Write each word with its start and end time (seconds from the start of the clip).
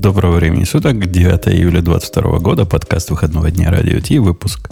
Доброго 0.00 0.36
времени 0.36 0.64
суток, 0.64 1.10
9 1.10 1.48
июля 1.48 1.82
2022 1.82 2.38
года, 2.38 2.64
подкаст 2.64 3.10
выходного 3.10 3.50
дня 3.50 3.70
Радио 3.70 4.00
Ти, 4.00 4.18
выпуск 4.18 4.70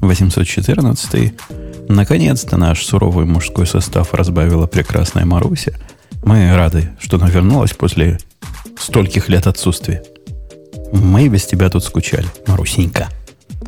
814. 0.00 1.34
Наконец-то 1.90 2.56
наш 2.56 2.82
суровый 2.82 3.26
мужской 3.26 3.66
состав 3.66 4.14
разбавила 4.14 4.66
прекрасная 4.66 5.26
Маруся. 5.26 5.74
Мы 6.24 6.56
рады, 6.56 6.88
что 6.98 7.18
она 7.18 7.28
вернулась 7.28 7.74
после 7.74 8.18
стольких 8.78 9.28
лет 9.28 9.46
отсутствия. 9.46 10.02
Мы 10.90 11.28
без 11.28 11.44
тебя 11.44 11.68
тут 11.68 11.84
скучали, 11.84 12.28
Марусенька. 12.46 13.10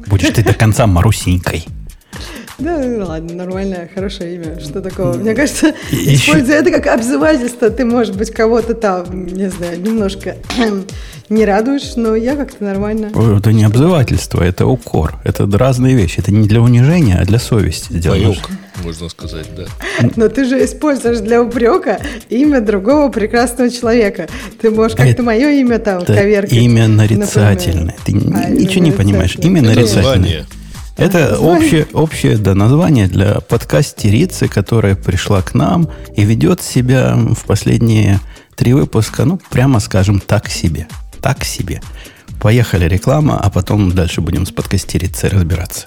Будешь 0.07 0.32
ты 0.32 0.43
до 0.43 0.55
конца 0.55 0.86
Марусенькой. 0.86 1.66
Да, 2.59 2.80
ладно, 3.05 3.34
нормальное, 3.34 3.91
хорошее 3.93 4.37
имя. 4.37 4.61
Что 4.61 4.80
такого? 4.80 5.14
Мне 5.14 5.34
кажется, 5.34 5.75
используя 5.91 6.57
это 6.57 6.70
как 6.70 6.87
обзывательство, 6.87 7.69
ты, 7.69 7.84
может 7.84 8.16
быть, 8.16 8.30
кого-то 8.30 8.75
там, 8.75 9.27
не 9.27 9.50
знаю, 9.50 9.80
немножко 9.80 10.37
не 11.29 11.45
радуешь, 11.45 11.96
но 11.96 12.14
я 12.14 12.37
как-то 12.37 12.62
нормально. 12.65 13.10
Это 13.38 13.52
не 13.52 13.65
обзывательство, 13.65 14.43
это 14.43 14.66
укор. 14.66 15.16
Это 15.24 15.46
разные 15.59 15.96
вещи. 15.96 16.20
Это 16.20 16.32
не 16.32 16.46
для 16.46 16.60
унижения, 16.60 17.19
а 17.20 17.24
для 17.24 17.38
совести 17.41 17.93
сделано. 17.95 18.34
можно 18.84 19.09
сказать, 19.09 19.46
да. 19.57 19.65
Но 20.15 20.29
ты 20.29 20.45
же 20.45 20.65
используешь 20.65 21.18
для 21.18 21.43
упрека 21.43 22.01
имя 22.29 22.60
другого 22.60 23.10
прекрасного 23.10 23.68
человека. 23.71 24.29
Ты 24.60 24.71
можешь 24.71 24.96
как-то 24.96 25.24
мое 25.24 25.51
имя 25.51 25.80
там 25.80 26.02
это 26.02 26.15
коверкать. 26.15 26.52
Имя 26.52 26.87
нарицательное. 26.87 27.96
Ты 28.05 28.12
а, 28.12 28.48
ничего 28.48 28.84
не 28.84 28.93
понимаешь. 28.93 29.37
Имя 29.37 29.62
нарицательное. 29.62 30.46
Это 30.97 31.39
общее, 31.41 31.87
общее 31.93 32.37
да, 32.37 32.55
название 32.55 33.07
для 33.07 33.41
подкастерицы, 33.41 34.48
которая 34.48 34.95
пришла 34.95 35.43
к 35.43 35.55
нам 35.55 35.89
и 36.16 36.25
ведет 36.25 36.62
себя 36.62 37.15
в 37.16 37.45
последние 37.47 38.21
три 38.57 38.73
выпуска, 38.73 39.25
ну, 39.25 39.41
прямо 39.51 39.80
скажем, 39.80 40.21
так 40.21 40.49
себе. 40.49 40.87
Так 41.21 41.45
себе. 41.45 41.80
Поехали 42.41 42.87
реклама, 42.87 43.38
а 43.41 43.51
потом 43.51 43.93
дальше 43.93 44.21
будем 44.21 44.46
с 44.46 44.51
подкастерицей 44.51 45.30
разбираться. 45.30 45.87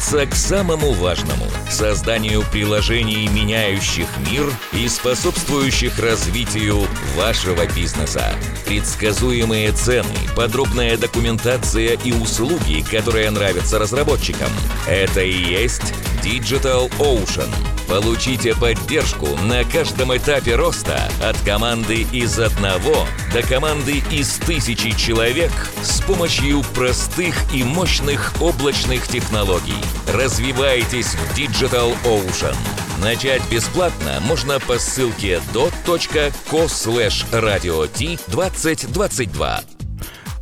вернуться 0.01 0.25
к 0.25 0.35
самому 0.35 0.93
важному– 0.93 1.45
созданию 1.69 2.43
приложений, 2.51 3.29
меняющих 3.29 4.07
мир 4.29 4.45
и 4.73 4.87
способствующих 4.87 5.99
развитию 5.99 6.87
вашего 7.15 7.65
бизнеса. 7.67 8.33
Предсказуемые 8.65 9.71
цены, 9.71 10.07
подробная 10.35 10.97
документация 10.97 11.97
и 12.03 12.11
услуги, 12.13 12.83
которые 12.89 13.29
нравятся 13.31 13.79
разработчикам– 13.79 14.49
это 14.87 15.21
и 15.21 15.31
есть 15.31 15.93
Digital 16.23 16.91
Ocean. 16.99 17.49
Получите 17.87 18.55
поддержку 18.55 19.27
на 19.43 19.65
каждом 19.65 20.15
этапе 20.15 20.55
роста 20.55 21.09
от 21.21 21.37
команды 21.41 22.07
из 22.13 22.39
одного 22.39 23.05
до 23.33 23.41
команды 23.41 24.01
из 24.11 24.35
тысячи 24.35 24.91
человек 24.91 25.51
с 25.83 25.99
помощью 26.01 26.63
простых 26.73 27.35
и 27.53 27.63
мощных 27.63 28.33
облачных 28.39 29.07
технологий. 29.07 29.80
Развивайтесь 30.13 31.07
в 31.07 31.37
Digital 31.37 31.93
Ocean. 32.03 32.55
Начать 33.01 33.41
бесплатно 33.51 34.19
можно 34.27 34.59
по 34.59 34.77
ссылке 34.77 35.39
dot.co 35.53 36.65
slash 36.65 37.25
radio 37.31 37.89
2022. 38.27 39.61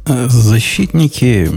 Защитники, 0.06 1.50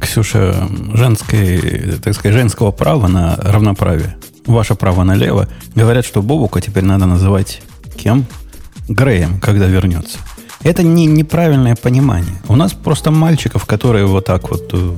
Ксюша, 0.00 0.68
женской, 0.94 1.98
так 2.02 2.14
сказать, 2.14 2.34
женского 2.34 2.72
права 2.72 3.06
на 3.06 3.36
равноправие, 3.36 4.16
ваше 4.46 4.74
право 4.74 5.04
налево, 5.04 5.48
говорят, 5.74 6.04
что 6.04 6.22
Бобука 6.22 6.60
теперь 6.60 6.84
надо 6.84 7.06
называть 7.06 7.62
кем? 7.96 8.26
Греем, 8.88 9.38
когда 9.40 9.66
вернется. 9.66 10.18
Это 10.62 10.82
не, 10.82 11.06
неправильное 11.06 11.76
понимание. 11.76 12.40
У 12.48 12.56
нас 12.56 12.72
просто 12.72 13.10
мальчиков, 13.10 13.64
которые 13.64 14.06
вот 14.06 14.24
так 14.24 14.50
вот 14.50 14.70
э, 14.72 14.96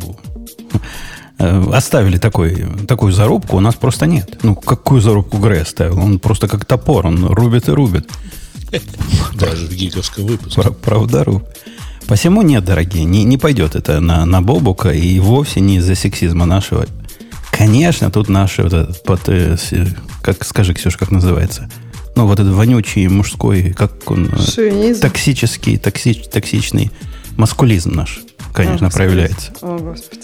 оставили 1.40 2.18
такой, 2.18 2.66
такую 2.86 3.12
зарубку, 3.12 3.56
у 3.56 3.60
нас 3.60 3.74
просто 3.74 4.06
нет. 4.06 4.40
Ну, 4.42 4.54
какую 4.54 5.00
зарубку 5.00 5.38
Грей 5.38 5.62
оставил? 5.62 5.98
Он 5.98 6.18
просто 6.18 6.48
как 6.48 6.64
топор, 6.64 7.06
он 7.06 7.24
рубит 7.26 7.68
и 7.68 7.72
рубит. 7.72 8.08
Даже 9.34 9.66
в 9.66 9.72
гиковском 9.72 10.26
выпуске. 10.26 10.62
Правда, 10.82 11.24
рубит. 11.24 11.48
Посему 12.06 12.42
нет, 12.42 12.64
дорогие, 12.64 13.04
не, 13.04 13.24
не 13.24 13.38
пойдет 13.38 13.76
это 13.76 14.00
на, 14.00 14.24
на 14.24 14.42
Бобука 14.42 14.90
и 14.90 15.20
вовсе 15.20 15.60
не 15.60 15.76
из-за 15.76 15.94
сексизма 15.94 16.44
нашего. 16.44 16.86
Конечно, 17.52 18.10
тут 18.10 18.28
наши, 18.28 18.62
вот 18.62 18.72
этот, 18.72 19.02
под, 19.04 19.28
э, 19.28 19.56
как 20.22 20.44
скажи, 20.44 20.74
Ксюша, 20.74 20.98
как 20.98 21.10
называется? 21.10 21.70
Ну, 22.16 22.26
вот 22.26 22.40
этот 22.40 22.52
вонючий 22.52 23.06
мужской, 23.06 23.72
как 23.72 24.10
он... 24.10 24.26
Э, 24.26 24.38
Шовинизм. 24.38 25.02
Токсический, 25.02 25.76
токсич, 25.78 26.26
токсичный 26.28 26.90
маскулизм 27.36 27.92
наш, 27.92 28.20
конечно, 28.52 28.88
О, 28.88 28.90
проявляется. 28.90 29.52
О, 29.62 29.78
Господи. 29.78 30.22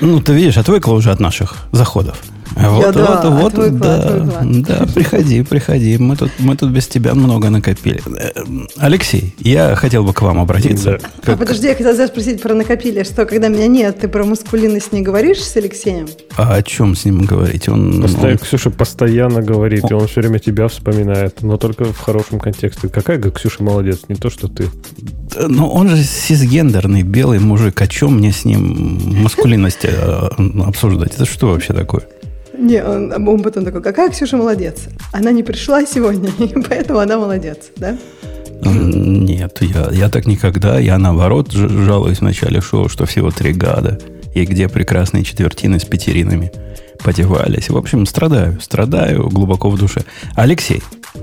Ну, 0.00 0.20
ты 0.20 0.32
видишь, 0.32 0.56
отвыкла 0.56 0.94
уже 0.94 1.10
от 1.10 1.20
наших 1.20 1.56
заходов. 1.72 2.18
Вот, 2.56 2.84
Я, 2.84 2.92
да, 2.92 3.30
вот, 3.30 3.54
вот, 3.54 3.78
да, 3.78 4.26
да, 4.42 4.86
приходи, 4.94 5.42
приходи. 5.42 5.98
Мы 5.98 6.16
тут, 6.16 6.30
мы 6.38 6.56
тут 6.56 6.70
без 6.70 6.88
тебя 6.88 7.14
много 7.14 7.48
накопили. 7.48 8.02
Э, 8.18 8.30
Алексей, 8.76 9.34
я 9.38 9.76
хотел 9.76 10.04
бы 10.04 10.12
к 10.12 10.20
вам 10.22 10.40
обратиться. 10.40 10.98
Да. 11.00 11.08
Как... 11.22 11.34
А 11.34 11.38
подожди, 11.38 11.68
я 11.68 11.74
хотела 11.74 12.06
спросить 12.06 12.42
про 12.42 12.54
накопили. 12.54 13.04
Что, 13.04 13.24
когда 13.24 13.48
меня 13.48 13.68
нет, 13.68 14.00
ты 14.00 14.08
про 14.08 14.24
маскулинность 14.24 14.92
не 14.92 15.02
говоришь 15.02 15.38
с 15.38 15.56
Алексеем? 15.56 16.08
А 16.36 16.54
о 16.54 16.62
чем 16.62 16.96
с 16.96 17.04
ним 17.04 17.24
говорить? 17.24 17.68
Он, 17.68 18.02
Постоянно, 18.02 18.32
он... 18.32 18.38
Ксюша 18.38 18.70
постоянно 18.70 19.42
говорит, 19.42 19.84
он... 19.84 19.90
и 19.90 19.94
он 19.94 20.08
все 20.08 20.20
время 20.20 20.38
тебя 20.38 20.66
вспоминает, 20.68 21.42
но 21.42 21.56
только 21.56 21.84
в 21.84 21.98
хорошем 21.98 22.40
контексте. 22.40 22.88
Какая 22.88 23.20
Ксюша 23.20 23.62
молодец, 23.62 24.00
не 24.08 24.16
то, 24.16 24.28
что 24.28 24.48
ты. 24.48 24.68
Ну, 25.48 25.68
он 25.68 25.88
же 25.88 26.02
сисгендерный, 26.02 27.02
белый 27.02 27.38
мужик. 27.38 27.80
О 27.80 27.86
чем 27.86 28.18
мне 28.18 28.32
с 28.32 28.44
ним 28.44 29.22
маскулинность 29.22 29.84
э, 29.84 30.30
обсуждать? 30.66 31.14
Это 31.14 31.24
что 31.24 31.48
вообще 31.48 31.72
такое? 31.72 32.02
Не, 32.60 32.84
он, 32.84 33.26
он 33.26 33.42
потом 33.42 33.64
такой, 33.64 33.82
какая 33.82 34.10
Ксюша 34.10 34.36
молодец. 34.36 34.88
Она 35.12 35.32
не 35.32 35.42
пришла 35.42 35.86
сегодня, 35.86 36.30
и 36.38 36.48
поэтому 36.68 36.98
она 36.98 37.18
молодец, 37.18 37.70
да? 37.76 37.96
Нет, 38.62 39.58
я, 39.62 39.88
я 39.90 40.08
так 40.10 40.26
никогда. 40.26 40.78
Я 40.78 40.98
наоборот 40.98 41.50
жалуюсь 41.52 42.18
в 42.18 42.22
начале 42.22 42.60
шоу, 42.60 42.88
что 42.90 43.06
всего 43.06 43.30
три 43.30 43.52
гада. 43.52 43.98
И 44.34 44.44
где 44.44 44.68
прекрасные 44.68 45.24
четвертины 45.24 45.80
с 45.80 45.84
пятеринами 45.84 46.52
подевались. 47.02 47.70
В 47.70 47.76
общем, 47.76 48.04
страдаю. 48.04 48.60
Страдаю 48.60 49.28
глубоко 49.28 49.70
в 49.70 49.78
душе. 49.78 50.02
Алексей, 50.36 50.82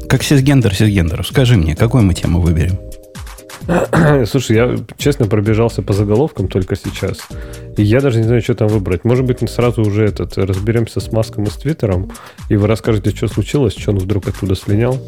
как 0.10 0.24
сисгендер 0.24 0.74
сисгендеров, 0.74 1.28
скажи 1.28 1.56
мне, 1.56 1.76
какую 1.76 2.04
мы 2.04 2.16
тему 2.16 2.42
выберем? 2.42 2.80
Слушай, 4.26 4.56
я 4.56 4.76
честно 4.98 5.28
пробежался 5.28 5.82
по 5.82 5.94
заголовкам 5.94 6.48
только 6.48 6.76
сейчас. 6.76 7.28
И 7.76 7.84
я 7.84 8.02
даже 8.02 8.20
не 8.20 8.24
знаю, 8.24 8.42
что 8.42 8.56
там 8.56 8.68
выбрать. 8.68 9.04
Может 9.04 9.26
быть, 9.26 9.42
мы 9.42 9.48
сразу 9.48 9.82
уже 9.82 10.06
этот 10.06 10.38
разберемся 10.38 11.00
с 11.00 11.12
Маском 11.12 11.44
и 11.44 11.50
с 11.50 11.54
Твиттером, 11.54 12.12
и 12.50 12.56
вы 12.56 12.68
расскажете, 12.68 13.10
что 13.16 13.28
случилось, 13.28 13.76
что 13.78 13.92
он 13.92 13.98
вдруг 13.98 14.28
оттуда 14.28 14.56
слинял. 14.56 15.00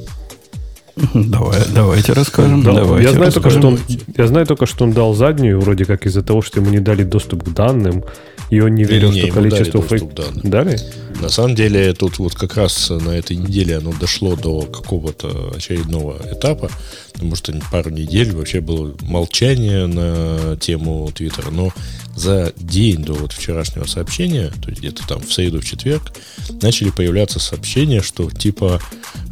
Давай, 1.14 1.60
давайте 1.74 2.12
расскажем. 2.12 2.62
Да, 2.62 2.74
давайте 2.74 3.08
я, 3.08 3.14
знаю 3.14 3.26
расскажем. 3.28 3.62
Только, 3.62 3.78
что 3.78 3.96
он, 3.96 4.04
я 4.18 4.28
знаю 4.28 4.46
только, 4.46 4.66
что 4.66 4.84
он 4.84 4.92
дал 4.92 5.14
заднюю, 5.14 5.60
вроде 5.62 5.86
как 5.86 6.06
из-за 6.06 6.24
того, 6.24 6.42
что 6.42 6.60
ему 6.60 6.72
не 6.72 6.80
дали 6.80 7.04
доступ 7.04 7.44
к 7.44 7.50
данным, 7.54 8.04
и 8.50 8.60
он 8.60 8.76
не 8.76 8.84
верил, 8.84 9.12
не, 9.12 9.22
что 9.22 9.32
количество 9.34 9.82
фейк... 9.82 10.04
Дали? 10.44 10.80
На 11.22 11.30
самом 11.30 11.56
деле, 11.56 11.94
тут 11.94 12.18
вот 12.20 12.34
как 12.34 12.56
раз 12.56 12.90
на 12.90 13.12
этой 13.12 13.36
неделе 13.36 13.78
оно 13.78 13.94
дошло 13.94 14.36
до 14.36 14.62
какого-то 14.62 15.54
очередного 15.56 16.18
этапа, 16.32 16.70
потому 17.14 17.36
что 17.36 17.54
пару 17.72 17.90
недель 17.90 18.32
вообще 18.32 18.62
было 18.62 18.96
молчание 19.02 19.86
на 19.86 20.56
тему 20.58 21.12
Твиттера, 21.14 21.52
но 21.52 21.74
за 22.16 22.54
день 22.58 23.04
до 23.04 23.14
вот 23.14 23.34
вчерашнего 23.34 23.86
сообщения, 23.86 24.52
то 24.62 24.70
есть 24.70 24.82
где-то 24.82 25.08
там 25.08 25.22
в 25.22 25.32
среду, 25.32 25.62
в 25.62 25.66
четверг, 25.66 26.14
начали 26.62 26.90
появляться 26.90 27.40
сообщения, 27.40 28.02
что 28.02 28.30
типа, 28.30 28.82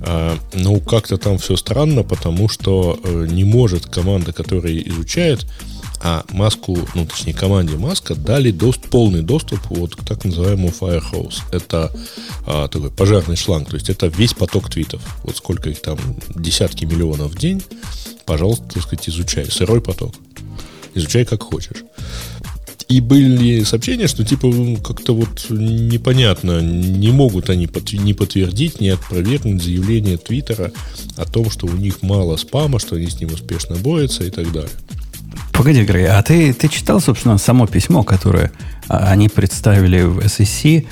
э, 0.05 0.35
ну 0.53 0.79
как-то 0.79 1.17
там 1.17 1.37
все 1.37 1.55
странно, 1.57 2.03
потому 2.03 2.49
что 2.49 2.99
э, 3.03 3.27
не 3.29 3.43
может 3.43 3.87
команда, 3.87 4.31
которая 4.31 4.77
изучает, 4.77 5.45
а 6.01 6.23
маску, 6.29 6.77
ну 6.95 7.05
точнее 7.05 7.33
команде 7.33 7.75
маска 7.77 8.15
дали 8.15 8.51
доступ, 8.51 8.91
полный 8.91 9.21
доступ 9.21 9.59
вот 9.69 9.95
к 9.95 10.05
так 10.05 10.23
называемому 10.25 10.69
Firehose. 10.69 11.41
Это 11.51 11.91
а, 12.45 12.67
такой 12.67 12.91
пожарный 12.91 13.35
шланг, 13.35 13.69
то 13.69 13.75
есть 13.75 13.89
это 13.89 14.07
весь 14.07 14.33
поток 14.33 14.69
твитов. 14.69 15.01
Вот 15.23 15.37
сколько 15.37 15.69
их 15.69 15.81
там, 15.81 15.97
десятки 16.35 16.85
миллионов 16.85 17.31
в 17.31 17.37
день 17.37 17.63
Пожалуйста, 18.27 18.65
так 18.73 18.83
сказать, 18.83 19.07
изучай. 19.07 19.45
Сырой 19.49 19.81
поток. 19.81 20.13
Изучай 20.93 21.23
как 21.23 21.43
хочешь. 21.43 21.85
И 22.89 22.99
были 22.99 23.63
сообщения, 23.63 24.07
что 24.07 24.25
типа 24.25 24.49
как-то 24.83 25.13
вот 25.13 25.47
непонятно, 25.49 26.61
не 26.61 27.11
могут 27.11 27.49
они 27.49 27.69
не 27.93 28.13
подтвердить, 28.13 28.81
не 28.81 28.89
опровергнуть 28.89 29.63
заявление 29.63 30.17
Твиттера 30.17 30.71
о 31.15 31.25
том, 31.25 31.49
что 31.49 31.67
у 31.67 31.73
них 31.73 32.01
мало 32.01 32.35
спама, 32.35 32.79
что 32.79 32.95
они 32.95 33.07
с 33.07 33.19
ним 33.19 33.33
успешно 33.33 33.75
борются 33.75 34.25
и 34.25 34.29
так 34.29 34.51
далее. 34.51 34.71
Погоди, 35.57 35.83
Грей, 35.83 36.05
а 36.07 36.21
ты, 36.21 36.53
ты 36.53 36.67
читал, 36.67 37.01
собственно, 37.01 37.39
само 37.39 37.65
письмо, 37.65 38.03
которое 38.03 38.51
а, 38.87 39.09
они 39.09 39.27
представили 39.27 40.03
в 40.03 40.19
SEC, 40.19 40.85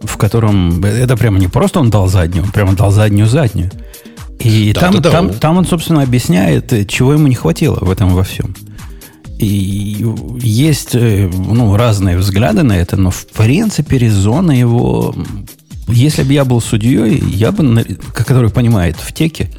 в 0.00 0.16
котором 0.16 0.82
это 0.84 1.16
прямо 1.16 1.40
не 1.40 1.48
просто 1.48 1.80
он 1.80 1.90
дал 1.90 2.06
заднюю, 2.06 2.44
он 2.44 2.52
прямо 2.52 2.74
дал 2.74 2.92
заднюю-заднюю. 2.92 3.72
И 4.38 4.72
да, 4.74 4.80
там, 4.80 5.00
да, 5.00 5.10
там, 5.10 5.28
да. 5.28 5.34
там 5.34 5.58
он, 5.58 5.66
собственно, 5.66 6.02
объясняет, 6.02 6.88
чего 6.88 7.14
ему 7.14 7.26
не 7.26 7.34
хватило 7.34 7.78
в 7.80 7.90
этом 7.90 8.10
во 8.10 8.22
всем. 8.22 8.54
И 9.40 10.06
есть 10.40 10.94
э, 10.94 11.28
ну, 11.28 11.76
разные 11.76 12.16
взгляды 12.16 12.62
на 12.62 12.74
это, 12.74 12.96
но 12.96 13.10
в 13.10 13.26
принципе 13.26 13.98
резона 13.98 14.52
его... 14.52 15.16
Если 15.88 16.22
бы 16.22 16.32
я 16.32 16.44
был 16.44 16.60
судьей, 16.60 17.18
я 17.18 17.50
бы, 17.50 17.84
который 18.14 18.50
понимает 18.50 18.96
в 18.96 19.12
теке, 19.12 19.50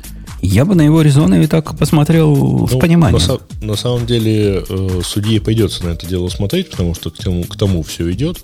я 0.43 0.65
бы 0.65 0.75
на 0.75 0.81
его 0.81 1.01
резоны 1.01 1.43
и 1.43 1.47
так 1.47 1.77
посмотрел 1.77 2.35
ну, 2.35 2.67
с 2.67 2.77
пониманием. 2.77 3.21
На, 3.61 3.67
на 3.67 3.75
самом 3.75 4.05
деле, 4.05 4.63
э, 4.67 5.01
судье 5.03 5.39
пойдется 5.39 5.85
на 5.85 5.89
это 5.89 6.05
дело 6.05 6.29
смотреть, 6.29 6.69
потому 6.69 6.93
что 6.93 7.11
к 7.11 7.17
тому, 7.17 7.43
к 7.45 7.57
тому 7.57 7.81
все 7.83 8.11
идет. 8.11 8.37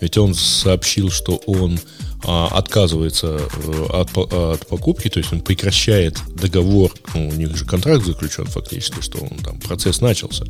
Ведь 0.00 0.18
он 0.18 0.34
сообщил, 0.34 1.10
что 1.10 1.36
он 1.46 1.78
а, 2.26 2.48
отказывается 2.48 3.38
э, 3.66 3.86
от, 3.90 4.16
от 4.16 4.66
покупки, 4.66 5.08
то 5.08 5.18
есть 5.18 5.32
он 5.32 5.40
прекращает 5.40 6.18
договор, 6.34 6.90
ну, 7.14 7.28
у 7.28 7.32
них 7.32 7.54
же 7.56 7.64
контракт 7.66 8.04
заключен 8.04 8.46
фактически, 8.46 9.00
что 9.02 9.18
он 9.18 9.36
там 9.38 9.60
процесс 9.60 10.00
начался. 10.00 10.44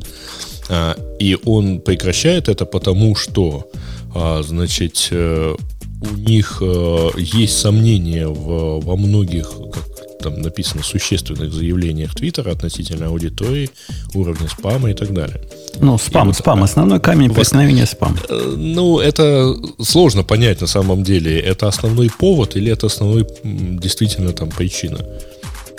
А, 0.69 0.97
и 1.19 1.37
он 1.43 1.81
прекращает 1.81 2.49
это 2.49 2.65
потому, 2.65 3.15
что, 3.15 3.69
а, 4.13 4.41
значит, 4.43 5.09
э, 5.11 5.55
у 6.01 6.15
них 6.15 6.59
э, 6.61 7.09
есть 7.17 7.57
сомнения 7.57 8.27
в, 8.27 8.79
во 8.79 8.95
многих, 8.95 9.51
как 9.73 9.94
там 10.25 10.41
написано, 10.41 10.83
существенных 10.83 11.53
заявлениях 11.53 12.15
Твиттера 12.15 12.51
относительно 12.51 13.07
аудитории, 13.07 13.69
уровня 14.15 14.47
спама 14.49 14.89
и 14.89 14.93
так 14.93 15.13
далее. 15.13 15.39
Ну, 15.79 15.99
спам, 15.99 16.27
вот, 16.27 16.35
спам. 16.35 16.63
Основной 16.63 16.99
камень 16.99 17.31
преткновения 17.31 17.85
спам. 17.85 18.17
Э, 18.27 18.55
ну, 18.57 18.99
это 18.99 19.55
сложно 19.79 20.23
понять 20.23 20.61
на 20.61 20.67
самом 20.67 21.03
деле. 21.03 21.39
Это 21.39 21.67
основной 21.67 22.09
повод 22.09 22.55
или 22.55 22.71
это 22.71 22.87
основной 22.87 23.27
действительно 23.43 24.31
там 24.31 24.49
причина? 24.49 24.97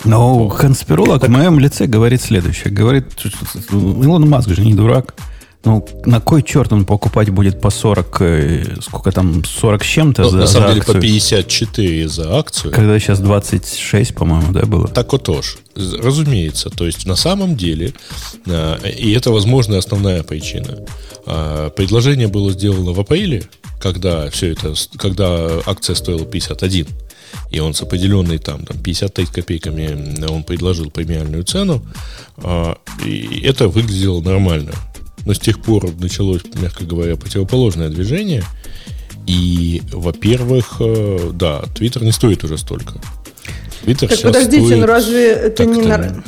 Но 0.04 0.48
конспиролог 0.48 1.26
в 1.26 1.28
моем 1.28 1.58
лице 1.58 1.86
говорит 1.86 2.22
следующее. 2.22 2.72
Говорит, 2.72 3.06
Илон 3.72 4.28
Маск 4.28 4.48
же 4.50 4.64
не 4.64 4.74
дурак. 4.74 5.14
Ну, 5.66 5.84
на 6.04 6.20
кой 6.20 6.44
черт 6.44 6.72
он 6.72 6.84
покупать 6.84 7.30
будет 7.30 7.60
по 7.60 7.70
40, 7.70 8.20
э, 8.20 8.76
сколько 8.80 9.10
там, 9.10 9.44
40 9.44 9.82
с 9.82 9.86
чем-то 9.86 10.22
ну, 10.22 10.30
за 10.30 10.36
На 10.36 10.46
самом 10.46 10.68
за 10.68 10.74
деле 10.74 10.80
акцию? 10.80 10.94
по 10.94 11.00
54 11.00 12.08
за 12.08 12.38
акцию. 12.38 12.72
Когда 12.72 12.98
сейчас 13.00 13.18
26, 13.18 14.14
по-моему, 14.14 14.52
да, 14.52 14.64
было? 14.64 14.86
Так 14.86 15.10
вот 15.10 15.24
тоже. 15.24 15.56
Разумеется. 15.74 16.70
То 16.70 16.86
есть 16.86 17.04
на 17.04 17.16
самом 17.16 17.56
деле, 17.56 17.94
э, 18.46 18.90
и 18.96 19.10
это, 19.10 19.32
возможно, 19.32 19.76
основная 19.76 20.22
причина. 20.22 20.84
Э, 21.26 21.70
предложение 21.74 22.28
было 22.28 22.52
сделано 22.52 22.92
в 22.92 23.00
апреле, 23.00 23.42
когда 23.80 24.30
все 24.30 24.52
это, 24.52 24.72
когда 24.96 25.48
акция 25.66 25.96
стоила 25.96 26.24
51 26.24 26.86
и 27.50 27.58
он 27.58 27.74
с 27.74 27.82
определенной 27.82 28.38
там, 28.38 28.64
там 28.64 28.78
53 28.78 29.26
копейками 29.26 30.24
он 30.28 30.44
предложил 30.44 30.90
премиальную 30.90 31.44
цену, 31.44 31.84
и 33.04 33.42
это 33.44 33.68
выглядело 33.68 34.20
нормально 34.22 34.72
но 35.26 35.34
с 35.34 35.38
тех 35.38 35.60
пор 35.60 35.90
началось, 35.98 36.42
мягко 36.54 36.84
говоря, 36.84 37.16
противоположное 37.16 37.88
движение. 37.90 38.44
И, 39.26 39.82
во-первых, 39.92 40.76
э, 40.80 41.30
да, 41.34 41.62
Твиттер 41.74 42.04
не 42.04 42.12
стоит 42.12 42.44
уже 42.44 42.56
столько. 42.56 42.94
Твиттер 43.82 44.08
так 44.08 44.22
подождите, 44.22 44.64
стоит... 44.64 44.80
ну 44.80 44.86
разве 44.86 45.32
это 45.32 45.66
не... 45.66 45.82
Нар... 45.82 46.22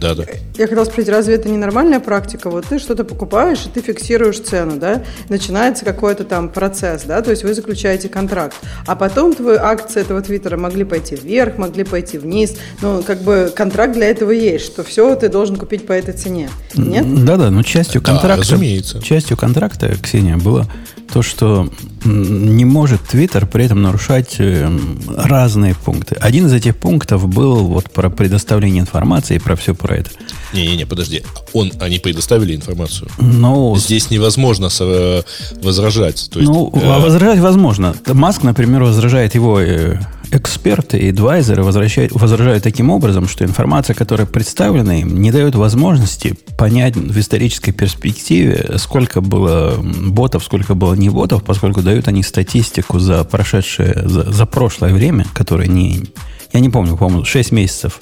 Да, 0.00 0.14
да. 0.14 0.24
Я 0.56 0.66
хотела 0.66 0.84
спросить, 0.84 1.10
разве 1.10 1.34
это 1.34 1.48
не 1.48 1.58
нормальная 1.58 2.00
практика? 2.00 2.48
Вот 2.48 2.66
ты 2.66 2.78
что-то 2.78 3.04
покупаешь, 3.04 3.66
и 3.66 3.68
ты 3.68 3.82
фиксируешь 3.82 4.40
цену, 4.40 4.78
да? 4.78 5.02
Начинается 5.28 5.84
какой-то 5.84 6.24
там 6.24 6.48
процесс, 6.48 7.02
да? 7.04 7.20
То 7.20 7.30
есть 7.30 7.44
вы 7.44 7.52
заключаете 7.52 8.08
контракт. 8.08 8.56
А 8.86 8.96
потом 8.96 9.34
твои 9.34 9.56
акции 9.56 10.00
этого 10.00 10.22
твиттера 10.22 10.56
могли 10.56 10.84
пойти 10.84 11.16
вверх, 11.16 11.58
могли 11.58 11.84
пойти 11.84 12.16
вниз. 12.16 12.56
Ну, 12.80 13.02
как 13.02 13.20
бы 13.20 13.52
контракт 13.54 13.92
для 13.92 14.06
этого 14.06 14.30
есть, 14.30 14.64
что 14.64 14.82
все 14.82 15.14
ты 15.16 15.28
должен 15.28 15.56
купить 15.56 15.86
по 15.86 15.92
этой 15.92 16.14
цене. 16.14 16.48
Нет? 16.74 17.24
Да-да, 17.24 17.50
но 17.50 17.62
частью 17.62 18.00
контракта... 18.00 18.28
Да, 18.28 18.54
разумеется. 18.54 19.02
Частью 19.02 19.36
контракта, 19.36 19.94
Ксения, 20.02 20.38
было 20.38 20.66
то, 21.12 21.22
что 21.22 21.68
не 22.04 22.64
может 22.64 23.02
Твиттер 23.02 23.46
при 23.46 23.64
этом 23.64 23.82
нарушать 23.82 24.36
э, 24.38 24.70
разные 25.16 25.74
пункты. 25.74 26.14
Один 26.16 26.46
из 26.46 26.52
этих 26.52 26.76
пунктов 26.76 27.28
был 27.28 27.66
вот 27.66 27.90
про 27.90 28.08
предоставление 28.10 28.80
информации 28.80 29.36
и 29.36 29.38
про 29.38 29.56
все 29.56 29.74
про 29.74 29.96
это. 29.96 30.10
Не-не-не, 30.52 30.86
подожди. 30.86 31.22
Он, 31.52 31.72
они 31.80 31.98
предоставили 31.98 32.54
информацию. 32.54 33.08
Но... 33.18 33.50
Ну, 33.50 33.76
Здесь 33.76 34.10
невозможно 34.10 34.68
э, 34.80 35.22
возражать. 35.62 36.30
То 36.30 36.38
есть, 36.38 36.50
ну, 36.50 36.70
э... 36.74 37.00
возражать 37.00 37.40
возможно. 37.40 37.94
Маск, 38.06 38.42
например, 38.42 38.82
возражает 38.84 39.34
его 39.34 39.60
э, 39.60 39.98
эксперты 40.32 40.98
и 40.98 41.10
адвайзеры 41.10 41.62
возражают, 41.62 42.12
возражают 42.12 42.62
таким 42.62 42.90
образом, 42.90 43.28
что 43.28 43.44
информация, 43.44 43.94
которая 43.94 44.26
представлена 44.26 45.00
им, 45.00 45.20
не 45.20 45.30
дает 45.30 45.54
возможности 45.54 46.36
понять 46.56 46.96
в 46.96 47.18
исторической 47.18 47.72
перспективе, 47.72 48.74
сколько 48.76 49.20
было 49.20 49.76
ботов, 49.80 50.44
сколько 50.44 50.74
было 50.74 50.94
не 50.94 51.08
ботов, 51.08 51.42
поскольку 51.44 51.82
дают 51.82 52.08
они 52.08 52.22
статистику 52.22 52.98
за 52.98 53.24
прошедшее, 53.24 54.02
за, 54.04 54.30
за 54.30 54.46
прошлое 54.46 54.92
время, 54.92 55.26
которое 55.34 55.68
не... 55.68 56.04
Я 56.52 56.60
не 56.60 56.68
помню, 56.68 56.96
по-моему, 56.96 57.24
6 57.24 57.52
месяцев 57.52 58.00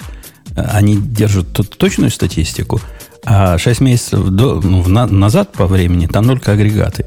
э, 0.55 0.61
они 0.61 0.97
держат 0.97 1.51
тут 1.53 1.77
точную 1.77 2.11
статистику, 2.11 2.79
а 3.25 3.57
6 3.57 3.81
месяцев 3.81 4.27
до, 4.29 4.61
ну, 4.61 4.87
на, 4.87 5.07
назад 5.07 5.51
по 5.51 5.67
времени 5.67 6.07
там 6.07 6.25
только 6.25 6.51
агрегаты. 6.51 7.05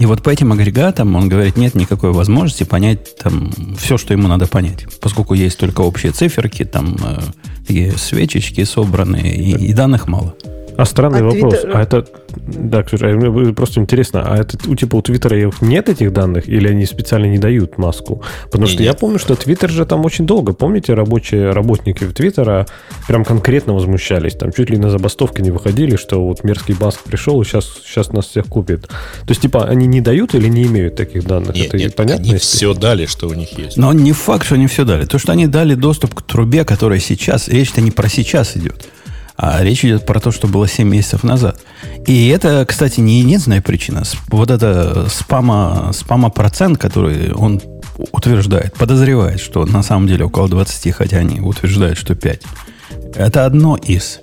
И 0.00 0.06
вот 0.06 0.22
по 0.22 0.30
этим 0.30 0.50
агрегатам 0.50 1.14
он 1.14 1.28
говорит, 1.28 1.58
нет 1.58 1.74
никакой 1.74 2.12
возможности 2.12 2.64
понять 2.64 3.18
там 3.18 3.52
все, 3.76 3.98
что 3.98 4.14
ему 4.14 4.28
надо 4.28 4.46
понять. 4.46 4.86
Поскольку 4.98 5.34
есть 5.34 5.58
только 5.58 5.82
общие 5.82 6.10
циферки, 6.10 6.64
там 6.64 6.96
э, 7.68 7.92
свечечки 7.98 8.64
собранные, 8.64 9.36
и, 9.36 9.66
и 9.66 9.74
данных 9.74 10.08
мало. 10.08 10.34
А 10.80 10.86
странный 10.86 11.20
а 11.20 11.24
вопрос. 11.24 11.54
Twitter... 11.54 11.70
А 11.74 11.82
это... 11.82 12.06
Да, 12.36 12.82
Ксюша, 12.82 13.10
а 13.10 13.12
мне 13.12 13.52
просто 13.52 13.80
интересно, 13.80 14.22
а 14.24 14.38
это 14.38 14.56
у 14.66 14.74
типа 14.74 14.96
у 14.96 15.02
Твиттера 15.02 15.50
нет 15.60 15.88
этих 15.88 16.12
данных, 16.12 16.48
или 16.48 16.68
они 16.68 16.86
специально 16.86 17.26
не 17.26 17.38
дают 17.38 17.76
маску? 17.76 18.22
Потому 18.46 18.66
что 18.66 18.78
нет. 18.78 18.86
я 18.86 18.94
помню, 18.94 19.18
что 19.18 19.34
Твиттер 19.34 19.68
же 19.68 19.84
там 19.84 20.04
очень 20.06 20.26
долго, 20.26 20.54
помните, 20.54 20.94
рабочие 20.94 21.50
работники 21.50 22.06
Твиттера 22.06 22.66
прям 23.06 23.24
конкретно 23.24 23.74
возмущались, 23.74 24.34
там 24.34 24.52
чуть 24.52 24.70
ли 24.70 24.78
на 24.78 24.88
забастовки 24.90 25.42
не 25.42 25.50
выходили, 25.50 25.96
что 25.96 26.24
вот 26.24 26.44
мерзкий 26.44 26.74
Баск 26.74 27.02
пришел 27.02 27.42
и 27.42 27.44
сейчас, 27.44 27.66
сейчас 27.84 28.12
нас 28.12 28.26
всех 28.26 28.46
купит. 28.46 28.86
То 28.86 29.28
есть, 29.28 29.42
типа, 29.42 29.66
они 29.66 29.86
не 29.86 30.00
дают 30.00 30.34
или 30.34 30.48
не 30.48 30.62
имеют 30.62 30.96
таких 30.96 31.24
данных? 31.24 31.56
Нет, 31.56 31.66
это 31.66 31.76
нет, 31.76 31.94
понятно? 31.94 32.24
Они 32.24 32.36
все 32.36 32.72
дали, 32.72 33.04
что 33.04 33.28
у 33.28 33.34
них 33.34 33.58
есть. 33.58 33.76
Но 33.76 33.92
не 33.92 34.12
факт, 34.12 34.46
что 34.46 34.54
они 34.54 34.66
все 34.66 34.84
дали. 34.84 35.04
То, 35.04 35.18
что 35.18 35.32
они 35.32 35.46
дали 35.46 35.74
доступ 35.74 36.14
к 36.14 36.22
трубе, 36.22 36.64
которая 36.64 37.00
сейчас, 37.00 37.48
речь-то 37.48 37.82
не 37.82 37.90
про 37.90 38.08
сейчас 38.08 38.56
идет. 38.56 38.88
А 39.42 39.64
речь 39.64 39.86
идет 39.86 40.04
про 40.04 40.20
то, 40.20 40.32
что 40.32 40.48
было 40.48 40.68
7 40.68 40.86
месяцев 40.86 41.24
назад. 41.24 41.58
И 42.06 42.28
это, 42.28 42.66
кстати, 42.68 43.00
не 43.00 43.20
единственная 43.20 43.62
причина. 43.62 44.02
Вот 44.28 44.50
это 44.50 45.06
спама, 45.08 45.92
спама 45.94 46.28
процент, 46.28 46.76
который 46.76 47.32
он 47.32 47.62
утверждает, 48.12 48.74
подозревает, 48.74 49.40
что 49.40 49.64
на 49.64 49.82
самом 49.82 50.08
деле 50.08 50.26
около 50.26 50.46
20, 50.46 50.94
хотя 50.94 51.16
они 51.16 51.40
утверждают, 51.40 51.96
что 51.96 52.14
5. 52.14 52.42
Это 53.14 53.46
одно 53.46 53.76
из. 53.76 54.20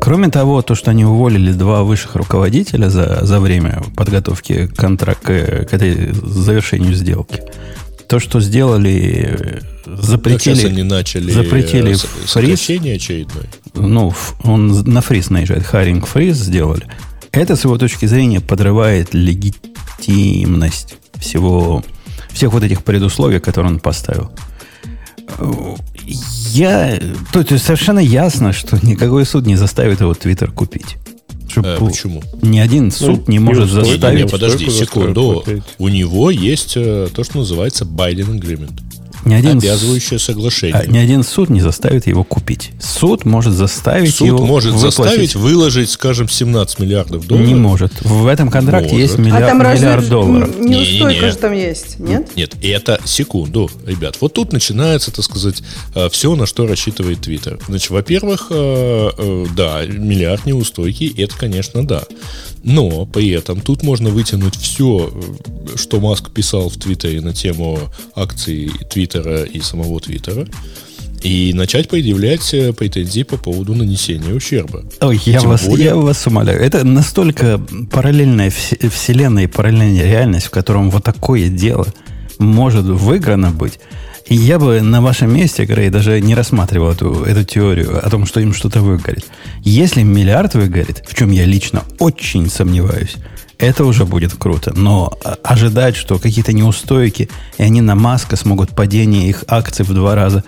Кроме 0.00 0.30
того, 0.30 0.62
то, 0.62 0.74
что 0.74 0.90
они 0.90 1.04
уволили 1.04 1.52
два 1.52 1.82
высших 1.82 2.14
руководителя 2.14 2.88
за, 2.88 3.26
за 3.26 3.40
время 3.40 3.82
подготовки 3.94 4.68
контракта 4.68 5.66
к 5.68 5.74
этой 5.74 6.12
завершению 6.14 6.94
сделки– 6.94 7.42
то, 8.08 8.20
что 8.20 8.40
сделали, 8.40 9.62
запретили... 9.84 10.54
сейчас 10.54 10.70
они 10.70 10.82
начали 10.82 11.30
запретили 11.30 11.94
фриз. 11.94 12.06
очередной. 12.96 13.44
Ну, 13.74 14.12
он 14.42 14.68
на 14.84 15.00
фриз 15.00 15.30
наезжает. 15.30 15.64
Харинг 15.64 16.06
фриз 16.06 16.36
сделали. 16.36 16.86
Это, 17.32 17.56
с 17.56 17.64
его 17.64 17.76
точки 17.78 18.06
зрения, 18.06 18.40
подрывает 18.40 19.12
легитимность 19.12 20.96
всего, 21.16 21.84
всех 22.30 22.52
вот 22.52 22.62
этих 22.62 22.84
предусловий, 22.84 23.40
которые 23.40 23.72
он 23.72 23.80
поставил. 23.80 24.30
Я, 26.52 26.98
то 27.32 27.40
есть 27.40 27.64
совершенно 27.64 27.98
ясно, 27.98 28.52
что 28.52 28.78
никакой 28.82 29.26
суд 29.26 29.44
не 29.46 29.56
заставит 29.56 30.00
его 30.00 30.14
Твиттер 30.14 30.52
купить. 30.52 30.96
Э, 31.64 31.78
почему? 31.78 32.22
Ни 32.42 32.58
один 32.58 32.90
суд 32.90 33.26
ну, 33.26 33.32
не 33.32 33.38
может 33.38 33.70
заставить... 33.70 34.18
Не, 34.18 34.24
не, 34.24 34.28
подожди 34.28 34.70
секунду. 34.70 35.44
У 35.78 35.88
него 35.88 36.30
есть 36.30 36.74
э, 36.76 37.08
то, 37.14 37.24
что 37.24 37.38
называется 37.38 37.84
Biden 37.84 38.38
Agreement. 38.38 38.85
Ни 39.26 39.34
один 39.34 39.58
обязывающее 39.58 40.18
соглашение. 40.18 40.80
А, 40.80 40.86
ни 40.86 40.98
один 40.98 41.22
суд 41.22 41.50
не 41.50 41.60
заставит 41.60 42.06
его 42.06 42.24
купить. 42.24 42.70
Суд 42.80 43.24
может 43.24 43.52
заставить 43.52 44.14
суд 44.14 44.28
его 44.28 44.46
может 44.46 44.72
выплатить. 44.72 44.96
заставить 44.96 45.34
выложить, 45.34 45.90
скажем, 45.90 46.28
17 46.28 46.78
миллиардов 46.78 47.26
долларов. 47.26 47.48
Не 47.48 47.54
может. 47.54 47.92
В 48.02 48.26
этом 48.26 48.50
контракте 48.50 48.92
может. 48.92 49.08
есть 49.08 49.18
миллиард, 49.18 49.44
а 49.44 49.48
там 49.48 49.58
миллиард 49.58 50.08
долларов. 50.08 50.58
Неустойка 50.58 51.24
не, 51.26 51.30
же 51.30 51.36
там 51.36 51.52
есть, 51.52 51.98
нет? 51.98 52.36
Нет, 52.36 52.54
это 52.62 53.00
секунду, 53.04 53.70
ребят. 53.84 54.16
Вот 54.20 54.32
тут 54.32 54.52
начинается, 54.52 55.10
так 55.10 55.24
сказать, 55.24 55.62
э, 55.94 56.08
все, 56.10 56.34
на 56.36 56.46
что 56.46 56.66
рассчитывает 56.66 57.20
Твиттер. 57.20 57.58
Значит, 57.66 57.90
во-первых, 57.90 58.48
э, 58.50 59.10
э, 59.18 59.46
да, 59.56 59.84
миллиард 59.86 60.46
неустойки, 60.46 61.12
это, 61.20 61.36
конечно, 61.36 61.86
да. 61.86 62.04
Но 62.66 63.06
при 63.06 63.30
этом 63.30 63.60
тут 63.60 63.84
можно 63.84 64.10
вытянуть 64.10 64.56
все, 64.56 65.12
что 65.76 66.00
Маск 66.00 66.32
писал 66.32 66.68
в 66.68 66.76
Твиттере 66.76 67.20
на 67.20 67.32
тему 67.32 67.78
акций 68.16 68.70
Твиттера 68.90 69.44
и 69.44 69.60
самого 69.60 70.00
Твиттера, 70.00 70.48
и 71.22 71.52
начать 71.54 71.88
предъявлять 71.88 72.52
э, 72.54 72.72
претензии 72.72 73.22
по 73.22 73.36
поводу 73.36 73.74
нанесения 73.74 74.34
ущерба. 74.34 74.84
Ой, 75.00 75.20
я 75.26 75.40
вас, 75.42 75.64
более... 75.64 75.86
я 75.86 75.96
вас 75.96 76.26
умоляю. 76.26 76.60
Это 76.60 76.84
настолько 76.84 77.60
параллельная 77.90 78.50
вселенная 78.50 79.44
и 79.44 79.46
параллельная 79.46 80.02
реальность, 80.02 80.46
в 80.46 80.50
котором 80.50 80.90
вот 80.90 81.04
такое 81.04 81.48
дело 81.48 81.86
может 82.38 82.84
выиграно 82.84 83.52
быть. 83.52 83.78
Я 84.28 84.58
бы 84.58 84.80
на 84.80 85.00
вашем 85.00 85.32
месте, 85.32 85.64
Грей, 85.66 85.88
даже 85.88 86.20
не 86.20 86.34
рассматривал 86.34 86.90
эту, 86.90 87.22
эту 87.22 87.44
теорию 87.44 88.04
о 88.04 88.10
том, 88.10 88.26
что 88.26 88.40
им 88.40 88.54
что-то 88.54 88.80
выгорит. 88.80 89.24
Если 89.62 90.02
миллиард 90.02 90.54
выгорит, 90.54 91.04
в 91.06 91.14
чем 91.14 91.30
я 91.30 91.44
лично 91.44 91.84
очень 92.00 92.50
сомневаюсь, 92.50 93.16
это 93.58 93.84
уже 93.84 94.04
будет 94.04 94.34
круто. 94.34 94.72
Но 94.74 95.16
ожидать, 95.44 95.94
что 95.94 96.18
какие-то 96.18 96.52
неустойки, 96.52 97.30
и 97.56 97.62
они 97.62 97.80
на 97.80 97.94
Маска 97.94 98.34
смогут 98.34 98.70
падение 98.70 99.28
их 99.28 99.44
акций 99.46 99.84
в 99.84 99.94
два 99.94 100.16
раза 100.16 100.42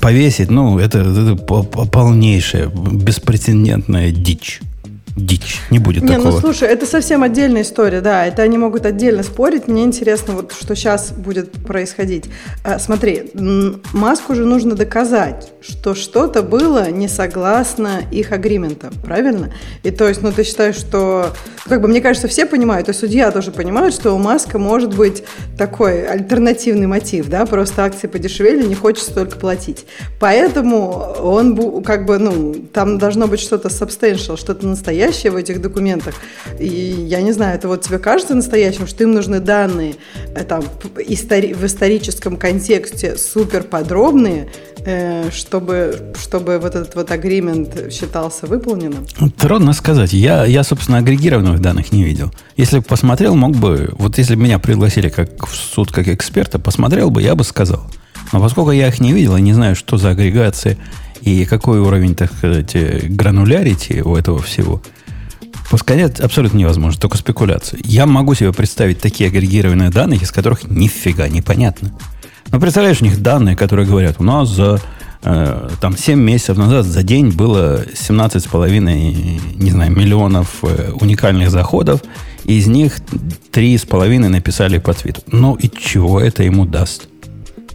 повесить, 0.00 0.50
ну, 0.50 0.78
это, 0.78 1.00
это 1.00 1.36
полнейшая, 1.36 2.68
беспрецедентная 2.68 4.12
дичь 4.12 4.60
дичь. 5.16 5.60
Не 5.70 5.78
будет 5.78 6.02
не, 6.02 6.16
ну, 6.16 6.24
такого. 6.24 6.32
Ну, 6.34 6.40
слушай, 6.40 6.68
это 6.68 6.86
совсем 6.86 7.22
отдельная 7.22 7.62
история, 7.62 8.00
да. 8.00 8.26
Это 8.26 8.42
они 8.42 8.58
могут 8.58 8.84
отдельно 8.84 9.22
спорить. 9.22 9.68
Мне 9.68 9.84
интересно, 9.84 10.34
вот 10.34 10.52
что 10.52 10.74
сейчас 10.74 11.12
будет 11.12 11.52
происходить. 11.52 12.24
А, 12.64 12.78
смотри, 12.78 13.30
Маску 13.92 14.34
же 14.34 14.44
нужно 14.44 14.74
доказать, 14.74 15.52
что 15.60 15.94
что-то 15.94 16.42
было 16.42 16.90
не 16.90 17.08
согласно 17.08 18.02
их 18.10 18.32
агриментам, 18.32 18.92
правильно? 19.04 19.52
И 19.84 19.90
то 19.90 20.08
есть, 20.08 20.22
ну, 20.22 20.32
ты 20.32 20.42
считаешь, 20.42 20.76
что... 20.76 21.28
Как 21.66 21.80
бы, 21.80 21.88
мне 21.88 22.00
кажется, 22.00 22.28
все 22.28 22.44
понимают, 22.44 22.88
и 22.88 22.92
судья 22.92 23.30
тоже 23.30 23.50
понимает, 23.50 23.94
что 23.94 24.12
у 24.12 24.18
Маска 24.18 24.58
может 24.58 24.94
быть 24.94 25.22
такой 25.56 26.06
альтернативный 26.06 26.86
мотив, 26.86 27.28
да, 27.28 27.46
просто 27.46 27.84
акции 27.84 28.06
подешевели, 28.06 28.66
не 28.66 28.74
хочется 28.74 29.14
только 29.14 29.38
платить. 29.38 29.86
Поэтому 30.20 30.90
он, 31.22 31.82
как 31.82 32.04
бы, 32.04 32.18
ну, 32.18 32.54
там 32.72 32.98
должно 32.98 33.28
быть 33.28 33.40
что-то 33.40 33.68
substantial, 33.68 34.36
что-то 34.36 34.66
настоящее, 34.66 35.03
настоящее 35.04 35.32
в 35.32 35.36
этих 35.36 35.60
документах. 35.60 36.14
И 36.58 36.66
я 36.66 37.20
не 37.22 37.32
знаю, 37.32 37.56
это 37.56 37.68
вот 37.68 37.82
тебе 37.82 37.98
кажется 37.98 38.34
настоящим, 38.34 38.86
что 38.86 39.04
им 39.04 39.12
нужны 39.12 39.40
данные 39.40 39.96
э, 40.34 40.44
там, 40.44 40.62
истори- 40.96 41.54
в 41.54 41.64
историческом 41.64 42.36
контексте 42.36 43.16
супер 43.16 43.64
подробные, 43.64 44.48
э, 44.84 45.30
чтобы, 45.30 46.12
чтобы 46.20 46.58
вот 46.58 46.74
этот 46.74 46.94
вот 46.94 47.10
агримент 47.10 47.92
считался 47.92 48.46
выполненным? 48.46 49.06
Трудно 49.38 49.72
сказать. 49.72 50.12
Я, 50.12 50.44
я, 50.44 50.64
собственно, 50.64 50.98
агрегированных 50.98 51.60
данных 51.60 51.92
не 51.92 52.04
видел. 52.04 52.32
Если 52.56 52.78
бы 52.78 52.84
посмотрел, 52.84 53.34
мог 53.34 53.56
бы... 53.56 53.90
Вот 53.98 54.18
если 54.18 54.36
бы 54.36 54.42
меня 54.42 54.58
пригласили 54.58 55.08
как 55.08 55.46
в 55.46 55.54
суд, 55.54 55.92
как 55.92 56.08
эксперта, 56.08 56.58
посмотрел 56.58 57.10
бы, 57.10 57.22
я 57.22 57.34
бы 57.34 57.44
сказал. 57.44 57.84
Но 58.32 58.40
поскольку 58.40 58.70
я 58.70 58.88
их 58.88 59.00
не 59.00 59.12
видел, 59.12 59.36
и 59.36 59.42
не 59.42 59.52
знаю, 59.52 59.76
что 59.76 59.96
за 59.96 60.10
агрегации 60.10 60.78
и 61.20 61.44
какой 61.44 61.80
уровень, 61.80 62.14
так 62.14 62.32
сказать, 62.32 62.74
гранулярити 63.08 64.00
у 64.00 64.16
этого 64.16 64.40
всего, 64.42 64.82
Пускать 65.70 66.20
абсолютно 66.20 66.58
невозможно, 66.58 67.00
только 67.00 67.16
спекуляция. 67.16 67.80
Я 67.84 68.06
могу 68.06 68.34
себе 68.34 68.52
представить 68.52 69.00
такие 69.00 69.28
агрегированные 69.28 69.90
данные, 69.90 70.20
из 70.20 70.30
которых 70.30 70.64
нифига 70.68 71.28
непонятно. 71.28 71.90
Но 72.52 72.60
представляешь, 72.60 73.00
у 73.00 73.04
них 73.04 73.22
данные, 73.22 73.56
которые 73.56 73.86
говорят, 73.86 74.16
у 74.18 74.24
нас 74.24 74.48
за 74.50 74.80
э, 75.22 75.70
там 75.80 75.96
7 75.96 76.20
месяцев 76.20 76.58
назад 76.58 76.84
за 76.84 77.02
день 77.02 77.30
было 77.30 77.84
17,5 77.86 79.56
не 79.56 79.70
знаю, 79.70 79.90
миллионов 79.90 80.62
э, 80.62 80.92
уникальных 81.00 81.50
заходов, 81.50 82.02
из 82.44 82.66
них 82.66 82.98
3,5 83.52 84.28
написали 84.28 84.78
по 84.78 84.92
твиту. 84.92 85.22
Ну 85.32 85.54
и 85.54 85.68
чего 85.68 86.20
это 86.20 86.42
ему 86.42 86.66
даст? 86.66 87.08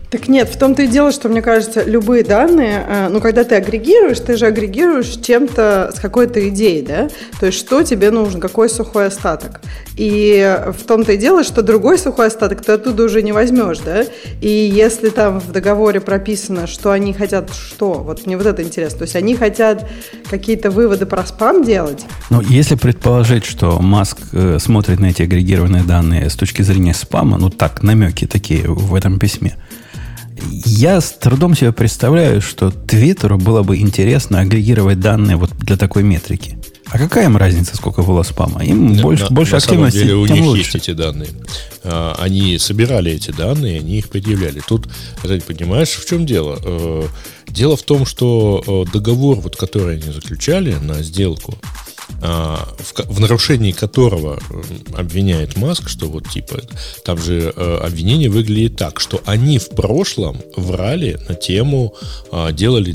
Так 0.09 0.27
нет, 0.27 0.49
в 0.49 0.57
том-то 0.57 0.83
и 0.83 0.87
дело, 0.87 1.11
что, 1.11 1.29
мне 1.29 1.43
кажется, 1.43 1.83
любые 1.83 2.23
данные, 2.23 2.83
э, 2.87 3.09
ну, 3.09 3.21
когда 3.21 3.43
ты 3.43 3.53
агрегируешь, 3.53 4.19
ты 4.19 4.37
же 4.37 4.47
агрегируешь 4.47 5.19
чем-то 5.21 5.91
с 5.95 5.99
какой-то 5.99 6.49
идеей, 6.49 6.81
да? 6.81 7.09
То 7.39 7.45
есть, 7.45 7.59
что 7.59 7.83
тебе 7.83 8.09
нужно, 8.09 8.39
какой 8.39 8.69
сухой 8.69 9.05
остаток. 9.05 9.61
И 9.97 10.57
в 10.75 10.83
том-то 10.87 11.11
и 11.11 11.17
дело, 11.17 11.43
что 11.43 11.61
другой 11.61 11.99
сухой 11.99 12.27
остаток 12.27 12.65
ты 12.65 12.71
оттуда 12.71 13.03
уже 13.03 13.21
не 13.21 13.33
возьмешь, 13.33 13.77
да? 13.79 14.03
И 14.41 14.49
если 14.49 15.09
там 15.09 15.39
в 15.39 15.51
договоре 15.51 15.99
прописано, 15.99 16.65
что 16.65 16.89
они 16.89 17.13
хотят 17.13 17.51
что, 17.53 17.93
вот 17.93 18.25
мне 18.25 18.35
вот 18.35 18.47
это 18.47 18.63
интересно, 18.63 18.99
то 18.99 19.03
есть 19.03 19.15
они 19.15 19.35
хотят 19.35 19.87
какие-то 20.27 20.71
выводы 20.71 21.05
про 21.05 21.23
спам 21.23 21.63
делать? 21.63 22.03
Ну, 22.31 22.41
если 22.41 22.73
предположить, 22.73 23.45
что 23.45 23.77
Маск 23.79 24.17
э, 24.33 24.57
смотрит 24.59 24.99
на 24.99 25.11
эти 25.11 25.21
агрегированные 25.21 25.83
данные 25.83 26.31
с 26.31 26.35
точки 26.35 26.63
зрения 26.63 26.95
спама, 26.95 27.37
ну 27.37 27.51
так, 27.51 27.83
намеки 27.83 28.25
такие 28.25 28.63
в 28.67 28.95
этом 28.95 29.19
письме– 29.19 29.55
я 30.65 31.01
с 31.01 31.11
трудом 31.11 31.55
себе 31.55 31.71
представляю, 31.71 32.41
что 32.41 32.71
Твиттеру 32.71 33.37
было 33.37 33.63
бы 33.63 33.77
интересно 33.77 34.39
агрегировать 34.39 34.99
данные 34.99 35.37
вот 35.37 35.51
для 35.57 35.77
такой 35.77 36.03
метрики. 36.03 36.57
А 36.91 36.97
какая 36.97 37.25
им 37.25 37.37
разница, 37.37 37.75
сколько 37.75 38.01
было 38.01 38.23
спама? 38.23 38.63
Им 38.63 38.95
да, 38.95 39.03
больше, 39.03 39.25
на, 39.25 39.29
больше 39.29 39.51
на 39.51 39.57
активности, 39.59 39.99
самом 39.99 40.07
деле, 40.07 40.19
у 40.19 40.25
них 40.25 40.45
лучше. 40.45 40.61
есть 40.63 40.75
эти 40.75 40.91
данные. 40.91 41.29
А, 41.83 42.15
они 42.19 42.57
собирали 42.57 43.11
эти 43.11 43.29
данные, 43.29 43.79
они 43.79 43.99
их 43.99 44.09
предъявляли. 44.09 44.61
Тут, 44.67 44.87
ты 45.21 45.39
понимаешь, 45.41 45.89
в 45.89 46.07
чем 46.07 46.25
дело? 46.25 46.59
Э, 46.63 47.03
дело 47.47 47.77
в 47.77 47.83
том, 47.83 48.07
что 48.07 48.63
э, 48.87 48.91
договор, 48.91 49.39
вот, 49.39 49.55
который 49.55 49.97
они 49.97 50.11
заключали 50.11 50.73
на 50.81 51.03
сделку, 51.03 51.55
в, 52.21 53.05
в 53.05 53.19
нарушении 53.19 53.71
которого 53.71 54.39
обвиняет 54.93 55.57
Маск, 55.57 55.87
что 55.89 56.07
вот 56.07 56.27
типа 56.29 56.61
там 57.03 57.17
же 57.17 57.53
э, 57.55 57.79
обвинение 57.83 58.29
выглядит 58.29 58.75
так, 58.77 58.99
что 58.99 59.21
они 59.25 59.57
в 59.59 59.69
прошлом 59.69 60.41
врали 60.55 61.19
на 61.27 61.35
тему, 61.35 61.93
э, 62.31 62.51
делали 62.53 62.91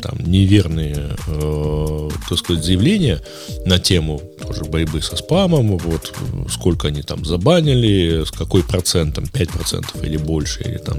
там 0.00 0.18
неверные, 0.24 1.16
э, 1.26 2.10
так 2.28 2.38
сказать, 2.38 2.64
заявления 2.64 3.20
на 3.66 3.78
тему 3.78 4.20
тоже 4.40 4.64
борьбы 4.64 5.02
со 5.02 5.16
спамом, 5.16 5.78
вот 5.78 6.12
сколько 6.50 6.88
они 6.88 7.02
там 7.02 7.24
забанили, 7.24 8.24
с 8.24 8.30
какой 8.30 8.62
процентом, 8.62 9.24
5% 9.24 10.04
или 10.04 10.16
больше, 10.16 10.62
или 10.62 10.78
там, 10.78 10.98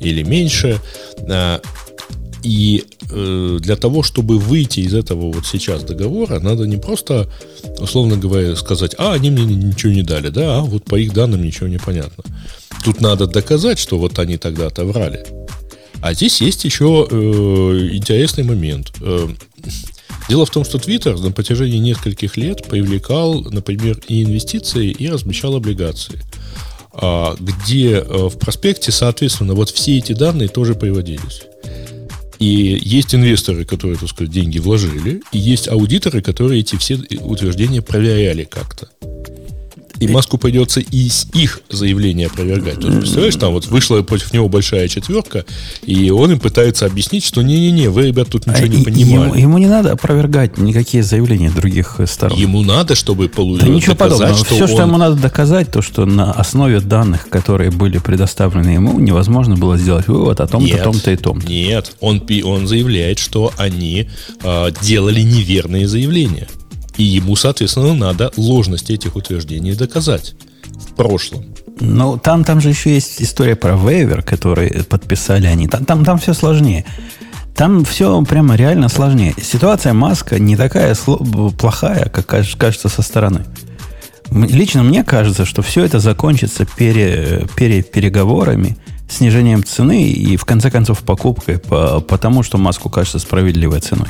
или 0.00 0.22
меньше. 0.22 0.80
И 2.44 2.84
э, 3.10 3.58
для 3.58 3.76
того, 3.76 4.02
чтобы 4.02 4.38
выйти 4.38 4.80
из 4.80 4.92
этого 4.92 5.32
вот 5.32 5.46
сейчас 5.46 5.82
договора, 5.82 6.40
надо 6.40 6.66
не 6.66 6.76
просто, 6.76 7.30
условно 7.78 8.18
говоря, 8.18 8.54
сказать, 8.54 8.94
а, 8.98 9.14
они 9.14 9.30
мне 9.30 9.44
ничего 9.44 9.92
не 9.92 10.02
дали, 10.02 10.28
да, 10.28 10.58
а 10.58 10.60
вот 10.60 10.84
по 10.84 10.96
их 10.96 11.14
данным 11.14 11.42
ничего 11.42 11.68
не 11.68 11.78
понятно. 11.78 12.22
Тут 12.84 13.00
надо 13.00 13.26
доказать, 13.26 13.78
что 13.78 13.98
вот 13.98 14.18
они 14.18 14.36
тогда-то 14.36 14.84
врали. 14.84 15.24
А 16.02 16.12
здесь 16.12 16.42
есть 16.42 16.66
еще 16.66 17.08
э, 17.10 17.14
интересный 17.92 18.44
момент. 18.44 18.92
Э, 19.00 19.26
дело 20.28 20.44
в 20.44 20.50
том, 20.50 20.66
что 20.66 20.76
Twitter 20.76 21.18
на 21.18 21.32
протяжении 21.32 21.78
нескольких 21.78 22.36
лет 22.36 22.66
привлекал, 22.68 23.40
например, 23.40 24.02
и 24.06 24.22
инвестиции, 24.22 24.90
и 24.90 25.08
размещал 25.08 25.56
облигации 25.56 26.20
а, 26.96 27.34
где 27.38 27.96
э, 27.96 28.28
в 28.28 28.38
проспекте, 28.38 28.92
соответственно, 28.92 29.54
вот 29.54 29.70
все 29.70 29.98
эти 29.98 30.12
данные 30.12 30.48
тоже 30.48 30.74
приводились. 30.74 31.42
И 32.38 32.78
есть 32.82 33.14
инвесторы, 33.14 33.64
которые, 33.64 33.98
так 33.98 34.08
сказать, 34.08 34.32
деньги 34.32 34.58
вложили, 34.58 35.22
и 35.32 35.38
есть 35.38 35.68
аудиторы, 35.68 36.22
которые 36.22 36.60
эти 36.60 36.76
все 36.76 36.96
утверждения 37.20 37.82
проверяли 37.82 38.44
как-то. 38.44 38.88
И 40.04 40.12
Маску 40.12 40.38
придется 40.38 40.80
и 40.80 41.10
их 41.32 41.60
заявление 41.70 42.26
опровергать. 42.26 42.80
То 42.80 42.88
есть, 42.88 43.00
представляешь, 43.00 43.36
там 43.36 43.52
вот 43.52 43.66
вышла 43.66 44.02
против 44.02 44.32
него 44.32 44.48
большая 44.48 44.88
четверка, 44.88 45.44
и 45.84 46.10
он 46.10 46.32
им 46.32 46.40
пытается 46.40 46.86
объяснить, 46.86 47.24
что 47.24 47.42
не-не-не, 47.42 47.88
вы, 47.88 48.08
ребят, 48.08 48.28
тут 48.28 48.46
ничего 48.46 48.66
не 48.66 48.84
понимали. 48.84 49.28
Ему, 49.28 49.34
ему 49.34 49.58
не 49.58 49.66
надо 49.66 49.92
опровергать 49.92 50.58
никакие 50.58 51.02
заявления 51.02 51.50
других 51.50 52.00
сторон. 52.06 52.38
Ему 52.38 52.62
надо, 52.62 52.94
чтобы 52.94 53.28
получить. 53.28 53.66
Да 53.66 53.72
ничего 53.72 53.94
подобного. 53.94 54.34
Что 54.34 54.54
Все, 54.54 54.62
он... 54.62 54.68
что 54.68 54.82
ему 54.82 54.96
надо 54.96 55.16
доказать, 55.16 55.70
то, 55.70 55.82
что 55.82 56.04
на 56.06 56.32
основе 56.32 56.80
данных, 56.80 57.28
которые 57.28 57.70
были 57.70 57.98
предоставлены 57.98 58.70
ему, 58.70 58.98
невозможно 58.98 59.56
было 59.56 59.76
сделать 59.78 60.08
вывод 60.08 60.40
о 60.40 60.46
том-то, 60.46 60.78
том-то 60.78 61.10
и 61.10 61.16
том-то. 61.16 61.46
Нет, 61.46 61.92
он, 62.00 62.22
он 62.44 62.66
заявляет, 62.66 63.18
что 63.18 63.52
они 63.56 64.08
э, 64.42 64.70
делали 64.82 65.20
неверные 65.20 65.88
заявления. 65.88 66.48
И 66.96 67.02
ему, 67.02 67.36
соответственно, 67.36 67.94
надо 67.94 68.32
ложность 68.36 68.90
этих 68.90 69.16
утверждений 69.16 69.74
доказать 69.74 70.34
в 70.88 70.94
прошлом. 70.94 71.44
Ну, 71.80 72.18
там, 72.18 72.44
там 72.44 72.60
же 72.60 72.68
еще 72.68 72.94
есть 72.94 73.20
история 73.20 73.56
про 73.56 73.76
вейвер, 73.76 74.22
который 74.22 74.84
подписали 74.84 75.46
они. 75.46 75.66
Там, 75.66 75.84
там, 75.84 76.04
там 76.04 76.18
все 76.18 76.34
сложнее. 76.34 76.84
Там 77.54 77.84
все 77.84 78.22
прямо 78.22 78.56
реально 78.56 78.88
сложнее. 78.88 79.34
Ситуация 79.40 79.92
Маска 79.92 80.38
не 80.38 80.56
такая 80.56 80.96
плохая, 81.58 82.08
как 82.08 82.26
кажется 82.26 82.88
со 82.88 83.02
стороны. 83.02 83.44
Лично 84.30 84.82
мне 84.82 85.04
кажется, 85.04 85.44
что 85.44 85.62
все 85.62 85.84
это 85.84 86.00
закончится 86.00 86.64
пере, 86.64 87.46
пере, 87.56 87.82
переговорами, 87.82 88.76
снижением 89.08 89.62
цены 89.64 90.08
и, 90.08 90.36
в 90.36 90.44
конце 90.44 90.70
концов, 90.70 91.00
покупкой, 91.00 91.58
по, 91.58 92.00
потому 92.00 92.42
что 92.42 92.58
Маску 92.58 92.88
кажется 92.88 93.18
справедливой 93.18 93.80
ценой. 93.80 94.08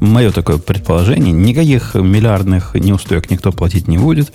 Мое 0.00 0.30
такое 0.30 0.58
предположение. 0.58 1.32
Никаких 1.32 1.94
миллиардных 1.94 2.74
неустоек 2.74 3.30
никто 3.30 3.52
платить 3.52 3.88
не 3.88 3.98
будет. 3.98 4.32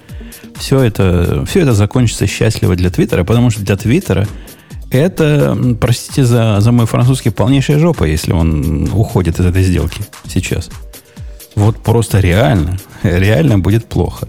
Все 0.56 0.80
это, 0.80 1.46
все 1.48 1.62
это 1.62 1.74
закончится 1.74 2.28
счастливо 2.28 2.76
для 2.76 2.90
Твиттера, 2.90 3.24
потому 3.24 3.50
что 3.50 3.62
для 3.62 3.78
Твиттера 3.78 4.28
это, 4.92 5.58
простите 5.80 6.26
за, 6.26 6.60
за 6.60 6.72
мой 6.72 6.86
французский, 6.86 7.30
полнейшая 7.30 7.80
жопа, 7.80 8.04
если 8.04 8.34
он 8.34 8.90
уходит 8.94 9.40
из 9.40 9.46
этой 9.46 9.64
сделки 9.64 10.02
сейчас. 10.28 10.70
Вот 11.56 11.78
просто 11.78 12.20
реально, 12.20 12.78
реально 13.02 13.60
будет 13.60 13.86
плохо. 13.86 14.28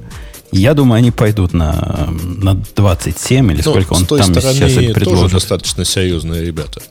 Я 0.53 0.75
думаю, 0.75 0.99
они 0.99 1.11
пойдут 1.11 1.55
на, 1.55 2.09
на 2.11 2.55
27 2.55 3.53
или 3.53 3.63
ну, 3.65 3.71
сколько 3.71 3.95
он 3.95 4.07
там 4.07 4.35
сейчас 4.35 4.73
предложит. 4.73 5.05
тоже 5.05 5.35
достаточно 5.35 5.85
серьезные 5.85 6.45
ребята. 6.45 6.83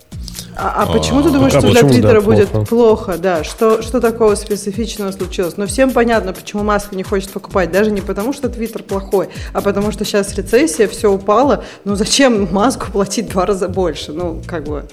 А, 0.55 0.83
а 0.83 0.85
почему 0.85 1.23
ты 1.23 1.29
думаешь, 1.29 1.53
а, 1.53 1.59
что 1.59 1.71
для 1.71 1.81
Твиттера 1.81 2.19
да, 2.19 2.21
будет 2.21 2.49
плохо? 2.49 2.65
плохо? 2.65 3.17
Да, 3.17 3.43
что, 3.43 3.81
что 3.81 4.01
такого 4.01 4.35
специфичного 4.35 5.11
случилось? 5.11 5.57
Но 5.57 5.65
всем 5.65 5.91
понятно, 5.91 6.33
почему 6.33 6.63
Маск 6.63 6.91
не 6.91 7.03
хочет 7.03 7.29
покупать. 7.29 7.71
Даже 7.71 7.91
не 7.91 8.01
потому, 8.01 8.33
что 8.33 8.49
Твиттер 8.49 8.83
плохой, 8.83 9.29
а 9.53 9.61
потому 9.61 9.91
что 9.91 10.05
сейчас 10.05 10.35
рецессия, 10.35 10.87
все 10.87 11.11
упало. 11.11 11.63
Ну 11.85 11.95
зачем 11.95 12.51
Маску 12.51 12.91
платить 12.91 13.29
два 13.29 13.45
раза 13.45 13.69
больше? 13.69 14.11
Ну, 14.11 14.41
как 14.45 14.65
бы... 14.65 14.87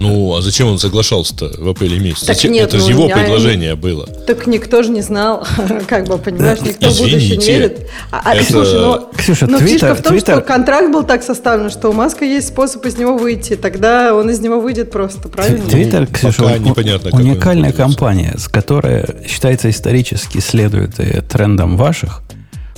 Ну, 0.00 0.34
а 0.36 0.42
зачем 0.42 0.68
он 0.68 0.78
соглашался-то 0.78 1.52
в 1.58 1.68
апреле 1.68 1.98
месяце? 1.98 2.26
Так 2.26 2.42
нет, 2.44 2.68
это 2.68 2.78
ну, 2.78 2.84
же 2.84 2.90
его 2.90 3.08
предложение 3.08 3.70
не... 3.70 3.76
было. 3.76 4.06
Так 4.06 4.46
никто 4.46 4.82
же 4.82 4.90
не 4.90 5.02
знал, 5.02 5.46
как 5.88 6.06
бы, 6.06 6.18
понимаешь, 6.18 6.60
никто 6.60 6.88
Извините, 6.88 6.88
в 6.88 7.12
будущее 7.12 7.36
не 7.36 7.46
верит. 7.46 7.90
А, 8.10 8.22
а, 8.24 8.34
это... 8.34 8.44
Слушай, 8.44 8.80
ну, 8.80 9.08
Ксюша, 9.16 9.46
но 9.46 9.58
Twitter, 9.58 9.66
фишка 9.66 9.94
в 9.94 10.02
том, 10.02 10.14
Twitter... 10.14 10.32
что 10.36 10.40
контракт 10.40 10.92
был 10.92 11.04
так 11.04 11.22
составлен, 11.22 11.70
что 11.70 11.90
у 11.90 11.92
Маска 11.92 12.24
есть 12.24 12.48
способ 12.48 12.84
из 12.86 12.96
него 12.96 13.16
выйти. 13.16 13.56
Тогда 13.56 14.14
он 14.14 14.30
из 14.30 14.40
него 14.40 14.60
выйдет 14.60 14.90
просто, 14.90 15.28
правильно? 15.28 15.64
Твиттер, 15.66 16.06
Ксюша, 16.06 16.42
Пока 16.42 16.58
непонятно, 16.58 17.10
уникальная 17.12 17.72
компания, 17.72 18.34
с 18.36 18.48
которой 18.48 19.04
считается 19.28 19.70
исторически 19.70 20.38
следует 20.38 20.96
трендам 21.28 21.76
ваших. 21.76 22.22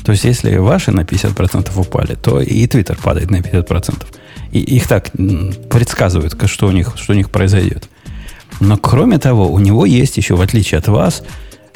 То 0.05 0.13
есть, 0.13 0.25
если 0.25 0.57
ваши 0.57 0.93
на 0.93 1.01
50% 1.01 1.71
упали, 1.77 2.15
то 2.15 2.41
и 2.41 2.67
Твиттер 2.67 2.97
падает 3.03 3.31
на 3.31 3.37
50%. 3.37 4.05
И 4.53 4.61
их 4.61 4.87
так 4.87 5.11
предсказывают, 5.71 6.37
что 6.47 6.67
у 6.67 6.73
них, 6.73 6.93
что 6.97 7.12
у 7.12 7.17
них 7.17 7.31
произойдет. 7.31 7.88
Но 8.61 8.76
кроме 8.76 9.19
того, 9.19 9.53
у 9.53 9.59
него 9.59 9.85
есть 9.87 10.17
еще, 10.17 10.35
в 10.37 10.41
отличие 10.41 10.79
от 10.79 10.88
вас, 10.88 11.23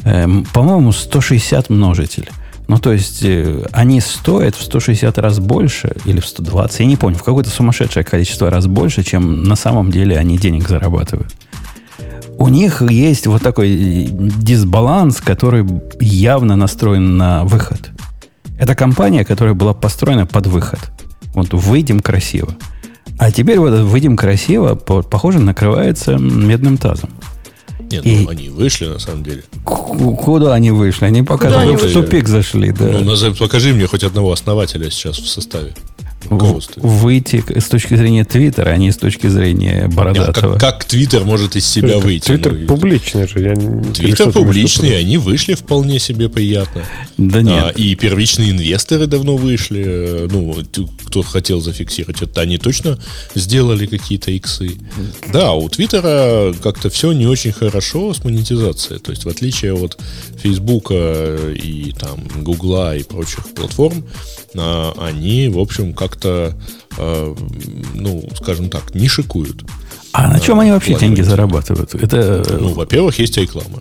э, 0.04 0.26
по-моему, 0.52 0.92
160 0.92 1.70
множитель. 1.70 2.28
Ну, 2.68 2.78
то 2.78 2.92
есть, 2.92 3.24
э, 3.24 3.66
они 3.72 4.00
стоят 4.00 4.54
в 4.54 4.62
160 4.62 5.18
раз 5.18 5.40
больше, 5.40 5.96
или 6.04 6.20
в 6.20 6.26
120, 6.26 6.80
я 6.80 6.86
не 6.86 6.96
помню, 6.96 7.18
в 7.18 7.22
какое-то 7.22 7.50
сумасшедшее 7.50 8.04
количество 8.04 8.48
раз 8.48 8.66
больше, 8.66 9.02
чем 9.02 9.42
на 9.42 9.56
самом 9.56 9.90
деле 9.90 10.16
они 10.16 10.38
денег 10.38 10.68
зарабатывают. 10.68 11.34
У 12.38 12.48
них 12.48 12.80
есть 12.80 13.26
вот 13.26 13.42
такой 13.42 14.08
дисбаланс, 14.10 15.20
который 15.20 15.66
явно 16.00 16.56
настроен 16.56 17.18
на 17.18 17.44
выход. 17.44 17.90
Это 18.58 18.74
компания, 18.74 19.24
которая 19.24 19.54
была 19.54 19.74
построена 19.74 20.24
под 20.24 20.46
выход. 20.46 20.80
Вот 21.34 21.52
выйдем 21.52 22.00
красиво. 22.00 22.56
А 23.18 23.30
теперь 23.30 23.58
вот 23.58 23.78
выйдем 23.80 24.16
красиво, 24.16 24.74
похоже, 24.74 25.40
накрывается 25.40 26.16
медным 26.16 26.78
тазом. 26.78 27.10
Нет, 27.90 28.06
и... 28.06 28.20
ну 28.20 28.28
они 28.30 28.48
вышли 28.48 28.86
на 28.86 28.98
самом 28.98 29.24
деле. 29.24 29.42
Куда 29.64 30.54
они 30.54 30.70
вышли? 30.70 31.04
Они 31.06 31.22
пока 31.22 31.48
они 31.60 31.76
в 31.76 31.92
тупик 31.92 32.28
зашли, 32.28 32.72
да. 32.72 32.86
Ну, 32.86 33.04
назови, 33.04 33.34
покажи 33.34 33.74
мне 33.74 33.86
хоть 33.86 34.04
одного 34.04 34.32
основателя 34.32 34.90
сейчас 34.90 35.18
в 35.18 35.28
составе. 35.28 35.74
Выйти 36.76 37.42
с 37.58 37.68
точки 37.68 37.94
зрения 37.94 38.24
Твиттера, 38.24 38.70
а 38.70 38.76
не 38.76 38.92
с 38.92 38.96
точки 38.96 39.26
зрения 39.26 39.88
Бородатого. 39.88 40.52
Как, 40.54 40.60
как 40.60 40.84
Твиттер 40.84 41.24
может 41.24 41.56
из 41.56 41.66
себя 41.66 42.00
Твиттер, 42.00 42.04
выйти? 42.04 42.24
Твиттер 42.26 42.52
ну, 42.52 42.66
публичный 42.66 43.28
же. 43.28 43.40
Я 43.40 43.54
Твиттер 43.92 44.32
публичный, 44.32 44.98
они 44.98 45.18
вышли 45.18 45.54
вполне 45.54 45.98
себе 45.98 46.28
приятно. 46.28 46.84
Да 47.16 47.42
нет. 47.42 47.64
А, 47.64 47.70
и 47.70 47.94
первичные 47.94 48.50
инвесторы 48.50 49.06
давно 49.06 49.36
вышли. 49.36 50.28
Ну, 50.30 50.56
кто 51.06 51.22
хотел 51.22 51.60
зафиксировать 51.60 52.22
это, 52.22 52.40
они 52.40 52.58
точно 52.58 52.98
сделали 53.34 53.86
какие-то 53.86 54.30
иксы. 54.30 54.76
Да, 55.32 55.52
у 55.52 55.68
Твиттера 55.68 56.52
как-то 56.62 56.90
все 56.90 57.12
не 57.12 57.26
очень 57.26 57.52
хорошо 57.52 58.14
с 58.14 58.24
монетизацией. 58.24 59.00
То 59.00 59.10
есть, 59.10 59.24
в 59.24 59.28
отличие 59.28 59.74
от 59.74 59.98
Фейсбука 60.42 61.36
и 61.54 61.92
там 61.98 62.20
Гугла 62.42 62.96
и 62.96 63.02
прочих 63.02 63.48
платформ, 63.54 64.04
а, 64.06 64.39
они, 64.54 65.48
в 65.48 65.58
общем, 65.58 65.92
как-то, 65.94 66.56
а, 66.98 67.34
ну, 67.94 68.28
скажем 68.36 68.68
так, 68.68 68.94
не 68.94 69.08
шикуют. 69.08 69.64
А 70.12 70.28
на 70.28 70.40
чем 70.40 70.58
они 70.60 70.72
вообще 70.72 70.94
деньги 70.94 71.22
зарабатывают? 71.22 71.94
Это... 71.94 72.44
Ну, 72.58 72.74
во-первых, 72.74 73.18
есть 73.18 73.36
реклама. 73.36 73.80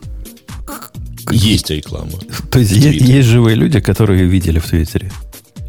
Есть 1.32 1.70
реклама. 1.70 2.12
То 2.52 2.60
есть 2.60 2.72
есть, 2.72 3.02
есть 3.02 3.28
живые 3.28 3.56
люди, 3.56 3.80
которые 3.80 4.26
видели 4.26 4.60
в 4.60 4.68
Твиттере? 4.68 5.12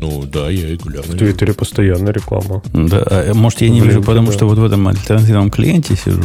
Ну 0.00 0.24
да, 0.24 0.48
я 0.50 0.68
регулярно. 0.68 1.14
В 1.14 1.18
Твиттере 1.18 1.52
постоянно 1.52 2.10
реклама. 2.10 2.62
Да, 2.72 3.02
а, 3.06 3.34
может, 3.34 3.60
я 3.60 3.68
не 3.68 3.80
вижу, 3.80 4.02
потому 4.02 4.28
да. 4.28 4.32
что 4.32 4.46
вот 4.46 4.58
в 4.58 4.64
этом 4.64 4.88
альтернативном 4.88 5.50
клиенте 5.50 5.96
сижу. 5.96 6.22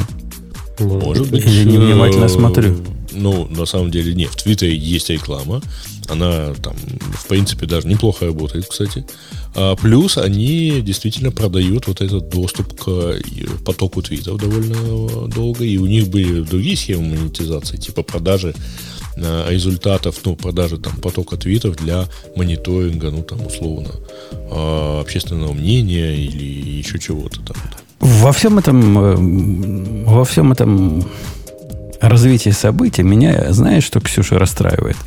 Может 0.79 1.29
быть. 1.29 1.45
Или 1.45 1.69
невнимательно 1.69 2.29
смотрю. 2.29 2.77
Ну, 3.15 3.47
на 3.47 3.65
самом 3.65 3.91
деле, 3.91 4.13
нет. 4.13 4.31
В 4.31 4.43
Твиттере 4.43 4.75
есть 4.75 5.09
реклама. 5.09 5.61
Она 6.07 6.53
там, 6.55 6.75
в 7.13 7.27
принципе, 7.27 7.65
даже 7.65 7.87
неплохо 7.87 8.25
работает, 8.25 8.67
кстати. 8.67 9.05
А 9.55 9.75
плюс 9.75 10.17
они 10.17 10.81
действительно 10.81 11.31
продают 11.31 11.87
вот 11.87 12.01
этот 12.01 12.29
доступ 12.29 12.73
к 12.79 13.19
потоку 13.65 14.01
твитов 14.01 14.39
довольно 14.39 15.27
долго. 15.27 15.63
И 15.63 15.77
у 15.77 15.87
них 15.87 16.09
были 16.09 16.41
другие 16.41 16.77
схемы 16.77 17.15
монетизации, 17.15 17.77
типа 17.77 18.03
продажи 18.03 18.53
а, 19.17 19.49
результатов, 19.49 20.19
ну, 20.25 20.35
продажи 20.35 20.77
там 20.77 20.95
потока 20.97 21.37
твитов 21.37 21.75
для 21.77 22.05
мониторинга, 22.35 23.11
ну, 23.11 23.23
там, 23.23 23.45
условно, 23.45 23.91
а, 24.51 25.01
общественного 25.01 25.53
мнения 25.53 26.15
или 26.15 26.77
еще 26.77 26.99
чего-то 26.99 27.41
там. 27.41 27.55
Во 27.99 28.31
всем 28.33 28.59
этом, 28.59 28.97
э, 28.99 30.05
во 30.05 30.25
всем 30.25 30.51
этом 30.51 31.05
развитии 32.09 32.51
событий 32.51 33.03
меня, 33.03 33.51
знаешь, 33.53 33.83
что 33.83 33.99
Ксюша 33.99 34.37
расстраивает? 34.39 34.97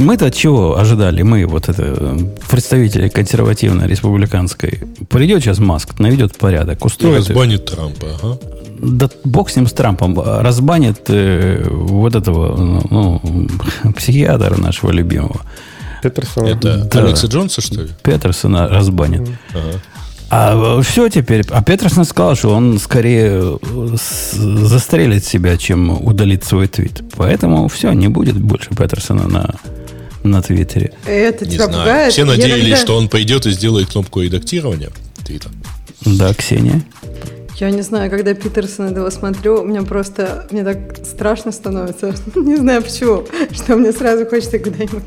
Мы-то 0.00 0.30
чего 0.30 0.78
ожидали? 0.78 1.22
Мы, 1.22 1.46
вот 1.46 1.68
это, 1.68 2.18
представители 2.50 3.08
консервативно-республиканской. 3.08 4.82
Придет 5.08 5.42
сейчас 5.42 5.58
Маск, 5.58 5.98
наведет 5.98 6.36
порядок, 6.36 6.84
устроит... 6.84 7.14
И 7.14 7.18
разбанит 7.18 7.66
Трампа, 7.66 8.06
ага. 8.22 8.38
Да 8.80 9.08
бог 9.22 9.50
с 9.50 9.56
ним, 9.56 9.66
с 9.66 9.72
Трампом. 9.72 10.18
Разбанит 10.20 11.02
э, 11.08 11.64
вот 11.70 12.14
этого 12.14 12.56
ну, 12.90 13.20
психиатра 13.96 14.56
нашего 14.56 14.90
любимого. 14.90 15.40
Петерсона. 16.02 16.46
Это 16.46 16.78
да. 16.84 16.98
Алекса 17.00 17.28
Джонса, 17.28 17.60
что 17.60 17.82
ли? 17.82 17.90
Петерсона 18.02 18.68
разбанит. 18.68 19.28
Ага. 19.54 19.80
А 20.36 20.82
все 20.82 21.08
теперь. 21.08 21.44
А 21.50 21.62
Петерсон 21.62 22.04
сказал, 22.04 22.34
что 22.34 22.50
он 22.50 22.80
скорее 22.80 23.56
э, 23.62 23.96
застрелит 24.32 25.24
себя, 25.24 25.56
чем 25.56 26.04
удалит 26.04 26.42
свой 26.42 26.66
твит. 26.66 27.02
Поэтому 27.16 27.68
все, 27.68 27.92
не 27.92 28.08
будет 28.08 28.36
больше 28.40 28.70
Петерсона 28.70 29.28
на, 29.28 29.54
на 30.24 30.42
Твиттере. 30.42 30.92
Это 31.06 31.46
не 31.46 31.56
знаю. 31.56 32.10
Все 32.10 32.24
надеялись, 32.24 32.64
когда... 32.64 32.76
что 32.76 32.96
он 32.96 33.08
пойдет 33.08 33.46
и 33.46 33.52
сделает 33.52 33.92
кнопку 33.92 34.22
редактирования 34.22 34.90
твита. 35.24 35.50
Да, 36.04 36.34
Ксения. 36.34 36.82
Я 37.60 37.70
не 37.70 37.82
знаю, 37.82 38.10
когда 38.10 38.34
Питерсона 38.34 38.88
этого 38.88 39.10
смотрю, 39.10 39.62
мне 39.62 39.82
просто, 39.82 40.48
мне 40.50 40.64
так 40.64 40.96
страшно 41.04 41.52
становится. 41.52 42.12
не 42.34 42.56
знаю 42.56 42.82
почему, 42.82 43.24
что 43.52 43.76
мне 43.76 43.92
сразу 43.92 44.26
хочется 44.26 44.58
куда-нибудь. 44.58 45.02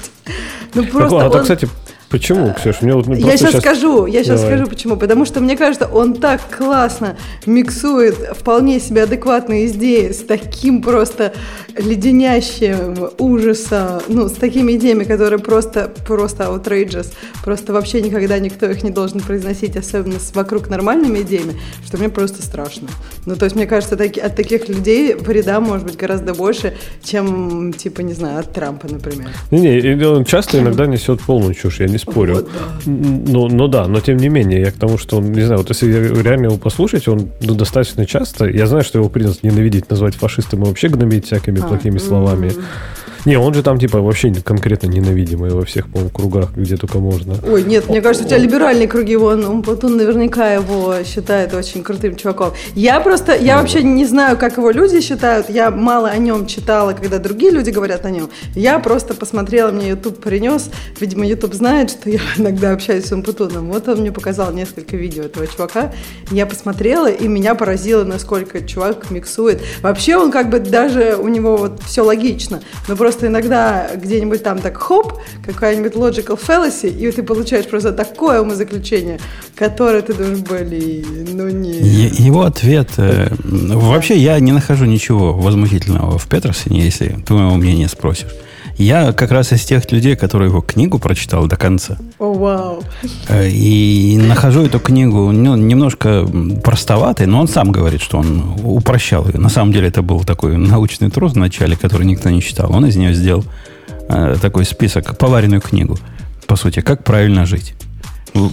Ну 0.73 0.85
просто. 0.85 1.19
Так, 1.19 1.33
он... 1.33 1.39
а, 1.39 1.41
кстати, 1.41 1.67
Почему, 2.09 2.53
Ксюша? 2.53 2.79
Мне 2.83 2.93
вот 2.93 3.07
я 3.07 3.37
сейчас, 3.37 3.51
сейчас 3.51 3.61
скажу, 3.61 4.05
я 4.05 4.23
сейчас 4.23 4.41
Давай. 4.41 4.55
скажу 4.55 4.69
почему. 4.69 4.95
Потому 4.95 5.25
что 5.25 5.41
мне 5.41 5.57
кажется, 5.57 5.87
он 5.87 6.13
так 6.13 6.41
классно 6.55 7.17
миксует 7.45 8.15
вполне 8.37 8.79
себе 8.79 9.03
адекватные 9.03 9.67
идеи 9.67 10.11
с 10.11 10.19
таким 10.19 10.81
просто 10.81 11.33
леденящим 11.77 13.09
ужаса, 13.19 14.01
ну, 14.07 14.29
с 14.29 14.33
такими 14.33 14.73
идеями, 14.73 15.03
которые 15.03 15.39
просто, 15.39 15.91
просто 16.07 16.45
outrageous, 16.45 17.13
просто 17.43 17.73
вообще 17.73 18.01
никогда 18.01 18.39
никто 18.39 18.65
их 18.67 18.83
не 18.83 18.89
должен 18.89 19.19
произносить, 19.19 19.75
особенно 19.75 20.19
с 20.19 20.33
вокруг 20.33 20.69
нормальными 20.69 21.19
идеями, 21.19 21.55
что 21.85 21.97
мне 21.97 22.09
просто 22.09 22.41
страшно. 22.41 22.87
Ну, 23.25 23.35
то 23.35 23.45
есть, 23.45 23.55
мне 23.55 23.65
кажется, 23.65 23.95
таки, 23.95 24.19
от 24.19 24.35
таких 24.35 24.69
людей 24.69 25.13
вреда 25.13 25.59
может 25.59 25.85
быть 25.85 25.97
гораздо 25.97 26.33
больше, 26.33 26.75
чем, 27.03 27.73
типа, 27.73 28.01
не 28.01 28.13
знаю, 28.13 28.39
от 28.39 28.53
Трампа, 28.53 28.87
например. 28.89 29.29
Не-не, 29.51 30.07
он 30.07 30.25
часто 30.25 30.59
иногда 30.59 30.85
несет 30.85 31.21
полную 31.21 31.53
чушь. 31.53 31.79
Я 31.79 31.87
не 31.97 32.11
спорю. 32.11 32.35
Вот, 32.35 32.45
да. 32.45 32.81
Ну, 32.85 33.47
ну 33.47 33.67
да, 33.67 33.87
но 33.87 33.99
тем 33.99 34.17
не 34.17 34.29
менее, 34.29 34.61
я 34.61 34.71
к 34.71 34.75
тому, 34.75 34.97
что 34.97 35.17
он, 35.17 35.31
не 35.31 35.41
знаю, 35.41 35.61
вот 35.61 35.69
если 35.69 35.87
реально 36.21 36.45
его 36.45 36.57
послушать, 36.57 37.07
он 37.07 37.29
ну, 37.41 37.55
достаточно 37.55 38.05
часто, 38.05 38.45
я 38.45 38.67
знаю, 38.67 38.83
что 38.83 38.99
его 38.99 39.09
принято 39.09 39.39
ненавидеть, 39.41 39.89
назвать 39.89 40.15
фашистом 40.15 40.63
и 40.63 40.65
вообще 40.65 40.89
гнобить 40.89 41.25
всякими 41.25 41.59
а, 41.59 41.67
плохими 41.67 41.97
словами. 41.97 42.47
М-м-м. 42.47 42.65
Не, 43.27 43.37
он 43.37 43.53
же 43.53 43.61
там, 43.61 43.77
типа, 43.77 43.99
вообще 43.99 44.33
конкретно 44.33 44.87
ненавидимый 44.87 45.49
во 45.49 45.65
всех, 45.65 45.89
по 45.89 45.99
кругах, 46.07 46.51
где 46.55 46.77
только 46.77 46.99
можно. 46.99 47.35
Ой, 47.45 47.61
нет, 47.61 47.89
мне 47.89 48.01
кажется, 48.01 48.23
у 48.23 48.27
тебя 48.29 48.37
либеральные 48.37 48.87
круги, 48.87 49.17
он, 49.17 49.43
он, 49.43 49.65
он 49.67 49.97
наверняка 49.97 50.53
его 50.53 51.03
считает 51.03 51.53
очень 51.53 51.83
крутым 51.83 52.15
чуваком. 52.15 52.53
Я 52.73 53.01
просто, 53.01 53.35
я 53.35 53.55
ну, 53.55 53.61
вообще 53.63 53.83
не 53.83 54.05
знаю, 54.05 54.37
как 54.37 54.55
его 54.55 54.71
люди 54.71 55.01
считают, 55.01 55.49
я 55.49 55.71
мало 55.71 56.07
о 56.07 56.15
нем 56.15 56.45
читала, 56.45 56.93
когда 56.93 57.19
другие 57.19 57.51
люди 57.51 57.69
говорят 57.69 58.05
о 58.05 58.11
нем. 58.11 58.29
Я 58.55 58.79
просто 58.79 59.13
посмотрела, 59.13 59.73
мне 59.73 59.89
YouTube 59.89 60.21
принес, 60.21 60.69
видимо, 60.97 61.27
YouTube 61.27 61.53
знает, 61.53 61.89
что 61.89 62.09
я 62.09 62.21
иногда 62.37 62.71
общаюсь 62.71 63.07
с 63.07 63.11
Умпутуном. 63.11 63.67
Вот 63.67 63.89
он 63.89 63.99
мне 63.99 64.13
показал 64.13 64.53
несколько 64.53 64.95
видео 64.95 65.23
этого 65.23 65.45
чувака, 65.47 65.91
я 66.31 66.45
посмотрела, 66.45 67.11
и 67.11 67.27
меня 67.27 67.55
поразило, 67.55 68.05
насколько 68.05 68.65
чувак 68.65 69.11
миксует. 69.11 69.61
Вообще 69.81 70.15
он 70.15 70.31
как 70.31 70.49
бы 70.49 70.61
даже, 70.61 71.17
у 71.17 71.27
него 71.27 71.57
вот 71.57 71.81
все 71.83 72.03
логично, 72.03 72.61
но 72.87 72.95
просто 72.95 73.16
просто 73.17 73.27
иногда 73.27 73.89
где-нибудь 73.95 74.43
там 74.43 74.59
так 74.59 74.77
хоп, 74.77 75.13
какая-нибудь 75.43 75.93
logical 75.93 76.39
fallacy, 76.39 76.89
и 76.89 77.11
ты 77.11 77.23
получаешь 77.23 77.65
просто 77.65 77.91
такое 77.91 78.41
умозаключение, 78.41 79.19
которое 79.55 80.01
ты 80.01 80.13
думаешь, 80.13 80.39
блин, 80.39 81.27
ну 81.33 81.49
не. 81.49 81.79
Его 82.25 82.43
ответ... 82.43 82.89
Э, 82.97 83.29
вообще 83.43 84.17
я 84.17 84.39
не 84.39 84.51
нахожу 84.51 84.85
ничего 84.85 85.33
возмутительного 85.33 86.19
в 86.19 86.27
Петерсоне, 86.27 86.81
если 86.81 87.17
ты 87.25 87.33
моего 87.33 87.55
мнения 87.55 87.87
спросишь. 87.87 88.35
Я 88.77 89.11
как 89.11 89.31
раз 89.31 89.51
из 89.53 89.65
тех 89.65 89.91
людей, 89.91 90.15
которые 90.15 90.49
его 90.49 90.61
книгу 90.61 90.99
прочитал 90.99 91.47
до 91.47 91.55
конца. 91.55 91.97
О, 92.19 92.25
oh, 92.25 92.37
вау. 92.37 92.83
Wow. 93.27 93.49
И 93.49 94.19
нахожу 94.21 94.65
эту 94.65 94.79
книгу 94.79 95.31
ну, 95.31 95.55
немножко 95.55 96.27
простоватой, 96.63 97.25
но 97.25 97.39
он 97.39 97.47
сам 97.47 97.71
говорит, 97.71 98.01
что 98.01 98.19
он 98.19 98.55
упрощал 98.63 99.27
ее. 99.27 99.39
На 99.39 99.49
самом 99.49 99.73
деле 99.73 99.87
это 99.87 100.03
был 100.03 100.23
такой 100.23 100.57
научный 100.57 101.09
труд 101.09 101.33
в 101.33 101.37
начале, 101.37 101.75
который 101.75 102.05
никто 102.05 102.29
не 102.29 102.41
читал. 102.41 102.71
Он 102.71 102.85
из 102.85 102.95
нее 102.95 103.13
сделал 103.13 103.45
э, 104.09 104.35
такой 104.39 104.63
список, 104.63 105.17
поваренную 105.17 105.61
книгу, 105.61 105.97
по 106.45 106.55
сути, 106.55 106.81
как 106.81 107.03
правильно 107.03 107.45
жить 107.45 107.76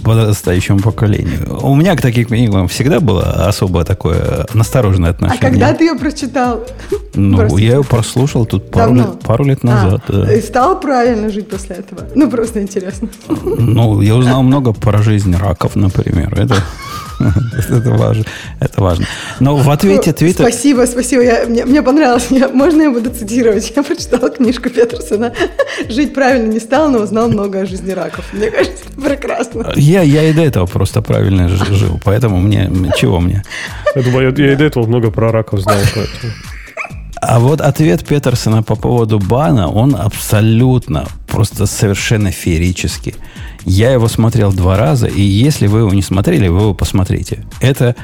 подрастающему 0.03 0.79
поколению. 0.79 1.59
У 1.61 1.75
меня 1.75 1.95
к 1.95 2.01
таким 2.01 2.25
книгам 2.25 2.67
всегда 2.67 2.99
было 2.99 3.47
особо 3.47 3.83
такое 3.83 4.45
настороженное 4.53 5.11
отношение. 5.11 5.47
А 5.47 5.51
когда 5.51 5.73
ты 5.73 5.85
ее 5.85 5.95
прочитал? 5.95 6.65
Ну, 7.13 7.37
просто 7.37 7.57
я 7.59 7.75
ее 7.75 7.83
прослушал 7.83 8.45
тут 8.45 8.71
пару 8.71 8.93
лет, 8.93 9.19
пару 9.21 9.45
лет 9.45 9.59
а, 9.63 9.67
назад. 9.67 10.03
А, 10.07 10.11
да. 10.11 10.33
И 10.33 10.41
стал 10.41 10.79
правильно 10.79 11.29
жить 11.29 11.49
после 11.49 11.77
этого? 11.77 12.01
Ну, 12.13 12.29
просто 12.29 12.61
интересно. 12.61 13.09
Ну, 13.43 14.01
я 14.01 14.15
узнал 14.15 14.43
много 14.43 14.73
про 14.73 15.01
жизнь 15.01 15.35
раков, 15.35 15.75
например. 15.75 16.33
Это 16.39 16.55
Это 17.69 17.91
важно. 17.91 18.25
Это 18.59 18.81
важно. 18.81 19.05
Но 19.39 19.55
в 19.55 19.69
ответе 19.69 20.13
Твиттер... 20.13 20.45
Спасибо, 20.45 20.85
спасибо. 20.85 21.23
Я, 21.23 21.45
мне, 21.45 21.65
мне 21.65 21.81
понравилось. 21.81 22.27
Я, 22.29 22.49
можно 22.49 22.83
я 22.83 22.91
буду 22.91 23.09
цитировать? 23.09 23.71
Я 23.75 23.83
прочитала 23.83 24.29
книжку 24.29 24.69
Петерсона. 24.69 25.33
Жить 25.89 26.13
правильно 26.13 26.51
не 26.51 26.59
стал, 26.59 26.89
но 26.89 26.99
узнал 26.99 27.29
много 27.29 27.61
о 27.61 27.65
жизни 27.65 27.91
раков. 27.91 28.25
Мне 28.33 28.51
кажется, 28.51 28.83
это 28.89 29.01
прекрасно. 29.01 29.73
Я, 29.75 30.01
я 30.01 30.23
и 30.23 30.33
до 30.33 30.41
этого 30.41 30.65
просто 30.65 31.01
правильно 31.01 31.47
жил. 31.49 31.99
Поэтому 32.03 32.39
мне... 32.39 32.71
Чего 32.97 33.19
мне? 33.19 33.43
Я 33.95 34.01
думаю, 34.01 34.33
я, 34.37 34.45
я 34.45 34.53
и 34.53 34.55
до 34.55 34.63
этого 34.63 34.85
много 34.85 35.11
про 35.11 35.31
раков 35.31 35.61
знал. 35.61 35.77
Поэтому. 35.93 36.33
А 37.27 37.39
вот 37.39 37.59
ответ 37.61 38.05
Петерсона 38.05 38.61
по 38.61 38.75
поводу 38.75 39.19
бана, 39.19 39.67
он 39.69 39.95
абсолютно, 39.95 41.07
просто 41.27 41.65
совершенно 41.65 42.31
феерический. 42.31 43.15
Я 43.65 43.91
его 43.91 44.07
смотрел 44.07 44.53
два 44.53 44.77
раза, 44.77 45.07
и 45.07 45.21
если 45.21 45.67
вы 45.67 45.79
его 45.79 45.93
не 45.93 46.03
смотрели, 46.03 46.47
вы 46.47 46.61
его 46.61 46.73
посмотрите. 46.75 47.43
Это, 47.61 47.95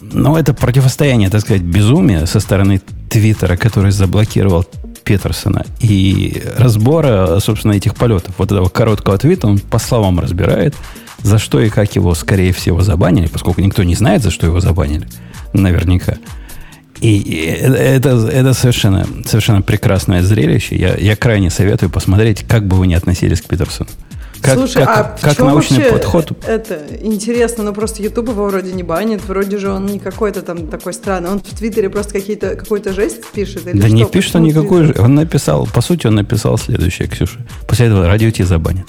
ну, 0.00 0.36
это 0.36 0.54
противостояние, 0.54 1.28
так 1.28 1.40
сказать, 1.40 1.62
безумия 1.62 2.26
со 2.26 2.38
стороны 2.38 2.80
Твиттера, 3.10 3.56
который 3.56 3.90
заблокировал 3.90 4.64
Петерсона, 5.02 5.64
и 5.80 6.42
разбора, 6.56 7.38
собственно, 7.40 7.72
этих 7.72 7.94
полетов. 7.94 8.34
Вот 8.38 8.52
этого 8.52 8.68
короткого 8.68 9.18
твита 9.18 9.46
он 9.46 9.58
по 9.58 9.78
словам 9.78 10.20
разбирает, 10.20 10.74
за 11.22 11.38
что 11.38 11.60
и 11.60 11.68
как 11.68 11.96
его, 11.96 12.14
скорее 12.14 12.52
всего, 12.52 12.82
забанили, 12.82 13.26
поскольку 13.26 13.60
никто 13.60 13.82
не 13.82 13.94
знает, 13.94 14.22
за 14.22 14.30
что 14.30 14.46
его 14.46 14.60
забанили, 14.60 15.06
наверняка. 15.52 16.16
И 17.00 17.56
это, 17.60 18.10
это 18.28 18.54
совершенно, 18.54 19.06
совершенно 19.24 19.62
прекрасное 19.62 20.22
зрелище. 20.22 20.76
Я, 20.76 20.96
я 20.96 21.16
крайне 21.16 21.50
советую 21.50 21.90
посмотреть, 21.90 22.44
как 22.48 22.66
бы 22.66 22.76
вы 22.76 22.86
ни 22.86 22.94
относились 22.94 23.40
к 23.40 23.46
Питерсону. 23.46 23.90
Как, 24.40 24.54
Слушай, 24.54 24.84
как, 24.84 24.88
а 24.88 25.18
как 25.20 25.38
научный 25.38 25.84
подход? 25.84 26.32
Это 26.46 26.80
интересно, 27.00 27.64
но 27.64 27.72
просто 27.72 28.02
YouTube 28.02 28.28
его 28.28 28.46
вроде 28.46 28.72
не 28.72 28.82
банит, 28.82 29.22
вроде 29.26 29.58
же 29.58 29.70
он 29.70 29.86
не 29.86 29.98
какой-то 29.98 30.42
там 30.42 30.68
такой 30.68 30.92
странный. 30.92 31.30
Он 31.30 31.40
в 31.40 31.42
Твиттере 31.42 31.90
просто 31.90 32.12
какие-то 32.12 32.54
какой-то 32.54 32.92
жесть 32.92 33.26
пишет 33.32 33.66
или 33.66 33.80
Да 33.80 33.88
что? 33.88 33.96
не 33.96 34.04
пишет 34.04 34.36
он 34.36 34.42
никакой. 34.44 34.92
Он 34.92 35.14
написал, 35.14 35.66
по 35.66 35.80
сути, 35.80 36.06
он 36.06 36.14
написал 36.14 36.58
следующее, 36.58 37.08
Ксюша. 37.08 37.38
После 37.66 37.86
этого 37.86 38.06
радио 38.06 38.30
Ти 38.30 38.44
забанит. 38.44 38.86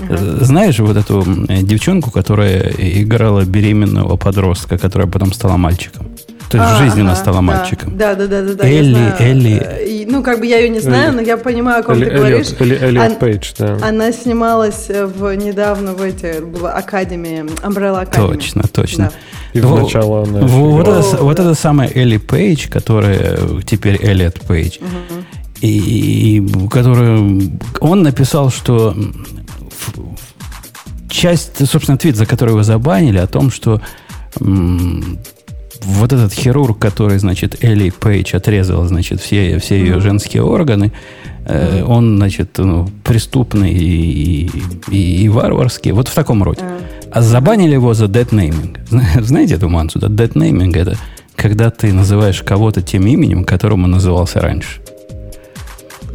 Uh-huh. 0.00 0.44
Знаешь 0.44 0.78
вот 0.78 0.96
эту 0.96 1.24
девчонку, 1.62 2.10
которая 2.10 2.70
играла 2.76 3.44
беременного 3.44 4.16
подростка, 4.16 4.76
которая 4.76 5.08
потом 5.08 5.32
стала 5.32 5.56
мальчиком? 5.56 6.05
То 6.48 6.58
есть 6.58 6.70
а, 6.70 6.76
в 6.76 6.78
жизни 6.78 7.00
ага, 7.00 7.08
она 7.10 7.16
стала 7.16 7.40
мальчиком. 7.40 7.96
Да, 7.96 8.14
да, 8.14 8.26
да, 8.26 8.42
да, 8.42 8.54
да. 8.54 8.68
Элли, 8.68 9.14
Элли. 9.18 9.84
И, 9.86 10.06
ну, 10.06 10.22
как 10.22 10.38
бы 10.40 10.46
я 10.46 10.58
ее 10.58 10.68
не 10.68 10.80
знаю, 10.80 11.12
но 11.12 11.20
я 11.20 11.36
понимаю, 11.36 11.80
о 11.80 11.82
ком 11.82 11.96
Элли, 11.96 12.04
ты 12.04 12.16
говоришь. 12.16 12.46
Элли, 12.60 12.78
Элли 12.80 12.98
Ан- 12.98 13.16
Пейдж, 13.16 13.52
да. 13.58 13.78
Она 13.82 14.12
снималась 14.12 14.88
в 14.88 15.34
недавно 15.34 15.94
в 15.94 16.02
эти 16.02 16.40
в 16.40 16.66
Академии, 16.66 17.44
Umbrella 17.62 18.08
Academy. 18.08 18.34
Точно, 18.34 18.62
точно. 18.72 19.04
Да. 19.52 19.58
И 19.58 19.60
в 19.60 19.74
начало 19.74 20.22
она. 20.22 20.40
Вот, 20.40 20.86
это, 20.86 21.16
вот 21.22 21.38
это 21.38 21.54
самая 21.54 21.90
Элли 21.92 22.18
Пейдж, 22.18 22.68
которая 22.68 23.38
теперь 23.66 23.98
Эллиот 24.00 24.40
Пейдж. 24.42 24.78
Угу. 24.78 25.24
И, 25.62 26.36
и 26.38 26.68
которую 26.68 27.58
он 27.80 28.02
написал, 28.02 28.50
что 28.50 28.94
часть, 31.08 31.66
собственно, 31.66 31.96
твит, 31.96 32.16
за 32.16 32.26
который 32.26 32.50
его 32.50 32.62
забанили, 32.62 33.18
о 33.18 33.26
том, 33.26 33.50
что 33.50 33.80
вот 35.82 36.12
этот 36.12 36.32
хирург, 36.32 36.78
который, 36.78 37.18
значит, 37.18 37.62
Элли 37.62 37.90
Пейдж 37.90 38.34
отрезал, 38.34 38.84
значит, 38.86 39.20
все, 39.20 39.58
все 39.58 39.78
ее 39.78 40.00
женские 40.00 40.42
органы, 40.42 40.92
э, 41.44 41.82
он, 41.84 42.16
значит, 42.16 42.58
ну, 42.58 42.88
преступный 43.04 43.72
и, 43.72 44.50
и, 44.90 45.24
и 45.24 45.28
варварский. 45.28 45.92
Вот 45.92 46.08
в 46.08 46.14
таком 46.14 46.42
роде. 46.42 46.62
А 47.10 47.22
забанили 47.22 47.72
его 47.72 47.94
за 47.94 48.06
naming. 48.06 48.76
Знаете 49.22 49.54
эту 49.54 49.68
мансу? 49.68 49.98
Да, 49.98 50.08
naming 50.08 50.76
это 50.76 50.96
когда 51.36 51.70
ты 51.70 51.92
называешь 51.92 52.42
кого-то 52.42 52.82
тем 52.82 53.06
именем, 53.06 53.44
которым 53.44 53.84
он 53.84 53.92
назывался 53.92 54.40
раньше. 54.40 54.80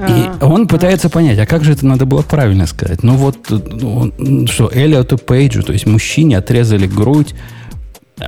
И 0.10 0.44
он 0.44 0.68
пытается 0.68 1.10
понять, 1.10 1.38
а 1.38 1.46
как 1.46 1.64
же 1.64 1.74
это 1.74 1.86
надо 1.86 2.08
было 2.08 2.24
правильно 2.24 2.66
сказать? 2.66 3.04
Ну 3.04 3.14
вот, 3.14 3.38
ну, 3.50 4.48
что 4.48 4.72
Эллиоту 4.74 5.20
Пейджу, 5.20 5.62
то 5.62 5.74
есть 5.74 5.86
мужчине 5.86 6.40
отрезали 6.40 6.88
грудь, 6.88 7.36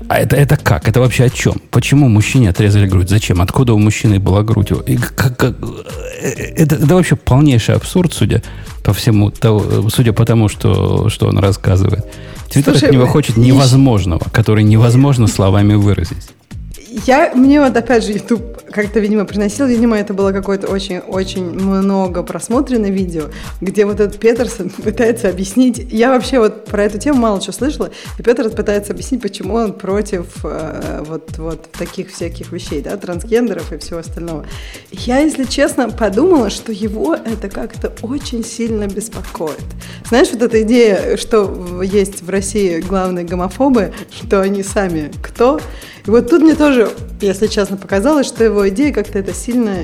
а 0.10 0.20
это, 0.20 0.36
это 0.36 0.58
как? 0.58 0.88
Это 0.88 1.00
вообще 1.00 1.26
о 1.26 1.30
чем? 1.30 1.56
Почему 1.72 2.10
мужчине 2.10 2.50
отрезали 2.50 2.88
грудь? 2.88 3.10
Зачем? 3.10 3.42
Откуда 3.42 3.74
у 3.74 3.80
мужчины 3.80 4.20
была 4.20 4.44
грудь? 4.44 4.72
И 4.88 4.98
как, 4.98 5.38
как, 5.38 5.56
э, 6.22 6.28
это, 6.56 6.76
это 6.76 6.96
вообще 6.96 7.16
полнейший 7.16 7.76
абсурд, 7.76 8.14
судя 8.14 8.42
по 8.84 8.94
всему, 8.94 9.32
то, 9.32 9.90
судя 9.90 10.14
по 10.14 10.26
тому, 10.26 10.50
что, 10.50 11.10
что 11.10 11.28
он 11.28 11.38
рассказывает. 11.40 12.06
Твиттер 12.50 12.76
от 12.76 12.92
него 12.92 13.08
хочет 13.08 13.38
невозможного, 13.38 14.24
который 14.32 14.64
невозможно 14.64 15.28
словами 15.28 15.74
выразить. 15.74 16.30
Я, 17.08 17.34
мне 17.34 17.60
вот 17.60 17.76
опять 17.76 18.06
же 18.06 18.14
YouTube 18.14 18.62
как-то, 18.74 19.00
видимо, 19.00 19.26
приносил, 19.26 19.68
видимо, 19.68 19.98
это 19.98 20.14
было 20.14 20.32
какое-то 20.32 20.68
очень-очень 20.68 21.44
много 21.44 22.24
просмотренное 22.24 22.90
видео, 22.90 23.26
где 23.62 23.86
вот 23.86 24.00
этот 24.00 24.20
Петерсон 24.20 24.70
пытается 24.84 25.30
объяснить, 25.30 25.78
я 25.92 26.10
вообще 26.10 26.40
вот 26.40 26.66
про 26.66 26.84
эту 26.84 26.98
тему 26.98 27.20
мало 27.20 27.40
чего 27.40 27.54
слышала, 27.54 27.92
и 28.18 28.24
Петерсон 28.24 28.56
пытается 28.56 28.94
объяснить, 28.94 29.22
почему 29.22 29.56
он 29.56 29.74
против 29.74 30.26
э, 30.44 31.04
вот, 31.06 31.38
вот 31.38 31.72
таких 31.72 32.12
всяких 32.12 32.52
вещей, 32.52 32.82
да, 32.82 32.98
трансгендеров 32.98 33.72
и 33.72 33.78
всего 33.78 34.00
остального. 34.00 34.46
Я, 34.92 35.20
если 35.20 35.44
честно, 35.44 35.90
подумала, 35.90 36.50
что 36.50 36.72
его 36.72 37.16
это 37.16 37.50
как-то 37.50 37.94
очень 38.02 38.44
сильно 38.44 38.88
беспокоит. 38.88 39.64
Знаешь, 40.08 40.30
вот 40.32 40.42
эта 40.42 40.62
идея, 40.64 41.18
что 41.18 41.82
есть 41.84 42.22
в 42.24 42.30
России 42.30 42.80
главные 42.80 43.26
гомофобы, 43.26 43.94
что 44.12 44.42
они 44.42 44.64
сами 44.64 45.12
кто, 45.22 45.60
и 46.06 46.10
вот 46.10 46.30
тут 46.30 46.42
мне 46.42 46.54
тоже, 46.54 46.90
если 47.22 47.48
честно, 47.48 47.78
показалось, 47.78 48.28
что 48.28 48.44
его 48.44 48.62
идея 48.69 48.93
как-то 48.93 49.19
это 49.19 49.34
сильно... 49.34 49.76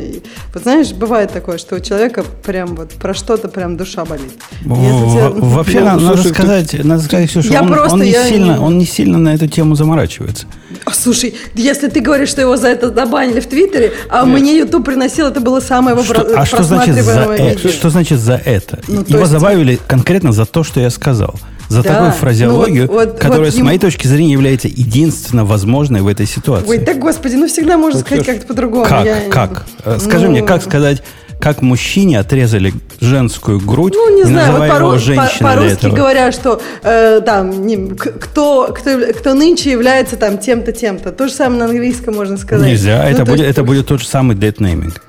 Вот 0.54 0.64
знаешь, 0.64 0.92
бывает 0.92 1.32
такое, 1.32 1.58
что 1.58 1.76
у 1.76 1.80
человека 1.80 2.24
прям 2.44 2.76
вот 2.76 2.92
про 2.92 3.14
что-то 3.14 3.48
прям 3.48 3.78
душа 3.78 4.06
болит. 4.06 4.32
Тебя... 4.62 5.30
Вообще, 5.30 5.80
надо, 5.82 6.16
слушай, 6.16 6.34
сказать, 6.34 6.72
ты... 6.72 6.84
надо 6.84 7.04
сказать, 7.04 7.30
Ксюша, 7.30 7.62
он, 7.62 7.68
просто, 7.68 7.94
он, 7.94 8.02
не 8.02 8.12
я... 8.12 8.28
сильно, 8.28 8.64
он 8.64 8.78
не 8.78 8.86
сильно 8.86 9.18
на 9.18 9.34
эту 9.34 9.48
тему 9.48 9.76
заморачивается. 9.76 10.48
А, 10.86 10.92
слушай, 10.92 11.36
если 11.56 11.90
ты 11.90 12.00
говоришь, 12.00 12.30
что 12.30 12.42
его 12.42 12.58
за 12.58 12.68
это 12.70 12.94
забанили 12.94 13.40
в 13.40 13.48
Твиттере, 13.48 13.94
а 14.10 14.26
Нет. 14.26 14.40
мне 14.40 14.58
YouTube 14.60 14.86
приносил, 14.86 15.28
это 15.28 15.40
было 15.40 15.60
самое 15.60 15.96
его 15.96 16.04
что, 16.04 16.40
А 16.40 16.46
что 16.46 16.64
значит, 16.64 16.96
за 16.96 17.20
это? 17.22 17.70
что 17.70 17.90
значит 17.90 18.20
за 18.20 18.36
это? 18.44 18.80
Ну, 18.88 19.04
его 19.08 19.20
есть... 19.20 19.32
забавили 19.32 19.80
конкретно 19.88 20.32
за 20.32 20.46
то, 20.46 20.64
что 20.64 20.80
я 20.80 20.90
сказал 20.90 21.36
за 21.70 21.84
да. 21.84 21.94
такую 21.94 22.12
фразеологию, 22.12 22.88
ну, 22.88 22.94
вот, 22.94 23.10
вот, 23.10 23.20
которая, 23.20 23.46
вот 23.46 23.54
с 23.54 23.58
ему... 23.58 23.68
моей 23.68 23.80
точки 23.80 24.08
зрения, 24.08 24.34
является 24.34 24.68
единственно 24.68 25.46
возможной 25.46 26.02
в 26.02 26.08
этой 26.08 26.26
ситуации. 26.26 26.68
Ой, 26.68 26.80
так, 26.80 27.00
господи, 27.00 27.36
ну 27.36 27.48
всегда 27.48 27.78
можно 27.78 28.00
ну, 28.00 28.06
сказать 28.06 28.26
как-то 28.26 28.48
по-другому. 28.48 28.86
Как? 28.86 29.06
Я... 29.06 29.30
Как? 29.30 29.66
Э, 29.86 29.98
скажи 30.00 30.26
ну... 30.26 30.32
мне, 30.32 30.42
как 30.42 30.64
сказать 30.64 31.04
как 31.40 31.62
мужчине 31.62 32.20
отрезали 32.20 32.74
женскую 33.00 33.60
грудь, 33.60 33.94
ну, 33.96 34.10
не, 34.10 34.24
не 34.24 34.24
знаю, 34.26 34.52
вот 34.52 34.68
по, 34.68 35.16
по, 35.16 35.56
по-русски 35.56 35.88
говорят, 35.88 36.34
что 36.34 36.62
э, 36.84 37.22
там, 37.26 37.66
не, 37.66 37.96
кто, 37.96 38.74
кто, 38.74 39.00
кто 39.18 39.34
нынче 39.34 39.72
является 39.72 40.18
там 40.18 40.38
тем-то, 40.38 40.74
тем-то. 40.74 41.12
То 41.12 41.28
же 41.28 41.34
самое 41.34 41.60
на 41.60 41.66
английском 41.66 42.16
можно 42.16 42.38
сказать. 42.38 42.68
Нельзя, 42.68 43.04
ну, 43.04 43.10
это, 43.10 43.26
будет, 43.26 43.40
есть... 43.40 43.52
это 43.52 43.64
будет 43.64 43.88
тот 43.88 44.02
же 44.02 44.08
самый 44.08 44.36
dead 44.36 44.60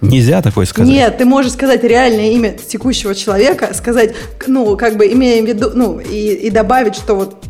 Нельзя 0.01 0.41
такое 0.41 0.67
сказать. 0.67 0.93
Нет, 0.93 1.19
ты 1.19 1.25
можешь 1.25 1.53
сказать 1.53 1.83
реальное 1.83 2.31
имя 2.31 2.53
текущего 2.53 3.15
человека, 3.15 3.71
сказать, 3.75 4.15
ну, 4.47 4.77
как 4.77 4.97
бы 4.97 5.13
имея 5.13 5.43
в 5.43 5.47
виду, 5.47 5.73
ну, 5.75 5.99
и, 5.99 6.35
и 6.35 6.51
добавить, 6.51 6.95
что 6.95 7.17
вот 7.17 7.45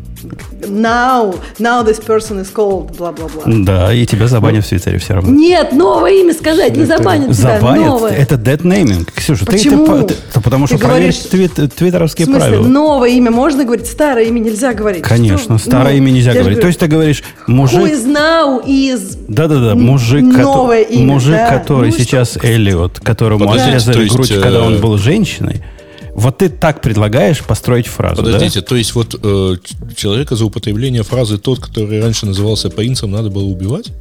now, 0.67 1.33
now 1.59 1.83
this 1.83 1.99
person 1.99 2.39
is 2.39 2.51
called, 2.51 2.95
бла-бла-бла. 2.97 3.43
Да, 3.45 3.93
и 3.93 4.05
тебя 4.05 4.27
забанят 4.27 4.65
в 4.65 4.69
Твиттере 4.69 4.97
все 4.99 5.15
равно. 5.15 5.31
Нет, 5.31 5.71
новое 5.73 6.11
имя 6.21 6.33
сказать, 6.33 6.75
не 6.75 6.85
забанят 6.85 7.35
тебя, 7.35 7.59
Забанят? 7.59 7.85
Новое. 7.85 8.11
Это 8.11 8.35
dead 8.35 8.61
naming. 8.61 9.07
Ксюша, 9.13 9.45
Почему? 9.45 10.03
Ты, 10.03 10.15
ты, 10.15 10.21
ты, 10.33 10.41
потому 10.41 10.67
что 10.67 10.77
ты 10.77 10.85
проверишь 10.85 11.17
твит, 11.17 11.53
твиттеровские 11.75 12.25
в 12.25 12.29
смысле, 12.29 12.49
правила. 12.49 12.67
новое 12.67 13.09
имя 13.09 13.31
можно 13.31 13.63
говорить, 13.63 13.87
старое 13.87 14.25
имя 14.25 14.39
нельзя 14.39 14.73
говорить. 14.73 15.03
Конечно, 15.03 15.57
что? 15.57 15.69
старое 15.69 15.93
ну, 15.93 15.97
имя 15.97 16.11
нельзя 16.11 16.33
говорить. 16.33 16.43
Говорю, 16.45 16.61
То 16.61 16.67
есть 16.67 16.79
ты 16.79 16.87
говоришь, 16.87 17.23
мужик... 17.47 17.79
Who 17.79 17.91
is 17.91 18.05
now 18.05 18.63
is... 18.65 19.17
Да-да-да, 19.27 19.75
мужик, 19.75 20.23
новое 20.23 20.81
имя, 20.81 21.13
мужик 21.13 21.35
да. 21.35 21.59
который 21.59 21.91
ну, 21.91 21.97
сейчас 21.97 22.31
что? 22.31 22.47
Эллиот, 22.47 22.99
которому 22.99 23.45
Подождите, 23.45 23.77
отрезали 23.77 24.03
есть, 24.03 24.15
грудь, 24.15 24.31
э... 24.31 24.41
когда 24.41 24.63
он 24.63 24.79
был 24.79 24.97
женщиной, 24.97 25.63
вот 26.13 26.37
ты 26.39 26.49
так 26.49 26.81
предлагаешь 26.81 27.41
построить 27.43 27.87
фразу, 27.87 28.23
Подождите, 28.23 28.61
да? 28.61 28.65
то 28.65 28.75
есть 28.75 28.93
вот 28.95 29.15
э, 29.21 29.55
человека 29.95 30.35
за 30.35 30.45
употребление 30.45 31.03
фразы 31.03 31.37
«тот, 31.37 31.59
который 31.59 32.01
раньше 32.01 32.25
назывался 32.25 32.69
принцем, 32.69 33.11
надо 33.11 33.29
было 33.29 33.45
убивать»? 33.45 33.91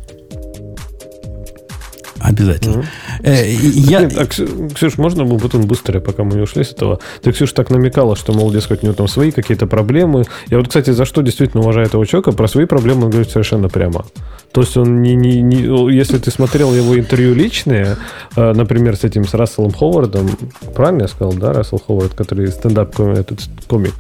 Обязательно. 2.21 2.85
Mm-hmm. 3.23 3.25
Э, 3.25 3.51
я... 3.51 4.01
Нет, 4.01 4.19
а, 4.19 4.27
Ксюш, 4.75 4.99
можно 4.99 5.25
мы 5.25 5.39
потом 5.39 5.63
быстрее, 5.63 6.01
пока 6.01 6.23
мы 6.23 6.35
не 6.35 6.43
ушли 6.43 6.65
с 6.65 6.73
этого? 6.73 7.01
Ты, 7.23 7.33
Ксюш, 7.33 7.53
так 7.53 7.71
намекала, 7.71 8.15
что, 8.15 8.33
мол, 8.33 8.53
дескать, 8.53 8.83
у 8.83 8.87
него 8.87 8.95
там 8.95 9.09
свои 9.09 9.31
какие-то 9.31 9.67
проблемы. 9.67 10.25
Я 10.49 10.59
вот, 10.59 10.69
кстати, 10.69 10.91
за 10.91 11.07
что 11.07 11.23
действительно 11.23 11.63
уважаю 11.63 11.87
этого 11.87 12.07
человека, 12.07 12.33
про 12.33 12.47
свои 12.47 12.67
проблемы 12.67 13.05
он 13.05 13.11
говорит 13.11 13.31
совершенно 13.31 13.69
прямо. 13.69 14.05
То 14.53 14.63
есть 14.63 14.77
он 14.77 15.03
не, 15.03 15.15
не, 15.15 15.43
не... 15.43 15.95
Если 15.95 16.19
ты 16.19 16.31
смотрел 16.31 16.75
его 16.75 16.99
интервью 16.99 17.35
личные, 17.35 17.97
э, 18.37 18.53
например, 18.53 18.97
с 18.97 19.05
этим, 19.05 19.25
с 19.25 19.35
Расселом 19.35 19.73
Ховардом, 19.73 20.29
правильно 20.75 21.03
я 21.03 21.09
сказал, 21.09 21.33
да, 21.35 21.53
Рассел 21.53 21.79
Ховард, 21.79 22.15
который 22.15 22.49
стендап 22.49 22.99
этот 22.99 23.41
комик, 23.69 23.95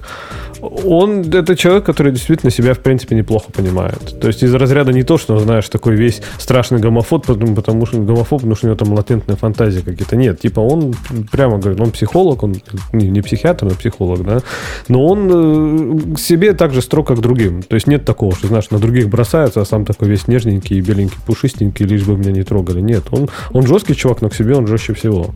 он 0.61 1.21
это 1.33 1.57
человек, 1.57 1.85
который 1.85 2.13
действительно 2.13 2.51
себя, 2.51 2.75
в 2.75 2.81
принципе, 2.81 3.15
неплохо 3.15 3.51
понимает. 3.53 4.21
То 4.21 4.27
есть 4.27 4.43
из 4.43 4.53
разряда 4.55 4.93
не 4.93 5.03
то, 5.03 5.19
что, 5.19 5.39
знаешь, 5.39 5.69
такой 5.69 5.97
весь 5.97 6.21
страшный 6.39 6.81
гомофоб, 6.81 7.27
потому, 7.27 7.55
потому 7.55 7.87
что 7.87 7.99
гомофоб, 7.99 8.41
потому 8.41 8.55
что 8.57 8.67
у 8.67 8.71
него 8.71 8.77
там 8.77 8.93
латентные 8.93 9.37
фантазии 9.37 9.81
какие-то. 9.81 10.17
Нет, 10.17 10.41
типа 10.41 10.61
он 10.61 10.95
прямо 11.31 11.59
говорит, 11.59 11.81
он 11.81 11.91
психолог, 11.91 12.43
он 12.43 12.57
не, 12.93 13.09
не 13.09 13.23
психиатр, 13.23 13.67
а 13.67 13.71
психолог, 13.71 14.25
да, 14.25 14.41
но 14.89 15.07
он 15.07 16.15
э, 16.15 16.17
себе 16.17 16.53
так 16.53 16.73
же 16.73 16.83
строг, 16.83 17.09
как 17.09 17.21
другим. 17.21 17.63
То 17.63 17.75
есть 17.75 17.87
нет 17.87 18.05
такого, 18.05 18.35
что, 18.35 18.49
знаешь, 18.49 18.71
на 18.71 18.79
других 18.79 19.09
бросается, 19.09 19.61
а 19.61 19.65
сам 19.65 19.85
такой 19.85 20.09
весь 20.09 20.29
нежненький 20.41 20.79
и 20.79 20.81
беленький, 20.81 21.17
пушистенький, 21.27 21.87
лишь 21.87 22.05
бы 22.05 22.17
меня 22.17 22.33
не 22.33 22.43
трогали. 22.43 22.81
Нет, 22.81 23.05
он, 23.11 23.29
он 23.53 23.67
жесткий 23.67 23.95
чувак, 23.95 24.23
но 24.23 24.29
к 24.29 24.35
себе 24.35 24.55
он 24.55 24.67
жестче 24.67 24.95
всего. 24.95 25.35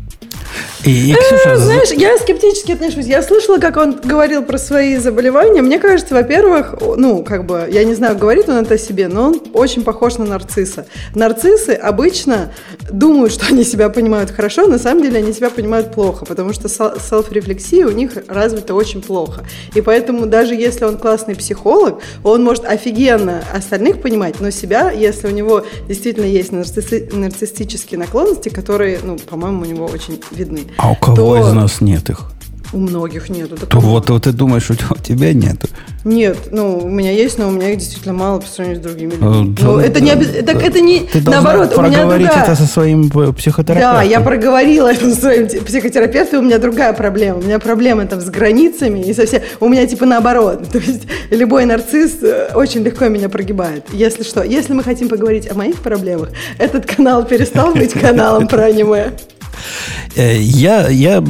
И, 0.84 1.12
и 1.12 1.14
Ксюша... 1.14 1.52
э, 1.52 1.56
знаешь, 1.56 1.90
я 1.92 2.18
скептически 2.18 2.72
отношусь. 2.72 3.06
Я 3.06 3.22
слышала, 3.22 3.58
как 3.58 3.78
он 3.78 3.98
говорил 4.04 4.42
про 4.42 4.58
свои 4.58 4.96
заболевания. 4.98 5.62
Мне 5.62 5.78
кажется, 5.78 6.14
во-первых, 6.14 6.74
ну, 6.96 7.24
как 7.24 7.46
бы, 7.46 7.66
я 7.70 7.84
не 7.84 7.94
знаю, 7.94 8.18
говорит 8.18 8.48
он 8.50 8.56
это 8.56 8.74
о 8.74 8.78
себе, 8.78 9.08
но 9.08 9.28
он 9.28 9.42
очень 9.54 9.82
похож 9.82 10.18
на 10.18 10.26
нарцисса. 10.26 10.86
Нарциссы 11.14 11.70
обычно 11.70 12.52
думают, 12.90 13.32
что 13.32 13.46
они 13.46 13.64
себя 13.64 13.88
понимают 13.88 14.30
хорошо, 14.30 14.66
на 14.66 14.78
самом 14.78 15.02
деле 15.02 15.18
они 15.18 15.32
себя 15.32 15.48
понимают 15.48 15.92
плохо, 15.92 16.26
потому 16.26 16.52
что 16.52 16.68
селф-рефлексия 16.68 17.86
у 17.86 17.90
них 17.90 18.12
развита 18.28 18.74
очень 18.74 19.00
плохо. 19.00 19.44
И 19.74 19.80
поэтому 19.80 20.26
даже 20.26 20.54
если 20.54 20.84
он 20.84 20.98
классный 20.98 21.34
психолог, 21.34 22.00
он 22.22 22.44
может 22.44 22.66
офигенно 22.66 23.42
остальных 23.54 24.02
понимать, 24.02 24.40
но 24.40 24.50
себя, 24.50 24.90
если 24.90 25.28
у 25.28 25.30
него 25.30 25.64
действительно 25.88 26.26
есть 26.26 26.52
нарцисси- 26.52 27.14
нарциссические 27.14 27.98
наклонности, 27.98 28.50
которые, 28.50 28.98
ну, 29.02 29.16
по-моему, 29.16 29.62
у 29.62 29.64
него 29.64 29.86
очень 29.86 30.20
видны. 30.30 30.73
А 30.76 30.90
у 30.90 30.94
кого 30.94 31.36
то... 31.36 31.48
из 31.48 31.52
нас 31.52 31.80
нет 31.80 32.10
их? 32.10 32.30
У 32.74 32.78
многих 32.78 33.28
нету. 33.28 33.56
То 33.56 33.78
вот, 33.78 34.10
вот 34.10 34.24
ты 34.24 34.32
думаешь, 34.32 34.68
у 34.68 34.74
тебя 34.74 35.32
нету? 35.32 35.68
Нет, 36.04 36.36
ну, 36.50 36.78
у 36.78 36.88
меня 36.88 37.12
есть, 37.12 37.38
но 37.38 37.46
у 37.46 37.50
меня 37.52 37.70
их 37.70 37.78
действительно 37.78 38.14
мало 38.14 38.40
по 38.40 38.46
сравнению 38.48 38.82
с 38.82 38.84
другими 38.84 39.12
людьми. 39.12 39.56
Ну, 39.60 39.78
это 39.78 40.00
не 40.00 40.10
обез... 40.10 40.44
так 40.44 40.60
это 40.60 40.80
не 40.80 41.00
ты 41.00 41.20
наоборот, 41.22 41.72
у 41.76 41.82
меня 41.82 42.04
другая... 42.04 42.42
это 42.42 42.56
со 42.56 42.66
своим 42.66 43.06
э, 43.14 43.32
психотерапевтом. 43.32 43.94
Да, 43.94 44.02
я 44.02 44.20
проговорила 44.20 44.92
это 44.92 45.08
со 45.14 45.20
своим 45.20 45.46
психотерапевтом, 45.46 46.40
у 46.40 46.42
меня 46.42 46.58
другая 46.58 46.92
проблема. 46.94 47.38
У 47.38 47.42
меня 47.42 47.60
проблема 47.60 48.06
там 48.06 48.20
с 48.20 48.28
границами 48.28 48.98
и 48.98 49.14
со 49.14 49.24
всем. 49.24 49.40
У 49.60 49.68
меня 49.68 49.86
типа 49.86 50.04
наоборот. 50.04 50.68
То 50.72 50.78
есть 50.78 51.02
любой 51.30 51.66
нарцисс 51.66 52.22
э, 52.22 52.50
очень 52.54 52.82
легко 52.82 53.06
меня 53.06 53.28
прогибает. 53.28 53.86
Если 53.92 54.24
что, 54.24 54.42
если 54.42 54.72
мы 54.72 54.82
хотим 54.82 55.08
поговорить 55.08 55.48
о 55.48 55.54
моих 55.54 55.76
проблемах, 55.76 56.30
этот 56.58 56.86
канал 56.86 57.24
перестал 57.24 57.72
быть 57.72 57.92
каналом 58.00 58.48
про 58.48 58.64
аниме. 58.64 59.12
Э, 60.16 60.38
я, 60.38 60.88
я 60.88 61.22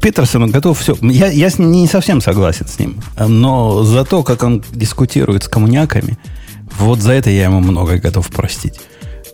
Питерсону 0.00 0.48
готов 0.48 0.78
все. 0.78 0.96
Я, 1.02 1.28
я 1.28 1.50
не 1.58 1.86
совсем 1.86 2.20
согласен 2.20 2.66
с 2.66 2.78
ним. 2.78 2.96
Но 3.18 3.82
за 3.84 4.04
то, 4.04 4.22
как 4.22 4.42
он 4.42 4.64
дискутирует 4.72 5.44
с 5.44 5.48
коммуняками, 5.48 6.18
вот 6.78 7.00
за 7.00 7.12
это 7.12 7.30
я 7.30 7.44
ему 7.44 7.60
многое 7.60 7.98
готов 7.98 8.28
простить. 8.28 8.80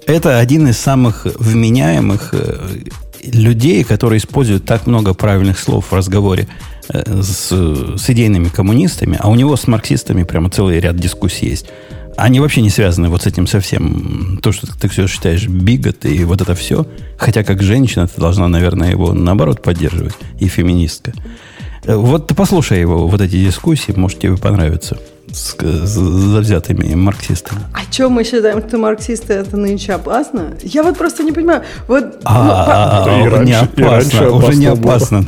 Это 0.07 0.39
один 0.39 0.69
из 0.69 0.79
самых 0.79 1.27
вменяемых 1.39 2.31
э, 2.33 2.69
людей, 3.25 3.85
которые 3.85 4.19
используют 4.19 4.65
так 4.65 4.87
много 4.87 5.15
правильных 5.15 5.59
слов 5.59 5.87
в 5.91 5.95
разговоре 5.95 6.47
э, 6.89 7.23
с, 7.23 7.51
с 7.51 8.11
идейными 8.11 8.49
коммунистами, 8.49 9.19
а 9.21 9.31
у 9.31 9.35
него 9.35 9.57
с 9.57 9.67
марксистами 9.67 10.25
прямо 10.25 10.51
целый 10.51 10.79
ряд 10.81 10.97
дискуссий 10.97 11.49
есть. 11.49 11.67
Они 12.17 12.41
вообще 12.41 12.61
не 12.63 12.71
связаны 12.71 13.09
вот 13.09 13.23
с 13.23 13.27
этим 13.27 13.47
совсем. 13.47 14.39
То, 14.43 14.53
что 14.53 14.67
ты 14.67 14.89
все 14.89 15.07
считаешь 15.07 15.47
бигот 15.47 16.05
и 16.05 16.25
вот 16.25 16.41
это 16.41 16.55
все. 16.55 16.87
Хотя 17.17 17.43
как 17.45 17.63
женщина 17.63 18.07
ты 18.07 18.21
должна, 18.21 18.49
наверное, 18.49 18.91
его 18.91 19.13
наоборот 19.13 19.63
поддерживать. 19.63 20.15
И 20.39 20.49
феминистка. 20.49 21.13
Э, 21.85 21.97
вот 21.97 22.33
послушай 22.37 22.81
его, 22.81 23.09
вот 23.09 23.21
эти 23.21 23.45
дискуссии, 23.45 23.93
может 23.93 24.19
тебе 24.21 24.37
понравится 24.37 24.99
с, 25.35 25.57
с 25.59 25.95
завзятыми 25.95 26.95
марксистами. 26.95 27.61
А 27.73 27.93
что 27.93 28.09
мы 28.09 28.25
считаем, 28.25 28.67
что 28.67 28.79
марксисты 28.79 29.35
это 29.35 29.57
нынче 29.57 29.95
опасно? 29.95 30.57
Я 30.63 30.83
вот 30.83 30.97
просто 30.97 31.25
не 31.25 31.33
понимаю. 31.33 31.63
Вот, 31.89 32.21
а, 32.25 33.05
ну, 33.07 33.43
не 33.43 33.53
опасно, 33.53 34.31
уже 34.31 34.55
не 34.55 34.67
опасно. 34.67 35.25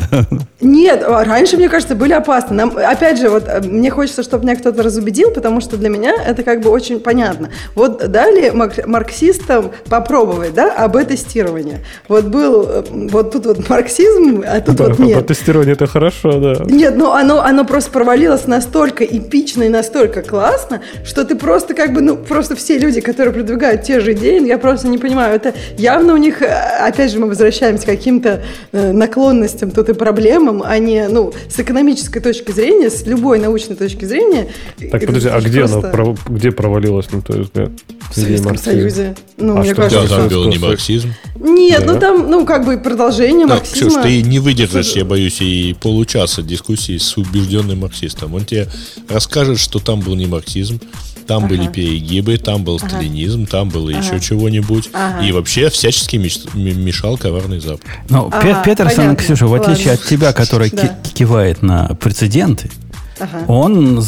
Нет, 0.60 1.04
а 1.06 1.24
раньше, 1.24 1.56
мне 1.56 1.68
кажется, 1.68 1.94
были 1.94 2.12
опасны. 2.12 2.56
Нам, 2.56 2.76
опять 2.76 3.18
же, 3.18 3.28
вот 3.28 3.44
э, 3.46 3.60
мне 3.60 3.90
хочется, 3.90 4.22
чтобы 4.22 4.44
меня 4.44 4.56
кто-то 4.56 4.82
разубедил, 4.82 5.30
потому 5.30 5.60
что 5.60 5.76
для 5.76 5.88
меня 5.88 6.14
это 6.14 6.42
как 6.42 6.62
бы 6.62 6.70
очень 6.70 7.00
понятно. 7.00 7.50
Вот 7.74 8.10
дали 8.10 8.50
марксистам 8.50 9.72
попробовать, 9.88 10.54
да, 10.54 10.72
об 10.72 10.96
тестировании. 10.96 11.84
Вот 12.08 12.24
был, 12.24 12.66
э, 12.68 12.84
вот 13.10 13.32
тут 13.32 13.46
вот 13.46 13.68
марксизм, 13.68 14.42
а 14.46 14.60
тут 14.60 14.80
вот 14.80 14.98
нет. 14.98 15.26
Тестирование 15.26 15.74
это 15.74 15.86
хорошо, 15.86 16.38
да. 16.38 16.64
Нет, 16.64 16.96
ну 16.96 17.12
оно, 17.12 17.42
оно 17.42 17.64
просто 17.64 17.90
провалилось 17.90 18.46
настолько 18.46 19.04
эпично 19.04 19.64
и 19.64 19.68
настолько 19.68 19.95
настолько 19.96 20.22
классно, 20.22 20.82
что 21.04 21.24
ты 21.24 21.34
просто 21.36 21.74
как 21.74 21.94
бы, 21.94 22.02
ну, 22.02 22.16
просто 22.16 22.54
все 22.54 22.78
люди, 22.78 23.00
которые 23.00 23.32
продвигают 23.32 23.82
те 23.82 24.00
же 24.00 24.12
идеи, 24.12 24.46
я 24.46 24.58
просто 24.58 24.88
не 24.88 24.98
понимаю, 24.98 25.34
это 25.34 25.54
явно 25.78 26.12
у 26.14 26.16
них, 26.18 26.42
э, 26.42 26.46
опять 26.46 27.12
же, 27.12 27.18
мы 27.18 27.28
возвращаемся 27.28 27.84
к 27.84 27.86
каким-то 27.86 28.42
э, 28.72 28.92
наклонностям 28.92 29.70
тут 29.70 29.88
и 29.88 29.94
проблемам, 29.94 30.62
а 30.64 30.78
не, 30.78 31.08
ну, 31.08 31.32
с 31.48 31.58
экономической 31.58 32.20
точки 32.20 32.52
зрения, 32.52 32.90
с 32.90 33.06
любой 33.06 33.38
научной 33.38 33.76
точки 33.76 34.04
зрения. 34.04 34.48
Так, 34.90 35.06
подожди, 35.06 35.28
а 35.28 35.40
где 35.40 35.60
просто... 35.60 35.90
оно, 35.92 36.16
где 36.28 36.50
провалилось, 36.50 37.06
ну, 37.12 37.22
то 37.22 37.34
есть, 37.34 37.52
В 37.54 38.14
Советском 38.14 38.58
Союзе. 38.58 39.14
Ну, 39.38 39.56
а 39.56 39.60
мне 39.60 39.72
что, 39.72 39.82
кажется, 39.82 40.08
да, 40.08 40.16
там 40.16 40.28
был 40.28 40.48
не 40.48 40.58
марксизм? 40.58 41.12
Нет, 41.38 41.82
ну, 41.86 41.86
да. 41.86 41.94
ну 41.94 42.00
там, 42.00 42.30
ну, 42.30 42.46
как 42.46 42.64
бы 42.64 42.78
продолжение 42.78 43.46
так, 43.46 43.58
марксизма. 43.58 43.90
Ксюш, 43.90 44.02
ты 44.02 44.22
не 44.22 44.38
выдержишь, 44.38 44.92
я 44.92 45.04
боюсь, 45.04 45.40
и 45.40 45.74
получаса 45.80 46.42
дискуссии 46.42 46.98
с 46.98 47.16
убежденным 47.16 47.80
марксистом. 47.80 48.34
Он 48.34 48.44
тебе 48.44 48.68
расскажет, 49.08 49.58
что 49.58 49.78
там 49.86 50.00
был 50.00 50.14
не 50.16 50.26
марксизм, 50.26 50.80
там 51.26 51.44
ага. 51.44 51.48
были 51.48 51.68
перегибы, 51.68 52.36
там 52.38 52.64
был 52.64 52.76
ага. 52.76 52.88
сталинизм, 52.88 53.46
там 53.46 53.68
было 53.68 53.90
ага. 53.90 54.00
еще 54.00 54.20
чего-нибудь. 54.20 54.90
Ага. 54.92 55.24
И 55.24 55.32
вообще 55.32 55.70
всячески 55.70 56.16
мешал 56.16 57.16
коварный 57.16 57.60
Запад. 57.60 57.86
Ну, 58.10 58.28
ага, 58.32 58.62
Петерсон, 58.62 58.96
понятно. 58.96 59.16
Ксюша, 59.16 59.46
в 59.46 59.54
отличие 59.54 59.90
Ладно. 59.90 60.02
от 60.02 60.08
тебя, 60.08 60.32
который 60.32 60.70
да. 60.70 60.98
кивает 61.14 61.62
на 61.62 61.94
прецеденты, 61.94 62.70
ага. 63.18 63.44
он, 63.48 64.02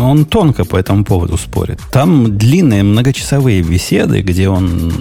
он 0.00 0.24
тонко 0.24 0.64
по 0.64 0.76
этому 0.76 1.04
поводу 1.04 1.36
спорит. 1.36 1.80
Там 1.90 2.38
длинные 2.38 2.82
многочасовые 2.82 3.62
беседы, 3.62 4.22
где 4.22 4.48
он... 4.48 4.92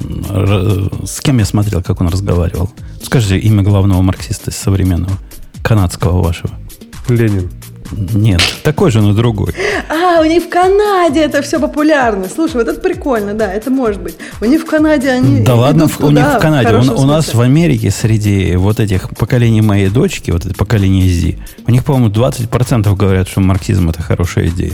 С 1.05 1.21
кем 1.21 1.37
я 1.37 1.45
смотрел, 1.45 1.81
как 1.81 2.01
он 2.01 2.09
разговаривал? 2.09 2.69
Скажите 3.03 3.37
имя 3.37 3.63
главного 3.63 4.01
марксиста 4.01 4.51
современного, 4.51 5.13
канадского 5.63 6.21
вашего. 6.21 6.51
Ленин. 7.07 7.51
Нет, 7.91 8.41
такой 8.63 8.91
же, 8.91 9.01
но 9.01 9.13
другой. 9.13 9.54
А, 9.89 10.21
у 10.21 10.25
них 10.25 10.43
в 10.43 10.49
Канаде 10.49 11.21
это 11.21 11.41
все 11.41 11.60
популярно. 11.60 12.27
Слушай, 12.34 12.58
вот 12.58 12.67
это 12.67 12.80
прикольно, 12.80 13.34
да, 13.34 13.51
это 13.51 13.69
может 13.69 14.01
быть. 14.01 14.15
У 14.39 14.45
них 14.45 14.62
в 14.62 14.65
Канаде 14.65 15.10
они. 15.10 15.43
Да 15.43 15.56
ладно, 15.56 15.88
туда, 15.88 16.08
у 16.08 16.12
них 16.12 16.25
в 16.25 16.39
Канаде. 16.39 16.75
У, 16.75 17.01
у 17.01 17.06
нас 17.06 17.34
в 17.34 17.41
Америке 17.41 17.91
среди 17.91 18.56
вот 18.56 18.80
этих 18.80 19.10
поколений 19.17 19.62
моей 19.62 19.89
дочки, 19.89 20.32
вот 20.32 20.45
это 20.45 20.56
поколение 20.56 21.10
Z, 21.10 21.36
у 21.67 21.71
них, 21.71 21.84
по-моему, 21.84 22.10
20% 22.10 22.95
говорят, 22.95 23.27
что 23.27 23.41
марксизм 23.41 23.89
это 23.89 24.01
хорошая 24.01 24.47
идея. 24.47 24.73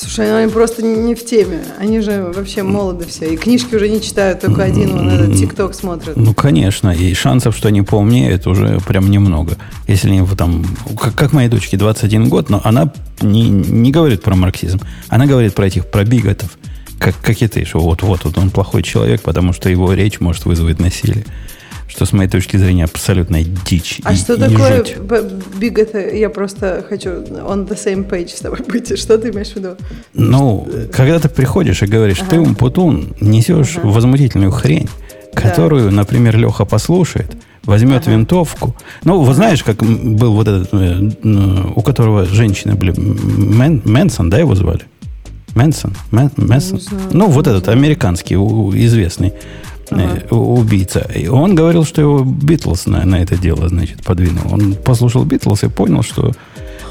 Слушай, 0.00 0.28
ну, 0.28 0.36
они 0.36 0.52
просто 0.52 0.80
не 0.80 1.16
в 1.16 1.24
теме. 1.24 1.64
Они 1.76 1.98
же 1.98 2.30
вообще 2.32 2.62
молоды 2.62 3.04
все. 3.06 3.34
И 3.34 3.36
книжки 3.36 3.74
уже 3.74 3.88
не 3.88 4.00
читают, 4.00 4.40
только 4.40 4.62
один 4.62 4.96
он 4.96 5.10
этот 5.10 5.36
ТикТок 5.36 5.74
смотрит. 5.74 6.14
Ну, 6.14 6.34
конечно. 6.34 6.90
И 6.90 7.12
шансов, 7.14 7.56
что 7.56 7.66
они 7.66 7.82
поумнеют, 7.82 8.46
уже 8.46 8.78
прям 8.86 9.10
немного. 9.10 9.56
Если 9.88 10.08
они 10.08 10.24
там... 10.36 10.64
Как, 11.00 11.16
как 11.16 11.32
моей 11.32 11.48
дочке 11.48 11.76
21 11.76 12.28
год, 12.28 12.48
но 12.48 12.60
она 12.62 12.92
не, 13.22 13.48
не 13.50 13.90
говорит 13.90 14.22
про 14.22 14.36
марксизм. 14.36 14.80
Она 15.08 15.26
говорит 15.26 15.54
про 15.54 15.66
этих, 15.66 15.84
про 15.86 16.04
биготов. 16.04 16.56
Как, 17.00 17.16
как 17.20 17.42
и 17.42 17.48
ты, 17.48 17.64
что 17.64 17.80
вот-вот, 17.80 18.24
вот 18.24 18.38
он 18.38 18.50
плохой 18.50 18.84
человек, 18.84 19.22
потому 19.22 19.52
что 19.52 19.68
его 19.68 19.92
речь 19.94 20.20
может 20.20 20.44
вызвать 20.44 20.78
насилие 20.78 21.24
что 21.88 22.04
с 22.04 22.12
моей 22.12 22.28
точки 22.28 22.56
зрения 22.56 22.84
абсолютная 22.84 23.44
дичь. 23.44 24.00
А 24.04 24.12
и, 24.12 24.16
что 24.16 24.34
и 24.34 24.38
такое 24.38 24.82
big 24.82 25.80
это? 25.80 26.14
Я 26.14 26.28
просто 26.28 26.84
хочу 26.86 27.08
on 27.10 27.66
the 27.66 27.76
same 27.76 28.08
page 28.08 28.28
с 28.28 28.40
тобой 28.40 28.60
быть. 28.68 28.96
Что 28.98 29.18
ты 29.18 29.30
имеешь 29.30 29.48
в 29.48 29.56
виду? 29.56 29.70
Ну, 30.12 30.68
когда 30.92 31.18
ты 31.18 31.28
приходишь 31.28 31.82
и 31.82 31.86
говоришь, 31.86 32.20
ага. 32.20 32.30
ты 32.30 32.40
умпутун, 32.40 33.14
несешь 33.20 33.78
ага. 33.78 33.86
возмутительную 33.88 34.50
хрень, 34.50 34.88
которую, 35.34 35.86
да. 35.86 35.96
например, 35.96 36.36
Леха 36.36 36.66
послушает, 36.66 37.32
возьмет 37.64 38.02
ага. 38.02 38.12
винтовку. 38.12 38.76
Ну, 39.04 39.22
вы 39.22 39.32
знаешь, 39.32 39.64
как 39.64 39.82
был 39.82 40.34
вот 40.34 40.46
этот, 40.46 40.68
э, 40.72 41.10
у 41.74 41.80
которого 41.80 42.26
женщины 42.26 42.74
были, 42.74 42.92
Мэн, 42.98 43.80
Мэнсон, 43.86 44.28
да, 44.28 44.38
его 44.38 44.54
звали? 44.54 44.82
Мэнсон? 45.54 45.94
Мэн, 46.10 46.30
Мэнсон? 46.36 46.80
Ну, 47.12 47.28
вот 47.28 47.46
этот 47.46 47.68
американский, 47.68 48.34
известный 48.34 49.32
ага. 49.90 50.22
Э, 50.30 50.34
убийца. 50.34 51.00
И 51.14 51.28
он 51.28 51.54
говорил, 51.54 51.84
что 51.84 52.00
его 52.00 52.24
Битлз 52.24 52.86
на, 52.86 53.04
на 53.04 53.22
это 53.22 53.36
дело, 53.36 53.68
значит, 53.68 54.02
подвинул. 54.02 54.52
Он 54.52 54.74
послушал 54.74 55.24
Битлз 55.24 55.64
и 55.64 55.68
понял, 55.68 56.02
что 56.02 56.32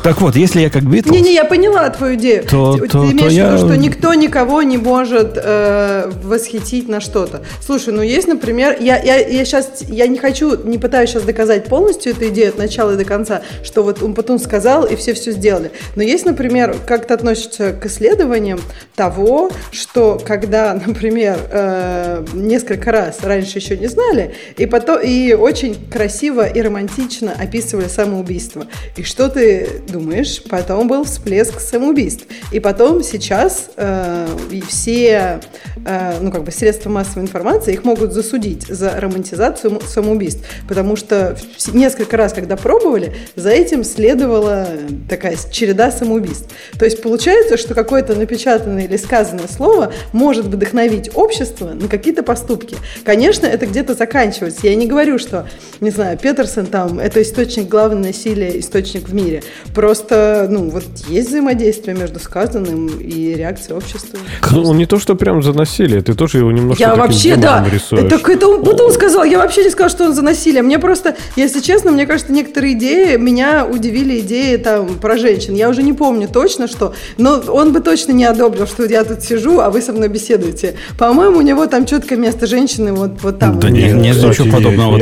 так 0.04 0.22
вот, 0.22 0.36
если 0.36 0.62
я 0.62 0.70
как 0.70 0.84
Битлз... 0.84 1.12
Не-не, 1.12 1.34
я 1.34 1.46
поняла 1.46 1.90
твою 1.90 2.16
идею. 2.16 2.44
То, 2.44 2.78
ты, 2.78 2.88
то, 2.88 3.06
ты 3.06 3.12
имеешь 3.12 3.20
то 3.20 3.26
в 3.26 3.32
виду, 3.32 3.52
я... 3.52 3.58
что 3.58 3.78
никто 3.78 4.14
никого 4.14 4.62
не 4.62 4.78
может 4.78 5.34
э, 5.36 6.12
восхитить 6.24 6.88
на 6.88 7.02
что-то. 7.02 7.42
Слушай, 7.62 7.94
ну 7.94 8.02
есть, 8.02 8.28
например, 8.28 8.78
я, 8.80 8.98
я, 9.02 9.18
я 9.18 9.46
сейчас, 9.46 9.84
я 9.88 10.08
не 10.08 10.18
хочу, 10.18 10.64
не 10.64 10.78
пытаюсь 10.78 11.10
сейчас 11.10 11.24
доказать 11.24 11.66
полностью 11.66 12.14
эту 12.14 12.28
идею 12.28 12.50
от 12.50 12.58
начала 12.58 12.94
и 12.94 12.98
до 12.98 13.06
конца, 13.06 13.42
что 13.64 13.84
вот 13.84 14.02
он 14.02 14.14
потом 14.14 14.40
сказал, 14.40 14.86
и 14.86 14.96
все 14.96 15.14
все 15.14 15.32
сделали. 15.32 15.72
Но 15.96 16.04
есть, 16.04 16.26
например, 16.26 16.76
как 16.86 17.08
ты 17.08 17.14
относишься 17.14 17.74
к 17.74 17.86
исследованиям 17.86 18.60
того, 18.96 19.50
что 19.72 20.22
когда, 20.26 20.74
например, 20.86 21.38
э, 21.52 22.26
несколько 22.34 22.92
раз 22.92 23.20
раньше 23.24 23.58
еще 23.60 23.78
не 23.78 23.88
знали, 23.88 24.36
и 24.58 24.66
потом 24.66 25.00
и 25.02 25.34
очень 25.34 25.76
красиво 25.90 26.48
и 26.48 26.62
романтично 26.62 27.34
описывали 27.38 27.88
самоубийство. 27.88 28.68
И 28.96 29.04
что 29.04 29.30
ты 29.30 29.68
думаешь, 29.88 30.42
потом 30.44 30.88
был 30.88 31.04
всплеск 31.04 31.60
самоубийств. 31.60 32.26
И 32.52 32.60
потом 32.60 33.04
сейчас 33.04 33.70
э, 33.76 34.28
все 34.68 35.40
э, 35.86 36.18
ну, 36.22 36.32
как 36.32 36.44
бы 36.44 36.52
средства 36.52 36.90
массовой 36.90 37.24
информации 37.24 37.74
их 37.74 37.84
могут 37.84 38.14
засудить 38.14 38.68
за 38.68 39.00
романтизацию 39.00 39.82
самоубийств. 39.88 40.44
Потому 40.68 40.96
что 40.96 41.38
несколько 41.74 42.18
раз, 42.18 42.34
когда 42.34 42.56
пробовали, 42.56 43.16
за 43.36 43.50
этим 43.50 43.84
следовала 43.84 44.68
такая 45.10 45.38
череда 45.52 45.92
самоубийств. 45.92 46.50
То 46.78 46.86
есть 46.86 47.02
получается, 47.02 47.58
что 47.58 47.74
какое-то 47.74 48.16
напечатанное 48.16 48.86
или 48.86 48.98
сказанное 48.98 49.48
слово 49.48 49.94
может 50.12 50.46
вдохновить 50.46 51.10
общество 51.16 51.70
на 51.70 51.88
какие-то 51.88 52.24
поступки. 52.24 52.76
Конечно, 53.04 53.46
это 53.46 53.66
где-то 53.66 53.94
заканчивается. 53.94 54.68
Я 54.68 54.76
не 54.76 54.88
говорю, 54.88 55.18
что, 55.18 55.48
не 55.80 55.90
знаю, 55.90 56.18
Петерсон 56.18 56.66
там 56.66 57.00
это 57.00 57.22
источник 57.22 57.68
главного 57.68 58.08
насилия, 58.08 58.60
источник 58.60 59.08
в 59.10 59.14
мире. 59.14 59.44
Просто, 59.78 60.48
ну, 60.50 60.72
вот 60.72 60.86
есть 61.08 61.30
взаимодействие 61.30 61.96
между 61.96 62.20
сказанным 62.20 62.88
и 62.88 63.36
реакцией 63.36 63.78
общества. 63.78 64.18
Ну, 64.50 64.74
не 64.74 64.88
то, 64.88 64.98
что 64.98 65.14
прям 65.14 65.44
за 65.44 65.54
насилие, 65.54 66.02
ты 66.02 66.16
тоже 66.16 66.40
его 66.40 66.52
немножко 66.52 66.82
Я 66.82 66.96
вообще, 66.96 67.36
да. 67.36 67.64
Рисуешь. 67.72 68.10
Так 68.10 68.28
это 68.28 68.48
он 68.48 68.64
потом 68.64 68.92
сказал, 68.92 69.24
я 69.24 69.38
вообще 69.38 69.64
не 69.64 69.70
сказал, 69.70 69.92
что 69.92 70.06
он 70.06 70.16
за 70.16 70.24
насилие. 70.24 70.64
Мне 70.64 70.80
просто, 70.80 71.16
если 71.36 71.60
честно, 71.60 71.92
мне 71.92 72.08
кажется, 72.08 72.34
некоторые 72.34 72.74
идеи, 72.74 73.18
меня 73.18 73.68
удивили 73.68 74.20
идеи 74.22 74.56
там 74.56 74.96
про 74.96 75.16
женщин. 75.16 75.54
Я 75.54 75.70
уже 75.70 75.84
не 75.84 75.94
помню 75.94 76.28
точно, 76.28 76.68
что, 76.68 76.96
но 77.20 77.40
он 77.48 77.72
бы 77.72 77.80
точно 77.80 78.14
не 78.14 78.26
одобрил, 78.26 78.66
что 78.66 78.84
я 78.86 79.04
тут 79.04 79.22
сижу, 79.22 79.60
а 79.60 79.70
вы 79.70 79.84
со 79.84 79.94
мной 79.94 80.08
беседуете. 80.08 80.74
По-моему, 80.98 81.38
у 81.38 81.42
него 81.42 81.68
там 81.68 81.86
четко 81.86 82.16
место 82.16 82.48
женщины 82.48 82.94
вот, 82.94 83.22
вот 83.22 83.38
там. 83.38 83.60
Да 83.60 83.70
нет, 83.70 83.94
нет 83.94 84.16
ничего 84.16 84.52
подобного. 84.52 84.98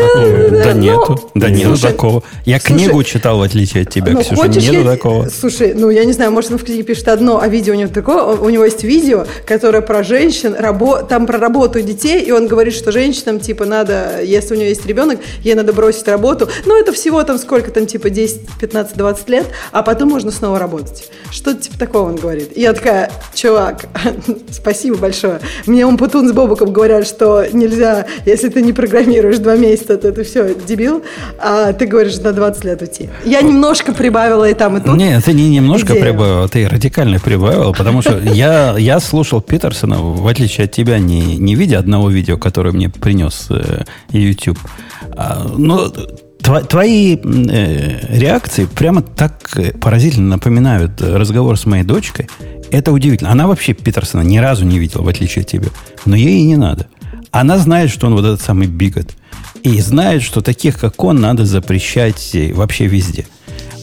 Да, 0.51 0.73
нету. 0.73 1.31
Да 1.33 1.49
нету 1.49 1.79
такого. 1.79 2.23
Я 2.43 2.59
книгу 2.59 3.01
читал, 3.03 3.38
в 3.38 3.41
отличие 3.41 3.83
от 3.83 3.89
тебя, 3.89 4.13
Ксюша. 4.15 4.64
Нету 4.71 4.86
такого. 4.86 5.30
Слушай, 5.30 5.73
ну 5.73 5.89
я 5.89 6.06
не 6.06 6.13
знаю, 6.13 6.32
может 6.32 6.51
он 6.51 6.58
в 6.58 6.63
книге 6.63 6.84
пишет 6.84 7.08
одно, 7.08 7.39
а 7.41 7.47
видео 7.47 7.73
у 7.73 7.78
него 7.78 7.89
такое. 7.91 8.23
У 8.23 8.49
него 8.49 8.65
есть 8.65 8.84
видео, 8.84 9.25
которое 9.45 9.82
про 9.82 10.04
женщин, 10.04 10.56
рабо, 10.58 11.04
там 11.04 11.25
про 11.25 11.39
работу 11.39 11.82
детей, 11.82 12.21
и 12.21 12.32
он 12.32 12.47
говорит, 12.47 12.73
что 12.73 12.91
женщинам, 12.91 13.39
типа, 13.39 13.65
надо, 13.65 14.21
если 14.23 14.56
у 14.56 14.58
нее 14.58 14.69
есть 14.69 14.86
ребенок, 14.86 15.19
ей 15.41 15.56
надо 15.56 15.73
бросить 15.73 16.08
работу. 16.08 16.47
Ну, 16.65 16.80
это 16.80 16.91
всего 16.91 17.23
там 17.23 17.38
сколько 17.38 17.71
там, 17.71 17.86
типа, 17.86 18.10
10, 18.10 18.41
15, 18.60 18.97
20 18.97 19.30
лет, 19.30 19.45
а 19.71 19.84
потом 19.84 20.10
можно 20.10 20.32
снова 20.32 20.60
работать. 20.60 21.10
Что-то 21.32 21.62
типа 21.62 21.78
такого 21.78 22.10
он 22.10 22.15
говорит. 22.15 22.56
И 22.56 22.62
я 22.62 22.73
такая, 22.73 23.12
чувак, 23.34 23.86
спасибо 24.51 24.97
большое. 24.97 25.39
Мне 25.65 25.86
он 25.86 25.97
Путун 25.97 26.28
с 26.28 26.32
Бобуком 26.32 26.71
говорят, 26.71 27.08
что 27.08 27.45
нельзя, 27.51 28.06
если 28.25 28.49
ты 28.49 28.62
не 28.62 28.73
программируешь 28.73 29.38
два 29.38 29.56
месяца, 29.56 29.97
то 29.97 30.08
это 30.08 30.23
все 30.23 30.56
дебил, 30.56 31.04
а 31.39 31.73
ты 31.73 31.86
говоришь, 31.86 32.17
на 32.19 32.32
20 32.32 32.63
лет 32.63 32.82
уйти. 32.82 33.10
Я 33.23 33.41
немножко 33.41 33.93
прибавила 33.93 34.45
там 34.56 34.78
и 34.78 34.82
тут. 34.82 34.96
Нет, 34.96 35.24
ты 35.24 35.34
не 35.34 35.50
немножко 35.50 35.94
идею. 35.94 36.02
прибавил, 36.02 36.50
ты 36.50 36.68
радикально 36.68 37.20
прибавил, 37.20 37.74
потому 37.74 38.02
что 38.02 38.18
я, 38.34 38.76
я 38.78 39.00
слушал 39.00 39.41
Питерсона, 39.41 39.98
в 40.02 40.28
отличие 40.28 40.65
от 40.65 40.72
тебя, 40.72 41.00
не, 41.00 41.38
не 41.38 41.56
видя 41.56 41.80
одного 41.80 42.10
видео, 42.10 42.38
которое 42.38 42.72
мне 42.72 42.89
принес 42.89 43.48
э, 43.50 43.84
YouTube. 44.10 44.60
А, 45.12 45.46
но 45.58 45.91
твои 46.41 47.15
э, 47.15 48.18
реакции 48.18 48.65
прямо 48.65 49.02
так 49.02 49.50
э, 49.56 49.72
поразительно 49.72 50.30
напоминают 50.30 51.02
разговор 51.02 51.58
с 51.58 51.65
моей 51.65 51.84
дочкой. 51.84 52.28
Это 52.72 52.91
удивительно. 52.91 53.32
Она 53.32 53.48
вообще 53.48 53.74
Питерсона 53.74 54.22
ни 54.22 54.38
разу 54.38 54.65
не 54.65 54.80
видела, 54.80 55.02
в 55.02 55.08
отличие 55.08 55.44
от 55.44 55.48
тебя. 55.48 55.70
Но 56.06 56.15
ей 56.15 56.39
и 56.39 56.44
не 56.44 56.58
надо. 56.58 56.88
Она 57.32 57.58
знает, 57.58 57.91
что 57.91 58.08
он 58.08 58.15
вот 58.15 58.26
этот 58.26 58.41
самый 58.41 58.68
бигот. 58.68 59.12
И 59.63 59.82
знает, 59.82 60.22
что 60.22 60.41
таких, 60.41 60.80
как 60.80 61.04
он, 61.04 61.20
надо 61.20 61.46
запрещать 61.46 62.36
вообще 62.54 62.86
везде. 62.86 63.26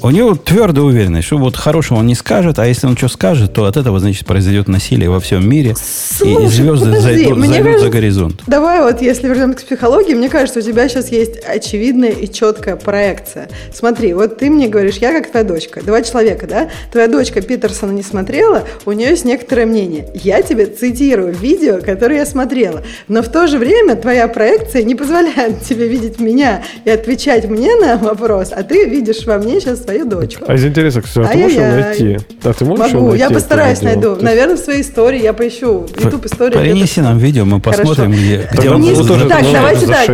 У 0.05 0.11
него 0.11 0.35
твердая 0.35 0.85
уверенность, 0.85 1.29
что 1.29 1.38
вот 1.38 1.57
хорошего 1.57 1.99
он 1.99 2.09
не 2.09 2.17
скажет, 2.17 2.59
а 2.59 2.67
если 2.67 2.88
он 2.88 2.97
что 2.97 3.07
скажет, 3.07 3.53
то 3.53 3.67
от 3.67 3.77
этого, 3.77 4.01
значит, 4.01 4.27
произойдет 4.27 4.67
насилие 4.67 5.09
во 5.09 5.21
всем 5.21 5.49
мире, 5.49 5.77
Слушай, 5.77 6.45
и 6.45 6.49
звезды 6.49 6.87
подожди, 6.87 7.05
зайдут, 7.05 7.38
зайдут 7.38 7.65
кажется, 7.65 7.85
за 7.85 7.91
горизонт. 7.91 8.43
Давай 8.49 8.81
вот, 8.81 9.01
если 9.01 9.29
вернемся 9.29 9.59
к 9.59 9.65
психологии, 9.65 10.15
мне 10.15 10.29
кажется, 10.29 10.59
у 10.59 10.62
тебя 10.62 10.88
сейчас 10.88 11.12
есть 11.12 11.37
очевидная 11.45 12.11
и 12.11 12.29
четкая 12.29 12.75
проекция. 12.75 13.49
Смотри, 13.73 14.12
вот 14.12 14.38
ты 14.38 14.51
мне 14.51 14.67
говоришь, 14.67 14.97
я 14.97 15.12
как 15.12 15.31
твоя 15.31 15.45
дочка, 15.45 15.81
два 15.85 16.03
человека, 16.03 16.49
да? 16.49 16.69
Твоя 16.91 17.07
дочка 17.07 17.41
Питерсона 17.41 17.93
не 17.93 18.03
смотрела, 18.03 18.65
у 18.85 18.91
нее 18.91 19.11
есть 19.11 19.25
некоторое 19.25 19.67
мнение. 19.67 20.09
Я 20.15 20.43
тебе 20.43 20.67
цитирую 20.67 21.33
видео, 21.33 21.79
которое 21.81 22.17
я 22.17 22.27
смотрела, 22.27 22.83
но 23.07 23.23
в 23.23 23.29
то 23.29 23.47
же 23.47 23.57
время 23.57 23.95
твоя 23.95 24.27
проекция 24.27 24.83
не 24.83 24.97
позволяет 24.97 25.62
тебе 25.69 25.87
видеть 25.87 26.19
меня 26.19 26.65
и 26.85 26.91
отвечать 26.91 27.49
мне 27.49 27.77
на 27.77 27.99
вопрос, 27.99 28.49
а 28.51 28.65
ты 28.65 28.88
видишь 28.88 29.27
во 29.27 29.38
мне 29.38 29.61
сейчас 29.61 29.91
свою 29.92 30.07
дочку. 30.07 30.44
А 30.48 30.55
из 30.55 30.64
интереса, 30.64 31.02
кстати, 31.02 31.26
а 31.26 31.33
ты 31.33 31.38
можешь 31.38 31.57
его 31.57 31.66
найти? 31.66 32.18
А 32.42 32.52
ты 32.52 32.64
можешь 32.64 32.92
Могу, 32.92 33.07
найти, 33.09 33.18
я 33.20 33.31
постараюсь 33.31 33.83
найду. 33.83 34.11
Есть... 34.11 34.22
Наверное, 34.22 34.57
в 34.57 34.61
своей 34.61 34.83
истории 34.83 35.22
я 35.22 35.32
поищу. 35.32 35.86
YouTube 36.03 36.26
истории. 36.26 36.59
Принеси 36.59 37.01
нам 37.01 37.18
видео, 37.18 37.45
мы 37.45 37.61
посмотрим, 37.61 38.12
где, 38.12 38.49
где 38.53 38.70
он 38.70 38.82
был. 38.82 39.28
Так, 39.28 39.45
давайте 39.53 39.86
так. 39.86 40.11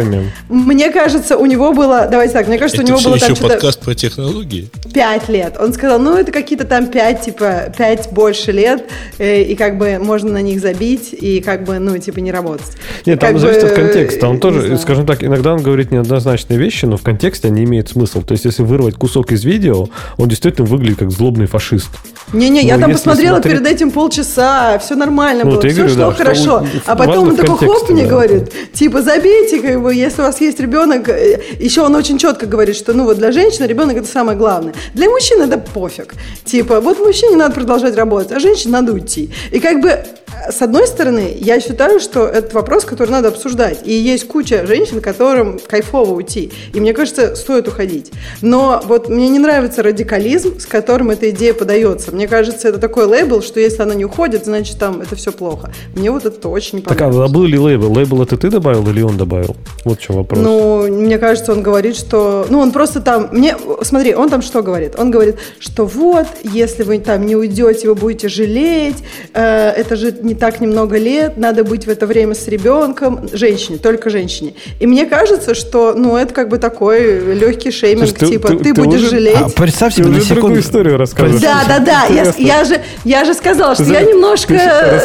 Мне 0.48 0.90
кажется, 0.90 1.36
у 1.36 1.46
него 1.46 1.72
было... 1.72 2.08
Давайте 2.10 2.34
так, 2.34 2.48
мне 2.48 2.58
кажется, 2.58 2.82
у 2.82 2.86
него 2.86 2.98
было 3.00 3.18
там 3.18 3.34
что-то... 3.34 3.54
подкаст 3.54 3.80
про 3.80 3.94
технологии? 3.94 4.68
Пять 4.92 5.28
лет. 5.28 5.56
Он 5.60 5.72
сказал, 5.72 5.98
ну, 5.98 6.16
это 6.16 6.32
какие-то 6.32 6.64
там 6.64 6.86
пять, 6.86 7.22
типа, 7.22 7.72
пять 7.76 8.10
больше 8.12 8.52
лет, 8.52 8.84
э, 9.18 9.42
и 9.42 9.54
как 9.54 9.78
бы 9.78 9.98
можно 9.98 10.32
на 10.32 10.42
них 10.42 10.60
забить, 10.60 11.12
и 11.12 11.40
как 11.40 11.64
бы, 11.64 11.78
ну, 11.78 11.96
типа, 11.98 12.18
не 12.20 12.32
работать. 12.32 12.66
Нет, 13.06 13.20
там 13.20 13.38
зависит 13.38 13.64
от 13.64 13.72
контекста. 13.72 14.28
Он 14.28 14.40
тоже, 14.40 14.76
скажем 14.78 15.06
так, 15.06 15.22
иногда 15.22 15.54
он 15.54 15.62
говорит 15.62 15.90
неоднозначные 15.90 16.58
вещи, 16.58 16.84
но 16.86 16.96
в 16.96 17.02
контексте 17.02 17.48
они 17.48 17.64
имеют 17.64 17.88
смысл. 17.88 18.22
То 18.22 18.32
есть, 18.32 18.44
если 18.44 18.62
вырвать 18.62 18.94
кусок 18.94 19.32
из 19.32 19.44
видео, 19.44 19.67
видео, 19.68 19.88
он 20.16 20.28
действительно 20.28 20.66
выглядит 20.66 20.98
как 20.98 21.10
злобный 21.10 21.46
фашист. 21.46 21.88
Не-не, 22.32 22.62
я 22.62 22.78
там 22.78 22.92
посмотрела 22.92 23.36
смотреть... 23.36 23.58
перед 23.58 23.66
этим 23.66 23.90
полчаса, 23.90 24.78
все 24.78 24.94
нормально 24.96 25.44
ну, 25.44 25.52
было, 25.52 25.60
все 25.60 25.70
говорю, 25.70 25.94
шло 25.94 26.10
да, 26.10 26.12
хорошо. 26.12 26.66
А 26.84 26.96
потом 26.96 27.28
он 27.28 27.36
такой 27.36 27.56
хоп 27.56 27.88
мне 27.88 28.02
да. 28.02 28.10
говорит, 28.10 28.72
типа, 28.72 29.02
забейте, 29.02 29.60
как 29.60 29.82
бы, 29.82 29.94
если 29.94 30.20
у 30.20 30.24
вас 30.24 30.40
есть 30.40 30.60
ребенок, 30.60 31.08
э, 31.08 31.40
еще 31.58 31.82
он 31.82 31.94
очень 31.94 32.18
четко 32.18 32.44
говорит, 32.46 32.76
что, 32.76 32.92
ну, 32.92 33.04
вот 33.04 33.16
для 33.16 33.32
женщины 33.32 33.64
ребенок 33.64 33.96
это 33.96 34.06
самое 34.06 34.36
главное. 34.36 34.74
Для 34.92 35.08
мужчин 35.08 35.40
это 35.40 35.58
пофиг. 35.58 36.14
Типа, 36.44 36.80
вот 36.80 36.98
мужчине 36.98 37.36
надо 37.36 37.54
продолжать 37.54 37.96
работать, 37.96 38.32
а 38.32 38.40
женщине 38.40 38.72
надо 38.72 38.92
уйти. 38.92 39.30
И 39.50 39.58
как 39.58 39.80
бы 39.80 40.04
с 40.50 40.62
одной 40.62 40.86
стороны, 40.86 41.36
я 41.38 41.60
считаю, 41.60 42.00
что 42.00 42.26
это 42.26 42.54
вопрос, 42.54 42.84
который 42.84 43.10
надо 43.10 43.28
обсуждать. 43.28 43.80
И 43.84 43.92
есть 43.92 44.26
куча 44.26 44.66
женщин, 44.66 45.00
которым 45.00 45.58
кайфово 45.58 46.14
уйти. 46.14 46.52
И 46.72 46.80
мне 46.80 46.94
кажется, 46.94 47.34
стоит 47.36 47.68
уходить. 47.68 48.12
Но 48.40 48.80
вот 48.84 49.08
мне 49.08 49.28
не 49.28 49.38
нравится 49.38 49.57
радикализм, 49.58 50.58
с 50.60 50.66
которым 50.66 51.10
эта 51.10 51.30
идея 51.30 51.54
подается. 51.54 52.12
Мне 52.12 52.28
кажется, 52.28 52.68
это 52.68 52.78
такой 52.78 53.04
лейбл, 53.04 53.42
что 53.42 53.60
если 53.60 53.82
она 53.82 53.94
не 53.94 54.04
уходит, 54.04 54.44
значит 54.44 54.78
там 54.78 55.00
это 55.00 55.16
все 55.16 55.32
плохо. 55.32 55.70
Мне 55.94 56.10
вот 56.10 56.24
это 56.24 56.48
очень 56.48 56.82
понравилось. 56.82 57.16
Так, 57.16 57.30
а 57.30 57.32
был 57.32 57.44
ли 57.44 57.58
лейбл? 57.58 57.92
Лейбл 57.92 58.22
это 58.22 58.36
ты 58.36 58.50
добавил 58.50 58.88
или 58.88 59.02
он 59.02 59.16
добавил? 59.16 59.56
Вот 59.84 59.98
в 59.98 60.02
чем 60.02 60.16
вопрос. 60.16 60.40
Ну, 60.42 60.86
мне 60.88 61.18
кажется, 61.18 61.52
он 61.52 61.62
говорит, 61.62 61.96
что... 61.96 62.46
Ну, 62.48 62.60
он 62.60 62.72
просто 62.72 63.00
там... 63.00 63.28
Мне... 63.32 63.56
Смотри, 63.82 64.14
он 64.14 64.28
там 64.28 64.42
что 64.42 64.62
говорит? 64.62 64.94
Он 64.98 65.10
говорит, 65.10 65.36
что 65.58 65.86
вот, 65.86 66.26
если 66.42 66.82
вы 66.82 66.98
там 66.98 67.26
не 67.26 67.36
уйдете, 67.36 67.88
вы 67.88 67.94
будете 67.94 68.28
жалеть, 68.28 68.96
э, 69.34 69.70
это 69.70 69.96
же 69.96 70.12
не 70.22 70.34
так 70.34 70.60
немного 70.60 70.98
лет, 70.98 71.36
надо 71.36 71.64
быть 71.64 71.86
в 71.86 71.90
это 71.90 72.06
время 72.06 72.34
с 72.34 72.48
ребенком, 72.48 73.28
женщине, 73.32 73.78
только 73.78 74.10
женщине. 74.10 74.54
И 74.80 74.86
мне 74.86 75.06
кажется, 75.06 75.54
что, 75.54 75.94
ну, 75.94 76.16
это 76.16 76.34
как 76.34 76.48
бы 76.48 76.58
такой 76.58 77.34
легкий 77.34 77.70
шейминг, 77.70 78.08
Слушай, 78.08 78.32
типа, 78.32 78.48
ты, 78.48 78.56
ты, 78.58 78.74
ты 78.74 78.82
будешь 78.82 79.00
уже... 79.00 79.10
жалеть. 79.10 79.37
А, 79.44 79.48
представь 79.48 79.94
себе 79.94 80.08
на 80.08 80.20
секунду. 80.20 80.60
историю 80.60 80.96
рассказываешь. 80.96 81.40
Да, 81.40 81.64
да, 81.66 81.78
да, 81.78 82.04
я, 82.06 82.32
я, 82.36 82.64
же, 82.64 82.80
я 83.04 83.24
же 83.24 83.34
сказала, 83.34 83.74
что 83.74 83.84
я 83.84 84.02
немножко 84.02 84.54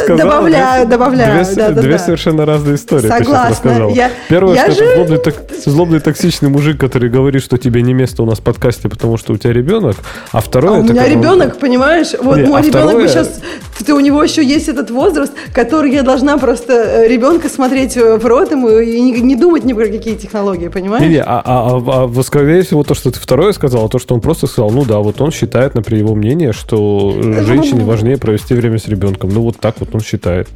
добавляю, 0.07 0.87
добавляю. 0.87 1.43
Две, 1.45 1.55
да, 1.55 1.69
да, 1.69 1.81
две 1.81 1.91
да. 1.93 1.99
совершенно 1.99 2.45
разные 2.45 2.75
истории. 2.75 3.07
Согласна. 3.07 3.89
Я, 3.93 4.11
Первое, 4.29 4.55
я 4.55 4.71
что 4.71 4.83
же... 4.83 4.95
злобный, 4.95 5.17
так, 5.17 5.35
злобный 5.65 5.99
токсичный 5.99 6.49
мужик, 6.49 6.79
который 6.79 7.09
говорит, 7.09 7.43
что 7.43 7.57
тебе 7.57 7.81
не 7.81 7.93
место 7.93 8.23
у 8.23 8.25
нас 8.25 8.39
в 8.39 8.41
подкасте, 8.41 8.89
потому 8.89 9.17
что 9.17 9.33
у 9.33 9.37
тебя 9.37 9.53
ребенок, 9.53 9.97
а 10.31 10.41
второе... 10.41 10.77
А 10.77 10.79
у 10.79 10.83
меня 10.83 11.07
ребенок, 11.07 11.59
понимаешь? 11.59 12.09
Вот 12.19 12.37
мой 12.37 12.61
а 12.61 12.63
ребенок 12.63 12.89
второе... 12.89 13.07
сейчас... 13.07 13.39
У 13.89 13.99
него 13.99 14.23
еще 14.23 14.43
есть 14.43 14.69
этот 14.69 14.91
возраст, 14.91 15.33
который 15.53 15.91
я 15.91 16.03
должна 16.03 16.37
просто 16.37 16.73
э, 16.73 17.07
ребенка 17.07 17.49
смотреть 17.49 17.95
в 17.95 18.25
рот 18.25 18.51
ему 18.51 18.69
и 18.69 18.99
не, 18.99 19.21
не 19.21 19.35
думать 19.35 19.63
ни 19.63 19.73
про 19.73 19.87
какие 19.87 20.15
технологии, 20.15 20.67
понимаешь? 20.67 21.09
Не, 21.09 21.21
а, 21.21 21.41
а, 21.43 21.77
а, 21.77 22.11
а 22.13 22.23
скорее 22.23 22.61
всего 22.63 22.83
то, 22.83 22.93
что 22.93 23.11
ты 23.11 23.19
второе 23.19 23.53
сказал, 23.53 23.89
то, 23.89 23.99
что 23.99 24.15
он 24.15 24.21
просто 24.21 24.47
сказал, 24.47 24.71
ну 24.71 24.85
да, 24.85 24.99
вот 24.99 25.21
он 25.21 25.31
считает, 25.31 25.75
например, 25.75 26.05
его 26.05 26.15
мнение, 26.15 26.53
что 26.53 27.13
женщине 27.21 27.83
важнее 27.83 28.17
провести 28.17 28.53
время 28.53 28.77
с 28.77 28.87
ребенком. 28.87 29.29
Ну 29.29 29.41
вот 29.41 29.57
так 29.57 29.75
вот 29.79 29.89
он 29.93 30.01
считает. 30.01 30.47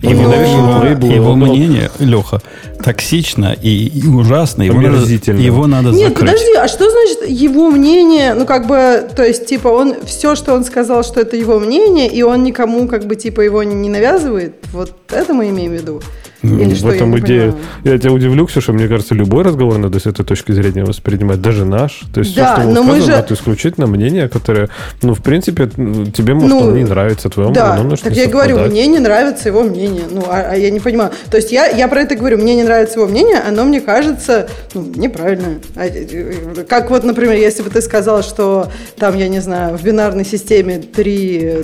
Его, 0.00 0.32
его, 0.32 1.06
его 1.06 1.34
мнение, 1.34 1.90
Леха, 1.98 2.40
токсично 2.84 3.56
и, 3.60 3.88
и 3.88 4.06
ужасно. 4.06 4.62
Его 4.62 4.80
надо, 4.80 5.12
его 5.32 5.66
надо 5.66 5.90
Нет, 5.90 6.10
закрыть. 6.10 6.30
подожди, 6.30 6.54
а 6.54 6.68
что 6.68 6.88
значит 6.88 7.28
его 7.28 7.70
мнение? 7.70 8.34
Ну, 8.34 8.46
как 8.46 8.68
бы, 8.68 9.08
то 9.16 9.24
есть, 9.24 9.46
типа, 9.46 9.66
он 9.66 9.96
все, 10.04 10.36
что 10.36 10.54
он 10.54 10.64
сказал, 10.64 11.02
что 11.02 11.20
это 11.20 11.36
его 11.36 11.58
мнение, 11.58 12.08
и 12.08 12.22
он 12.22 12.44
никому, 12.44 12.86
как 12.86 13.06
бы, 13.06 13.16
типа, 13.16 13.40
его 13.40 13.62
не 13.64 13.88
навязывает. 13.88 14.54
Вот 14.72 14.92
это 15.10 15.34
мы 15.34 15.48
имеем 15.48 15.72
в 15.72 15.74
виду. 15.74 16.00
Или 16.48 16.74
в 16.74 16.86
этом 16.86 17.12
я 17.14 17.20
идея. 17.20 17.54
Я 17.84 17.98
тебя 17.98 18.12
удивлю, 18.12 18.46
Ксюша, 18.46 18.72
мне 18.72 18.88
кажется, 18.88 19.14
любой 19.14 19.44
разговор 19.44 19.78
надо 19.78 19.98
с 19.98 20.06
этой 20.06 20.24
точки 20.24 20.52
зрения 20.52 20.84
воспринимать, 20.84 21.40
даже 21.40 21.64
наш. 21.64 22.02
То 22.12 22.20
есть 22.20 22.34
да, 22.34 22.54
все, 22.54 22.62
что 22.62 22.72
но 22.72 22.82
мы 22.82 23.00
же... 23.00 23.12
это 23.12 23.34
исключительно 23.34 23.86
мнение, 23.86 24.28
которое, 24.28 24.68
ну, 25.02 25.14
в 25.14 25.22
принципе, 25.22 25.68
тебе, 25.68 26.34
может, 26.34 26.50
ну, 26.50 26.74
не 26.74 26.84
нравится, 26.84 27.28
твоему 27.28 27.52
Да, 27.52 27.74
оно 27.74 27.96
так 27.96 28.12
я 28.12 28.26
говорю, 28.26 28.58
мне 28.66 28.86
не 28.86 28.98
нравится 28.98 29.48
его 29.48 29.62
мнение. 29.62 30.04
Ну, 30.10 30.24
а, 30.26 30.50
а 30.52 30.56
я 30.56 30.70
не 30.70 30.80
понимаю. 30.80 31.10
То 31.30 31.36
есть 31.36 31.52
я, 31.52 31.66
я 31.66 31.88
про 31.88 32.00
это 32.00 32.14
говорю, 32.14 32.38
мне 32.38 32.54
не 32.54 32.62
нравится 32.62 32.98
его 32.98 33.08
мнение, 33.08 33.38
оно 33.46 33.64
мне 33.64 33.80
кажется 33.80 34.48
ну, 34.74 34.84
неправильное. 34.96 35.58
А, 35.76 35.86
э, 35.86 36.64
как 36.68 36.90
вот, 36.90 37.04
например, 37.04 37.36
если 37.36 37.62
бы 37.62 37.70
ты 37.70 37.82
сказал, 37.82 38.22
что 38.22 38.70
там, 38.96 39.16
я 39.16 39.28
не 39.28 39.40
знаю, 39.40 39.76
в 39.76 39.82
бинарной 39.82 40.24
системе 40.24 40.78
три, 40.78 41.54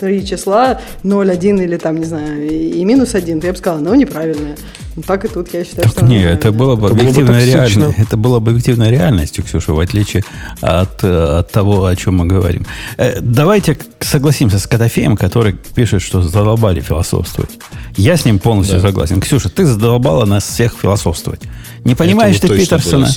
три 0.00 0.26
числа, 0.26 0.80
0, 1.02 1.30
1 1.30 1.60
или 1.60 1.76
там, 1.76 1.98
не 1.98 2.04
знаю, 2.04 2.48
и 2.48 2.84
минус 2.84 3.14
1, 3.14 3.40
то 3.40 3.46
я 3.46 3.52
бы 3.52 3.58
сказала, 3.58 3.80
ну, 3.80 3.94
неправильно 3.94 4.23
правильное. 4.24 4.56
Ну, 4.96 5.02
так 5.02 5.24
и 5.24 5.28
тут 5.28 5.52
я 5.52 5.64
считаю, 5.64 5.82
так 5.82 5.92
что... 5.92 6.04
Не, 6.04 6.22
это 6.22 6.52
было 6.52 6.76
бы 6.76 6.90
объективная 6.90 7.44
реальность. 7.44 7.98
Это 7.98 8.16
было 8.16 8.38
бы 8.38 8.50
объективной 8.52 8.90
реальностью, 8.90 9.44
Ксюша, 9.44 9.72
в 9.72 9.80
отличие 9.80 10.24
от, 10.60 11.02
от 11.02 11.50
того, 11.50 11.86
о 11.86 11.96
чем 11.96 12.16
мы 12.18 12.26
говорим. 12.26 12.64
Э, 12.96 13.20
давайте 13.20 13.76
согласимся 14.00 14.58
с 14.58 14.66
Котофеем, 14.66 15.16
который 15.16 15.54
пишет, 15.74 16.02
что 16.02 16.22
задолбали 16.22 16.80
философствовать. 16.80 17.50
Я 17.96 18.16
с 18.16 18.24
ним 18.24 18.38
полностью 18.38 18.80
да. 18.80 18.88
согласен. 18.88 19.20
Ксюша, 19.20 19.48
ты 19.48 19.66
задолбала 19.66 20.26
нас 20.26 20.44
всех 20.44 20.74
философствовать. 20.80 21.40
Не 21.84 21.94
понимаешь 21.94 22.38
ты 22.38 22.48
Питерсона? 22.48 23.08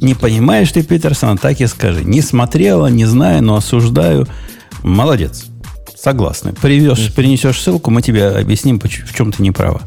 Не 0.00 0.14
понимаешь 0.14 0.70
ты 0.70 0.82
Питерсона? 0.82 1.38
Так 1.38 1.60
и 1.60 1.66
скажи. 1.66 2.04
Не 2.04 2.20
смотрела, 2.20 2.88
не 2.88 3.06
знаю, 3.06 3.42
но 3.42 3.56
осуждаю. 3.56 4.28
Молодец. 4.82 5.46
Согласны. 5.96 6.52
Привез, 6.52 6.98
принесешь 7.14 7.60
ссылку, 7.60 7.90
мы 7.90 8.02
тебе 8.02 8.26
объясним, 8.26 8.80
в 8.80 9.14
чем 9.14 9.32
ты 9.32 9.42
не 9.42 9.52
права. 9.52 9.82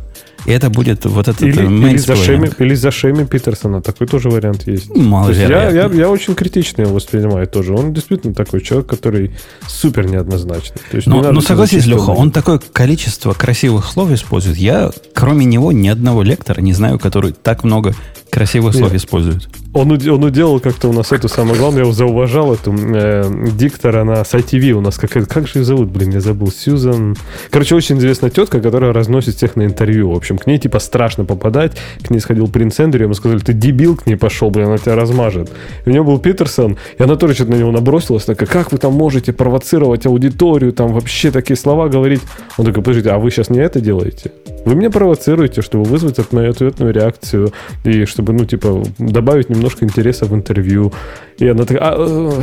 И 0.45 0.51
это 0.51 0.69
будет 0.69 1.05
вот 1.05 1.27
этот 1.27 1.41
или, 1.41 1.65
или, 1.65 1.97
за 1.97 2.15
Шеми, 2.15 2.51
или 2.59 2.75
за 2.75 2.91
Шеми 2.91 3.25
Питерсона. 3.25 3.81
Такой 3.81 4.07
тоже 4.07 4.29
вариант 4.29 4.67
есть. 4.67 4.95
Мало 4.95 5.29
есть 5.29 5.41
я, 5.41 5.69
я, 5.69 5.87
я 5.87 6.09
очень 6.09 6.35
критично 6.35 6.83
его 6.83 6.93
воспринимаю 6.93 7.47
тоже. 7.47 7.73
Он 7.73 7.93
действительно 7.93 8.33
такой 8.33 8.61
человек, 8.61 8.87
который 8.87 9.31
супер 9.67 10.07
неоднозначный. 10.07 10.81
То 10.91 10.97
есть 10.97 11.07
но, 11.07 11.31
но 11.31 11.41
согласись, 11.41 11.85
Леха, 11.85 12.11
он 12.11 12.31
такое 12.31 12.59
количество 12.59 13.33
красивых 13.33 13.85
слов 13.85 14.11
использует. 14.11 14.57
Я, 14.57 14.91
кроме 15.13 15.45
него, 15.45 15.71
ни 15.71 15.87
одного 15.87 16.21
лектора 16.21 16.61
не 16.61 16.73
знаю, 16.73 16.99
который 16.99 17.33
так 17.33 17.63
много 17.63 17.95
красивых 18.35 18.73
Нет. 18.73 18.81
слов 18.81 18.93
использует. 18.93 19.47
Он, 19.73 19.91
он 19.91 20.23
уделал 20.23 20.59
как-то 20.59 20.89
у 20.89 20.93
нас 20.93 21.13
эту 21.13 21.29
самое 21.29 21.57
главное, 21.57 21.79
я 21.79 21.83
его 21.83 21.93
зауважал, 21.93 22.53
эту 22.53 22.73
э, 22.73 23.49
диктора 23.57 24.03
на 24.03 24.25
сайте 24.25 24.57
TV 24.57 24.71
у 24.71 24.81
нас, 24.81 24.97
как, 24.97 25.11
как 25.11 25.47
же 25.47 25.59
ее 25.59 25.63
зовут, 25.63 25.89
блин, 25.89 26.11
я 26.11 26.19
забыл, 26.19 26.51
Сьюзан. 26.51 27.15
Короче, 27.49 27.75
очень 27.75 27.97
известная 27.97 28.29
тетка, 28.29 28.59
которая 28.59 28.91
разносит 28.91 29.35
всех 29.35 29.55
на 29.55 29.63
интервью. 29.63 30.11
В 30.11 30.17
общем, 30.17 30.37
к 30.37 30.47
ней 30.47 30.57
типа 30.57 30.79
страшно 30.79 31.23
попадать. 31.23 31.77
К 32.03 32.09
ней 32.09 32.19
сходил 32.19 32.49
принц 32.49 32.77
Эндрю, 32.79 33.03
ему 33.03 33.13
сказали, 33.13 33.39
ты 33.39 33.53
дебил 33.53 33.95
к 33.95 34.05
ней 34.05 34.17
пошел, 34.17 34.49
блин, 34.49 34.67
она 34.67 34.77
тебя 34.79 34.95
размажет. 34.95 35.49
И 35.85 35.89
у 35.89 35.91
нее 35.91 36.03
был 36.03 36.19
Питерсон, 36.19 36.77
и 36.97 37.03
она 37.03 37.15
тоже 37.15 37.35
что-то 37.35 37.51
на 37.51 37.55
него 37.55 37.71
набросилась, 37.71 38.25
такая, 38.25 38.47
как 38.47 38.73
вы 38.73 38.79
там 38.79 38.93
можете 38.93 39.31
провоцировать 39.31 40.05
аудиторию, 40.05 40.73
там 40.73 40.93
вообще 40.93 41.31
такие 41.31 41.55
слова 41.55 41.87
говорить. 41.87 42.21
Он 42.57 42.65
такой, 42.65 42.83
подождите, 42.83 43.11
а 43.11 43.17
вы 43.17 43.31
сейчас 43.31 43.49
не 43.49 43.59
это 43.59 43.79
делаете? 43.79 44.31
Вы 44.65 44.75
меня 44.75 44.89
провоцируете, 44.89 45.61
чтобы 45.61 45.85
вызвать 45.85 46.17
от 46.17 46.33
мою 46.33 46.49
ответную 46.49 46.91
реакцию, 46.91 47.53
и 47.83 48.05
чтобы, 48.05 48.33
ну, 48.33 48.45
типа, 48.45 48.83
добавить 48.97 49.49
немножко 49.49 49.85
интереса 49.85 50.25
в 50.25 50.33
интервью. 50.33 50.91
И 51.37 51.47
она 51.47 51.65
такая, 51.65 51.81
а, 51.83 52.41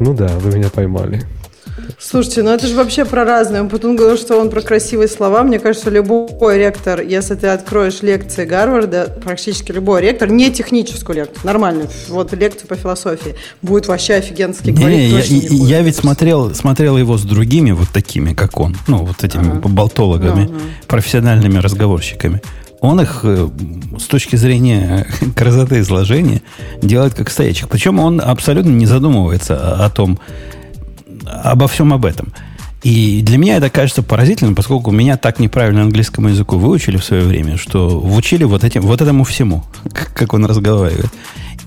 ну 0.00 0.14
да, 0.14 0.28
вы 0.38 0.58
меня 0.58 0.68
поймали. 0.68 1.22
Слушайте, 1.98 2.42
ну 2.42 2.50
это 2.50 2.66
же 2.66 2.74
вообще 2.74 3.04
про 3.04 3.24
разное. 3.24 3.62
Он 3.62 3.68
потом 3.68 3.96
говорил, 3.96 4.16
что 4.16 4.38
он 4.38 4.50
про 4.50 4.60
красивые 4.60 5.08
слова. 5.08 5.42
Мне 5.42 5.58
кажется, 5.58 5.90
любой 5.90 6.58
ректор, 6.58 7.00
если 7.00 7.34
ты 7.34 7.48
откроешь 7.48 8.02
лекции 8.02 8.44
Гарварда, 8.44 9.16
практически 9.22 9.72
любой 9.72 10.02
ректор, 10.02 10.30
не 10.30 10.50
техническую 10.50 11.16
лекцию, 11.16 11.40
нормальную, 11.44 11.88
вот 12.08 12.32
лекцию 12.32 12.68
по 12.68 12.76
философии, 12.76 13.34
будет 13.62 13.86
вообще 13.86 14.14
офигенски 14.14 14.70
говорить. 14.70 15.30
Не, 15.30 15.48
я, 15.48 15.50
не 15.50 15.66
я 15.66 15.82
ведь 15.82 15.96
смотрел, 15.96 16.54
смотрел 16.54 16.96
его 16.96 17.18
с 17.18 17.22
другими 17.22 17.72
вот 17.72 17.88
такими, 17.90 18.34
как 18.34 18.58
он, 18.58 18.76
ну 18.86 19.04
вот 19.04 19.22
этими 19.22 19.58
ага. 19.58 19.68
болтологами, 19.68 20.44
ага. 20.44 20.60
профессиональными 20.86 21.58
разговорщиками 21.58 22.40
он 22.80 23.00
их 23.00 23.20
э, 23.24 23.48
с 23.98 24.04
точки 24.04 24.36
зрения 24.36 25.06
красоты 25.36 25.80
изложения 25.80 26.42
делает 26.82 27.14
как 27.14 27.30
стоячих. 27.30 27.68
Причем 27.68 27.98
он 27.98 28.20
абсолютно 28.20 28.70
не 28.70 28.86
задумывается 28.86 29.84
о 29.84 29.90
том, 29.90 30.18
обо 31.30 31.68
всем 31.68 31.92
об 31.92 32.04
этом. 32.04 32.32
И 32.82 33.20
для 33.22 33.36
меня 33.36 33.56
это 33.56 33.68
кажется 33.68 34.02
поразительным, 34.02 34.54
поскольку 34.54 34.90
меня 34.90 35.18
так 35.18 35.38
неправильно 35.38 35.82
английскому 35.82 36.28
языку 36.28 36.56
выучили 36.56 36.96
в 36.96 37.04
свое 37.04 37.24
время, 37.24 37.58
что 37.58 38.00
учили 38.00 38.44
вот, 38.44 38.64
этим, 38.64 38.82
вот 38.82 39.02
этому 39.02 39.24
всему, 39.24 39.64
как 39.92 40.32
он 40.32 40.46
разговаривает. 40.46 41.10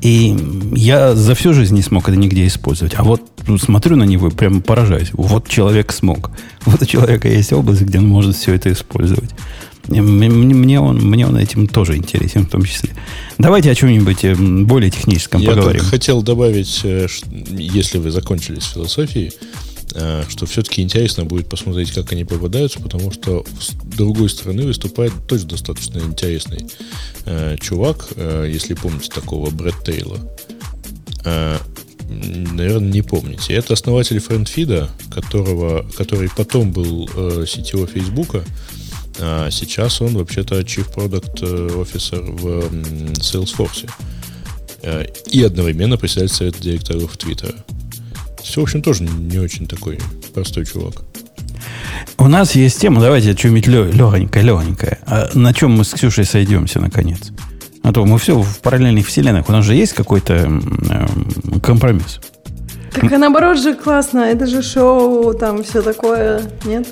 И 0.01 0.35
я 0.75 1.15
за 1.15 1.33
всю 1.33 1.53
жизнь 1.53 1.75
не 1.75 1.81
смог 1.81 2.09
это 2.09 2.17
нигде 2.17 2.45
использовать. 2.47 2.93
А 2.97 3.03
вот 3.03 3.21
смотрю 3.61 3.95
на 3.95 4.03
него 4.03 4.27
и 4.27 4.31
прям 4.31 4.61
поражаюсь. 4.61 5.11
Вот 5.13 5.47
человек 5.47 5.91
смог. 5.93 6.31
Вот 6.65 6.81
у 6.81 6.85
человека 6.85 7.27
есть 7.27 7.53
область, 7.53 7.81
где 7.81 7.99
он 7.99 8.07
может 8.07 8.35
все 8.35 8.53
это 8.53 8.71
использовать. 8.71 9.31
Мне 9.87 10.79
он, 10.79 10.97
мне 10.97 11.27
он 11.27 11.37
этим 11.37 11.67
тоже 11.67 11.97
интересен 11.97 12.45
в 12.45 12.49
том 12.49 12.63
числе. 12.63 12.91
Давайте 13.37 13.69
о 13.71 13.75
чем-нибудь 13.75 14.23
э, 14.23 14.35
более 14.35 14.89
техническом 14.89 15.41
Я 15.41 15.51
поговорим. 15.51 15.81
Я 15.83 15.87
хотел 15.89 16.21
добавить, 16.21 16.81
э, 16.83 17.07
если 17.49 17.97
вы 17.97 18.11
закончили 18.11 18.59
с 18.59 18.67
философией, 18.67 19.33
э, 19.93 20.23
что 20.29 20.45
все-таки 20.45 20.81
интересно 20.81 21.25
будет 21.25 21.49
посмотреть, 21.49 21.91
как 21.91 22.13
они 22.13 22.23
попадаются, 22.23 22.79
потому 22.79 23.11
что 23.11 23.45
с 23.59 23.73
другой 23.97 24.29
стороны 24.29 24.63
выступает 24.63 25.11
тоже 25.27 25.45
достаточно 25.45 25.99
интересный 25.99 26.65
чувак, 27.61 28.07
если 28.17 28.73
помните 28.73 29.09
такого 29.09 29.49
Брэд 29.49 29.75
Тейла. 29.85 30.17
наверное, 32.09 32.91
не 32.91 33.01
помните. 33.01 33.53
Это 33.53 33.73
основатель 33.73 34.17
FriendFeed, 34.17 34.89
которого, 35.13 35.85
который 35.97 36.29
потом 36.35 36.71
был 36.71 37.09
э, 37.15 37.45
CTO 37.45 37.87
Фейсбука, 37.91 38.43
а 39.19 39.49
сейчас 39.51 40.01
он 40.01 40.17
вообще-то 40.17 40.59
Chief 40.61 40.87
Product 40.93 41.41
Officer 41.75 42.21
в 42.31 42.73
Salesforce. 43.19 43.89
Э, 44.83 45.05
и 45.31 45.43
одновременно 45.43 45.97
председатель 45.97 46.33
совета 46.35 46.61
директоров 46.61 47.17
Твиттера. 47.17 47.55
Все, 48.41 48.59
в 48.59 48.63
общем, 48.63 48.81
тоже 48.81 49.03
не 49.03 49.39
очень 49.39 49.67
такой 49.67 49.99
простой 50.33 50.65
чувак. 50.65 50.95
У 52.17 52.27
нас 52.27 52.55
есть 52.55 52.79
тема, 52.79 53.01
давайте 53.01 53.35
что-нибудь 53.35 53.67
легонькое, 53.67 54.43
легонькое. 54.43 54.99
А 55.05 55.29
на 55.33 55.53
чем 55.53 55.71
мы 55.71 55.85
с 55.85 55.93
Ксюшей 55.93 56.25
сойдемся, 56.25 56.79
наконец? 56.79 57.31
А 57.81 57.91
то 57.93 58.05
мы 58.05 58.17
все 58.17 58.39
в 58.39 58.59
параллельных 58.59 59.07
вселенных. 59.07 59.49
У 59.49 59.51
нас 59.51 59.65
же 59.65 59.73
есть 59.75 59.93
какой-то 59.93 60.33
э, 60.89 61.59
компромисс. 61.61 62.19
Так 62.93 63.11
а 63.11 63.17
наоборот 63.17 63.59
же 63.59 63.73
классно. 63.73 64.19
Это 64.19 64.47
же 64.47 64.61
шоу, 64.61 65.33
там 65.33 65.63
все 65.63 65.81
такое. 65.81 66.41
Нет? 66.65 66.87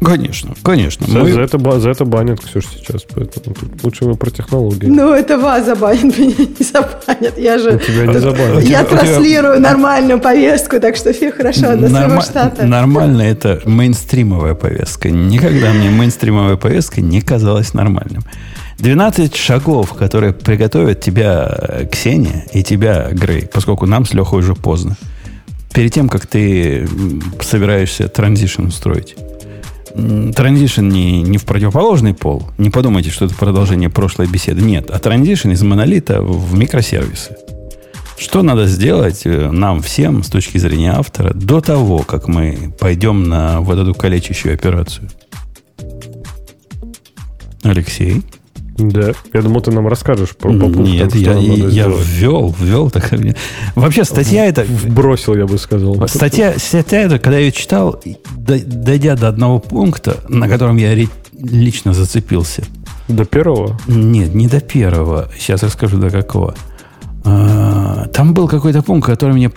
Конечно, 0.00 0.54
конечно. 0.62 1.06
За, 1.06 1.20
мы... 1.20 1.32
за, 1.32 1.40
это, 1.40 1.80
за 1.80 1.90
это 1.90 2.04
банят, 2.04 2.40
Ксюша, 2.40 2.68
сейчас. 2.76 3.02
Поэтому 3.14 3.54
тут 3.54 3.82
лучше 3.82 4.04
мы 4.04 4.14
про 4.14 4.30
технологии. 4.30 4.86
Ну, 4.86 5.12
это 5.12 5.38
вас 5.38 5.64
забанят, 5.64 6.18
меня 6.18 6.34
не 6.36 6.64
забанят. 6.64 7.38
Я 7.38 7.58
же... 7.58 7.78
Тебя 7.78 8.06
не 8.06 8.20
забанят. 8.20 8.62
Я 8.62 8.84
транслирую 8.84 9.60
нормальную 9.60 10.20
повестку, 10.20 10.80
так 10.80 10.96
что 10.96 11.12
все 11.12 11.32
хорошо 11.32 11.76
до 11.76 11.88
своего 11.88 12.20
штата. 12.20 12.66
Нормально 12.66 13.22
это 13.22 13.62
мейнстримовая 13.64 14.54
повестка. 14.54 15.10
Никогда 15.10 15.72
мне 15.72 15.88
мейнстримовая 15.88 16.56
повестка 16.56 17.00
не 17.00 17.20
казалась 17.22 17.72
нормальным. 17.72 18.24
12 18.78 19.34
шагов, 19.34 19.94
которые 19.94 20.32
приготовят 20.32 21.00
тебя, 21.00 21.86
Ксения, 21.90 22.44
и 22.52 22.62
тебя, 22.62 23.08
Грей, 23.10 23.48
поскольку 23.50 23.86
нам 23.86 24.04
с 24.04 24.12
Лехой 24.12 24.40
уже 24.40 24.54
поздно. 24.54 24.96
Перед 25.72 25.92
тем, 25.92 26.08
как 26.08 26.26
ты 26.26 26.86
собираешься 27.40 28.08
транзишн 28.08 28.66
устроить. 28.66 29.16
Транзишн 30.34 30.88
не, 30.88 31.22
не 31.22 31.38
в 31.38 31.44
противоположный 31.44 32.12
пол. 32.12 32.42
Не 32.58 32.70
подумайте, 32.70 33.10
что 33.10 33.24
это 33.24 33.34
продолжение 33.34 33.88
прошлой 33.88 34.26
беседы. 34.26 34.60
Нет, 34.60 34.90
а 34.90 34.98
транзишн 34.98 35.50
из 35.50 35.62
монолита 35.62 36.20
в 36.20 36.54
микросервисы. 36.54 37.36
Что 38.18 38.42
надо 38.42 38.66
сделать 38.66 39.22
э, 39.24 39.50
нам 39.50 39.80
всем 39.82 40.22
с 40.22 40.28
точки 40.28 40.58
зрения 40.58 40.92
автора 40.92 41.32
до 41.34 41.60
того, 41.60 41.98
как 41.98 42.28
мы 42.28 42.74
пойдем 42.78 43.24
на 43.24 43.60
вот 43.60 43.78
эту 43.78 43.94
калечащую 43.94 44.54
операцию? 44.54 45.08
Алексей? 47.62 48.22
Да, 48.78 49.12
я 49.32 49.42
думал, 49.42 49.62
ты 49.62 49.70
нам 49.70 49.88
расскажешь 49.88 50.36
про 50.36 50.50
по 50.50 50.66
Нет, 50.66 51.14
я, 51.14 51.32
я 51.32 51.86
ввел, 51.88 52.54
ввел. 52.58 52.90
Так, 52.90 53.12
вообще 53.74 54.04
статья 54.04 54.46
это... 54.46 54.64
Вбросил, 54.64 55.34
я 55.34 55.46
бы 55.46 55.58
сказал. 55.58 55.96
Статья, 56.08 56.54
статья 56.58 57.00
это, 57.00 57.18
когда 57.18 57.38
я 57.38 57.46
ее 57.46 57.52
читал, 57.52 58.00
дойдя 58.36 59.16
до 59.16 59.28
одного 59.28 59.58
пункта, 59.60 60.18
на 60.28 60.48
котором 60.48 60.76
я 60.76 60.94
лично 61.32 61.94
зацепился. 61.94 62.64
До 63.08 63.24
первого? 63.24 63.78
Нет, 63.86 64.34
не 64.34 64.48
до 64.48 64.60
первого. 64.60 65.28
Сейчас 65.38 65.62
расскажу 65.62 65.98
до 65.98 66.10
какого. 66.10 66.54
А, 67.24 68.06
там 68.12 68.34
был 68.34 68.48
какой-то 68.48 68.82
пункт, 68.82 69.06
который 69.06 69.34
мне 69.34 69.50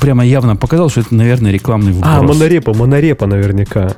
прямо 0.00 0.24
явно 0.24 0.56
показал, 0.56 0.88
что 0.88 1.00
это, 1.00 1.14
наверное, 1.14 1.50
рекламный 1.50 1.92
вброс. 1.92 2.10
А, 2.12 2.22
монорепа, 2.22 2.72
монорепа 2.74 3.26
наверняка. 3.26 3.94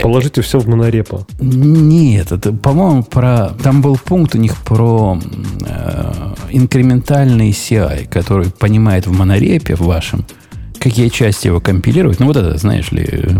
Положите 0.00 0.40
все 0.42 0.58
в 0.60 0.68
монорепо. 0.68 1.26
Нет, 1.40 2.32
это, 2.32 2.52
по-моему, 2.52 3.02
про... 3.02 3.50
Там 3.62 3.82
был 3.82 3.96
пункт 3.96 4.34
у 4.34 4.38
них 4.38 4.56
про 4.58 5.20
э, 5.66 6.34
инкрементальный 6.50 7.50
CI, 7.50 8.06
который 8.08 8.50
понимает 8.50 9.06
в 9.06 9.12
монорепе 9.12 9.74
в 9.74 9.80
вашем, 9.80 10.24
какие 10.78 11.08
части 11.08 11.48
его 11.48 11.60
компилировать. 11.60 12.20
Ну, 12.20 12.26
вот 12.26 12.36
это, 12.36 12.56
знаешь 12.56 12.92
ли, 12.92 13.36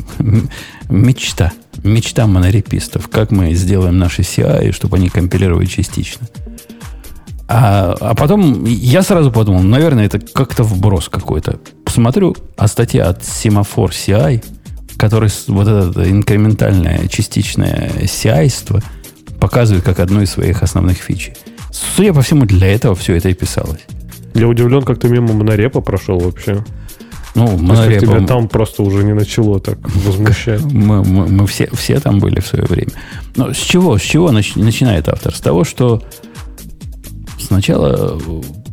мечта. 0.89 1.53
Мечта 1.85 2.27
монорепистов. 2.27 3.09
Как 3.09 3.31
мы 3.31 3.55
сделаем 3.55 3.99
наши 3.99 4.23
CI, 4.23 4.73
чтобы 4.73 4.97
они 4.97 5.09
компилировали 5.09 5.67
частично. 5.67 6.27
А, 7.49 7.97
а 8.01 8.15
потом 8.15 8.65
я 8.65 9.03
сразу 9.03 9.33
подумал, 9.33 9.63
наверное, 9.63 10.07
это 10.07 10.19
как-то 10.19 10.63
вброс 10.63 11.09
какой-то. 11.09 11.59
Посмотрю, 11.85 12.37
а 12.57 12.69
статья 12.69 13.09
от 13.09 13.23
Semaphore 13.23 13.91
CI– 13.91 14.45
который 15.01 15.31
вот 15.47 15.67
это 15.67 16.11
инкрементальное 16.11 17.09
частичное 17.09 17.91
CI 18.03 18.83
показывает 19.41 19.83
как 19.83 19.99
одну 19.99 20.21
из 20.21 20.31
своих 20.31 20.63
основных 20.63 20.99
фич. 20.99 21.33
Судя 21.73 22.13
по 22.13 22.21
всему, 22.21 22.45
для 22.45 22.69
этого 22.69 22.95
все 22.95 23.15
это 23.15 23.31
и 23.31 23.35
писалось. 23.35 23.81
Я 24.35 24.47
удивлен, 24.47 24.83
как 24.83 25.01
ты 25.01 25.09
мимо 25.09 25.33
монорепа 25.33 25.81
прошел 25.81 26.19
вообще. 26.19 26.63
Ну, 27.35 27.57
монорепа... 27.57 28.01
тебя 28.01 28.27
там 28.27 28.47
просто 28.47 28.83
уже 28.83 29.03
не 29.03 29.15
начало 29.15 29.59
так 29.59 29.79
возмущать. 30.05 30.63
Мы, 30.65 31.03
мы, 31.03 31.27
мы 31.29 31.47
все, 31.47 31.71
все 31.73 31.99
там 31.99 32.19
были 32.19 32.41
в 32.41 32.47
свое 32.47 32.67
время. 32.67 32.93
Но 33.37 33.55
с 33.55 33.57
чего, 33.57 33.97
с 33.97 34.03
чего 34.03 34.31
нач, 34.33 34.55
начинает 34.55 35.09
автор? 35.09 35.35
С 35.35 35.41
того, 35.41 35.65
что 35.65 36.03
сначала 37.39 38.21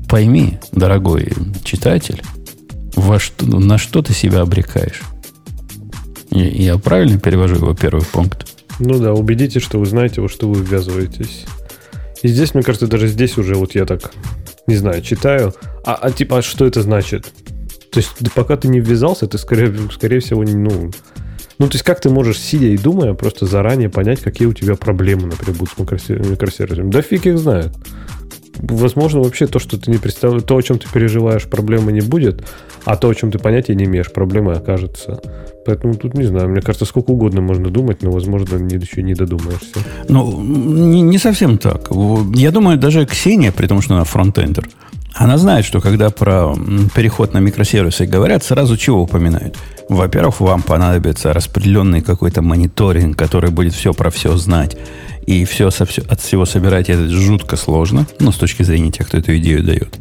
пойми, 0.10 0.60
дорогой 0.74 1.32
читатель, 1.64 2.22
во 2.98 3.18
что, 3.18 3.46
на 3.46 3.78
что 3.78 4.02
ты 4.02 4.14
себя 4.14 4.42
обрекаешь. 4.42 5.02
Я 6.46 6.78
правильно 6.78 7.20
перевожу 7.20 7.56
его 7.56 7.74
первый 7.74 8.06
пункт? 8.06 8.48
Ну 8.80 9.00
да, 9.00 9.14
убедитесь, 9.14 9.64
что 9.64 9.80
вы 9.80 9.86
знаете, 9.86 10.22
во 10.22 10.30
что 10.30 10.50
вы 10.50 10.64
ввязываетесь. 10.64 11.46
И 12.22 12.28
здесь, 12.28 12.54
мне 12.54 12.64
кажется, 12.64 12.88
даже 12.88 13.08
здесь 13.08 13.38
уже 13.38 13.56
вот 13.56 13.76
я 13.76 13.86
так, 13.86 14.12
не 14.68 14.76
знаю, 14.76 15.02
читаю. 15.02 15.54
А, 15.86 15.96
а 15.96 16.12
типа, 16.12 16.40
а 16.40 16.42
что 16.42 16.66
это 16.66 16.82
значит? 16.82 17.32
То 17.92 18.00
есть, 18.00 18.12
пока 18.34 18.58
ты 18.58 18.68
не 18.68 18.80
ввязался, 18.80 19.28
ты, 19.28 19.38
скорее, 19.38 19.74
скорее 19.92 20.20
всего, 20.20 20.44
ну... 20.44 20.92
Ну, 21.60 21.68
то 21.68 21.74
есть, 21.74 21.84
как 21.84 22.00
ты 22.00 22.12
можешь, 22.12 22.40
сидя 22.40 22.68
и 22.68 22.78
думая, 22.78 23.16
просто 23.16 23.48
заранее 23.48 23.90
понять, 23.90 24.20
какие 24.20 24.48
у 24.48 24.54
тебя 24.54 24.76
проблемы, 24.76 25.26
например, 25.26 25.58
будут 25.58 25.74
с 25.74 26.10
микросервисами? 26.10 26.92
Да 26.92 27.02
фиг 27.02 27.26
их 27.26 27.40
знает. 27.40 27.72
Возможно, 28.60 29.22
вообще 29.22 29.48
то, 29.48 29.60
что 29.60 29.80
ты 29.80 29.92
не 29.92 29.98
представляешь, 29.98 30.44
то, 30.44 30.58
о 30.58 30.62
чем 30.62 30.80
ты 30.80 30.88
переживаешь, 30.92 31.44
проблемы 31.44 31.92
не 31.92 32.02
будет, 32.02 32.44
а 32.86 32.96
то, 32.96 33.10
о 33.10 33.16
чем 33.16 33.32
ты 33.32 33.40
понятия 33.40 33.76
не 33.76 33.86
имеешь, 33.86 34.12
проблемой 34.12 34.56
окажется. 34.56 35.22
Поэтому 35.66 35.96
тут 35.96 36.14
не 36.14 36.24
знаю, 36.24 36.50
мне 36.50 36.62
кажется, 36.62 36.86
сколько 36.86 37.12
угодно 37.12 37.42
можно 37.42 37.70
думать, 37.70 38.02
но, 38.02 38.12
возможно, 38.12 38.58
не, 38.58 38.78
еще 38.78 39.04
не 39.04 39.14
додумаешься. 39.14 39.80
Ну, 40.08 40.42
не, 40.42 41.02
не 41.02 41.18
совсем 41.18 41.58
так. 41.58 41.90
Я 42.34 42.52
думаю, 42.52 42.78
даже 42.78 43.06
Ксения, 43.06 43.52
при 43.52 43.68
том, 43.68 43.82
что 43.82 43.96
она 43.96 44.04
фронтендер, 44.04 44.70
она 45.14 45.38
знает, 45.38 45.66
что 45.66 45.82
когда 45.82 46.10
про 46.10 46.54
переход 46.96 47.34
на 47.34 47.40
микросервисы 47.40 48.06
говорят, 48.06 48.44
сразу 48.44 48.78
чего 48.78 49.02
упоминают? 49.02 49.58
Во-первых, 49.90 50.40
вам 50.42 50.62
понадобится 50.62 51.34
распределенный 51.34 52.02
какой-то 52.02 52.42
мониторинг, 52.42 53.18
который 53.18 53.50
будет 53.50 53.74
все 53.74 53.94
про 53.94 54.10
все 54.10 54.38
знать 54.38 54.78
и 55.28 55.44
все, 55.46 55.68
от 55.68 56.22
всего 56.22 56.46
собирать. 56.46 56.90
Это 56.90 57.08
жутко 57.10 57.58
сложно, 57.58 58.08
ну, 58.20 58.32
с 58.32 58.38
точки 58.38 58.64
зрения 58.64 58.92
тех, 58.92 59.08
кто 59.08 59.18
эту 59.18 59.38
идею 59.38 59.64
дает. 59.64 60.00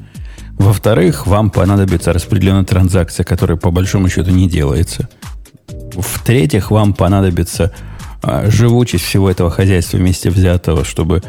Во-вторых, 0.53 1.27
вам 1.27 1.51
понадобится 1.51 2.15
распределенная 2.15 2.65
транзакция, 2.65 3.25
которая 3.25 3.59
по 3.59 3.71
большому 3.71 4.09
счету 4.09 4.31
не 4.31 4.49
делается. 4.49 5.09
В-третьих, 5.95 6.71
вам 6.71 6.95
понадобится 6.95 7.73
а, 8.23 8.49
живучесть 8.49 9.05
всего 9.05 9.29
этого 9.31 9.51
хозяйства 9.51 9.99
вместе 9.99 10.31
взятого, 10.31 10.85
чтобы 10.85 11.23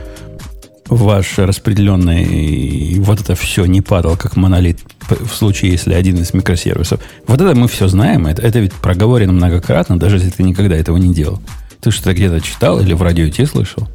ваш 0.85 1.37
распределенный 1.39 2.99
вот 2.99 3.19
это 3.19 3.35
все 3.35 3.65
не 3.65 3.81
падал 3.81 4.15
как 4.15 4.37
монолит 4.37 4.79
в 5.09 5.33
случае, 5.33 5.71
если 5.71 5.93
один 5.93 6.17
из 6.17 6.33
микросервисов. 6.33 7.01
Вот 7.25 7.41
это 7.41 7.53
мы 7.55 7.67
все 7.67 7.87
знаем, 7.87 8.27
это, 8.27 8.41
это 8.41 8.59
ведь 8.59 8.73
проговорено 8.73 9.33
многократно, 9.33 9.99
даже 9.99 10.17
если 10.17 10.29
ты 10.29 10.43
никогда 10.43 10.75
этого 10.77 10.97
не 10.97 11.13
делал. 11.13 11.41
Ты 11.81 11.91
что-то 11.91 12.13
где-то 12.13 12.41
читал 12.41 12.79
или 12.79 12.93
в 12.93 13.01
радио 13.01 13.29
те 13.29 13.45
слышал? 13.45 13.87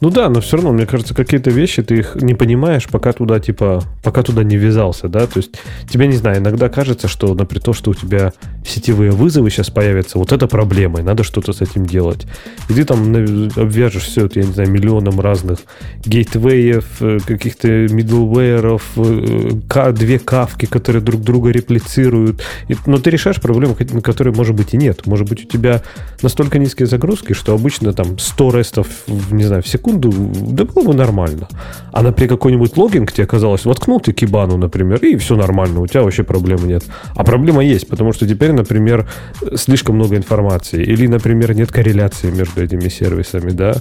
Ну 0.00 0.10
да, 0.10 0.28
но 0.28 0.40
все 0.40 0.56
равно, 0.56 0.72
мне 0.72 0.86
кажется, 0.86 1.12
какие-то 1.12 1.50
вещи 1.50 1.82
ты 1.82 1.96
их 1.96 2.14
не 2.16 2.34
понимаешь, 2.34 2.86
пока 2.88 3.12
туда, 3.12 3.40
типа, 3.40 3.82
пока 4.04 4.22
туда 4.22 4.44
не 4.44 4.56
ввязался, 4.56 5.08
да, 5.08 5.26
то 5.26 5.38
есть 5.38 5.58
тебе, 5.90 6.06
не 6.06 6.16
знаю, 6.16 6.38
иногда 6.38 6.68
кажется, 6.68 7.08
что, 7.08 7.34
например, 7.34 7.62
то, 7.62 7.72
что 7.72 7.90
у 7.90 7.94
тебя 7.94 8.32
сетевые 8.64 9.10
вызовы 9.10 9.50
сейчас 9.50 9.70
появятся, 9.70 10.18
вот 10.18 10.30
это 10.30 10.46
проблема, 10.46 11.00
и 11.00 11.02
надо 11.02 11.24
что-то 11.24 11.52
с 11.52 11.60
этим 11.62 11.84
делать. 11.84 12.26
И 12.68 12.74
ты 12.74 12.84
там 12.84 13.12
обвяжешь 13.56 14.04
все 14.04 14.26
это, 14.26 14.38
я 14.38 14.46
не 14.46 14.52
знаю, 14.52 14.70
миллионом 14.70 15.20
разных 15.20 15.60
гейтвеев, 16.04 16.84
э, 17.00 17.18
каких-то 17.26 17.68
middleware'ов, 17.86 18.82
э, 18.96 19.92
две 19.92 20.18
кавки, 20.20 20.66
которые 20.66 21.02
друг 21.02 21.22
друга 21.22 21.50
реплицируют. 21.50 22.42
Но 22.86 22.98
ты 22.98 23.10
решаешь 23.10 23.40
проблему, 23.40 23.74
которые, 24.02 24.32
может 24.34 24.54
быть, 24.54 24.74
и 24.74 24.76
нет. 24.76 25.06
Может 25.06 25.28
быть, 25.28 25.44
у 25.44 25.48
тебя 25.48 25.82
настолько 26.22 26.58
низкие 26.58 26.86
загрузки, 26.86 27.32
что 27.32 27.54
обычно 27.54 27.92
там 27.92 28.18
100 28.18 28.50
рестов, 28.56 28.86
не 29.30 29.44
знаю, 29.44 29.62
в 29.62 29.68
секунду 29.68 29.87
секунду, 29.88 30.10
да 30.10 30.64
было 30.64 30.84
бы 30.84 30.94
нормально. 30.94 31.48
А 31.92 32.12
при 32.12 32.26
какой-нибудь 32.26 32.76
логинг 32.76 33.12
тебе 33.12 33.24
оказалось, 33.24 33.64
воткнул 33.64 34.00
ты 34.00 34.12
кибану, 34.12 34.56
например, 34.56 34.98
и 34.98 35.16
все 35.16 35.36
нормально, 35.36 35.80
у 35.80 35.86
тебя 35.86 36.02
вообще 36.02 36.22
проблемы 36.22 36.66
нет. 36.66 36.84
А 37.14 37.24
проблема 37.24 37.64
есть, 37.64 37.88
потому 37.88 38.12
что 38.12 38.26
теперь, 38.26 38.52
например, 38.52 39.08
слишком 39.54 39.96
много 39.96 40.16
информации, 40.16 40.82
или, 40.82 41.06
например, 41.06 41.54
нет 41.54 41.72
корреляции 41.72 42.30
между 42.30 42.62
этими 42.62 42.88
сервисами, 42.88 43.50
да, 43.50 43.76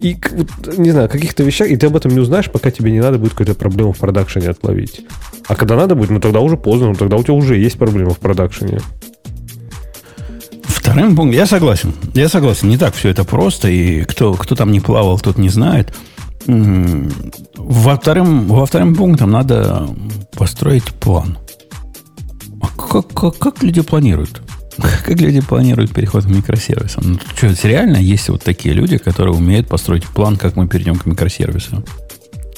и, 0.00 0.16
не 0.76 0.90
знаю, 0.90 1.08
каких-то 1.08 1.42
вещах, 1.42 1.68
и 1.68 1.76
ты 1.76 1.86
об 1.86 1.96
этом 1.96 2.12
не 2.12 2.20
узнаешь, 2.20 2.50
пока 2.50 2.70
тебе 2.70 2.92
не 2.92 3.00
надо 3.00 3.18
будет 3.18 3.32
какую-то 3.32 3.54
проблему 3.54 3.92
в 3.92 3.98
продакшене 3.98 4.50
отловить. 4.50 5.00
А 5.48 5.56
когда 5.56 5.76
надо 5.76 5.94
будет, 5.94 6.10
ну 6.10 6.20
тогда 6.20 6.40
уже 6.40 6.56
поздно, 6.56 6.88
ну 6.88 6.94
тогда 6.94 7.16
у 7.16 7.22
тебя 7.22 7.34
уже 7.34 7.56
есть 7.56 7.78
проблема 7.78 8.10
в 8.10 8.18
продакшене. 8.18 8.80
Вторым 10.78 11.16
пунктом, 11.16 11.30
я 11.30 11.46
согласен, 11.46 11.92
я 12.14 12.28
согласен, 12.28 12.68
не 12.68 12.78
так 12.78 12.94
все 12.94 13.08
это 13.08 13.24
просто, 13.24 13.68
и 13.68 14.04
кто, 14.04 14.34
кто 14.34 14.54
там 14.54 14.70
не 14.70 14.80
плавал, 14.80 15.18
тот 15.18 15.36
не 15.36 15.48
знает. 15.48 15.92
Во 16.46 17.96
вторым, 17.96 18.46
во 18.46 18.64
вторым 18.64 18.94
пунктом 18.94 19.32
надо 19.32 19.88
построить 20.36 20.84
план. 20.84 21.36
А 22.62 22.68
как, 22.68 23.08
как, 23.12 23.38
как 23.38 23.62
люди 23.62 23.82
планируют? 23.82 24.40
Как 24.78 25.20
люди 25.20 25.40
планируют 25.40 25.92
переход 25.92 26.24
к 26.24 26.28
микросервисам? 26.28 27.02
Ну, 27.04 27.18
что, 27.34 27.66
реально 27.66 27.96
есть 27.96 28.28
вот 28.28 28.44
такие 28.44 28.72
люди, 28.72 28.96
которые 28.96 29.34
умеют 29.34 29.66
построить 29.66 30.06
план, 30.06 30.36
как 30.36 30.54
мы 30.54 30.68
перейдем 30.68 30.94
к 30.94 31.04
микросервисам? 31.04 31.84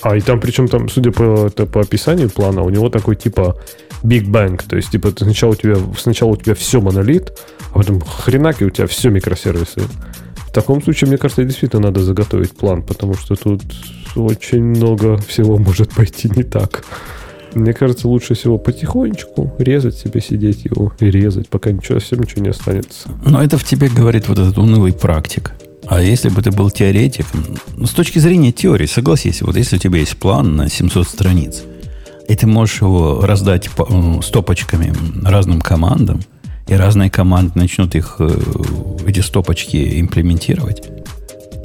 А 0.03 0.17
и 0.17 0.21
там, 0.21 0.41
причем 0.41 0.69
там, 0.69 0.89
судя 0.89 1.13
по, 1.13 1.47
это, 1.47 1.67
по 1.67 1.81
описанию 1.81 2.31
плана, 2.31 2.63
у 2.63 2.71
него 2.71 2.89
такой 2.89 3.17
типа 3.17 3.57
Big 4.03 4.27
Bang. 4.27 4.63
То 4.67 4.77
есть, 4.77 4.91
типа, 4.91 5.13
сначала 5.17 5.53
у 5.53 5.55
тебя, 5.55 5.77
сначала 5.99 6.31
у 6.31 6.37
тебя 6.37 6.55
все 6.55 6.81
монолит, 6.81 7.33
а 7.73 7.79
потом 7.79 8.01
хренак, 8.01 8.63
и 8.63 8.65
у 8.65 8.71
тебя 8.71 8.87
все 8.87 9.11
микросервисы. 9.11 9.83
В 10.37 10.53
таком 10.53 10.83
случае, 10.83 11.09
мне 11.09 11.19
кажется, 11.19 11.45
действительно 11.45 11.83
надо 11.83 12.01
заготовить 12.01 12.53
план, 12.53 12.83
потому 12.83 13.15
что 13.15 13.37
тут 13.37 13.63
очень 14.17 14.65
много 14.65 15.17
всего 15.19 15.59
может 15.59 15.93
пойти 15.95 16.31
не 16.35 16.43
так. 16.43 16.85
Мне 17.55 17.73
кажется, 17.73 18.09
лучше 18.09 18.35
всего 18.35 18.59
потихонечку 18.59 19.53
резать 19.59 19.97
себе, 19.97 20.21
сидеть 20.21 20.65
его 20.65 20.93
и 21.01 21.11
резать, 21.11 21.49
пока 21.49 21.73
ничего, 21.73 22.01
совсем 22.01 22.21
ничего 22.21 22.43
не 22.43 22.51
останется. 22.51 23.11
Но 23.25 23.43
это 23.43 23.59
в 23.59 23.65
тебе 23.65 23.89
говорит 23.89 24.29
вот 24.29 24.39
этот 24.39 24.57
унылый 24.59 24.93
практик. 24.93 25.53
А 25.91 26.01
если 26.01 26.29
бы 26.29 26.41
ты 26.41 26.53
был 26.53 26.71
теоретиком, 26.71 27.45
ну, 27.77 27.85
с 27.85 27.91
точки 27.91 28.21
зрения 28.21 28.53
теории, 28.53 28.87
согласись, 28.87 29.43
вот 29.43 29.57
если 29.57 29.75
у 29.75 29.79
тебя 29.81 29.99
есть 29.99 30.17
план 30.17 30.55
на 30.55 30.71
700 30.71 31.09
страниц, 31.09 31.65
и 32.29 32.37
ты 32.37 32.47
можешь 32.47 32.81
его 32.81 33.23
раздать 33.23 33.69
стопочками 34.23 34.95
разным 35.25 35.61
командам, 35.61 36.21
и 36.69 36.75
разные 36.75 37.11
команды 37.11 37.59
начнут 37.59 37.97
их, 37.97 38.17
э, 38.21 38.31
эти 39.05 39.19
стопочки 39.19 40.01
имплементировать. 40.01 40.89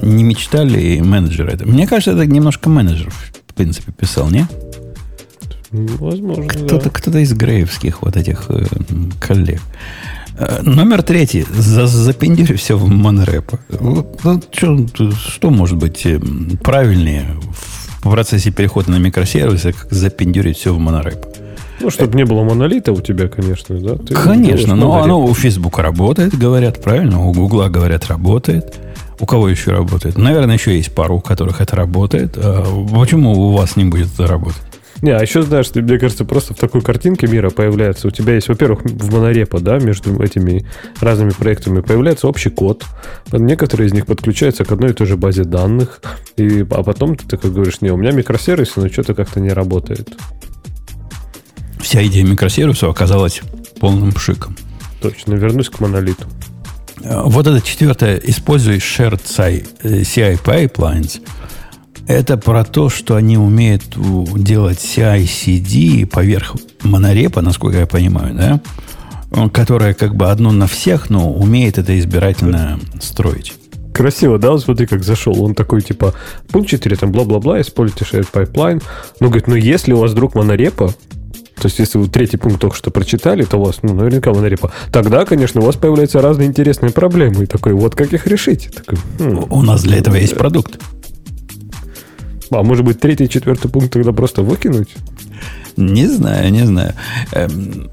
Не 0.02 0.24
мечтали 0.24 0.98
менеджеры 0.98 1.52
это? 1.52 1.64
Мне 1.64 1.86
кажется, 1.86 2.10
это 2.10 2.26
немножко 2.26 2.68
менеджер, 2.68 3.12
в 3.46 3.54
принципе, 3.54 3.92
писал, 3.92 4.28
не? 4.30 4.48
Возможно, 5.70 6.48
кто-то, 6.48 6.86
да. 6.86 6.90
кто-то 6.90 7.18
из 7.20 7.32
греевских 7.32 8.02
вот 8.02 8.16
этих 8.16 8.46
э, 8.48 8.66
коллег. 9.20 9.62
Э, 10.38 10.60
номер 10.62 11.02
третий. 11.02 11.46
За, 11.50 11.86
запендюри 11.86 12.54
все 12.54 12.76
в 12.76 12.88
монрепо. 12.88 13.58
Ну, 13.80 14.06
что, 14.52 14.86
что 15.14 15.50
может 15.50 15.78
быть 15.78 16.06
правильнее 16.62 17.26
в 18.02 18.10
процессе 18.10 18.50
перехода 18.50 18.90
на 18.90 18.96
микросервисы, 18.96 19.72
как 19.72 19.90
запендюрить 19.90 20.58
все 20.58 20.74
в 20.74 20.78
монорепо? 20.78 21.28
Ну, 21.80 21.90
чтобы 21.90 22.16
не 22.16 22.24
было 22.24 22.42
монолита 22.42 22.92
у 22.92 23.00
тебя, 23.00 23.28
конечно, 23.28 23.78
да? 23.78 23.96
Ты 23.96 24.14
конечно, 24.14 24.74
но 24.74 25.02
оно 25.02 25.22
у 25.22 25.34
Facebook 25.34 25.78
работает, 25.78 26.36
говорят, 26.36 26.82
правильно? 26.82 27.26
У 27.26 27.32
Гугла, 27.32 27.68
говорят, 27.68 28.06
работает. 28.06 28.76
У 29.18 29.26
кого 29.26 29.48
еще 29.48 29.72
работает? 29.72 30.18
Наверное, 30.18 30.56
еще 30.56 30.76
есть 30.76 30.94
пару, 30.94 31.16
у 31.16 31.20
которых 31.20 31.60
это 31.60 31.74
работает. 31.76 32.36
А 32.36 32.64
почему 32.94 33.32
у 33.32 33.52
вас 33.52 33.76
не 33.76 33.84
будет 33.84 34.12
это 34.12 34.26
работать? 34.26 34.62
Не, 35.02 35.10
а 35.10 35.20
еще 35.20 35.42
знаешь, 35.42 35.68
ты, 35.68 35.82
мне 35.82 35.98
кажется, 35.98 36.24
просто 36.24 36.54
в 36.54 36.56
такой 36.56 36.80
картинке 36.80 37.26
мира 37.26 37.50
появляется. 37.50 38.08
У 38.08 38.10
тебя 38.10 38.34
есть, 38.34 38.48
во-первых, 38.48 38.84
в 38.84 39.12
монорепо, 39.12 39.60
да, 39.60 39.78
между 39.78 40.22
этими 40.22 40.66
разными 41.00 41.30
проектами 41.30 41.80
появляется 41.80 42.28
общий 42.28 42.50
код. 42.50 42.84
Некоторые 43.32 43.88
из 43.88 43.92
них 43.92 44.06
подключаются 44.06 44.64
к 44.64 44.72
одной 44.72 44.90
и 44.90 44.94
той 44.94 45.06
же 45.06 45.16
базе 45.16 45.44
данных. 45.44 46.00
И, 46.36 46.66
а 46.70 46.82
потом 46.82 47.16
ты 47.16 47.26
такой 47.26 47.50
говоришь, 47.50 47.80
не, 47.80 47.90
у 47.90 47.96
меня 47.96 48.12
микросервисы, 48.12 48.80
но 48.80 48.88
что-то 48.88 49.14
как-то 49.14 49.40
не 49.40 49.50
работает 49.50 50.16
вся 51.86 52.04
идея 52.04 52.24
микросервисов 52.24 52.90
оказалась 52.90 53.42
полным 53.78 54.10
пшиком. 54.10 54.56
Точно, 55.00 55.34
вернусь 55.34 55.68
к 55.70 55.78
монолиту. 55.78 56.26
Э, 57.02 57.22
вот 57.24 57.46
это 57.46 57.64
четвертое, 57.64 58.20
используй 58.24 58.78
shared 58.78 59.22
CI 59.24 60.40
pipelines. 60.44 61.20
Это 62.06 62.36
про 62.36 62.64
то, 62.64 62.88
что 62.88 63.16
они 63.16 63.36
умеют 63.36 63.82
делать 64.36 64.78
CI-CD 64.78 66.06
поверх 66.06 66.54
монорепа, 66.82 67.40
насколько 67.40 67.78
я 67.78 67.86
понимаю, 67.86 68.34
да? 68.34 69.48
Которая 69.50 69.92
как 69.92 70.14
бы 70.14 70.30
одно 70.30 70.52
на 70.52 70.68
всех, 70.68 71.10
но 71.10 71.32
умеет 71.32 71.78
это 71.78 71.98
избирательно 71.98 72.78
строить. 73.00 73.54
Красиво, 73.92 74.38
да? 74.38 74.52
Вот 74.52 74.62
смотри, 74.62 74.86
как 74.86 75.02
зашел. 75.02 75.42
Он 75.42 75.54
такой, 75.54 75.80
типа, 75.80 76.14
пункт 76.52 76.68
4, 76.68 76.96
там, 76.96 77.12
бла-бла-бла, 77.12 77.60
используйте 77.60 78.04
shared 78.04 78.28
pipeline. 78.30 78.82
Ну, 79.20 79.28
говорит, 79.28 79.48
ну, 79.48 79.56
если 79.56 79.92
у 79.92 79.98
вас 79.98 80.12
вдруг 80.12 80.34
монорепа, 80.34 80.88
то 80.88 81.64
есть, 81.64 81.78
если 81.78 81.96
вы 81.98 82.08
третий 82.08 82.36
пункт 82.36 82.60
только 82.60 82.76
что 82.76 82.90
прочитали, 82.90 83.44
то 83.44 83.56
у 83.56 83.64
вас, 83.64 83.78
ну, 83.82 83.94
наверняка 83.94 84.32
монорепа. 84.32 84.70
Тогда, 84.92 85.24
конечно, 85.24 85.62
у 85.62 85.64
вас 85.64 85.76
появляются 85.76 86.20
разные 86.20 86.46
интересные 86.46 86.92
проблемы. 86.92 87.44
И 87.44 87.46
такой, 87.46 87.72
вот 87.72 87.94
как 87.94 88.12
их 88.12 88.26
решить? 88.26 88.68
Такой, 88.74 88.98
хм, 89.18 89.46
у 89.50 89.62
нас 89.62 89.82
для 89.82 89.96
этого 89.96 90.16
есть 90.16 90.36
продукт. 90.36 90.78
А 92.50 92.62
может 92.62 92.84
быть, 92.84 93.00
третий 93.00 93.28
четвертый 93.28 93.70
пункт 93.70 93.92
тогда 93.92 94.12
просто 94.12 94.42
выкинуть? 94.42 94.88
Не 95.76 96.06
знаю, 96.06 96.50
не 96.52 96.64
знаю. 96.64 96.94
Эм, 97.32 97.90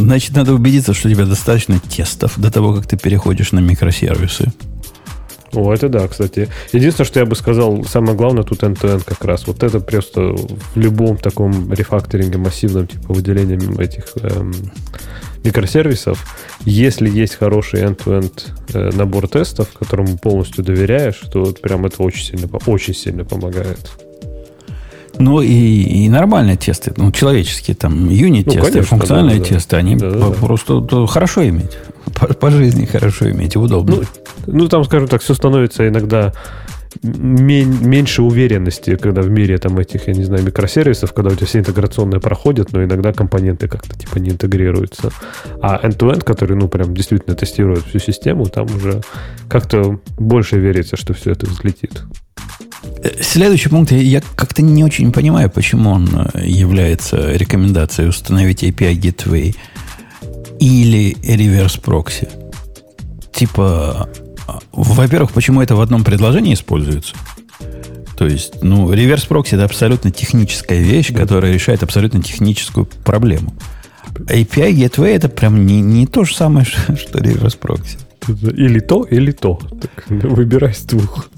значит, 0.00 0.36
надо 0.36 0.54
убедиться, 0.54 0.94
что 0.94 1.08
у 1.08 1.10
тебя 1.10 1.26
достаточно 1.26 1.80
тестов 1.80 2.38
до 2.38 2.50
того, 2.50 2.74
как 2.74 2.86
ты 2.86 2.96
переходишь 2.96 3.52
на 3.52 3.58
микросервисы. 3.58 4.52
О, 5.52 5.72
это 5.72 5.88
да, 5.88 6.06
кстати. 6.06 6.48
Единственное, 6.72 7.06
что 7.06 7.18
я 7.18 7.26
бы 7.26 7.34
сказал, 7.34 7.84
самое 7.84 8.16
главное 8.16 8.44
тут 8.44 8.62
end-to-end 8.62 9.02
как 9.04 9.24
раз. 9.24 9.46
Вот 9.48 9.64
это 9.64 9.80
просто 9.80 10.20
в 10.20 10.76
любом 10.76 11.16
таком 11.16 11.72
рефакторинге 11.72 12.38
массивном, 12.38 12.86
типа 12.86 13.12
выделением 13.12 13.78
этих 13.80 14.04
эм, 14.22 14.54
микросервисов, 15.44 16.36
если 16.64 17.08
есть 17.08 17.36
хороший 17.36 17.82
end-to-end 17.82 18.48
э, 18.74 18.90
набор 18.94 19.28
тестов, 19.28 19.68
которому 19.78 20.18
полностью 20.18 20.64
доверяешь, 20.64 21.20
то 21.32 21.44
вот 21.44 21.60
прям 21.60 21.86
это 21.86 22.02
очень 22.02 22.24
сильно, 22.24 22.48
очень 22.66 22.94
сильно 22.94 23.24
помогает. 23.24 23.90
Ну 25.18 25.42
и, 25.42 26.04
и 26.04 26.08
нормальные 26.08 26.56
тесты, 26.56 26.92
ну, 26.96 27.12
человеческие, 27.12 27.76
там, 27.76 28.08
юнит-тесты, 28.08 28.78
ну, 28.78 28.84
функциональные 28.84 29.38
да, 29.40 29.44
тесты, 29.44 29.76
они 29.76 29.96
да, 29.96 30.10
да, 30.10 30.30
просто 30.30 30.80
да. 30.80 31.06
хорошо 31.06 31.46
иметь. 31.46 31.76
По, 32.18 32.26
по 32.32 32.50
жизни 32.50 32.86
хорошо 32.86 33.30
иметь, 33.30 33.56
удобно. 33.56 33.96
Ну, 33.96 34.04
ну, 34.46 34.68
там, 34.68 34.84
скажем 34.84 35.08
так, 35.08 35.20
все 35.20 35.34
становится 35.34 35.86
иногда 35.86 36.32
меньше 37.02 38.22
уверенности, 38.22 38.96
когда 38.96 39.22
в 39.22 39.30
мире 39.30 39.58
там 39.58 39.78
этих, 39.78 40.08
я 40.08 40.14
не 40.14 40.24
знаю, 40.24 40.44
микросервисов, 40.44 41.12
когда 41.12 41.30
у 41.30 41.34
тебя 41.34 41.46
все 41.46 41.60
интеграционные 41.60 42.20
проходят, 42.20 42.72
но 42.72 42.82
иногда 42.82 43.12
компоненты 43.12 43.68
как-то 43.68 43.98
типа 43.98 44.18
не 44.18 44.30
интегрируются. 44.30 45.10
А 45.62 45.80
end-to-end, 45.86 46.24
который, 46.24 46.56
ну, 46.56 46.68
прям 46.68 46.94
действительно 46.94 47.36
тестирует 47.36 47.84
всю 47.84 47.98
систему, 47.98 48.46
там 48.46 48.66
уже 48.66 49.02
как-то 49.48 50.00
больше 50.18 50.58
верится, 50.58 50.96
что 50.96 51.14
все 51.14 51.32
это 51.32 51.46
взлетит. 51.46 52.02
Следующий 53.20 53.68
пункт. 53.68 53.92
Я 53.92 54.22
как-то 54.36 54.62
не 54.62 54.84
очень 54.84 55.12
понимаю, 55.12 55.50
почему 55.50 55.90
он 55.90 56.08
э, 56.34 56.46
является 56.46 57.32
рекомендацией 57.32 58.08
установить 58.08 58.62
API 58.62 58.94
Gateway 58.94 59.54
или 60.58 61.16
reverse 61.22 61.80
proxy. 61.82 62.28
Типа, 63.32 64.08
во-первых, 64.72 65.32
почему 65.32 65.60
это 65.62 65.76
в 65.76 65.80
одном 65.80 66.04
предложении 66.04 66.54
используется? 66.54 67.14
То 68.16 68.26
есть, 68.26 68.62
ну, 68.62 68.92
реверс 68.92 69.24
прокси 69.24 69.54
это 69.54 69.64
абсолютно 69.64 70.10
техническая 70.10 70.80
вещь, 70.80 71.12
которая 71.12 71.54
решает 71.54 71.82
абсолютно 71.82 72.22
техническую 72.22 72.86
проблему. 72.86 73.54
API 74.14 74.72
Gateway 74.74 75.14
это 75.14 75.28
прям 75.28 75.64
не, 75.64 75.80
не 75.80 76.06
то 76.06 76.24
же 76.24 76.34
самое, 76.34 76.66
что 76.98 77.18
реверс 77.18 77.54
прокси. 77.54 77.98
Или 78.28 78.80
то, 78.80 79.04
или 79.04 79.32
то. 79.32 79.58
Так, 79.80 80.04
выбирай 80.08 80.74
с 80.74 80.82
двух. 80.82 81.30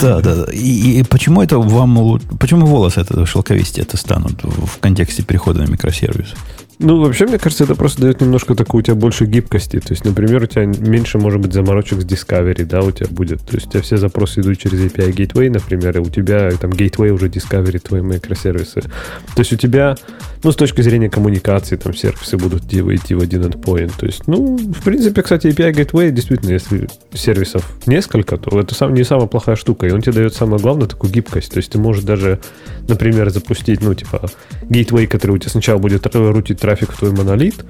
Да, 0.00 0.20
да. 0.20 0.46
И, 0.52 1.00
и 1.00 1.02
почему 1.04 1.42
это 1.42 1.58
вам... 1.58 2.20
Почему 2.40 2.66
волосы 2.66 3.00
это 3.00 3.24
шелковистее 3.24 3.84
это 3.84 3.96
станут 3.96 4.42
в 4.42 4.78
контексте 4.80 5.22
перехода 5.22 5.62
на 5.62 5.70
микросервис? 5.70 6.34
Ну, 6.80 7.00
вообще, 7.00 7.26
мне 7.26 7.38
кажется, 7.38 7.64
это 7.64 7.74
просто 7.74 8.02
дает 8.02 8.20
немножко 8.20 8.54
такую 8.54 8.80
у 8.80 8.82
тебя 8.82 8.94
больше 8.94 9.26
гибкости. 9.26 9.80
То 9.80 9.92
есть, 9.92 10.04
например, 10.04 10.44
у 10.44 10.46
тебя 10.46 10.64
меньше 10.64 11.18
может 11.18 11.40
быть 11.40 11.52
заморочек 11.52 12.00
с 12.00 12.04
Discovery, 12.04 12.64
да, 12.64 12.82
у 12.82 12.92
тебя 12.92 13.08
будет. 13.10 13.40
То 13.40 13.56
есть, 13.56 13.66
у 13.66 13.70
тебя 13.70 13.82
все 13.82 13.96
запросы 13.96 14.40
идут 14.40 14.58
через 14.58 14.80
API 14.80 15.12
Gateway, 15.12 15.50
например, 15.50 15.96
и 15.96 16.00
у 16.00 16.08
тебя 16.08 16.50
там 16.52 16.70
Gateway 16.70 17.10
уже 17.10 17.26
Discovery 17.26 17.80
твои 17.80 18.00
микросервисы. 18.00 18.82
То 18.82 19.38
есть, 19.38 19.52
у 19.52 19.56
тебя 19.56 19.96
Ну, 20.44 20.52
с 20.52 20.56
точки 20.56 20.82
зрения 20.82 21.10
коммуникации, 21.10 21.76
там 21.76 21.94
сервисы 21.94 22.36
будут 22.36 22.72
идти 22.72 23.14
в 23.14 23.20
один 23.20 23.42
endpoint. 23.42 23.92
То 23.98 24.06
есть, 24.06 24.28
ну, 24.28 24.56
в 24.56 24.82
принципе, 24.84 25.22
кстати, 25.22 25.48
API 25.48 25.72
Gateway, 25.72 26.10
действительно, 26.10 26.52
если 26.52 26.88
сервисов 27.12 27.68
несколько, 27.86 28.36
то 28.36 28.60
это 28.60 28.74
сам, 28.74 28.94
не 28.94 29.02
самая 29.02 29.26
плохая 29.26 29.56
штука. 29.56 29.86
И 29.86 29.90
он 29.90 30.00
тебе 30.00 30.12
дает 30.12 30.34
самое 30.34 30.62
главное 30.62 30.86
такую 30.86 31.12
гибкость. 31.12 31.50
То 31.52 31.56
есть 31.56 31.72
ты 31.72 31.78
можешь 31.78 32.04
даже, 32.04 32.38
например, 32.86 33.30
запустить, 33.30 33.82
ну, 33.82 33.94
типа, 33.94 34.30
gateway, 34.62 35.08
который 35.08 35.32
у 35.32 35.38
тебя 35.38 35.50
сначала 35.50 35.78
будет 35.78 36.06
рутить 36.14 36.60
трафик 36.68 36.92
в 36.92 36.98
твой 36.98 37.12
монолит, 37.12 37.64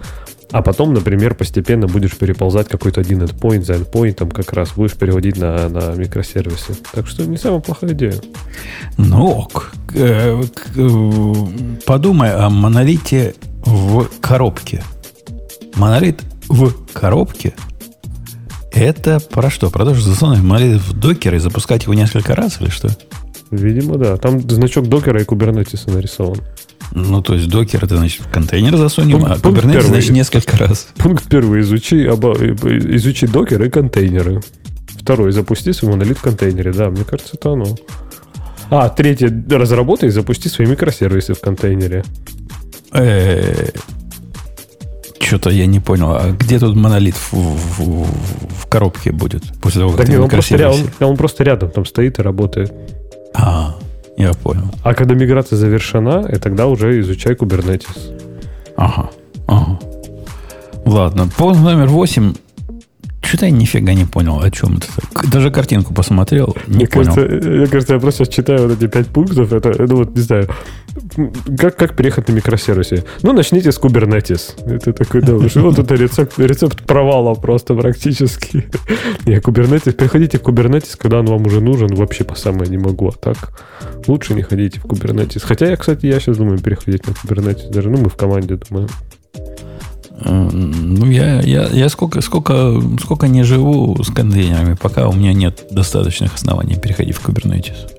а 0.50 0.60
потом, 0.60 0.92
например, 0.92 1.36
постепенно 1.36 1.86
будешь 1.86 2.16
переползать 2.16 2.68
какой-то 2.68 3.00
один 3.00 3.22
endpoint 3.22 3.62
за 3.62 3.74
endpoint, 3.74 4.28
как 4.32 4.52
раз 4.52 4.72
будешь 4.74 4.94
переводить 4.94 5.36
на, 5.36 5.68
на 5.68 5.94
микросервисы. 5.94 6.74
Так 6.92 7.06
что 7.06 7.24
не 7.24 7.36
самая 7.36 7.60
плохая 7.60 7.92
идея. 7.92 8.14
Ну 8.96 9.28
ок. 9.28 9.70
Подумай 11.86 12.34
о 12.34 12.50
монолите 12.50 13.36
в 13.64 14.08
коробке. 14.20 14.82
Монолит 15.76 16.20
в 16.48 16.72
коробке 16.92 17.54
это 18.72 19.20
про 19.20 19.50
что? 19.50 19.70
Про 19.70 19.84
то, 19.84 19.94
что 19.94 20.08
засунуть 20.08 20.40
монолит 20.40 20.80
в 20.80 20.92
докер 20.92 21.34
и 21.36 21.38
запускать 21.38 21.84
его 21.84 21.94
несколько 21.94 22.34
раз 22.34 22.60
или 22.60 22.70
что? 22.70 22.90
Видимо, 23.50 23.96
да. 23.96 24.16
Там 24.16 24.40
значок 24.48 24.86
докера 24.88 25.20
и 25.20 25.24
кубернетиса 25.24 25.90
нарисован. 25.90 26.38
Ну, 26.92 27.22
то 27.22 27.34
есть 27.34 27.48
докер 27.48 27.84
это 27.84 27.96
значит 27.96 28.22
в 28.22 28.30
контейнер 28.30 28.76
засунем, 28.76 29.20
пункт, 29.20 29.30
а 29.30 29.48
Kubernetes 29.48 29.82
значит 29.82 30.10
несколько 30.10 30.56
раз. 30.56 30.88
Пункт 30.96 31.28
первый. 31.28 31.60
Изучи, 31.60 32.06
оба, 32.06 32.34
изучи 32.34 33.26
докер 33.26 33.62
и 33.62 33.70
контейнеры. 33.70 34.40
Второй. 34.86 35.32
Запусти 35.32 35.72
свой 35.72 35.92
монолит 35.92 36.18
в 36.18 36.22
контейнере. 36.22 36.72
Да, 36.72 36.90
мне 36.90 37.04
кажется, 37.04 37.36
это 37.36 37.52
оно. 37.52 37.76
А, 38.70 38.88
третье. 38.88 39.44
Разработай 39.50 40.08
и 40.08 40.12
запусти 40.12 40.48
свои 40.48 40.66
микросервисы 40.66 41.34
в 41.34 41.40
контейнере. 41.40 42.04
Что-то 45.20 45.50
я 45.50 45.66
не 45.66 45.80
понял. 45.80 46.12
А 46.12 46.30
где 46.30 46.58
тут 46.58 46.74
монолит 46.74 47.14
в, 47.14 47.32
в, 47.32 48.06
в 48.62 48.66
коробке 48.66 49.12
будет 49.12 49.42
после 49.60 49.80
того, 49.82 49.92
как 49.92 50.06
да 50.06 50.12
нет, 50.12 50.20
он 50.20 50.28
просто, 50.28 50.70
он, 50.70 50.90
он 51.00 51.16
просто 51.16 51.44
рядом 51.44 51.70
там 51.70 51.84
стоит 51.84 52.18
и 52.18 52.22
работает. 52.22 52.72
А, 53.34 53.74
я 54.16 54.32
понял. 54.32 54.64
А 54.82 54.94
когда 54.94 55.14
миграция 55.14 55.56
завершена, 55.56 56.28
и 56.30 56.36
тогда 56.38 56.66
уже 56.66 57.00
изучай 57.00 57.34
Kubernetes. 57.34 58.18
Ага, 58.76 59.10
ага. 59.46 59.78
Ладно, 60.84 61.28
пункт 61.36 61.60
номер 61.60 61.86
восемь. 61.88 62.34
Что-то 63.22 63.46
я 63.46 63.50
нифига 63.50 63.94
не 63.94 64.04
понял, 64.04 64.40
о 64.40 64.50
чем 64.50 64.78
это. 64.78 64.86
Даже 65.28 65.50
картинку 65.50 65.92
посмотрел, 65.92 66.56
не 66.66 66.76
мне 66.76 66.86
понял. 66.86 67.14
Кажется, 67.14 67.48
мне 67.48 67.66
кажется, 67.66 67.94
я 67.94 68.00
просто 68.00 68.26
читаю 68.26 68.68
вот 68.68 68.78
эти 68.78 68.88
пять 68.90 69.08
пунктов. 69.08 69.52
Это, 69.52 69.74
ну 69.86 69.96
вот, 69.96 70.14
не 70.14 70.22
знаю, 70.22 70.48
как, 71.58 71.76
как 71.76 71.96
переехать 71.96 72.28
на 72.28 72.32
микросервисе? 72.32 73.04
Ну, 73.22 73.32
начните 73.32 73.72
с 73.72 73.78
Kubernetes. 73.78 74.54
Это 74.66 74.92
такой, 74.92 75.20
да, 75.20 75.34
вот 75.34 75.78
это 75.78 75.94
рецепт, 75.94 76.38
рецепт 76.38 76.84
провала 76.84 77.34
просто 77.34 77.74
практически. 77.74 78.64
Не, 79.26 79.38
Kubernetes, 79.38 79.92
переходите 79.92 80.38
в 80.38 80.42
Kubernetes, 80.42 80.96
когда 80.98 81.18
он 81.18 81.26
вам 81.26 81.46
уже 81.46 81.60
нужен, 81.60 81.94
вообще 81.94 82.24
по 82.24 82.34
самое 82.34 82.70
не 82.70 82.78
могу. 82.78 83.08
А 83.08 83.12
так, 83.12 83.62
лучше 84.06 84.34
не 84.34 84.42
ходите 84.42 84.80
в 84.80 84.84
Kubernetes. 84.84 85.40
Хотя 85.44 85.66
я, 85.66 85.76
кстати, 85.76 86.06
я 86.06 86.18
сейчас 86.20 86.38
думаю 86.38 86.58
переходить 86.58 87.06
на 87.06 87.12
Kubernetes 87.12 87.70
даже. 87.70 87.90
Ну, 87.90 87.98
мы 87.98 88.08
в 88.08 88.16
команде 88.16 88.56
думаем. 88.56 88.88
Ну, 90.24 91.06
я, 91.06 91.40
я, 91.40 91.68
я 91.68 91.88
сколько, 91.88 92.20
сколько, 92.20 92.80
сколько 93.00 93.28
не 93.28 93.44
живу 93.44 94.02
с 94.02 94.10
контейнерами, 94.10 94.74
пока 94.74 95.08
у 95.08 95.12
меня 95.12 95.32
нет 95.32 95.66
достаточных 95.70 96.34
оснований 96.34 96.76
переходить 96.76 97.16
в 97.16 97.28
Kubernetes. 97.28 97.98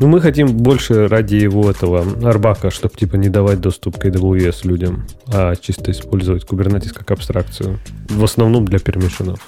Ну, 0.00 0.06
мы 0.06 0.20
хотим 0.20 0.56
больше 0.56 1.08
ради 1.08 1.36
его 1.36 1.70
этого 1.70 2.04
арбака, 2.22 2.70
чтобы 2.70 2.94
типа 2.94 3.16
не 3.16 3.28
давать 3.28 3.60
доступ 3.60 3.98
к 3.98 4.04
AWS 4.06 4.66
людям, 4.66 5.06
а 5.26 5.56
чисто 5.56 5.90
использовать 5.90 6.44
Kubernetes 6.44 6.92
как 6.92 7.10
абстракцию. 7.10 7.78
В 8.08 8.24
основном 8.24 8.64
для 8.64 8.78
пермишенов. 8.78 9.40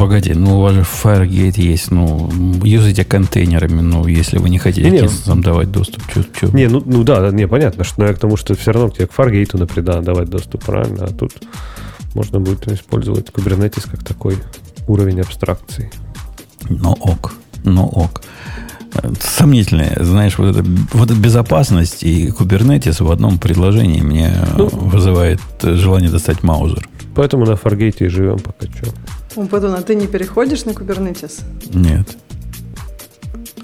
Погоди, 0.00 0.32
ну 0.32 0.56
у 0.56 0.62
вас 0.62 0.72
же 0.72 0.80
Firegate 0.80 1.60
есть, 1.60 1.90
ну, 1.90 2.30
юзайте 2.64 3.04
контейнерами, 3.04 3.82
ну, 3.82 4.06
если 4.06 4.38
вы 4.38 4.48
не 4.48 4.56
хотите 4.56 4.90
не, 4.90 5.06
там 5.26 5.42
давать 5.42 5.70
доступ. 5.70 6.02
Чё, 6.14 6.22
чё? 6.40 6.48
Не, 6.56 6.68
ну, 6.68 6.82
ну 6.86 7.04
да, 7.04 7.30
не, 7.30 7.46
понятно, 7.46 7.84
что, 7.84 8.00
но 8.00 8.06
я 8.06 8.14
к 8.14 8.18
тому, 8.18 8.38
что 8.38 8.54
все 8.54 8.72
равно 8.72 8.88
тебе 8.88 9.06
к 9.06 9.10
Fargate, 9.14 9.58
например, 9.58 9.84
да, 9.84 10.00
давать 10.00 10.30
доступ, 10.30 10.64
правильно, 10.64 11.04
а 11.04 11.08
тут 11.08 11.32
можно 12.14 12.40
будет 12.40 12.66
использовать 12.72 13.28
Kubernetes 13.28 13.90
как 13.90 14.02
такой 14.02 14.38
уровень 14.88 15.20
абстракции. 15.20 15.90
Ну 16.70 16.92
ок, 16.92 17.34
ну 17.64 17.84
ок. 17.84 18.22
Сомнительные, 19.20 19.98
знаешь, 20.00 20.38
вот 20.38 20.56
эта, 20.56 20.64
вот 20.94 21.10
безопасность 21.12 22.04
и 22.04 22.28
Kubernetes 22.28 23.04
в 23.04 23.10
одном 23.10 23.38
предложении 23.38 24.00
мне 24.00 24.32
ну, 24.56 24.66
вызывает 24.66 25.40
желание 25.60 26.08
достать 26.08 26.42
маузер. 26.42 26.88
Поэтому 27.14 27.44
на 27.44 27.52
Fargate 27.52 28.06
и 28.06 28.08
живем 28.08 28.38
пока 28.38 28.66
что. 28.66 28.94
Умпадун, 29.36 29.74
а 29.74 29.82
ты 29.82 29.94
не 29.94 30.06
переходишь 30.06 30.64
на 30.64 30.70
Kubernetes? 30.70 31.42
Нет. 31.72 32.06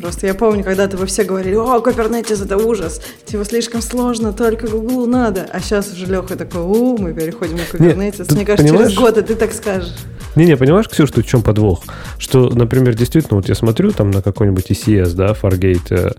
Просто 0.00 0.26
я 0.26 0.34
помню, 0.34 0.62
когда-то 0.62 0.96
вы 0.96 1.06
все 1.06 1.24
говорили, 1.24 1.54
о, 1.54 1.78
Kubernetes 1.78 2.44
это 2.44 2.58
ужас, 2.58 3.00
типа 3.24 3.44
слишком 3.44 3.80
сложно, 3.82 4.32
только 4.32 4.68
Google 4.68 5.06
надо. 5.06 5.48
А 5.50 5.60
сейчас 5.60 5.92
уже 5.92 6.06
Леха 6.06 6.36
такой, 6.36 6.60
у, 6.60 6.98
мы 6.98 7.12
переходим 7.14 7.56
на 7.56 7.60
Kubernetes. 7.62 8.18
Нет, 8.20 8.32
Мне 8.32 8.44
кажется, 8.44 8.66
понимаешь? 8.72 8.92
через 8.92 8.98
год, 8.98 9.18
и 9.18 9.22
ты 9.22 9.34
так 9.34 9.52
скажешь. 9.52 9.94
Не-не, 10.36 10.56
понимаешь, 10.56 10.86
Ксюш, 10.88 11.10
тут 11.10 11.24
в 11.24 11.28
чем 11.28 11.42
подвох? 11.42 11.82
Что, 12.18 12.50
например, 12.50 12.94
действительно, 12.94 13.36
вот 13.36 13.48
я 13.48 13.54
смотрю 13.54 13.90
там 13.92 14.10
на 14.10 14.20
какой-нибудь 14.20 14.70
ECS, 14.70 15.14
да, 15.14 15.28
Fargate, 15.32 15.86
э, 15.90 16.10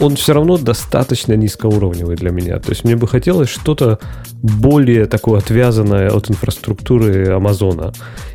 он 0.00 0.16
все 0.16 0.34
равно 0.34 0.58
достаточно 0.58 1.34
низкоуровневый 1.34 2.16
для 2.16 2.30
меня. 2.30 2.58
То 2.58 2.70
есть 2.70 2.84
мне 2.84 2.96
бы 2.96 3.08
хотелось 3.08 3.48
что-то 3.48 3.98
более 4.42 5.06
такое 5.06 5.38
отвязанное 5.38 6.10
от 6.10 6.30
инфраструктуры 6.30 7.28
Амазона. 7.28 7.92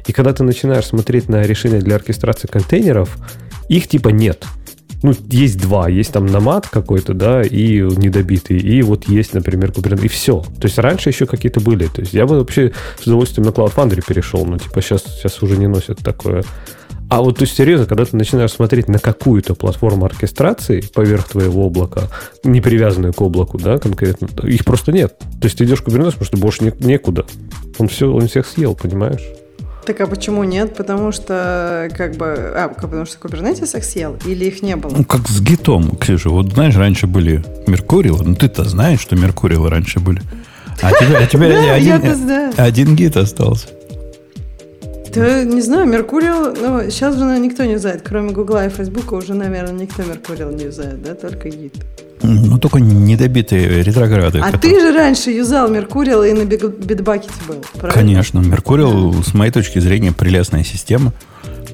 И 0.08 0.14
когда 0.14 0.34
ты 0.34 0.44
начинаешь 0.44 0.86
смотреть 0.86 1.30
на 1.30 1.42
решения 1.44 1.80
для 1.80 1.96
оркестрации 1.96 2.48
контейнеров, 2.48 3.18
их 3.70 3.88
типа 3.88 4.10
нет. 4.10 4.46
Ну, 5.04 5.16
есть 5.30 5.60
два. 5.60 5.90
Есть 5.90 6.14
там 6.14 6.28
намат 6.28 6.68
какой-то, 6.68 7.14
да, 7.14 7.42
и 7.42 7.82
недобитый. 7.82 8.58
И 8.58 8.82
вот 8.84 9.08
есть, 9.08 9.34
например, 9.34 9.72
Kubernetes. 9.72 10.06
И 10.06 10.08
все. 10.08 10.42
То 10.42 10.66
есть 10.68 10.78
раньше 10.78 11.10
еще 11.10 11.26
какие-то 11.26 11.60
были. 11.60 11.88
То 11.88 12.02
есть 12.02 12.14
я 12.14 12.26
бы 12.28 12.38
вообще 12.38 12.72
с 13.00 13.08
удовольствием 13.08 13.48
на 13.48 13.52
Cloud 13.52 13.74
Foundry 13.76 14.04
перешел. 14.06 14.46
Но 14.46 14.58
типа 14.58 14.82
сейчас, 14.82 15.04
сейчас 15.04 15.42
уже 15.42 15.58
не 15.58 15.68
носят 15.68 16.00
такое 16.00 16.44
а 17.12 17.22
вот 17.22 17.40
то 17.40 17.42
есть 17.42 17.58
серьезно, 17.58 17.88
когда 17.88 18.06
ты 18.06 18.16
начинаешь 18.16 18.54
смотреть 18.54 18.88
на 18.88 18.98
какую-то 18.98 19.54
платформу 19.54 20.06
оркестрации 20.06 20.80
поверх 20.80 21.28
твоего 21.28 21.66
облака, 21.66 22.04
не 22.46 22.62
привязанную 22.62 23.12
к 23.12 23.20
облаку, 23.20 23.58
да, 23.58 23.80
конкретно, 23.80 24.30
их 24.48 24.64
просто 24.64 24.94
нет. 24.94 25.20
То 25.20 25.44
есть 25.44 25.58
ты 25.58 25.66
идешь 25.66 25.80
в 25.80 25.86
Kubernetes, 25.86 26.12
потому 26.12 26.26
что 26.26 26.38
больше 26.38 26.64
не, 26.64 26.72
некуда. 26.80 27.26
Он 27.80 27.90
все, 27.90 28.10
он 28.10 28.30
всех 28.30 28.48
съел, 28.48 28.76
понимаешь? 28.76 29.28
Так 29.86 30.00
а 30.00 30.08
почему 30.08 30.46
нет? 30.46 30.74
Потому 30.74 31.12
что, 31.12 31.90
как 31.98 32.16
бы, 32.16 32.28
а, 32.28 32.70
потому 32.70 33.06
что 33.06 33.18
Kubernetes 33.28 33.78
их 33.78 33.84
съел 33.84 34.16
или 34.26 34.46
их 34.46 34.62
не 34.62 34.78
было? 34.78 34.96
Ну, 34.96 35.04
как 35.04 35.28
с 35.28 35.42
гитом, 35.42 35.98
Ксюша. 35.98 36.30
Вот 36.30 36.54
знаешь, 36.54 36.78
раньше 36.78 37.08
были 37.08 37.44
Меркурилы. 37.68 38.24
Ну, 38.24 38.36
ты-то 38.36 38.64
знаешь, 38.64 39.02
что 39.02 39.18
Меркурилы 39.18 39.70
раньше 39.70 40.00
были. 40.00 40.22
А 40.82 40.94
теперь, 40.94 41.18
а 41.18 41.28
теперь 41.28 41.54
один, 41.54 42.54
один 42.56 42.96
гит 42.96 43.18
остался. 43.18 43.68
Да, 45.14 45.44
не 45.44 45.62
знаю, 45.62 45.88
Меркуриал, 45.88 46.54
ну, 46.56 46.90
сейчас 46.90 47.18
же 47.18 47.24
никто 47.40 47.64
не 47.66 47.78
знает, 47.78 48.02
кроме 48.04 48.32
Гугла 48.32 48.66
и 48.66 48.70
Фейсбука 48.70 49.16
уже, 49.16 49.34
наверное, 49.34 49.82
никто 49.82 50.04
Меркуриал 50.04 50.52
не 50.52 50.72
знает, 50.72 51.02
да, 51.04 51.16
только 51.16 51.50
гид. 51.50 51.76
Ну, 52.24 52.58
только 52.60 52.80
недобитые 52.80 53.84
ретрограды. 53.84 54.40
А 54.40 54.52
которые... 54.52 54.62
ты 54.62 54.80
же 54.80 54.98
раньше 54.98 55.32
юзал 55.32 55.70
Меркуриал 55.70 56.24
и 56.24 56.34
на 56.34 56.46
битбакете 56.46 57.34
был, 57.48 57.64
правильно? 57.74 58.02
Конечно, 58.02 58.40
Меркуриал, 58.40 59.14
с 59.24 59.34
моей 59.34 59.52
точки 59.52 59.80
зрения, 59.80 60.12
прелестная 60.12 60.64
система 60.64 61.14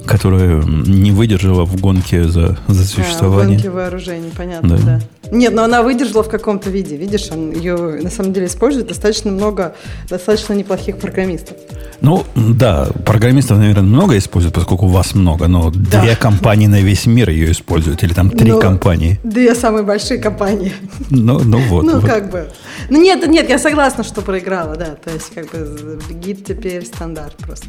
которая 0.08 0.64
не 0.64 1.12
выдержала 1.12 1.66
в 1.66 1.80
гонке 1.80 2.24
за, 2.24 2.58
за 2.68 2.86
существование. 2.86 3.58
А, 3.58 3.60
в 3.60 3.64
гонке 3.64 3.70
вооружений, 3.70 4.32
понятно, 4.36 4.78
да. 4.78 4.84
да. 4.84 5.02
Нет, 5.32 5.54
но 5.54 5.64
она 5.64 5.84
выдержала 5.84 6.24
в 6.24 6.30
каком-то 6.30 6.70
виде. 6.70 6.96
Видишь, 6.96 7.28
он 7.32 7.52
ее 7.52 7.76
на 8.02 8.10
самом 8.10 8.34
деле 8.34 8.48
использует 8.48 8.88
достаточно 8.88 9.32
много, 9.32 9.76
достаточно 10.10 10.54
неплохих 10.54 10.98
программистов. 10.98 11.58
Ну, 12.00 12.24
да, 12.36 12.88
программистов, 13.06 13.58
наверное, 13.58 13.84
много 13.84 14.18
используют, 14.18 14.56
поскольку 14.56 14.86
у 14.86 14.90
вас 14.90 15.16
много, 15.16 15.48
но 15.48 15.72
да. 15.72 16.02
две 16.02 16.16
компании 16.16 16.68
на 16.68 16.80
весь 16.80 17.06
мир 17.06 17.30
ее 17.30 17.52
используют, 17.52 18.04
или 18.04 18.14
там 18.14 18.30
три 18.30 18.52
но 18.52 18.60
компании. 18.60 19.20
Две 19.24 19.54
самые 19.56 19.84
большие 19.84 20.20
компании. 20.20 20.74
Ну, 21.10 21.40
ну 21.40 21.60
вот. 21.68 21.84
Ну, 21.84 22.00
вот. 22.00 22.06
как 22.06 22.32
бы. 22.32 22.50
Ну, 22.90 23.02
нет, 23.02 23.28
нет, 23.28 23.50
я 23.50 23.60
согласна, 23.60 24.04
что 24.04 24.22
проиграла, 24.22 24.76
да. 24.76 24.96
То 25.04 25.12
есть, 25.12 25.34
как 25.34 25.52
бы, 25.52 26.00
гид 26.22 26.46
теперь 26.46 26.86
стандарт 26.86 27.36
просто 27.38 27.68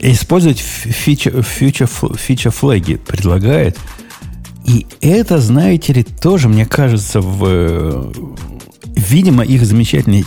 использовать 0.00 0.58
фича, 0.58 1.42
фича, 1.42 1.86
фича 1.86 2.50
флаги 2.50 2.96
предлагает. 2.96 3.78
И 4.64 4.86
это, 5.00 5.38
знаете 5.38 5.92
ли, 5.92 6.02
тоже, 6.02 6.48
мне 6.48 6.66
кажется, 6.66 7.20
в, 7.20 8.12
видимо, 8.84 9.44
их 9.44 9.64
замечательные, 9.64 10.24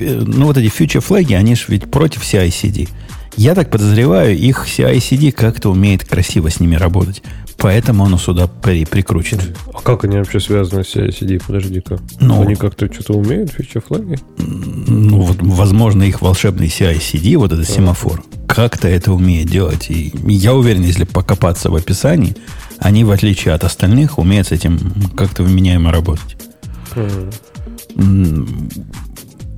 ну, 0.00 0.46
вот 0.46 0.56
эти 0.56 0.68
фьючер 0.68 1.00
флаги, 1.00 1.34
они 1.34 1.54
же 1.54 1.64
ведь 1.68 1.90
против 1.90 2.22
CI-CD. 2.22 2.88
Я 3.36 3.54
так 3.54 3.70
подозреваю, 3.70 4.36
их 4.38 4.66
CI-CD 4.66 5.32
как-то 5.32 5.70
умеет 5.70 6.04
красиво 6.04 6.50
с 6.50 6.60
ними 6.60 6.76
работать. 6.76 7.22
Поэтому 7.58 8.04
оно 8.04 8.18
сюда 8.18 8.46
при, 8.46 8.84
прикручено. 8.84 9.42
А 9.72 9.80
как 9.80 10.04
они 10.04 10.18
вообще 10.18 10.40
связаны 10.40 10.84
с 10.84 10.94
CI-CD? 10.94 11.42
Подожди-ка. 11.46 11.98
Ну, 12.20 12.42
они 12.42 12.56
как-то 12.56 12.92
что-то 12.92 13.14
умеют, 13.14 13.52
фича-флаги? 13.52 14.18
Ну, 14.38 15.22
вот, 15.22 15.38
возможно, 15.40 16.02
их 16.02 16.20
волшебный 16.20 16.66
CI-CD, 16.66 17.36
вот 17.38 17.52
этот 17.52 17.68
семафор, 17.68 18.22
как-то 18.46 18.88
это 18.88 19.12
умеет 19.12 19.48
делать. 19.48 19.90
И 19.90 20.12
я 20.26 20.54
уверен, 20.54 20.82
если 20.82 21.04
покопаться 21.04 21.70
в 21.70 21.74
описании, 21.74 22.36
они, 22.78 23.04
в 23.04 23.10
отличие 23.10 23.54
от 23.54 23.64
остальных, 23.64 24.18
умеют 24.18 24.48
с 24.48 24.52
этим 24.52 24.78
как-то 25.16 25.42
вменяемо 25.42 25.90
работать. 25.90 26.36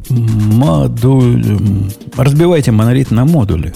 Модуль... 0.08 1.44
Разбивайте 2.16 2.70
монолит 2.70 3.10
на 3.10 3.24
модули. 3.24 3.74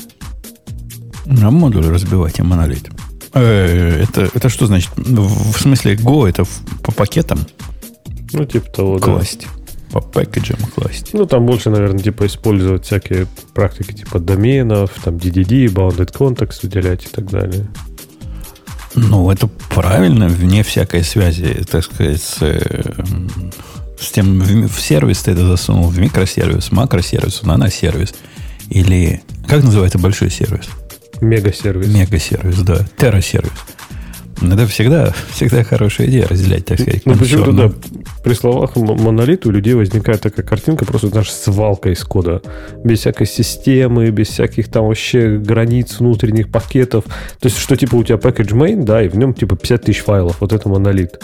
На 1.26 1.50
модули 1.50 1.88
разбивайте 1.88 2.42
монолит. 2.42 2.88
Э, 3.34 4.02
это, 4.02 4.30
это 4.34 4.48
что 4.48 4.66
значит? 4.66 4.90
В 4.96 5.60
смысле, 5.60 5.94
Go 5.94 6.28
это 6.28 6.44
по 6.82 6.92
пакетам? 6.92 7.40
Ну, 8.32 8.44
типа 8.44 8.70
того, 8.70 8.98
класть. 8.98 9.46
Да. 9.92 10.00
По 10.00 10.00
пакетам 10.00 10.58
класть. 10.74 11.10
Ну, 11.12 11.26
там 11.26 11.46
больше, 11.46 11.70
наверное, 11.70 12.00
типа 12.00 12.26
использовать 12.26 12.86
всякие 12.86 13.26
практики 13.54 13.92
типа 13.92 14.18
доменов, 14.18 14.92
там 15.04 15.16
DDD, 15.16 15.66
bounded 15.66 16.12
context 16.12 16.60
выделять 16.62 17.04
и 17.04 17.08
так 17.08 17.28
далее. 17.30 17.66
Ну, 18.94 19.30
это 19.30 19.46
правильно, 19.46 20.26
вне 20.26 20.64
всякой 20.64 21.04
связи, 21.04 21.64
так 21.70 21.84
сказать, 21.84 22.20
с, 22.20 22.38
с 24.00 24.10
тем, 24.12 24.40
в, 24.40 24.68
в 24.68 24.80
сервис 24.80 25.22
ты 25.22 25.32
это 25.32 25.46
засунул, 25.46 25.88
в 25.88 25.98
микросервис, 25.98 26.72
макросервис, 26.72 27.42
наносервис. 27.42 28.14
Или, 28.68 29.22
как 29.46 29.62
называется 29.62 29.98
большой 29.98 30.30
сервис? 30.30 30.68
Мегасервис. 31.20 31.94
Мегасервис, 31.94 32.58
да. 32.60 32.86
Террасервис. 32.96 33.52
Это 34.42 34.66
всегда, 34.66 35.12
всегда 35.30 35.62
хорошая 35.64 36.06
идея 36.06 36.26
разделять, 36.26 36.64
так 36.64 36.80
сказать. 36.80 37.02
Ну, 37.04 37.14
почему-то, 37.14 37.52
да, 37.52 37.72
при 38.24 38.32
словах 38.32 38.74
монолит 38.76 39.44
у 39.44 39.50
людей 39.50 39.74
возникает 39.74 40.22
такая 40.22 40.46
картинка, 40.46 40.86
просто, 40.86 41.08
знаешь, 41.08 41.30
свалка 41.30 41.90
из 41.90 42.02
кода. 42.04 42.40
Без 42.82 43.00
всякой 43.00 43.26
системы, 43.26 44.08
без 44.10 44.28
всяких 44.28 44.70
там 44.70 44.86
вообще 44.86 45.36
границ 45.36 46.00
внутренних 46.00 46.50
пакетов. 46.50 47.04
То 47.04 47.48
есть, 47.48 47.58
что 47.58 47.76
типа 47.76 47.96
у 47.96 48.04
тебя 48.04 48.16
package 48.16 48.52
main, 48.52 48.84
да, 48.84 49.02
и 49.02 49.08
в 49.08 49.16
нем 49.16 49.34
типа 49.34 49.56
50 49.56 49.82
тысяч 49.82 50.00
файлов. 50.00 50.36
Вот 50.40 50.54
это 50.54 50.68
монолит. 50.70 51.20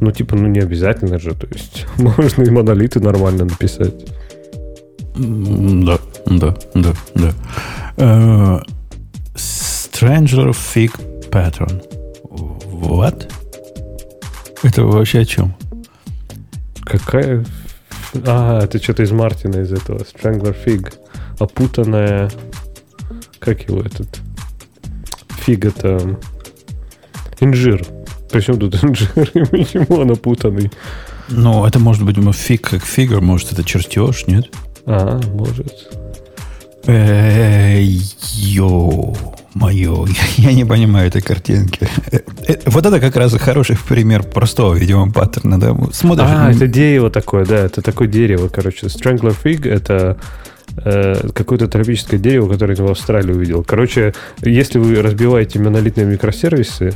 Ну, 0.00 0.10
типа, 0.10 0.34
ну 0.34 0.48
не 0.48 0.60
обязательно 0.60 1.18
же. 1.18 1.34
То 1.34 1.46
есть, 1.52 1.86
можно 1.98 2.42
и 2.42 2.50
монолиты 2.50 2.98
нормально 2.98 3.44
написать. 3.44 3.94
Да, 5.16 5.98
да, 6.26 6.56
да, 6.74 6.92
да. 7.14 8.62
Stranger 9.34 10.50
Fig 10.52 10.92
Pattern. 11.30 11.82
What? 12.70 13.30
Это 14.62 14.84
вообще 14.84 15.20
о 15.20 15.24
чем? 15.24 15.54
Какая... 16.84 17.44
А, 18.26 18.62
это 18.62 18.82
что-то 18.82 19.02
из 19.02 19.10
Мартина 19.12 19.56
из 19.60 19.72
этого. 19.72 19.98
Strangler 19.98 20.56
Fig. 20.64 20.92
Опутанная... 21.38 22.30
Как 23.38 23.68
его 23.68 23.80
этот? 23.80 24.20
Фиг 25.44 25.64
это... 25.64 26.18
Инжир. 27.40 27.84
Причем 28.30 28.58
тут 28.58 28.74
инжир? 28.82 29.48
Почему 29.50 30.00
он 30.00 30.10
опутанный? 30.10 30.70
Ну, 31.28 31.64
это 31.64 31.78
может 31.78 32.04
быть 32.04 32.16
фиг 32.36 32.68
как 32.68 32.82
фигур, 32.82 33.20
может, 33.20 33.52
это 33.52 33.64
чертеж, 33.64 34.26
нет? 34.26 34.50
А, 34.86 35.20
может. 35.32 36.03
Йоу 38.36 39.16
мое, 39.54 40.06
я 40.36 40.52
не 40.52 40.64
понимаю 40.64 41.08
этой 41.08 41.22
картинки. 41.22 41.88
Э, 42.10 42.18
э, 42.46 42.56
вот 42.66 42.84
это 42.84 43.00
как 43.00 43.16
раз 43.16 43.32
хороший 43.34 43.76
пример 43.88 44.22
простого, 44.22 44.74
видимо, 44.74 45.10
паттерна, 45.10 45.58
да? 45.58 45.76
Смотришь, 45.92 46.26
а, 46.28 46.50
это 46.50 46.66
дерево 46.66 47.10
такое, 47.10 47.46
да, 47.46 47.56
это 47.56 47.80
такое 47.80 48.08
дерево, 48.08 48.48
короче. 48.48 48.86
Strangler 48.86 49.36
Fig— 49.42 49.68
это 49.70 50.18
э, 50.76 51.28
какое-то 51.32 51.68
тропическое 51.68 52.18
дерево, 52.18 52.48
которое 52.48 52.76
я 52.76 52.84
в 52.84 52.90
Австралии 52.90 53.32
увидел. 53.32 53.62
Короче, 53.62 54.14
если 54.42 54.78
вы 54.78 55.00
разбиваете 55.00 55.58
монолитные 55.60 56.06
микросервисы, 56.06 56.94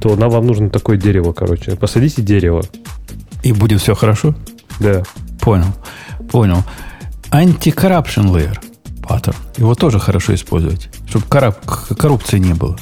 то 0.00 0.16
нам 0.16 0.30
вам 0.30 0.46
нужно 0.46 0.68
такое 0.68 0.96
дерево, 0.96 1.32
короче. 1.32 1.76
Посадите 1.76 2.22
дерево. 2.22 2.64
И 3.44 3.52
будет 3.52 3.80
все 3.80 3.94
хорошо? 3.94 4.34
Да. 4.80 5.04
Понял, 5.40 5.72
понял. 6.30 6.64
Anti-corruption 7.30 8.32
layer– 8.32 8.58
паттерн. 9.02 9.36
Его 9.56 9.74
тоже 9.74 9.98
хорошо 9.98 10.34
использовать, 10.34 10.88
чтобы 11.08 11.26
коррупции 11.26 12.38
не 12.38 12.54
было. 12.54 12.78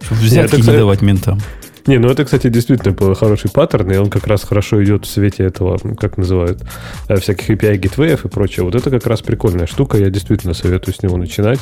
Чтобы 0.00 0.20
взятки 0.20 0.56
Нет, 0.56 0.66
не 0.66 0.72
давать 0.76 1.02
ментам. 1.02 1.40
Не, 1.86 1.98
ну 1.98 2.08
это, 2.08 2.24
кстати, 2.24 2.48
действительно 2.48 3.14
хороший 3.14 3.50
паттерн, 3.50 3.92
и 3.92 3.96
он 3.96 4.10
как 4.10 4.26
раз 4.26 4.42
хорошо 4.42 4.82
идет 4.82 5.04
в 5.04 5.08
свете 5.08 5.44
этого, 5.44 5.78
как 5.94 6.16
называют, 6.16 6.62
э, 7.08 7.16
всяких 7.16 7.50
API 7.50 7.76
гитвеев 7.76 8.24
и 8.24 8.28
прочее. 8.28 8.64
Вот 8.64 8.74
это 8.74 8.90
как 8.90 9.06
раз 9.06 9.22
прикольная 9.22 9.66
штука, 9.66 9.96
я 9.96 10.10
действительно 10.10 10.54
советую 10.54 10.94
с 10.94 11.02
него 11.02 11.16
начинать. 11.16 11.60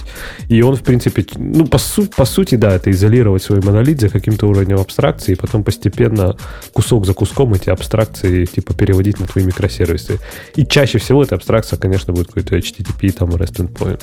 И 0.48 0.62
он, 0.62 0.76
в 0.76 0.82
принципе, 0.82 1.26
ну, 1.36 1.66
по, 1.66 1.78
су- 1.78 2.06
по 2.06 2.24
сути, 2.24 2.54
да, 2.54 2.74
это 2.74 2.90
изолировать 2.90 3.42
свой 3.42 3.60
монолит 3.60 4.00
за 4.00 4.08
каким-то 4.08 4.46
уровнем 4.46 4.78
абстракции, 4.78 5.32
и 5.32 5.36
потом 5.36 5.62
постепенно 5.62 6.36
кусок 6.72 7.04
за 7.04 7.12
куском 7.12 7.52
эти 7.52 7.68
абстракции, 7.68 8.46
типа, 8.46 8.72
переводить 8.74 9.20
на 9.20 9.26
твои 9.26 9.44
микросервисы. 9.44 10.20
И 10.56 10.66
чаще 10.66 10.98
всего 10.98 11.22
эта 11.22 11.34
абстракция, 11.34 11.78
конечно, 11.78 12.14
будет 12.14 12.28
какой-то 12.28 12.56
HTTP, 12.56 13.12
там, 13.12 13.30
REST 13.30 13.66
endpoint. 13.66 14.00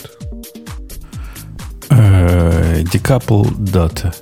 Э, 1.89 2.84
decouple 2.84 3.49
data. 3.57 4.13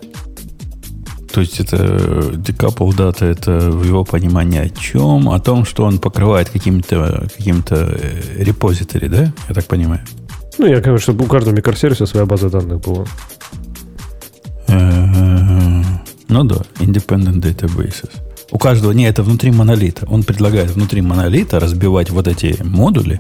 То 1.32 1.42
есть 1.42 1.60
это 1.60 1.78
decouple 1.78 2.90
data, 2.90 3.26
это 3.26 3.70
в 3.70 3.84
его 3.84 4.04
понимании 4.04 4.60
о 4.60 4.70
чем? 4.70 5.30
О 5.30 5.40
том, 5.40 5.64
что 5.66 5.86
он 5.86 6.00
покрывает 6.00 6.50
каким-то 6.50 7.28
каким 7.38 7.64
репозиторий, 8.38 9.10
да? 9.10 9.32
Я 9.48 9.56
так 9.56 9.66
понимаю. 9.66 10.02
Ну, 10.58 10.66
я, 10.66 10.82
конечно, 10.82 11.00
чтобы 11.00 11.26
у 11.26 11.28
каждого 11.28 11.56
микросервиса 11.56 12.06
своя 12.06 12.26
база 12.26 12.50
данных 12.50 12.82
была. 12.82 13.06
Ну 14.68 16.44
да, 16.44 16.58
independent 16.80 17.42
databases. 17.42 18.10
У 18.52 18.58
каждого, 18.58 18.92
не, 18.92 19.06
это 19.06 19.24
внутри 19.24 19.52
монолита. 19.52 20.06
Он 20.08 20.24
предлагает 20.24 20.72
внутри 20.72 21.02
монолита 21.02 21.60
разбивать 21.60 22.10
вот 22.10 22.28
эти 22.28 22.58
модули, 22.64 23.20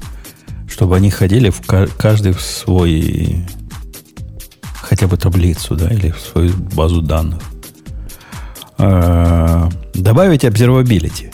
чтобы 0.67 0.95
они 0.95 1.11
ходили 1.11 1.51
в 1.51 1.61
каждый 1.65 2.33
в 2.33 2.41
свой 2.41 3.45
хотя 4.81 5.07
бы 5.07 5.17
таблицу, 5.17 5.75
да, 5.75 5.87
или 5.87 6.09
в 6.09 6.19
свою 6.19 6.53
базу 6.53 7.01
данных. 7.01 7.41
Э, 8.79 9.69
добавить 9.93 10.45
observability. 10.45 11.33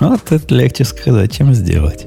Вот 0.00 0.30
это 0.30 0.54
легче 0.54 0.84
сказать, 0.84 1.32
чем 1.32 1.54
сделать. 1.54 2.06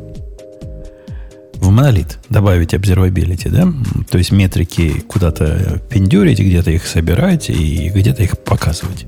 В 1.55 1.69
монолит 1.69 2.19
добавить 2.29 2.73
observability, 2.73 3.49
да? 3.49 3.67
То 4.09 4.19
есть 4.19 4.31
метрики 4.31 4.99
куда-то 5.07 5.81
пиндюрить, 5.89 6.39
где-то 6.39 6.69
их 6.69 6.86
собирать 6.86 7.49
и 7.49 7.89
где-то 7.89 8.23
их 8.23 8.38
показывать. 8.38 9.05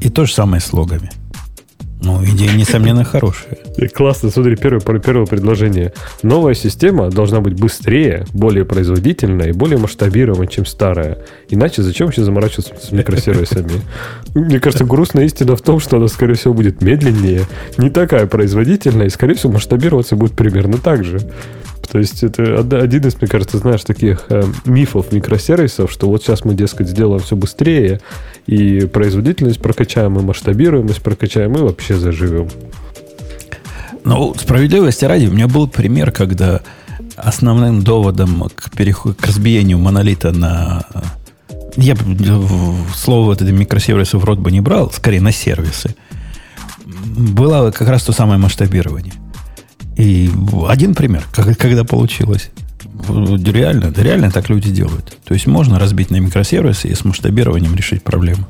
И 0.00 0.08
то 0.08 0.24
же 0.24 0.32
самое 0.32 0.60
с 0.60 0.72
логами. 0.72 1.10
Ну, 2.02 2.22
идея, 2.24 2.52
несомненно, 2.52 3.04
хорошая. 3.04 3.56
Классно, 3.94 4.30
смотри, 4.30 4.56
первое, 4.56 4.80
первое 4.80 5.26
предложение. 5.26 5.92
Новая 6.22 6.54
система 6.54 7.10
должна 7.10 7.40
быть 7.40 7.58
быстрее, 7.58 8.26
более 8.32 8.64
производительная 8.64 9.48
и 9.48 9.52
более 9.52 9.78
масштабируемая, 9.78 10.46
чем 10.46 10.66
старая. 10.66 11.18
Иначе 11.48 11.82
зачем 11.82 12.06
вообще 12.06 12.22
заморачиваться 12.22 12.74
с 12.80 12.92
микросервисами? 12.92 13.80
Мне 14.34 14.60
кажется, 14.60 14.84
грустная 14.84 15.24
истина 15.24 15.56
в 15.56 15.62
том, 15.62 15.80
что 15.80 15.96
она, 15.96 16.08
скорее 16.08 16.34
всего, 16.34 16.54
будет 16.54 16.82
медленнее, 16.82 17.42
не 17.78 17.90
такая 17.90 18.26
производительная, 18.26 19.06
и, 19.06 19.10
скорее 19.10 19.34
всего, 19.34 19.52
масштабироваться 19.52 20.16
будет 20.16 20.32
примерно 20.32 20.78
так 20.78 21.02
же. 21.04 21.20
То 21.90 21.98
есть 21.98 22.22
это 22.22 22.58
один 22.58 23.06
из, 23.06 23.16
мне 23.16 23.28
кажется, 23.28 23.58
знаешь, 23.58 23.82
таких 23.84 24.24
э, 24.28 24.42
мифов 24.64 25.12
микросервисов, 25.12 25.90
что 25.90 26.08
вот 26.08 26.22
сейчас 26.22 26.44
мы, 26.44 26.54
дескать, 26.54 26.88
сделаем 26.88 27.20
все 27.20 27.36
быстрее, 27.36 28.00
и 28.46 28.80
производительность 28.86 29.60
прокачаем, 29.60 30.18
и 30.18 30.22
масштабируемость 30.22 31.02
прокачаем, 31.02 31.54
и 31.56 31.60
вообще 31.60 31.96
заживем. 31.96 32.48
Ну, 34.04 34.34
справедливости 34.34 35.04
ради, 35.04 35.26
у 35.26 35.32
меня 35.32 35.48
был 35.48 35.68
пример, 35.68 36.12
когда 36.12 36.60
основным 37.16 37.82
доводом 37.82 38.48
к, 38.54 38.70
переход, 38.70 39.16
к 39.16 39.26
разбиению 39.26 39.78
монолита 39.78 40.32
на... 40.32 40.84
Я 41.76 41.96
слово 42.94 43.34
это 43.34 43.44
микросервисы 43.44 44.16
в 44.18 44.24
рот 44.24 44.38
бы 44.38 44.50
не 44.50 44.60
брал, 44.60 44.90
скорее 44.90 45.20
на 45.20 45.32
сервисы. 45.32 45.94
Было 46.84 47.70
как 47.70 47.88
раз 47.88 48.04
то 48.04 48.12
самое 48.12 48.38
масштабирование. 48.38 49.14
И 49.96 50.30
один 50.68 50.94
пример, 50.94 51.24
как, 51.32 51.56
когда 51.56 51.84
получилось. 51.84 52.50
Реально, 53.08 53.92
реально 53.96 54.30
так 54.30 54.48
люди 54.48 54.70
делают. 54.70 55.16
То 55.24 55.34
есть 55.34 55.46
можно 55.46 55.78
разбить 55.78 56.10
на 56.10 56.16
микросервисы 56.16 56.88
и 56.88 56.94
с 56.94 57.04
масштабированием 57.04 57.74
решить 57.74 58.02
проблему. 58.02 58.46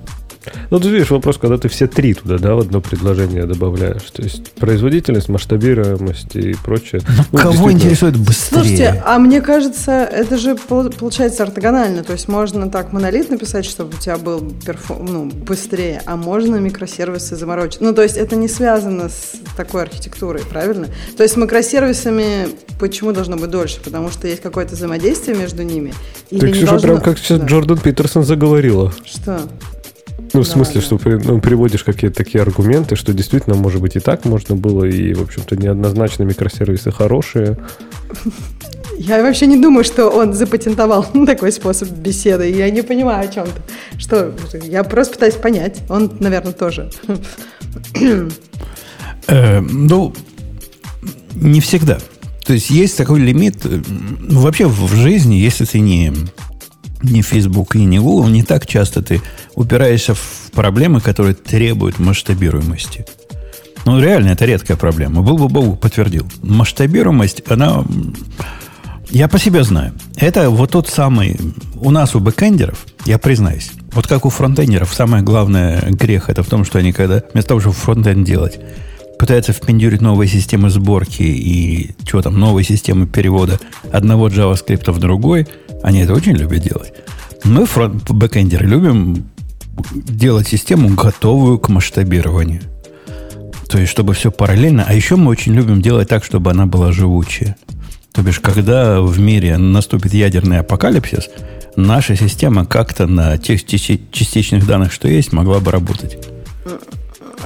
Ну, 0.70 0.80
ты 0.80 0.88
видишь 0.88 1.10
вопрос, 1.10 1.38
когда 1.38 1.58
ты 1.58 1.68
все 1.68 1.86
три 1.86 2.14
туда, 2.14 2.38
да, 2.38 2.54
в 2.54 2.60
одно 2.60 2.80
предложение 2.80 3.46
добавляешь. 3.46 4.02
То 4.12 4.22
есть 4.22 4.52
производительность, 4.52 5.28
масштабируемость 5.28 6.36
и 6.36 6.54
прочее. 6.64 7.02
Ну, 7.08 7.24
ну 7.32 7.38
кого 7.38 7.72
интересует 7.72 8.16
быстрее? 8.16 8.60
Слушайте, 8.60 9.02
а 9.04 9.18
мне 9.18 9.40
кажется, 9.40 9.92
это 10.04 10.38
же 10.38 10.56
получается 10.56 11.42
ортогонально. 11.42 12.02
То 12.02 12.12
есть 12.12 12.28
можно 12.28 12.70
так 12.70 12.92
монолит 12.92 13.30
написать, 13.30 13.64
чтобы 13.64 13.96
у 13.96 14.00
тебя 14.00 14.16
был 14.16 14.40
перфо... 14.64 14.94
ну, 14.94 15.26
быстрее, 15.26 16.02
а 16.06 16.16
можно 16.16 16.56
микросервисы 16.56 17.36
заморочить. 17.36 17.80
Ну, 17.80 17.94
то 17.94 18.02
есть 18.02 18.16
это 18.16 18.36
не 18.36 18.48
связано 18.48 19.08
с 19.08 19.34
такой 19.56 19.82
архитектурой, 19.82 20.42
правильно? 20.48 20.88
То 21.16 21.22
есть 21.22 21.36
микросервисами 21.36 22.48
почему 22.78 23.12
должно 23.12 23.36
быть 23.36 23.50
дольше? 23.50 23.80
Потому 23.82 24.10
что 24.10 24.26
есть 24.28 24.42
какое-то 24.42 24.74
взаимодействие 24.74 25.36
между 25.36 25.62
ними. 25.62 25.94
Или 26.30 26.40
так, 26.40 26.50
Ксюша, 26.50 26.66
должно... 26.66 26.88
прям 26.88 27.00
как 27.00 27.18
сейчас 27.18 27.40
да. 27.40 27.46
Джордан 27.46 27.78
Питерсон 27.78 28.24
заговорила. 28.24 28.92
Что? 29.04 29.40
Ну, 30.36 30.42
в 30.42 30.46
смысле, 30.46 30.82
что 30.82 31.00
ну, 31.02 31.40
приводишь 31.40 31.82
какие-то 31.82 32.14
такие 32.14 32.42
аргументы, 32.42 32.94
что 32.94 33.14
действительно, 33.14 33.56
может 33.56 33.80
быть, 33.80 33.96
и 33.96 34.00
так 34.00 34.26
можно 34.26 34.54
было, 34.54 34.84
и, 34.84 35.14
в 35.14 35.22
общем-то, 35.22 35.56
неоднозначно 35.56 36.24
микросервисы 36.24 36.92
хорошие. 36.92 37.56
Я 38.98 39.22
вообще 39.22 39.46
не 39.46 39.56
думаю, 39.58 39.82
что 39.82 40.10
он 40.10 40.34
запатентовал 40.34 41.04
такой 41.26 41.52
способ 41.52 41.88
беседы. 41.88 42.50
Я 42.50 42.68
не 42.68 42.82
понимаю, 42.82 43.26
о 43.26 43.32
чем 43.32 43.46
ты. 43.46 43.98
Что? 43.98 44.34
Я 44.62 44.84
просто 44.84 45.14
пытаюсь 45.14 45.36
понять. 45.36 45.80
Он, 45.88 46.12
наверное, 46.20 46.52
тоже. 46.52 46.90
Э, 49.28 49.60
ну, 49.60 50.14
не 51.34 51.62
всегда. 51.62 51.98
То 52.44 52.52
есть 52.52 52.68
есть 52.68 52.98
такой 52.98 53.20
лимит. 53.20 53.64
Ну, 53.64 54.40
вообще 54.40 54.66
в 54.66 54.94
жизни, 54.96 55.36
если 55.36 55.64
ты 55.64 55.80
не 55.80 56.12
ни 57.02 57.22
Facebook 57.22 57.76
и 57.76 57.84
ни 57.84 57.98
Google, 57.98 58.28
не 58.28 58.42
так 58.42 58.66
часто 58.66 59.02
ты 59.02 59.20
упираешься 59.54 60.14
в 60.14 60.50
проблемы, 60.52 61.00
которые 61.00 61.34
требуют 61.34 61.98
масштабируемости. 61.98 63.04
Ну, 63.84 64.00
реально, 64.00 64.30
это 64.30 64.44
редкая 64.44 64.76
проблема. 64.76 65.22
Был 65.22 65.38
бы 65.38 65.48
Бог 65.48 65.78
подтвердил. 65.78 66.26
Масштабируемость, 66.42 67.42
она... 67.48 67.84
Я 69.10 69.28
по 69.28 69.38
себе 69.38 69.62
знаю. 69.62 69.92
Это 70.16 70.50
вот 70.50 70.72
тот 70.72 70.88
самый... 70.88 71.38
У 71.76 71.90
нас, 71.90 72.16
у 72.16 72.20
бэкэндеров, 72.20 72.84
я 73.04 73.18
признаюсь, 73.18 73.70
вот 73.92 74.08
как 74.08 74.24
у 74.24 74.30
фронтендеров, 74.30 74.92
самое 74.92 75.22
главное 75.22 75.82
грех 75.90 76.28
это 76.28 76.42
в 76.42 76.48
том, 76.48 76.64
что 76.64 76.78
они 76.78 76.92
когда 76.92 77.22
вместо 77.32 77.50
того, 77.50 77.60
чтобы 77.60 77.76
frontend 77.76 78.26
делать, 78.26 78.58
пытаются 79.20 79.52
впендюрить 79.52 80.00
новые 80.00 80.28
системы 80.28 80.70
сборки 80.70 81.22
и 81.22 81.94
что 82.04 82.22
там, 82.22 82.40
новые 82.40 82.64
системы 82.64 83.06
перевода 83.06 83.60
одного 83.92 84.28
JavaScript 84.28 84.90
в 84.90 84.98
другой– 84.98 85.46
они 85.82 86.00
это 86.00 86.14
очень 86.14 86.36
любят 86.36 86.62
делать. 86.62 86.92
Мы, 87.44 87.66
бэкэндеры, 88.08 88.66
любим 88.66 89.26
делать 89.92 90.48
систему 90.48 90.94
готовую 90.94 91.58
к 91.58 91.68
масштабированию. 91.68 92.62
То 93.68 93.78
есть, 93.78 93.90
чтобы 93.90 94.14
все 94.14 94.30
параллельно. 94.30 94.84
А 94.86 94.94
еще 94.94 95.16
мы 95.16 95.30
очень 95.30 95.54
любим 95.54 95.82
делать 95.82 96.08
так, 96.08 96.24
чтобы 96.24 96.50
она 96.50 96.66
была 96.66 96.92
живучая. 96.92 97.56
То 98.12 98.22
бишь, 98.22 98.40
когда 98.40 99.00
в 99.00 99.18
мире 99.18 99.58
наступит 99.58 100.14
ядерный 100.14 100.60
апокалипсис, 100.60 101.28
наша 101.76 102.16
система 102.16 102.64
как-то 102.64 103.06
на 103.06 103.36
тех 103.36 103.64
частичных 103.66 104.66
данных, 104.66 104.92
что 104.92 105.08
есть, 105.08 105.32
могла 105.32 105.60
бы 105.60 105.70
работать. 105.70 106.16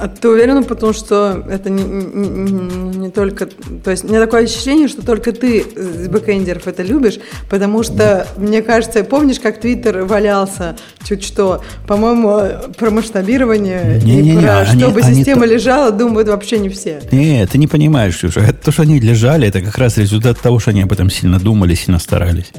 А 0.01 0.07
ты 0.07 0.29
уверена, 0.29 0.63
потому 0.63 0.93
что 0.93 1.45
это 1.47 1.69
не, 1.69 1.83
не, 1.83 2.97
не 2.97 3.11
только... 3.11 3.45
То 3.83 3.91
есть, 3.91 4.03
у 4.03 4.07
меня 4.07 4.19
такое 4.19 4.45
ощущение, 4.45 4.87
что 4.87 5.05
только 5.05 5.31
ты 5.31 5.59
из 5.59 6.07
бэкэндеров 6.07 6.65
это 6.65 6.81
любишь, 6.81 7.19
потому 7.51 7.83
что, 7.83 8.27
мне 8.35 8.63
кажется, 8.63 9.03
помнишь, 9.03 9.39
как 9.39 9.59
Твиттер 9.59 10.05
валялся 10.05 10.75
чуть 11.03 11.23
что, 11.23 11.63
по-моему, 11.85 12.71
про 12.79 12.89
масштабирование 12.89 14.01
не, 14.03 14.19
и 14.19 14.23
не, 14.23 14.31
не, 14.31 14.41
про 14.41 14.61
они, 14.61 14.81
чтобы 14.81 15.01
они 15.01 15.15
система 15.17 15.41
то... 15.41 15.53
лежала, 15.53 15.91
думают 15.91 16.29
вообще 16.29 16.57
не 16.57 16.69
все. 16.69 16.99
Нет, 17.11 17.51
ты 17.51 17.59
не 17.59 17.67
понимаешь, 17.67 18.17
Ксюша. 18.17 18.39
Это 18.39 18.53
то, 18.53 18.71
что 18.71 18.81
они 18.81 18.99
лежали, 18.99 19.47
это 19.47 19.61
как 19.61 19.77
раз 19.77 19.97
результат 19.97 20.39
того, 20.39 20.57
что 20.57 20.71
они 20.71 20.81
об 20.81 20.91
этом 20.91 21.11
сильно 21.11 21.39
думали, 21.39 21.75
сильно 21.75 21.99
старались. 21.99 22.51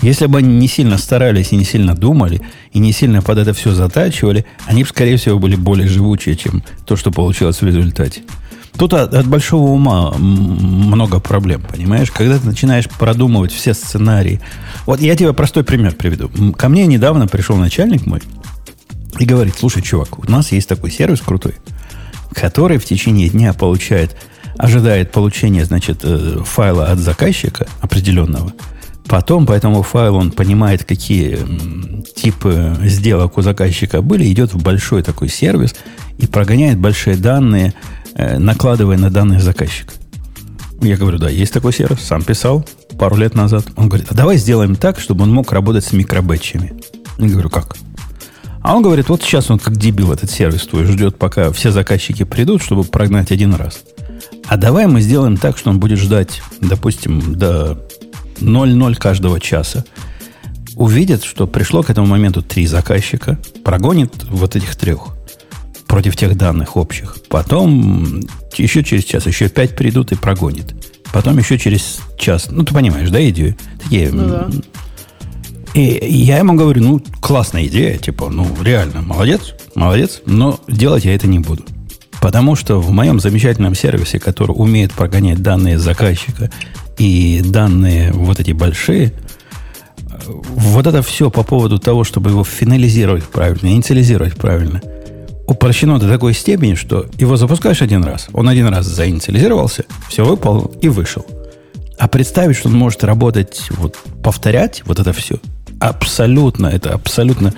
Если 0.00 0.26
бы 0.26 0.38
они 0.38 0.56
не 0.56 0.68
сильно 0.68 0.96
старались 0.96 1.52
и 1.52 1.56
не 1.56 1.64
сильно 1.64 1.94
думали, 1.94 2.40
и 2.72 2.78
не 2.78 2.92
сильно 2.92 3.20
под 3.20 3.38
это 3.38 3.52
все 3.52 3.72
затачивали, 3.72 4.46
они 4.66 4.84
бы, 4.84 4.88
скорее 4.88 5.16
всего, 5.16 5.38
были 5.38 5.56
более 5.56 5.88
живучие, 5.88 6.36
чем 6.36 6.62
то, 6.88 6.96
что 6.96 7.10
получилось 7.10 7.60
в 7.60 7.66
результате. 7.66 8.22
Тут 8.78 8.94
от, 8.94 9.12
от 9.12 9.26
большого 9.26 9.70
ума 9.70 10.14
много 10.16 11.20
проблем, 11.20 11.62
понимаешь? 11.62 12.10
Когда 12.10 12.38
ты 12.38 12.46
начинаешь 12.46 12.88
продумывать 12.88 13.52
все 13.52 13.74
сценарии. 13.74 14.40
Вот 14.86 15.00
я 15.00 15.14
тебе 15.14 15.32
простой 15.34 15.64
пример 15.64 15.94
приведу. 15.94 16.30
Ко 16.52 16.68
мне 16.68 16.86
недавно 16.86 17.26
пришел 17.26 17.56
начальник 17.56 18.06
мой 18.06 18.22
и 19.18 19.26
говорит, 19.26 19.54
слушай, 19.58 19.82
чувак, 19.82 20.18
у 20.18 20.30
нас 20.30 20.50
есть 20.52 20.68
такой 20.68 20.90
сервис 20.90 21.20
крутой, 21.20 21.56
который 22.32 22.78
в 22.78 22.84
течение 22.84 23.28
дня 23.28 23.52
получает, 23.52 24.16
ожидает 24.56 25.12
получения, 25.12 25.64
значит, 25.64 26.00
э, 26.04 26.38
файла 26.44 26.86
от 26.86 26.98
заказчика 26.98 27.66
определенного– 27.82 28.52
Потом 29.08 29.46
по 29.46 29.52
этому 29.52 29.82
файлу 29.82 30.18
он 30.18 30.30
понимает, 30.30 30.84
какие 30.84 31.38
типы 32.14 32.76
сделок 32.82 33.38
у 33.38 33.42
заказчика 33.42 34.02
были, 34.02 34.30
идет 34.30 34.52
в 34.52 34.62
большой 34.62 35.02
такой 35.02 35.28
сервис 35.28 35.74
и 36.18 36.26
прогоняет 36.26 36.78
большие 36.78 37.16
данные, 37.16 37.72
э, 38.14 38.38
накладывая 38.38 38.98
на 38.98 39.10
данные 39.10 39.40
заказчика. 39.40 39.94
Я 40.80 40.96
говорю, 40.96 41.18
да, 41.18 41.28
есть 41.28 41.52
такой 41.52 41.72
сервис, 41.72 42.00
сам 42.00 42.22
писал 42.22 42.64
пару 42.98 43.16
лет 43.16 43.34
назад. 43.34 43.64
Он 43.76 43.88
говорит, 43.88 44.08
а 44.10 44.14
давай 44.14 44.36
сделаем 44.36 44.76
так, 44.76 45.00
чтобы 45.00 45.24
он 45.24 45.32
мог 45.32 45.52
работать 45.52 45.84
с 45.84 45.92
микробэтчами. 45.92 46.74
Я 47.18 47.28
говорю, 47.28 47.50
как? 47.50 47.76
А 48.60 48.76
он 48.76 48.82
говорит, 48.82 49.08
вот 49.08 49.22
сейчас 49.22 49.50
он 49.50 49.58
как 49.58 49.76
дебил 49.76 50.12
этот 50.12 50.30
сервис 50.30 50.66
твой 50.66 50.84
ждет, 50.84 51.16
пока 51.16 51.52
все 51.52 51.70
заказчики 51.70 52.24
придут, 52.24 52.62
чтобы 52.62 52.84
прогнать 52.84 53.32
один 53.32 53.54
раз. 53.54 53.80
А 54.46 54.56
давай 54.56 54.86
мы 54.86 55.00
сделаем 55.00 55.36
так, 55.36 55.58
что 55.58 55.70
он 55.70 55.78
будет 55.78 55.98
ждать, 55.98 56.42
допустим, 56.60 57.34
до 57.34 57.78
0,0 58.40 58.94
каждого 58.96 59.40
часа, 59.40 59.84
увидит, 60.76 61.24
что 61.24 61.46
пришло 61.46 61.82
к 61.82 61.90
этому 61.90 62.06
моменту 62.06 62.42
три 62.42 62.66
заказчика, 62.66 63.38
прогонит 63.64 64.24
вот 64.24 64.56
этих 64.56 64.76
трех 64.76 65.17
против 65.88 66.16
тех 66.16 66.36
данных 66.36 66.76
общих. 66.76 67.16
Потом 67.28 68.20
еще 68.56 68.84
через 68.84 69.04
час 69.04 69.26
еще 69.26 69.48
пять 69.48 69.74
придут 69.74 70.12
и 70.12 70.14
прогонит. 70.14 70.74
Потом 71.12 71.38
еще 71.38 71.58
через 71.58 72.00
час. 72.18 72.48
Ну, 72.50 72.64
ты 72.64 72.74
понимаешь, 72.74 73.08
да, 73.10 73.26
идею? 73.30 73.56
Такие, 73.82 74.12
ну, 74.12 74.28
да. 74.28 74.50
И 75.74 76.06
я 76.22 76.38
ему 76.38 76.54
говорю, 76.54 76.82
ну, 76.82 77.02
классная 77.20 77.66
идея, 77.66 77.98
типа, 77.98 78.28
ну, 78.28 78.46
реально, 78.62 79.00
молодец, 79.00 79.54
молодец, 79.74 80.22
но 80.26 80.60
делать 80.68 81.04
я 81.04 81.14
это 81.14 81.26
не 81.26 81.38
буду. 81.38 81.64
Потому 82.20 82.56
что 82.56 82.80
в 82.80 82.90
моем 82.90 83.20
замечательном 83.20 83.74
сервисе, 83.74 84.18
который 84.18 84.52
умеет 84.52 84.92
прогонять 84.92 85.42
данные 85.42 85.78
заказчика 85.78 86.50
и 86.98 87.42
данные 87.44 88.12
вот 88.12 88.40
эти 88.40 88.52
большие, 88.52 89.12
вот 90.26 90.86
это 90.86 91.00
все 91.02 91.30
по 91.30 91.44
поводу 91.44 91.78
того, 91.78 92.04
чтобы 92.04 92.30
его 92.30 92.44
финализировать 92.44 93.24
правильно, 93.24 93.68
инициализировать 93.68 94.36
правильно, 94.36 94.82
упрощено 95.48 95.98
до 95.98 96.08
такой 96.08 96.34
степени, 96.34 96.74
что 96.74 97.06
его 97.18 97.36
запускаешь 97.36 97.82
один 97.82 98.04
раз, 98.04 98.28
он 98.32 98.48
один 98.48 98.66
раз 98.68 98.86
заинициализировался, 98.86 99.84
все 100.08 100.24
выпал 100.24 100.70
и 100.82 100.88
вышел. 100.88 101.26
А 101.98 102.06
представить, 102.06 102.56
что 102.56 102.68
он 102.68 102.74
может 102.74 103.02
работать, 103.02 103.62
вот, 103.70 103.96
повторять 104.22 104.82
вот 104.84 105.00
это 105.00 105.12
все, 105.12 105.36
абсолютно, 105.80 106.66
это 106.66 106.92
абсолютно 106.92 107.54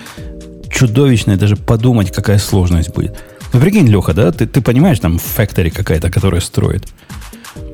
чудовищно, 0.71 1.37
даже 1.37 1.57
подумать, 1.57 2.11
какая 2.11 2.39
сложность 2.39 2.93
будет. 2.93 3.15
Ну, 3.51 3.59
прикинь, 3.59 3.87
Леха, 3.87 4.13
да, 4.13 4.31
ты, 4.31 4.47
ты 4.47 4.61
понимаешь, 4.61 4.99
там 4.99 5.19
фактори 5.19 5.69
какая-то, 5.69 6.09
которая 6.09 6.39
строит. 6.39 6.87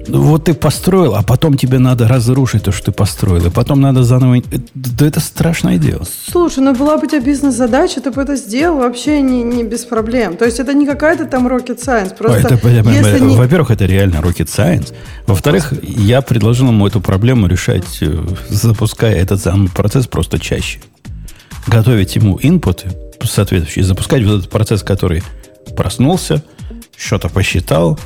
Вот 0.07 0.45
ты 0.45 0.53
построил, 0.53 1.15
а 1.15 1.23
потом 1.23 1.57
тебе 1.57 1.79
надо 1.79 2.07
разрушить 2.07 2.63
то, 2.63 2.71
что 2.71 2.87
ты 2.87 2.91
построил. 2.91 3.45
И 3.45 3.49
потом 3.49 3.81
надо 3.81 4.03
заново... 4.03 4.41
Да 4.73 5.05
это 5.05 5.19
страшное 5.19 5.77
дело. 5.77 6.03
Слушай, 6.31 6.59
ну 6.59 6.73
была 6.73 6.97
бы 6.97 7.05
у 7.05 7.09
тебя 7.09 7.19
бизнес-задача, 7.19 8.01
ты 8.01 8.11
бы 8.11 8.21
это 8.21 8.35
сделал 8.35 8.79
вообще 8.79 9.21
не, 9.21 9.43
не 9.43 9.63
без 9.63 9.85
проблем. 9.85 10.37
То 10.37 10.45
есть 10.45 10.59
это 10.59 10.73
не 10.73 10.85
какая-то 10.85 11.25
там 11.25 11.47
rocket 11.47 11.79
science. 11.79 12.15
Просто 12.15 12.55
это, 12.55 12.67
если 12.67 13.19
не... 13.19 13.35
Во-первых, 13.35 13.71
это 13.71 13.85
реально 13.85 14.17
rocket 14.17 14.47
science. 14.47 14.93
Во-вторых, 15.25 15.73
я 15.81 16.21
предложил 16.21 16.67
ему 16.67 16.87
эту 16.87 17.01
проблему 17.01 17.47
решать, 17.47 17.97
э, 18.01 18.17
запуская 18.49 19.15
этот 19.15 19.41
самый 19.41 19.69
процесс 19.69 20.07
просто 20.07 20.39
чаще. 20.39 20.79
Готовить 21.67 22.15
ему 22.15 22.39
инпуты 22.41 22.91
соответствующие, 23.23 23.83
запускать 23.83 24.23
вот 24.23 24.39
этот 24.39 24.49
процесс, 24.49 24.83
который 24.83 25.23
проснулся, 25.75 26.43
что-то 26.95 27.29
посчитал, 27.29 27.99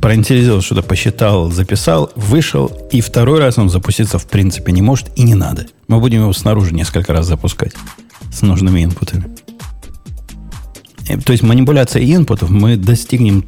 проинициализировал, 0.00 0.62
что-то 0.62 0.82
посчитал, 0.82 1.50
записал, 1.50 2.10
вышел, 2.16 2.70
и 2.92 3.00
второй 3.00 3.40
раз 3.40 3.58
он 3.58 3.68
запуститься 3.68 4.18
в 4.18 4.26
принципе 4.26 4.72
не 4.72 4.82
может 4.82 5.10
и 5.16 5.22
не 5.22 5.34
надо. 5.34 5.66
Мы 5.88 6.00
будем 6.00 6.22
его 6.22 6.32
снаружи 6.32 6.74
несколько 6.74 7.12
раз 7.12 7.26
запускать 7.26 7.72
с 8.32 8.42
нужными 8.42 8.84
инпутами. 8.84 9.24
И, 11.08 11.16
то 11.16 11.32
есть 11.32 11.42
манипуляция 11.42 12.02
инпутов 12.02 12.50
мы 12.50 12.76
достигнем 12.76 13.44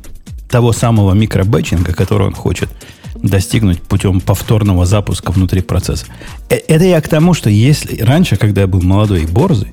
того 0.49 0.73
самого 0.73 1.13
микробэтчинга, 1.15 1.95
который 1.95 2.27
он 2.27 2.35
хочет 2.35 2.69
достигнуть 3.15 3.83
путем 3.83 4.21
повторного 4.21 4.85
запуска 4.85 5.33
внутри 5.33 5.63
процесса. 5.63 6.07
Э, 6.51 6.57
это 6.57 6.85
я 6.85 7.01
к 7.01 7.09
тому, 7.09 7.35
что 7.35 7.49
если 7.51 8.03
раньше, 8.03 8.37
когда 8.37 8.63
я 8.63 8.67
был 8.67 8.83
молодой 8.83 9.23
и 9.23 9.27
борзый, 9.27 9.73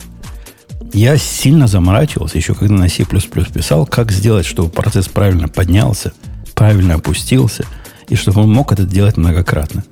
Я 0.93 1.17
сильно 1.17 1.65
заморачивался, 1.65 2.37
еще 2.37 2.53
когда 2.53 2.75
на 2.75 2.87
C++ 2.87 3.03
писал, 3.03 3.87
как 3.87 4.11
сделать, 4.11 4.45
чтобы 4.45 4.69
процесс 4.69 5.07
правильно 5.07 5.47
поднялся, 5.47 6.13
правильно 6.55 6.95
опустился, 6.95 7.65
и 8.07 8.15
чтобы 8.15 8.41
он 8.41 8.51
мог 8.51 8.71
это 8.71 8.83
делать 8.83 9.17
многократно. 9.17 9.83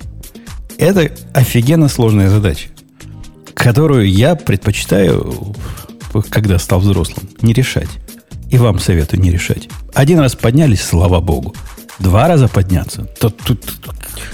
Это 0.78 1.12
офигенно 1.34 1.88
сложная 1.88 2.30
задача, 2.30 2.70
которую 3.54 4.10
я 4.10 4.36
предпочитаю, 4.36 5.56
когда 6.30 6.58
стал 6.58 6.80
взрослым, 6.80 7.30
не 7.42 7.54
решать. 7.54 7.90
И 8.50 8.58
вам 8.58 8.80
советую 8.80 9.22
не 9.22 9.32
решать. 9.32 9.70
Один 9.94 10.20
раз 10.20 10.36
поднялись, 10.36 10.82
слава 10.82 11.22
богу. 11.22 11.56
Два 12.00 12.28
раза 12.28 12.48
подняться, 12.48 13.06
то 13.20 13.30
тут 13.30 13.64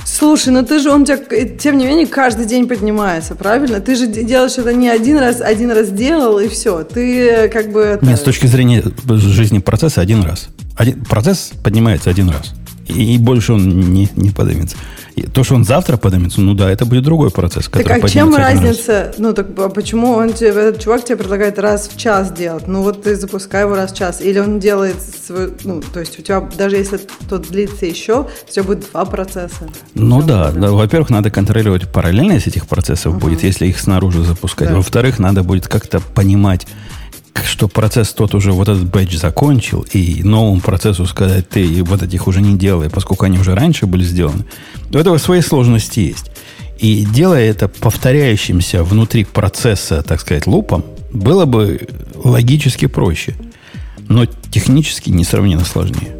Слушай, 0.05 0.49
ну 0.49 0.65
ты 0.65 0.79
же, 0.79 0.89
он 0.89 1.05
тебя, 1.05 1.17
тем 1.57 1.77
не 1.77 1.85
менее, 1.85 2.07
каждый 2.07 2.45
день 2.45 2.67
поднимается, 2.67 3.35
правильно? 3.35 3.79
Ты 3.79 3.95
же 3.95 4.07
делаешь 4.07 4.57
это 4.57 4.73
не 4.73 4.89
один 4.89 5.17
раз, 5.17 5.41
один 5.41 5.71
раз 5.71 5.89
делал, 5.89 6.39
и 6.39 6.47
все. 6.47 6.83
Ты 6.83 7.49
как 7.49 7.71
бы... 7.71 7.81
Это... 7.81 8.05
Нет, 8.05 8.17
с 8.17 8.23
точки 8.23 8.47
зрения 8.47 8.83
жизни 9.07 9.59
процесса 9.59 10.01
один 10.01 10.23
раз. 10.23 10.47
Один, 10.77 11.03
процесс 11.03 11.51
поднимается 11.63 12.09
один 12.09 12.29
раз. 12.29 12.53
И, 12.87 13.15
и 13.15 13.17
больше 13.17 13.53
он 13.53 13.93
не, 13.93 14.09
не 14.15 14.29
поднимется. 14.29 14.77
И 15.15 15.23
то, 15.23 15.43
что 15.43 15.55
он 15.55 15.63
завтра 15.63 15.97
поднимется, 15.97 16.41
ну 16.41 16.53
да, 16.53 16.69
это 16.69 16.85
будет 16.85 17.03
другой 17.03 17.31
процесс, 17.31 17.67
который 17.67 17.87
Так 17.87 18.03
а 18.03 18.07
чем 18.07 18.35
разница? 18.35 19.05
Раз. 19.07 19.15
Ну 19.17 19.33
так 19.33 19.47
а 19.57 19.69
почему 19.69 20.11
он 20.11 20.31
тебе, 20.31 20.49
этот 20.49 20.79
чувак 20.79 21.03
тебе 21.05 21.17
предлагает 21.17 21.57
раз 21.57 21.89
в 21.89 21.97
час 21.97 22.31
делать? 22.31 22.67
Ну 22.67 22.83
вот 22.83 23.01
ты 23.01 23.15
запускай 23.15 23.63
его 23.63 23.75
раз 23.75 23.91
в 23.91 23.97
час. 23.97 24.21
Или 24.21 24.37
он 24.37 24.59
делает 24.59 24.97
свой, 25.25 25.53
ну 25.63 25.81
то 25.81 26.01
есть 26.01 26.19
у 26.19 26.21
тебя, 26.21 26.47
даже 26.55 26.75
если 26.75 26.99
тот 27.27 27.47
длится 27.49 27.87
еще, 27.87 28.27
у 28.47 28.51
тебя 28.51 28.63
будет 28.63 28.91
два 28.91 29.05
процесса. 29.05 29.67
Ну 29.95 30.21
да, 30.21 30.51
да, 30.51 30.71
во-первых, 30.71 31.09
надо 31.09 31.31
контролировать 31.31 31.91
параллельность 31.91 32.45
этих 32.45 32.67
процессов 32.67 33.15
uh-huh. 33.15 33.19
будет, 33.19 33.41
если 33.41 33.65
их 33.65 33.79
снаружи 33.79 34.23
запускать. 34.23 34.69
Да. 34.69 34.75
Во-вторых, 34.75 35.17
надо 35.17 35.41
будет 35.41 35.67
как-то 35.67 35.99
понимать, 35.99 36.67
что 37.45 37.67
процесс 37.67 38.13
тот 38.13 38.35
уже 38.35 38.51
вот 38.51 38.67
этот 38.67 38.89
бэдж 38.89 39.17
закончил, 39.17 39.85
и 39.93 40.23
новому 40.23 40.61
процессу 40.61 41.05
сказать, 41.05 41.47
ты 41.49 41.83
вот 41.83 42.01
этих 42.01 42.27
уже 42.27 42.41
не 42.41 42.57
делай, 42.57 42.89
поскольку 42.89 43.25
они 43.25 43.39
уже 43.39 43.55
раньше 43.55 43.85
были 43.85 44.03
сделаны. 44.03 44.45
У 44.91 44.97
этого 44.97 45.17
свои 45.17 45.41
сложности 45.41 45.99
есть. 45.99 46.31
И 46.79 47.05
делая 47.05 47.49
это 47.49 47.67
повторяющимся 47.67 48.83
внутри 48.83 49.23
процесса, 49.23 50.03
так 50.03 50.21
сказать, 50.21 50.47
лупом, 50.47 50.85
было 51.11 51.45
бы 51.45 51.87
логически 52.15 52.87
проще, 52.87 53.35
но 54.07 54.25
технически 54.25 55.09
несравненно 55.09 55.65
сложнее. 55.65 56.16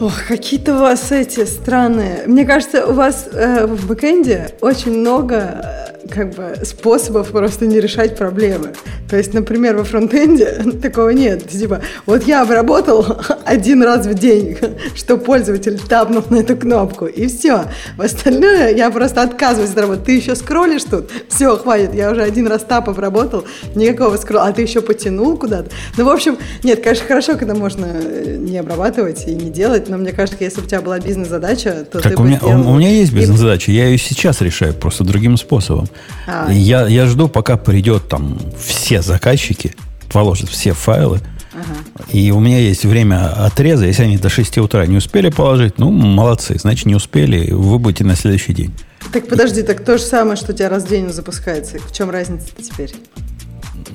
Ох, 0.00 0.14
какие-то 0.28 0.76
у 0.76 0.78
вас 0.78 1.12
эти 1.12 1.44
странные. 1.44 2.22
Мне 2.26 2.46
кажется, 2.46 2.86
у 2.86 2.94
вас 2.94 3.28
э, 3.32 3.66
в 3.66 3.86
бэкэнде 3.86 4.52
очень 4.62 4.98
много 4.98 5.90
как 6.10 6.34
бы 6.34 6.56
способов 6.64 7.30
просто 7.30 7.66
не 7.66 7.80
решать 7.80 8.16
проблемы. 8.16 8.72
То 9.08 9.16
есть, 9.16 9.34
например, 9.34 9.76
во 9.76 9.84
фронтенде 9.84 10.46
такого 10.82 11.10
нет. 11.10 11.48
Типа, 11.48 11.82
вот 12.06 12.24
я 12.24 12.42
обработал 12.42 13.04
один 13.44 13.82
раз 13.82 14.06
в 14.06 14.14
день, 14.14 14.56
что 14.94 15.16
пользователь 15.16 15.78
тапнул 15.78 16.22
на 16.30 16.36
эту 16.36 16.56
кнопку, 16.56 17.06
и 17.06 17.26
все. 17.26 17.64
В 17.96 18.02
остальное 18.02 18.74
я 18.74 18.90
просто 18.90 19.22
отказываюсь 19.22 19.70
от 19.70 19.78
работы. 19.78 20.02
Ты 20.06 20.12
еще 20.12 20.34
скроллишь 20.34 20.84
тут? 20.84 21.10
Все, 21.28 21.56
хватит, 21.56 21.94
я 21.94 22.10
уже 22.10 22.22
один 22.22 22.46
раз 22.46 22.62
тап 22.62 22.88
обработал, 22.88 23.44
никакого 23.74 24.16
скролла. 24.16 24.46
А 24.46 24.52
ты 24.52 24.62
еще 24.62 24.80
потянул 24.80 25.36
куда-то? 25.36 25.70
Ну, 25.96 26.04
в 26.04 26.10
общем, 26.10 26.38
нет, 26.62 26.82
конечно, 26.82 27.06
хорошо, 27.06 27.36
когда 27.36 27.54
можно 27.54 27.86
э, 27.86 28.36
не 28.38 28.58
обрабатывать 28.58 29.26
и 29.26 29.34
не 29.34 29.50
делать, 29.50 29.88
но 29.90 29.98
мне 29.98 30.12
кажется, 30.12 30.42
если 30.42 30.60
бы 30.60 30.66
у 30.66 30.68
тебя 30.68 30.80
была 30.80 30.98
бизнес-задача, 30.98 31.84
то 31.90 32.00
так 32.00 32.14
ты 32.14 32.22
у 32.22 32.24
меня, 32.24 32.38
сделал... 32.38 32.68
у 32.68 32.78
меня 32.78 32.90
есть 32.90 33.12
бизнес-задача, 33.12 33.72
я 33.72 33.86
ее 33.86 33.98
сейчас 33.98 34.40
решаю, 34.40 34.74
просто 34.74 35.04
другим 35.04 35.36
способом. 35.36 35.88
А. 36.26 36.50
Я, 36.50 36.86
я 36.86 37.06
жду, 37.06 37.28
пока 37.28 37.56
придет 37.56 38.08
там 38.08 38.38
все 38.58 39.02
заказчики, 39.02 39.74
положат 40.12 40.48
все 40.48 40.72
файлы, 40.72 41.20
Ага. 41.52 42.06
И 42.12 42.30
у 42.30 42.38
меня 42.38 42.58
есть 42.58 42.84
время 42.84 43.26
отреза. 43.44 43.84
Если 43.84 44.04
они 44.04 44.18
до 44.18 44.28
6 44.28 44.58
утра 44.58 44.86
не 44.86 44.96
успели 44.96 45.30
положить, 45.30 45.78
ну, 45.78 45.90
молодцы. 45.90 46.56
Значит, 46.58 46.86
не 46.86 46.94
успели, 46.94 47.50
вы 47.50 47.78
будете 47.78 48.04
на 48.04 48.14
следующий 48.14 48.52
день. 48.52 48.72
Так 49.12 49.26
подожди, 49.28 49.62
так 49.62 49.84
то 49.84 49.98
же 49.98 50.04
самое, 50.04 50.36
что 50.36 50.52
у 50.52 50.54
тебя 50.54 50.68
раз 50.68 50.84
в 50.84 50.88
день 50.88 51.10
запускается. 51.10 51.78
В 51.78 51.92
чем 51.92 52.10
разница 52.10 52.46
теперь? 52.56 52.92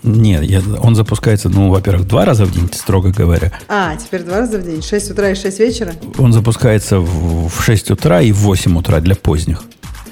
Нет, 0.05 0.43
я, 0.43 0.61
он 0.81 0.95
запускается, 0.95 1.49
ну, 1.49 1.69
во-первых, 1.69 2.07
два 2.07 2.25
раза 2.25 2.45
в 2.45 2.51
день, 2.51 2.69
строго 2.71 3.09
говоря. 3.09 3.51
А, 3.67 3.95
теперь 3.95 4.21
два 4.21 4.37
раза 4.37 4.59
в 4.59 4.63
день? 4.63 4.83
6 4.83 5.11
утра 5.11 5.31
и 5.31 5.35
6 5.35 5.59
вечера? 5.59 5.93
Он 6.19 6.31
запускается 6.31 6.99
в, 6.99 7.49
в 7.49 7.63
6 7.63 7.91
утра 7.91 8.21
и 8.21 8.31
в 8.31 8.37
8 8.37 8.77
утра 8.77 8.99
для 8.99 9.15
поздних. 9.15 9.63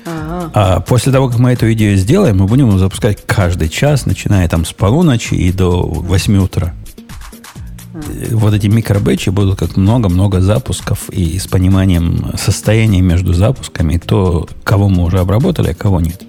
А 0.06 0.82
после 0.82 1.12
того, 1.12 1.30
как 1.30 1.40
мы 1.40 1.52
эту 1.52 1.72
идею 1.74 1.98
сделаем, 1.98 2.38
мы 2.38 2.48
будем 2.48 2.68
его 2.70 2.78
запускать 2.78 3.20
каждый 3.26 3.70
час, 3.70 4.06
начиная 4.06 4.48
там 4.50 4.66
с 4.66 4.74
полуночи 4.74 5.36
и 5.36 5.52
до 5.52 5.82
8 5.84 6.38
утра. 6.38 6.74
Ага. 7.94 8.04
Вот 8.32 8.54
эти 8.54 8.68
микробэчи 8.68 9.30
будут 9.30 9.60
как 9.60 9.78
много-много 9.78 10.42
запусков 10.42 11.10
и 11.10 11.38
с 11.38 11.48
пониманием 11.48 12.32
состояния 12.36 13.02
между 13.02 13.34
запусками, 13.34 13.98
то, 13.98 14.48
кого 14.64 14.90
мы 14.90 15.04
уже 15.04 15.20
обработали, 15.20 15.70
а 15.70 15.76
кого 15.76 16.02
нет. 16.02 16.24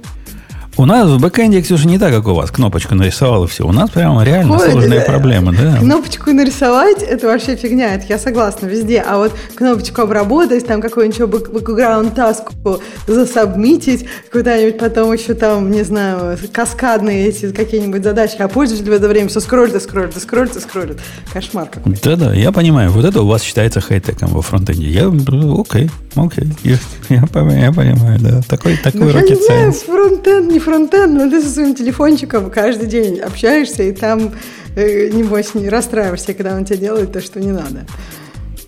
У 0.76 0.86
нас 0.86 1.08
в 1.08 1.20
бэкэнде, 1.20 1.62
Ксюша, 1.62 1.86
не 1.86 1.98
так, 2.00 2.12
как 2.12 2.26
у 2.26 2.34
вас. 2.34 2.50
Кнопочку 2.50 2.96
нарисовал 2.96 3.44
и 3.44 3.46
все. 3.46 3.64
У 3.64 3.70
нас 3.70 3.90
прямо 3.90 4.24
реально 4.24 4.54
Ой, 4.54 4.70
сложные 4.70 5.00
да, 5.00 5.06
проблемы, 5.06 5.52
да. 5.56 5.76
Кнопочку 5.78 6.32
нарисовать, 6.32 7.00
это 7.00 7.28
вообще 7.28 7.54
фигня. 7.54 7.94
Это 7.94 8.06
я 8.08 8.18
согласна 8.18 8.66
везде. 8.66 9.04
А 9.06 9.18
вот 9.18 9.32
кнопочку 9.54 10.02
обработать, 10.02 10.66
там 10.66 10.80
какой-нибудь 10.80 11.48
бэкграунд 11.48 12.16
таску 12.16 12.80
засабмитить, 13.06 14.06
куда-нибудь 14.32 14.78
потом 14.78 15.12
еще 15.12 15.34
там, 15.34 15.70
не 15.70 15.84
знаю, 15.84 16.36
каскадные 16.52 17.28
эти 17.28 17.52
какие-нибудь 17.52 18.02
задачи. 18.02 18.36
А 18.40 18.48
пользователь 18.48 18.90
в 18.90 18.94
это 18.94 19.06
время 19.06 19.28
все 19.28 19.38
скроллит 19.38 19.80
скроллит, 19.80 20.16
скроллит, 20.20 20.60
скроллит. 20.60 20.98
Кошмар 21.32 21.68
какой. 21.68 21.94
Да-да, 22.02 22.34
я 22.34 22.50
понимаю. 22.50 22.90
Вот 22.90 23.04
это 23.04 23.22
у 23.22 23.28
вас 23.28 23.42
считается 23.42 23.80
хай-теком 23.80 24.30
во 24.30 24.42
фронтенде. 24.42 24.88
Я, 24.88 25.06
окей, 25.06 25.88
окей. 26.16 26.48
Я, 26.64 26.78
я, 27.08 27.18
я 27.20 27.72
понимаю, 27.72 28.18
да. 28.18 28.42
Такой, 28.48 28.76
такой 28.76 29.00
ну, 29.00 29.10
rocket 29.10 29.38
science. 29.38 29.44
Знаю, 29.46 29.72
фронтенд 29.72 30.50
не 30.50 30.63
фронтенд, 30.64 31.12
но 31.14 31.30
ты 31.30 31.42
со 31.42 31.48
своим 31.48 31.74
телефончиком 31.74 32.50
каждый 32.50 32.88
день 32.88 33.20
общаешься, 33.20 33.82
и 33.82 33.92
там, 33.92 34.32
э, 34.76 35.10
небось, 35.10 35.54
не 35.54 35.68
расстраиваешься, 35.68 36.34
когда 36.34 36.56
он 36.56 36.64
тебе 36.64 36.78
делает 36.78 37.12
то, 37.12 37.20
что 37.20 37.40
не 37.40 37.52
надо. 37.52 37.86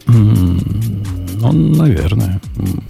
Ну, 0.06 1.52
наверное. 1.52 2.40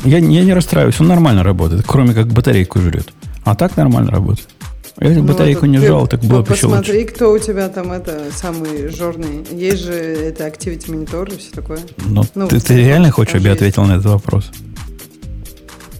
Я, 0.04 0.18
я 0.18 0.44
не 0.44 0.54
расстраиваюсь, 0.54 1.00
он 1.00 1.08
нормально 1.08 1.42
работает, 1.42 1.84
кроме 1.86 2.14
как 2.14 2.26
батарейку 2.26 2.80
жрет. 2.80 3.08
А 3.44 3.54
так 3.54 3.76
нормально 3.76 4.10
работает. 4.10 4.48
Если 5.00 5.20
ну, 5.20 5.26
батарейку 5.26 5.66
не 5.66 5.78
жал, 5.78 6.08
так 6.08 6.20
было 6.20 6.42
бы 6.42 6.54
еще 6.54 6.66
лучше. 6.66 6.80
Посмотри, 6.80 7.04
кто 7.04 7.32
у 7.32 7.38
тебя 7.38 7.68
там 7.68 7.92
это 7.92 8.24
самый 8.32 8.88
жирный. 8.88 9.44
Есть 9.52 9.84
же 9.84 9.92
это 9.92 10.46
Activity 10.46 10.88
Monitor 10.88 11.34
и 11.34 11.38
все 11.38 11.50
такое. 11.50 11.80
Но 12.06 12.22
ну, 12.22 12.42
ну, 12.42 12.48
ты, 12.48 12.60
ты 12.60 12.76
реально 12.76 13.10
хочешь, 13.10 13.30
чтобы 13.30 13.46
я 13.46 13.52
ответил 13.52 13.84
на 13.84 13.92
этот 13.96 14.06
вопрос? 14.06 14.50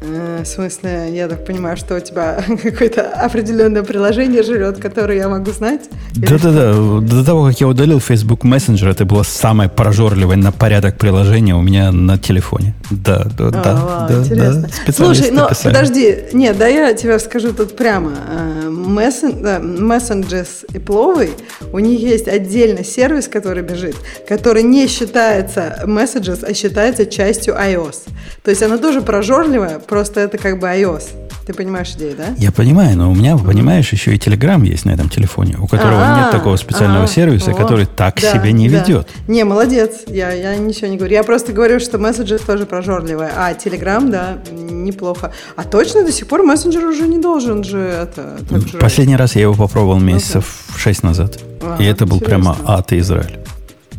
Э, 0.08 0.42
в 0.44 0.46
смысле, 0.46 1.08
я 1.10 1.28
так 1.28 1.44
понимаю, 1.44 1.76
что 1.76 1.96
у 1.96 2.00
тебя 2.00 2.42
какое-то 2.62 3.02
определенное 3.02 3.82
приложение 3.82 4.42
живет, 4.42 4.78
которое 4.78 5.18
я 5.18 5.28
могу 5.28 5.50
знать? 5.50 5.88
Да-да-да. 6.14 6.74
До 7.00 7.24
того, 7.24 7.46
как 7.46 7.60
я 7.60 7.68
удалил 7.68 8.00
Facebook 8.00 8.44
Messenger, 8.44 8.90
это 8.90 9.04
было 9.04 9.22
самое 9.22 9.68
прожорливое 9.68 10.36
на 10.36 10.52
порядок 10.52 10.98
приложения 10.98 11.54
у 11.54 11.62
меня 11.62 11.92
на 11.92 12.18
телефоне. 12.18 12.74
Да, 12.90 13.26
да, 13.36 13.48
О, 13.48 13.50
да. 13.50 13.74
Вау, 13.74 14.08
да, 14.08 14.18
интересно. 14.18 14.68
Да. 14.86 14.92
Слушай, 14.92 15.30
но 15.30 15.48
писали. 15.48 15.74
подожди. 15.74 16.18
Нет, 16.32 16.58
да 16.58 16.66
я 16.66 16.92
тебе 16.94 17.18
скажу 17.18 17.52
тут 17.52 17.76
прямо. 17.76 18.12
Э, 18.28 18.68
Messengers 18.96 20.66
и 20.72 20.78
Пловый, 20.78 21.30
у 21.72 21.78
них 21.78 22.00
есть 22.00 22.28
отдельный 22.28 22.84
сервис, 22.84 23.28
который 23.28 23.62
бежит, 23.62 23.96
который 24.28 24.62
не 24.62 24.86
считается 24.86 25.82
Messages, 25.84 26.44
а 26.44 26.54
считается 26.54 27.06
частью 27.06 27.54
iOS. 27.54 28.08
То 28.42 28.50
есть 28.50 28.62
она 28.62 28.78
тоже 28.78 29.02
прожорливая, 29.02 29.78
просто 29.96 30.20
это 30.20 30.36
как 30.36 30.58
бы 30.58 30.66
iOS. 30.66 31.04
Ты 31.46 31.54
понимаешь 31.54 31.92
идею, 31.92 32.14
да? 32.18 32.34
Я 32.36 32.52
понимаю, 32.52 32.98
но 32.98 33.10
у 33.10 33.14
меня, 33.14 33.38
понимаешь, 33.38 33.90
еще 33.92 34.14
и 34.14 34.18
Telegram 34.18 34.62
есть 34.62 34.84
на 34.84 34.90
этом 34.90 35.08
телефоне, 35.08 35.56
у 35.58 35.66
которого 35.66 36.02
А-а-а, 36.02 36.20
нет 36.20 36.30
такого 36.32 36.56
специального 36.56 37.04
а 37.04 37.06
сервиса, 37.06 37.54
который 37.54 37.86
так 37.86 38.20
да, 38.20 38.32
себя 38.32 38.52
не 38.52 38.68
да. 38.68 38.80
ведет. 38.80 39.08
Не, 39.26 39.44
молодец, 39.44 40.02
я, 40.06 40.32
я 40.32 40.54
ничего 40.56 40.88
не 40.88 40.98
говорю. 40.98 41.14
Я 41.14 41.24
просто 41.24 41.54
говорю, 41.54 41.80
что 41.80 41.96
мессенджер 41.96 42.40
тоже 42.40 42.66
прожорливая, 42.66 43.32
а 43.34 43.52
Telegram, 43.54 44.06
да, 44.10 44.36
неплохо. 44.52 45.32
А 45.56 45.64
точно 45.64 46.04
до 46.04 46.12
сих 46.12 46.26
пор 46.26 46.42
мессенджер 46.42 46.84
уже 46.84 47.08
не 47.08 47.18
должен 47.18 47.64
же 47.64 47.78
это... 47.78 48.38
Последний 48.78 49.16
раз 49.16 49.34
я 49.34 49.42
его 49.42 49.54
попробовал 49.54 49.98
месяцев 49.98 50.66
ну, 50.68 50.78
шесть 50.78 51.02
назад, 51.02 51.38
а, 51.62 51.80
и 51.80 51.86
это 51.86 52.04
был 52.04 52.18
интересно. 52.18 52.42
прямо 52.42 52.56
ад 52.66 52.92
и 52.92 52.98
Израиль. 52.98 53.38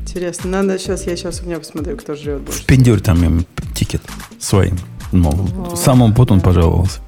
Интересно, 0.01 0.51
надо 0.51 0.77
сейчас, 0.77 1.07
я 1.07 1.15
сейчас 1.15 1.41
у 1.41 1.47
меня 1.47 1.57
посмотрю, 1.57 1.97
кто 1.97 2.13
живет 2.13 2.41
больше. 2.41 2.61
Впендюрь 2.61 2.99
там 2.99 3.23
им 3.23 3.47
тикет 3.73 4.03
своим. 4.39 4.77
Ну, 5.11 5.75
сам 5.75 6.01
он 6.01 6.13
потом 6.13 6.41
пожаловался. 6.41 6.99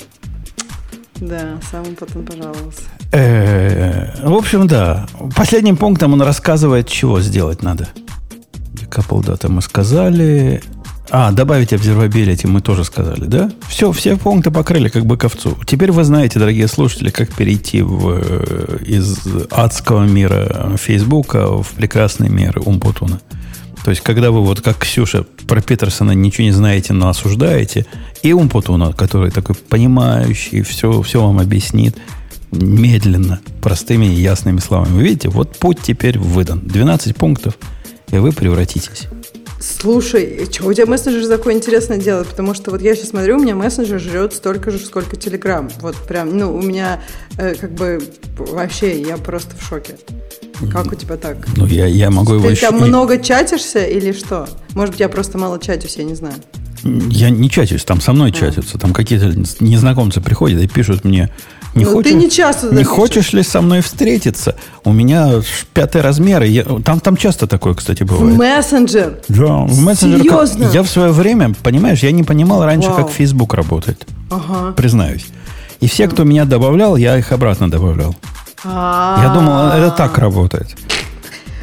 Да, 1.22 1.60
сам 1.70 1.86
он 1.88 1.96
потом 1.96 2.24
пожаловался. 2.24 2.82
Э, 3.12 4.28
в 4.28 4.34
общем, 4.34 4.68
да. 4.68 5.08
Последним 5.36 5.76
пунктом 5.76 6.14
он 6.14 6.22
рассказывает, 6.22 6.88
чего 6.88 7.20
сделать 7.20 7.62
надо. 7.62 7.90
Couple 8.90 9.24
дата 9.26 9.50
мы 9.50 9.62
сказали. 9.62 10.62
А, 11.12 11.32
добавить 11.32 11.74
observability 11.74 12.48
мы 12.48 12.62
тоже 12.62 12.84
сказали, 12.84 13.26
да? 13.26 13.52
Все, 13.68 13.92
все 13.92 14.16
пункты 14.16 14.52
покрыли 14.52 14.90
как 14.90 15.06
бы 15.06 15.18
ковцу. 15.18 15.58
Теперь 15.66 15.92
вы 15.92 16.04
знаете, 16.04 16.38
дорогие 16.40 16.68
слушатели, 16.68 17.10
как 17.10 17.34
перейти 17.34 17.82
в, 17.82 18.22
э, 18.22 18.80
из 18.86 19.20
адского 19.50 20.06
мира 20.06 20.76
Фейсбука 20.78 21.62
в 21.64 21.72
прекрасный 21.72 22.30
мир 22.30 22.62
Умпутуна. 22.64 23.20
То 23.90 23.92
есть, 23.92 24.04
когда 24.04 24.30
вы 24.30 24.44
вот 24.44 24.62
как 24.62 24.78
Ксюша 24.78 25.24
про 25.48 25.62
Питерсона 25.62 26.12
ничего 26.12 26.44
не 26.44 26.52
знаете, 26.52 26.94
но 26.94 27.10
осуждаете, 27.10 27.88
и 28.22 28.34
Умпутуна, 28.34 28.94
который 28.94 29.32
такой 29.32 29.56
понимающий, 29.56 30.62
все, 30.62 31.02
все 31.02 31.26
вам 31.26 31.40
объяснит, 31.40 31.98
медленно, 32.52 33.40
простыми 33.64 34.06
и 34.06 34.22
ясными 34.22 34.60
словами. 34.60 34.94
Вы 34.94 35.02
видите, 35.02 35.30
вот 35.30 35.58
путь 35.58 35.80
теперь 35.82 36.20
выдан. 36.20 36.60
12 36.60 37.16
пунктов, 37.16 37.58
и 38.12 38.18
вы 38.18 38.32
превратитесь 38.32 39.08
Слушай, 39.60 40.48
что 40.50 40.68
у 40.68 40.74
тебя 40.74 40.86
мессенджер 40.86 41.28
такое 41.28 41.54
интересное 41.54 41.98
делает? 41.98 42.28
Потому 42.28 42.54
что 42.54 42.72
вот 42.72 42.82
я 42.82 42.96
сейчас 42.96 43.10
смотрю, 43.10 43.38
у 43.38 43.40
меня 43.40 43.56
мессенджер 43.56 44.00
жрет 44.00 44.34
столько 44.34 44.72
же, 44.72 44.80
сколько 44.80 45.18
Телеграм. 45.18 45.70
Вот 45.82 45.98
прям, 45.98 46.38
ну, 46.38 46.56
у 46.56 46.62
меня 46.62 47.02
э, 47.38 47.56
как 47.56 47.72
бы 47.74 48.02
вообще, 48.38 49.02
я 49.02 49.18
просто 49.18 49.56
в 49.58 49.64
шоке. 49.64 49.98
Как 50.72 50.92
у 50.92 50.96
тебя 50.96 51.18
так? 51.18 51.38
Ну, 51.58 51.66
я, 51.66 51.88
я 51.88 52.10
могу 52.10 52.34
его 52.34 52.46
Ты 52.48 52.52
еще... 52.52 52.70
там 52.70 52.80
много 52.80 53.18
чатишься 53.18 53.86
или 53.86 54.12
что? 54.12 54.48
Может 54.76 54.92
быть, 54.92 55.00
я 55.00 55.10
просто 55.10 55.38
мало 55.38 55.60
чатюсь, 55.60 55.96
я 55.98 56.04
не 56.04 56.16
знаю. 56.16 56.36
Я 56.84 57.30
не 57.30 57.50
чатюсь, 57.50 57.84
там 57.84 58.00
со 58.00 58.14
мной 58.14 58.30
а. 58.30 58.34
чатятся. 58.34 58.78
Там 58.78 58.94
какие-то 58.94 59.34
незнакомцы 59.60 60.22
приходят 60.22 60.62
и 60.62 60.68
пишут 60.68 61.04
мне, 61.04 61.30
не, 61.76 61.86
ну, 61.86 61.94
хочешь, 61.94 62.12
ты 62.12 62.18
не, 62.18 62.30
часто 62.30 62.76
не 62.76 62.84
хочешь 62.84 63.34
ли 63.34 63.44
со 63.44 63.62
мной 63.62 63.82
встретиться? 63.82 64.56
У 64.84 64.92
меня 64.92 65.42
пятый 65.74 66.02
размер. 66.02 66.44
Я, 66.44 66.64
там, 66.84 67.00
там 67.00 67.16
часто 67.16 67.48
такое, 67.48 67.74
кстати, 67.74 68.04
бывает. 68.04 68.36
В 68.36 68.38
мессенджер? 68.38 69.20
Да, 69.28 69.66
в 69.66 69.80
мессенджер. 69.80 70.20
Серьезно? 70.20 70.66
Как, 70.66 70.74
я 70.74 70.84
в 70.84 70.88
свое 70.88 71.12
время, 71.12 71.54
понимаешь, 71.62 72.00
я 72.00 72.12
не 72.12 72.24
понимал 72.24 72.66
раньше, 72.66 72.90
Вау. 72.90 72.98
как 72.98 73.12
Facebook 73.12 73.54
работает. 73.54 74.06
Ага. 74.30 74.74
Признаюсь. 74.74 75.28
И 75.80 75.88
все, 75.88 76.08
кто 76.08 76.24
меня 76.24 76.46
добавлял, 76.46 76.96
я 76.96 77.18
их 77.18 77.32
обратно 77.32 77.70
добавлял. 77.70 78.16
А-а-а. 78.66 79.24
Я 79.24 79.34
думал, 79.34 79.68
это 79.70 79.96
так 79.96 80.18
работает. 80.18 80.76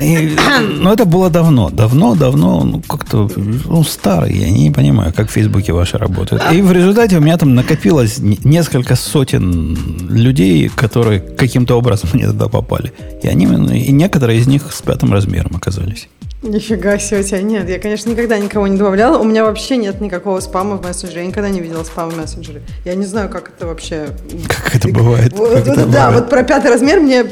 И, 0.00 0.36
ну, 0.60 0.92
это 0.92 1.04
было 1.04 1.30
давно. 1.30 1.70
Давно, 1.70 2.14
давно, 2.14 2.64
ну, 2.64 2.82
как-то, 2.82 3.30
ну, 3.36 3.84
старый. 3.84 4.36
Я 4.36 4.50
не 4.50 4.70
понимаю, 4.70 5.12
как 5.14 5.28
в 5.28 5.32
Фейсбуке 5.32 5.72
ваши 5.72 5.96
работают. 5.98 6.42
И 6.52 6.60
в 6.60 6.72
результате 6.72 7.16
у 7.16 7.20
меня 7.20 7.38
там 7.38 7.54
накопилось 7.54 8.18
несколько 8.18 8.96
сотен 8.96 9.76
людей, 10.10 10.68
которые 10.68 11.20
каким-то 11.20 11.76
образом 11.76 12.10
мне 12.14 12.26
туда 12.26 12.48
попали. 12.48 12.92
И 13.22 13.28
они, 13.28 13.46
и 13.46 13.92
некоторые 13.92 14.40
из 14.40 14.46
них 14.46 14.72
с 14.72 14.82
пятым 14.82 15.12
размером 15.12 15.56
оказались. 15.56 16.08
Нифига 16.46 16.98
себе 16.98 17.20
у 17.20 17.22
тебя 17.22 17.42
нет. 17.42 17.68
Я, 17.68 17.78
конечно, 17.78 18.10
никогда 18.10 18.38
никого 18.38 18.66
не 18.66 18.76
добавляла. 18.76 19.18
У 19.18 19.24
меня 19.24 19.44
вообще 19.44 19.76
нет 19.76 20.00
никакого 20.00 20.40
спама 20.40 20.76
в 20.76 20.86
мессенджере. 20.86 21.22
Я 21.22 21.26
никогда 21.26 21.48
не 21.48 21.60
видела 21.60 21.82
спама 21.84 22.12
в 22.12 22.16
мессенджере. 22.16 22.62
Я 22.84 22.94
не 22.94 23.04
знаю, 23.04 23.28
как 23.28 23.50
это 23.50 23.66
вообще... 23.66 24.08
Как 24.48 24.76
это 24.76 24.88
бывает? 24.88 25.32
Вот, 25.32 25.50
как 25.50 25.66
это 25.66 25.76
да, 25.76 25.84
бывает? 25.84 26.14
вот 26.14 26.30
про 26.30 26.42
пятый 26.42 26.70
размер 26.70 27.00
мне 27.00 27.24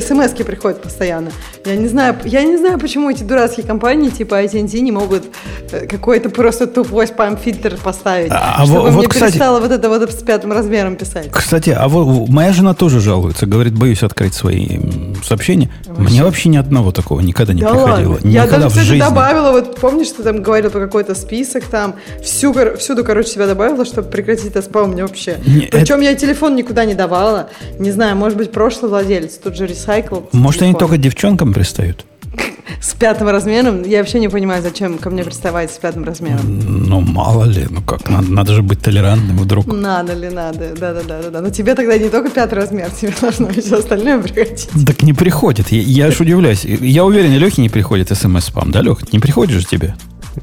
смс 0.00 0.30
приходят 0.44 0.80
постоянно. 0.80 1.30
Я 1.64 1.76
не 1.76 1.88
знаю, 1.88 2.16
я 2.24 2.42
не 2.42 2.56
знаю, 2.56 2.78
почему 2.78 3.10
эти 3.10 3.22
дурацкие 3.22 3.64
компании 3.64 4.10
типа 4.10 4.42
AT&T 4.42 4.80
не 4.80 4.90
могут 4.90 5.24
э, 5.70 5.86
какой-то 5.86 6.28
просто 6.28 6.66
тупой 6.66 7.06
спам-фильтр 7.06 7.78
поставить, 7.82 8.32
а, 8.32 8.64
чтобы 8.64 8.90
вот, 8.90 8.94
мне 8.94 9.08
кстати, 9.08 9.32
перестало 9.32 9.60
вот 9.60 9.70
это 9.70 9.88
вот 9.88 10.10
с 10.10 10.22
пятым 10.22 10.52
размером 10.52 10.96
писать. 10.96 11.30
Кстати, 11.30 11.70
а 11.70 11.86
вот 11.88 12.28
моя 12.28 12.52
жена 12.52 12.74
тоже 12.74 13.00
жалуется. 13.00 13.46
Говорит, 13.46 13.74
боюсь 13.74 14.02
открыть 14.02 14.34
свои 14.34 14.80
сообщения. 15.22 15.70
Вообще. 15.86 16.02
Мне 16.02 16.24
вообще 16.24 16.48
ни 16.48 16.56
одного 16.56 16.90
такого 16.90 17.20
никогда 17.20 17.52
не 17.52 17.62
да 17.62 17.70
приходило. 17.70 18.12
Ладно. 18.14 18.28
Я 18.28 18.46
даже, 18.58 18.68
кстати, 18.68 18.98
добавила, 18.98 19.52
вот 19.52 19.76
помнишь, 19.76 20.10
ты 20.10 20.22
там 20.22 20.42
говорил 20.42 20.70
про 20.70 20.80
какой-то 20.80 21.14
список 21.14 21.64
там, 21.64 21.96
всю, 22.22 22.54
всюду, 22.76 23.04
короче, 23.04 23.30
себя 23.30 23.46
добавила, 23.46 23.84
чтобы 23.84 24.08
прекратить 24.08 24.46
это 24.46 24.62
спам 24.62 24.92
мне 24.92 25.02
вообще. 25.02 25.38
Не, 25.46 25.68
Причем 25.70 25.96
это... 25.96 26.04
я 26.04 26.14
телефон 26.14 26.56
никуда 26.56 26.84
не 26.84 26.94
давала. 26.94 27.50
Не 27.78 27.90
знаю, 27.90 28.16
может 28.16 28.38
быть, 28.38 28.52
прошлый 28.52 28.90
владелец, 28.90 29.34
тут 29.34 29.56
же 29.56 29.66
ресайкл. 29.66 30.20
Может, 30.32 30.60
телефон. 30.60 30.68
они 30.68 30.78
только 30.78 30.96
девчонкам 30.96 31.52
пристают? 31.52 32.04
С 32.80 32.94
пятым 32.94 33.28
размером? 33.28 33.82
Я 33.82 33.98
вообще 33.98 34.18
не 34.18 34.28
понимаю, 34.28 34.62
зачем 34.62 34.98
ко 34.98 35.10
мне 35.10 35.22
приставать 35.22 35.70
с 35.70 35.78
пятым 35.78 36.04
размером. 36.04 36.40
Ну, 36.88 37.00
мало 37.00 37.44
ли, 37.44 37.66
ну 37.70 37.80
как, 37.80 38.08
надо, 38.08 38.30
надо 38.30 38.54
же 38.54 38.62
быть 38.62 38.80
толерантным 38.80 39.38
вдруг. 39.38 39.66
Надо 39.66 40.14
ли, 40.14 40.28
надо, 40.28 40.74
да-да-да. 40.74 41.30
да. 41.30 41.40
Но 41.40 41.50
тебе 41.50 41.74
тогда 41.74 41.96
не 41.96 42.08
только 42.08 42.30
пятый 42.30 42.54
размер, 42.54 42.90
тебе 42.90 43.12
должно 43.20 43.48
все 43.50 43.78
остальное 43.78 44.20
приходить. 44.20 44.68
Так 44.86 45.02
не 45.02 45.12
приходит, 45.12 45.68
я, 45.68 45.80
я 45.80 46.06
аж 46.06 46.20
удивляюсь. 46.20 46.64
Я 46.64 47.04
уверен, 47.04 47.32
Лехе 47.32 47.62
не 47.62 47.68
приходит 47.68 48.08
смс-спам, 48.16 48.70
да, 48.72 48.82
Лех? 48.82 49.12
Не 49.12 49.18
приходит 49.18 49.60
же 49.60 49.66
тебе? 49.66 49.94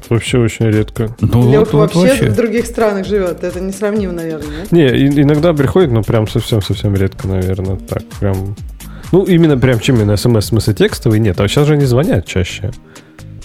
Вообще 0.08 0.38
очень 0.38 0.66
редко. 0.66 1.14
Ну, 1.20 1.50
Лех 1.50 1.72
вот, 1.72 1.74
вообще, 1.74 1.98
вот 1.98 2.08
вообще 2.08 2.30
в 2.30 2.36
других 2.36 2.66
странах 2.66 3.06
живет, 3.06 3.42
это 3.42 3.60
несравнимо, 3.60 4.12
наверное. 4.12 4.66
Не, 4.70 4.86
иногда 4.86 5.52
приходит, 5.52 5.90
но 5.90 6.02
прям 6.02 6.28
совсем-совсем 6.28 6.94
редко, 6.94 7.26
наверное, 7.26 7.76
так 7.76 8.04
прям 8.20 8.54
ну, 9.12 9.24
именно 9.24 9.58
прям 9.58 9.80
чем 9.80 9.96
именно 9.96 10.16
смс, 10.16 10.46
смысле 10.46 10.74
текстовый, 10.74 11.18
нет. 11.18 11.40
А 11.40 11.48
сейчас 11.48 11.66
же 11.66 11.74
они 11.74 11.84
звонят 11.84 12.26
чаще. 12.26 12.70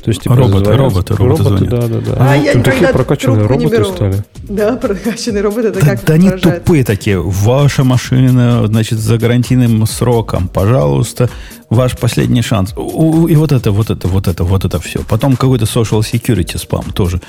То 0.05 0.11
есть, 0.11 0.21
типа, 0.21 0.35
роботы, 0.35 0.65
звонят, 0.65 0.79
роботы, 0.79 1.15
роботы, 1.15 1.43
роботы 1.43 1.65
да, 1.65 1.87
да, 1.87 1.99
да. 1.99 2.15
А, 2.19 2.35
я 2.35 2.53
Тут 2.53 2.63
такие 2.65 2.89
прокачанные 2.89 3.47
роботы 3.47 3.85
стали. 3.85 4.23
Да, 4.43 4.75
прокачанные 4.75 5.41
роботы, 5.41 5.69
это 5.69 5.79
да, 5.79 5.85
как 5.95 6.05
Да 6.05 6.13
они 6.13 6.29
тупые 6.29 6.83
такие. 6.83 7.19
Ваша 7.19 7.83
машина, 7.83 8.67
значит, 8.67 8.99
за 8.99 9.17
гарантийным 9.17 9.83
сроком, 9.87 10.47
пожалуйста, 10.47 11.27
ваш 11.71 11.97
последний 11.97 12.43
шанс. 12.43 12.73
И 12.73 13.35
вот 13.35 13.51
это, 13.51 13.71
вот 13.71 13.89
это, 13.89 14.07
вот 14.07 14.27
это, 14.27 14.43
вот 14.43 14.63
это 14.63 14.79
все. 14.79 14.99
Потом 15.09 15.35
какой-то 15.35 15.65
social 15.65 16.01
security 16.01 16.59
спам 16.59 16.83
тоже. 16.93 17.19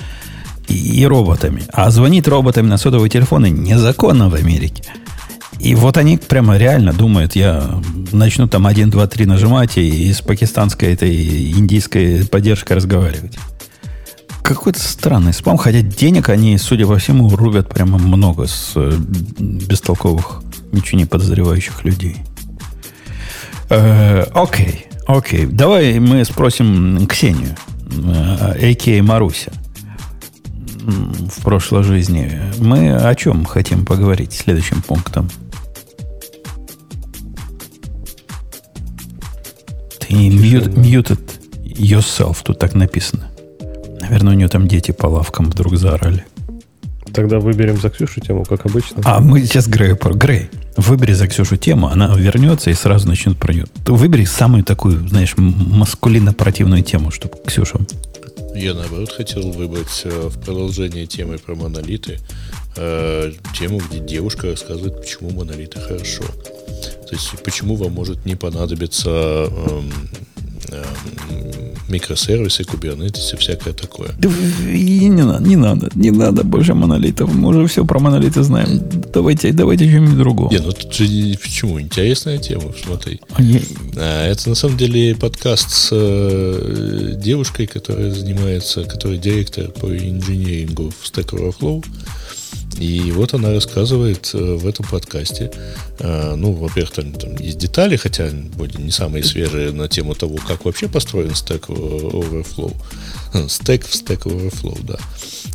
И, 0.69 1.01
и 1.01 1.07
роботами. 1.07 1.63
А 1.73 1.91
звонить 1.91 2.29
роботами 2.29 2.67
на 2.67 2.77
сотовые 2.77 3.09
телефоны 3.09 3.49
незаконно 3.49 4.29
в 4.29 4.35
Америке. 4.35 4.83
И 5.61 5.75
вот 5.75 5.97
они 5.97 6.19
прямо 6.19 6.57
реально 6.57 6.93
думают, 6.93 7.35
я 7.35 7.81
начну 8.13 8.47
там 8.47 8.67
1, 8.67 8.91
2, 8.91 9.07
3 9.07 9.27
нажимать 9.27 9.79
и 9.79 10.13
с 10.13 10.21
пакистанской 10.21 10.93
этой 10.93 11.51
индийской 11.53 12.27
поддержкой 12.27 12.75
разговаривать. 12.75 13.39
Какой-то 14.43 14.79
странный 14.79 15.33
спам, 15.33 15.57
хотя 15.57 15.81
денег 15.81 16.29
они, 16.29 16.57
судя 16.59 16.87
по 16.87 16.99
всему, 16.99 17.29
рубят 17.35 17.69
прямо 17.69 17.99
много 17.99 18.47
с 18.47 18.73
э, 18.77 18.93
бестолковых, 19.39 20.43
ничего 20.71 20.99
не 20.99 21.05
подозревающих 21.05 21.85
людей. 21.85 22.19
Э, 23.71 24.25
окей, 24.35 24.87
окей. 25.09 25.47
Давай 25.47 25.99
мы 25.99 26.25
спросим 26.25 27.07
Ксению, 27.09 27.57
а.к.а. 27.91 29.03
Маруся 29.03 29.51
в 30.87 31.43
прошлой 31.43 31.83
жизни. 31.83 32.41
Мы 32.59 32.95
о 32.95 33.15
чем 33.15 33.45
хотим 33.45 33.85
поговорить 33.85 34.33
следующим 34.33 34.83
пунктом? 34.83 35.29
Ты 40.01 40.15
muted 40.15 41.41
yourself, 41.65 42.39
тут 42.45 42.59
так 42.59 42.75
написано. 42.75 43.29
Наверное, 44.01 44.35
у 44.35 44.37
нее 44.37 44.49
там 44.49 44.69
дети 44.69 44.93
по 44.93 45.07
лавкам 45.07 45.47
вдруг 45.47 45.77
заорали. 45.77 46.25
Тогда 47.13 47.41
выберем 47.41 47.81
за 47.81 47.91
Ксюшу 47.91 48.21
тему, 48.21 48.45
как 48.45 48.67
обычно. 48.67 49.03
А 49.05 49.21
мы 49.21 49.41
сейчас 49.43 49.67
Грею 49.67 49.97
про 49.97 50.13
Грей. 50.13 50.51
Выбери 50.77 51.13
за 51.13 51.27
Ксюшу 51.27 51.57
тему, 51.57 51.89
она 51.89 52.15
вернется 52.15 52.71
и 52.71 52.75
сразу 52.75 53.09
начнет 53.09 53.39
про 53.39 53.53
нее. 53.53 53.65
Выбери 53.87 54.25
самую 54.25 54.63
такую, 54.65 55.09
знаешь, 55.09 55.35
маскулинно-противную 55.37 56.83
тему, 56.83 57.11
чтобы 57.11 57.35
Ксюша... 57.47 57.79
Я, 58.57 58.73
наоборот, 58.73 59.13
хотел 59.13 59.51
выбрать 59.51 60.01
э, 60.05 60.29
в 60.29 60.41
продолжение 60.41 61.07
темы 61.07 61.37
про 61.37 61.55
монолиты 61.55 62.19
э, 62.77 63.33
тему, 63.55 63.79
где 63.79 63.99
девушка 63.99 64.49
рассказывает, 64.49 64.97
почему 64.99 65.31
монолиты 65.31 65.79
хорошо. 65.79 66.25
То 66.25 67.15
есть, 67.15 67.43
почему 67.45 67.77
вам 67.77 67.93
может 67.93 68.25
не 68.25 68.35
понадобиться 68.35 69.11
эм, 69.11 69.93
микросервисы, 71.89 72.65
кубернетис 72.65 73.33
и 73.33 73.37
всякое 73.37 73.73
такое. 73.73 74.11
И 74.67 75.09
не 75.09 75.23
надо, 75.23 75.45
не 75.45 75.57
надо, 75.57 75.91
не 75.95 76.11
надо 76.11 76.45
больше 76.45 76.75
монолитов. 76.75 77.33
Мы 77.33 77.49
уже 77.49 77.67
все 77.67 77.85
про 77.85 77.99
монолиты 77.99 78.43
знаем. 78.43 78.83
Давайте, 79.13 79.53
давайте 79.53 79.89
что-нибудь 79.89 80.19
другое. 80.19 80.51
Не, 80.51 80.59
ну 80.59 80.73
тут 80.73 80.93
же 80.93 81.07
почему? 81.41 81.81
Интересная 81.81 82.39
тема, 82.39 82.73
смотри. 82.85 83.21
А 83.35 83.43
я... 83.43 83.61
а, 83.97 84.31
это 84.31 84.49
на 84.49 84.55
самом 84.55 84.77
деле 84.77 85.15
подкаст 85.15 85.71
с 85.71 85.89
э, 85.93 87.15
девушкой, 87.17 87.67
которая 87.67 88.11
занимается, 88.11 88.85
которая 88.85 89.19
директор 89.19 89.69
по 89.71 89.87
инженерингу 89.87 90.91
в 90.91 91.05
Stack 91.05 91.31
Overflow. 91.31 91.85
И 92.79 93.11
вот 93.13 93.35
она 93.35 93.53
рассказывает 93.53 94.31
э, 94.35 94.39
в 94.39 94.67
этом 94.67 94.87
подкасте, 94.87 95.51
э, 95.99 96.35
ну, 96.37 96.53
во-первых, 96.53 96.93
там, 96.93 97.13
там 97.13 97.37
есть 97.37 97.59
детали, 97.59 97.97
хотя 97.97 98.31
не 98.31 98.91
самые 98.91 99.25
свежие 99.25 99.73
на 99.73 99.89
тему 99.89 100.15
того, 100.15 100.37
как 100.37 100.65
вообще 100.65 100.89
построен 100.89 101.31
Stack 101.31 101.67
Overflow. 101.69 102.75
Stack 103.33 103.87
в 103.87 103.95
Stack 103.95 104.23
Overflow, 104.25 104.79
да. 104.83 104.99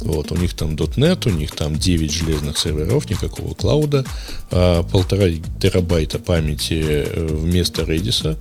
Вот, 0.02 0.32
у 0.32 0.36
них 0.36 0.54
там 0.56 0.76
.NET, 0.76 1.30
у 1.30 1.32
них 1.32 1.52
там 1.52 1.76
9 1.76 2.12
железных 2.12 2.58
серверов, 2.58 3.10
никакого 3.10 3.54
клауда, 3.54 4.04
а 4.50 4.84
полтора 4.84 5.28
терабайта 5.62 6.18
памяти 6.18 6.84
э, 6.84 7.28
вместо 7.28 7.84
Redis, 7.84 8.38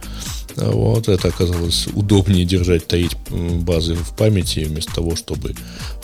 Вот, 0.57 1.09
это 1.09 1.29
оказалось 1.29 1.87
удобнее 1.95 2.45
держать, 2.45 2.87
таить 2.87 3.17
базы 3.31 3.95
в 3.95 4.17
памяти, 4.17 4.61
вместо 4.61 4.95
того, 4.95 5.17
чтобы, 5.17 5.55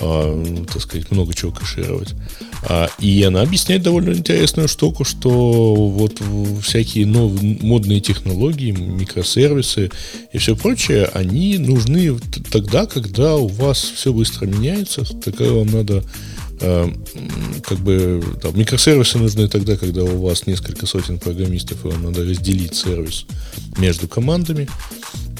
э, 0.00 0.64
так 0.72 0.82
сказать, 0.82 1.10
много 1.10 1.34
чего 1.34 1.52
кэшировать. 1.52 2.14
А, 2.62 2.88
и 2.98 3.22
она 3.22 3.42
объясняет 3.42 3.82
довольно 3.82 4.12
интересную 4.12 4.68
штуку, 4.68 5.04
что 5.04 5.74
вот 5.74 6.20
всякие 6.62 7.06
новые, 7.06 7.58
модные 7.60 8.00
технологии, 8.00 8.70
микросервисы 8.70 9.90
и 10.32 10.38
все 10.38 10.56
прочее, 10.56 11.10
они 11.12 11.58
нужны 11.58 12.18
тогда, 12.50 12.86
когда 12.86 13.36
у 13.36 13.48
вас 13.48 13.78
все 13.78 14.12
быстро 14.12 14.46
меняется, 14.46 15.04
тогда 15.22 15.52
вам 15.52 15.68
надо 15.68 16.02
Э, 16.02 16.45
как 16.58 17.78
бы 17.78 18.22
там, 18.40 18.58
микросервисы 18.58 19.18
нужны 19.18 19.48
тогда, 19.48 19.76
когда 19.76 20.04
у 20.04 20.22
вас 20.22 20.46
несколько 20.46 20.86
сотен 20.86 21.18
программистов, 21.18 21.84
и 21.84 21.88
вам 21.88 22.02
надо 22.04 22.22
разделить 22.22 22.74
сервис 22.74 23.26
между 23.78 24.08
командами. 24.08 24.68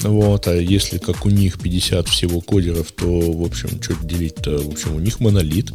Вот, 0.03 0.47
а 0.47 0.55
если 0.55 0.99
как 0.99 1.25
у 1.25 1.29
них 1.29 1.59
50 1.59 2.07
всего 2.07 2.39
кодеров, 2.39 2.91
то, 2.91 3.05
в 3.07 3.43
общем, 3.43 3.81
что 3.81 3.95
делить-то? 3.95 4.59
В 4.59 4.69
общем, 4.69 4.95
у 4.95 4.99
них 4.99 5.19
монолит, 5.19 5.71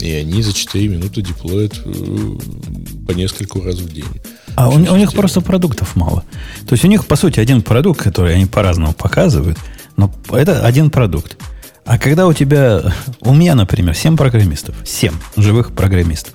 и 0.00 0.10
они 0.10 0.42
за 0.42 0.52
4 0.52 0.88
минуты 0.88 1.22
деплоят 1.22 1.80
э, 1.84 2.38
по 3.06 3.12
нескольку 3.12 3.62
раз 3.62 3.76
в 3.76 3.92
день. 3.92 4.04
А 4.56 4.68
у, 4.68 4.74
у 4.74 4.96
них 4.96 5.12
просто 5.12 5.40
продуктов 5.40 5.94
мало. 5.94 6.24
То 6.66 6.72
есть 6.72 6.84
у 6.84 6.88
них, 6.88 7.06
по 7.06 7.14
сути, 7.14 7.38
один 7.38 7.62
продукт, 7.62 8.02
который 8.02 8.34
они 8.34 8.46
по-разному 8.46 8.94
показывают, 8.94 9.58
но 9.96 10.12
это 10.32 10.66
один 10.66 10.90
продукт. 10.90 11.36
А 11.84 11.98
когда 11.98 12.26
у 12.26 12.32
тебя, 12.32 12.80
у 13.20 13.34
меня, 13.34 13.54
например, 13.54 13.94
7 13.94 14.16
программистов, 14.16 14.76
7 14.84 15.12
живых 15.36 15.72
программистов, 15.72 16.34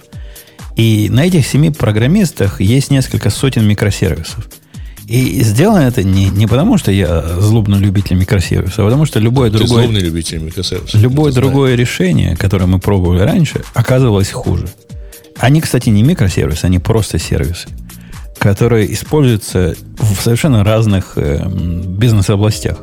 и 0.75 1.07
на 1.09 1.25
этих 1.25 1.47
7 1.47 1.73
программистах 1.73 2.61
есть 2.61 2.91
несколько 2.91 3.29
сотен 3.29 3.65
микросервисов. 3.65 4.47
И 5.07 5.41
сделано 5.41 5.79
это 5.79 6.03
не, 6.03 6.25
не 6.25 6.47
потому, 6.47 6.77
что 6.77 6.91
я 6.91 7.21
злобный 7.39 7.79
любитель 7.79 8.17
микросервисов, 8.17 8.79
а 8.79 8.83
потому 8.83 9.05
что 9.05 9.19
любое 9.19 9.49
Ты 9.49 9.59
другое... 9.59 9.83
злобный 9.83 10.01
любитель 10.01 10.39
микросервисов. 10.39 10.99
Любое 11.01 11.31
другое 11.31 11.75
знаешь. 11.75 11.79
решение, 11.79 12.35
которое 12.35 12.65
мы 12.65 12.79
пробовали 12.79 13.21
раньше, 13.21 13.63
оказывалось 13.73 14.31
хуже. 14.31 14.67
Они, 15.39 15.61
кстати, 15.61 15.89
не 15.89 16.03
микросервисы, 16.03 16.65
они 16.65 16.79
просто 16.79 17.19
сервисы, 17.19 17.69
которые 18.37 18.91
используются 18.91 19.75
в 19.97 20.21
совершенно 20.21 20.65
разных 20.65 21.13
э, 21.15 21.47
бизнес-областях. 21.47 22.77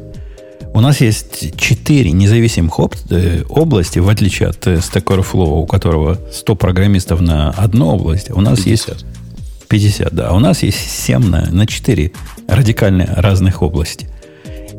У 0.75 0.81
нас 0.81 1.01
есть 1.01 1.57
четыре 1.57 2.11
независимых 2.11 2.75
э, 3.09 3.45
области, 3.49 4.01
в 4.01 4.09
отличие 4.09 4.49
от 4.49 4.67
э, 4.67 4.75
Stack 4.79 5.05
Overflow, 5.05 5.63
у 5.63 5.67
которого 5.67 6.19
100 6.33 6.57
программистов 6.57 7.21
на 7.21 7.51
одну 7.51 7.91
область. 7.91 8.29
У 8.33 8.41
нас 8.41 8.59
50. 8.59 8.89
есть 8.89 9.07
50, 9.69 10.13
да. 10.13 10.33
У 10.33 10.41
нас 10.41 10.65
есть 10.65 10.79
7 10.79 11.31
на, 11.31 11.49
на 11.49 11.69
4 11.69 12.11
радикально 12.49 13.07
разных 13.07 13.63
области. 13.63 14.09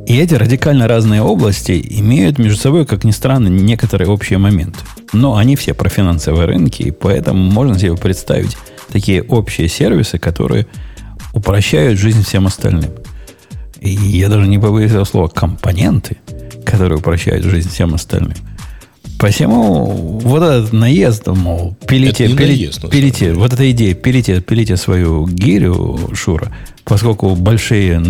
И 0.06 0.18
эти 0.18 0.34
радикально 0.34 0.90
разные 0.90 1.22
области 1.22 1.82
имеют 2.02 2.40
между 2.40 2.60
собой, 2.60 2.86
как 2.86 3.06
ни 3.06 3.12
странно, 3.12 3.48
некоторые 3.48 4.10
общие 4.10 4.38
моменты. 4.38 4.80
Но 5.14 5.38
они 5.38 5.56
все 5.56 5.74
про 5.74 5.88
финансовые 5.88 6.46
рынки, 6.46 6.84
и 6.84 6.92
поэтому 6.92 7.42
можно 7.50 7.80
себе 7.80 7.96
представить 7.96 8.58
такие 8.92 9.24
общие 9.24 9.70
сервисы, 9.70 10.18
которые 10.18 10.68
упрощают 11.34 11.98
жизнь 11.98 12.24
всем 12.24 12.48
остальным. 12.48 12.92
И 13.86 13.92
я 13.92 14.30
даже 14.30 14.48
не 14.48 14.58
побоюсь 14.58 14.90
этого 14.92 15.06
слова, 15.06 15.28
компоненты, 15.28 16.18
которые 16.66 16.98
упрощают 16.98 17.46
жизнь 17.46 17.70
всем 17.70 17.94
остальным. 17.94 18.34
Посему 19.20 19.86
вот 20.22 20.44
этот 20.44 20.74
наезд, 20.74 21.28
мол, 21.28 21.78
пилите, 21.88 22.28
пилите, 22.28 22.46
наезд, 22.46 22.90
пилите 22.90 23.34
вот 23.34 23.54
эта 23.54 23.72
идея, 23.72 23.94
пилите, 23.94 24.42
пилите 24.42 24.76
свою 24.76 25.26
гирю, 25.26 26.10
Шура, 26.14 26.52
поскольку 26.84 27.36
большие, 27.36 28.04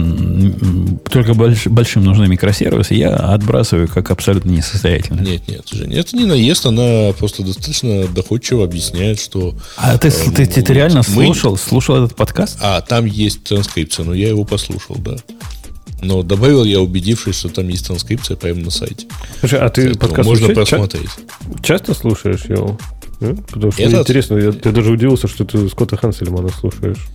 только 1.11 1.35
больш, 1.35 1.68
большим 1.68 2.06
нужны 2.06 2.27
микросервисы, 2.27 2.95
я 2.95 3.14
отбрасываю 3.14 3.88
как 3.88 4.10
абсолютно 4.10 4.49
несостоятельно. 4.49 5.22
Нет, 5.22 5.47
нет, 5.47 5.68
Жень, 5.72 5.93
это 5.93 6.18
не 6.18 6.26
наезд, 6.26 6.65
она 6.65 7.11
просто 7.18 7.43
достаточно 7.43 8.07
доходчиво 8.07 8.64
объясняет, 8.64 9.19
что... 9.19 9.56
А 9.77 9.97
ты, 9.99 10.07
э, 10.07 10.11
ты, 10.11 10.45
ты, 10.47 10.61
ты 10.64 10.73
реально 10.73 11.03
мы... 11.10 11.26
слушал, 11.26 11.56
слушал 11.57 11.97
этот 11.97 12.15
подкаст? 12.15 12.57
А, 12.61 12.81
там 12.81 13.06
есть 13.06 13.43
транскрипция, 13.43 14.06
но 14.06 14.14
я 14.15 14.30
его 14.30 14.43
послушал, 14.43 14.95
да. 14.97 15.18
Но 16.02 16.24
добавил 16.24 16.64
я, 16.64 16.82
убедившись, 16.82 17.36
что 17.36 17.50
там 17.50 17.68
есть 17.70 17.88
транскрипция 17.88 18.38
прямо 18.38 18.62
на 18.62 18.72
сайте. 18.72 19.08
Слушай, 19.40 19.60
а 19.60 19.70
ты 19.70 19.96
подкаст 19.96 20.28
можно 20.28 20.50
просмотреть. 20.50 21.10
Часто 21.64 21.94
слушаешь 21.94 22.46
его? 22.46 22.78
Потому 23.20 23.72
что 23.72 23.82
Этот... 23.82 24.02
интересно, 24.02 24.38
я, 24.38 24.54
я 24.64 24.72
даже 24.72 24.92
удивился, 24.92 25.28
что 25.28 25.46
ты 25.46 25.70
Скотта 25.70 25.98
Хансельмана 25.98 26.50
слушаешь. 26.50 27.08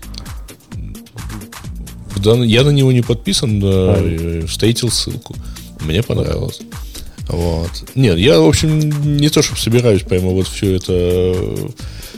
Да, 2.16 2.34
я 2.36 2.64
на 2.64 2.70
него 2.70 2.92
не 2.92 3.02
подписан, 3.02 3.60
да, 3.60 3.94
а. 3.96 4.46
встретил 4.46 4.90
ссылку. 4.90 5.34
Мне 5.80 6.02
понравилось. 6.02 6.60
Вот. 7.28 7.70
Нет, 7.94 8.18
я, 8.18 8.40
в 8.40 8.46
общем, 8.46 9.16
не 9.16 9.28
то, 9.28 9.40
чтобы 9.42 9.60
собираюсь 9.60 10.02
прямо 10.02 10.30
вот 10.30 10.48
все 10.48 10.76
это 10.76 11.70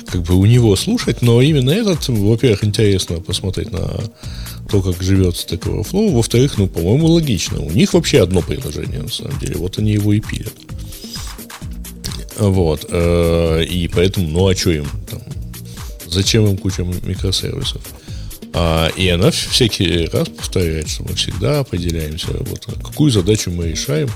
как 0.07 0.23
бы 0.23 0.35
у 0.35 0.45
него 0.47 0.75
слушать, 0.77 1.23
но 1.23 1.41
именно 1.41 1.71
этот, 1.71 2.09
во-первых, 2.09 2.65
интересно 2.65 3.21
посмотреть 3.21 3.71
на 3.71 4.01
то, 4.71 4.83
как 4.83 5.03
живет 5.03 5.35
Stack 5.35 5.61
Overflow. 5.61 6.13
Во-вторых, 6.13 6.59
ну, 6.59 6.67
по-моему, 6.67 7.07
логично. 7.07 7.61
У 7.61 7.71
них 7.71 7.95
вообще 7.95 8.23
одно 8.23 8.43
приложение, 8.43 9.03
на 9.03 9.11
самом 9.11 9.39
деле. 9.39 9.57
Вот 9.57 9.79
они 9.79 9.93
его 9.93 10.13
и 10.13 10.21
пилят. 10.21 10.55
Вот. 12.39 12.87
Э, 12.89 13.65
и 13.65 13.89
поэтому, 13.89 14.29
ну, 14.29 14.49
а 14.49 14.57
что 14.57 14.71
им 14.71 14.87
там? 15.11 15.21
Зачем 16.07 16.47
им 16.47 16.57
куча 16.57 16.83
микросервисов? 16.83 17.83
А, 18.55 18.89
и 18.97 19.09
она 19.09 19.31
всякий 19.31 20.07
раз 20.07 20.29
повторяет, 20.29 20.89
что 20.89 21.05
мы 21.05 21.15
всегда 21.15 21.61
определяемся, 21.61 22.29
вот, 22.33 22.67
какую 22.83 23.11
задачу 23.11 23.51
мы 23.51 23.69
решаем, 23.69 24.11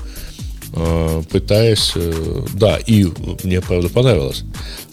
а, 0.73 1.23
пытаясь... 1.23 1.93
Э, 1.95 2.45
да, 2.53 2.77
и 2.77 3.07
мне, 3.43 3.61
правда, 3.61 3.89
понравилось. 3.89 4.43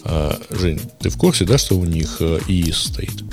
А, 0.03 0.39
Жень, 0.49 0.81
ты 0.99 1.09
в 1.09 1.17
курсе, 1.17 1.45
да, 1.45 1.57
что 1.57 1.77
у 1.77 1.85
них 1.85 2.21
ИИС 2.21 2.85
э, 2.85 2.87
стоит? 2.87 3.23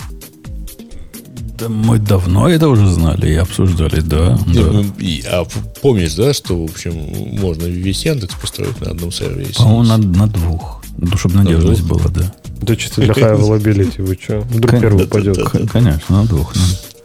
Да 1.59 1.69
мы 1.69 1.99
давно 1.99 2.49
это 2.49 2.69
уже 2.69 2.89
знали 2.89 3.31
и 3.31 3.35
обсуждали, 3.35 4.01
да. 4.01 4.39
И, 4.47 4.55
да. 4.55 4.63
Ну, 4.63 4.85
и, 4.99 5.23
а 5.27 5.45
помнишь, 5.81 6.15
да, 6.15 6.33
что, 6.33 6.61
в 6.61 6.71
общем, 6.71 6.95
можно 7.39 7.67
весь 7.67 8.05
Яндекс 8.05 8.35
построить 8.35 8.81
на 8.81 8.93
одном 8.93 9.13
сервере? 9.13 9.53
По-моему, 9.57 9.83
на, 9.83 9.97
на 9.99 10.27
двух. 10.27 10.83
Ну, 10.99 11.17
чтобы 11.17 11.37
надежность 11.37 11.83
была, 11.83 12.09
да. 12.09 12.33
Да 12.61 12.77
чисто 12.77 13.03
для 13.03 13.13
high 13.13 13.39
availability, 13.39 14.03
вы 14.03 14.19
что? 14.21 14.41
Вдруг 14.41 14.81
первый 14.81 15.05
упадет. 15.05 15.39
Конечно, 15.73 16.23
на 16.23 16.27
двух. 16.27 16.55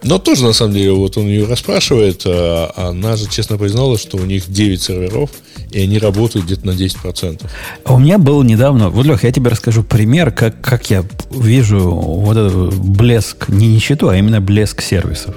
Но 0.02 0.18
тоже, 0.18 0.44
на 0.44 0.52
самом 0.52 0.74
деле, 0.74 0.92
вот 0.92 1.16
он 1.16 1.26
ее 1.26 1.46
расспрашивает, 1.46 2.22
а 2.24 2.90
она 2.90 3.16
же 3.16 3.28
честно 3.28 3.58
призналась, 3.58 4.00
что 4.00 4.16
у 4.16 4.24
них 4.24 4.48
9 4.48 4.80
серверов, 4.80 5.30
и 5.72 5.80
они 5.80 5.98
работают 5.98 6.46
где-то 6.46 6.66
на 6.66 6.70
10%. 6.70 7.42
А 7.84 7.94
у 7.94 7.98
меня 7.98 8.18
был 8.18 8.42
недавно, 8.42 8.90
вот, 8.90 9.06
Лех, 9.06 9.24
я 9.24 9.32
тебе 9.32 9.50
расскажу 9.50 9.82
пример, 9.82 10.30
как, 10.30 10.60
как 10.60 10.88
я 10.90 11.04
вижу 11.30 11.90
вот 11.90 12.36
этот 12.36 12.74
блеск, 12.74 13.48
не 13.48 13.68
нищету, 13.68 14.08
а 14.08 14.16
именно 14.16 14.40
блеск 14.40 14.82
сервисов. 14.82 15.34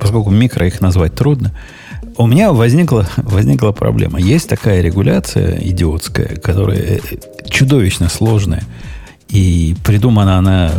Поскольку 0.00 0.30
микро 0.30 0.66
их 0.66 0.80
назвать 0.80 1.14
трудно. 1.14 1.52
У 2.16 2.26
меня 2.26 2.52
возникла, 2.52 3.08
возникла 3.16 3.72
проблема. 3.72 4.18
Есть 4.20 4.48
такая 4.48 4.80
регуляция 4.82 5.58
идиотская, 5.60 6.36
которая 6.36 6.78
э, 6.78 7.00
чудовищно 7.48 8.08
сложная. 8.08 8.64
И 9.28 9.76
придумана 9.84 10.38
она, 10.38 10.72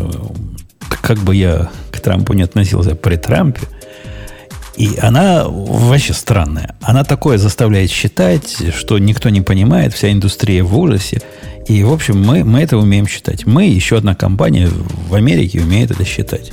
как 1.01 1.17
бы 1.19 1.35
я 1.35 1.69
к 1.91 1.99
Трампу 1.99 2.33
не 2.33 2.43
относился 2.43 2.95
при 2.95 3.15
Трампе, 3.15 3.67
и 4.77 4.97
она 5.01 5.45
вообще 5.47 6.13
странная. 6.13 6.75
Она 6.81 7.03
такое 7.03 7.37
заставляет 7.37 7.91
считать, 7.91 8.57
что 8.75 8.97
никто 8.97 9.29
не 9.29 9.41
понимает, 9.41 9.93
вся 9.93 10.11
индустрия 10.11 10.63
в 10.63 10.77
ужасе. 10.77 11.21
И, 11.67 11.83
в 11.83 11.91
общем, 11.91 12.19
мы, 12.23 12.43
мы 12.43 12.61
это 12.61 12.77
умеем 12.77 13.07
считать. 13.07 13.45
Мы, 13.45 13.65
еще 13.65 13.97
одна 13.97 14.15
компания 14.15 14.69
в 15.09 15.13
Америке, 15.13 15.59
умеет 15.59 15.91
это 15.91 16.05
считать. 16.05 16.51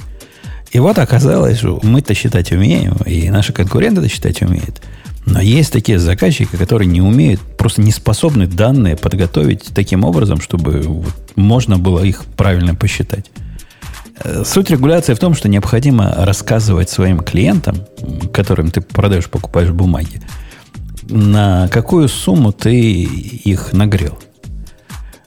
И 0.73 0.79
вот 0.81 0.99
оказалось, 0.99 1.59
что 1.59 1.81
мы-то 1.83 2.13
считать 2.13 2.53
умеем, 2.53 2.97
и 3.07 3.31
наши 3.31 3.53
конкуренты 3.53 4.01
это 4.01 4.11
считать 4.11 4.43
умеют. 4.43 4.83
Но 5.25 5.41
есть 5.41 5.73
такие 5.73 5.99
заказчики, 5.99 6.57
которые 6.57 6.89
не 6.89 7.01
умеют, 7.01 7.41
просто 7.41 7.83
не 7.83 7.93
способны 7.93 8.47
данные 8.47 8.97
подготовить 8.97 9.71
таким 9.75 10.05
образом, 10.05 10.41
чтобы 10.41 10.81
вот 10.83 11.15
можно 11.37 11.79
было 11.79 12.03
их 12.03 12.25
правильно 12.37 12.75
посчитать. 12.75 13.27
Э, 14.25 14.43
суть 14.45 14.71
регуляции 14.71 15.15
в 15.15 15.19
том, 15.19 15.35
что 15.35 15.49
необходимо 15.49 16.15
рассказывать 16.17 16.91
своим 16.91 17.21
клиентам, 17.21 17.77
которым 18.33 18.71
ты 18.71 18.81
продаешь, 18.81 19.29
покупаешь 19.29 19.71
бумаги, 19.71 20.21
на 21.09 21.69
какую 21.69 22.09
сумму 22.09 22.53
ты 22.53 22.75
их 22.75 23.73
нагрел. 23.73 24.19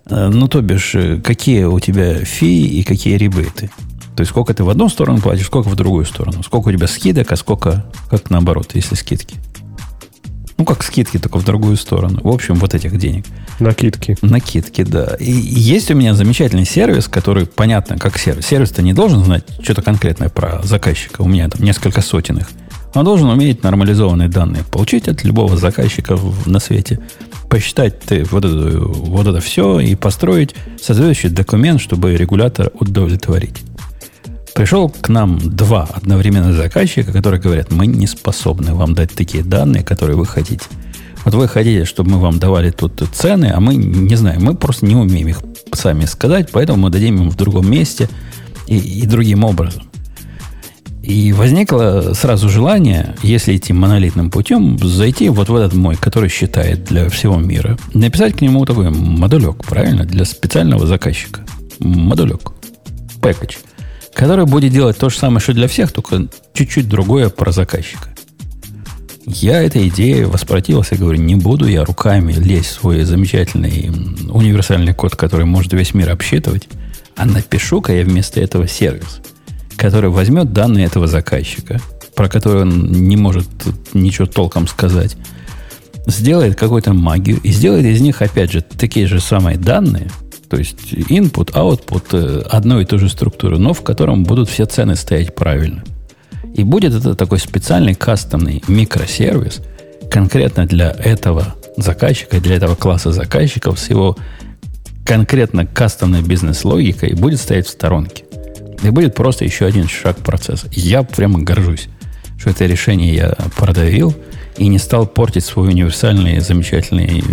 Э, 0.05 0.29
ну, 0.29 0.47
то 0.47 0.61
бишь, 0.61 0.95
э, 0.95 1.21
какие 1.21 1.63
у 1.63 1.79
тебя 1.79 2.23
фи 2.25 2.67
и 2.67 2.83
какие 2.83 3.15
ребейты. 3.15 3.69
То 4.15 4.21
есть, 4.21 4.31
сколько 4.31 4.53
ты 4.53 4.63
в 4.63 4.69
одну 4.69 4.89
сторону 4.89 5.21
платишь, 5.21 5.45
сколько 5.45 5.69
в 5.69 5.75
другую 5.75 6.05
сторону. 6.05 6.43
Сколько 6.43 6.67
у 6.67 6.71
тебя 6.71 6.87
скидок, 6.87 7.31
а 7.31 7.35
сколько, 7.37 7.85
как 8.09 8.29
наоборот, 8.29 8.71
если 8.73 8.95
скидки. 8.95 9.37
Ну, 10.57 10.65
как 10.65 10.83
скидки, 10.83 11.17
только 11.17 11.39
в 11.39 11.45
другую 11.45 11.77
сторону. 11.77 12.19
В 12.23 12.27
общем, 12.27 12.55
вот 12.55 12.73
этих 12.73 12.97
денег. 12.97 13.25
Накидки. 13.59 14.17
Накидки, 14.21 14.83
да. 14.83 15.15
И 15.19 15.31
есть 15.31 15.91
у 15.91 15.95
меня 15.95 16.13
замечательный 16.13 16.65
сервис, 16.65 17.07
который 17.07 17.45
понятно, 17.45 17.97
как 17.97 18.17
сервис. 18.17 18.45
Сервис-то 18.45 18.81
не 18.81 18.93
должен 18.93 19.23
знать 19.23 19.43
что-то 19.61 19.81
конкретное 19.81 20.29
про 20.29 20.61
заказчика. 20.63 21.21
У 21.21 21.27
меня 21.27 21.49
там 21.49 21.63
несколько 21.63 22.01
сотен 22.01 22.37
их. 22.37 22.47
Он 22.93 23.05
должен 23.05 23.29
уметь 23.29 23.63
нормализованные 23.63 24.27
данные 24.27 24.63
получить 24.69 25.07
от 25.07 25.23
любого 25.23 25.55
заказчика 25.55 26.19
на 26.45 26.59
свете, 26.59 26.99
посчитать 27.49 27.99
ты 28.01 28.25
вот, 28.25 28.43
это, 28.43 28.79
вот 28.79 29.27
это 29.27 29.39
все 29.39 29.79
и 29.79 29.95
построить 29.95 30.55
соответствующий 30.81 31.29
документ, 31.29 31.79
чтобы 31.79 32.15
регулятор 32.15 32.71
удовлетворить. 32.79 33.61
Пришел 34.53 34.89
к 34.89 35.09
нам 35.09 35.39
два 35.39 35.87
одновременно 35.93 36.53
заказчика, 36.53 37.11
которые 37.11 37.41
говорят, 37.41 37.71
мы 37.71 37.87
не 37.87 38.07
способны 38.07 38.73
вам 38.73 38.93
дать 38.93 39.13
такие 39.13 39.43
данные, 39.43 39.83
которые 39.83 40.17
вы 40.17 40.25
хотите. 40.25 40.65
Вот 41.23 41.33
вы 41.35 41.47
хотите, 41.47 41.85
чтобы 41.85 42.11
мы 42.11 42.19
вам 42.19 42.39
давали 42.39 42.71
тут 42.71 43.03
цены, 43.13 43.51
а 43.53 43.59
мы 43.59 43.75
не 43.75 44.15
знаем, 44.15 44.43
мы 44.43 44.55
просто 44.55 44.85
не 44.85 44.95
умеем 44.95 45.27
их 45.27 45.39
сами 45.73 46.05
сказать, 46.05 46.49
поэтому 46.51 46.83
мы 46.83 46.89
дадим 46.89 47.21
им 47.21 47.29
в 47.29 47.35
другом 47.35 47.69
месте 47.69 48.09
и, 48.67 48.77
и 48.77 49.05
другим 49.05 49.43
образом. 49.43 49.83
И 51.03 51.33
возникло 51.33 52.13
сразу 52.13 52.47
желание, 52.49 53.15
если 53.23 53.55
идти 53.55 53.73
монолитным 53.73 54.29
путем, 54.29 54.77
зайти 54.77 55.29
вот 55.29 55.49
в 55.49 55.55
этот 55.55 55.73
мой, 55.73 55.95
который 55.95 56.29
считает 56.29 56.85
для 56.85 57.09
всего 57.09 57.37
мира, 57.37 57.77
написать 57.93 58.35
к 58.35 58.41
нему 58.41 58.65
такой 58.65 58.91
модулек, 58.91 59.63
правильно, 59.65 60.05
для 60.05 60.25
специального 60.25 60.85
заказчика. 60.85 61.41
Модулек. 61.79 62.51
Пэкэдж. 63.19 63.55
Который 64.13 64.45
будет 64.45 64.71
делать 64.71 64.97
то 64.97 65.09
же 65.09 65.17
самое, 65.17 65.39
что 65.39 65.53
для 65.53 65.67
всех, 65.67 65.91
только 65.91 66.27
чуть-чуть 66.53 66.87
другое 66.89 67.29
про 67.29 67.51
заказчика. 67.51 68.09
Я 69.25 69.61
этой 69.61 69.87
идее 69.87 70.25
воспротивился, 70.25 70.95
говорю, 70.95 71.21
не 71.21 71.35
буду 71.35 71.67
я 71.67 71.85
руками 71.85 72.33
лезть 72.33 72.69
в 72.69 72.81
свой 72.81 73.03
замечательный 73.03 73.89
универсальный 74.29 74.93
код, 74.93 75.15
который 75.15 75.45
может 75.45 75.73
весь 75.73 75.93
мир 75.93 76.09
обсчитывать, 76.09 76.67
а 77.15 77.25
напишу-ка 77.25 77.93
я 77.93 78.03
вместо 78.03 78.41
этого 78.41 78.67
сервис– 78.67 79.21
который 79.81 80.11
возьмет 80.11 80.53
данные 80.53 80.85
этого 80.85 81.07
заказчика, 81.07 81.81
про 82.13 82.29
который 82.29 82.61
он 82.61 82.91
не 82.91 83.17
может 83.17 83.47
ничего 83.95 84.27
толком 84.27 84.67
сказать, 84.67 85.17
сделает 86.05 86.55
какую-то 86.55 86.93
магию 86.93 87.39
и 87.41 87.49
сделает 87.51 87.85
из 87.85 87.99
них, 87.99 88.21
опять 88.21 88.51
же, 88.51 88.61
такие 88.61 89.07
же 89.07 89.19
самые 89.19 89.57
данные, 89.57 90.11
то 90.51 90.57
есть 90.57 90.91
input, 90.91 91.53
output 91.53 92.03
э, 92.11 92.41
одной 92.49 92.83
и 92.83 92.85
той 92.85 92.99
же 92.99 93.07
структуры, 93.07 93.57
но 93.57 93.73
в 93.73 93.83
котором 93.83 94.25
будут 94.25 94.49
все 94.49 94.65
цены 94.65 94.97
стоять 94.97 95.33
правильно. 95.33 95.81
И 96.53 96.65
будет 96.65 96.93
это 96.93 97.15
такой 97.15 97.39
специальный 97.39 97.95
кастомный 97.95 98.61
микросервис 98.67 99.61
конкретно 100.11 100.65
для 100.65 100.91
этого 100.91 101.55
заказчика, 101.77 102.41
для 102.41 102.57
этого 102.57 102.75
класса 102.75 103.13
заказчиков 103.13 103.79
с 103.79 103.89
его 103.89 104.17
конкретно 105.05 105.65
кастомной 105.65 106.21
бизнес-логикой 106.21 107.13
будет 107.13 107.39
стоять 107.39 107.67
в 107.67 107.69
сторонке. 107.69 108.25
И 108.83 108.89
будет 108.89 109.15
просто 109.15 109.45
еще 109.45 109.65
один 109.65 109.87
шаг 109.87 110.17
процесса. 110.17 110.67
Я 110.73 111.03
прямо 111.03 111.39
горжусь, 111.39 111.87
что 112.37 112.49
это 112.49 112.65
решение 112.65 113.15
я 113.15 113.37
продавил 113.55 114.13
и 114.57 114.67
не 114.67 114.79
стал 114.79 115.07
портить 115.07 115.45
свой 115.45 115.69
универсальный 115.69 116.41
замечательный 116.41 117.23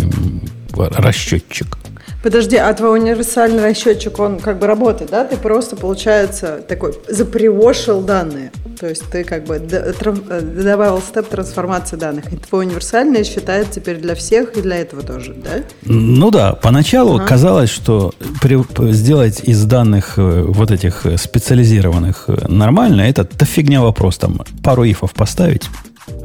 расчетчик. 0.73 1.77
Подожди, 2.21 2.57
а 2.57 2.73
твой 2.73 2.99
универсальный 2.99 3.63
расчетчик, 3.63 4.19
он 4.19 4.39
как 4.39 4.59
бы 4.59 4.67
работает, 4.67 5.09
да? 5.09 5.23
Ты 5.23 5.37
просто, 5.37 5.77
получается, 5.77 6.61
такой 6.67 6.93
запривошил 7.07 8.01
данные. 8.01 8.51
То 8.77 8.87
есть 8.87 9.09
ты 9.09 9.23
как 9.23 9.45
бы 9.45 9.59
добавил 9.59 11.01
степ 11.01 11.27
трансформации 11.27 11.95
данных. 11.95 12.31
И 12.31 12.35
твой 12.35 12.65
универсальный 12.65 13.23
считает 13.23 13.71
теперь 13.71 13.97
для 13.97 14.15
всех 14.15 14.57
и 14.57 14.61
для 14.61 14.77
этого 14.77 15.01
тоже, 15.01 15.33
да? 15.33 15.63
Ну 15.83 16.29
да, 16.29 16.53
поначалу 16.53 17.15
ага. 17.15 17.25
казалось, 17.25 17.69
что 17.69 18.13
при, 18.41 18.57
сделать 18.91 19.41
из 19.43 19.63
данных 19.63 20.13
э, 20.17 20.43
вот 20.45 20.71
этих 20.71 21.05
специализированных 21.17 22.25
э, 22.27 22.47
нормально, 22.47 23.01
это 23.01 23.27
да 23.31 23.45
фигня 23.45 23.81
вопрос. 23.81 24.17
Там 24.17 24.41
пару 24.61 24.83
ифов 24.83 25.13
поставить. 25.13 25.69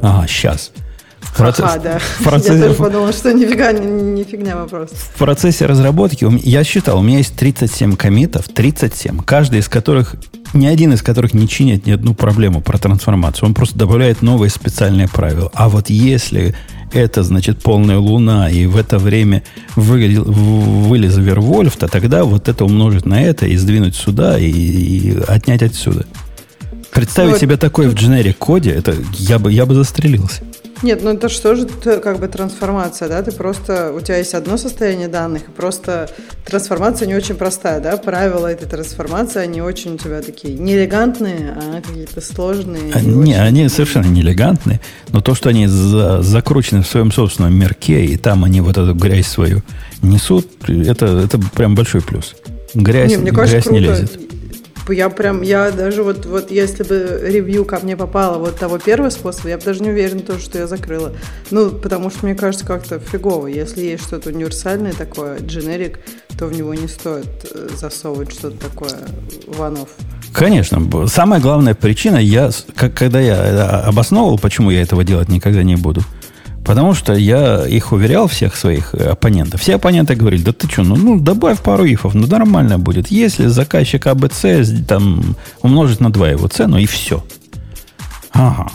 Ага, 0.01 0.27
сейчас. 0.27 0.71
Процесс, 1.35 1.65
Ха, 1.65 1.79
да. 1.79 1.99
Процесс, 2.23 2.55
я 2.55 2.67
тоже 2.67 2.75
подумал, 2.75 3.11
что 3.11 3.33
нифига 3.33 3.71
не, 3.73 3.85
не 3.85 4.23
фигня 4.23 4.55
вопрос. 4.55 4.89
В 4.91 5.19
процессе 5.19 5.65
разработки, 5.65 6.27
я 6.43 6.63
считал, 6.63 6.99
у 6.99 7.01
меня 7.01 7.17
есть 7.17 7.35
37 7.35 7.95
комитов, 7.95 8.47
37, 8.47 9.21
каждый 9.23 9.59
из 9.59 9.67
которых, 9.67 10.15
ни 10.53 10.65
один 10.65 10.93
из 10.93 11.01
которых 11.01 11.33
не 11.33 11.47
чинит 11.47 11.85
ни 11.85 11.91
одну 11.91 12.13
проблему 12.13 12.61
про 12.61 12.77
трансформацию. 12.77 13.47
Он 13.47 13.53
просто 13.53 13.77
добавляет 13.77 14.21
новые 14.21 14.49
специальные 14.49 15.09
правила. 15.09 15.51
А 15.53 15.67
вот 15.67 15.89
если 15.89 16.55
это, 16.93 17.23
значит, 17.23 17.61
полная 17.61 17.97
луна, 17.97 18.49
и 18.49 18.65
в 18.65 18.77
это 18.77 18.97
время 18.97 19.43
вылез, 19.75 20.19
вылез 20.19 21.17
Вервольф, 21.17 21.75
то 21.75 21.87
тогда 21.87 22.23
вот 22.23 22.47
это 22.47 22.63
умножить 22.63 23.05
на 23.05 23.21
это 23.21 23.45
и 23.45 23.57
сдвинуть 23.57 23.95
сюда, 23.95 24.39
и, 24.39 24.49
и 24.49 25.19
отнять 25.27 25.63
отсюда. 25.63 26.05
Представить 26.91 27.31
вот. 27.31 27.41
себе 27.41 27.57
такое 27.57 27.89
в 27.89 27.93
дженерик 27.93 28.37
коде, 28.37 28.71
это 28.71 28.95
я 29.17 29.37
бы, 29.37 29.51
я 29.51 29.65
бы 29.65 29.75
застрелился. 29.75 30.43
Нет, 30.85 31.01
ну 31.01 31.13
это 31.13 31.29
что 31.29 31.55
же 31.55 31.65
как 31.65 32.19
бы 32.19 32.27
трансформация, 32.27 33.09
да? 33.09 33.23
Ты 33.23 33.31
просто, 33.31 33.91
у 33.91 34.01
тебя 34.01 34.17
есть 34.17 34.35
одно 34.35 34.55
состояние 34.55 35.07
данных, 35.07 35.41
и 35.47 35.51
просто 35.51 36.07
трансформация 36.45 37.07
не 37.07 37.15
очень 37.15 37.33
простая, 37.33 37.79
да? 37.79 37.97
Правила 37.97 38.45
этой 38.45 38.69
трансформации, 38.69 39.39
они 39.39 39.63
очень 39.63 39.95
у 39.95 39.97
тебя 39.97 40.21
такие 40.21 40.53
не 40.53 40.75
элегантные, 40.75 41.57
а 41.57 41.81
какие-то 41.81 42.21
сложные. 42.21 42.93
А, 42.93 43.01
не, 43.01 43.31
очень... 43.31 43.33
они 43.33 43.67
совершенно 43.67 44.05
не 44.05 44.21
элегантные, 44.21 44.79
но 45.07 45.21
то, 45.21 45.33
что 45.33 45.49
они 45.49 45.65
за, 45.65 46.21
закручены 46.21 46.83
в 46.83 46.87
своем 46.87 47.11
собственном 47.11 47.57
мерке, 47.57 48.05
и 48.05 48.15
там 48.15 48.43
они 48.43 48.61
вот 48.61 48.77
эту 48.77 48.93
грязь 48.93 49.25
свою 49.25 49.63
несут, 50.03 50.47
это, 50.69 51.07
это 51.07 51.39
прям 51.55 51.73
большой 51.73 52.03
плюс. 52.03 52.35
Грязь, 52.75 53.09
не, 53.09 53.17
мне 53.17 53.31
кажется, 53.31 53.55
грязь 53.55 53.63
круто. 53.63 53.79
не 53.81 53.87
лезет. 53.87 54.24
Типа, 54.85 54.91
я 54.91 55.09
прям, 55.09 55.41
я 55.41 55.71
даже 55.71 56.03
вот, 56.03 56.27
вот 56.27 56.51
если 56.51 56.83
бы 56.83 57.19
ревью 57.23 57.65
ко 57.65 57.79
мне 57.79 57.97
попало 57.97 58.37
вот 58.37 58.59
того 58.59 58.77
первого 58.77 59.09
способа, 59.09 59.49
я 59.49 59.57
бы 59.57 59.63
даже 59.63 59.81
не 59.81 59.89
уверена 59.89 60.19
то, 60.19 60.37
что 60.37 60.59
я 60.59 60.67
закрыла. 60.67 61.11
Ну, 61.49 61.71
потому 61.71 62.11
что 62.11 62.27
мне 62.27 62.35
кажется 62.35 62.67
как-то 62.67 62.99
фигово. 62.99 63.47
Если 63.47 63.81
есть 63.81 64.03
что-то 64.03 64.29
универсальное 64.29 64.93
такое, 64.93 65.39
дженерик, 65.39 66.01
то 66.37 66.45
в 66.45 66.53
него 66.53 66.75
не 66.75 66.87
стоит 66.87 67.25
э, 67.51 67.69
засовывать 67.75 68.31
что-то 68.31 68.57
такое 68.57 68.93
ванов. 69.47 69.89
Конечно. 70.31 71.07
Самая 71.07 71.41
главная 71.41 71.73
причина, 71.73 72.17
я, 72.17 72.51
когда 72.75 73.19
я 73.19 73.37
э, 73.37 73.61
обосновывал, 73.87 74.37
почему 74.37 74.69
я 74.69 74.83
этого 74.83 75.03
делать 75.03 75.29
никогда 75.29 75.63
не 75.63 75.77
буду– 75.77 76.01
Потому 76.65 76.95
что 76.95 77.13
я 77.13 77.65
их 77.67 77.91
уверял, 77.91 78.27
всех 78.27 78.55
своих 78.55 78.95
э, 78.95 79.09
оппонентов. 79.09 79.61
Все 79.61 79.75
оппоненты 79.75 80.15
говорили, 80.15 80.41
да 80.41 80.51
ты 80.51 80.67
что, 80.67 80.81
ну, 80.81 80.95
ну 80.95 81.19
добавь 81.19 81.59
пару 81.61 81.85
ифов, 81.85 82.15
ну 82.15 82.25
нормально 82.25 82.79
будет. 82.79 83.11
Если 83.11 83.45
заказчик 83.45 84.07
АБЦ 84.07 84.45
там 84.87 85.35
умножить 85.61 85.99
на 85.99 86.11
2 86.11 86.29
его 86.29 86.47
цену, 86.47 86.77
и 86.77 86.87
все. 86.87 87.23
Ага. 88.31 88.67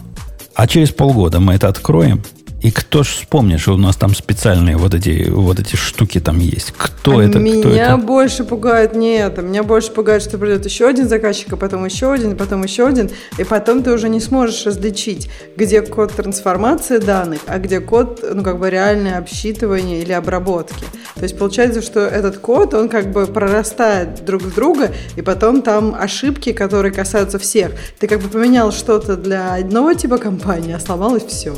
А 0.55 0.67
через 0.69 0.91
полгода 0.91 1.41
мы 1.41 1.55
это 1.55 1.69
откроем, 1.69 2.23
и 2.63 2.71
кто 2.71 3.03
ж 3.03 3.09
вспомнит, 3.09 3.59
что 3.59 3.75
у 3.75 3.79
нас 3.79 3.97
там 3.97 4.15
специальные 4.15 4.77
вот 4.77 4.93
эти, 4.93 5.31
вот 5.31 5.59
эти 5.59 5.77
штуки 5.77 6.21
там 6.21 6.39
есть? 6.39 6.75
Кто 6.77 7.19
а 7.19 7.25
это? 7.25 7.39
Меня 7.39 7.61
кто 7.61 7.71
это? 7.71 7.97
больше 7.97 8.45
пугает 8.45 8.95
не 8.95 9.17
это. 9.17 9.41
Меня 9.41 9.63
больше 9.63 9.91
пугает, 9.91 10.23
что 10.23 10.37
придет 10.37 10.67
еще 10.67 10.87
один 10.87 11.09
заказчик, 11.09 11.53
а 11.55 11.57
потом 11.57 11.87
еще 11.87 12.13
один, 12.13 12.37
потом 12.37 12.63
еще 12.63 12.87
один. 12.87 13.11
И 13.39 13.45
потом 13.45 13.83
ты 13.83 13.93
уже 13.93 14.11
не 14.11 14.21
сможешь 14.21 14.67
различить, 14.67 15.31
где 15.57 15.81
код 15.81 16.13
трансформации 16.13 16.99
данных, 16.99 17.41
а 17.47 17.59
где 17.59 17.81
код, 17.81 18.23
ну, 18.35 18.43
как 18.43 18.59
бы 18.59 18.69
реальное 18.69 19.17
обсчитывание 19.17 20.03
или 20.03 20.13
обработки. 20.13 20.85
То 21.15 21.23
есть 21.23 21.39
получается, 21.39 21.81
что 21.81 22.01
этот 22.01 22.39
код, 22.39 22.75
он 22.75 22.91
как 22.91 23.11
бы 23.11 23.27
прорастает 23.27 24.23
друг 24.27 24.43
в 24.43 24.55
друга, 24.55 24.93
и 25.17 25.23
потом 25.23 25.63
там 25.63 25.95
ошибки, 25.99 26.53
которые 26.53 26.93
касаются 26.93 27.39
всех. 27.39 27.73
Ты 27.99 28.07
как 28.07 28.21
бы 28.21 28.29
поменял 28.29 28.71
что-то 28.71 29.17
для 29.17 29.55
одного 29.55 29.95
типа 29.95 30.19
компании, 30.19 30.75
а 30.75 30.81
сломалось 30.81 31.25
все. 31.25 31.55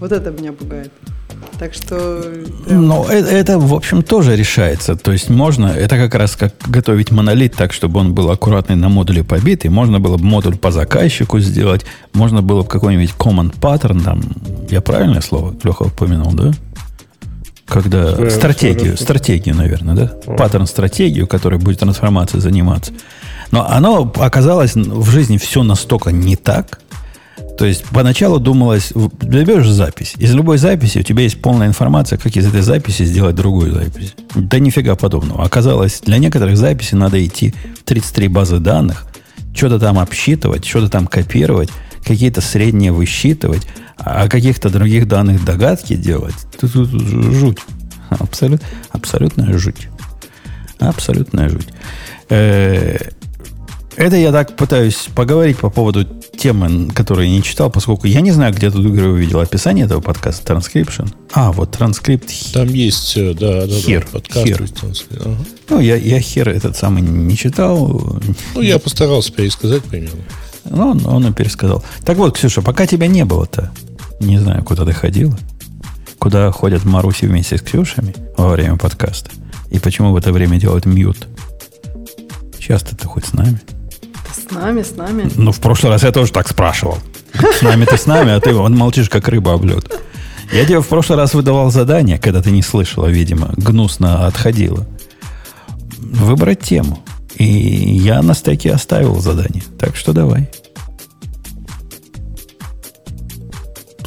Вот 0.00 0.12
это 0.12 0.30
меня 0.30 0.52
пугает. 0.52 0.92
Так 1.58 1.72
что... 1.74 2.22
Прям... 2.66 2.86
Но 2.86 3.06
это, 3.08 3.30
это, 3.30 3.58
в 3.58 3.74
общем, 3.74 4.02
тоже 4.02 4.36
решается. 4.36 4.96
То 4.96 5.12
есть 5.12 5.30
можно, 5.30 5.66
это 5.66 5.96
как 5.96 6.14
раз 6.14 6.36
как 6.36 6.54
готовить 6.66 7.10
монолит 7.10 7.54
так, 7.54 7.72
чтобы 7.72 8.00
он 8.00 8.12
был 8.12 8.30
аккуратный 8.30 8.76
на 8.76 8.88
модуле 8.88 9.22
побитый. 9.22 9.70
Можно 9.70 10.00
было 10.00 10.16
бы 10.16 10.24
модуль 10.24 10.56
по 10.56 10.70
заказчику 10.70 11.38
сделать. 11.38 11.84
Можно 12.12 12.42
было 12.42 12.62
бы 12.62 12.68
какой-нибудь 12.68 13.14
command 13.18 13.58
pattern 13.60 14.02
там. 14.02 14.22
Я 14.68 14.80
правильное 14.80 15.20
слово, 15.20 15.54
Леха, 15.62 15.84
упомянул, 15.84 16.32
да? 16.32 16.52
Когда 17.66 18.14
все, 18.14 18.30
стратегию, 18.30 18.96
стратегию, 18.98 19.54
наверное, 19.56 19.94
да? 19.94 20.12
О. 20.26 20.36
Паттерн 20.36 20.66
стратегию, 20.66 21.26
который 21.26 21.58
будет 21.58 21.78
трансформацией 21.78 22.42
заниматься. 22.42 22.92
Но 23.52 23.66
оно 23.68 24.12
оказалось 24.16 24.74
в 24.74 25.08
жизни 25.10 25.38
все 25.38 25.62
настолько 25.62 26.10
не 26.10 26.36
так, 26.36 26.80
то 27.56 27.66
есть 27.66 27.84
поначалу 27.84 28.40
думалось, 28.40 28.92
берешь 28.94 29.68
запись. 29.68 30.14
Из 30.18 30.34
любой 30.34 30.58
записи 30.58 30.98
у 30.98 31.02
тебя 31.02 31.22
есть 31.22 31.40
полная 31.40 31.68
информация, 31.68 32.18
как 32.18 32.36
из 32.36 32.46
этой 32.46 32.62
записи 32.62 33.04
сделать 33.04 33.36
другую 33.36 33.72
запись. 33.72 34.14
Да 34.34 34.58
нифига 34.58 34.96
подобного. 34.96 35.44
Оказалось, 35.44 36.00
для 36.04 36.18
некоторых 36.18 36.56
записей 36.56 36.98
надо 36.98 37.24
идти 37.24 37.54
в 37.80 37.84
33 37.84 38.28
базы 38.28 38.58
данных, 38.58 39.06
что-то 39.54 39.78
там 39.78 39.98
обсчитывать, 39.98 40.64
что-то 40.64 40.88
там 40.88 41.06
копировать, 41.06 41.70
какие-то 42.04 42.40
средние 42.40 42.90
высчитывать, 42.90 43.62
а 43.96 44.28
каких-то 44.28 44.68
других 44.68 45.06
данных 45.06 45.44
догадки 45.44 45.94
делать. 45.94 46.34
Тут, 46.60 46.72
тут 46.72 46.90
жуть. 46.90 47.58
Абсолют, 48.10 48.62
абсолютная 48.90 49.56
жуть. 49.58 49.88
Абсолютная 50.80 51.48
жуть. 51.48 51.68
Э, 52.28 52.98
Это 53.96 54.16
я 54.16 54.32
так 54.32 54.56
пытаюсь 54.56 55.08
поговорить 55.14 55.58
по 55.58 55.70
поводу 55.70 56.04
темы, 56.04 56.90
которую 56.90 57.28
я 57.28 57.32
не 57.32 57.42
читал, 57.42 57.70
поскольку 57.70 58.06
я 58.06 58.20
не 58.20 58.32
знаю, 58.32 58.52
где 58.52 58.70
тут 58.70 58.84
Игорь 58.84 59.06
увидел 59.06 59.38
описание 59.38 59.84
этого 59.84 60.00
подкаста, 60.00 60.44
транскрипшн. 60.46 61.04
А, 61.32 61.52
вот 61.52 61.70
транскрипт. 61.70 62.28
Там 62.52 62.68
есть, 62.68 63.16
э, 63.16 63.34
да, 63.34 63.66
да, 63.66 63.74
хер, 63.74 64.04
да, 64.04 64.18
подкаст. 64.18 64.46
Хер. 64.46 64.68
Ага. 65.20 65.36
Ну, 65.70 65.80
я, 65.80 65.96
я 65.96 66.20
here 66.20 66.48
этот 66.48 66.76
самый 66.76 67.02
не 67.02 67.36
читал. 67.36 68.20
Ну, 68.54 68.60
я 68.60 68.78
постарался 68.78 69.32
пересказать 69.32 69.84
примерно. 69.84 70.22
Ну, 70.64 70.90
он, 70.90 71.06
он 71.06 71.26
и 71.26 71.32
пересказал. 71.32 71.84
Так 72.04 72.16
вот, 72.16 72.36
Ксюша, 72.36 72.62
пока 72.62 72.86
тебя 72.86 73.06
не 73.06 73.24
было-то, 73.24 73.70
не 74.18 74.38
знаю, 74.38 74.64
куда 74.64 74.84
ты 74.84 74.92
ходила, 74.92 75.38
куда 76.18 76.50
ходят 76.50 76.84
Маруси 76.84 77.26
вместе 77.26 77.58
с 77.58 77.62
Ксюшами 77.62 78.14
во 78.36 78.48
время 78.48 78.76
подкаста, 78.76 79.30
и 79.70 79.78
почему 79.78 80.12
в 80.12 80.16
это 80.16 80.32
время 80.32 80.58
делают 80.58 80.84
мьют. 80.84 81.28
Часто 82.58 82.96
ты 82.96 83.06
хоть 83.06 83.26
с 83.26 83.32
нами? 83.34 83.60
С 84.34 84.50
нами, 84.50 84.82
с 84.82 84.96
нами. 84.96 85.30
Ну, 85.36 85.52
в 85.52 85.60
прошлый 85.60 85.92
раз 85.92 86.02
я 86.02 86.10
тоже 86.10 86.32
так 86.32 86.48
спрашивал. 86.48 86.98
С 87.32 87.62
нами 87.62 87.84
ты 87.84 87.96
с 87.96 88.06
нами, 88.06 88.32
а 88.32 88.40
ты 88.40 88.54
он 88.54 88.74
молчишь, 88.74 89.08
как 89.08 89.28
рыба 89.28 89.54
об 89.54 89.64
лед. 89.64 90.00
Я 90.52 90.64
тебе 90.64 90.80
в 90.80 90.86
прошлый 90.86 91.18
раз 91.18 91.34
выдавал 91.34 91.70
задание, 91.70 92.18
когда 92.18 92.42
ты 92.42 92.50
не 92.50 92.62
слышала, 92.62 93.06
видимо, 93.06 93.54
гнусно 93.56 94.26
отходила. 94.26 94.86
Выбрать 95.98 96.60
тему. 96.60 97.02
И 97.36 97.44
я 97.44 98.22
на 98.22 98.34
стеке 98.34 98.72
оставил 98.72 99.18
задание. 99.20 99.62
Так 99.78 99.96
что 99.96 100.12
давай. 100.12 100.48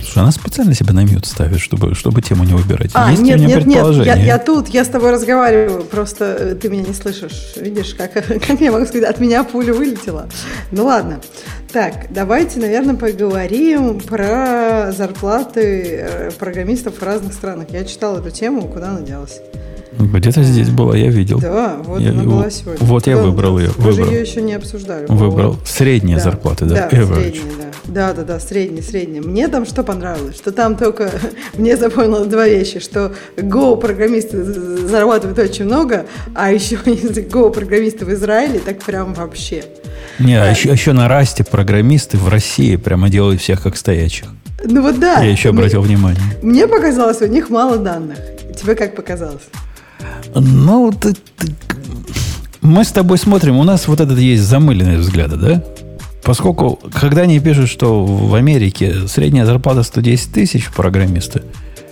Слушай, 0.08 0.24
она 0.24 0.32
специально 0.32 0.74
себя 0.74 0.94
на 0.94 1.04
мьют 1.04 1.26
ставит, 1.26 1.60
чтобы, 1.60 1.94
чтобы 1.94 2.22
тему 2.22 2.46
не 2.46 2.54
выбирать. 2.54 2.92
А, 2.94 3.12
Есть 3.12 3.22
нет, 3.24 3.42
у 3.42 3.44
нет, 3.44 3.66
нет, 3.66 4.06
я, 4.06 4.16
я 4.16 4.38
тут, 4.38 4.70
я 4.70 4.86
с 4.86 4.88
тобой 4.88 5.12
разговариваю, 5.12 5.84
просто 5.84 6.26
э, 6.40 6.56
ты 6.56 6.70
меня 6.70 6.84
не 6.84 6.94
слышишь. 6.94 7.56
Видишь, 7.58 7.94
как, 7.94 8.14
как 8.14 8.62
я 8.62 8.72
могу 8.72 8.86
сказать, 8.86 9.04
от 9.04 9.20
меня 9.20 9.44
пуля 9.44 9.74
вылетела. 9.74 10.30
Ну 10.72 10.86
ладно. 10.86 11.20
Так, 11.74 12.08
давайте, 12.10 12.62
наверное, 12.62 12.96
поговорим 12.96 14.00
про 14.00 14.94
зарплаты 14.94 15.84
э, 16.00 16.32
программистов 16.40 17.00
в 17.00 17.04
разных 17.04 17.34
странах. 17.34 17.68
Я 17.72 17.84
читала 17.84 18.20
эту 18.20 18.32
тему, 18.32 18.62
куда 18.62 18.92
она 18.92 19.02
делась. 19.02 19.42
Где-то 20.00 20.44
здесь 20.44 20.70
была, 20.70 20.96
я 20.96 21.10
видел. 21.10 21.40
Да, 21.40 21.78
вот 21.84 22.00
я, 22.00 22.12
она 22.12 22.24
была 22.24 22.50
сегодня. 22.50 22.86
Вот 22.86 23.04
Куда 23.04 23.16
я 23.16 23.22
выбрал 23.22 23.60
ее. 23.60 23.70
Мы 23.78 23.84
выбрал. 23.84 24.06
же 24.06 24.14
ее 24.14 24.22
еще 24.22 24.42
не 24.42 24.54
обсуждали. 24.54 25.06
Выбрал. 25.08 25.52
Вот. 25.54 25.68
Средняя 25.68 26.18
да. 26.18 26.24
зарплата, 26.24 26.66
да? 26.66 26.76
Да, 26.76 26.90
средняя, 26.90 27.44
да. 27.58 27.68
Да, 27.88 28.14
да, 28.14 28.24
да, 28.24 28.40
средняя, 28.40 28.84
средняя. 28.84 29.22
Мне 29.22 29.48
там 29.48 29.66
что 29.66 29.84
понравилось? 29.84 30.36
Что 30.36 30.52
там 30.52 30.76
только... 30.76 31.12
Мне 31.58 31.78
запомнилось 31.78 32.28
два 32.28 32.48
вещи. 32.48 32.80
Что 32.80 33.14
Go-программисты 33.38 34.44
зарабатывают 34.44 35.40
очень 35.40 35.66
много, 35.66 36.06
а 36.36 36.52
еще 36.52 36.78
если 36.86 37.24
Go-программисты 37.28 38.06
в 38.06 38.14
Израиле, 38.14 38.60
так 38.60 38.80
прям 38.84 39.14
вообще. 39.14 39.64
Не, 40.20 40.40
а 40.40 40.50
еще, 40.50 40.70
еще 40.70 40.94
на 40.94 41.08
расте 41.08 41.44
программисты 41.44 42.18
в 42.18 42.28
России 42.28 42.76
прямо 42.76 43.10
делают 43.10 43.42
всех 43.42 43.64
как 43.64 43.78
стоячих. 43.78 44.28
Ну 44.64 44.82
вот 44.82 45.00
да. 45.00 45.22
Я 45.22 45.32
еще 45.32 45.50
обратил 45.50 45.82
мне, 45.82 45.96
внимание. 45.96 46.22
Мне 46.42 46.68
показалось, 46.68 47.22
у 47.22 47.28
них 47.28 47.50
мало 47.50 47.78
данных. 47.78 48.18
Тебе 48.60 48.76
как 48.76 48.96
показалось? 48.96 49.44
Ну, 50.36 50.92
ты, 50.92 51.14
ты, 51.14 51.54
мы 52.62 52.84
с 52.84 52.92
тобой 52.92 53.18
смотрим, 53.18 53.58
у 53.58 53.64
нас 53.64 53.88
вот 53.88 54.00
этот 54.00 54.18
есть 54.18 54.44
замыленные 54.44 54.98
взгляды, 54.98 55.38
да? 55.38 55.64
Поскольку, 56.24 56.80
когда 56.94 57.22
они 57.22 57.40
пишут, 57.40 57.70
что 57.70 58.06
в 58.06 58.36
Америке 58.36 59.08
средняя 59.08 59.46
зарплата 59.46 59.84
110 59.84 60.34
тысяч 60.34 60.70
программиста. 60.72 61.44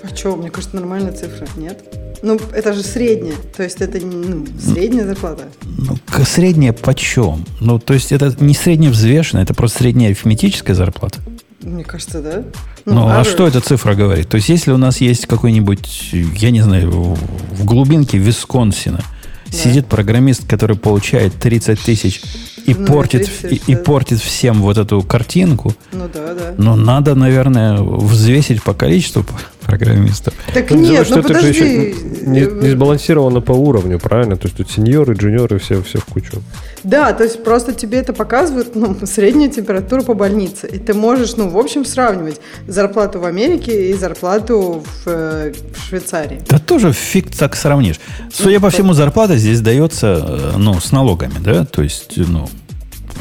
А 0.04 0.14
что, 0.14 0.36
мне 0.36 0.50
кажется, 0.50 0.76
нормальная 0.76 1.14
цифра, 1.14 1.48
нет? 1.56 1.84
Ну, 2.22 2.40
это 2.54 2.74
же 2.74 2.82
средняя, 2.82 3.36
то 3.56 3.64
есть 3.64 3.82
это 3.82 4.04
ну, 4.06 4.46
средняя 4.60 5.06
зарплата. 5.06 5.44
Ну, 5.64 5.96
средняя 6.26 6.74
почем? 6.74 7.46
Ну, 7.60 7.80
то 7.80 7.94
есть 7.94 8.12
это 8.12 8.36
не 8.40 8.54
средневзвешенная, 8.54 9.44
это 9.44 9.54
просто 9.54 9.80
средняя 9.80 10.10
арифметическая 10.10 10.76
зарплата. 10.76 11.20
Мне 11.62 11.84
кажется, 11.84 12.22
да. 12.22 12.44
Ну, 12.86 12.94
ну 12.94 13.08
а 13.08 13.24
что 13.24 13.48
эта 13.48 13.62
цифра 13.62 13.96
говорит? 13.96 14.30
То 14.30 14.36
есть, 14.36 14.50
если 14.50 14.72
у 14.72 14.78
нас 14.78 15.02
есть 15.02 15.26
какой-нибудь, 15.26 16.10
я 16.14 16.52
не 16.52 16.62
знаю, 16.62 16.92
в 16.92 17.66
глубинке 17.66 18.18
Висконсина 18.18 19.02
да. 19.48 19.58
сидит 19.58 19.88
программист, 19.88 20.48
который 20.48 20.78
получает 20.78 21.34
30 21.34 21.80
тысяч 21.80 22.22
и, 22.66 22.74
ну, 22.74 22.86
портит, 22.86 23.26
30, 23.42 23.68
и, 23.68 23.72
и 23.72 23.76
портит 23.76 24.20
всем 24.20 24.62
вот 24.62 24.78
эту 24.78 25.02
картинку, 25.02 25.74
ну 25.92 26.10
да, 26.12 26.34
да. 26.34 26.54
Но 26.58 26.76
надо, 26.76 27.16
наверное, 27.16 27.78
взвесить 27.78 28.62
по 28.64 28.74
количеству 28.74 29.26
программистов. 29.66 30.34
Так 30.54 30.72
ну, 30.72 30.78
нет, 30.78 31.08
ну 31.10 31.22
подожди. 31.22 31.48
Это 31.50 31.58
же 31.58 32.28
не, 32.28 32.42
не 32.42 32.70
сбалансировано 32.72 33.42
по 33.42 33.52
уровню, 33.52 34.00
правильно? 34.00 34.38
То 34.38 34.48
есть 34.48 34.58
тут 34.58 34.70
сеньоры, 34.70 35.14
джуниоры, 35.16 35.60
все, 35.60 35.82
все 35.82 36.00
в 36.00 36.06
кучу. 36.06 36.42
Да, 36.84 37.14
то 37.14 37.24
есть 37.24 37.44
просто 37.44 37.74
тебе 37.74 38.00
это 38.00 38.14
показывает 38.14 38.76
ну, 38.76 38.96
средняя 39.06 39.50
температура 39.50 40.02
по 40.02 40.14
больнице. 40.14 40.68
И 40.68 40.78
ты 40.78 40.94
можешь, 40.94 41.36
ну, 41.36 41.50
в 41.50 41.58
общем, 41.58 41.86
сравнивать 41.86 42.40
зарплату 42.68 43.20
в 43.20 43.26
Америке 43.26 43.90
и 43.90 43.94
зарплату 43.94 44.84
в, 44.84 45.08
э, 45.08 45.54
в 45.74 45.90
Швейцарии. 45.90 46.42
Да 46.48 46.60
тоже 46.60 46.94
фиг 46.94 47.36
так 47.36 47.56
сравнишь. 47.56 48.00
Судя 48.32 48.60
по 48.60 48.70
всему, 48.70 48.94
зарплата 48.94 49.38
здесь 49.38 49.62
дается, 49.62 50.52
э, 50.54 50.58
ну, 50.58 50.80
с 50.80 50.92
налогами, 50.92 51.36
да? 51.40 51.66
То 51.66 51.82
есть, 51.82 52.14
ну, 52.18 52.48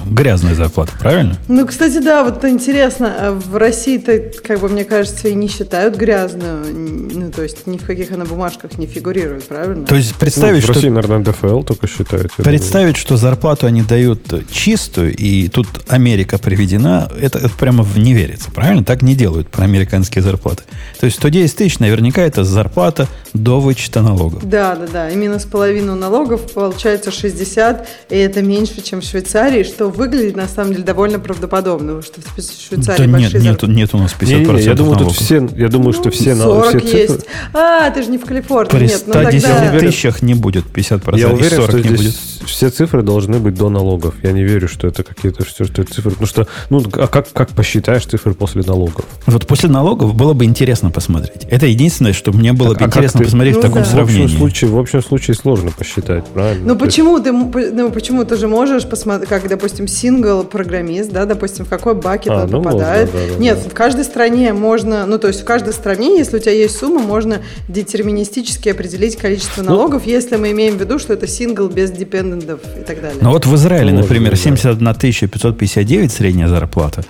грязная 0.07 0.55
зарплата, 0.55 0.93
правильно? 0.99 1.37
Ну, 1.49 1.67
кстати, 1.67 1.99
да, 1.99 2.25
вот 2.25 2.45
интересно, 2.45 3.15
а 3.19 3.33
в 3.33 3.57
России-то, 3.57 4.33
как 4.47 4.61
бы, 4.61 4.69
мне 4.69 4.85
кажется, 4.85 5.29
и 5.29 5.35
не 5.35 5.49
считают 5.49 5.97
грязную, 5.97 6.65
ну, 6.75 7.31
то 7.31 7.43
есть 7.43 7.67
ни 7.67 7.79
в 7.79 7.85
каких 7.85 8.13
она 8.13 8.25
бумажках 8.25 8.79
не 8.79 8.87
фигурирует, 8.87 9.45
правильно? 9.45 9.87
То 9.87 9.95
есть 9.95 10.15
представить, 10.17 10.67
ну, 10.67 10.67
в 10.67 10.69
России, 10.69 10.89
что... 10.89 10.91
наверное, 10.91 11.25
ДФЛ 11.25 11.63
только 11.63 11.87
считают. 11.87 12.33
Представить, 12.37 12.97
что 12.97 13.17
зарплату 13.17 13.67
они 13.67 13.83
дают 13.83 14.21
чистую, 14.51 15.15
и 15.17 15.49
тут 15.49 15.67
Америка 15.89 16.39
приведена, 16.39 17.11
это, 17.21 17.39
это 17.39 17.51
прямо 17.51 17.87
не 17.97 18.15
верится, 18.15 18.51
правильно? 18.51 18.85
Так 18.85 19.03
не 19.03 19.15
делают 19.15 19.49
про 19.49 19.65
американские 19.65 20.23
зарплаты. 20.23 20.65
То 21.01 21.07
есть 21.07 21.19
110 21.19 21.57
тысяч 21.57 21.79
наверняка 21.79 22.23
это 22.23 22.45
зарплата 22.45 23.09
до 23.33 23.61
вычета 23.61 24.03
налогов. 24.03 24.49
Да, 24.49 24.77
да, 24.77 24.87
да, 24.87 25.11
и 25.11 25.17
минус 25.17 25.45
половину 25.45 25.95
налогов 25.95 26.53
получается 26.53 27.11
60, 27.11 27.87
и 28.11 28.17
это 28.17 28.43
меньше, 28.43 28.83
чем 28.83 29.01
в 29.01 29.05
Швейцарии, 29.05 29.63
что 29.65 29.89
выглядит 29.95 30.37
на 30.37 30.49
самом 30.49 30.73
деле 30.73 30.85
довольно 30.85 31.19
правдоподобно, 31.19 32.03
что 32.03 32.21
в 32.21 32.25
Швейцарии 32.37 33.07
да 33.07 33.19
нет, 33.19 33.35
нет, 33.35 33.63
нет 33.63 33.95
у 33.95 33.99
нас 33.99 34.15
50% 34.19 34.27
не, 34.27 34.45
не, 34.45 34.63
я 34.63 34.75
думаю, 34.75 34.99
тут 34.99 35.13
все, 35.13 35.47
я 35.57 35.69
думаю, 35.69 35.93
что 35.93 36.07
ну, 36.07 36.11
все, 36.11 36.37
40 36.37 36.69
все 36.69 36.81
цифры... 36.81 36.99
есть. 36.99 37.27
А, 37.53 37.91
ты 37.91 38.03
же 38.03 38.11
не 38.11 38.19
в 38.19 38.25
Калифорнии. 38.25 38.71
При 38.71 38.87
нет, 38.87 38.99
110 38.99 39.07
ну, 39.07 39.55
тогда... 39.55 39.79
тысячах 39.79 40.23
не 40.23 40.35
будет 40.35 40.65
50%, 40.67 41.19
я 41.19 41.29
уверен, 41.29 41.57
40 41.57 41.69
что 41.69 41.81
не 41.81 41.97
будет. 41.97 42.15
все 42.47 42.71
цифры 42.71 43.03
должны 43.03 43.39
быть 43.39 43.55
до 43.55 43.69
налогов. 43.69 44.15
Я 44.23 44.33
не 44.33 44.43
верю, 44.43 44.69
что 44.69 44.87
это 44.87 45.03
какие-то 45.03 45.45
что, 45.45 45.65
что 45.65 45.83
это 45.83 45.93
цифры. 45.95 46.13
Потому 46.13 46.27
что, 46.27 46.49
ну, 46.71 46.83
а 46.95 47.07
как, 47.07 47.33
как 47.33 47.51
посчитаешь 47.51 48.05
цифры 48.07 48.35
после 48.35 48.63
налогов? 48.63 49.05
Вот 49.27 49.47
после 49.47 49.69
налогов 49.69 50.15
было 50.15 50.33
бы 50.33 50.45
интересно 50.45 50.91
посмотреть. 50.91 51.47
Это 51.51 51.67
единственное, 51.67 52.13
что 52.13 52.33
мне 52.33 52.53
было 52.53 52.71
так, 52.71 52.79
бы 52.79 52.85
а 52.85 52.89
интересно 52.89 53.19
ты... 53.19 53.25
посмотреть 53.25 53.55
ну, 53.55 53.61
в 53.61 53.63
таком 53.63 53.83
да. 53.83 53.89
сравнении. 53.89 54.23
В 54.23 54.25
общем, 54.27 54.39
случае, 54.39 54.71
в 54.71 54.79
общем 54.79 55.03
случае 55.03 55.35
сложно 55.35 55.71
посчитать, 55.71 56.27
правильно? 56.27 56.75
Ну, 56.75 56.79
почему 56.79 57.21
ты, 57.21 57.33
ну, 57.33 57.91
почему 57.91 58.25
ты 58.25 58.37
же 58.37 58.49
можешь 58.49 58.85
посмотреть, 58.85 59.29
как, 59.29 59.49
допустим, 59.49 59.84
сингл 59.87 60.45
программист, 60.45 61.11
да, 61.13 61.25
допустим, 61.25 61.65
в 61.65 61.69
какой 61.69 61.95
бакет 61.95 62.33
а, 62.33 62.45
он 62.45 62.51
ну 62.51 62.63
попадает. 62.63 63.13
Можно, 63.13 63.29
да, 63.29 63.35
да, 63.35 63.41
Нет, 63.41 63.59
да. 63.63 63.71
в 63.71 63.75
каждой 63.75 64.05
стране 64.05 64.53
можно, 64.53 65.07
ну, 65.07 65.19
то 65.19 65.29
есть 65.29 65.43
в 65.43 65.45
каждой 65.45 65.73
стране, 65.73 66.19
если 66.19 66.37
у 66.37 66.41
тебя 66.41 66.53
есть 66.53 66.77
сумма, 66.77 67.01
можно 67.01 67.43
детерминистически 67.69 68.69
определить 68.69 69.17
количество 69.17 69.63
ну, 69.63 69.71
налогов, 69.71 70.03
ну, 70.05 70.13
если 70.13 70.37
мы 70.37 70.53
имеем 70.53 70.77
в 70.77 70.81
виду, 70.81 70.99
что 70.99 71.13
это 71.13 71.27
сингл 71.27 71.69
без 71.69 71.91
депендентов 71.91 72.61
и 72.79 72.85
так 72.85 73.01
далее. 73.01 73.19
Ну, 73.21 73.31
вот 73.31 73.47
в 73.47 73.55
Израиле, 73.55 73.93
ну, 73.93 74.01
например, 74.01 74.37
71 74.37 74.95
559 75.29 76.13
средняя 76.13 76.49
зарплата. 76.49 77.05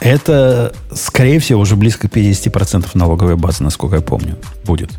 Это, 0.00 0.72
скорее 0.92 1.38
всего, 1.40 1.60
уже 1.60 1.76
близко 1.76 2.08
к 2.08 2.12
50% 2.12 2.86
налоговой 2.94 3.36
базы, 3.36 3.64
насколько 3.64 3.96
я 3.96 4.02
помню, 4.02 4.36
будет. 4.64 4.90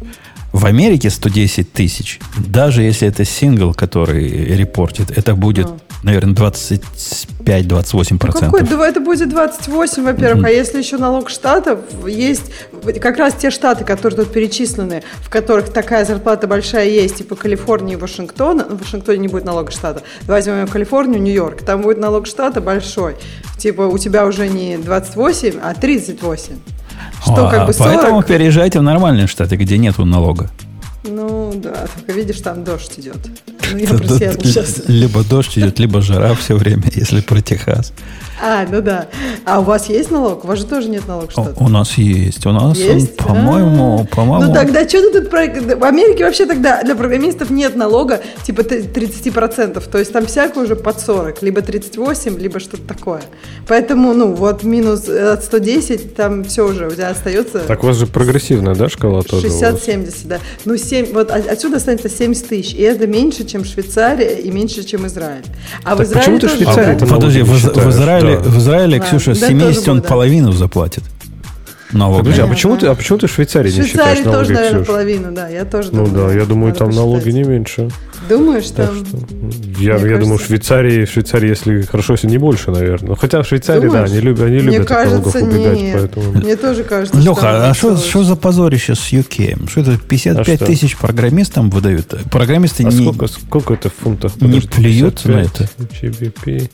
В 0.56 0.66
Америке 0.68 1.10
110 1.10 1.74
тысяч. 1.74 2.22
Даже 2.38 2.82
если 2.82 3.10
это 3.10 3.26
сингл, 3.26 3.74
который 3.74 4.56
репортит, 4.56 5.12
это 5.12 5.36
будет, 5.36 5.66
а. 5.66 5.78
наверное, 6.02 6.34
25-28 6.34 8.18
процентов. 8.18 8.54
Ну, 8.54 8.66
какой? 8.66 8.90
Это 8.90 9.02
будет 9.02 9.28
28, 9.28 10.04
во-первых. 10.04 10.46
Mm-hmm. 10.46 10.48
А 10.48 10.52
если 10.52 10.78
еще 10.78 10.96
налог 10.96 11.30
штатов, 11.30 11.80
есть 12.08 12.54
как 13.02 13.18
раз 13.18 13.34
те 13.34 13.52
штаты, 13.52 13.84
которые 13.84 14.24
тут 14.24 14.32
перечислены, 14.32 15.04
в 15.22 15.30
которых 15.30 15.74
такая 15.74 16.06
зарплата 16.06 16.48
большая 16.48 16.88
есть, 16.88 17.18
типа 17.18 17.36
Калифорния 17.36 17.98
и 17.98 18.00
Вашингтон. 18.00 18.64
В 18.64 18.80
Вашингтоне 18.80 19.18
не 19.18 19.28
будет 19.28 19.44
налога 19.44 19.74
штата. 19.74 20.04
Возьмем 20.22 20.70
Калифорнию, 20.70 21.22
Нью-Йорк. 21.22 21.64
Там 21.64 21.82
будет 21.82 21.98
налог 21.98 22.28
штата 22.28 22.62
большой. 22.62 23.18
Типа 23.58 23.82
у 23.82 23.98
тебя 23.98 24.26
уже 24.26 24.48
не 24.48 24.78
28, 24.78 25.60
а 25.62 25.74
38. 25.74 26.75
Что, 27.22 27.48
а, 27.48 27.52
как 27.52 27.68
бы 27.68 27.74
40... 27.74 27.94
Поэтому 27.94 28.24
переезжайте 28.24 28.80
в 28.80 28.84
нормальные 28.84 29.28
штаты, 29.28 29.56
где 29.56 29.78
нету 29.78 30.06
налога. 30.06 30.50
Ну 31.04 31.54
да, 31.56 31.88
только 31.96 32.12
видишь, 32.14 32.42
там 32.42 32.64
дождь 32.64 32.94
идет. 32.98 33.18
Ну, 33.72 33.78
я 33.78 33.88
про 33.88 34.08
сейчас. 34.08 34.84
Либо 34.88 35.24
дождь 35.24 35.58
идет, 35.58 35.80
либо 35.80 36.02
жара 36.02 36.34
все 36.36 36.56
время, 36.56 36.84
если 36.94 37.22
про 37.22 37.42
Техас. 37.42 37.94
А, 38.44 38.66
ну 38.70 38.82
да. 38.82 39.08
А 39.46 39.62
у 39.62 39.64
вас 39.64 39.88
есть 39.88 40.12
налог? 40.12 40.44
У 40.44 40.48
вас 40.48 40.60
же 40.60 40.66
тоже 40.66 40.90
нет 40.90 41.08
налога 41.08 41.32
что-то. 41.32 41.64
У 41.64 41.70
нас 41.70 41.94
есть. 41.98 42.46
У 42.46 42.52
нас, 42.52 42.78
Есть? 42.78 43.16
по-моему, 43.16 44.02
А. 44.12 44.16
по-моему... 44.16 44.48
Ну 44.48 44.54
тогда 44.54 44.88
что 44.88 45.02
ты 45.10 45.22
тут 45.22 45.30
про... 45.30 45.46
В 45.48 45.84
Америке 45.86 46.26
вообще 46.26 46.46
тогда 46.46 46.84
для 46.84 46.96
программистов 46.96 47.50
нет 47.50 47.78
налога 47.78 48.22
типа 48.46 48.64
т- 48.64 48.82
30%. 48.82 49.82
То 49.90 49.98
есть 49.98 50.12
там 50.12 50.26
всякое 50.26 50.66
уже 50.66 50.76
под 50.76 51.00
40. 51.00 51.42
Либо 51.44 51.62
38, 51.62 52.38
либо 52.38 52.60
что-то 52.60 52.84
такое. 52.84 53.22
Поэтому, 53.70 54.14
ну, 54.14 54.34
вот 54.34 54.64
минус 54.64 55.08
э, 55.08 55.32
от 55.32 55.44
110, 55.46 56.16
там 56.16 56.44
все 56.44 56.68
уже 56.68 56.88
у 56.88 56.92
тебя 56.92 57.10
остается... 57.12 57.60
Так 57.60 57.84
у 57.84 57.88
вас 57.88 57.96
же 57.98 58.06
прогрессивная, 58.06 58.76
да, 58.76 58.90
шкала 58.90 59.22
тоже? 59.24 59.48
у 59.48 59.50
вас? 59.50 59.62
60-70, 59.88 60.14
да. 60.26 60.40
Ну, 60.66 60.76
7, 60.78 61.14
вот 61.14 61.32
от- 61.32 61.48
отсюда 61.48 61.78
останется 61.78 62.10
70 62.10 62.48
тысяч. 62.50 62.74
И 62.74 62.82
это 62.82 63.08
меньше, 63.08 63.46
чем 63.46 63.55
Швейцария 63.64 64.40
и 64.40 64.52
меньше, 64.52 64.84
чем 64.84 65.06
Израиль. 65.08 65.46
А 65.84 65.96
в 65.96 66.00
Так 66.00 66.08
Израиле 66.08 66.20
почему 66.22 66.40
ты 66.40 66.48
тоже, 66.48 66.56
Швейцария 66.58 66.86
да? 66.88 66.94
это 66.94 67.06
Подожди, 67.08 67.42
в, 67.42 67.48
в 67.50 67.90
Израиле, 67.90 68.36
да. 68.38 68.42
в 68.50 68.58
Израиле, 68.58 69.00
Да. 69.00 69.06
Ксюша, 69.06 69.36
с 69.36 69.40
Да, 69.40 69.48
70 69.48 69.76
тоже 69.76 69.92
он 69.92 69.98
было, 69.98 70.04
да. 70.04 70.10
половину 70.10 70.52
заплатит. 70.52 71.04
Налог. 71.92 72.20
Подожди, 72.20 72.42
а 72.42 72.48
почему 72.48 72.78
ты, 72.78 72.88
а 72.88 72.96
почему 72.96 73.20
ты 73.20 73.28
в 73.28 73.32
Швейцарии 73.32 73.72
не 73.72 73.86
считаешь 73.86 74.18
Швейцарии 74.18 74.24
налоги, 74.26 74.38
тоже, 74.40 74.54
наверное, 74.54 74.80
Ксюш? 74.84 74.88
половину, 74.88 75.32
да. 75.34 75.48
Я 75.50 75.66
тоже 75.66 75.90
Ну 75.92 76.06
думаю. 76.08 76.28
да, 76.30 76.34
я 76.34 76.46
думаю, 76.46 76.74
там 76.74 76.90
налоги 76.90 77.24
посчитать. 77.26 77.34
не 77.46 77.50
меньше. 77.50 77.90
Думаешь, 78.28 78.66
Так 78.72 78.88
там... 78.88 79.06
что 79.06 79.18
я, 79.80 79.94
Мне 80.00 80.10
я 80.12 80.18
думаю, 80.18 80.20
в 80.20 80.20
кажется- 80.30 80.46
Швейцарии, 80.48 81.06
в 81.06 81.10
Швейцарии, 81.12 81.50
если 81.50 81.82
хорошо, 81.84 82.14
если 82.14 82.28
не 82.28 82.40
больше, 82.40 82.72
наверное. 82.72 83.10
Ну, 83.10 83.16
Хотя 83.16 83.44
в 83.44 83.48
Швейцарии, 83.48 83.82
Думаешь? 83.88 84.10
да, 84.10 84.14
они 84.16 84.22
любят, 84.22 84.42
они 84.42 84.58
Мне 84.62 84.78
любят 84.78 84.90
налогов 84.90 85.34
кажется, 85.34 85.46
убегать, 85.46 85.78
нет. 85.80 85.98
поэтому... 86.00 86.32
Мне 86.34 86.56
тоже 86.56 86.84
кажется, 86.84 87.18
Леха, 87.20 87.70
а 87.70 87.74
что 87.76 87.98
что 87.98 88.24
за 88.24 88.36
позорище 88.36 88.96
с 88.96 89.14
UK? 89.14 89.70
Что 89.70 89.82
это 89.82 89.98
55 90.00 90.62
А 90.62 90.66
тысяч 90.66 90.98
программистам 90.98 91.70
выдают? 91.70 92.16
Программисты 92.32 92.84
А 92.84 92.90
не... 92.92 93.04
сколько, 93.04 93.28
сколько 93.28 93.74
это 93.76 93.90
в 93.90 93.94
фунтах? 93.94 94.34
не 94.42 94.48
Подожди, 94.60 94.68
плюют 94.70 95.24
на 95.26 95.44
55 95.44 96.04
GBP. 96.04 96.70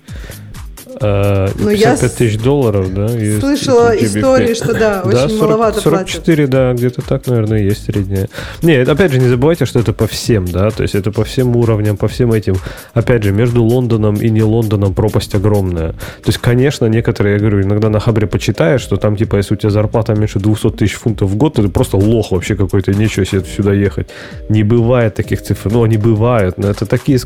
А, 1.02 1.50
Ну, 1.58 1.70
я 1.70 1.92
55 1.92 2.12
с- 2.12 2.16
тысяч 2.16 2.38
долларов, 2.40 2.94
да? 2.94 3.08
Слышала 3.40 3.96
GBP. 3.96 4.06
истории, 4.06 4.54
что 4.54 4.74
да, 4.74 5.02
очень 5.04 5.18
40 5.18 5.40
маловато 5.40 5.82
платят. 5.82 6.10
44, 6.10 6.48
да, 6.48 6.74
где-то 6.74 7.02
так, 7.02 7.28
наверное, 7.28 7.60
и 7.60 7.66
есть 7.66 7.86
средняя. 7.86 8.30
Не, 8.62 8.78
опять 8.82 9.12
же, 9.12 9.20
не 9.20 9.28
забывайте, 9.28 9.66
что 9.66 9.80
это 9.80 9.94
по 9.94 10.06
всем, 10.08 10.46
да, 10.46 10.70
то 10.70 10.84
есть 10.84 10.96
это 10.96 11.12
по 11.12 11.24
всем 11.24 11.56
уровням, 11.56 11.98
по 11.98 12.08
всем 12.08 12.32
этим. 12.34 12.56
Опять 12.94 13.24
же, 13.24 13.32
между 13.32 13.64
Лондоном 13.64 14.16
и 14.16 14.30
не 14.30 14.44
Лондоном 14.44 14.94
пропасть 14.94 15.34
огромная. 15.36 15.92
То 15.92 16.28
есть, 16.28 16.38
конечно, 16.38 16.86
некоторые, 16.86 17.34
я 17.34 17.40
говорю, 17.40 17.62
иногда 17.62 17.90
на 17.90 18.00
Хабре 18.00 18.28
почитаешь, 18.28 18.82
что 18.82 18.98
там, 18.98 19.16
типа, 19.16 19.38
если 19.38 19.56
у 19.56 19.58
тебя 19.58 19.70
зарплата 19.72 20.14
меньше 20.14 20.40
200 20.40 20.70
тысяч 20.72 20.94
фунтов 20.94 21.30
в 21.32 21.36
год, 21.36 21.56
то 21.56 21.64
ты 21.64 21.70
просто 21.70 21.98
лох 21.98 22.32
вообще 22.32 22.56
какой-то, 22.56 22.94
нечего 22.94 23.26
себе 23.26 23.44
сюда 23.44 23.74
ехать. 23.74 24.08
Не 24.50 24.64
бывает 24.64 25.16
таких 25.16 25.42
цифр. 25.42 25.72
Ну, 25.72 25.84
они 25.84 25.98
бывают, 25.98 26.58
но 26.58 26.70
это 26.70 26.86
такие... 26.86 27.18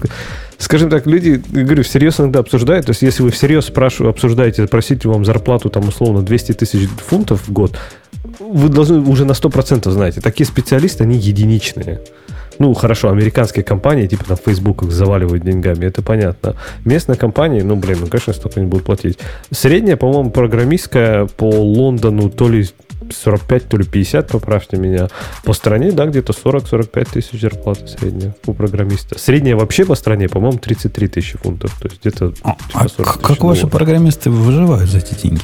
ск- 0.57 0.75
Скажем 0.75 0.89
так, 0.89 1.05
люди, 1.07 1.41
говорю, 1.51 1.83
всерьез 1.83 2.19
иногда 2.19 2.39
обсуждают. 2.39 2.85
То 2.85 2.91
есть, 2.91 3.01
если 3.01 3.23
вы 3.23 3.31
всерьез 3.31 3.65
спрашиваете, 3.65 4.09
обсуждаете, 4.11 4.67
просите 4.67 5.07
вам 5.07 5.23
зарплату, 5.23 5.69
там, 5.69 5.87
условно, 5.87 6.21
200 6.21 6.51
тысяч 6.53 6.89
фунтов 6.89 7.47
в 7.47 7.51
год, 7.53 7.77
вы 8.39 8.69
должны 8.69 8.99
уже 8.99 9.23
на 9.25 9.31
100% 9.33 9.89
знаете. 9.89 10.19
Такие 10.19 10.45
специалисты, 10.45 11.03
они 11.03 11.17
единичные. 11.17 12.01
Ну, 12.59 12.73
хорошо, 12.73 13.09
американские 13.09 13.63
компании, 13.63 14.07
типа 14.07 14.23
там 14.25 14.37
Facebook 14.37 14.83
их 14.83 14.91
заваливают 14.91 15.43
деньгами, 15.43 15.85
это 15.85 16.01
понятно. 16.01 16.55
Местные 16.85 17.17
компании, 17.17 17.61
ну, 17.61 17.75
блин, 17.75 17.97
ну, 18.01 18.07
конечно, 18.07 18.33
столько 18.33 18.59
не 18.59 18.65
будут 18.65 18.85
платить. 18.85 19.19
Средняя, 19.51 19.97
по-моему, 19.97 20.31
программистская 20.31 21.25
по 21.25 21.49
Лондону 21.49 22.29
то 22.29 22.47
ли 22.49 22.69
45, 23.11 23.67
то 23.69 23.77
ли 23.77 23.83
50, 23.85 24.27
поправьте 24.29 24.77
меня. 24.77 25.07
По 25.43 25.53
стране, 25.53 25.91
да, 25.91 26.05
где-то 26.05 26.33
40-45 26.33 27.07
тысяч 27.13 27.39
зарплаты 27.41 27.87
средняя 27.87 28.35
у 28.45 28.53
программиста. 28.53 29.17
Средняя 29.19 29.55
вообще 29.55 29.85
по 29.85 29.95
стране, 29.95 30.27
по-моему, 30.27 30.57
33 30.57 31.07
тысячи 31.07 31.37
фунтов. 31.37 31.71
То 31.79 31.87
есть 31.87 32.01
где-то 32.01 32.33
А, 32.43 32.51
типа 32.55 32.59
а 32.73 32.87
40 32.89 32.89
к- 32.89 33.17
тысяч 33.17 33.27
как 33.27 33.29
ваши 33.43 33.61
долларов. 33.61 33.71
программисты 33.71 34.29
выживают 34.29 34.89
за 34.89 34.97
эти 34.99 35.13
деньги? 35.21 35.41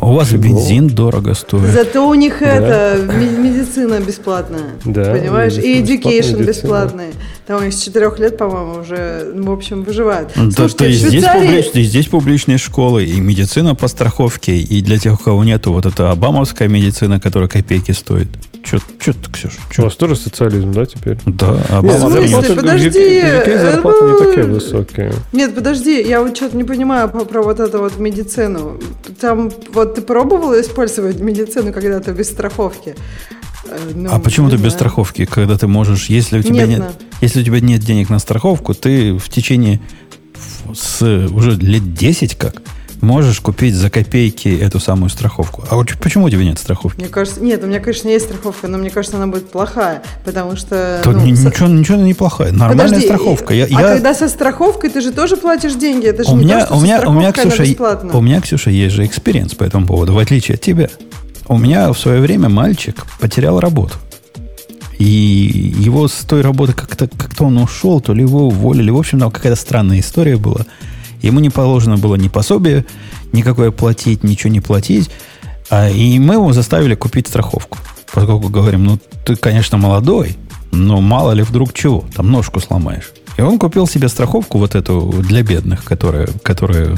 У 0.00 0.12
вас 0.12 0.32
бензин 0.32 0.88
дорого 0.88 1.34
стоит. 1.34 1.70
Зато 1.72 2.08
у 2.08 2.14
них 2.14 2.42
это 2.42 2.98
ми- 3.02 3.48
медицина 3.48 4.00
бесплатная. 4.00 4.70
Да, 4.84 5.12
Понимаешь? 5.12 5.54
И 5.58 5.82
education 5.82 6.44
бесплатный. 6.44 7.08
Там 7.46 7.60
у 7.60 7.64
них 7.64 7.74
с 7.74 7.80
четырех 7.82 8.18
лет, 8.18 8.36
по-моему, 8.38 8.80
уже, 8.80 9.32
в 9.34 9.50
общем, 9.50 9.84
выживают. 9.84 10.30
Да, 10.34 10.50
Слушайте, 10.50 10.76
то 10.78 10.84
есть 10.86 11.08
здесь, 11.08 11.24
публич- 11.24 11.82
здесь 11.84 12.06
публичные 12.06 12.58
школы, 12.58 13.04
и 13.04 13.20
медицина 13.20 13.74
по 13.74 13.86
страховке, 13.88 14.56
и 14.56 14.82
для 14.82 14.98
тех, 14.98 15.14
у 15.20 15.22
кого 15.22 15.44
нету, 15.44 15.72
вот 15.72 15.86
эта 15.86 16.10
обамовская 16.10 16.68
медицина, 16.68 17.20
которая 17.20 17.48
копейки 17.48 17.92
стоит. 17.92 18.28
Че 18.64 18.78
ты, 19.12 19.30
Ксюша? 19.30 19.58
У 19.70 19.72
Чё? 19.72 19.82
вас 19.84 19.94
тоже 19.94 20.16
социализм, 20.16 20.72
да, 20.72 20.86
теперь? 20.86 21.18
Да, 21.24 21.52
Нет, 21.52 21.70
Обама 21.70 22.10
зарплаты 22.10 22.52
в 22.52 22.56
Подожди, 22.56 23.20
в 23.20 23.60
зарплаты 23.60 24.04
не 24.06 24.18
такие 24.18 24.46
высокие. 24.46 25.12
Нет, 25.32 25.54
подожди, 25.54 26.02
я 26.02 26.20
вот 26.20 26.36
что-то 26.36 26.56
не 26.56 26.64
понимаю 26.64 27.08
про, 27.08 27.24
про 27.24 27.42
вот 27.42 27.60
эту 27.60 27.78
вот 27.78 27.98
медицину. 28.00 28.80
Там, 29.20 29.52
вот 29.72 29.94
ты 29.94 30.02
пробовала 30.02 30.60
использовать 30.60 31.20
медицину 31.20 31.72
когда-то 31.72 32.12
без 32.12 32.28
страховки? 32.28 32.94
Э, 33.68 33.78
ну, 33.94 34.10
А 34.12 34.18
почему 34.18 34.50
ты 34.50 34.56
без 34.56 34.72
страховки, 34.72 35.24
когда 35.24 35.56
ты 35.56 35.66
можешь, 35.66 36.06
если 36.06 36.38
у 36.38 36.42
тебя 36.42 36.66
Нет, 36.66 36.68
нет, 36.68 36.78
на. 36.78 36.92
если 37.20 37.40
у 37.40 37.44
тебя 37.44 37.60
нет 37.60 37.80
денег 37.80 38.10
на 38.10 38.18
страховку, 38.18 38.74
ты 38.74 39.16
в 39.16 39.28
течение 39.28 39.80
с 40.74 41.02
уже 41.02 41.52
лет 41.52 41.94
10 41.94 42.34
как 42.36 42.62
можешь 43.00 43.40
купить 43.40 43.74
за 43.74 43.90
копейки 43.90 44.48
эту 44.48 44.80
самую 44.80 45.10
страховку. 45.10 45.64
А 45.70 45.76
вот 45.76 45.92
почему 46.00 46.24
у 46.24 46.30
тебя 46.30 46.44
нет 46.44 46.58
страховки? 46.58 47.00
Мне 47.00 47.08
кажется, 47.08 47.42
нет, 47.42 47.62
у 47.62 47.66
меня, 47.66 47.80
конечно, 47.80 48.08
есть 48.08 48.26
страховка, 48.26 48.68
но 48.68 48.78
мне 48.78 48.90
кажется, 48.90 49.16
она 49.16 49.26
будет 49.26 49.50
плохая, 49.50 50.02
потому 50.24 50.56
что... 50.56 51.00
То 51.02 51.12
ну, 51.12 51.24
ни- 51.24 51.34
со- 51.34 51.48
ничего, 51.48 51.68
ничего 51.68 51.98
не 51.98 52.14
плохая. 52.14 52.52
Нормальная 52.52 52.86
Подожди, 52.86 53.06
страховка. 53.06 53.54
Я, 53.54 53.64
а 53.64 53.68
я- 53.68 53.94
когда 53.94 54.14
со 54.14 54.28
страховкой, 54.28 54.90
ты 54.90 55.00
же 55.00 55.12
тоже 55.12 55.36
платишь 55.36 55.74
деньги, 55.74 56.06
это 56.06 56.24
же 56.24 56.30
у 56.30 56.36
не 56.36 56.44
меня, 56.44 56.60
то, 56.60 56.66
что 56.66 56.76
у 56.76 56.80
меня, 56.80 57.02
у 57.06 57.12
меня, 57.12 57.32
Ксюша, 57.32 57.64
у 58.12 58.20
меня, 58.20 58.40
Ксюша, 58.40 58.70
есть 58.70 58.94
же 58.94 59.04
experience 59.04 59.54
по 59.54 59.64
этому 59.64 59.86
поводу, 59.86 60.14
в 60.14 60.18
отличие 60.18 60.54
от 60.56 60.60
тебя. 60.60 60.88
У 61.48 61.58
меня 61.58 61.92
в 61.92 61.98
свое 61.98 62.20
время 62.20 62.48
мальчик 62.48 63.06
потерял 63.20 63.60
работу. 63.60 63.94
И 64.98 65.74
его 65.78 66.08
с 66.08 66.24
той 66.24 66.40
работы 66.40 66.72
как-то 66.72 67.06
как 67.06 67.38
он 67.40 67.58
ушел, 67.58 68.00
то 68.00 68.14
ли 68.14 68.22
его 68.22 68.48
уволили. 68.48 68.90
В 68.90 68.96
общем, 68.96 69.20
там 69.20 69.30
какая-то 69.30 69.60
странная 69.60 70.00
история 70.00 70.36
была. 70.38 70.64
Ему 71.26 71.40
не 71.40 71.50
положено 71.50 71.96
было 71.96 72.14
ни 72.14 72.28
пособие 72.28 72.84
никакое 73.32 73.70
платить, 73.70 74.24
ничего 74.24 74.52
не 74.52 74.60
платить. 74.60 75.10
А, 75.70 75.88
и 75.88 76.18
мы 76.18 76.34
его 76.34 76.52
заставили 76.52 76.94
купить 76.94 77.28
страховку. 77.28 77.78
Поскольку 78.12 78.48
говорим, 78.48 78.84
ну, 78.84 78.98
ты, 79.24 79.36
конечно, 79.36 79.76
молодой, 79.78 80.36
но 80.72 81.00
мало 81.00 81.32
ли 81.32 81.42
вдруг 81.42 81.72
чего, 81.74 82.04
там 82.14 82.30
ножку 82.30 82.60
сломаешь. 82.60 83.12
И 83.36 83.42
он 83.42 83.58
купил 83.58 83.86
себе 83.86 84.08
страховку 84.08 84.58
вот 84.58 84.74
эту 84.74 85.12
для 85.18 85.42
бедных, 85.42 85.84
которая, 85.84 86.28
которая... 86.42 86.96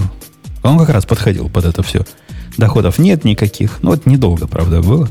Он 0.63 0.79
как 0.79 0.91
раз 0.91 1.07
подходил 1.07 1.49
под 1.49 1.65
это 1.65 1.83
все. 1.83 2.05
Доходов 2.57 2.99
нет 2.99 3.25
никаких. 3.25 3.79
Ну, 3.83 3.91
вот 3.91 4.07
недолго, 4.07 4.47
правда, 4.47 4.83
было. 4.83 5.09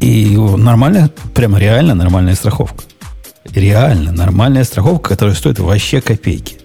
И 0.00 0.36
нормальная, 0.36 1.10
прямо 1.34 1.58
реально 1.58 1.94
нормальная 1.94 2.34
страховка. 2.34 2.84
Реально 3.52 4.12
нормальная 4.12 4.64
страховка, 4.64 5.10
которая 5.10 5.34
стоит 5.34 5.58
вообще 5.58 6.00
копейки. 6.00 6.56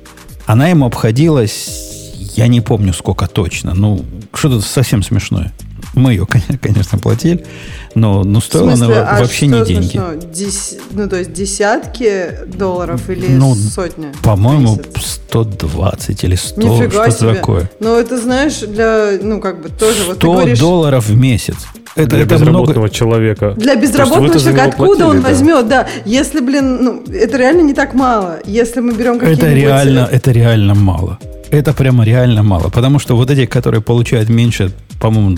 Она 0.45 0.68
ему 0.68 0.86
обходилась, 0.86 2.11
я 2.36 2.48
не 2.48 2.61
помню 2.61 2.94
сколько 2.94 3.28
точно, 3.28 3.74
ну, 3.74 4.03
что-то 4.34 4.61
совсем 4.61 5.03
смешное. 5.03 5.53
Мы 5.95 6.14
ее, 6.14 6.26
конечно, 6.26 6.98
платили, 6.98 7.45
но, 7.94 8.24
но 8.24 8.41
стоила 8.41 8.76
смысле, 8.76 8.95
она 9.02 9.10
а 9.10 9.20
вообще 9.22 9.48
что 9.48 9.60
не 9.60 9.65
деньги. 9.65 10.02
Дес- 10.34 10.78
Ну, 10.91 11.07
то 11.07 11.18
есть 11.18 11.34
десятки 11.34 12.32
долларов 12.48 13.10
или 13.11 13.28
Ну, 13.28 13.53
сотни? 13.53 14.07
По-моему, 14.24 14.78
месяц? 14.78 15.20
120 15.30 16.24
или 16.24 16.36
100, 16.36 16.61
Нифига 16.61 17.03
что-то 17.03 17.11
себе. 17.11 17.34
такое. 17.36 17.72
Ну, 17.80 17.95
это, 17.95 18.20
знаешь, 18.20 18.57
для, 18.60 19.20
ну, 19.22 19.40
как 19.40 19.61
бы 19.61 19.70
тоже, 19.70 20.03
вот 20.06 20.15
ты 20.15 20.22
100 20.26 20.34
говоришь... 20.34 20.60
долларов 20.60 21.06
в 21.07 21.15
месяц. 21.15 21.57
Это, 21.95 22.10
Для 22.15 22.20
это 22.24 22.36
безработного 22.36 22.80
много. 22.80 22.90
человека. 22.90 23.53
Для 23.56 23.76
безработного 23.76 24.40
человека 24.40 24.64
откуда 24.65 25.07
он 25.07 25.22
да? 25.22 25.30
возьмет, 25.30 25.68
да. 25.68 25.88
Если, 26.06 26.40
блин, 26.40 26.84
ну, 26.84 27.03
это 27.14 27.38
реально 27.38 27.61
не 27.61 27.74
так 27.74 27.94
мало. 27.94 28.40
Если 28.45 28.80
мы 28.80 28.94
берем 28.94 29.20
какие-нибудь... 29.20 29.44
Это 29.44 29.53
реально, 29.53 30.10
это 30.11 30.32
реально 30.32 30.74
мало. 30.74 31.20
Это 31.52 31.72
прямо 31.74 32.03
реально 32.03 32.41
мало. 32.41 32.70
Потому 32.70 32.98
что 32.98 33.15
вот 33.15 33.30
эти, 33.30 33.45
которые 33.45 33.82
получают 33.82 34.28
меньше, 34.30 34.72
по-моему, 34.99 35.38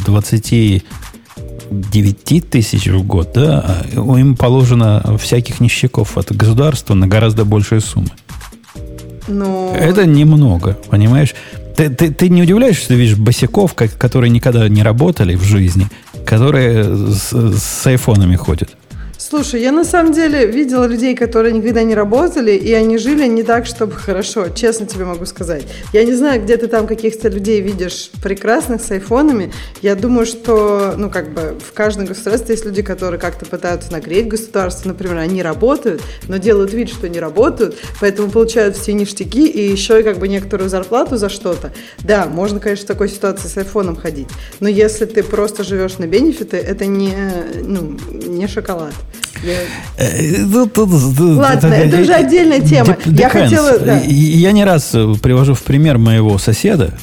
29 1.72 2.50
тысяч 2.50 2.88
в 2.88 3.04
год, 3.06 3.32
да, 3.34 3.82
им 3.94 4.38
положено 4.38 5.18
всяких 5.18 5.60
ништяков 5.60 6.18
от 6.18 6.32
государства 6.34 6.94
на 6.94 7.06
гораздо 7.08 7.44
большие 7.44 7.82
суммы. 7.82 8.12
Ну, 9.28 9.74
Это 9.74 10.06
немного, 10.06 10.78
понимаешь? 10.90 11.34
Ты, 11.76 11.90
ты, 11.90 12.14
ты 12.14 12.30
не 12.30 12.44
удивляешься, 12.44 12.84
что 12.84 12.94
ты 12.94 12.96
видишь 12.96 13.18
босиков, 13.18 13.74
ко- 13.74 13.90
которые 13.90 14.30
никогда 14.30 14.70
не 14.70 14.84
работали 14.84 15.36
в 15.36 15.44
жизни, 15.44 15.88
которые 16.26 16.84
с, 16.84 17.32
с 17.32 17.88
айфонами 17.88 18.36
ходят. 18.36 18.76
Слушай, 19.18 19.62
я 19.62 19.72
на 19.72 19.86
самом 19.86 20.12
деле 20.12 20.46
видела 20.46 20.86
людей, 20.86 21.16
которые 21.16 21.54
никогда 21.54 21.84
не 21.84 21.96
работали, 21.96 22.52
и 22.52 22.74
они 22.74 22.98
жили 22.98 23.26
не 23.28 23.44
так, 23.44 23.66
чтобы 23.66 23.94
хорошо, 23.94 24.50
честно 24.50 24.86
тебе 24.86 25.06
могу 25.06 25.26
сказать. 25.26 25.64
Я 25.94 26.04
не 26.04 26.14
знаю, 26.14 26.44
где 26.44 26.58
ты 26.58 26.68
там 26.68 26.86
каких-то 26.86 27.30
людей 27.30 27.62
видишь 27.62 28.12
прекрасных 28.22 28.82
с 28.82 28.92
айфонами. 28.92 29.54
Я 29.82 29.96
думаю, 29.96 30.26
что, 30.26 30.96
ну, 30.98 31.10
как 31.10 31.34
бы 31.34 31.58
в 31.66 31.72
каждом 31.72 32.06
государстве 32.06 32.56
есть 32.56 32.66
люди, 32.66 32.82
которые 32.82 33.20
как-то 33.20 33.46
пытаются 33.46 33.90
нагреть 33.92 34.28
государство. 34.28 34.90
Например, 34.90 35.18
они 35.18 35.42
работают, 35.42 36.02
но 36.28 36.38
делают 36.38 36.74
вид, 36.74 36.90
что 36.90 37.08
не 37.08 37.20
работают, 37.20 37.78
поэтому 38.02 38.30
получают 38.30 38.76
все 38.76 38.92
ништяки 38.94 39.48
и 39.48 39.72
еще 39.72 40.02
и 40.02 40.04
как 40.04 40.18
бы 40.18 40.28
некоторую 40.28 40.70
зарплату 40.70 41.16
за 41.16 41.30
что-то. 41.30 41.72
Да, 42.00 42.26
можно, 42.26 42.60
конечно, 42.60 42.84
в 42.84 42.88
такой 42.88 43.08
ситуации 43.08 43.48
с 43.48 43.58
айфоном 43.58 43.96
ходить, 43.96 44.28
но 44.60 44.68
если 44.68 45.06
ты 45.06 45.24
просто 45.24 45.64
живешь 45.64 45.98
на 46.00 46.06
бенефиты, 46.06 46.58
это 46.58 46.86
не, 46.86 47.16
ну, 47.64 47.98
не 48.12 48.48
шоколад. 48.48 48.94
Э, 49.98 50.44
Ладно, 50.44 51.74
это 51.74 52.02
уже 52.02 52.14
отдельная 52.14 52.62
тема. 52.62 52.98
Я 53.06 53.30
хотела... 53.30 54.02
Я 54.04 54.52
не 54.52 54.64
раз 54.64 54.92
привожу 55.22 55.54
в 55.54 55.62
пример 55.62 55.98
моего 55.98 56.38
соседа, 56.38 56.94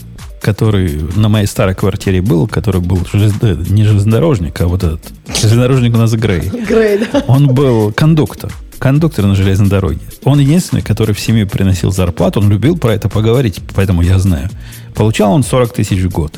который 0.41 1.01
на 1.15 1.29
моей 1.29 1.47
старой 1.47 1.75
квартире 1.75 2.21
был, 2.21 2.47
который 2.49 2.81
был 2.81 2.99
не 2.99 3.85
железнодорожник, 3.85 4.61
а 4.61 4.67
вот 4.67 4.83
этот. 4.83 5.01
Железнодорожник 5.41 5.95
у 5.95 5.99
нас 5.99 6.13
Грей. 6.13 6.51
Грей, 6.69 7.07
да. 7.13 7.25
Он 7.29 7.49
был 7.49 7.93
кондуктор. 7.93 8.53
Кондуктор 8.79 9.27
на 9.27 9.37
железной 9.37 9.69
дороге. 9.69 10.01
Он 10.25 10.41
единственный, 10.41 10.83
который 10.83 11.15
в 11.15 11.21
семью 11.21 11.49
приносил 11.49 11.93
зарплату. 11.93 12.41
Он 12.41 12.51
любил 12.51 12.77
про 12.77 12.95
это 12.95 13.09
поговорить, 13.09 13.61
поэтому 13.77 14.03
я 14.03 14.19
знаю. 14.19 14.51
Получал 14.97 15.33
он 15.33 15.45
40 15.45 15.73
тысяч 15.73 16.01
в 16.01 16.11
год 16.11 16.37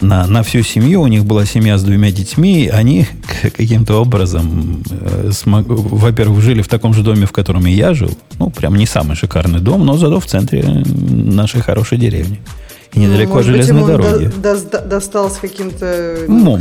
на, 0.00 0.26
на 0.26 0.42
всю 0.42 0.62
семью. 0.62 1.02
У 1.02 1.06
них 1.06 1.24
была 1.24 1.44
семья 1.46 1.78
с 1.78 1.82
двумя 1.82 2.10
детьми. 2.10 2.68
Они 2.72 3.06
каким-то 3.56 4.00
образом, 4.00 4.82
э, 4.90 5.30
смог, 5.32 5.66
во-первых, 5.66 6.40
жили 6.42 6.62
в 6.62 6.68
таком 6.68 6.94
же 6.94 7.02
доме, 7.02 7.26
в 7.26 7.32
котором 7.32 7.66
и 7.66 7.70
я 7.70 7.94
жил. 7.94 8.10
Ну, 8.38 8.50
прям 8.50 8.76
не 8.76 8.86
самый 8.86 9.16
шикарный 9.16 9.60
дом, 9.60 9.84
но 9.84 9.96
зато 9.96 10.20
в 10.20 10.26
центре 10.26 10.62
нашей 10.64 11.60
хорошей 11.60 11.98
деревни 11.98 12.40
и 12.96 13.00
недалеко 13.00 13.34
может 13.34 13.50
железной 13.50 13.82
быть, 13.82 13.86
дороги. 13.86 14.30
До, 14.38 14.56
до, 14.56 14.80
достался 14.80 15.38
каким-то... 15.42 16.16
Ну, 16.26 16.56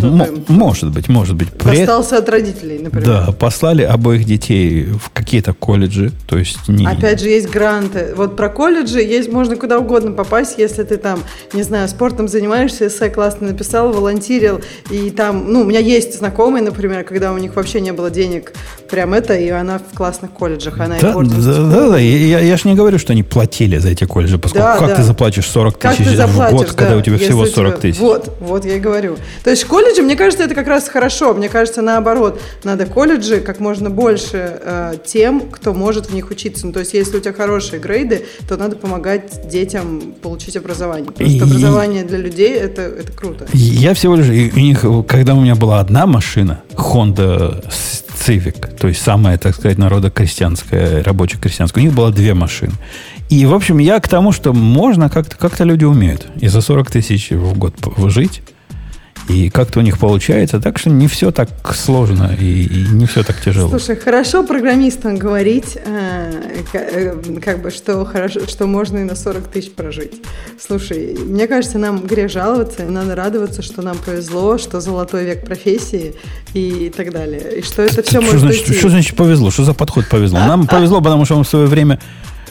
может 0.49 0.91
быть, 0.91 1.07
может 1.07 1.35
быть. 1.35 1.47
Достался 1.57 2.17
от 2.17 2.27
родителей, 2.27 2.79
например. 2.79 3.07
Да, 3.07 3.31
послали 3.31 3.83
обоих 3.83 4.25
детей 4.25 4.83
в 4.83 5.09
какие-то 5.11 5.53
колледжи, 5.53 6.11
то 6.27 6.37
есть 6.37 6.67
не... 6.67 6.85
Опять 6.85 7.21
же, 7.21 7.29
есть 7.29 7.49
гранты. 7.49 8.13
Вот 8.17 8.35
про 8.35 8.49
колледжи 8.49 8.99
есть, 9.01 9.31
можно 9.31 9.55
куда 9.55 9.79
угодно 9.79 10.11
попасть, 10.11 10.55
если 10.57 10.83
ты 10.83 10.97
там, 10.97 11.21
не 11.53 11.63
знаю, 11.63 11.87
спортом 11.87 12.27
занимаешься, 12.27 12.87
эссе 12.87 13.09
классно 13.09 13.47
написал, 13.47 13.93
волонтерил, 13.93 14.59
и 14.89 15.11
там, 15.11 15.53
ну, 15.53 15.61
у 15.61 15.63
меня 15.63 15.79
есть 15.79 16.17
знакомые, 16.17 16.63
например, 16.63 17.05
когда 17.05 17.31
у 17.31 17.37
них 17.37 17.55
вообще 17.55 17.79
не 17.79 17.93
было 17.93 18.11
денег, 18.11 18.51
прям 18.89 19.13
это, 19.13 19.33
и 19.35 19.49
она 19.49 19.79
в 19.79 19.95
классных 19.95 20.31
колледжах, 20.31 20.79
она 20.79 20.97
да, 20.99 21.09
и 21.11 21.13
да, 21.13 21.41
да, 21.69 21.89
да, 21.89 21.97
я, 21.99 22.39
я 22.39 22.57
же 22.57 22.67
не 22.69 22.75
говорю, 22.75 22.97
что 22.99 23.13
они 23.13 23.23
платили 23.23 23.77
за 23.77 23.89
эти 23.89 24.05
колледжи, 24.05 24.37
поскольку 24.37 24.65
Да, 24.67 24.77
как 24.77 24.87
да. 24.89 24.95
ты 24.95 25.03
заплатишь 25.03 25.47
40 25.49 25.77
Как 25.77 25.95
тысяч 25.95 26.15
ты 26.17 26.25
в 26.27 26.51
год, 26.51 26.71
когда 26.73 26.91
да, 26.91 26.97
у 26.97 27.01
тебя 27.01 27.17
всего 27.17 27.41
у 27.41 27.45
тебя- 27.45 27.55
40 27.55 27.79
тысяч? 27.79 27.99
Вот, 27.99 28.35
вот 28.39 28.65
я 28.65 28.75
и 28.75 28.79
говорю. 28.79 29.17
То 29.43 29.49
есть 29.49 29.65
колледжи, 29.65 30.01
мне 30.01 30.15
кажется, 30.15 30.43
это 30.45 30.55
как 30.55 30.67
раз 30.67 30.87
хорошо. 30.89 31.33
Мне 31.33 31.49
кажется, 31.49 31.81
наоборот, 31.81 32.41
надо 32.63 32.85
колледжи 32.85 33.39
как 33.39 33.59
можно 33.59 33.89
больше 33.89 34.59
э, 34.61 34.93
тем, 35.05 35.41
кто 35.51 35.73
может 35.73 36.07
в 36.07 36.13
них 36.13 36.29
учиться. 36.31 36.65
Ну, 36.67 36.73
то 36.73 36.79
есть 36.79 36.93
если 36.93 37.17
у 37.17 37.19
тебя 37.19 37.33
хорошие 37.33 37.79
грейды, 37.79 38.25
то 38.47 38.57
надо 38.57 38.75
помогать 38.75 39.47
детям 39.49 40.13
получить 40.21 40.55
образование. 40.57 41.05
Потому 41.05 41.29
что 41.29 41.37
И- 41.37 41.41
образование 41.49 42.03
для 42.03 42.17
людей 42.17 42.53
это, 42.55 42.81
это 42.83 43.11
круто. 43.11 43.45
Я 43.53 43.93
всего 43.93 44.15
лишь, 44.15 44.27
у 44.53 44.59
них, 44.59 44.85
когда 45.07 45.33
у 45.33 45.41
меня 45.41 45.55
была 45.55 45.79
одна 45.79 46.05
машина, 46.05 46.61
Honda 46.75 47.63
Civic, 48.27 48.77
то 48.85 48.89
есть 48.89 49.01
самая, 49.01 49.39
так 49.39 49.55
сказать, 49.55 49.79
народокрестьянская, 49.79 51.03
рабоче-крестьянская, 51.03 51.81
у 51.81 51.87
них 51.87 51.95
было 51.95 52.11
две 52.11 52.35
машины. 52.35 52.73
И, 53.31 53.43
в 53.47 53.53
общем, 53.55 53.79
я 53.79 53.99
к 53.99 54.07
тому, 54.07 54.31
что 54.31 54.53
можно 54.53 55.09
как-то, 55.09 55.35
как-то 55.35 55.63
люди 55.63 55.85
умеют. 55.85 56.27
И 56.39 56.49
за 56.49 56.61
40 56.61 56.91
тысяч 56.91 57.31
в 57.31 57.57
год 57.57 57.73
жить, 58.11 58.43
и 59.27 59.49
как-то 59.49 59.79
у 59.79 59.81
них 59.81 59.97
получается. 59.97 60.59
Так 60.59 60.77
что 60.77 60.89
не 60.89 61.07
все 61.07 61.31
так 61.31 61.49
сложно 61.73 62.35
и, 62.39 62.63
и 62.63 62.87
не 62.89 63.05
все 63.05 63.23
так 63.23 63.41
тяжело. 63.41 63.69
Слушай, 63.69 63.95
хорошо 63.95 64.43
программистам 64.43 65.17
говорить, 65.17 65.77
э, 65.83 66.63
э, 66.73 67.39
как 67.43 67.61
бы, 67.61 67.71
что 67.71 68.05
хорошо, 68.05 68.41
что 68.47 68.67
можно 68.67 68.99
и 68.99 69.03
на 69.03 69.15
40 69.15 69.47
тысяч 69.47 69.71
прожить. 69.71 70.21
Слушай, 70.59 71.17
мне 71.17 71.47
кажется, 71.47 71.79
нам 71.79 72.05
грех 72.05 72.29
жаловаться, 72.31 72.83
и 72.83 72.89
надо 72.89 73.15
радоваться, 73.15 73.61
что 73.61 73.81
нам 73.81 73.97
повезло, 73.97 74.57
что 74.57 74.79
золотой 74.79 75.25
век 75.25 75.45
профессии 75.45 76.15
и 76.53 76.91
так 76.95 77.11
далее. 77.11 77.59
И 77.59 77.61
что 77.63 77.81
это 77.81 78.03
все 78.03 78.19
что, 78.19 78.21
может 78.21 78.41
значит, 78.41 78.67
уйти. 78.67 78.79
что 78.79 78.89
значит 78.89 79.15
повезло? 79.15 79.49
Что 79.49 79.63
за 79.63 79.73
подход 79.73 80.07
повезло? 80.07 80.39
Нам 80.39 80.67
повезло, 80.67 81.01
потому 81.01 81.25
что 81.25 81.37
мы 81.37 81.43
в 81.43 81.47
свое 81.47 81.65
время 81.65 81.99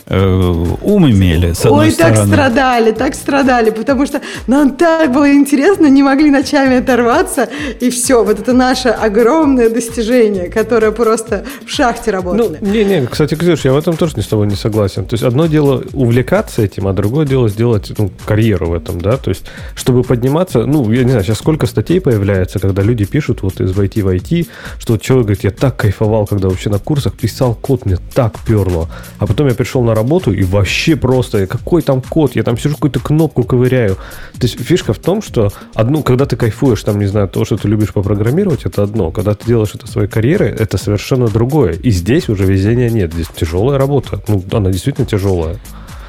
э, 0.07 0.65
ум 0.83 1.11
имели, 1.11 1.53
с 1.53 1.65
одной 1.65 1.87
Ой, 1.87 1.93
так 1.93 2.15
стороны. 2.15 2.33
страдали, 2.33 2.93
так 2.93 3.15
страдали, 3.15 3.71
потому 3.71 4.07
что 4.07 4.21
нам 4.47 4.73
так 4.77 5.13
было 5.13 5.33
интересно, 5.33 5.87
не 5.87 6.03
могли 6.03 6.31
ночами 6.31 6.77
оторваться, 6.77 7.49
и 7.81 7.91
все, 7.91 8.25
вот 8.25 8.39
это 8.41 8.53
наше 8.53 8.89
огромное 8.89 9.71
достижение, 9.71 10.49
которое 10.51 10.93
просто 10.93 11.45
в 11.67 11.71
шахте 11.71 12.11
Ну, 12.11 12.17
работали. 12.19 12.59
не-не, 12.61 13.07
кстати, 13.07 13.35
Ксюш, 13.35 13.65
я 13.65 13.73
в 13.73 13.77
этом 13.79 13.97
тоже 13.97 14.15
не 14.17 14.23
с 14.23 14.27
тобой 14.27 14.47
не 14.47 14.57
согласен. 14.57 15.05
То 15.07 15.15
есть 15.15 15.25
одно 15.25 15.47
дело 15.47 15.83
увлекаться 15.93 16.63
этим, 16.63 16.87
а 16.87 16.93
другое 16.93 17.27
дело 17.27 17.49
сделать 17.49 17.93
ну, 17.97 18.11
карьеру 18.27 18.67
в 18.71 18.75
этом, 18.75 19.01
да. 19.01 19.17
То 19.17 19.31
есть, 19.31 19.45
чтобы 19.75 20.03
подниматься, 20.03 20.67
ну, 20.67 20.91
я 20.93 21.05
не 21.05 21.11
знаю, 21.11 21.25
сейчас 21.25 21.39
сколько 21.39 21.67
статей 21.67 22.01
появляется, 22.01 22.59
когда 22.59 22.83
люди 22.83 23.05
пишут 23.05 23.43
вот 23.43 23.61
из 23.61 23.71
IT 23.73 24.03
в 24.03 24.09
IT, 24.09 24.47
что 24.79 24.95
вот 24.95 25.03
человек 25.03 25.27
говорит, 25.27 25.45
я 25.45 25.51
так 25.51 25.77
кайфовал, 25.77 26.27
когда 26.27 26.49
вообще 26.49 26.71
на 26.71 26.79
курсах 26.79 27.15
писал 27.15 27.55
код, 27.55 27.87
мне 27.87 27.97
так 28.15 28.35
перло. 28.47 28.89
А 29.19 29.27
потом 29.27 29.49
я 29.49 29.55
пришел 29.55 29.83
на 29.83 29.94
работу 29.95 30.33
и 30.33 30.43
вообще 30.43 30.97
просто, 30.97 31.47
какой 31.47 31.83
там 31.83 32.01
код, 32.01 32.37
я 32.37 32.43
там 32.43 32.59
сижу, 32.59 32.75
какую-то 32.75 33.01
кнопку 33.01 33.45
ковыряю. 33.45 33.95
То 33.95 34.43
есть 34.43 34.61
фишка 34.61 34.93
в 34.93 34.99
том, 34.99 35.23
что 35.23 35.53
одну, 35.75 36.03
когда 36.03 36.27
ты 36.27 36.37
кайфуешь, 36.37 36.83
там, 36.83 36.99
не 36.99 37.07
знаю, 37.07 37.29
то, 37.29 37.45
что 37.45 37.57
ты 37.57 37.69
любишь 37.69 37.93
попрограммировать, 37.93 38.65
это 38.65 38.83
одно. 38.83 39.11
Когда 39.11 39.35
ты 39.35 39.47
делаешь 39.47 39.75
это 39.75 39.87
своей 39.87 40.09
карьерой, 40.09 40.51
это 40.51 40.79
совершенно 40.79 41.29
другое. 41.29 41.73
И 41.73 41.91
здесь 41.91 42.29
уже 42.29 42.45
везения 42.45 42.91
нет. 42.91 43.13
Здесь 43.13 43.29
тяжелая 43.35 43.79
работа. 43.79 44.21
Ну, 44.29 44.43
она 44.53 44.71
действительно 44.71 45.07
тяжелая. 45.07 45.57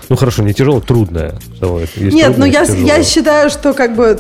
Ну 0.10 0.16
хорошо, 0.16 0.44
не 0.44 0.54
тяжелая, 0.54 0.82
трудная. 0.82 1.36
Нет, 1.62 2.38
но 2.38 2.46
трудная, 2.46 2.48
я, 2.48 2.98
я 2.98 3.04
считаю, 3.04 3.50
что 3.50 3.74
как 3.74 3.96
бы 3.96 4.20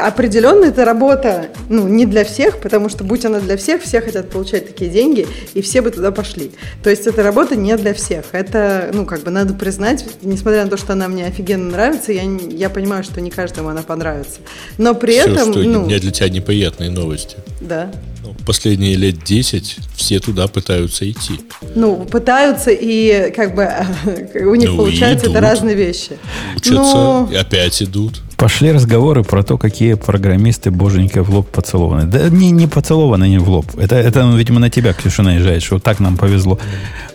определенно 0.00 0.64
эта 0.64 0.84
работа, 0.84 1.46
ну, 1.68 1.88
не 1.88 2.06
для 2.06 2.24
всех, 2.24 2.58
потому 2.58 2.88
что 2.88 3.04
будь 3.04 3.24
она 3.24 3.40
для 3.40 3.56
всех, 3.56 3.82
все 3.82 4.00
хотят 4.00 4.30
получать 4.30 4.66
такие 4.68 4.90
деньги, 4.90 5.26
и 5.54 5.62
все 5.62 5.82
бы 5.82 5.90
туда 5.90 6.12
пошли. 6.12 6.52
То 6.82 6.90
есть 6.90 7.06
эта 7.06 7.22
работа 7.22 7.56
не 7.56 7.76
для 7.76 7.94
всех. 7.94 8.26
Это, 8.32 8.90
ну, 8.92 9.06
как 9.06 9.22
бы 9.22 9.30
надо 9.30 9.54
признать, 9.54 10.04
несмотря 10.22 10.64
на 10.64 10.70
то, 10.70 10.76
что 10.76 10.92
она 10.92 11.08
мне 11.08 11.26
офигенно 11.26 11.70
нравится, 11.70 12.12
я, 12.12 12.22
я 12.22 12.70
понимаю, 12.70 13.04
что 13.04 13.20
не 13.20 13.30
каждому 13.30 13.68
она 13.68 13.82
понравится. 13.82 14.40
Но 14.78 14.94
при 14.94 15.12
Все, 15.12 15.30
этом, 15.30 15.52
что 15.52 15.60
у 15.60 15.64
ну, 15.64 15.86
меня 15.86 15.98
для 15.98 16.10
тебя 16.12 16.28
неприятные 16.28 16.90
новости. 16.90 17.36
да. 17.60 17.90
Ну, 18.24 18.34
Последние 18.46 18.94
лет 18.96 19.22
10 19.22 19.76
все 19.96 20.18
туда 20.18 20.48
пытаются 20.48 21.08
идти. 21.10 21.40
Ну, 21.74 22.06
пытаются, 22.06 22.70
и 22.70 23.30
как 23.32 23.54
бы 23.54 23.68
у 24.46 24.54
них 24.54 24.70
Ну, 24.70 24.76
получается 24.78 25.26
это 25.26 25.34
идут. 25.34 25.42
разные 25.42 25.74
вещи. 25.74 26.12
Учатся 26.56 27.28
и 27.30 27.36
опять 27.36 27.82
идут. 27.82 28.22
Пошли 28.36 28.72
разговоры 28.72 29.22
про 29.22 29.42
то, 29.42 29.58
какие 29.58 29.94
программисты 29.94 30.70
боженька 30.70 31.22
в 31.22 31.30
лоб 31.30 31.48
поцелованы. 31.48 32.04
Да 32.04 32.28
не, 32.28 32.50
не 32.50 32.66
поцелованы, 32.66 33.28
не 33.28 33.38
в 33.38 33.48
лоб. 33.48 33.66
Это, 33.76 33.96
это, 33.96 34.20
видимо, 34.36 34.60
на 34.60 34.70
тебя, 34.70 34.92
Ксюша, 34.92 35.22
наезжает, 35.22 35.62
что 35.62 35.78
так 35.78 36.00
нам 36.00 36.16
повезло. 36.16 36.58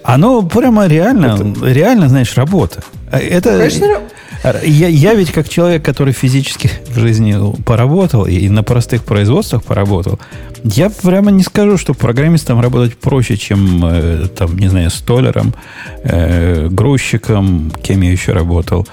Оно 0.04 0.42
прямо 0.44 0.88
реально, 0.88 1.38
реально, 1.64 2.10
знаешь, 2.10 2.36
работа. 2.36 2.84
Это, 3.12 3.58
Конечно, 3.58 4.00
я, 4.64 4.88
я 4.88 5.14
ведь 5.16 5.32
как 5.32 5.50
человек, 5.50 5.84
который 5.84 6.14
физически 6.14 6.72
в 6.88 6.98
жизни 7.00 7.36
поработал 7.64 8.26
и 8.26 8.48
на 8.50 8.64
простых 8.64 9.04
производствах 9.04 9.64
поработал, 9.64 10.20
я 10.64 10.90
прямо 10.90 11.32
не 11.32 11.44
скажу, 11.44 11.78
что 11.78 11.94
программистам 11.94 12.62
работать 12.62 12.98
проще, 12.98 13.38
чем, 13.38 13.84
э, 13.86 14.28
там, 14.36 14.58
не 14.58 14.68
знаю, 14.68 14.90
столером, 14.90 15.54
э, 16.04 16.68
грузчиком, 16.70 17.72
кем 17.84 18.02
я 18.02 18.12
еще 18.12 18.32
работал, 18.34 18.88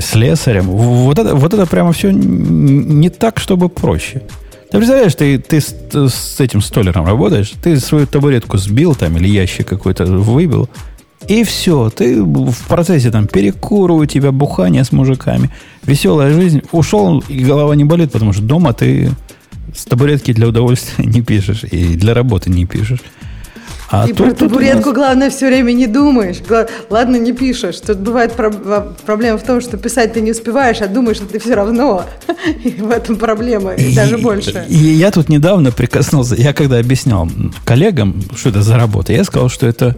слесарем. 0.00 0.66
Вот 0.66 1.18
это, 1.18 1.34
вот 1.34 1.54
это 1.54 1.66
прямо 1.66 1.92
все 1.92 2.10
не 2.12 3.10
так, 3.10 3.38
чтобы 3.38 3.68
проще. 3.68 4.22
Ты 4.70 4.76
представляешь, 4.76 5.14
ты, 5.14 5.38
ты 5.38 5.60
с, 5.60 5.74
с 5.92 6.40
этим 6.40 6.60
столером 6.60 7.06
работаешь, 7.06 7.52
ты 7.62 7.80
свою 7.80 8.06
табуретку 8.06 8.58
сбил 8.58 8.94
там 8.94 9.16
или 9.16 9.26
ящик 9.26 9.66
какой-то 9.66 10.04
выбил, 10.04 10.68
и 11.26 11.42
все, 11.42 11.90
ты 11.90 12.22
в 12.22 12.66
процессе 12.68 13.10
там 13.10 13.26
перекура 13.26 13.92
у 13.92 14.06
тебя, 14.06 14.30
бухание 14.30 14.84
с 14.84 14.92
мужиками, 14.92 15.50
веселая 15.84 16.32
жизнь, 16.32 16.62
ушел, 16.70 17.24
и 17.28 17.38
голова 17.40 17.74
не 17.74 17.84
болит, 17.84 18.12
потому 18.12 18.32
что 18.32 18.42
дома 18.42 18.72
ты 18.72 19.10
с 19.74 19.84
табуретки 19.84 20.32
для 20.32 20.48
удовольствия 20.48 21.04
не 21.06 21.22
пишешь, 21.22 21.64
и 21.64 21.96
для 21.96 22.14
работы 22.14 22.50
не 22.50 22.66
пишешь. 22.66 23.00
А 23.90 24.06
и 24.06 24.12
тут, 24.12 24.18
про 24.18 24.34
табуретку, 24.34 24.92
главное, 24.92 25.30
все 25.30 25.46
время 25.46 25.72
не 25.72 25.86
думаешь. 25.86 26.36
Ладно, 26.90 27.16
не 27.16 27.32
пишешь. 27.32 27.80
Тут 27.80 27.98
бывает 27.98 28.34
проблема 28.34 29.38
в 29.38 29.42
том, 29.42 29.60
что 29.60 29.76
писать 29.78 30.12
ты 30.12 30.20
не 30.20 30.32
успеваешь, 30.32 30.80
а 30.80 30.88
думаешь, 30.88 31.16
что 31.16 31.26
ты 31.26 31.38
все 31.38 31.54
равно. 31.54 32.04
И 32.64 32.70
в 32.70 32.90
этом 32.90 33.16
проблема, 33.16 33.72
и, 33.74 33.90
и 33.90 33.94
даже 33.94 34.18
больше. 34.18 34.64
И 34.68 34.76
я 34.76 35.10
тут 35.10 35.28
недавно 35.28 35.72
прикоснулся, 35.72 36.34
я 36.34 36.52
когда 36.52 36.78
объяснял 36.78 37.28
коллегам, 37.64 38.22
что 38.36 38.50
это 38.50 38.62
за 38.62 38.76
работа, 38.76 39.12
я 39.12 39.24
сказал, 39.24 39.48
что 39.48 39.66
это... 39.66 39.96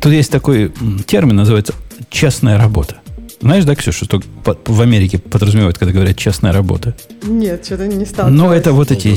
Тут 0.00 0.12
есть 0.12 0.30
такой 0.30 0.72
термин, 1.06 1.36
называется 1.36 1.74
честная 2.10 2.58
работа. 2.58 3.01
Знаешь, 3.42 3.64
да, 3.64 3.74
Ксюша, 3.74 4.04
что 4.04 4.22
в 4.66 4.80
Америке 4.80 5.18
подразумевают, 5.18 5.76
когда 5.76 5.92
говорят 5.92 6.16
честная 6.16 6.52
работа? 6.52 6.94
Нет, 7.24 7.66
что-то 7.66 7.88
не 7.88 8.06
стал. 8.06 8.30
Ну, 8.30 8.52
это 8.52 8.72
вот 8.72 8.92
эти, 8.92 9.16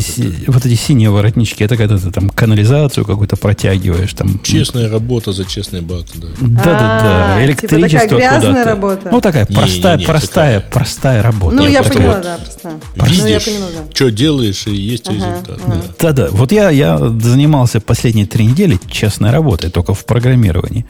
вот 0.49 0.65
эти 0.65 0.73
синие 0.73 1.11
воротнички. 1.11 1.63
Это 1.63 1.77
когда 1.77 1.97
ты 1.97 2.09
там 2.09 2.31
канализацию 2.31 3.05
какую-то 3.05 3.37
протягиваешь. 3.37 4.13
Там. 4.13 4.39
Честная 4.41 4.89
работа 4.89 5.31
за 5.31 5.45
честный 5.45 5.81
бак, 5.81 6.05
да. 6.15 6.27
Да-да-да. 6.39 7.35
А, 7.35 7.45
Электричество 7.45 7.87
типа 7.87 7.99
такая 7.99 8.39
грязная 8.39 8.65
работа. 8.65 9.09
Ну, 9.11 9.21
такая 9.21 9.45
простая, 9.45 9.99
простая, 9.99 10.59
простая 10.59 11.21
работа. 11.21 11.55
Ну, 11.55 11.67
я 11.67 11.83
поняла, 11.83 12.19
да, 12.19 12.39
простая. 12.43 12.79
Видишь, 13.07 13.47
что 13.93 14.09
делаешь, 14.09 14.65
и 14.65 14.75
есть 14.75 15.07
результат. 15.07 15.59
Да-да. 15.99 16.29
Вот 16.31 16.51
я, 16.51 16.71
я 16.71 16.97
занимался 16.97 17.79
последние 17.79 18.25
три 18.25 18.47
недели 18.47 18.79
честной 18.89 19.29
работой, 19.29 19.69
только 19.69 19.93
в 19.93 20.03
программировании 20.03 20.83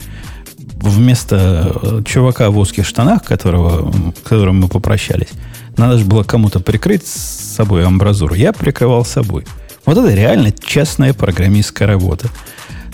вместо 0.88 1.72
э, 1.82 2.02
чувака 2.04 2.50
в 2.50 2.58
узких 2.58 2.86
штанах, 2.86 3.24
которого, 3.24 3.92
которым 4.24 4.60
мы 4.60 4.68
попрощались, 4.68 5.28
надо 5.76 5.98
же 5.98 6.04
было 6.04 6.22
кому-то 6.22 6.60
прикрыть 6.60 7.06
с 7.06 7.54
собой 7.56 7.84
амбразуру. 7.84 8.34
Я 8.34 8.52
прикрывал 8.52 9.04
собой. 9.04 9.44
Вот 9.84 9.98
это 9.98 10.12
реально 10.14 10.52
честная 10.52 11.14
программистская 11.14 11.86
работа. 11.86 12.28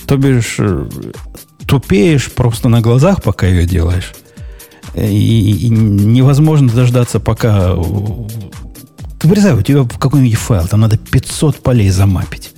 То 0.06 0.16
бишь, 0.16 0.56
э, 0.58 0.88
тупеешь 1.66 2.30
просто 2.32 2.68
на 2.68 2.80
глазах, 2.80 3.22
пока 3.22 3.46
ее 3.46 3.66
делаешь. 3.66 4.12
И, 4.94 5.66
и 5.66 5.68
невозможно 5.68 6.68
дождаться, 6.68 7.18
пока... 7.20 7.74
Ты 9.18 9.28
представь, 9.28 9.58
у 9.58 9.62
тебя 9.62 9.84
какой-нибудь 9.84 10.36
файл, 10.36 10.66
там 10.66 10.80
надо 10.80 10.98
500 10.98 11.62
полей 11.62 11.90
замапить. 11.90 12.52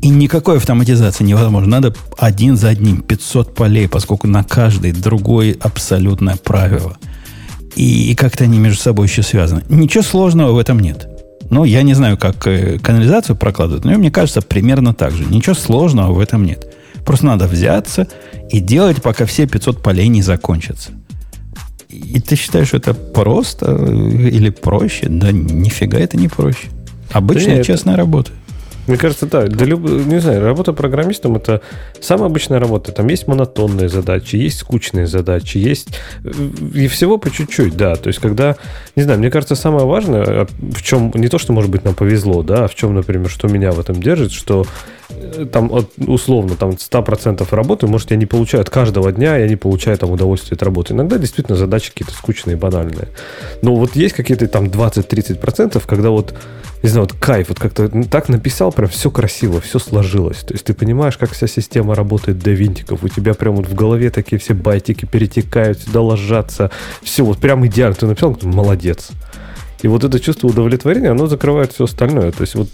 И 0.00 0.08
никакой 0.10 0.58
автоматизации 0.58 1.24
невозможно. 1.24 1.68
Надо 1.68 1.94
один 2.16 2.56
за 2.56 2.68
одним 2.68 3.02
500 3.02 3.54
полей, 3.54 3.88
поскольку 3.88 4.26
на 4.28 4.44
каждый 4.44 4.92
другое 4.92 5.56
абсолютное 5.60 6.36
правило. 6.36 6.96
И, 7.74 8.10
и 8.10 8.14
как-то 8.14 8.44
они 8.44 8.58
между 8.58 8.80
собой 8.80 9.08
еще 9.08 9.22
связаны. 9.22 9.64
Ничего 9.68 10.02
сложного 10.02 10.52
в 10.52 10.58
этом 10.58 10.78
нет. 10.78 11.08
Ну, 11.50 11.64
я 11.64 11.82
не 11.82 11.94
знаю, 11.94 12.18
как 12.18 12.46
э, 12.46 12.78
канализацию 12.78 13.36
прокладывают, 13.36 13.84
но 13.84 13.92
мне 13.92 14.10
кажется, 14.10 14.42
примерно 14.42 14.94
так 14.94 15.12
же. 15.12 15.24
Ничего 15.24 15.54
сложного 15.54 16.12
в 16.12 16.20
этом 16.20 16.44
нет. 16.44 16.66
Просто 17.04 17.26
надо 17.26 17.46
взяться 17.46 18.06
и 18.50 18.60
делать, 18.60 19.02
пока 19.02 19.24
все 19.26 19.46
500 19.46 19.82
полей 19.82 20.08
не 20.08 20.22
закончатся. 20.22 20.90
И 21.88 22.20
ты 22.20 22.36
считаешь, 22.36 22.68
что 22.68 22.76
это 22.76 22.92
просто 22.92 23.74
э, 23.78 24.28
или 24.28 24.50
проще? 24.50 25.06
Да 25.08 25.32
нифига 25.32 25.98
это 25.98 26.16
не 26.18 26.28
проще. 26.28 26.68
Обычная 27.12 27.56
да 27.56 27.64
честная 27.64 27.94
это... 27.94 28.02
работа. 28.02 28.32
Мне 28.88 28.96
кажется, 28.96 29.26
да. 29.26 29.42
Для 29.46 29.66
люб... 29.66 29.82
Не 29.82 30.18
знаю, 30.18 30.42
работа 30.42 30.72
программистом 30.72 31.36
это 31.36 31.60
самая 32.00 32.26
обычная 32.26 32.58
работа. 32.58 32.90
Там 32.90 33.06
есть 33.08 33.28
монотонные 33.28 33.90
задачи, 33.90 34.36
есть 34.36 34.58
скучные 34.60 35.06
задачи, 35.06 35.58
есть 35.58 35.88
и 36.74 36.88
всего 36.88 37.18
по 37.18 37.30
чуть-чуть, 37.30 37.76
да. 37.76 37.96
То 37.96 38.08
есть, 38.08 38.18
когда, 38.18 38.56
не 38.96 39.02
знаю, 39.02 39.18
мне 39.18 39.30
кажется, 39.30 39.54
самое 39.56 39.86
важное, 39.86 40.24
а, 40.26 40.46
в 40.60 40.82
чем 40.82 41.12
не 41.14 41.28
то, 41.28 41.38
что, 41.38 41.52
может 41.52 41.70
быть, 41.70 41.84
нам 41.84 41.94
повезло, 41.94 42.42
да, 42.42 42.64
а 42.64 42.68
в 42.68 42.74
чем, 42.74 42.94
например, 42.94 43.28
что 43.28 43.46
меня 43.46 43.72
в 43.72 43.78
этом 43.78 44.00
держит, 44.00 44.32
что 44.32 44.66
э, 45.10 45.46
там 45.52 45.70
условно 45.98 46.56
там 46.56 46.70
100% 46.70 47.46
работы, 47.54 47.86
может, 47.86 48.10
я 48.10 48.16
не 48.16 48.26
получаю 48.26 48.62
от 48.62 48.70
каждого 48.70 49.12
дня, 49.12 49.36
я 49.36 49.48
не 49.48 49.56
получаю 49.56 49.98
там 49.98 50.12
удовольствие 50.12 50.56
от 50.56 50.62
работы. 50.62 50.94
Иногда 50.94 51.18
действительно 51.18 51.58
задачи 51.58 51.90
какие-то 51.90 52.14
скучные, 52.14 52.56
банальные. 52.56 53.08
Но 53.60 53.76
вот 53.76 53.96
есть 53.96 54.14
какие-то 54.14 54.48
там 54.48 54.64
20-30%, 54.64 55.82
когда 55.86 56.08
вот 56.08 56.34
не 56.82 56.88
знаю, 56.88 57.08
вот 57.10 57.18
кайф, 57.18 57.48
вот 57.48 57.58
как-то 57.58 57.88
так 58.04 58.28
написал, 58.28 58.72
прям 58.72 58.88
все 58.88 59.10
красиво, 59.10 59.60
все 59.60 59.78
сложилось. 59.78 60.38
То 60.38 60.54
есть 60.54 60.64
ты 60.64 60.74
понимаешь, 60.74 61.16
как 61.16 61.32
вся 61.32 61.46
система 61.46 61.94
работает 61.94 62.38
до 62.38 62.50
винтиков. 62.50 63.02
У 63.02 63.08
тебя 63.08 63.34
прям 63.34 63.56
вот 63.56 63.66
в 63.66 63.74
голове 63.74 64.10
такие 64.10 64.38
все 64.38 64.54
байтики 64.54 65.04
перетекают, 65.04 65.80
сюда 65.80 66.00
ложатся. 66.00 66.70
Все 67.02 67.24
вот 67.24 67.38
прям 67.38 67.66
идеально. 67.66 67.94
Ты 67.94 68.06
написал, 68.06 68.36
молодец. 68.42 69.10
И 69.82 69.88
вот 69.88 70.04
это 70.04 70.18
чувство 70.18 70.48
удовлетворения, 70.48 71.10
оно 71.10 71.26
закрывает 71.26 71.72
все 71.72 71.84
остальное. 71.84 72.32
То 72.32 72.42
есть 72.42 72.54
вот 72.54 72.68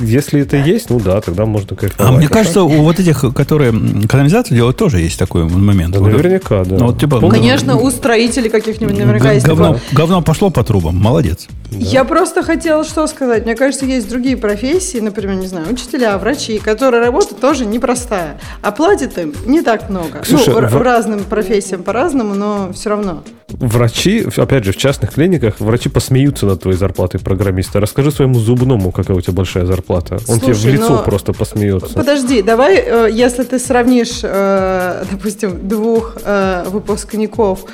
если 0.00 0.40
это 0.40 0.56
есть, 0.56 0.90
ну 0.90 1.00
да, 1.00 1.20
тогда 1.20 1.44
можно 1.44 1.76
кайфовать. 1.76 2.12
А 2.12 2.16
мне 2.16 2.28
кажется, 2.28 2.62
у 2.62 2.82
вот 2.82 2.98
этих, 2.98 3.24
которые 3.34 3.72
канализацию 4.08 4.56
делают, 4.56 4.76
тоже 4.76 5.00
есть 5.00 5.18
такой 5.18 5.44
момент. 5.44 5.94
Да, 5.94 6.00
наверняка, 6.00 6.64
да. 6.64 6.76
Ну, 6.76 6.86
вот, 6.86 7.00
типа, 7.00 7.20
Конечно, 7.28 7.76
у 7.76 7.90
строителей 7.90 8.48
каких-нибудь 8.48 8.96
наверняка 8.98 9.32
есть 9.32 9.46
говно, 9.46 9.74
такое. 9.74 9.82
говно 9.92 10.22
пошло 10.22 10.50
по 10.50 10.64
трубам, 10.64 10.96
молодец. 10.96 11.48
Да. 11.70 11.76
Я 11.78 12.04
просто 12.04 12.42
хотела 12.42 12.84
что 12.84 13.06
сказать. 13.06 13.44
Мне 13.44 13.54
кажется, 13.54 13.84
есть 13.84 14.08
другие 14.08 14.36
профессии, 14.36 14.98
например, 14.98 15.36
не 15.36 15.46
знаю, 15.46 15.70
учителя, 15.70 16.16
врачи, 16.18 16.58
которые 16.58 17.02
работа 17.02 17.34
тоже 17.34 17.66
непростая. 17.66 18.40
А 18.62 18.72
платят 18.72 19.18
им 19.18 19.34
не 19.46 19.62
так 19.62 19.90
много. 19.90 20.22
Слушай, 20.24 20.54
ну, 20.54 20.66
в, 20.66 20.72
в 20.72 20.82
разным 20.82 21.24
профессиям 21.24 21.82
по-разному, 21.82 22.34
но 22.34 22.72
все 22.72 22.90
равно. 22.90 23.22
Врачи, 23.48 24.26
опять 24.36 24.64
же, 24.64 24.72
в 24.72 24.76
частных 24.76 25.14
клиниках, 25.14 25.60
врачи 25.60 25.88
посмеются 25.88 26.37
над 26.46 26.62
твоей 26.62 26.76
зарплатой 26.78 27.20
программиста. 27.20 27.80
Расскажи 27.80 28.10
своему 28.10 28.38
зубному, 28.38 28.92
какая 28.92 29.16
у 29.16 29.20
тебя 29.20 29.34
большая 29.34 29.66
зарплата. 29.66 30.18
Он 30.28 30.38
Слушай, 30.38 30.40
тебе 30.40 30.54
в 30.54 30.74
лицо 30.74 31.02
просто 31.04 31.32
посмеется. 31.32 31.94
Подожди, 31.94 32.42
давай, 32.42 32.76
э, 32.76 33.08
если 33.10 33.44
ты 33.44 33.58
сравнишь, 33.58 34.20
э, 34.22 35.04
допустим, 35.10 35.68
двух 35.68 36.18
э, 36.24 36.64
выпускников 36.68 37.64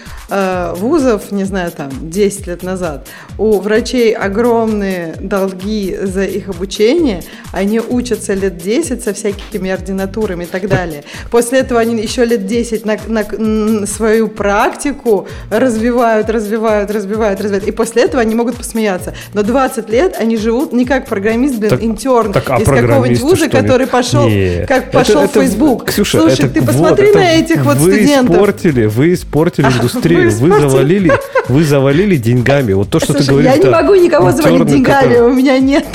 вузов, 0.77 1.31
не 1.33 1.45
знаю, 1.45 1.71
там, 1.71 1.91
10 2.01 2.47
лет 2.47 2.63
назад, 2.63 3.07
у 3.39 3.61
врачей 3.61 4.13
огромные 4.15 5.15
долги 5.21 5.97
за 6.01 6.25
их 6.25 6.49
обучение, 6.49 7.23
они 7.53 7.79
учатся 7.79 8.35
лет 8.35 8.57
10 8.57 9.03
со 9.03 9.13
всякими 9.13 9.71
ординатурами 9.71 10.45
и 10.45 10.47
так 10.47 10.67
далее. 10.69 11.05
После 11.31 11.61
этого 11.61 11.79
они 11.79 12.01
еще 12.03 12.25
лет 12.25 12.47
10 12.47 12.85
на, 12.85 12.97
на 13.09 13.87
свою 13.87 14.29
практику 14.29 15.29
развивают, 15.51 16.31
развивают, 16.31 16.91
развивают, 16.91 17.41
развивают. 17.41 17.69
И 17.69 17.73
после 17.73 18.03
этого 18.03 18.23
они 18.23 18.35
могут 18.35 18.54
посмеяться. 18.55 19.15
Но 19.33 19.43
20 19.43 19.89
лет 19.91 20.17
они 20.19 20.37
живут 20.37 20.73
не 20.73 20.85
как 20.85 21.07
программист, 21.07 21.57
блин, 21.57 21.71
так, 21.71 21.83
интерн 21.83 22.33
так, 22.33 22.51
а 22.51 22.59
из 22.59 22.67
какого-нибудь 22.67 23.21
вуза, 23.21 23.49
который 23.49 23.87
пошел, 23.87 24.29
Нет. 24.29 24.67
как 24.69 24.91
пошел 24.91 25.23
это, 25.23 25.41
в 25.41 25.43
Facebook. 25.43 25.87
Ксюша, 25.87 26.21
Слушай, 26.21 26.47
это, 26.47 26.49
ты 26.49 26.63
посмотри 26.63 27.07
вот, 27.09 27.15
на 27.17 27.33
этих 27.35 27.65
вот 27.65 27.77
вы 27.77 27.95
студентов. 27.95 28.37
Испортили, 28.37 28.87
вы 28.87 29.15
испортили 29.15 29.67
индустрию, 29.79 30.31
вы, 30.31 30.51
вы 30.51 30.61
завалили, 30.61 31.13
вы 31.49 31.65
завалили 31.65 32.17
деньгами. 32.17 32.73
Вот 32.73 32.91
то, 32.91 32.99
что 33.01 33.13
Слушай, 33.13 33.27
ты 33.27 33.31
говоришь. 33.33 33.53
Я 33.53 33.59
не 33.59 33.71
могу 33.71 33.95
никого 33.95 34.33
завалить 34.33 34.67
деньгами, 34.67 35.19
у 35.19 35.33
меня 35.33 35.59
нет. 35.59 35.87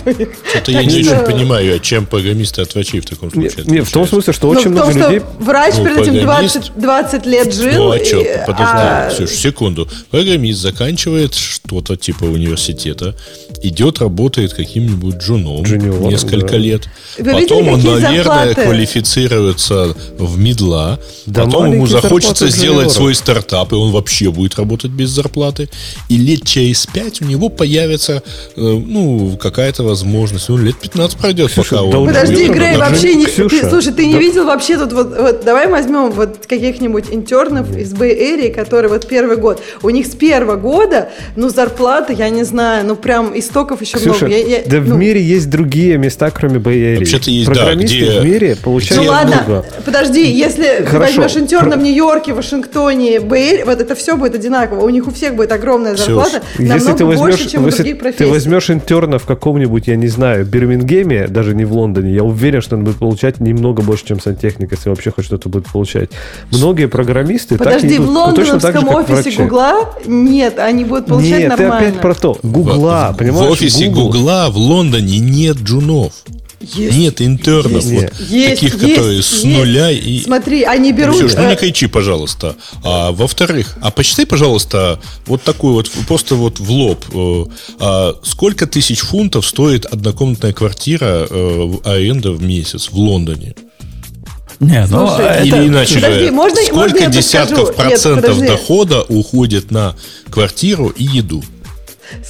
Это 0.53 0.71
я 0.71 0.83
не 0.83 0.99
очень 0.99 1.25
понимаю, 1.25 1.75
а 1.75 1.79
чем 1.79 2.05
программисты 2.05 2.61
от 2.61 2.73
врачей 2.73 2.99
в 2.99 3.05
таком 3.05 3.31
случае 3.31 3.63
Нет, 3.65 3.87
в 3.87 3.91
том 3.91 4.07
смысле, 4.07 4.33
что 4.33 4.49
очень 4.49 4.69
ну, 4.69 4.83
много 4.83 4.91
людей... 4.91 5.21
Врач 5.39 5.75
ну, 5.77 5.85
перед 5.85 5.97
этим 5.99 6.21
20, 6.21 6.71
20 6.75 7.25
лет 7.25 7.53
жил. 7.53 7.85
Ну, 7.85 7.91
а 7.91 8.05
что, 8.05 8.17
подожди, 8.47 8.63
а 8.63 9.09
Ксюш, 9.09 9.29
секунду. 9.29 9.87
Программист 10.11 10.59
заканчивает 10.59 11.33
что-то 11.33 11.95
типа 11.95 12.25
университета, 12.25 12.48
идет, 13.61 13.99
работает 13.99 14.53
каким-нибудь 14.53 15.17
джуном 15.17 15.63
Джуниор, 15.63 16.01
несколько 16.01 16.53
да. 16.53 16.57
лет. 16.57 16.83
Вы 17.17 17.31
потом 17.31 17.75
видели, 17.75 17.87
он, 17.87 18.01
наверное, 18.01 18.23
зарплаты? 18.23 18.61
квалифицируется 18.63 19.95
в 20.17 20.39
медла. 20.39 20.99
Да 21.25 21.45
потом 21.45 21.73
ему 21.73 21.87
захочется 21.87 22.47
сделать 22.49 22.91
свой 22.91 23.15
стартап, 23.15 23.71
и 23.71 23.75
он 23.75 23.91
вообще 23.91 24.31
будет 24.31 24.55
работать 24.55 24.91
без 24.91 25.09
зарплаты. 25.09 25.69
И 26.07 26.17
лет 26.17 26.45
через 26.45 26.85
пять 26.87 27.21
у 27.21 27.25
него 27.25 27.49
появится 27.49 28.23
э, 28.55 28.61
ну, 28.61 29.37
какая-то 29.37 29.83
возможность. 29.83 30.49
Ну, 30.49 30.57
лет 30.57 30.77
15 30.77 31.17
пройдет, 31.17 31.51
Ксюша, 31.51 31.77
пока 31.77 31.97
он... 31.97 32.07
Подожди, 32.07 32.47
Грей, 32.47 32.77
вообще 32.77 33.15
не... 33.15 33.25
Ты, 33.25 33.69
слушай, 33.69 33.93
ты 33.93 34.05
не 34.05 34.13
да. 34.13 34.19
видел 34.19 34.45
вообще 34.45 34.77
тут 34.77 34.93
вот, 34.93 35.17
вот... 35.17 35.43
Давай 35.43 35.67
возьмем 35.67 36.11
вот 36.11 36.45
каких-нибудь 36.45 37.05
интернов 37.11 37.75
из 37.75 37.93
Bay 37.93 38.17
Area, 38.17 38.53
которые 38.53 38.89
вот 38.89 39.07
первый 39.07 39.37
год. 39.37 39.61
У 39.81 39.89
них 39.89 40.07
с 40.07 40.15
первого 40.15 40.55
года, 40.55 41.09
ну, 41.35 41.49
зарплата, 41.49 42.13
я 42.13 42.29
не 42.39 42.45
знаю, 42.45 42.85
ну, 42.85 42.95
прям 42.95 43.37
истоков 43.37 43.81
еще 43.81 43.97
Ксюша, 43.97 44.25
много. 44.25 44.27
Я, 44.27 44.59
я, 44.59 44.63
да 44.65 44.77
ну, 44.79 44.95
в 44.95 44.97
мире 44.97 45.21
есть 45.21 45.49
другие 45.49 45.97
места, 45.97 46.31
кроме 46.31 46.59
Area. 46.59 46.99
Вообще-то 46.99 47.29
есть, 47.29 47.45
Программисты 47.45 47.99
да, 47.99 48.11
где... 48.11 48.19
в 48.19 48.25
мире 48.25 48.55
получают 48.55 49.03
Ну, 49.03 49.11
ладно, 49.11 49.43
много. 49.45 49.65
подожди, 49.85 50.25
если 50.31 50.85
Хорошо. 50.85 51.21
возьмешь 51.21 51.43
интерна 51.43 51.75
в 51.75 51.81
Нью-Йорке, 51.81 52.33
Вашингтоне, 52.33 53.17
Area, 53.17 53.65
вот 53.65 53.81
это 53.81 53.95
все 53.95 54.15
будет 54.15 54.35
одинаково. 54.35 54.85
У 54.85 54.89
них 54.89 55.07
у 55.07 55.11
всех 55.11 55.35
будет 55.35 55.51
огромная 55.51 55.95
зарплата, 55.95 56.41
Ксюш, 56.41 56.59
намного 56.59 56.75
если 56.75 56.97
ты 56.97 57.05
возьмешь, 57.05 57.29
больше, 57.29 57.49
чем 57.49 57.65
у 57.65 57.69
других 57.69 57.99
профессий. 57.99 58.23
Ты 58.23 58.27
возьмешь 58.27 58.69
интерна 58.69 59.19
в 59.19 59.25
каком-нибудь, 59.25 59.87
я 59.87 59.97
не 59.97 60.07
знаю, 60.07 60.45
Бирмингеме, 60.45 61.27
даже 61.27 61.53
не 61.55 61.65
в 61.65 61.73
Лондоне, 61.73 62.13
я 62.13 62.23
уверен, 62.23 62.61
что 62.61 62.77
он 62.77 62.85
будет 62.85 62.97
получать 62.97 63.39
немного 63.41 63.81
больше, 63.81 64.05
чем 64.05 64.21
сантехник, 64.21 64.71
если 64.71 64.89
вообще 64.89 65.11
хоть 65.11 65.25
что-то 65.25 65.49
будет 65.49 65.65
получать. 65.65 66.09
Многие 66.51 66.87
программисты 66.87 67.57
Подожди, 67.57 67.89
так 67.89 67.97
идут, 67.97 68.07
в 68.07 68.11
лондонском 68.11 68.85
ну, 68.85 68.91
офисе 68.93 69.43
Гугла 69.43 69.93
нет, 70.05 70.57
они 70.59 70.85
будут 70.85 71.07
получать 71.07 71.39
нет, 71.39 71.49
нормально. 71.49 71.73
Нет, 71.73 71.79
ты 71.79 71.89
опять 71.89 72.01
про 72.01 72.13
то. 72.13 72.28
Гугла, 72.43 73.11
в, 73.13 73.17
понимаешь? 73.17 73.47
В 73.47 73.51
офисе 73.51 73.87
Гугла 73.87 74.49
в 74.49 74.57
Лондоне 74.57 75.19
нет 75.19 75.57
джунов. 75.57 76.13
Есть. 76.61 76.97
Нет 76.97 77.21
интернов, 77.21 77.85
есть, 77.85 77.89
вот, 77.89 78.29
есть, 78.29 78.49
таких, 78.49 78.73
есть, 78.73 78.95
которые 78.95 79.17
есть. 79.17 79.39
с 79.39 79.43
нуля 79.45 79.91
и... 79.91 80.19
Смотри, 80.19 80.63
они 80.63 80.91
берут... 80.91 81.15
Ксюш, 81.15 81.33
ну 81.35 81.49
не 81.49 81.55
кричи, 81.55 81.87
пожалуйста. 81.87 82.57
А, 82.83 83.13
во-вторых, 83.13 83.77
а 83.81 83.91
почитай, 83.91 84.25
пожалуйста, 84.25 84.99
вот 85.25 85.41
такой 85.41 85.71
вот, 85.71 85.89
просто 86.05 86.35
вот 86.35 86.59
в 86.59 86.69
лоб. 86.69 87.05
Э, 87.13 87.45
а, 87.79 88.15
сколько 88.23 88.67
тысяч 88.67 88.99
фунтов 88.99 89.47
стоит 89.47 89.85
однокомнатная 89.85 90.51
квартира 90.51 91.27
э, 91.29 91.73
аренда 91.85 92.33
в 92.33 92.43
месяц 92.43 92.89
в 92.91 92.97
Лондоне? 92.97 93.55
Не, 94.59 94.85
ну, 94.87 95.07
Слушай, 95.07 95.25
это... 95.25 95.43
Или 95.45 95.67
иначе 95.69 95.95
подожди, 95.95 96.25
же, 96.25 96.31
можно, 96.31 96.57
сколько 96.57 96.75
можно 96.75 97.07
десятков 97.07 97.75
процентов 97.75 98.37
Нет, 98.37 98.49
дохода 98.49 99.03
уходит 99.03 99.71
на 99.71 99.95
квартиру 100.29 100.89
и 100.89 101.05
еду? 101.05 101.41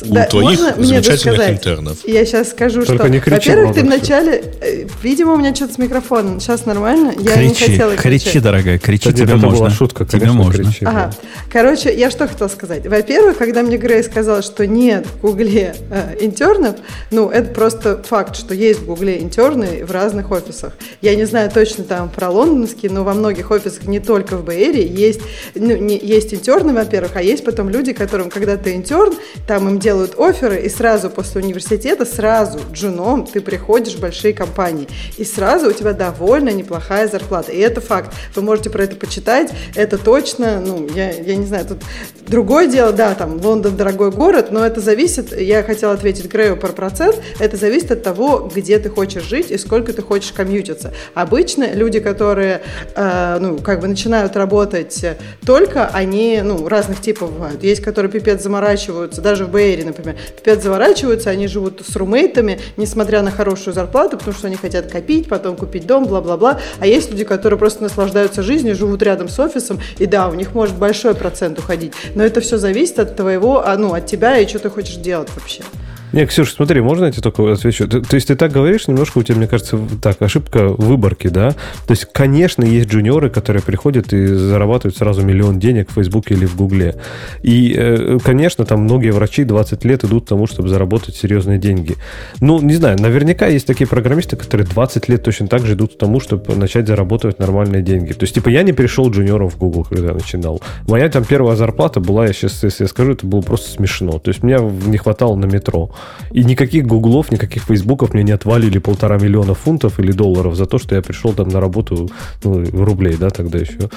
У 0.02 0.14
да, 0.14 0.26
твоих 0.26 0.60
замечательных 0.60 1.50
интернов. 1.50 1.98
Я 2.06 2.26
сейчас 2.26 2.50
скажу, 2.52 2.86
Только 2.86 3.08
что, 3.22 3.32
во-первых, 3.32 3.76
ты 3.76 3.82
вначале, 3.82 4.44
э, 4.62 4.86
видимо, 5.04 5.34
у 5.34 5.38
меня 5.38 5.54
что-то 5.56 5.74
с 5.74 5.78
микрофоном, 5.78 6.40
сейчас 6.40 6.66
нормально, 6.66 7.14
я 7.20 7.34
кричи, 7.34 7.48
не 7.48 7.54
хотела 7.54 7.96
кричать. 7.96 8.24
Кричи, 8.24 8.40
дорогая, 8.40 8.80
кричи, 8.80 9.14
тебе 9.14 9.36
можно. 9.36 9.60
Была 9.60 9.70
шутка, 9.70 10.06
тебе 10.06 10.32
можно. 10.32 10.64
Кричи, 10.64 10.86
ага. 10.86 11.12
Короче, 11.52 11.94
я 11.96 12.12
что 12.12 12.28
хотела 12.28 12.48
сказать. 12.48 12.86
Во-первых, 12.88 13.38
когда 13.38 13.62
мне 13.62 13.78
Грей 13.78 14.04
сказал, 14.04 14.42
что 14.42 14.68
нет 14.68 15.08
в 15.08 15.22
Гугле 15.22 15.76
э, 15.90 16.18
интернов, 16.20 16.76
ну, 17.12 17.30
это 17.30 17.54
просто 17.54 18.02
факт, 18.04 18.36
что 18.36 18.54
есть 18.54 18.82
в 18.82 18.86
Гугле 18.86 19.22
интерны 19.22 19.86
в 19.86 19.92
разных 19.92 20.32
офисах. 20.32 20.74
Я 21.02 21.16
не 21.16 21.26
знаю 21.26 21.50
точно 21.52 21.84
там 21.84 22.10
про 22.10 22.30
лондонские, 22.30 22.92
но 22.92 23.04
во 23.04 23.14
многих 23.14 23.52
офисах, 23.52 23.86
не 23.86 24.00
только 24.00 24.38
в 24.38 24.44
Бэйре, 24.44 24.86
есть, 24.86 25.22
ну, 25.56 25.76
не, 25.76 25.98
есть 25.98 26.34
интерны, 26.34 26.74
во-первых, 26.74 27.16
а 27.16 27.22
есть 27.22 27.44
потом 27.44 27.70
люди, 27.70 27.94
которым, 27.94 28.30
когда 28.30 28.58
ты 28.58 28.76
интерн, 28.76 29.14
там 29.48 29.69
им 29.70 29.80
делают 29.80 30.20
оферы, 30.20 30.62
и 30.62 30.70
сразу 30.70 31.10
после 31.10 31.42
университета, 31.42 32.06
сразу 32.06 32.60
джуном 32.72 33.26
ты 33.26 33.42
приходишь 33.42 33.96
в 33.96 34.00
большие 34.00 34.34
компании, 34.34 34.88
и 35.18 35.24
сразу 35.24 35.70
у 35.70 35.72
тебя 35.72 35.94
довольно 35.94 36.50
неплохая 36.50 37.08
зарплата. 37.08 37.52
И 37.52 37.60
это 37.60 37.82
факт. 37.82 38.14
Вы 38.36 38.42
можете 38.42 38.70
про 38.70 38.84
это 38.84 38.96
почитать, 38.96 39.52
это 39.76 39.98
точно, 39.98 40.60
ну, 40.60 40.88
я, 40.94 41.12
я 41.12 41.36
не 41.36 41.46
знаю, 41.46 41.66
тут 41.66 41.80
другое 42.28 42.68
дело, 42.68 42.92
да, 42.92 43.16
там, 43.16 43.40
Лондон 43.42 43.76
дорогой 43.76 44.12
город, 44.12 44.52
но 44.52 44.66
это 44.66 44.82
зависит, 44.82 45.38
я 45.40 45.64
хотела 45.64 45.94
ответить 45.94 46.32
Грею 46.32 46.58
про 46.58 46.70
процент, 46.70 47.18
это 47.40 47.58
зависит 47.58 47.92
от 47.92 48.04
того, 48.04 48.50
где 48.54 48.80
ты 48.80 48.90
хочешь 48.90 49.24
жить 49.24 49.52
и 49.52 49.58
сколько 49.58 49.94
ты 49.94 50.02
хочешь 50.02 50.32
комьютиться. 50.32 50.94
Обычно 51.14 51.74
люди, 51.74 52.00
которые, 52.00 52.62
э, 52.96 53.38
ну, 53.40 53.58
как 53.58 53.82
бы 53.82 53.88
начинают 53.88 54.36
работать 54.36 55.06
только, 55.46 55.88
они, 55.88 56.42
ну, 56.44 56.68
разных 56.68 57.02
типов 57.02 57.32
бывают. 57.32 57.64
Есть, 57.64 57.82
которые 57.82 58.12
пипец 58.12 58.42
заморачиваются, 58.42 59.22
даже 59.22 59.46
в 59.46 59.52
Бэйре, 59.60 59.84
например, 59.84 60.16
пипец 60.38 60.64
заворачиваются, 60.64 61.30
они 61.32 61.48
живут 61.48 61.82
с 61.86 61.94
румейтами, 61.98 62.62
несмотря 62.78 63.22
на 63.22 63.30
хорошую 63.30 63.74
зарплату, 63.74 64.18
потому 64.18 64.34
что 64.34 64.48
они 64.48 64.56
хотят 64.56 64.90
копить, 64.90 65.28
потом 65.28 65.58
купить 65.58 65.86
дом, 65.86 66.06
бла-бла-бла. 66.06 66.62
А 66.80 66.88
есть 66.88 67.12
люди, 67.12 67.26
которые 67.26 67.60
просто 67.60 67.84
наслаждаются 67.84 68.42
жизнью, 68.42 68.74
живут 68.74 69.04
рядом 69.04 69.28
с 69.28 69.38
офисом, 69.38 69.82
и 69.98 70.06
да, 70.06 70.30
у 70.30 70.34
них 70.34 70.54
может 70.54 70.78
большой 70.78 71.14
процент 71.14 71.60
уходить. 71.60 71.92
Но 72.16 72.24
это 72.24 72.40
все 72.40 72.58
зависит 72.58 73.00
от 73.00 73.18
твоего, 73.18 73.68
а, 73.68 73.76
ну, 73.76 73.94
от 73.94 74.06
тебя 74.06 74.38
и 74.38 74.48
что 74.48 74.60
ты 74.60 74.70
хочешь 74.70 74.96
делать 74.96 75.28
вообще. 75.36 75.64
Не, 76.12 76.26
Ксюша, 76.26 76.54
смотри, 76.54 76.82
можно 76.82 77.06
я 77.06 77.12
тебе 77.12 77.22
только 77.22 77.52
отвечу? 77.52 77.88
То, 77.88 78.02
то 78.02 78.16
есть 78.16 78.28
ты 78.28 78.36
так 78.36 78.52
говоришь, 78.52 78.88
немножко 78.88 79.20
у 79.20 79.24
тебя, 79.24 79.38
мне 79.38 79.48
кажется, 79.48 79.80
так, 80.02 80.20
ошибка 80.22 80.70
выборки, 80.70 81.28
да? 81.28 81.52
То 81.52 81.92
есть, 81.92 82.06
конечно, 82.12 82.64
есть 82.64 82.90
джуниоры, 82.90 83.30
которые 83.30 83.62
приходят 83.62 84.12
и 84.12 84.26
зарабатывают 84.26 84.98
сразу 84.98 85.24
миллион 85.24 85.60
денег 85.60 85.92
в 85.92 85.94
Фейсбуке 85.94 86.34
или 86.34 86.46
в 86.48 86.56
Гугле. 86.56 86.96
И, 87.44 87.76
э, 87.78 88.18
конечно, 88.24 88.66
там 88.66 88.82
многие 88.82 89.12
врачи 89.12 89.44
20 89.44 89.86
лет 89.86 90.04
идут 90.04 90.26
к 90.26 90.30
тому, 90.30 90.48
чтобы 90.48 90.70
заработать 90.70 91.16
серьезные 91.16 91.60
деньги. 91.60 91.96
Ну, 92.42 92.60
не 92.60 92.74
знаю, 92.74 93.00
наверняка 93.00 93.46
есть 93.46 93.68
такие 93.68 93.88
программисты, 93.88 94.36
которые 94.36 94.66
20 94.66 95.10
лет 95.10 95.24
точно 95.24 95.48
так 95.48 95.64
же 95.66 95.74
идут 95.74 95.94
к 95.94 95.98
тому, 96.00 96.20
чтобы 96.20 96.56
начать 96.56 96.88
зарабатывать 96.88 97.38
нормальные 97.38 97.84
деньги. 97.84 98.14
То 98.14 98.24
есть, 98.24 98.34
типа, 98.34 98.50
я 98.50 98.64
не 98.64 98.74
пришел 98.74 99.12
джуниором 99.12 99.50
в 99.50 99.58
Google, 99.60 99.84
когда 99.84 100.14
начинал. 100.14 100.60
Моя 100.88 101.08
там 101.10 101.24
первая 101.24 101.56
зарплата 101.56 102.00
была, 102.00 102.26
я 102.26 102.34
сейчас, 102.34 102.64
если 102.64 102.86
я 102.86 102.88
скажу, 102.88 103.12
это 103.12 103.28
было 103.28 103.42
просто 103.42 103.70
смешно. 103.70 104.18
То 104.18 104.30
есть, 104.30 104.42
мне 104.42 104.58
не 104.88 104.98
хватало 104.98 105.36
на 105.36 105.46
метро. 105.46 105.92
И 106.32 106.44
никаких 106.44 106.86
гуглов, 106.86 107.32
никаких 107.32 107.64
фейсбуков 107.64 108.14
мне 108.14 108.24
не 108.24 108.32
отвалили 108.32 108.78
полтора 108.78 109.18
миллиона 109.18 109.54
фунтов 109.54 110.00
или 110.00 110.12
долларов 110.12 110.56
за 110.56 110.66
то, 110.66 110.78
что 110.78 110.96
я 110.96 111.02
пришел 111.02 111.34
там 111.34 111.50
на 111.50 111.60
работу, 111.60 112.10
ну, 112.44 112.64
рублей, 112.72 113.18
да, 113.20 113.30
тогда 113.30 113.58
еще. 113.58 113.78
То 113.78 113.90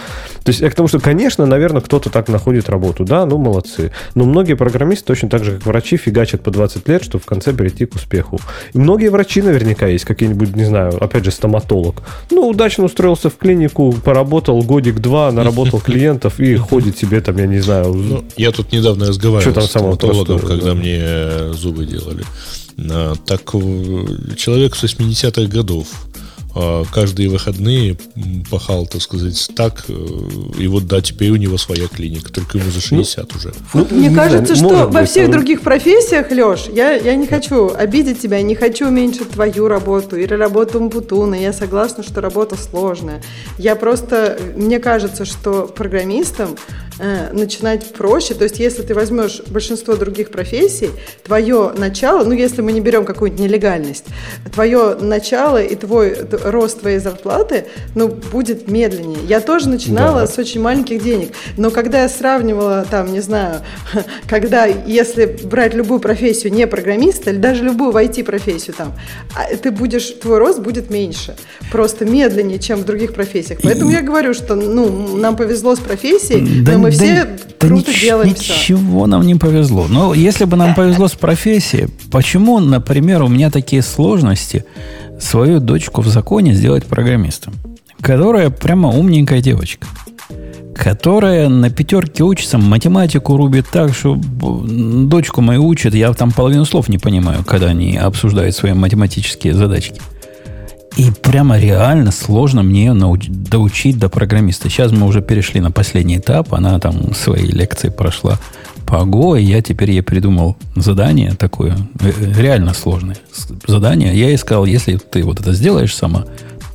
есть 0.49 0.61
я 0.61 0.71
к 0.71 0.75
тому, 0.75 0.89
что, 0.89 0.99
конечно, 0.99 1.47
наверное, 1.47 1.83
кто-то 1.83 2.11
так 2.11 2.29
находит 2.29 2.69
работу, 2.69 3.05
да, 3.05 3.27
ну, 3.27 3.39
молодцы. 3.39 3.93
Но 4.15 4.25
многие 4.25 4.55
программисты 4.55 5.07
точно 5.07 5.29
так 5.29 5.45
же, 5.45 5.53
как 5.53 5.67
врачи, 5.67 5.97
фигачат 5.97 6.43
по 6.43 6.51
20 6.51 6.89
лет, 6.89 7.05
чтобы 7.05 7.23
в 7.23 7.27
конце 7.27 7.53
перейти 7.53 7.85
к 7.87 7.95
успеху. 7.95 8.41
И 8.73 8.79
многие 8.79 9.09
врачи 9.09 9.43
наверняка 9.43 9.87
есть, 9.87 10.05
какие-нибудь, 10.05 10.57
не 10.57 10.65
знаю, 10.65 11.03
опять 11.03 11.25
же, 11.25 11.31
стоматолог. 11.31 12.03
Ну, 12.31 12.49
удачно 12.49 12.85
устроился 12.85 13.29
в 13.29 13.37
клинику, 13.37 13.93
поработал 14.05 14.63
годик-два, 14.63 15.31
наработал 15.33 15.81
клиентов 15.85 16.41
и 16.41 16.57
ходит 16.57 16.97
себе 16.99 17.21
там, 17.21 17.37
я 17.37 17.47
не 17.47 17.59
знаю. 17.59 17.93
Ну, 17.93 18.25
я 18.37 18.53
тут 18.53 18.73
недавно 18.73 19.07
разговаривал 19.07 19.61
с 19.61 19.67
стоматологом, 19.67 20.39
когда 20.41 20.75
мне 20.75 21.53
зубы 21.53 21.85
делали. 21.93 22.25
А, 22.79 23.15
так 23.27 23.43
человек 24.37 24.75
с 24.75 24.85
80-х 24.85 25.47
годов 25.47 25.87
а, 26.55 26.85
каждые 26.93 27.31
выходные 27.31 27.97
пахал, 28.51 28.87
так 28.87 29.01
сказать, 29.01 29.51
так, 29.57 29.85
э, 29.89 29.95
и 30.59 30.67
вот 30.67 30.87
да, 30.87 31.01
теперь 31.01 31.31
у 31.31 31.37
него 31.37 31.57
своя 31.57 31.89
клиника, 31.89 32.31
только 32.31 32.59
ему 32.59 32.71
за 32.71 32.81
60 32.83 33.27
ну, 33.33 33.39
уже. 33.39 33.55
Ну, 33.73 33.87
Мне 33.91 34.15
кажется, 34.15 34.55
знаю, 34.55 34.77
что 34.77 34.89
во 34.89 35.05
всех 35.05 35.31
других 35.31 35.63
профессиях, 35.63 36.31
Леш, 36.31 36.67
я, 36.71 36.93
я 36.93 37.15
не 37.15 37.27
хочу 37.27 37.73
обидеть 37.75 38.21
тебя, 38.21 38.43
не 38.43 38.55
хочу 38.55 38.89
уменьшить 38.89 39.31
твою 39.31 39.67
работу 39.67 40.17
или 40.17 40.35
работу 40.35 40.79
Мбутуна, 40.79 41.37
я 41.37 41.55
согласна, 41.55 42.03
что 42.03 42.21
работа 42.21 42.57
сложная. 42.57 43.23
Я 43.57 43.75
просто, 43.75 44.39
мне 44.55 44.79
кажется, 44.79 45.25
что 45.25 45.67
программистам 45.75 46.57
э, 46.99 47.33
начинать 47.33 47.93
проще, 47.93 48.35
то 48.35 48.45
есть 48.45 48.59
если 48.59 48.83
ты 48.83 48.95
возьмешь 48.95 49.43
большинство 49.49 49.95
других 49.95 50.31
профессий, 50.31 50.91
твое 51.25 51.73
начало, 51.77 52.25
ну 52.25 52.33
если 52.33 52.63
мы 52.63 52.73
не 52.73 52.81
берем 52.81 53.05
какую-нибудь 53.05 53.45
нелегальность, 53.45 54.05
твое 54.53 54.97
начало 55.01 55.63
и 55.63 55.75
твой 55.75 56.17
рост 56.45 56.81
твоей 56.81 56.99
зарплаты, 56.99 57.67
ну, 57.95 58.09
будет 58.09 58.69
медленнее. 58.69 59.19
Я 59.27 59.41
тоже 59.41 59.69
начинала 59.69 60.21
да. 60.21 60.27
с 60.27 60.39
очень 60.39 60.61
маленьких 60.61 61.03
денег, 61.03 61.33
но 61.57 61.71
когда 61.71 62.03
я 62.03 62.09
сравнивала, 62.09 62.87
там, 62.91 63.13
не 63.13 63.21
знаю, 63.21 63.61
когда, 64.29 64.67
если 64.67 65.39
брать 65.45 65.75
любую 65.75 66.01
профессию 66.01 66.53
не 66.53 66.67
программиста, 66.67 67.31
или 67.31 67.39
даже 67.39 67.65
любую 67.65 67.93
в 67.93 67.97
IT-профессию 67.97 68.75
там, 68.75 68.95
а, 69.35 69.55
ты 69.57 69.71
будешь, 69.71 70.09
твой 70.11 70.39
рост 70.39 70.61
будет 70.61 70.91
меньше, 70.91 71.37
просто 71.71 72.05
медленнее, 72.05 72.59
чем 72.59 72.81
в 72.81 72.85
других 72.85 73.15
профессиях. 73.15 73.61
Поэтому 73.63 73.91
я 73.91 74.03
говорю, 74.03 74.35
что, 74.35 74.55
ну, 74.55 75.17
нам 75.17 75.37
повезло 75.37 75.75
с 75.77 75.79
профессией, 75.79 76.63
да, 76.63 76.73
но 76.73 76.82
мы 76.83 76.91
да, 76.91 76.97
все 76.97 77.25
да 77.25 77.31
круто 77.59 77.91
нич- 77.91 78.01
делаем 78.01 78.29
Ничего 78.31 79.07
нам 79.07 79.27
не 79.27 79.35
повезло. 79.35 79.87
Но 79.89 80.15
если 80.15 80.45
бы 80.45 80.57
нам 80.57 80.75
повезло 80.75 81.09
с 81.09 81.13
профессией, 81.13 81.89
почему, 82.11 82.59
например, 82.59 83.23
у 83.23 83.29
меня 83.29 83.51
такие 83.51 83.83
сложности 83.83 84.65
свою 85.21 85.61
дочку 85.61 86.01
в 86.01 86.09
законе 86.09 86.55
сделать 86.55 86.85
программистом, 86.85 87.55
которая 88.01 88.51
прямо 88.51 88.89
умненькая 88.89 89.41
девочка, 89.41 89.87
которая 90.75 91.49
на 91.49 91.71
пятерке 91.71 92.25
учится, 92.25 92.59
математику 92.59 93.37
рубит 93.37 93.67
так, 93.71 93.95
что 93.95 94.17
дочку 94.17 95.41
мою 95.41 95.65
учат, 95.67 95.95
я 95.95 96.13
там 96.13 96.33
половину 96.33 96.65
слов 96.65 96.89
не 96.89 96.99
понимаю, 96.99 97.45
когда 97.45 97.69
они 97.69 97.97
обсуждают 97.97 98.57
свои 98.57 98.73
математические 98.73 99.55
задачки. 99.55 100.01
И 100.97 101.11
прямо 101.11 101.59
реально 101.59 102.11
сложно 102.11 102.63
мне 102.63 102.87
ее 102.87 102.93
науч- 102.93 103.29
доучить 103.29 103.99
до 103.99 104.09
программиста. 104.09 104.69
Сейчас 104.69 104.93
мы 104.93 105.07
уже 105.07 105.23
перешли 105.23 105.61
на 105.61 105.71
последний 105.71 106.19
этап, 106.19 106.53
она 106.53 106.79
там 106.79 107.15
свои 107.15 107.47
лекции 107.47 107.89
прошла 107.89 108.39
по 108.87 108.97
Go, 108.97 109.41
и 109.41 109.45
я 109.45 109.63
теперь 109.63 109.91
ей 109.91 110.03
придумал 110.03 110.57
задание 110.77 111.33
такое, 111.33 111.79
э, 112.01 112.13
реально 112.39 112.75
сложное 112.75 113.17
задание. 113.67 114.15
Я 114.15 114.29
ей 114.29 114.37
сказал, 114.37 114.67
если 114.67 114.97
ты 114.97 115.23
вот 115.25 115.41
это 115.41 115.55
сделаешь 115.55 115.95
сама, 115.95 116.27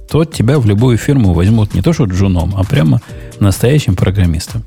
то 0.09 0.25
тебя 0.25 0.57
в 0.57 0.65
любую 0.65 0.97
фирму 0.97 1.33
возьмут 1.33 1.75
не 1.75 1.81
то 1.81 1.93
что 1.93 2.05
джуном, 2.05 2.55
а 2.57 2.63
прямо 2.63 3.01
настоящим 3.39 3.95
программистом. 3.95 4.63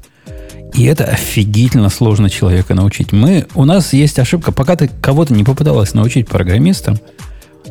И 0.75 0.85
это 0.85 1.05
офигительно 1.05 1.89
сложно 1.89 2.31
человека 2.31 2.75
научить. 2.75 3.13
Мы, 3.13 3.47
у 3.55 3.65
нас 3.65 3.93
есть 3.93 4.19
ошибка, 4.21 4.53
пока 4.53 4.77
ты 4.77 4.89
кого-то 5.01 5.35
не 5.35 5.43
попыталась 5.43 5.95
научить 5.95 6.29
программистам, 6.29 6.99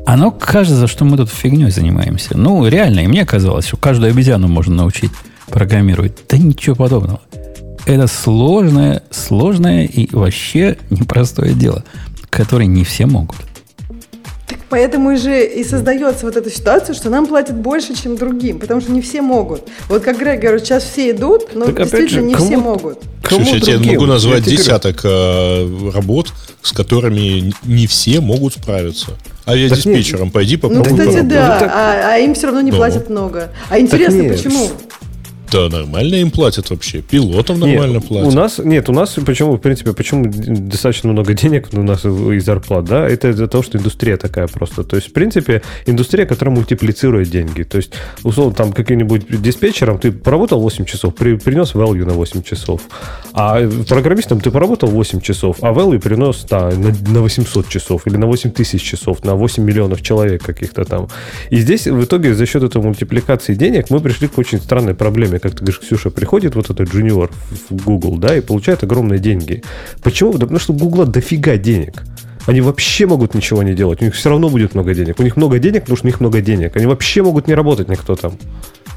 оно 0.06 0.32
кажется, 0.32 0.88
что 0.88 1.06
мы 1.06 1.18
тут 1.18 1.30
фигней 1.30 1.72
занимаемся. 1.72 2.38
Ну, 2.38 2.68
реально, 2.68 3.02
и 3.02 3.08
мне 3.08 3.26
казалось, 3.26 3.68
что 3.68 3.78
каждую 3.78 4.12
обезьяну 4.12 4.48
можно 4.48 4.76
научить 4.76 5.12
программировать. 5.48 6.14
Да 6.30 6.38
ничего 6.38 6.76
подобного. 6.76 7.22
Это 7.86 8.08
сложное, 8.08 9.04
сложное 9.10 9.86
и 9.86 10.14
вообще 10.14 10.78
непростое 10.90 11.54
дело, 11.54 11.84
которое 12.30 12.66
не 12.66 12.84
все 12.84 13.06
могут. 13.06 13.38
Так 14.48 14.60
поэтому 14.70 15.16
же 15.16 15.46
и 15.46 15.64
создается 15.64 16.26
вот 16.26 16.36
эта 16.36 16.50
ситуация, 16.50 16.94
что 16.94 17.10
нам 17.10 17.28
платят 17.28 17.56
больше, 17.56 17.96
чем 17.96 18.16
другим, 18.16 18.60
потому 18.60 18.82
что 18.82 18.92
не 18.92 19.02
все 19.02 19.22
могут. 19.22 19.68
Вот 19.88 20.04
как 20.04 20.18
Грег 20.18 20.42
говорит, 20.42 20.66
сейчас 20.66 20.84
все 20.84 21.12
идут, 21.12 21.56
но 21.56 21.66
так 21.66 21.78
действительно 21.78 22.22
же, 22.22 22.26
не 22.26 22.34
кому, 22.34 22.46
все 22.46 22.58
могут. 22.58 23.00
Кому 23.24 23.46
Слушай, 23.46 23.60
я 23.60 23.78
тебе 23.78 23.92
могу 23.94 24.06
назвать 24.06 24.48
я 24.48 24.58
десяток 24.58 25.02
э, 25.04 25.92
работ, 25.94 26.34
с 26.62 26.72
которыми 26.72 27.54
не 27.64 27.88
все 27.88 28.22
могут 28.22 28.54
справиться. 28.54 29.12
Авиадиспетчером 29.50 30.32
пойди 30.32 30.58
попробуй. 30.58 30.92
Ну, 30.92 30.98
кстати, 30.98 31.22
да, 31.22 31.58
ну, 31.62 31.68
а, 31.70 32.14
а 32.14 32.18
им 32.18 32.34
все 32.34 32.48
равно 32.48 32.62
не 32.62 32.72
ну. 32.72 32.78
платят 32.78 33.10
много. 33.10 33.50
А 33.70 33.80
интересно, 33.80 34.24
почему? 34.24 34.70
Да, 35.52 35.68
нормально 35.70 36.16
им 36.16 36.32
платят 36.32 36.70
вообще. 36.70 37.02
Пилотам 37.02 37.60
нормально 37.60 37.98
нет, 37.98 38.08
платят. 38.08 38.28
У 38.28 38.36
нас, 38.36 38.60
нет, 38.60 38.90
у 38.90 38.94
нас 38.94 39.16
почему, 39.26 39.54
в 39.54 39.60
принципе, 39.60 39.94
почему 39.94 40.26
достаточно 40.28 41.12
много 41.12 41.34
денег 41.34 41.70
у 41.74 41.82
нас 41.82 42.06
и 42.06 42.40
зарплат, 42.40 42.86
да, 42.86 43.08
это 43.08 43.30
из-за 43.30 43.48
того, 43.48 43.64
что 43.64 43.78
индустрия 43.78 44.18
такая 44.18 44.48
просто. 44.48 44.84
То 44.84 44.96
есть, 44.96 45.10
в 45.10 45.14
принципе, 45.14 45.62
индустрия, 45.86 46.26
которая 46.26 46.56
мультиплицирует 46.56 47.30
деньги. 47.30 47.64
То 47.64 47.78
есть, 47.78 47.94
условно, 48.24 48.54
там 48.54 48.74
каким-нибудь 48.74 49.42
диспетчером 49.42 49.98
ты 49.98 50.12
поработал 50.12 50.60
8 50.62 50.86
часов, 50.86 51.16
при, 51.16 51.36
принес 51.36 51.74
value 51.74 52.06
на 52.06 52.14
8 52.14 52.44
часов. 52.44 52.82
А 53.34 53.68
программистом 53.88 54.42
ты 54.42 54.52
поработал 54.52 54.90
8 54.90 55.22
часов, 55.22 55.58
а 55.62 55.72
value 55.72 56.00
принес 56.00 56.46
да, 56.50 56.70
на, 56.70 56.96
на 57.12 57.22
800 57.22 57.68
часов 57.68 58.06
или 58.06 58.18
на 58.18 58.28
8 58.28 58.52
тысяч 58.52 58.82
часов, 58.82 59.24
на 59.24 59.36
8 59.36 59.64
миллионов 59.64 60.02
человек 60.02 60.44
каких-то 60.44 60.86
там. 60.86 61.08
И 61.50 61.58
здесь 61.58 61.88
в 61.88 62.04
итоге 62.04 62.36
за 62.36 62.46
счет 62.46 62.64
этой 62.64 62.82
мультипликации 62.82 63.56
денег 63.56 63.90
мы 63.90 64.00
пришли 64.00 64.28
к 64.28 64.38
очень 64.38 64.60
странной 64.60 64.94
проблеме 64.94 65.39
как 65.40 65.54
ты 65.54 65.60
говоришь, 65.60 65.80
Ксюша, 65.80 66.10
приходит 66.10 66.56
вот 66.56 66.70
этот 66.70 66.90
джуниор 66.90 67.32
в 67.70 67.84
Google, 67.84 68.18
да, 68.18 68.36
и 68.36 68.42
получает 68.42 68.84
огромные 68.84 69.20
деньги. 69.20 69.64
Почему? 70.04 70.34
Да 70.34 70.40
потому 70.40 70.60
что 70.60 70.74
у 70.74 70.78
Google 70.78 71.06
дофига 71.06 71.58
денег. 71.58 72.04
Они 72.48 72.62
вообще 72.62 73.06
могут 73.06 73.34
ничего 73.36 73.64
не 73.64 73.74
делать. 73.74 74.02
У 74.02 74.06
них 74.06 74.16
все 74.16 74.30
равно 74.30 74.50
будет 74.50 74.74
много 74.74 74.94
денег. 74.94 75.20
У 75.20 75.24
них 75.24 75.38
много 75.38 75.60
денег, 75.60 75.82
потому 75.82 75.98
что 75.98 76.06
у 76.06 76.10
них 76.10 76.20
много 76.20 76.42
денег. 76.42 76.76
Они 76.76 76.86
вообще 76.86 77.22
могут 77.22 77.48
не 77.48 77.54
работать 77.54 77.90
никто 77.90 78.16
там 78.16 78.38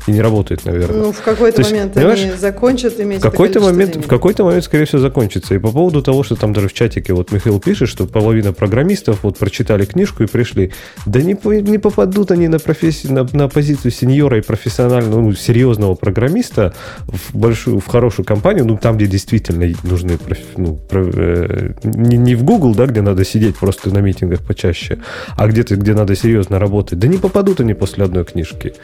и 0.07 0.13
не 0.13 0.21
работает, 0.21 0.65
наверное. 0.65 0.99
Ну, 0.99 1.13
в 1.13 1.21
какой-то 1.21 1.63
То 1.63 1.69
момент 1.69 1.97
есть, 1.97 2.25
они 2.25 2.33
закончат 2.33 2.99
иметь 3.01 3.21
в 3.21 3.23
какой-то 3.23 3.61
момент, 3.61 3.93
денег. 3.93 4.07
В 4.07 4.09
какой-то 4.09 4.45
момент, 4.45 4.65
скорее 4.65 4.85
всего, 4.85 5.01
закончится. 5.01 5.55
И 5.55 5.59
по 5.59 5.71
поводу 5.71 6.03
того, 6.03 6.23
что 6.23 6.35
там 6.35 6.53
даже 6.53 6.69
в 6.69 6.73
чатике 6.73 7.13
вот 7.13 7.31
Михаил 7.31 7.61
пишет, 7.61 7.89
что 7.89 8.07
половина 8.07 8.53
программистов 8.53 9.21
вот 9.23 9.39
прочитали 9.39 9.85
книжку 9.85 10.25
и 10.25 10.27
пришли. 10.27 10.73
Да 11.07 11.23
не, 11.23 11.37
не 11.63 11.79
попадут 11.79 12.31
они 12.31 12.49
на, 12.49 12.59
профессию, 12.59 13.13
на, 13.13 13.29
на 13.33 13.49
позицию 13.49 13.93
сеньора 13.93 14.39
и 14.39 14.41
профессионального, 14.41 15.21
ну, 15.21 15.33
серьезного 15.35 15.95
программиста 15.95 16.75
в 17.07 17.37
большую, 17.37 17.81
в 17.81 17.87
хорошую 17.87 18.27
компанию, 18.27 18.65
ну, 18.65 18.77
там, 18.77 18.97
где 18.97 19.07
действительно 19.07 19.73
нужны, 19.85 20.19
ну, 20.57 20.81
э, 20.91 21.73
не, 21.85 22.17
не 22.17 22.35
в 22.35 22.43
Google, 22.43 22.75
да, 22.75 22.87
где 22.87 23.03
надо 23.03 23.25
сидеть 23.33 23.57
просто 23.57 23.91
на 23.91 23.99
митингах 23.99 24.41
почаще, 24.41 24.99
а 25.37 25.47
где-то, 25.49 25.77
где 25.77 25.95
надо 25.95 26.15
серьезно 26.15 26.59
работать. 26.59 26.99
Да 26.99 27.09
не 27.09 27.19
попадут 27.19 27.61
они 27.61 27.75
после 27.75 28.05
одной 28.05 28.25
книжки. 28.25 28.75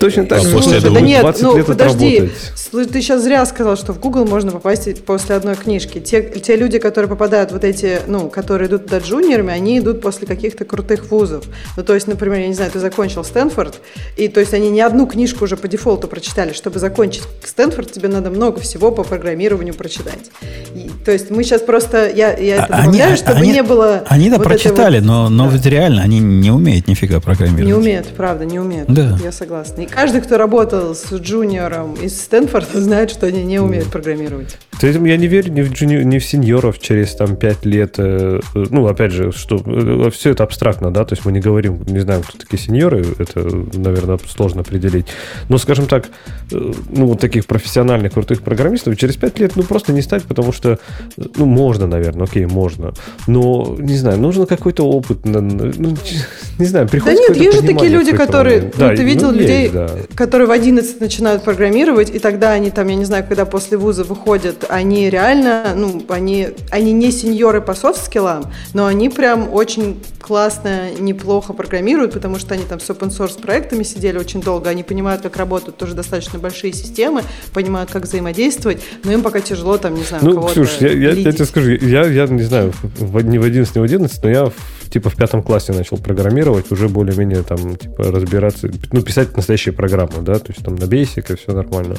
Точно 0.00 0.24
так 0.24 0.40
же 0.42 0.50
после 0.50 0.78
этого 0.78 0.94
да 0.94 1.00
нет, 1.02 1.20
20 1.20 1.42
ну, 1.42 1.56
лет 1.58 1.66
подожди, 1.66 2.30
ты 2.70 3.02
сейчас 3.02 3.22
зря 3.22 3.44
сказал, 3.44 3.76
что 3.76 3.92
в 3.92 4.00
Google 4.00 4.24
можно 4.24 4.50
попасть 4.50 5.04
после 5.04 5.36
одной 5.36 5.56
книжки. 5.56 6.00
Те, 6.00 6.22
те 6.22 6.56
люди, 6.56 6.78
которые 6.78 7.10
попадают 7.10 7.52
вот 7.52 7.64
эти, 7.64 8.00
ну, 8.06 8.30
которые 8.30 8.68
идут 8.68 8.86
туда 8.86 8.98
джуниорами, 8.98 9.52
они 9.52 9.78
идут 9.78 10.00
после 10.00 10.26
каких-то 10.26 10.64
крутых 10.64 11.10
вузов. 11.10 11.44
Ну, 11.76 11.82
то 11.82 11.92
есть, 11.92 12.06
например, 12.06 12.40
я 12.40 12.48
не 12.48 12.54
знаю, 12.54 12.70
ты 12.70 12.78
закончил 12.78 13.24
Стэнфорд, 13.24 13.80
и 14.16 14.28
то 14.28 14.40
есть 14.40 14.54
они 14.54 14.70
не 14.70 14.80
одну 14.80 15.06
книжку 15.06 15.44
уже 15.44 15.58
по 15.58 15.68
дефолту 15.68 16.08
прочитали. 16.08 16.54
Чтобы 16.54 16.78
закончить 16.78 17.24
Стэнфорд, 17.44 17.92
тебе 17.92 18.08
надо 18.08 18.30
много 18.30 18.60
всего 18.60 18.92
по 18.92 19.04
программированию 19.04 19.74
прочитать. 19.74 20.30
И, 20.74 20.90
то 21.04 21.12
есть 21.12 21.30
мы 21.30 21.44
сейчас 21.44 21.60
просто, 21.60 22.08
я, 22.08 22.34
я 22.38 22.64
это 22.64 22.68
добавляю, 22.68 23.08
они, 23.08 23.16
чтобы 23.16 23.38
они, 23.40 23.52
не 23.52 23.62
было... 23.62 24.04
Они-то 24.08 24.38
вот 24.38 24.44
прочитали, 24.44 25.00
вот, 25.00 25.06
но, 25.06 25.28
но 25.28 25.46
да. 25.46 25.52
ведь 25.52 25.66
реально 25.66 26.02
они 26.02 26.20
не 26.20 26.50
умеют 26.50 26.88
нифига 26.88 27.20
программировать. 27.20 27.66
Не 27.66 27.74
умеют, 27.74 28.06
правда, 28.16 28.46
не 28.46 28.58
умеют. 28.58 28.88
Да. 28.88 29.18
Я 29.22 29.32
согласна. 29.32 29.82
И 29.82 29.89
каждый, 29.90 30.20
кто 30.22 30.38
работал 30.38 30.94
с 30.94 31.12
джуниором 31.12 31.94
из 31.94 32.20
Стэнфорда, 32.20 32.80
знает, 32.80 33.10
что 33.10 33.26
они 33.26 33.42
не 33.42 33.58
умеют 33.58 33.90
программировать. 33.90 34.58
Поэтому 34.80 35.06
я 35.06 35.16
не 35.16 35.26
верю 35.26 35.52
ни 35.52 35.62
в, 35.62 35.72
джуни... 35.72 36.02
ни 36.04 36.18
в 36.18 36.24
сеньоров 36.24 36.78
через 36.78 37.14
там 37.14 37.36
5 37.36 37.66
лет. 37.66 37.94
Э, 37.98 38.40
ну, 38.54 38.86
опять 38.86 39.12
же, 39.12 39.32
что 39.32 39.62
э, 39.64 40.10
все 40.10 40.30
это 40.30 40.44
абстрактно, 40.44 40.90
да, 40.90 41.04
то 41.04 41.14
есть 41.14 41.24
мы 41.24 41.32
не 41.32 41.40
говорим, 41.40 41.82
не 41.86 42.00
знаем, 42.00 42.22
кто 42.22 42.38
такие 42.38 42.58
сеньоры, 42.58 43.04
это, 43.18 43.40
наверное, 43.74 44.18
сложно 44.26 44.62
определить. 44.62 45.06
Но, 45.48 45.58
скажем 45.58 45.86
так, 45.86 46.06
э, 46.06 46.72
ну, 46.88 47.06
вот 47.06 47.20
таких 47.20 47.46
профессиональных 47.46 48.12
крутых 48.12 48.42
программистов 48.42 48.96
через 48.96 49.16
5 49.16 49.38
лет, 49.38 49.52
ну, 49.56 49.64
просто 49.64 49.92
не 49.92 50.02
стать, 50.02 50.24
потому 50.24 50.52
что, 50.52 50.78
ну, 51.16 51.44
можно, 51.44 51.86
наверное, 51.86 52.24
окей, 52.24 52.46
можно. 52.46 52.94
Но, 53.26 53.76
не 53.78 53.96
знаю, 53.96 54.18
нужно 54.18 54.46
какой-то 54.46 54.86
опыт, 54.86 55.24
ну, 55.24 55.40
не 56.58 56.66
знаю, 56.66 56.88
приходит 56.88 57.18
Да 57.18 57.34
нет, 57.34 57.36
есть 57.36 57.60
же 57.60 57.66
такие 57.66 57.90
люди, 57.90 58.16
которые, 58.16 58.62
ну, 58.62 58.70
да, 58.78 58.96
ты 58.96 59.02
видел 59.02 59.30
ну, 59.32 59.38
людей, 59.38 59.62
есть, 59.62 59.74
да. 59.74 59.88
которые 60.14 60.48
в 60.48 60.52
11 60.52 61.00
начинают 61.00 61.44
программировать, 61.44 62.10
и 62.10 62.18
тогда 62.18 62.52
они 62.52 62.70
там, 62.70 62.88
я 62.88 62.94
не 62.94 63.04
знаю, 63.04 63.24
когда 63.28 63.44
после 63.44 63.76
вуза 63.76 64.04
выходят, 64.04 64.64
они 64.70 65.10
реально, 65.10 65.74
ну, 65.76 66.02
они, 66.08 66.48
они 66.70 66.92
не 66.92 67.10
сеньоры 67.10 67.60
по 67.60 67.74
софт-скиллам, 67.74 68.52
но 68.74 68.86
они 68.86 69.08
прям 69.08 69.52
очень 69.52 70.00
классно, 70.20 70.92
неплохо 70.98 71.52
программируют, 71.52 72.12
потому 72.12 72.38
что 72.38 72.54
они 72.54 72.64
там 72.64 72.80
с 72.80 72.88
open 72.88 73.08
source 73.08 73.40
проектами 73.40 73.82
сидели 73.82 74.18
очень 74.18 74.40
долго, 74.40 74.70
они 74.70 74.82
понимают, 74.82 75.22
как 75.22 75.36
работают 75.36 75.76
тоже 75.76 75.94
достаточно 75.94 76.38
большие 76.38 76.72
системы, 76.72 77.22
понимают, 77.52 77.90
как 77.90 78.04
взаимодействовать, 78.04 78.80
но 79.04 79.12
им 79.12 79.22
пока 79.22 79.40
тяжело, 79.40 79.76
там, 79.78 79.94
не 79.94 80.04
знаю, 80.04 80.24
ну, 80.24 80.34
кого-то 80.34 80.52
Ксюш, 80.52 80.76
я, 80.80 80.92
я, 80.92 81.10
я 81.12 81.32
тебе 81.32 81.44
скажу, 81.44 81.70
я, 81.70 82.06
я 82.06 82.26
не 82.26 82.42
знаю, 82.42 82.72
в, 82.82 83.20
не 83.22 83.38
в 83.38 83.42
11, 83.44 83.74
не 83.74 83.80
в 83.80 83.84
11, 83.84 84.22
но 84.22 84.30
я 84.30 84.44
в, 84.46 84.54
типа 84.90 85.10
в 85.10 85.16
пятом 85.16 85.42
классе 85.42 85.72
начал 85.72 85.96
программировать, 85.96 86.70
уже 86.70 86.88
более-менее 86.88 87.42
там, 87.42 87.76
типа, 87.76 88.04
разбираться, 88.04 88.70
ну, 88.92 89.02
писать 89.02 89.36
настоящие 89.36 89.72
программы, 89.72 90.22
да, 90.22 90.38
то 90.38 90.52
есть 90.52 90.64
там 90.64 90.76
на 90.76 90.84
Basic 90.84 91.32
и 91.32 91.36
все 91.36 91.52
нормально. 91.52 91.96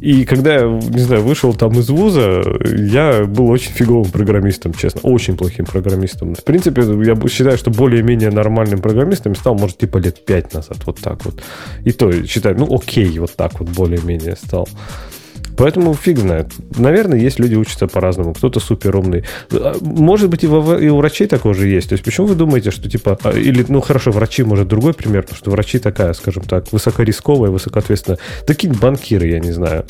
И 0.00 0.24
когда 0.24 0.54
я, 0.54 0.66
не 0.66 1.00
знаю, 1.00 1.22
вышел 1.22 1.54
там 1.54 1.78
из 1.78 1.88
вуза, 1.88 2.42
я 2.76 3.24
был 3.24 3.48
очень 3.48 3.72
фиговым 3.72 4.10
программистом, 4.10 4.74
честно. 4.74 5.00
Очень 5.02 5.36
плохим 5.36 5.64
программистом. 5.64 6.34
В 6.34 6.44
принципе, 6.44 6.82
я 6.82 7.28
считаю, 7.28 7.56
что 7.58 7.70
более-менее 7.70 8.30
нормальным 8.30 8.80
программистом 8.80 9.34
стал, 9.34 9.54
может, 9.54 9.78
типа 9.78 9.98
лет 9.98 10.24
пять 10.24 10.52
назад. 10.52 10.78
Вот 10.86 11.00
так 11.00 11.24
вот. 11.24 11.42
И 11.84 11.92
то 11.92 12.12
считаю, 12.26 12.58
ну, 12.58 12.74
окей, 12.74 13.18
вот 13.18 13.34
так 13.36 13.60
вот 13.60 13.68
более-менее 13.70 14.36
стал. 14.36 14.68
Поэтому 15.56 15.94
фиг 15.94 16.18
знает. 16.18 16.48
Наверное, 16.76 17.18
есть 17.18 17.38
люди 17.38 17.54
учатся 17.54 17.86
по-разному. 17.86 18.34
Кто-то 18.34 18.60
супер 18.60 18.96
умный. 18.96 19.24
А, 19.52 19.76
может 19.80 20.28
быть, 20.30 20.44
и, 20.44 20.46
во, 20.46 20.78
и 20.78 20.88
у 20.88 20.96
врачей 20.96 21.26
такое 21.26 21.54
же 21.54 21.68
есть. 21.68 21.88
То 21.88 21.94
есть, 21.94 22.04
почему 22.04 22.26
вы 22.26 22.34
думаете, 22.34 22.70
что 22.70 22.88
типа... 22.90 23.18
А, 23.22 23.30
или, 23.32 23.64
ну, 23.68 23.80
хорошо, 23.80 24.10
врачи, 24.10 24.42
может, 24.42 24.68
другой 24.68 24.94
пример, 24.94 25.22
потому 25.22 25.38
что 25.38 25.50
врачи 25.50 25.78
такая, 25.78 26.12
скажем 26.12 26.44
так, 26.44 26.72
высокорисковая, 26.72 27.50
высокоответственная. 27.50 28.18
Такие 28.46 28.72
банкиры, 28.72 29.28
я 29.28 29.40
не 29.40 29.52
знаю. 29.52 29.84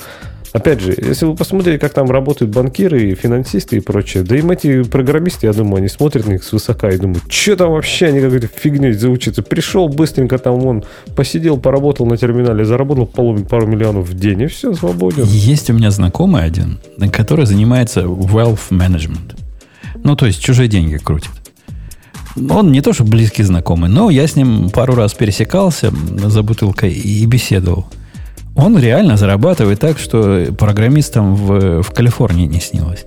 Опять 0.55 0.81
же, 0.81 0.95
если 0.97 1.27
вы 1.27 1.35
посмотрите, 1.35 1.81
как 1.81 1.93
там 1.93 2.09
работают 2.09 2.55
банкиры, 2.55 3.17
финансисты 3.17 3.79
и 3.79 3.81
прочее, 3.81 4.23
да 4.23 4.37
им 4.37 4.53
эти 4.53 4.85
программисты, 4.85 5.49
я 5.49 5.53
думаю, 5.53 5.79
они 5.79 5.89
смотрят 5.89 6.29
на 6.29 6.31
них 6.31 6.45
свысока 6.45 6.91
и 6.91 6.97
думают, 6.97 7.25
что 7.29 7.57
там 7.57 7.73
вообще, 7.73 8.07
они 8.07 8.21
какой-то 8.21 8.47
фигней 8.47 8.93
заучатся. 8.93 9.43
Пришел 9.43 9.89
быстренько 9.89 10.39
там 10.39 10.65
он, 10.65 10.85
посидел, 11.17 11.57
поработал 11.59 12.07
на 12.07 12.17
терминале, 12.17 12.65
заработал 12.65 13.07
пару, 13.07 13.37
пару 13.41 13.67
миллионов 13.67 14.09
в 14.09 14.15
день, 14.15 14.43
и 14.43 14.47
все, 14.47 14.73
свободен. 14.75 15.25
Есть 15.25 15.71
у 15.71 15.73
меня 15.73 15.91
знакомый 15.91 16.45
один, 16.45 16.79
который 17.13 17.47
занимается 17.47 18.03
wealth 18.03 18.71
management. 18.71 19.37
Ну, 20.05 20.15
то 20.15 20.25
есть 20.25 20.41
чужие 20.41 20.69
деньги 20.69 20.99
крутит. 20.99 21.33
Он 22.49 22.71
не 22.71 22.81
то, 22.81 22.93
что 22.93 23.03
близкий 23.03 23.43
знакомый, 23.43 23.91
но 23.91 24.09
я 24.09 24.25
с 24.25 24.37
ним 24.37 24.71
пару 24.71 24.95
раз 24.95 25.15
пересекался 25.15 25.93
за 26.17 26.45
бутылкой 26.45 26.93
и 26.93 27.27
беседовал. 27.27 27.87
Он 28.57 28.79
реально 28.79 29.17
зарабатывает 29.17 29.81
так, 29.81 29.99
что 29.99 30.47
программистам 30.57 31.35
в, 31.35 31.83
в 31.83 31.91
Калифорнии 31.91 32.47
не 32.47 32.61
снилось. 32.61 33.05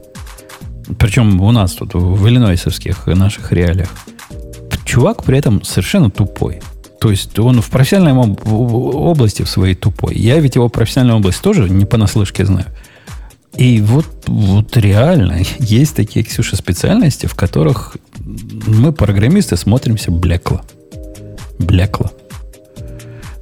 Причем 1.00 1.42
у 1.42 1.52
нас 1.52 1.74
тут, 1.74 1.94
в 1.94 2.28
иллинойсовских 2.28 3.08
наших 3.08 3.52
реалиях. 3.52 3.90
Чувак 4.86 5.24
при 5.24 5.38
этом 5.38 5.64
совершенно 5.64 6.10
тупой. 6.10 6.62
То 7.00 7.12
есть 7.12 7.38
он 7.40 7.62
в 7.62 7.70
профессиональной 7.70 8.36
области 8.46 9.44
в 9.44 9.50
своей 9.50 9.76
тупой. 9.76 10.16
Я 10.16 10.40
ведь 10.40 10.56
его 10.56 10.70
профессиональную 10.70 11.20
область 11.20 11.42
тоже 11.42 11.70
не 11.70 11.86
понаслышке 11.86 12.46
знаю. 12.46 12.66
И 13.56 13.82
вот, 13.82 14.06
вот 14.28 14.76
реально 14.78 15.42
есть 15.60 15.96
такие, 15.96 16.24
Ксюша, 16.26 16.56
специальности, 16.56 17.26
в 17.26 17.36
которых 17.36 17.98
мы, 18.20 18.92
программисты, 18.92 19.58
смотримся 19.58 20.12
блекло. 20.12 20.62
Блекло. 21.60 22.12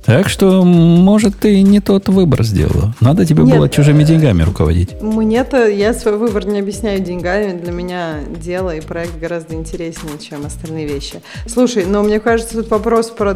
Так 0.06 0.30
что, 0.30 0.64
может, 0.64 1.36
ты 1.40 1.64
не 1.64 1.80
тот 1.80 2.08
выбор 2.10 2.44
сделала. 2.44 2.94
Надо 3.02 3.26
тебе 3.26 3.44
Нет, 3.44 3.58
было 3.58 3.70
чужими 3.70 4.04
э, 4.04 4.06
деньгами 4.06 4.44
руководить. 4.44 5.02
Мне-то, 5.02 5.68
я 5.68 5.96
свой 5.96 6.18
выбор 6.18 6.46
не 6.46 6.60
объясняю 6.60 7.00
деньгами. 7.00 7.60
Для 7.60 7.72
меня 7.72 8.20
дело 8.40 8.76
и 8.76 8.82
проект 8.82 9.18
гораздо 9.20 9.56
интереснее, 9.56 10.20
чем 10.20 10.46
остальные 10.46 10.88
вещи. 10.88 11.22
Слушай, 11.48 11.86
но 11.86 12.04
мне 12.04 12.20
кажется, 12.20 12.58
тут 12.58 12.70
вопрос 12.70 13.10
про, 13.10 13.34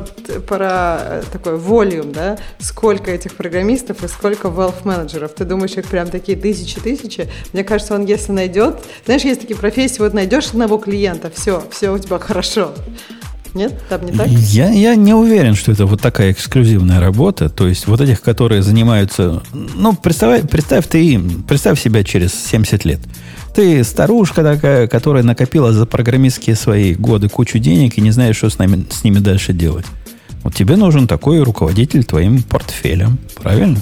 про 0.48 1.00
э, 1.02 1.24
такой 1.32 1.58
волюм, 1.58 2.12
да? 2.12 2.38
Сколько 2.60 3.10
этих 3.10 3.34
программистов 3.34 4.04
и 4.04 4.08
сколько 4.08 4.50
wealth 4.50 4.82
менеджеров 4.84 5.32
Ты 5.34 5.46
думаешь, 5.46 5.76
их 5.76 5.88
прям 5.88 6.08
такие 6.08 6.38
тысячи-тысячи? 6.38 7.30
Мне 7.52 7.64
кажется, 7.64 7.96
он 7.96 8.06
если 8.06 8.32
найдет... 8.32 8.78
Знаешь, 9.06 9.24
есть 9.24 9.42
такие 9.42 9.58
профессии, 9.58 10.00
вот 10.00 10.14
найдешь 10.14 10.50
одного 10.50 10.78
клиента, 10.78 11.32
все, 11.34 11.64
все 11.72 11.92
у 11.92 11.98
тебя 11.98 12.20
хорошо. 12.20 12.74
Нет, 13.54 13.80
там 13.90 14.06
не 14.06 14.12
так? 14.12 14.28
Я, 14.28 14.70
я 14.70 14.96
не 14.96 15.14
уверен, 15.14 15.56
что 15.56 15.72
это 15.72 15.86
вот 15.86 16.02
такая 16.02 16.32
эксклюзивная 16.32 17.00
работа. 17.00 17.50
То 17.50 17.68
есть 17.68 17.88
вот 17.88 18.02
этих, 18.02 18.22
которые 18.22 18.62
занимаются... 18.62 19.42
Ну, 19.54 19.96
представь, 19.96 20.48
представь 20.50 20.88
ты 20.88 21.04
им, 21.04 21.44
представь 21.44 21.80
себя 21.80 22.04
через 22.04 22.34
70 22.34 22.86
лет. 22.86 23.00
Ты 23.56 23.84
старушка 23.84 24.44
такая, 24.44 24.88
которая 24.88 25.24
накопила 25.24 25.74
за 25.74 25.86
программистские 25.86 26.56
свои 26.56 26.94
годы 26.94 27.30
кучу 27.30 27.60
денег 27.60 27.98
и 27.98 28.02
не 28.02 28.12
знаешь, 28.12 28.38
что 28.38 28.50
с, 28.50 28.58
нами, 28.58 28.86
с 28.90 29.04
ними 29.04 29.20
дальше 29.20 29.54
делать. 29.54 29.86
Вот 30.44 30.56
тебе 30.56 30.76
нужен 30.76 31.08
такой 31.08 31.42
руководитель 31.42 32.04
твоим 32.04 32.44
портфелем. 32.44 33.18
Правильно? 33.36 33.82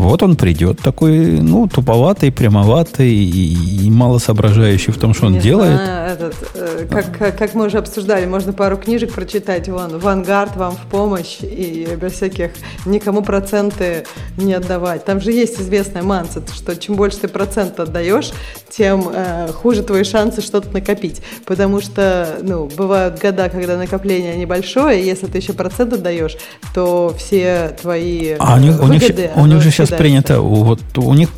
Вот 0.00 0.22
он 0.22 0.36
придет 0.36 0.80
такой, 0.80 1.40
ну, 1.40 1.68
туповатый, 1.68 2.32
прямоватый 2.32 3.12
и, 3.12 3.84
и 3.86 3.90
мало 3.90 4.18
соображающий 4.18 4.92
в 4.92 4.98
том, 4.98 5.12
что 5.12 5.26
он 5.26 5.34
Не 5.34 5.40
делает. 5.40 5.74
знаю, 5.74 6.12
этот, 6.12 6.34
э, 6.54 6.86
как, 6.90 7.18
как, 7.18 7.38
как 7.38 7.54
мы 7.54 7.66
уже 7.66 7.78
обсуждали, 7.78 8.24
можно 8.24 8.52
пару 8.52 8.78
книжек 8.78 9.12
прочитать, 9.12 9.68
вон, 9.68 9.98
«Вангард» 9.98 10.56
вам 10.56 10.74
в 10.74 10.90
помощь, 10.90 11.38
и 11.42 11.86
без 12.00 12.12
всяких 12.12 12.52
никому 12.86 13.22
проценты 13.22 14.04
не 14.38 14.54
отдавать. 14.54 15.04
Там 15.04 15.20
же 15.20 15.32
есть 15.32 15.60
известная 15.60 16.02
манса, 16.02 16.42
что 16.54 16.74
чем 16.76 16.94
больше 16.94 17.18
ты 17.18 17.28
процент 17.28 17.78
отдаешь, 17.78 18.30
тем 18.70 19.06
э, 19.12 19.48
хуже 19.52 19.82
твои 19.82 20.04
шансы 20.04 20.40
что-то 20.40 20.70
накопить. 20.70 21.20
Потому 21.44 21.80
что, 21.82 22.38
ну, 22.42 22.70
бывают 22.74 23.20
года, 23.20 23.50
когда 23.50 23.76
накопление 23.76 24.36
небольшое, 24.36 25.02
и 25.02 25.04
если 25.04 25.26
ты 25.26 25.38
еще 25.38 25.52
процент 25.52 25.92
отдаешь, 25.92 26.36
то 26.74 27.14
все 27.18 27.76
твои 27.80 28.36
А 28.38 28.56
у 28.56 28.58
них, 28.58 28.78
э, 28.78 28.82
у 28.82 28.88
них, 28.88 29.02
выгоды, 29.02 29.30
у 29.36 29.46
них 29.46 29.60
же 29.60 29.70
сейчас 29.70 29.89
съедается. 29.90 30.02
принято, 30.02 30.40
вот 30.40 30.80
у 30.96 31.14
них 31.14 31.28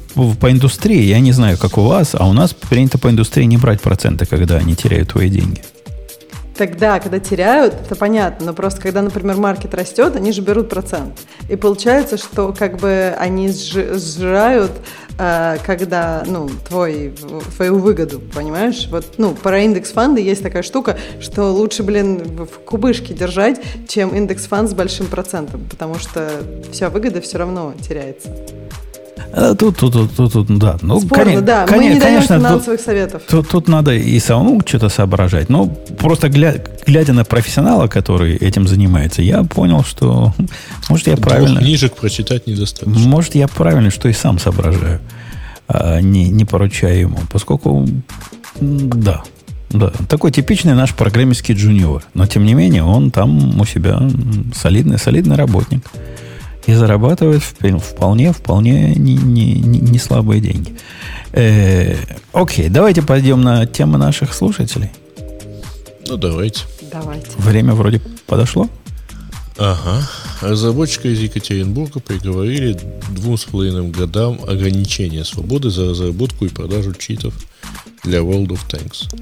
по 0.41 0.51
индустрии, 0.51 1.03
я 1.03 1.21
не 1.21 1.33
знаю, 1.33 1.59
как 1.59 1.79
у 1.79 1.83
вас, 1.83 2.15
а 2.15 2.29
у 2.29 2.33
нас 2.33 2.55
принято 2.55 2.99
по 2.99 3.09
индустрии 3.09 3.45
не 3.45 3.57
брать 3.57 3.81
проценты, 3.81 4.27
когда 4.27 4.57
они 4.57 4.75
теряют 4.75 5.11
твои 5.11 5.29
деньги. 5.29 5.63
Тогда, 6.57 7.01
когда 7.01 7.19
теряют, 7.19 7.75
это 7.87 7.97
понятно, 7.97 8.47
но 8.47 8.53
просто 8.53 8.81
когда, 8.81 9.01
например, 9.03 9.37
маркет 9.37 9.75
растет, 9.75 10.17
они 10.17 10.33
же 10.33 10.43
берут 10.43 10.69
процент. 10.69 11.19
И 11.49 11.57
получается, 11.57 12.19
что 12.19 12.55
как 12.57 12.77
бы 12.77 13.15
они 13.19 13.49
сжи- 13.49 13.95
сжирают, 13.95 14.73
э, 15.19 15.57
когда, 15.65 16.23
ну, 16.27 16.51
твой, 16.69 17.15
твою 17.57 17.79
выгоду, 17.79 18.21
понимаешь? 18.21 18.87
Вот, 18.91 19.15
ну, 19.17 19.35
про 19.35 19.61
индекс 19.61 19.93
фанды 19.93 20.21
есть 20.21 20.43
такая 20.43 20.63
штука, 20.63 20.99
что 21.21 21.53
лучше, 21.53 21.83
блин, 21.83 22.47
в 22.47 22.59
кубышке 22.65 23.15
держать, 23.15 23.61
чем 23.89 24.15
индекс 24.15 24.47
фанд 24.47 24.69
с 24.71 24.75
большим 24.75 25.07
процентом, 25.07 25.67
потому 25.71 25.99
что 25.99 26.31
вся 26.71 26.91
выгода 26.91 27.23
все 27.23 27.39
равно 27.39 27.73
теряется. 27.81 28.29
А 29.35 29.55
Тут, 29.55 29.77
тут, 29.79 29.93
тут, 29.95 30.15
тут, 30.15 30.33
тут, 30.33 30.59
да. 30.59 30.77
Ну, 30.83 31.01
Спорно, 31.01 31.25
коне- 31.25 31.41
да, 31.41 31.63
мы 31.63 31.69
коне- 31.73 31.95
не 31.95 32.01
даем 32.01 32.17
конечно, 32.17 32.37
тут- 32.39 32.47
финансовых 32.47 32.81
советов. 32.81 33.23
Тут, 33.29 33.49
тут 33.49 33.69
надо 33.69 33.95
и 33.95 34.19
самому 34.21 34.61
что-то 34.67 34.89
соображать. 34.91 35.49
Но 35.49 35.67
просто 35.99 36.29
гля- 36.29 36.61
глядя 36.87 37.13
на 37.15 37.25
профессионала, 37.25 37.87
который 37.87 38.37
этим 38.37 38.69
занимается, 38.69 39.23
я 39.23 39.43
понял, 39.45 39.85
что 39.85 40.35
может 40.91 41.07
я 41.07 41.15
Двух 41.17 41.27
правильно, 41.29 41.61
книжек 41.61 41.95
прочитать 41.95 42.47
недостаточно. 42.47 42.99
может 43.09 43.35
я 43.35 43.49
правильно, 43.49 43.91
что 43.91 44.09
и 44.09 44.13
сам 44.13 44.39
соображаю, 44.39 45.01
а 45.67 46.01
не, 46.01 46.29
не 46.29 46.45
поручаю 46.45 47.01
ему, 47.01 47.19
поскольку 47.33 47.89
да, 48.61 49.23
да, 49.71 49.93
такой 50.09 50.31
типичный 50.31 50.75
наш 50.75 50.93
программистский 50.95 51.55
джуниор, 51.55 52.03
но 52.13 52.27
тем 52.27 52.45
не 52.45 52.53
менее 52.53 52.85
он 52.85 53.11
там 53.11 53.59
у 53.59 53.65
себя 53.65 53.99
солидный, 54.55 54.99
солидный 54.99 55.37
работник 55.37 55.83
и 56.67 56.75
зарабатывает 56.75 57.43
вп- 57.43 57.79
вполне, 57.79 58.33
вполне 58.33 58.95
не, 58.95 59.15
не, 59.17 59.55
не- 59.55 59.99
слабые 59.99 60.41
деньги. 60.41 60.75
Э, 61.33 61.97
окей, 62.33 62.69
давайте 62.69 63.03
пойдем 63.03 63.43
на 63.43 63.67
тему 63.67 63.99
наших 63.99 64.35
слушателей. 64.35 64.91
Ну, 66.07 66.17
давайте. 66.17 66.63
Давайте. 66.91 67.27
Время 67.39 67.75
вроде 67.75 68.01
подошло. 68.27 68.69
Ага. 69.59 70.07
Разработчика 70.41 71.09
из 71.09 71.21
Екатеринбурга 71.21 72.01
приговорили 72.01 72.79
двум 73.11 73.37
с 73.37 73.45
половиной 73.45 73.89
годам 73.89 74.41
ограничения 74.47 75.25
свободы 75.25 75.71
за 75.71 75.91
разработку 75.91 76.47
и 76.47 76.49
продажу 76.49 76.95
читов 76.95 77.35
для 78.03 78.19
World 78.21 78.49
of 78.49 78.61
Tanks. 78.69 79.15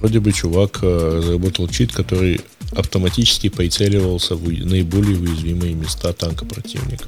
Вроде 0.00 0.20
бы 0.20 0.32
чувак 0.32 0.78
э, 0.82 1.18
разработал 1.18 1.68
чит, 1.68 1.92
который 1.92 2.40
автоматически 2.76 3.48
прицеливался 3.48 4.34
в 4.34 4.48
наиболее 4.48 5.18
уязвимые 5.18 5.74
места 5.74 6.12
танка 6.12 6.44
противника. 6.44 7.04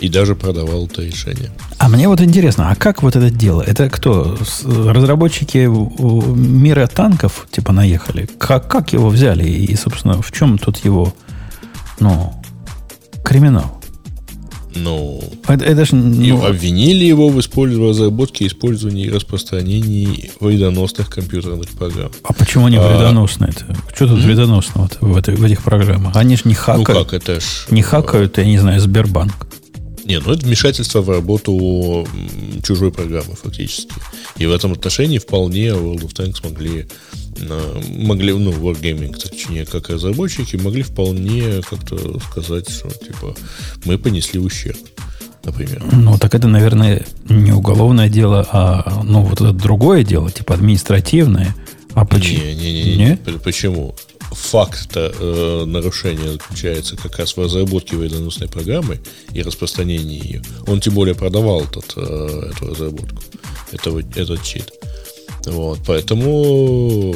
И 0.00 0.08
даже 0.08 0.36
продавал 0.36 0.86
это 0.86 1.02
решение. 1.02 1.50
А 1.78 1.88
мне 1.88 2.06
вот 2.06 2.20
интересно, 2.20 2.70
а 2.70 2.76
как 2.76 3.02
вот 3.02 3.16
это 3.16 3.30
дело? 3.30 3.62
Это 3.62 3.90
кто? 3.90 4.38
Разработчики 4.64 5.66
мира 5.66 6.86
танков 6.86 7.48
типа 7.50 7.72
наехали? 7.72 8.28
Как, 8.38 8.68
как 8.68 8.92
его 8.92 9.08
взяли? 9.08 9.48
И, 9.48 9.74
собственно, 9.74 10.22
в 10.22 10.30
чем 10.30 10.56
тут 10.56 10.84
его, 10.84 11.12
ну, 11.98 12.32
криминал? 13.24 13.77
Ну, 14.82 15.20
Это, 15.46 15.64
это 15.64 15.84
ж, 15.84 15.92
ну, 15.92 16.44
обвинили 16.44 17.04
его 17.04 17.28
в 17.28 17.38
использовании 17.40 17.90
разработке, 17.90 18.46
использовании 18.46 19.06
и 19.06 19.10
распространении 19.10 20.30
вредоносных 20.40 21.08
компьютерных 21.10 21.68
программ. 21.70 22.10
а 22.22 22.32
почему 22.32 22.66
они 22.66 22.76
а- 22.76 22.88
вредоносные? 22.88 23.50
-то? 23.50 23.76
Что 23.94 24.06
тут 24.08 24.20
вредоносного 24.20 24.88
в, 25.00 25.16
этой- 25.16 25.34
в 25.34 25.44
этих 25.44 25.62
программах? 25.62 26.14
Они 26.16 26.36
же 26.36 26.42
не 26.44 26.54
Ну 26.54 26.60
хакают. 26.60 26.86
как, 26.86 27.12
это 27.12 27.40
ж... 27.40 27.44
Не 27.70 27.82
хакают, 27.82 28.38
я 28.38 28.44
не 28.44 28.58
знаю, 28.58 28.80
Сбербанк. 28.80 29.47
Не, 30.08 30.20
ну 30.20 30.32
это 30.32 30.46
вмешательство 30.46 31.02
в 31.02 31.10
работу 31.10 32.08
чужой 32.62 32.90
программы 32.90 33.34
фактически. 33.34 33.92
И 34.38 34.46
в 34.46 34.52
этом 34.52 34.72
отношении 34.72 35.18
вполне 35.18 35.66
World 35.66 36.00
of 36.06 36.14
Tanks 36.14 36.42
могли, 36.48 36.88
э, 37.36 37.82
могли 37.90 38.32
ну, 38.32 38.50
Wargaming, 38.52 39.14
точнее, 39.14 39.66
как 39.66 39.90
разработчики, 39.90 40.56
могли 40.56 40.82
вполне 40.82 41.60
как-то 41.68 42.18
сказать, 42.20 42.70
что 42.70 42.88
типа 42.88 43.36
мы 43.84 43.98
понесли 43.98 44.40
ущерб, 44.40 44.78
например. 45.44 45.84
Ну, 45.92 46.16
так 46.16 46.34
это, 46.34 46.48
наверное, 46.48 47.04
не 47.28 47.52
уголовное 47.52 48.08
дело, 48.08 48.48
а 48.50 49.02
ну, 49.04 49.20
вот 49.24 49.42
это 49.42 49.52
другое 49.52 50.04
дело, 50.04 50.30
типа 50.30 50.54
административное. 50.54 51.54
А 51.92 52.06
почему? 52.06 52.44
Не, 52.44 52.54
не, 52.54 52.72
не, 52.72 52.96
не. 52.96 53.16
П- 53.16 53.32
Почему? 53.32 53.94
Факт 54.30 54.90
э, 54.96 55.64
нарушения 55.66 56.32
заключается 56.32 56.96
как 56.96 57.18
раз 57.18 57.36
в 57.36 57.40
разработке 57.42 57.96
вредоносной 57.96 58.48
программы 58.48 59.00
и 59.32 59.42
распространении 59.42 60.20
ее. 60.24 60.42
Он 60.66 60.80
тем 60.80 60.94
более 60.94 61.14
продавал 61.14 61.62
этот, 61.62 61.92
э, 61.96 62.50
эту 62.54 62.66
разработку, 62.68 63.22
этого, 63.72 64.00
этот 64.16 64.42
чит. 64.42 64.72
Вот, 65.46 65.78
поэтому, 65.86 67.14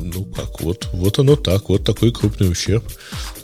ну 0.00 0.24
как, 0.24 0.60
вот, 0.62 0.88
вот 0.92 1.18
оно 1.18 1.36
так, 1.36 1.68
вот 1.68 1.84
такой 1.84 2.10
крупный 2.12 2.50
ущерб 2.50 2.82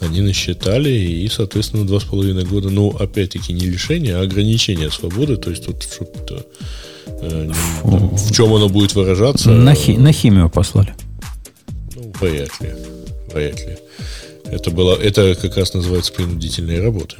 они 0.01 0.23
насчитали, 0.23 0.89
и, 0.91 1.29
соответственно, 1.29 1.87
два 1.87 2.01
с 2.01 2.05
половиной 2.05 2.45
года, 2.45 2.69
ну, 2.69 2.89
опять-таки, 2.91 3.53
не 3.53 3.67
лишение, 3.67 4.17
а 4.17 4.23
ограничение 4.23 4.91
свободы, 4.91 5.37
то 5.37 5.51
есть 5.51 5.65
тут 5.67 5.83
что-то, 5.83 6.45
э, 7.07 7.51
в 7.85 8.33
чем 8.33 8.53
оно 8.55 8.69
будет 8.69 8.95
выражаться, 8.95 9.51
На, 9.51 9.75
хи- 9.75 9.97
на 9.97 10.11
химию 10.13 10.51
послали. 10.51 10.95
ну, 11.95 12.13
вряд 12.21 12.51
ли. 12.61 12.71
Вряд 13.35 13.59
ли. 13.67 13.79
Это, 14.45 14.71
было, 14.71 14.97
это 14.97 15.35
как 15.35 15.57
раз 15.57 15.75
называется 15.75 16.13
принудительная 16.13 16.83
работа. 16.83 17.17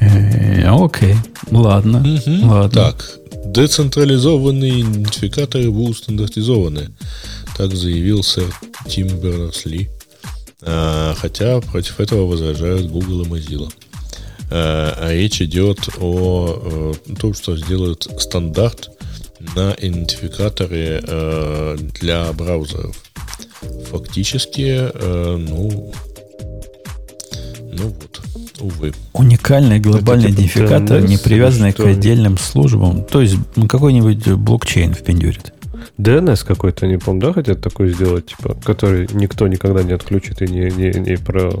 Э, 0.00 0.68
Окей, 0.68 1.14
ладно, 1.50 2.04
ладно. 2.42 2.70
Так, 2.70 3.18
децентрализованные 3.44 4.80
идентификаторы 4.80 5.70
будут 5.70 5.98
стандартизованы. 5.98 6.90
Так 7.56 7.74
заявил 7.74 8.22
сэр 8.22 8.52
Тим 8.88 9.08
Бернерс-Ли. 9.08 9.90
А, 10.64 11.14
хотя 11.16 11.60
против 11.60 12.00
этого 12.00 12.26
возражают 12.26 12.90
Google 12.90 13.22
и 13.22 13.28
Mozilla. 13.28 13.70
А, 14.50 14.96
а 14.98 15.12
речь 15.12 15.42
идет 15.42 15.78
о 16.00 16.94
э, 17.08 17.14
том, 17.20 17.34
что 17.34 17.56
сделают 17.56 18.08
стандарт 18.18 18.90
на 19.54 19.74
идентификаторы 19.78 21.02
э, 21.02 21.76
для 22.00 22.32
браузеров. 22.32 22.96
Фактически, 23.90 24.90
э, 24.92 25.36
ну, 25.38 25.92
ну 27.72 27.82
вот, 27.88 28.20
увы. 28.60 28.92
Уникальный 29.12 29.80
глобальный 29.80 30.28
типа 30.28 30.40
идентификатор, 30.40 31.00
не 31.02 31.16
привязанный 31.18 31.72
к 31.72 31.80
отдельным 31.80 32.38
службам. 32.38 33.04
То 33.04 33.20
есть 33.20 33.36
какой-нибудь 33.68 34.28
блокчейн 34.32 34.94
впендюрит. 34.94 35.52
DNS 35.98 36.44
какой-то, 36.46 36.86
не 36.86 36.98
помню, 36.98 37.20
да, 37.22 37.32
хотят 37.32 37.60
такой 37.60 37.92
сделать, 37.92 38.26
типа, 38.26 38.56
который 38.64 39.08
никто 39.12 39.46
никогда 39.48 39.82
не 39.82 39.92
отключит 39.92 40.42
и 40.42 40.48
не, 40.48 40.70
не, 40.70 40.98
не 40.98 41.16
про 41.16 41.52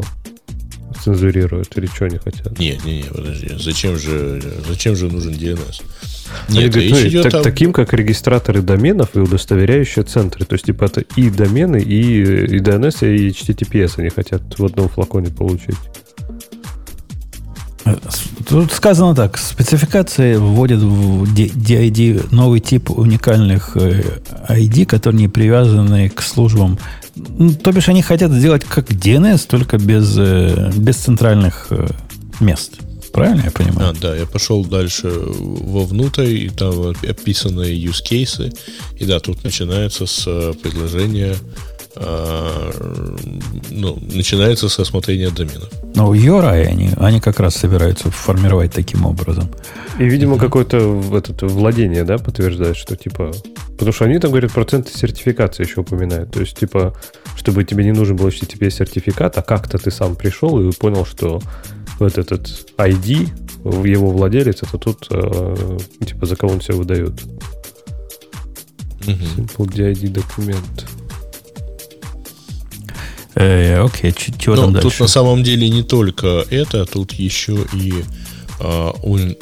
цензурирует 0.92 1.76
или 1.76 1.86
что 1.86 2.06
они 2.06 2.18
хотят. 2.18 2.58
Не, 2.58 2.78
не, 2.84 2.98
не, 2.98 3.04
подожди. 3.04 3.50
Зачем 3.58 3.98
же, 3.98 4.42
зачем 4.68 4.96
же 4.96 5.10
нужен 5.10 5.32
DNS? 5.32 5.82
Они 6.48 6.58
Нет, 6.58 6.72
говорят, 6.72 6.90
речь 6.92 7.02
ну, 7.02 7.08
идет 7.08 7.22
так- 7.24 7.34
о... 7.34 7.42
таким, 7.42 7.72
как 7.72 7.92
регистраторы 7.92 8.62
доменов 8.62 9.10
и 9.14 9.20
удостоверяющие 9.20 10.04
центры. 10.04 10.44
То 10.44 10.54
есть, 10.54 10.66
типа, 10.66 10.84
это 10.84 11.02
и 11.16 11.30
домены, 11.30 11.76
и, 11.80 12.22
и 12.22 12.58
DNS, 12.60 13.16
и 13.16 13.28
HTTPS 13.30 13.94
они 13.98 14.08
хотят 14.08 14.42
в 14.58 14.64
одном 14.64 14.88
флаконе 14.88 15.30
получить. 15.30 15.76
Э, 17.84 17.96
Тут 18.48 18.72
сказано 18.72 19.14
так. 19.14 19.38
Спецификации 19.38 20.36
вводят 20.36 20.80
в 20.80 21.24
DID 21.34 22.34
новый 22.34 22.60
тип 22.60 22.90
уникальных 22.90 23.76
ID, 23.76 24.86
которые 24.86 25.22
не 25.22 25.28
привязаны 25.28 26.08
к 26.08 26.22
службам. 26.22 26.78
Ну, 27.14 27.52
то 27.54 27.72
бишь 27.72 27.88
они 27.88 28.02
хотят 28.02 28.32
сделать 28.32 28.64
как 28.64 28.90
DNS, 28.90 29.46
только 29.48 29.78
без, 29.78 30.16
без 30.76 30.96
центральных 30.96 31.68
мест. 32.40 32.78
Правильно 33.12 33.42
я 33.44 33.50
понимаю? 33.50 33.90
А, 33.90 34.00
да, 34.00 34.16
я 34.16 34.24
пошел 34.24 34.64
дальше 34.64 35.10
вовнутрь, 35.10 36.28
и 36.28 36.48
там 36.48 36.94
описаны 37.06 37.64
use 37.64 38.02
cases. 38.02 38.56
И 38.98 39.04
да, 39.04 39.20
тут 39.20 39.44
начинается 39.44 40.06
с 40.06 40.24
предложения 40.62 41.36
а, 41.94 42.70
ну, 43.70 43.98
начинается 44.00 44.68
с 44.68 44.78
осмотрения 44.78 45.30
доменов. 45.30 45.68
Но 45.94 46.08
у 46.08 46.14
URI 46.14 46.64
они, 46.64 46.90
они 46.96 47.20
как 47.20 47.38
раз 47.38 47.54
собираются 47.56 48.10
формировать 48.10 48.72
таким 48.72 49.04
образом. 49.04 49.50
И, 49.98 50.04
видимо, 50.04 50.38
какое-то 50.38 51.02
этот, 51.12 51.42
владение, 51.42 52.04
да, 52.04 52.18
подтверждает, 52.18 52.76
что 52.76 52.96
типа... 52.96 53.32
Потому 53.82 53.94
что 53.94 54.04
они 54.04 54.20
там 54.20 54.30
говорят, 54.30 54.52
проценты 54.52 54.96
сертификации 54.96 55.64
еще 55.64 55.80
упоминают. 55.80 56.30
То 56.30 56.38
есть, 56.38 56.56
типа, 56.56 56.96
чтобы 57.34 57.64
тебе 57.64 57.82
не 57.82 57.90
нужен 57.90 58.14
был 58.14 58.30
тебе 58.30 58.70
сертификат, 58.70 59.36
а 59.38 59.42
как-то 59.42 59.76
ты 59.76 59.90
сам 59.90 60.14
пришел 60.14 60.60
и 60.60 60.72
понял, 60.72 61.04
что 61.04 61.42
вот 61.98 62.16
этот 62.16 62.46
ID, 62.78 63.28
его 63.84 64.10
владелец, 64.12 64.62
это 64.62 64.78
тут, 64.78 65.08
э, 65.10 65.78
типа, 66.06 66.26
за 66.26 66.36
кого 66.36 66.52
он 66.52 66.60
все 66.60 66.74
выдает. 66.74 67.10
Simple 69.00 69.66
DID 69.66 70.10
документ. 70.10 70.86
Э, 73.34 73.80
окей, 73.80 74.14
чего 74.38 74.54
там 74.54 74.72
дальше? 74.74 74.90
Тут 74.90 75.00
на 75.00 75.08
самом 75.08 75.42
деле 75.42 75.68
не 75.68 75.82
только 75.82 76.44
это, 76.50 76.84
тут 76.84 77.14
еще 77.14 77.66
и 77.72 78.04
а, 78.60 78.92
он, 79.02 79.34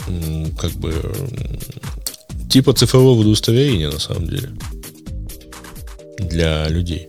как 0.59 0.73
бы 0.73 0.95
типа 2.51 2.73
цифрового 2.73 3.21
удостоверения 3.21 3.91
на 3.91 3.99
самом 3.99 4.27
деле 4.27 4.51
для 6.19 6.69
людей. 6.69 7.09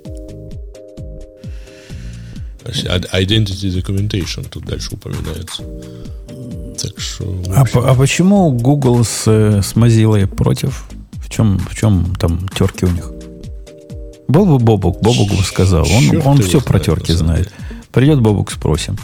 Identity 2.64 3.70
documentation 3.70 4.48
тут 4.48 4.66
дальше 4.66 4.94
упоминается. 4.94 5.64
Так 6.82 7.00
что, 7.00 7.44
а, 7.50 7.66
а 7.74 7.96
почему 7.96 8.52
Google 8.52 9.04
с, 9.04 9.28
с 9.28 9.74
Mozilla 9.74 10.26
против? 10.28 10.86
В 11.14 11.30
чем, 11.30 11.60
в 11.60 11.76
чем 11.76 12.16
там 12.16 12.48
терки 12.50 12.86
у 12.86 12.90
них? 12.90 13.12
Был 14.28 14.46
бы 14.46 14.60
Бобук, 14.60 15.02
Бобук 15.02 15.30
бы 15.30 15.44
сказал. 15.44 15.86
Он, 15.86 16.22
он 16.26 16.42
все 16.42 16.62
про 16.62 16.80
терки 16.80 17.14
знает. 17.14 17.52
Придет 17.92 18.22
Бобук, 18.22 18.52
спросим. 18.52 18.98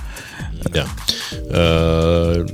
Да. 0.66 0.88
Э, 1.32 2.46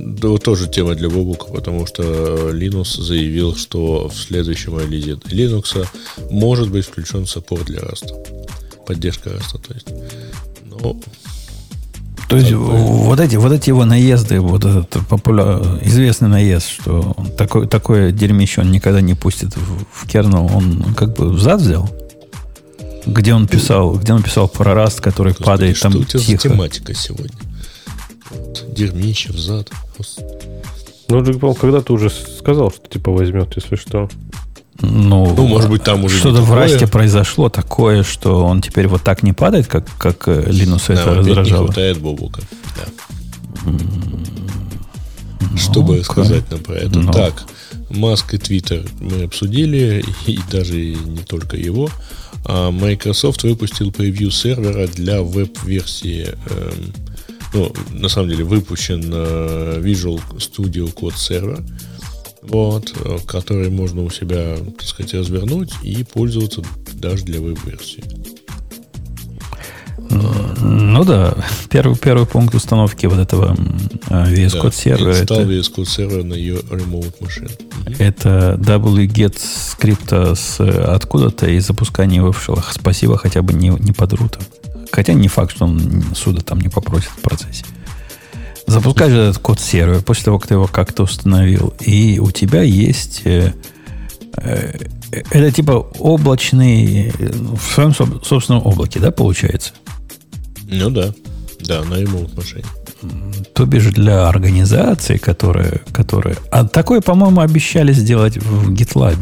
тоже 0.42 0.68
тема 0.68 0.94
для 0.94 1.08
Бобука, 1.08 1.46
потому 1.46 1.86
что 1.86 2.50
Linux 2.50 3.00
заявил, 3.00 3.56
что 3.56 4.08
в 4.08 4.14
следующем 4.14 4.78
релизе 4.78 5.12
Linux 5.12 5.86
может 6.30 6.70
быть 6.70 6.86
включен 6.86 7.26
саппорт 7.26 7.66
для 7.66 7.80
Rust. 7.80 8.12
Поддержка 8.86 9.30
Rust, 9.30 9.66
то 9.66 9.74
есть. 9.74 9.88
Ну, 10.66 11.00
то 12.28 12.36
есть 12.36 12.52
вот 12.52 13.20
эти, 13.20 13.36
вот 13.36 13.52
эти 13.52 13.68
его 13.68 13.84
наезды, 13.84 14.40
вот 14.40 14.64
этот 14.64 15.06
популяр, 15.08 15.78
известный 15.82 16.28
наезд, 16.28 16.68
что 16.68 17.14
такое, 17.36 17.66
такое 17.66 18.12
дерьмище 18.12 18.62
он 18.62 18.70
никогда 18.70 19.00
не 19.00 19.14
пустит 19.14 19.54
в, 19.56 19.84
в 19.92 20.06
кернел, 20.08 20.50
он 20.52 20.94
как 20.94 21.14
бы 21.14 21.30
взад 21.30 21.60
взял? 21.60 21.88
Где 23.06 23.34
он 23.34 23.46
писал, 23.46 23.94
где 23.96 24.14
он 24.14 24.22
писал 24.22 24.48
про 24.48 24.74
раст, 24.74 25.00
который 25.00 25.32
Господи, 25.32 25.46
падает 25.46 25.76
что 25.76 25.90
там 25.90 26.00
у 26.00 26.04
тебя 26.04 26.20
тихо. 26.20 26.48
тематика 26.48 26.94
сегодня? 26.94 27.36
Вот, 28.30 28.64
дерьмище 28.74 29.32
взад. 29.32 29.70
Ну, 31.08 31.22
Джек 31.22 31.40
Пол 31.40 31.54
когда-то 31.54 31.92
уже 31.92 32.10
сказал, 32.10 32.70
что 32.70 32.88
типа 32.88 33.10
возьмет, 33.12 33.52
если 33.56 33.76
что. 33.76 34.08
Ну, 34.80 35.34
ну 35.36 35.46
может 35.46 35.70
быть, 35.70 35.84
там 35.84 36.04
уже 36.04 36.18
что-то 36.18 36.42
в 36.42 36.52
расте 36.52 36.86
произошло 36.86 37.48
такое, 37.48 38.02
что 38.02 38.44
он 38.44 38.60
теперь 38.60 38.88
вот 38.88 39.02
так 39.02 39.22
не 39.22 39.32
падает, 39.32 39.66
как, 39.66 39.86
как 39.98 40.26
Linux 40.26 40.84
да, 40.88 40.94
это 40.94 41.14
раздражало. 41.14 41.60
Не 41.60 41.66
хватает 41.66 41.98
Бобука. 42.00 42.40
Да. 42.76 42.84
Ну, 43.64 45.56
Чтобы 45.56 46.02
сказать 46.02 46.50
нам 46.50 46.60
про 46.60 46.74
это. 46.74 46.98
Ну. 46.98 47.12
Так, 47.12 47.44
Маск 47.90 48.34
и 48.34 48.38
Твиттер 48.38 48.84
мы 49.00 49.24
обсудили, 49.24 50.04
и 50.26 50.38
даже 50.50 50.76
не 50.76 51.22
только 51.22 51.56
его. 51.56 51.88
А 52.46 52.70
Microsoft 52.70 53.44
выпустил 53.44 53.92
превью 53.92 54.30
сервера 54.30 54.86
для 54.88 55.22
веб-версии. 55.22 56.28
Эм, 56.50 56.92
ну, 57.54 57.72
на 57.90 58.08
самом 58.08 58.30
деле 58.30 58.44
выпущен 58.44 59.02
э, 59.12 59.80
Visual 59.80 60.20
Studio 60.36 60.92
Code 60.92 61.14
Server, 61.14 61.64
вот, 62.42 62.92
э, 63.04 63.18
который 63.26 63.70
можно 63.70 64.02
у 64.02 64.10
себя, 64.10 64.56
так 64.78 64.86
сказать, 64.86 65.14
развернуть 65.14 65.72
и 65.82 66.04
пользоваться 66.04 66.62
даже 66.94 67.24
для 67.24 67.40
веб-версии. 67.40 68.04
Ну 70.60 71.04
да, 71.04 71.34
первый, 71.70 71.96
первый 71.96 72.26
пункт 72.26 72.54
установки 72.54 73.06
вот 73.06 73.18
этого 73.18 73.54
VS 74.08 74.60
Code 74.60 74.62
да, 74.62 74.70
сервера. 74.70 75.12
Install 75.12 75.22
это, 75.22 75.42
VS 75.42 75.74
Code 75.74 75.84
сервер 75.86 76.24
на 76.24 76.34
ее 76.34 76.56
remote 76.56 77.14
machine. 77.20 77.50
Это 77.98 78.56
wget 78.58 79.36
скрипта 79.38 80.34
с 80.34 80.60
откуда-то 80.60 81.46
и 81.48 81.58
запускание 81.58 82.18
его 82.18 82.32
в 82.32 82.42
шелах. 82.42 82.72
Спасибо, 82.72 83.16
хотя 83.16 83.42
бы 83.42 83.52
не, 83.52 83.68
не 83.68 83.92
под 83.92 84.12
рутом. 84.14 84.42
Хотя 84.94 85.12
не 85.12 85.26
факт, 85.26 85.56
что 85.56 85.64
он 85.64 86.04
суда 86.14 86.40
там 86.40 86.60
не 86.60 86.68
попросит 86.68 87.10
в 87.10 87.20
процессе. 87.20 87.64
Запускаешь 88.68 89.12
этот 89.12 89.38
код 89.38 89.58
сервер 89.58 90.02
после 90.02 90.26
того, 90.26 90.38
как 90.38 90.46
ты 90.46 90.54
его 90.54 90.68
как-то 90.68 91.02
установил, 91.02 91.74
и 91.80 92.20
у 92.20 92.30
тебя 92.30 92.62
есть 92.62 93.22
э, 93.24 93.52
э, 94.36 94.78
это 95.10 95.50
типа 95.50 95.72
облачный 95.98 97.12
в 97.18 97.60
своем 97.60 97.92
собственном 97.92 98.64
облаке, 98.64 99.00
да, 99.00 99.10
получается? 99.10 99.72
Ну 100.68 100.90
да. 100.90 101.12
Да, 101.58 101.82
на 101.82 101.94
remote 101.94 102.36
машине. 102.36 102.64
То 103.52 103.66
бишь 103.66 103.86
для 103.86 104.28
организации, 104.28 105.16
которая, 105.16 105.80
которая... 105.92 106.36
А 106.52 106.64
такое, 106.68 107.00
по-моему, 107.00 107.40
обещали 107.40 107.92
сделать 107.92 108.36
в 108.36 108.72
GitLab. 108.72 109.18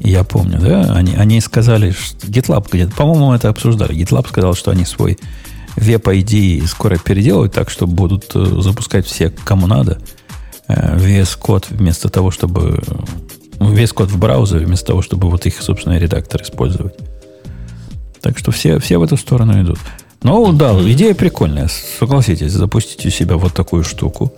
Я 0.00 0.24
помню, 0.24 0.58
да? 0.60 0.92
Они, 0.94 1.14
они 1.14 1.40
сказали, 1.40 1.90
что 1.90 2.26
GitLab 2.26 2.68
где-то... 2.70 2.94
По-моему, 2.94 3.32
это 3.32 3.48
обсуждали. 3.48 3.94
GitLab 3.96 4.28
сказал, 4.28 4.54
что 4.54 4.70
они 4.70 4.84
свой 4.84 5.18
веб 5.76 6.08
ID 6.08 6.66
скоро 6.66 6.98
переделают 6.98 7.52
так, 7.52 7.70
что 7.70 7.86
будут 7.86 8.30
э, 8.34 8.60
запускать 8.60 9.06
все, 9.06 9.30
кому 9.30 9.66
надо, 9.66 9.98
VS 10.68 11.38
Code 11.40 11.66
вместо 11.70 12.08
того, 12.08 12.30
чтобы... 12.30 12.82
VS 13.58 13.94
Code 13.94 14.06
в 14.06 14.18
браузере 14.18 14.66
вместо 14.66 14.86
того, 14.86 15.02
чтобы 15.02 15.30
вот 15.30 15.46
их 15.46 15.60
собственный 15.62 15.98
редактор 15.98 16.42
использовать. 16.42 16.94
Так 18.20 18.38
что 18.38 18.50
все, 18.50 18.78
все 18.78 18.98
в 18.98 19.02
эту 19.02 19.16
сторону 19.16 19.60
идут. 19.62 19.78
Ну, 20.22 20.52
да, 20.52 20.72
идея 20.90 21.14
прикольная. 21.14 21.68
Согласитесь, 21.98 22.52
запустите 22.52 23.08
у 23.08 23.10
себя 23.10 23.36
вот 23.36 23.54
такую 23.54 23.84
штуку. 23.84 24.32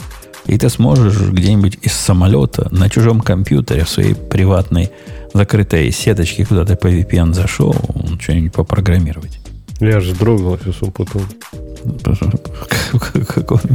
И 0.49 0.57
ты 0.57 0.71
сможешь 0.71 1.21
где-нибудь 1.31 1.79
из 1.83 1.93
самолета 1.93 2.69
на 2.71 2.89
чужом 2.89 3.21
компьютере 3.21 3.85
в 3.85 3.89
своей 3.89 4.15
приватной 4.15 4.91
закрытой 5.35 5.93
сеточке, 5.93 6.47
куда 6.47 6.65
ты 6.65 6.75
по 6.75 6.87
VPN 6.89 7.35
зашел, 7.35 7.77
что-нибудь 8.19 8.53
попрограммировать. 8.53 9.39
Я 9.79 10.01
же 10.01 10.15
дрогнул 10.15 10.59
сейчас 10.59 10.83
он 10.83 10.93
потом. 10.93 11.23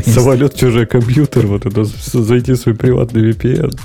Самолет, 0.05 0.55
чужой 0.55 0.85
компьютер, 0.85 1.47
вот 1.47 1.65
это 1.65 1.85
зайти 1.85 2.53
в 2.53 2.57
свой 2.57 2.75
приватный 2.75 3.29
VPN. 3.29 3.79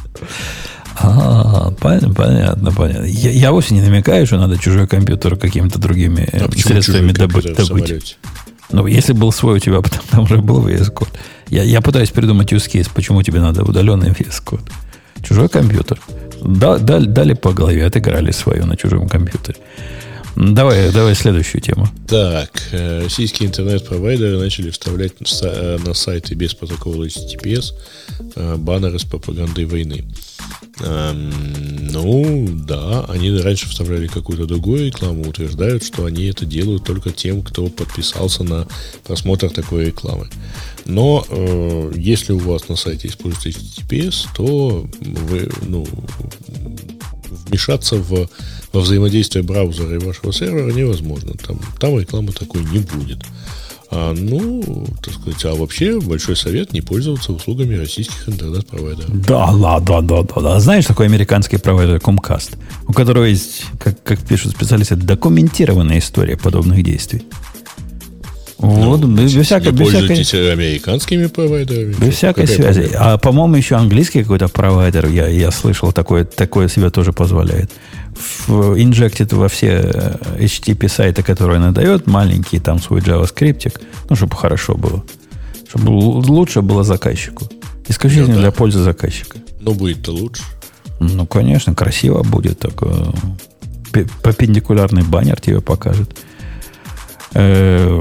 А, 1.00 1.70
понятно, 1.78 2.14
понятно, 2.14 2.72
понятно. 2.72 3.04
Я, 3.04 3.30
я 3.30 3.52
вовсе 3.52 3.74
не 3.74 3.82
намекаю, 3.82 4.26
что 4.26 4.38
надо 4.38 4.58
чужой 4.58 4.88
компьютер 4.88 5.36
какими-то 5.36 5.78
другими 5.78 6.28
а 6.32 6.50
средствами 6.56 7.12
добыть. 7.12 7.54
добыть. 7.54 8.18
Ну, 8.70 8.86
если 8.86 9.14
был 9.14 9.32
свой 9.32 9.56
у 9.56 9.58
тебя, 9.58 9.80
потом 9.80 10.00
там 10.10 10.24
уже 10.24 10.36
был 10.36 10.66
VS 10.66 10.92
Code. 10.92 11.14
Я, 11.48 11.62
я 11.62 11.80
пытаюсь 11.80 12.10
придумать 12.10 12.52
use 12.52 12.68
case, 12.68 12.90
почему 12.94 13.22
тебе 13.22 13.40
надо 13.40 13.62
удаленный 13.62 14.10
VS 14.10 14.42
Code. 14.44 14.70
Чужой 15.22 15.48
компьютер. 15.48 15.98
Да, 16.42 16.78
дали, 16.78 17.06
дали 17.06 17.34
по 17.34 17.52
голове, 17.52 17.86
отыграли 17.86 18.32
свою 18.32 18.66
на 18.66 18.76
чужом 18.76 19.08
компьютере. 19.08 19.58
Давай, 20.40 20.92
давай 20.92 21.16
следующую 21.16 21.60
тему. 21.60 21.88
Так, 22.06 22.62
э, 22.70 23.02
российские 23.02 23.48
интернет-провайдеры 23.48 24.38
начали 24.38 24.70
вставлять 24.70 25.14
э, 25.42 25.78
на 25.84 25.94
сайты 25.94 26.36
без 26.36 26.54
протокола 26.54 27.06
HTTPS 27.06 27.72
э, 28.36 28.54
баннеры 28.56 29.00
с 29.00 29.04
пропагандой 29.04 29.64
войны. 29.64 30.04
Эм, 30.80 31.88
ну, 31.90 32.46
да, 32.52 33.04
они 33.06 33.32
раньше 33.32 33.68
вставляли 33.68 34.06
какую-то 34.06 34.46
другую 34.46 34.86
рекламу, 34.86 35.28
утверждают, 35.28 35.82
что 35.82 36.04
они 36.04 36.26
это 36.26 36.46
делают 36.46 36.84
только 36.84 37.10
тем, 37.10 37.42
кто 37.42 37.66
подписался 37.66 38.44
на 38.44 38.68
просмотр 39.04 39.50
такой 39.50 39.86
рекламы. 39.86 40.28
Но 40.84 41.26
э, 41.28 41.92
если 41.96 42.32
у 42.32 42.38
вас 42.38 42.68
на 42.68 42.76
сайте 42.76 43.08
используется 43.08 43.48
HTTPS, 43.48 44.28
то 44.36 44.88
вы, 45.00 45.50
ну, 45.62 45.84
вмешаться 47.48 47.96
в, 47.96 48.28
во 48.72 48.80
взаимодействие 48.80 49.42
браузера 49.42 49.94
и 49.94 49.98
вашего 49.98 50.32
сервера 50.32 50.70
невозможно. 50.72 51.32
Там, 51.34 51.58
там 51.80 51.98
рекламы 51.98 52.32
такой 52.32 52.62
не 52.64 52.78
будет. 52.78 53.24
А, 53.90 54.12
ну, 54.12 54.86
так 55.02 55.14
сказать, 55.14 55.42
а 55.46 55.54
вообще 55.54 55.98
большой 55.98 56.36
совет 56.36 56.74
не 56.74 56.82
пользоваться 56.82 57.32
услугами 57.32 57.74
российских 57.74 58.28
интернет-провайдеров. 58.28 59.26
Да, 59.26 59.52
да, 59.54 59.80
да, 59.80 60.02
да, 60.02 60.22
да. 60.22 60.60
Знаешь, 60.60 60.84
такой 60.84 61.06
американский 61.06 61.56
провайдер 61.56 61.96
Comcast, 61.96 62.58
у 62.86 62.92
которого 62.92 63.24
есть, 63.24 63.64
как, 63.78 64.02
как 64.02 64.20
пишут 64.20 64.52
специалисты, 64.52 64.96
документированная 64.96 66.00
история 66.00 66.36
подобных 66.36 66.82
действий. 66.82 67.22
Вот, 68.58 69.00
ну, 69.00 69.06
без, 69.06 69.34
без 69.34 69.46
всякой... 69.46 69.70
Без 69.70 69.88
всякой, 69.88 70.52
американскими 70.52 71.26
провайдерами. 71.26 71.94
Без 71.94 72.14
всякой 72.14 72.48
связи. 72.48 72.82
Проблема? 72.82 73.12
А, 73.12 73.18
по-моему, 73.18 73.54
еще 73.54 73.76
английский 73.76 74.22
какой-то 74.22 74.48
провайдер, 74.48 75.06
я, 75.06 75.28
я 75.28 75.52
слышал, 75.52 75.92
такое, 75.92 76.24
такое 76.24 76.66
себе 76.68 76.90
тоже 76.90 77.12
позволяет. 77.12 77.70
В, 78.48 78.74
инжектит 78.82 79.32
во 79.32 79.48
все 79.48 79.68
э, 79.84 80.16
HTTP 80.40 80.88
сайты, 80.88 81.22
которые 81.22 81.58
она 81.58 81.70
дает, 81.70 82.08
маленький 82.08 82.58
там 82.58 82.80
свой 82.80 83.00
JavaScript, 83.00 83.80
ну, 84.10 84.16
чтобы 84.16 84.34
хорошо 84.34 84.74
было. 84.74 85.04
Чтобы 85.68 85.90
лучше 85.90 86.60
было 86.60 86.82
заказчику. 86.82 87.48
Исключительно 87.86 88.28
ну, 88.28 88.34
да. 88.34 88.40
для 88.40 88.50
пользы 88.50 88.80
заказчика. 88.80 89.38
Ну, 89.60 89.72
будет-то 89.72 90.10
лучше. 90.10 90.42
Ну, 90.98 91.26
конечно, 91.26 91.76
красиво 91.76 92.24
будет. 92.24 92.58
Такой 92.58 92.90
перпендикулярный 93.92 95.04
баннер 95.04 95.40
тебе 95.40 95.60
покажет. 95.60 96.10
Э, 97.34 98.00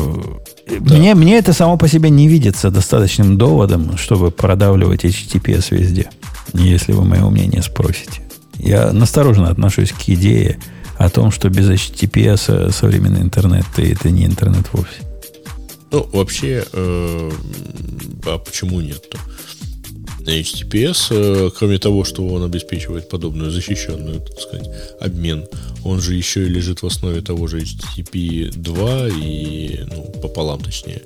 да. 0.70 0.96
Мне, 0.96 1.16
мне 1.16 1.38
это 1.38 1.54
само 1.54 1.78
по 1.78 1.88
себе 1.88 2.10
не 2.10 2.28
видится 2.28 2.70
достаточным 2.70 3.38
доводом, 3.38 3.98
чтобы 3.98 4.32
продавливать 4.32 5.06
HTTPS 5.06 5.68
везде, 5.72 6.10
если 6.54 6.92
вы 6.92 7.06
мое 7.06 7.30
мнение 7.30 7.62
спросите. 7.62 8.22
Я 8.56 8.92
настороженно 8.92 9.50
отношусь 9.50 9.92
к 9.92 10.10
идее 10.10 10.60
о 10.98 11.10
том, 11.10 11.32
что 11.32 11.50
без 11.50 11.70
HTTPS 11.70 12.72
современный 12.72 13.22
интернет 13.22 13.66
это 13.78 14.10
не 14.10 14.26
интернет 14.26 14.68
вовсе. 14.74 15.02
Ну, 15.92 16.06
вообще, 16.12 16.66
э, 16.74 17.32
а 18.26 18.38
почему 18.40 18.82
нет-то? 20.28 20.66
HTTPS, 20.66 21.08
э, 21.12 21.50
кроме 21.58 21.78
того, 21.78 22.04
что 22.04 22.28
он 22.28 22.44
обеспечивает 22.44 23.10
подобную 23.10 23.52
защищенную, 23.52 24.20
так 24.22 24.40
сказать, 24.40 24.70
обмен, 25.02 25.46
он 25.84 26.02
же 26.02 26.16
еще 26.16 26.46
и 26.46 26.50
лежит 26.50 26.82
в 26.82 26.86
основе 26.86 27.22
того 27.22 27.48
же 27.48 27.60
HTTP 27.60 28.52
2 28.52 29.08
и, 29.08 29.80
ну, 29.90 30.22
пополам 30.22 30.62
точнее. 30.62 31.02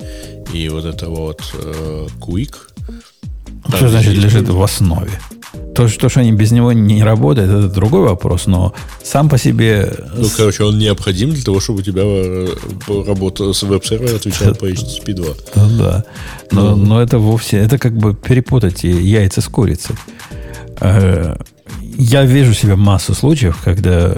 И 0.53 0.69
вот 0.69 0.85
это 0.85 1.09
вот 1.09 1.41
э, 1.53 2.07
Quick. 2.19 2.55
Что 3.75 3.89
значит 3.89 4.13
лежит 4.13 4.49
в 4.49 4.61
основе? 4.61 5.19
То, 5.81 5.87
что, 5.87 6.09
что 6.09 6.19
они 6.19 6.31
без 6.31 6.51
него 6.51 6.73
не 6.73 7.03
работают, 7.03 7.49
это 7.49 7.67
другой 7.67 8.01
вопрос, 8.01 8.45
но 8.45 8.71
сам 9.03 9.29
по 9.29 9.39
себе... 9.39 9.91
Ну, 10.15 10.27
короче, 10.37 10.63
он 10.63 10.77
необходим 10.77 11.31
для 11.31 11.41
того, 11.41 11.59
чтобы 11.59 11.79
у 11.79 11.81
тебя 11.81 12.03
э, 12.05 12.47
работа 13.07 13.51
с 13.51 13.63
веб-сервер 13.63 14.15
отвечал 14.15 14.53
по 14.53 14.65
HTTP 14.69 15.13
2. 15.13 15.25
Ну, 15.55 15.77
да. 15.79 16.03
Но, 16.51 16.75
но 16.75 17.01
это 17.01 17.17
вовсе... 17.17 17.57
Это 17.57 17.79
как 17.79 17.97
бы 17.97 18.13
перепутать 18.13 18.83
яйца 18.83 19.41
с 19.41 19.47
курицей. 19.47 19.95
Э, 20.81 21.35
я 21.97 22.25
вижу 22.25 22.53
себе 22.53 22.75
массу 22.75 23.15
случаев, 23.15 23.59
когда 23.63 24.13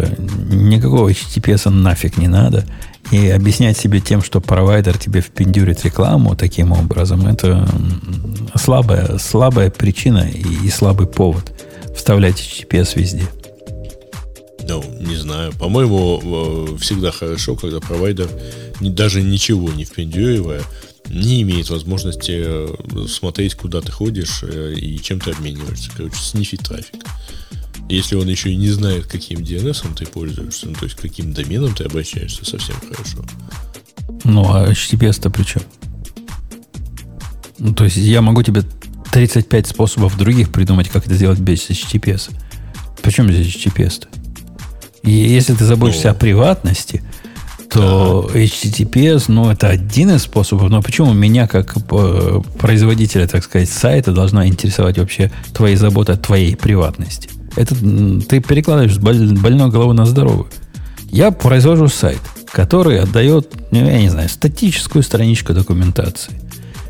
никакого 0.52 1.12
HTTPS 1.12 1.70
нафиг 1.70 2.18
не 2.18 2.28
надо, 2.28 2.66
и 3.14 3.30
объяснять 3.30 3.78
себе 3.78 4.00
тем, 4.00 4.24
что 4.24 4.42
провайдер 4.42 4.98
тебе 4.98 5.22
впендюрит 5.22 5.86
рекламу 5.86 6.36
таким 6.36 6.72
образом, 6.72 7.28
это 7.28 7.70
слабая, 8.56 9.20
слабая 9.20 9.70
причина 9.70 10.28
и, 10.28 10.66
и 10.66 10.70
слабый 10.72 11.06
повод 11.06 11.54
вставлять 11.96 12.40
HTTPS 12.40 13.00
везде. 13.00 13.28
Ну, 14.68 14.84
не 15.00 15.16
знаю. 15.16 15.54
По-моему, 15.54 16.76
всегда 16.78 17.12
хорошо, 17.12 17.56
когда 17.56 17.80
провайдер, 17.80 18.30
даже 18.82 19.22
ничего 19.22 19.70
не 19.70 19.86
впендюривая, 19.86 20.64
не 21.08 21.44
имеет 21.44 21.70
возможности 21.70 22.32
э, 22.44 22.68
смотреть, 23.08 23.54
куда 23.54 23.82
ты 23.82 23.92
ходишь 23.92 24.42
э, 24.42 24.74
и 24.76 25.00
чем 25.00 25.20
ты 25.20 25.32
обмениваешься. 25.32 25.92
Короче, 25.96 26.16
снифить 26.16 26.62
трафик. 26.62 26.96
Если 27.94 28.16
он 28.16 28.28
еще 28.28 28.50
и 28.50 28.56
не 28.56 28.70
знает, 28.70 29.06
каким 29.06 29.42
DNS 29.42 29.94
ты 29.96 30.08
пользуешься, 30.08 30.68
ну, 30.68 30.74
то 30.74 30.86
есть 30.86 30.96
каким 30.96 31.32
доменом 31.32 31.76
ты 31.76 31.84
обращаешься, 31.84 32.44
совсем 32.44 32.76
хорошо. 32.90 33.20
Ну, 34.24 34.52
а 34.52 34.68
HTTPS-то 34.72 35.30
при 35.30 35.44
чем? 35.44 35.62
Ну, 37.60 37.76
то 37.76 37.84
есть 37.84 37.98
я 37.98 38.24
могу 38.24 38.42
тебе 38.42 38.64
35 39.12 39.68
способов 39.68 40.18
других 40.18 40.52
придумать, 40.52 40.90
как 40.90 41.06
это 41.06 41.14
сделать 41.14 41.40
без 41.40 41.70
HTTPS. 41.70 42.32
Причем 43.04 43.32
здесь 43.32 43.56
HTTPS-то? 43.56 44.08
И 45.04 45.12
если 45.12 45.54
ты 45.54 45.64
заботишься 45.64 46.08
ну, 46.08 46.14
о 46.14 46.16
приватности, 46.16 47.04
то 47.70 48.28
да. 48.34 48.40
HTTPS, 48.40 49.26
ну, 49.28 49.52
это 49.52 49.70
один 49.70 50.10
из 50.10 50.24
способов. 50.24 50.72
Но 50.72 50.82
почему 50.82 51.14
меня, 51.14 51.48
как 51.48 51.78
э, 51.78 52.42
производителя, 52.58 53.28
так 53.28 53.44
сказать, 53.44 53.70
сайта, 53.70 54.14
должна 54.14 54.48
интересовать 54.48 54.98
вообще 54.98 55.32
твои 55.54 55.76
заботы 55.76 56.14
о 56.14 56.18
твоей 56.18 56.56
приватности? 56.56 57.30
Это 57.56 57.76
ты 57.76 58.40
перекладываешь 58.40 58.96
с 58.96 58.98
больной 58.98 59.70
головы 59.70 59.94
на 59.94 60.06
здоровую. 60.06 60.48
Я 61.10 61.32
произвожу 61.32 61.88
сайт, 61.88 62.22
который 62.52 63.00
отдает, 63.00 63.52
ну, 63.72 63.86
я 63.86 64.00
не 64.00 64.10
знаю, 64.10 64.30
статическую 64.30 65.04
страничку 65.04 65.54
документации, 65.54 66.34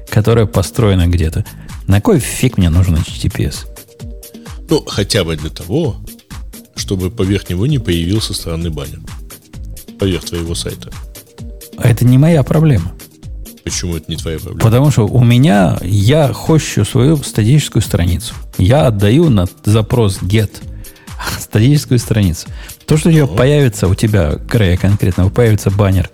которая 0.10 0.46
построена 0.46 1.08
где-то. 1.08 1.46
На 1.88 2.00
кой 2.00 2.20
фиг 2.20 2.58
мне 2.58 2.70
нужен 2.70 2.96
HTTPS? 2.96 3.68
Ну, 4.70 4.84
хотя 4.86 5.26
бы 5.26 5.36
для 5.36 5.50
того, 5.50 5.98
чтобы 6.76 7.12
поверх 7.12 7.50
него 7.50 7.68
не 7.68 7.80
появился 7.80 8.34
странный 8.34 8.70
баннер. 8.70 9.02
Поверх 10.00 10.24
твоего 10.24 10.56
сайта. 10.56 10.90
А 11.78 11.90
это 11.90 12.06
не 12.06 12.18
моя 12.18 12.44
проблема. 12.44 12.94
Почему 13.64 13.96
это 13.96 14.12
не 14.12 14.18
твоя 14.18 14.38
проблема? 14.38 14.62
Потому 14.62 14.92
что 14.92 15.08
у 15.08 15.24
меня, 15.24 15.78
я 15.82 16.32
хощу 16.34 16.84
свою 16.86 17.18
статическую 17.18 17.82
страницу. 17.82 18.34
Я 18.58 18.88
отдаю 18.88 19.30
на 19.30 19.48
запрос 19.64 20.22
get 20.22 20.52
статическую 21.40 22.00
страницу. 22.00 22.48
То, 22.86 22.98
что 22.98 23.10
у 23.10 23.12
тебя 23.12 23.28
появится, 23.28 23.88
у 23.88 23.96
тебя, 23.96 24.34
Грея 24.50 24.78
конкретно, 24.78 25.30
появится 25.30 25.72
баннер, 25.72 26.10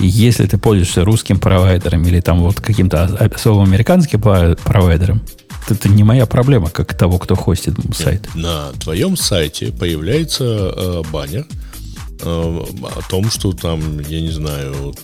если 0.00 0.46
ты 0.46 0.58
пользуешься 0.58 1.04
русским 1.04 1.40
провайдером 1.40 2.04
или 2.04 2.20
там 2.20 2.40
вот 2.40 2.60
каким-то 2.60 3.04
особым 3.04 3.68
американским 3.68 4.20
провайдером, 4.20 5.22
это 5.68 5.88
не 5.88 6.04
моя 6.04 6.26
проблема, 6.26 6.70
как 6.70 6.94
того, 6.94 7.18
кто 7.18 7.34
хостит 7.34 7.74
сайт. 7.94 8.28
На 8.34 8.70
твоем 8.80 9.16
сайте 9.16 9.72
появляется 9.72 10.44
э, 10.44 11.02
баннер 11.12 11.46
э, 12.22 12.24
о 12.24 13.02
том, 13.10 13.30
что 13.30 13.52
там, 13.52 14.00
я 14.00 14.20
не 14.20 14.30
знаю, 14.30 14.94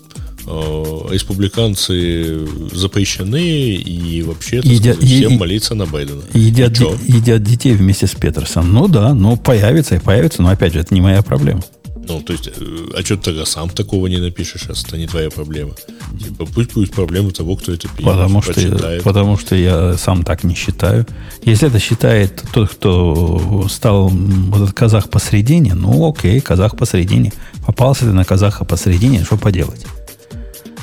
республиканцы 0.47 2.47
запрещены 2.73 3.75
и 3.75 4.23
вообще 4.23 4.61
едят, 4.63 4.97
сказать, 4.97 5.05
всем 5.05 5.33
е- 5.33 5.39
молиться 5.39 5.75
на 5.75 5.87
Байдена. 5.87 6.23
Едят, 6.33 6.73
де, 6.73 6.87
едят 7.07 7.43
детей 7.43 7.75
вместе 7.75 8.07
с 8.07 8.15
Петерсом. 8.15 8.73
Ну 8.73 8.89
да, 8.89 9.15
ну 9.15 9.37
появится 9.37 9.97
и 9.97 9.99
появится, 9.99 10.43
но 10.43 10.51
опять 10.51 10.73
же, 10.73 10.81
это 10.81 10.95
не 10.95 11.01
моя 11.01 11.23
проблема. 11.23 11.63
Ну, 12.07 12.21
то 12.21 12.33
есть, 12.33 12.49
э, 12.49 12.53
а 12.97 13.03
что 13.03 13.17
ты 13.17 13.23
тогда 13.23 13.47
сам 13.47 13.71
такого 13.71 14.07
не 14.09 14.19
напишешь, 14.19 14.67
а 14.69 14.73
это 14.73 14.99
не 14.99 15.07
твоя 15.07 15.31
проблема. 15.31 15.73
Типа, 16.23 16.47
пусть 16.47 16.75
будет 16.75 16.93
проблема 16.93 17.31
того, 17.31 17.57
кто 17.57 17.73
это 17.73 17.89
пишет, 17.89 18.05
потому 18.05 18.43
что, 18.43 18.61
я, 18.61 19.01
потому 19.03 19.39
что 19.39 19.57
я 19.57 19.97
сам 19.97 20.23
так 20.23 20.45
не 20.45 20.55
считаю. 20.55 21.07
Если 21.45 21.69
это 21.69 21.79
считает 21.79 22.43
тот, 22.53 22.71
кто 22.71 23.67
стал 23.71 24.09
вот 24.09 24.63
этот 24.63 24.75
казах 24.75 25.09
посередине, 25.09 25.75
ну 25.75 26.11
окей, 26.11 26.41
казах 26.41 26.77
посередине. 26.77 27.33
Попался 27.67 28.05
ты 28.05 28.13
на 28.13 28.25
казаха 28.25 28.65
посередине, 28.65 29.25
что 29.25 29.39
поделать? 29.39 29.87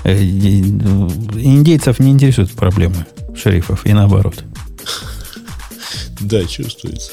Э, 0.03 0.19
индейцев 0.19 1.99
не 1.99 2.11
интересуют 2.11 2.51
проблемы 2.51 3.05
шерифов, 3.35 3.85
и 3.85 3.93
наоборот. 3.93 4.43
Да, 6.19 6.43
чувствуется. 6.45 7.11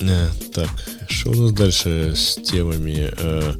Э, 0.00 0.28
так, 0.54 0.68
что 1.08 1.30
у 1.30 1.34
нас 1.34 1.52
дальше 1.52 2.14
с 2.14 2.36
темами? 2.36 3.10
Э, 3.18 3.54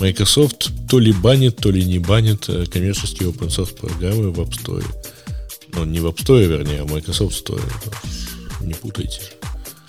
Microsoft 0.00 0.70
то 0.88 0.98
ли 0.98 1.12
банит, 1.12 1.56
то 1.56 1.70
ли 1.70 1.84
не 1.84 1.98
банит 1.98 2.46
коммерческие 2.46 3.30
open 3.30 3.48
source 3.48 3.76
программы 3.76 4.30
в 4.30 4.40
App 4.40 4.50
Store. 4.50 4.84
Ну, 5.72 5.84
не 5.84 6.00
в 6.00 6.06
App 6.06 6.16
Store, 6.16 6.44
вернее, 6.44 6.80
а 6.80 6.84
в 6.84 6.92
Microsoft 6.92 7.46
Store. 7.46 7.62
Не 8.60 8.74
путайте. 8.74 9.20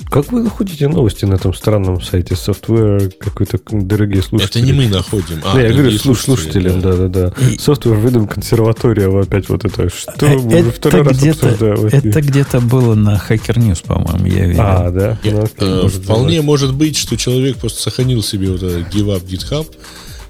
Как 0.09 0.31
вы 0.31 0.41
находите 0.41 0.87
новости 0.87 1.25
на 1.25 1.33
этом 1.33 1.53
странном 1.53 2.01
сайте 2.01 2.35
Software 2.35 3.11
какой-то 3.19 3.59
дорогие 3.71 4.21
слушатели? 4.21 4.63
Это 4.63 4.71
не 4.71 4.73
мы 4.73 4.87
находим. 4.87 5.41
А, 5.43 5.59
я 5.59 5.73
говорю 5.73 5.97
слушатели, 5.97 6.35
слушателям, 6.35 6.81
да, 6.81 6.95
да, 6.95 7.07
да. 7.07 7.27
Software 7.57 7.99
выдам 7.99 8.27
консерватория, 8.27 9.09
опять 9.21 9.49
вот 9.49 9.65
это. 9.65 9.89
Что 9.89 10.27
мы 10.27 10.59
уже 10.59 10.71
второй 10.71 11.01
раз 11.01 11.23
обсуждаем? 11.23 11.87
Это 11.87 12.21
где-то 12.21 12.61
было 12.61 12.95
на 12.95 13.15
Hacker 13.15 13.57
News, 13.57 13.85
по-моему, 13.85 14.25
я 14.27 14.45
видел. 14.45 14.61
А, 14.63 14.91
да? 14.91 15.19
Я, 15.23 15.33
ну, 15.33 15.47
э, 15.57 15.81
может 15.83 16.03
вполне 16.03 16.37
быть. 16.37 16.45
может 16.45 16.73
быть, 16.73 16.97
что 16.97 17.17
человек 17.17 17.57
просто 17.57 17.81
сохранил 17.81 18.23
себе 18.23 18.51
вот 18.51 18.63
этот 18.63 18.93
give 18.93 19.07
up 19.07 19.25
GitHub 19.25 19.67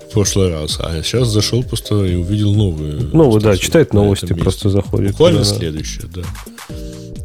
в 0.10 0.14
прошлый 0.14 0.50
раз, 0.50 0.80
а 0.80 1.02
сейчас 1.04 1.28
зашел 1.28 1.64
просто 1.64 2.06
и 2.06 2.16
увидел 2.16 2.54
новую. 2.54 3.10
Новую, 3.14 3.42
да, 3.42 3.58
читает 3.58 3.94
новости, 3.94 4.34
просто 4.34 4.70
заходит. 4.70 5.12
Буквально 5.12 5.40
да, 5.40 5.46
следующее, 5.46 6.06
да. 6.14 6.22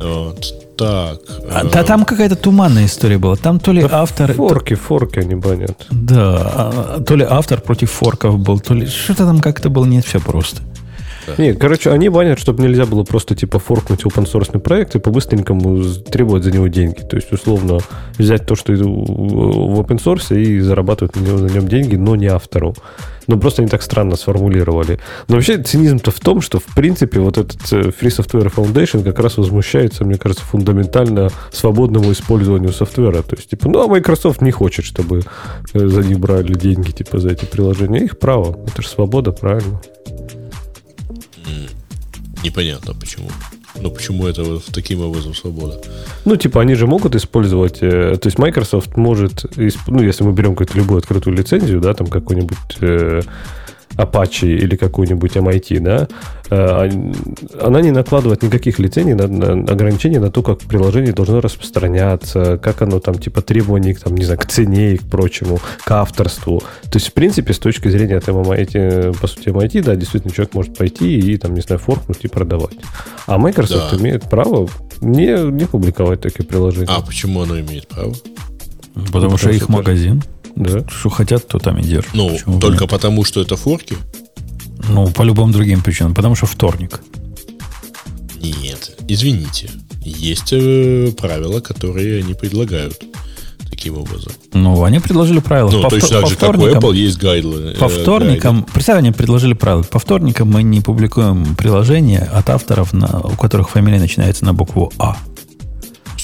Вот. 0.01 0.70
Так. 0.81 1.19
А, 1.51 1.67
э... 1.67 1.71
Да 1.71 1.85
там 1.85 2.07
какая-то 2.07 2.37
туманная 2.37 2.87
история 2.87 3.19
была. 3.19 3.37
Там 3.37 3.61
то 3.61 3.71
ли 3.71 3.83
да 3.83 4.01
автор... 4.01 4.33
Форки, 4.33 4.75
форки 4.75 5.19
они 5.19 5.35
банят. 5.35 5.87
Да, 5.91 6.41
а, 6.43 7.01
то 7.07 7.17
ли 7.17 7.27
автор 7.29 7.61
против 7.61 7.91
форков 7.91 8.39
был, 8.39 8.59
то 8.61 8.73
ли... 8.73 8.87
Что-то 8.87 9.27
там 9.27 9.41
как-то 9.41 9.69
было 9.69 9.85
не 9.85 10.01
все 10.01 10.21
просто. 10.21 10.63
Да. 11.27 11.35
Нет, 11.37 11.59
короче, 11.61 11.91
они 11.91 12.09
банят, 12.09 12.39
чтобы 12.39 12.63
нельзя 12.63 12.87
было 12.87 13.05
просто 13.05 13.35
типа 13.35 13.59
форкнуть 13.59 14.05
open 14.05 14.25
source 14.25 14.59
проект 14.59 14.95
и 14.95 14.99
по-быстренькому 14.99 15.85
требовать 16.11 16.45
за 16.45 16.51
него 16.51 16.69
деньги. 16.69 17.01
То 17.01 17.17
есть, 17.17 17.31
условно, 17.31 17.81
взять 18.17 18.47
то, 18.47 18.55
что 18.57 18.73
в 18.73 19.81
open 19.81 20.03
source 20.03 20.35
и 20.35 20.61
зарабатывать 20.61 21.15
на 21.15 21.21
нем, 21.21 21.47
на 21.47 21.51
нем 21.51 21.69
деньги, 21.69 21.97
но 21.97 22.17
не 22.17 22.29
автору. 22.29 22.75
Ну, 23.31 23.39
просто 23.39 23.63
они 23.63 23.71
так 23.71 23.81
странно 23.83 24.17
сформулировали. 24.17 24.99
Но 25.29 25.37
вообще 25.37 25.63
цинизм-то 25.63 26.11
в 26.11 26.19
том, 26.19 26.41
что, 26.41 26.59
в 26.59 26.65
принципе, 26.75 27.21
вот 27.21 27.39
этот 27.39 27.61
э, 27.73 27.91
Free 27.91 28.09
Software 28.09 28.53
Foundation 28.53 29.05
как 29.05 29.21
раз 29.21 29.37
возмущается, 29.37 30.05
мне 30.05 30.19
кажется, 30.19 30.45
фундаментально 30.45 31.31
свободному 31.53 32.11
использованию 32.11 32.73
софтвера. 32.73 33.23
То 33.23 33.37
есть, 33.37 33.51
типа, 33.51 33.69
ну, 33.69 33.85
а 33.85 33.87
Microsoft 33.87 34.43
не 34.43 34.51
хочет, 34.51 34.85
чтобы 34.85 35.23
э, 35.73 35.87
за 35.87 36.03
них 36.03 36.19
брали 36.19 36.55
деньги, 36.55 36.91
типа, 36.91 37.21
за 37.21 37.31
эти 37.31 37.45
приложения. 37.45 38.01
Их 38.01 38.19
право. 38.19 38.59
Это 38.67 38.83
же 38.83 38.89
свобода, 38.89 39.31
правильно? 39.31 39.81
Непонятно, 42.43 42.95
почему. 42.95 43.29
Ну, 43.79 43.91
почему 43.91 44.27
это 44.27 44.43
вот 44.43 44.65
таким 44.73 45.03
образом 45.03 45.35
свобода? 45.35 45.81
Ну, 46.25 46.37
типа, 46.37 46.61
они 46.61 46.75
же 46.75 46.87
могут 46.87 47.15
использовать... 47.15 47.79
Э, 47.83 48.17
то 48.21 48.27
есть, 48.27 48.39
Microsoft 48.39 48.97
может... 48.97 49.45
Ну, 49.87 50.03
если 50.03 50.25
мы 50.25 50.33
берем 50.33 50.51
какую-то 50.51 50.77
любую 50.77 50.99
открытую 50.99 51.37
лицензию, 51.37 51.81
да, 51.81 51.95
там 51.95 52.07
какой-нибудь... 52.07 52.57
Э, 52.81 53.23
Apache 53.97 54.47
или 54.47 54.77
какой-нибудь 54.77 55.37
MIT, 55.37 55.81
да, 55.81 56.09
э, 56.51 57.13
она 57.61 57.81
не 57.81 57.91
накладывает 57.91 58.43
никаких 58.43 58.79
лицензий, 58.79 59.15
на, 59.15 59.27
на, 59.27 59.53
ограничений 59.73 60.19
на 60.19 60.31
то, 60.31 60.43
как 60.43 60.61
приложение 60.61 61.13
должно 61.13 61.41
распространяться, 61.41 62.59
как 62.59 62.83
оно 62.83 63.01
там, 63.01 63.17
типа, 63.17 63.43
требований, 63.43 63.95
там, 63.95 64.15
не 64.15 64.25
знаю, 64.25 64.39
к 64.39 64.47
цене 64.47 64.95
и 64.95 64.97
к 64.97 65.03
прочему, 65.03 65.59
к 65.85 65.91
авторству. 65.91 66.61
То 66.85 66.97
есть, 66.99 67.09
в 67.09 67.13
принципе, 67.13 67.53
с 67.53 67.59
точки 67.59 67.89
зрения 67.89 68.21
там, 68.21 68.37
MIT, 68.37 69.19
по 69.21 69.27
сути, 69.27 69.49
MIT, 69.49 69.83
да, 69.83 69.97
действительно, 69.97 70.33
человек 70.33 70.55
может 70.55 70.77
пойти 70.77 71.19
и, 71.19 71.37
там, 71.37 71.55
не 71.55 71.61
знаю, 71.61 71.81
форкнуть 71.81 72.25
и 72.25 72.29
продавать. 72.29 72.77
А 73.27 73.39
Microsoft 73.39 73.93
да. 73.93 73.97
имеет 73.99 74.29
право 74.29 74.69
не, 75.01 75.51
не 75.51 75.67
публиковать 75.67 76.21
такие 76.21 76.45
приложения. 76.45 76.89
А 76.91 77.01
почему 77.01 77.43
оно 77.43 77.59
имеет 77.59 77.89
право? 77.89 78.15
Потому, 78.95 79.07
Потому 79.13 79.39
что, 79.39 79.49
что 79.49 79.57
их 79.57 79.69
магазин. 79.69 80.23
Да. 80.61 80.85
Что 80.89 81.09
хотят, 81.09 81.49
то 81.49 81.59
там 81.59 81.79
и 81.79 81.83
держат. 81.83 82.13
Ну, 82.15 82.29
Почему 82.29 82.61
только 82.61 82.83
нет? 82.83 82.91
потому, 82.91 83.25
что 83.25 83.41
это 83.41 83.57
форки? 83.57 83.97
Ну, 84.89 85.09
по 85.09 85.23
любым 85.23 85.53
другим 85.53 85.83
причинам. 85.83 86.15
Потому 86.15 86.35
что 86.35 86.47
вторник. 86.47 87.01
Нет, 88.41 88.97
извините. 89.09 89.71
Есть 90.03 90.53
э, 90.53 91.13
правила, 91.19 91.61
которые 91.61 92.21
они 92.23 92.35
предлагают 92.35 93.03
таким 93.71 93.99
образом. 93.99 94.33
Ну, 94.53 94.83
они 94.85 94.99
предложили 94.99 95.41
правила. 95.41 95.71
Ну, 95.71 95.83
по 95.83 95.91
точно 95.91 96.21
так 96.21 96.29
же, 96.29 96.37
как 96.37 96.59
у 96.59 96.67
Apple 96.67 96.95
есть 96.95 97.19
гайды. 97.19 97.77
По 97.79 97.87
э, 97.87 97.89
вторникам, 97.89 98.61
гайды. 98.61 98.73
представь, 98.73 98.99
они 98.99 99.13
предложили 99.13 99.55
правила. 99.55 99.83
По 99.83 99.99
вторникам 99.99 100.51
мы 100.51 100.63
не 100.63 100.81
публикуем 100.81 101.55
приложения 101.55 102.29
от 102.33 102.51
авторов, 102.51 102.93
на, 102.93 103.21
у 103.21 103.37
которых 103.37 103.71
фамилия 103.71 103.99
начинается 103.99 104.45
на 104.45 104.53
букву 104.53 104.93
А. 104.99 105.17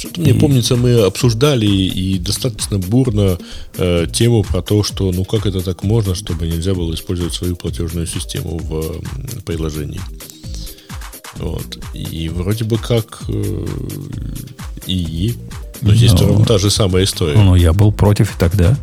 Что-то 0.07 0.21
мне 0.21 0.35
помнится, 0.35 0.77
мы 0.77 1.03
обсуждали 1.03 1.67
и 1.67 2.19
достаточно 2.19 2.79
бурно 2.79 3.39
э, 3.77 4.07
тему 4.13 4.43
про 4.43 4.63
то, 4.63 4.83
что 4.83 5.13
ну 5.13 5.25
как 5.25 5.47
это 5.47 5.61
так 5.61 5.83
можно, 5.83 6.15
чтобы 6.15 6.47
нельзя 6.47 6.75
было 6.75 6.95
использовать 6.95 7.35
свою 7.35 7.57
платежную 7.57 8.07
систему 8.07 8.59
в 8.59 8.81
э, 8.81 9.41
приложении. 9.45 10.01
Вот. 11.37 11.79
И 11.93 12.29
вроде 12.29 12.65
бы 12.65 12.79
как 12.79 13.23
э, 13.29 13.67
и... 14.87 15.35
Но 15.83 15.95
здесь 15.95 16.13
но, 16.13 16.27
ровно 16.29 16.47
та 16.47 16.59
же 16.59 16.71
самая 16.71 17.05
история. 17.05 17.37
Ну, 17.37 17.55
я 17.55 17.73
был 17.73 17.93
против 17.93 18.35
и 18.35 18.39
тогда 18.39 18.77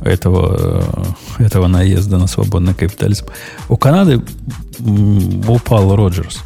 этого, 0.00 1.16
этого 1.38 1.66
наезда 1.66 2.18
на 2.18 2.26
свободный 2.26 2.74
капитализм. 2.74 3.26
У 3.68 3.76
Канады 3.76 4.22
упал 5.46 5.94
Роджерс. 5.94 6.40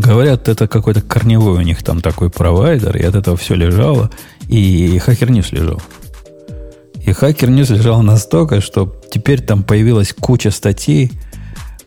Говорят, 0.00 0.48
это 0.48 0.66
какой-то 0.66 1.02
корневой 1.02 1.58
у 1.58 1.60
них 1.60 1.82
там 1.82 2.00
такой 2.00 2.30
провайдер, 2.30 2.96
и 2.96 3.02
от 3.02 3.14
этого 3.14 3.36
все 3.36 3.54
лежало, 3.54 4.10
и 4.48 4.96
Hacker 4.96 5.28
News 5.28 5.54
лежал. 5.54 5.82
И 7.04 7.10
Hacker 7.10 7.48
News 7.48 7.76
лежал 7.76 8.02
настолько, 8.02 8.62
что 8.62 8.98
теперь 9.10 9.42
там 9.42 9.62
появилась 9.62 10.14
куча 10.14 10.50
статей, 10.50 11.12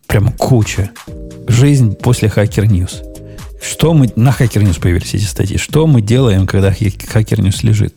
прям 0.06 0.32
куча. 0.32 0.92
Жизнь 1.48 1.96
после 1.96 2.30
Hacker 2.30 2.68
News. 2.68 3.04
Что 3.60 3.96
мы... 3.96 4.12
На 4.16 4.30
Hacker 4.30 4.62
News 4.62 4.80
появились 4.80 5.16
эти 5.16 5.24
статьи. 5.24 5.58
Что 5.58 5.88
мы 5.88 6.02
делаем, 6.02 6.46
когда 6.46 6.70
Hacker 6.70 7.40
News 7.40 7.66
лежит? 7.66 7.96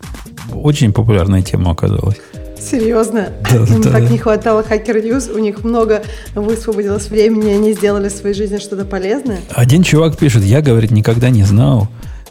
Очень 0.50 0.94
популярная 0.94 1.42
тема 1.42 1.72
оказалась. 1.72 2.16
Серьезно? 2.60 3.32
Да, 3.50 3.58
Им 3.74 3.80
да. 3.80 3.92
так 3.92 4.10
не 4.10 4.18
хватало 4.18 4.62
Hacker 4.62 5.02
News, 5.02 5.32
у 5.32 5.38
них 5.38 5.64
много 5.64 6.02
высвободилось 6.34 7.08
времени, 7.08 7.50
они 7.50 7.72
сделали 7.72 8.08
в 8.08 8.12
своей 8.12 8.34
жизни 8.34 8.58
что-то 8.58 8.84
полезное. 8.84 9.40
Один 9.54 9.82
чувак 9.82 10.16
пишет, 10.16 10.42
я, 10.42 10.60
говорит, 10.60 10.90
никогда 10.90 11.30
не 11.30 11.44
знал, 11.44 11.88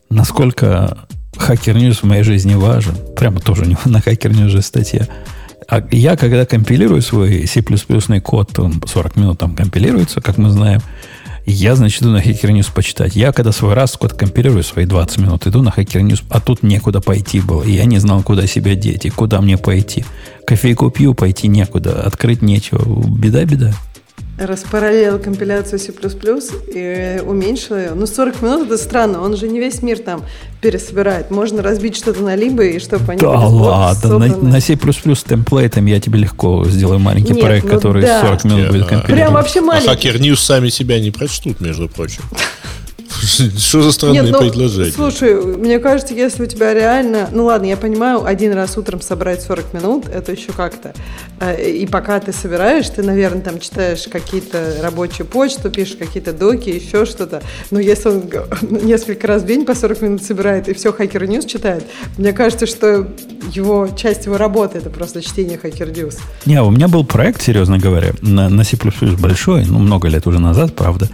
насколько 0.10 0.98
Hacker 1.38 1.76
News 1.76 2.00
в 2.02 2.04
моей 2.04 2.24
жизни 2.24 2.56
важен. 2.56 2.96
Прямо 3.16 3.40
тоже 3.40 3.66
на 3.66 3.98
Hacker 3.98 4.32
News 4.32 4.50
же 4.50 4.62
статья. 4.62 5.08
А 5.68 5.84
я, 5.92 6.16
когда 6.16 6.46
компилирую 6.46 7.02
свой 7.02 7.48
C++ 7.48 7.62
код, 8.22 8.60
он 8.60 8.82
40 8.86 9.16
минут 9.16 9.40
там 9.40 9.56
компилируется, 9.56 10.22
как 10.22 10.38
мы 10.38 10.50
знаем, 10.50 10.82
я, 11.52 11.76
значит, 11.76 12.02
иду 12.02 12.12
на 12.12 12.18
Hacker 12.18 12.52
News 12.52 12.74
почитать. 12.74 13.16
Я, 13.16 13.32
когда 13.32 13.52
свой 13.52 13.74
раз 13.74 13.94
код 13.94 14.14
компилирую, 14.14 14.64
свои 14.64 14.86
20 14.86 15.18
минут, 15.20 15.48
иду 15.48 15.62
на 15.62 15.70
Hacker 15.70 16.02
News, 16.02 16.24
а 16.30 16.40
тут 16.40 16.64
некуда 16.64 17.02
пойти 17.02 17.40
было. 17.40 17.64
И 17.64 17.72
я 17.72 17.86
не 17.86 18.00
знал, 18.00 18.24
куда 18.24 18.48
себя 18.48 18.76
деть 18.76 19.06
и 19.06 19.10
куда 19.10 19.42
мне 19.42 19.58
пойти. 19.58 20.06
Кофейку 20.48 20.90
пью, 20.90 21.14
пойти 21.14 21.48
некуда, 21.48 22.02
открыть 22.02 22.42
нечего. 22.42 22.84
Беда-беда 23.08 23.74
распараллелил 24.38 25.18
компиляцию 25.20 25.80
C++ 25.80 25.94
и 25.94 27.22
уменьшил 27.26 27.78
ее. 27.78 27.92
Ну, 27.96 28.06
40 28.06 28.42
минут 28.42 28.68
это 28.68 28.78
странно, 28.78 29.22
он 29.22 29.38
же 29.38 29.48
не 29.48 29.60
весь 29.60 29.82
мир 29.82 30.00
там 30.00 30.24
пересобирает. 30.62 31.32
Можно 31.32 31.62
разбить 31.62 31.96
что-то 31.96 32.22
на 32.22 32.36
либо, 32.36 32.64
и 32.64 32.80
чтобы 32.80 33.14
они 33.14 33.22
Да 33.22 33.30
ладно, 33.30 34.20
на, 34.20 34.38
на 34.38 34.60
C++ 34.60 34.76
с 34.76 35.24
темплейтом 35.24 35.86
я 35.86 36.00
тебе 36.00 36.20
легко 36.20 36.66
сделаю 36.66 37.00
маленький 37.00 37.34
Нет, 37.34 37.44
проект, 37.44 37.66
ну 37.66 37.72
который 37.72 38.02
да. 38.02 38.22
40 38.22 38.44
минут 38.46 38.68
будет 38.68 38.88
компилировать. 38.88 39.06
Прям 39.06 39.34
вообще 39.34 39.62
маленький. 39.62 39.90
А 39.90 39.94
Hacker 39.94 40.20
News 40.20 40.38
сами 40.38 40.70
себя 40.70 41.00
не 41.00 41.12
прочтут, 41.12 41.62
между 41.62 41.88
прочим. 41.88 42.24
Что 43.58 43.82
за 43.82 43.92
странные 43.92 44.24
Нет, 44.24 44.32
ну, 44.32 44.40
предложения? 44.40 44.92
Слушай, 44.92 45.36
мне 45.36 45.80
кажется, 45.80 46.14
если 46.14 46.44
у 46.44 46.46
тебя 46.46 46.74
реально... 46.74 47.30
Ну 47.32 47.46
ладно, 47.46 47.66
я 47.66 47.78
понимаю, 47.78 48.26
один 48.26 48.54
раз 48.54 48.78
утром 48.78 49.02
собрать 49.02 49.42
40 49.42 49.74
минут, 49.74 50.08
это 50.08 50.32
еще 50.32 50.52
как-то. 50.52 50.94
Э, 51.40 51.62
и 51.70 51.86
пока 51.86 52.20
ты 52.20 52.32
собираешь, 52.34 52.90
ты, 52.90 53.04
наверное, 53.04 53.42
там 53.42 53.60
читаешь 53.60 54.08
какие-то 54.08 54.78
рабочие 54.82 55.26
почту, 55.26 55.70
пишешь 55.70 55.98
какие-то 55.98 56.34
доки, 56.34 56.70
еще 56.70 57.06
что-то. 57.06 57.42
Но 57.72 57.80
если 57.80 58.10
он 58.10 58.24
несколько 58.62 59.28
раз 59.28 59.44
в 59.44 59.46
день 59.46 59.66
по 59.66 59.76
40 59.76 60.02
минут 60.02 60.24
собирает 60.24 60.68
и 60.70 60.74
все 60.74 60.90
Hacker 60.90 61.28
News 61.28 61.48
читает, 61.48 61.84
мне 62.18 62.34
кажется, 62.34 62.66
что 62.66 63.08
его, 63.52 63.90
часть 63.96 64.26
его 64.26 64.38
работы 64.38 64.78
это 64.78 64.90
просто 64.90 65.22
чтение 65.22 65.60
Hacker 65.62 65.94
News. 65.94 66.20
Не, 66.46 66.62
у 66.62 66.72
меня 66.72 66.88
был 66.88 67.04
проект, 67.06 67.42
серьезно 67.42 67.78
говоря, 67.78 68.14
на, 68.22 68.50
на 68.50 68.64
C++ 68.64 68.78
большой, 69.20 69.66
ну, 69.66 69.80
много 69.80 70.08
лет 70.08 70.28
уже 70.28 70.40
назад, 70.40 70.76
правда, 70.76 71.10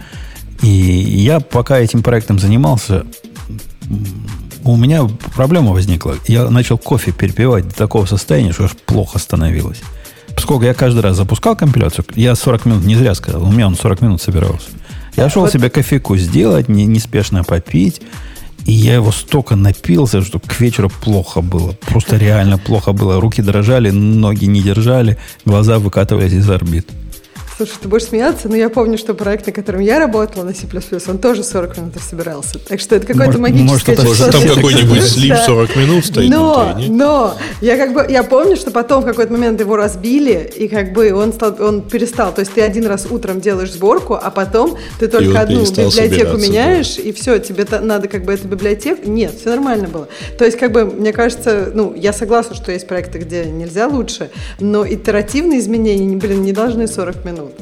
и 0.62 0.66
я 0.66 1.40
пока 1.40 1.78
этим 1.78 2.02
проектом 2.02 2.38
занимался, 2.38 3.04
у 4.64 4.76
меня 4.76 5.08
проблема 5.34 5.72
возникла. 5.72 6.16
Я 6.28 6.48
начал 6.48 6.78
кофе 6.78 7.12
перепивать 7.12 7.68
до 7.68 7.74
такого 7.74 8.06
состояния, 8.06 8.52
что 8.52 8.64
аж 8.64 8.72
плохо 8.86 9.18
становилось. 9.18 9.82
Поскольку 10.34 10.64
я 10.64 10.72
каждый 10.72 11.00
раз 11.00 11.16
запускал 11.16 11.56
компиляцию, 11.56 12.06
я 12.14 12.34
40 12.34 12.64
минут, 12.64 12.84
не 12.84 12.96
зря 12.96 13.14
сказал, 13.14 13.42
у 13.42 13.52
меня 13.52 13.66
он 13.66 13.76
40 13.76 14.00
минут 14.00 14.22
собирался. 14.22 14.68
Я 15.16 15.28
шел 15.28 15.42
вот. 15.42 15.52
себе 15.52 15.68
кофейку 15.68 16.16
сделать, 16.16 16.68
не, 16.68 16.86
неспешно 16.86 17.44
попить, 17.44 18.00
и 18.64 18.72
я 18.72 18.94
его 18.94 19.12
столько 19.12 19.56
напился, 19.56 20.22
что 20.22 20.38
к 20.38 20.58
вечеру 20.60 20.88
плохо 20.88 21.42
было. 21.42 21.72
Просто 21.72 22.16
реально 22.16 22.56
плохо 22.56 22.92
было. 22.92 23.20
Руки 23.20 23.42
дрожали, 23.42 23.90
ноги 23.90 24.46
не 24.46 24.62
держали, 24.62 25.18
глаза 25.44 25.78
выкатывались 25.78 26.32
из 26.32 26.48
орбит. 26.48 26.88
Слушай, 27.56 27.74
ты 27.82 27.88
будешь 27.88 28.04
смеяться, 28.04 28.48
но 28.48 28.56
я 28.56 28.70
помню, 28.70 28.96
что 28.96 29.14
проект, 29.14 29.46
на 29.46 29.52
котором 29.52 29.80
я 29.80 29.98
работала 29.98 30.44
на 30.44 30.54
C++, 30.54 30.66
он 31.08 31.18
тоже 31.18 31.44
40 31.44 31.76
минут 31.76 31.94
собирался. 32.00 32.58
Так 32.58 32.80
что 32.80 32.96
это 32.96 33.06
какой-то 33.06 33.38
магический... 33.38 33.90
Может, 33.92 34.04
может 34.04 34.30
там 34.30 34.42
какой-нибудь 34.42 35.02
слив 35.06 35.36
40 35.38 35.76
минут 35.76 36.06
стоит 36.06 36.30
Но, 36.30 36.72
внутри, 36.72 36.90
но, 36.90 37.36
я 37.60 37.76
как 37.76 37.92
бы, 37.92 38.06
я 38.08 38.22
помню, 38.22 38.56
что 38.56 38.70
потом 38.70 39.02
в 39.02 39.04
какой-то 39.04 39.32
момент 39.32 39.60
его 39.60 39.76
разбили, 39.76 40.50
и 40.56 40.66
как 40.68 40.92
бы 40.92 41.12
он, 41.12 41.32
стал, 41.34 41.54
он 41.60 41.82
перестал. 41.82 42.32
То 42.32 42.40
есть 42.40 42.52
ты 42.52 42.62
один 42.62 42.86
раз 42.86 43.06
утром 43.10 43.40
делаешь 43.40 43.72
сборку, 43.72 44.14
а 44.14 44.30
потом 44.30 44.78
ты 44.98 45.08
только 45.08 45.40
одну 45.40 45.62
библиотеку 45.62 46.38
меняешь, 46.38 46.96
да. 46.96 47.02
и 47.02 47.12
все, 47.12 47.38
тебе 47.38 47.66
надо 47.80 48.08
как 48.08 48.24
бы 48.24 48.32
эту 48.32 48.48
библиотеку... 48.48 49.08
Нет, 49.08 49.34
все 49.38 49.50
нормально 49.50 49.88
было. 49.88 50.08
То 50.38 50.46
есть 50.46 50.58
как 50.58 50.72
бы, 50.72 50.86
мне 50.86 51.12
кажется, 51.12 51.70
ну, 51.74 51.94
я 51.94 52.14
согласна, 52.14 52.54
что 52.54 52.72
есть 52.72 52.86
проекты, 52.86 53.18
где 53.18 53.44
нельзя 53.44 53.88
лучше, 53.88 54.30
но 54.58 54.86
итеративные 54.86 55.58
изменения, 55.58 56.16
блин, 56.16 56.42
не 56.42 56.52
должны 56.52 56.86
40 56.86 57.24
минут 57.24 57.41
минут. 57.42 57.54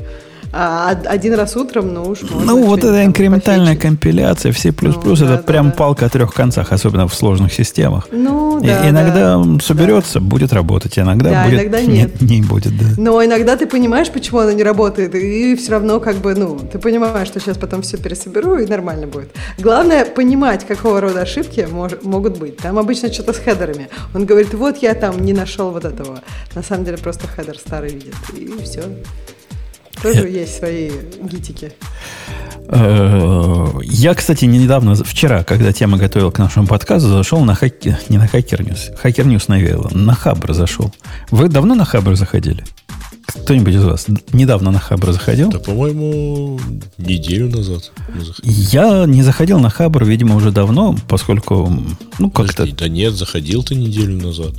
А 0.53 0.97
один 1.07 1.35
раз 1.35 1.57
утром, 1.57 1.95
ну 1.95 2.03
уж 2.03 2.23
можно. 2.23 2.41
Ну, 2.41 2.65
вот 2.65 2.81
эта 2.81 3.05
инкрементальная 3.05 3.77
компиляция 3.77 4.51
в 4.51 4.59
C++, 4.59 4.75
ну, 4.81 5.13
это 5.13 5.27
да, 5.27 5.37
прям 5.37 5.71
да, 5.71 5.77
палка 5.77 6.07
о 6.07 6.09
трех 6.09 6.35
концах, 6.35 6.73
особенно 6.73 7.07
в 7.07 7.15
сложных 7.15 7.53
системах. 7.53 8.09
Ну, 8.11 8.59
да, 8.61 8.87
и, 8.87 8.91
Иногда 8.91 9.39
да, 9.39 9.59
соберется, 9.63 10.19
да. 10.19 10.25
будет 10.25 10.53
работать, 10.53 10.99
иногда 10.99 11.31
да, 11.31 11.45
будет... 11.45 11.61
иногда 11.61 11.81
нет. 11.83 12.21
Не, 12.21 12.41
не 12.41 12.47
будет, 12.47 12.77
да. 12.77 12.87
Но 12.97 13.25
иногда 13.25 13.57
ты 13.57 13.67
понимаешь, 13.67 14.11
почему 14.11 14.41
она 14.41 14.53
не 14.53 14.65
работает, 14.65 15.15
и 15.15 15.55
все 15.55 15.71
равно 15.71 16.01
как 16.01 16.17
бы, 16.17 16.35
ну, 16.35 16.59
ты 16.59 16.81
понимаешь, 16.81 17.29
что 17.29 17.39
сейчас 17.39 17.57
потом 17.57 17.83
все 17.83 17.97
пересоберу, 17.97 18.59
и 18.59 18.67
нормально 18.67 19.07
будет. 19.07 19.31
Главное 19.57 20.05
понимать, 20.05 20.67
какого 20.67 21.01
рода 21.01 21.21
ошибки 21.21 21.69
мож, 21.71 21.93
могут 22.03 22.39
быть. 22.39 22.57
Там 22.57 22.77
обычно 22.77 23.13
что-то 23.13 23.35
с 23.35 23.39
header 23.39 23.69
ами. 23.69 23.89
Он 24.15 24.27
говорит, 24.27 24.53
вот 24.55 24.79
я 24.79 24.95
там 24.95 25.25
не 25.25 25.33
нашел 25.33 25.71
вот 25.71 25.85
этого. 25.85 26.23
На 26.57 26.63
самом 26.65 26.85
деле 26.85 26.99
просто 26.99 27.29
header 27.29 27.57
старый 27.57 27.93
видит, 27.93 28.17
и 28.37 28.51
все. 28.65 28.83
Тоже 30.03 30.29
есть 30.29 30.57
свои 30.59 30.91
гитики. 31.23 31.73
Э, 32.73 33.67
я, 33.83 34.15
кстати, 34.15 34.45
недавно, 34.45 34.95
вчера, 34.95 35.43
когда 35.43 35.73
тема 35.73 35.99
готовил 35.99 36.31
к 36.31 36.39
нашему 36.39 36.67
подкасту, 36.67 37.09
зашел 37.09 37.41
на 37.45 37.55
Hacker, 37.55 37.99
не 38.09 38.17
на 38.17 38.29
Hacker 38.29 38.63
News, 38.63 38.91
Hacker 38.97 39.27
News 39.27 39.49
навеяло, 39.49 39.91
на 39.93 40.15
Хабр 40.15 40.55
зашел. 40.55 40.93
Вы 41.31 41.49
давно 41.49 41.75
на 41.75 41.85
Хабр 41.85 42.15
заходили? 42.15 42.65
Кто-нибудь 43.27 43.75
из 43.75 43.85
вас 43.85 44.07
недавно 44.33 44.71
на 44.71 44.79
Хабр 44.79 45.13
заходил? 45.13 45.51
Да, 45.51 45.59
по-моему, 45.59 46.61
неделю 46.99 47.49
назад. 47.51 47.91
Я 48.43 49.05
не 49.05 49.23
заходил 49.23 49.59
на 49.59 49.71
Хабр, 49.71 50.05
видимо, 50.05 50.37
уже 50.37 50.53
давно, 50.53 50.97
поскольку, 51.09 51.73
ну, 52.19 52.31
как-то... 52.31 52.67
Да 52.73 52.89
нет, 52.89 53.15
заходил 53.15 53.63
ты 53.63 53.75
неделю 53.75 54.17
назад. 54.17 54.53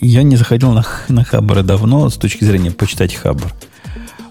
Я 0.00 0.22
не 0.22 0.36
заходил 0.36 0.72
на, 0.72 0.84
на 1.08 1.24
Хабр 1.24 1.62
давно 1.62 2.08
с 2.08 2.14
точки 2.14 2.44
зрения 2.44 2.70
почитать 2.70 3.14
Хабр. 3.14 3.52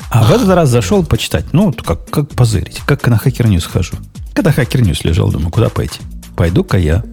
А 0.10 0.24
в 0.24 0.32
этот 0.32 0.50
раз 0.50 0.70
зашел 0.70 1.04
почитать. 1.04 1.46
Ну, 1.54 1.72
как, 1.72 2.10
как 2.10 2.30
позырить. 2.30 2.82
Как 2.86 3.08
на 3.08 3.18
Hacker 3.18 3.48
News 3.48 3.66
хожу. 3.66 3.96
Когда 4.34 4.52
Hacker 4.52 4.82
News 4.82 5.04
лежал, 5.04 5.32
думаю, 5.32 5.52
куда 5.52 5.70
пойти? 5.70 6.00
Пойду-ка 6.36 6.78
я. 6.78 7.04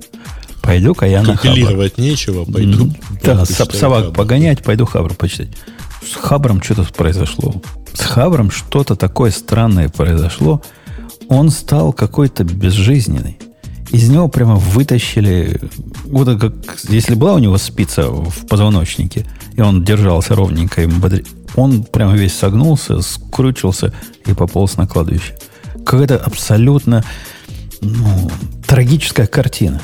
Пойду-ка 0.62 1.06
я 1.06 1.23
на 1.23 1.36
Хабр. 1.36 1.90
нечего, 1.98 2.44
пойду. 2.44 2.90
Да, 3.23 3.44
собак 3.44 4.14
погонять, 4.14 4.62
пойду 4.64 4.86
Хабр 4.86 5.14
почитать. 5.14 5.48
С 6.02 6.14
Хабром 6.14 6.62
что-то 6.62 6.85
произошло. 6.93 7.62
С 7.93 8.01
Хабром 8.01 8.51
что-то 8.51 8.97
такое 8.97 9.31
странное 9.31 9.89
произошло. 9.89 10.62
Он 11.28 11.51
стал 11.51 11.93
какой-то 11.93 12.44
безжизненный. 12.44 13.39
Из 13.90 14.09
него 14.09 14.28
прямо 14.28 14.56
вытащили... 14.56 15.60
Вот 16.05 16.40
как 16.40 16.55
если 16.89 17.14
была 17.14 17.35
у 17.35 17.39
него 17.39 17.59
спица 17.59 18.09
в 18.09 18.47
позвоночнике, 18.47 19.27
и 19.55 19.60
он 19.60 19.85
держался 19.85 20.35
ровненько 20.35 20.82
и 20.82 20.86
бодр 20.86 21.23
он 21.55 21.85
прямо 21.85 22.14
весь 22.14 22.35
согнулся, 22.35 23.01
скручился 23.01 23.93
и 24.27 24.35
пополз 24.35 24.77
на 24.77 24.86
кладбище. 24.86 25.36
Какая-то 25.85 26.16
абсолютно 26.18 27.05
ну, 27.81 28.31
трагическая 28.66 29.27
картина. 29.27 29.81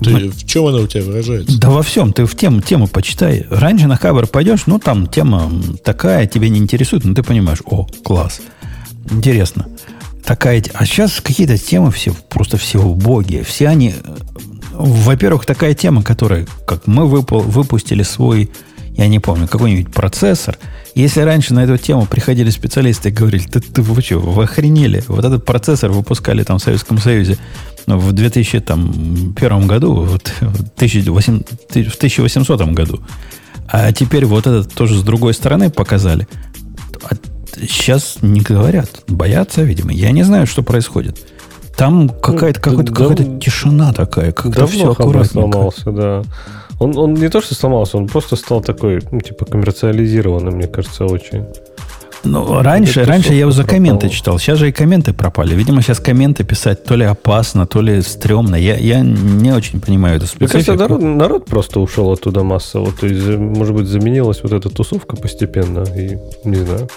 Ты, 0.00 0.10
Мы... 0.10 0.30
В 0.30 0.46
чем 0.46 0.66
она 0.66 0.78
у 0.78 0.86
тебя 0.86 1.04
выражается? 1.04 1.58
Да 1.58 1.70
во 1.70 1.82
всем. 1.82 2.12
Ты 2.12 2.24
в 2.24 2.34
тему, 2.34 2.60
тему 2.60 2.88
почитай. 2.88 3.46
Раньше 3.50 3.86
на 3.86 3.96
хабар 3.96 4.26
пойдешь, 4.26 4.66
ну 4.66 4.78
там 4.78 5.06
тема 5.06 5.50
такая, 5.84 6.26
тебе 6.26 6.48
не 6.48 6.58
интересует, 6.58 7.04
но 7.04 7.14
ты 7.14 7.22
понимаешь, 7.22 7.60
о, 7.64 7.86
класс. 8.02 8.40
Интересно. 9.10 9.68
Такая, 10.24 10.62
а 10.74 10.84
сейчас 10.84 11.20
какие-то 11.20 11.58
темы 11.58 11.90
все 11.90 12.14
просто 12.28 12.56
все 12.56 12.80
убогие. 12.80 13.44
Все 13.44 13.68
они... 13.68 13.94
Во-первых, 14.72 15.44
такая 15.44 15.74
тема, 15.74 16.02
которая, 16.02 16.46
как 16.66 16.86
мы 16.86 17.04
выпу- 17.04 17.42
выпустили 17.42 18.02
свой 18.02 18.50
я 18.96 19.08
не 19.08 19.18
помню, 19.18 19.48
какой-нибудь 19.48 19.92
процессор. 19.92 20.56
Если 20.94 21.20
раньше 21.20 21.52
на 21.54 21.64
эту 21.64 21.78
тему 21.78 22.06
приходили 22.06 22.50
специалисты 22.50 23.08
и 23.08 23.12
говорили, 23.12 23.44
ты, 23.44 23.60
ты 23.60 23.80
вы 23.82 24.02
что, 24.02 24.18
вы 24.18 24.44
охренели? 24.44 25.02
Вот 25.08 25.24
этот 25.24 25.44
процессор 25.44 25.90
выпускали 25.90 26.42
там 26.42 26.58
в 26.58 26.62
Советском 26.62 26.98
Союзе 26.98 27.38
ну, 27.86 27.98
в 27.98 28.12
2001 28.12 29.66
году, 29.66 29.94
в, 29.94 30.16
1800 30.16 32.60
году. 32.72 33.00
А 33.68 33.92
теперь 33.92 34.24
вот 34.26 34.46
этот 34.46 34.74
тоже 34.74 34.98
с 34.98 35.02
другой 35.02 35.34
стороны 35.34 35.70
показали. 35.70 36.26
А 37.04 37.10
сейчас 37.60 38.18
не 38.22 38.40
говорят. 38.40 39.04
Боятся, 39.06 39.62
видимо. 39.62 39.92
Я 39.92 40.10
не 40.10 40.24
знаю, 40.24 40.46
что 40.46 40.62
происходит. 40.62 41.18
Там 41.76 42.08
какая-то 42.08 42.60
какая 42.60 42.84
да, 42.84 42.92
какая 42.92 43.38
тишина 43.38 43.92
такая, 43.92 44.32
как-то 44.32 44.66
все 44.66 44.90
аккуратненько. 44.90 45.32
сломался, 45.32 45.92
да. 45.92 46.24
Он, 46.80 46.96
он 46.96 47.14
не 47.14 47.28
то, 47.28 47.42
что 47.42 47.54
сломался, 47.54 47.98
он 47.98 48.06
просто 48.06 48.36
стал 48.36 48.62
такой, 48.62 49.00
ну, 49.12 49.20
типа, 49.20 49.44
коммерциализированным, 49.44 50.54
мне 50.54 50.66
кажется, 50.66 51.04
очень. 51.04 51.44
Ну, 52.24 52.62
раньше, 52.62 53.04
раньше 53.04 53.32
я 53.32 53.40
его 53.40 53.50
за 53.50 53.64
комменты 53.64 54.08
читал. 54.08 54.38
Сейчас 54.38 54.58
же 54.58 54.68
и 54.68 54.72
комменты 54.72 55.12
пропали. 55.12 55.54
Видимо, 55.54 55.82
сейчас 55.82 56.00
комменты 56.00 56.44
писать 56.44 56.84
то 56.84 56.94
ли 56.94 57.04
опасно, 57.04 57.66
то 57.66 57.82
ли 57.82 58.00
стрёмно. 58.02 58.56
Я, 58.56 58.76
я 58.76 59.00
не 59.00 59.52
очень 59.52 59.80
понимаю 59.80 60.16
эту 60.16 60.26
специфику. 60.26 60.56
Мне 60.56 60.64
кажется, 60.64 60.88
народ, 60.88 61.02
народ 61.02 61.44
просто 61.46 61.80
ушел 61.80 62.12
оттуда 62.12 62.42
массово. 62.42 62.92
То 62.92 63.06
есть, 63.06 63.26
может 63.26 63.74
быть, 63.74 63.86
заменилась 63.86 64.42
вот 64.42 64.52
эта 64.52 64.68
тусовка 64.68 65.16
постепенно. 65.16 65.84
И 65.96 66.18
не 66.44 66.56
знаю. 66.56 66.88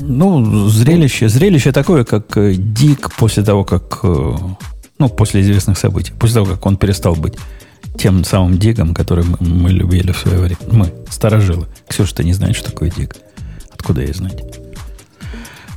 Ну, 0.00 0.68
зрелище, 0.68 1.28
зрелище 1.28 1.72
такое, 1.72 2.04
как 2.04 2.36
э, 2.36 2.54
Дик 2.54 3.14
после 3.16 3.42
того, 3.42 3.64
как... 3.64 4.00
Э, 4.02 4.34
ну, 4.98 5.08
после 5.08 5.42
известных 5.42 5.78
событий. 5.78 6.12
После 6.18 6.36
того, 6.36 6.46
как 6.46 6.64
он 6.64 6.76
перестал 6.76 7.14
быть 7.14 7.34
тем 7.98 8.24
самым 8.24 8.58
дигом, 8.58 8.94
который 8.94 9.24
мы, 9.24 9.36
мы 9.40 9.70
любили 9.70 10.12
в 10.12 10.18
свое 10.18 10.38
время. 10.38 10.58
Мы, 10.70 10.92
старожилы. 11.10 11.68
Ксюша, 11.88 12.16
ты 12.16 12.24
не 12.24 12.32
знаешь, 12.32 12.56
что 12.56 12.70
такое 12.70 12.90
диг? 12.90 13.16
Откуда 13.70 14.02
ей 14.02 14.12
знать? 14.12 14.42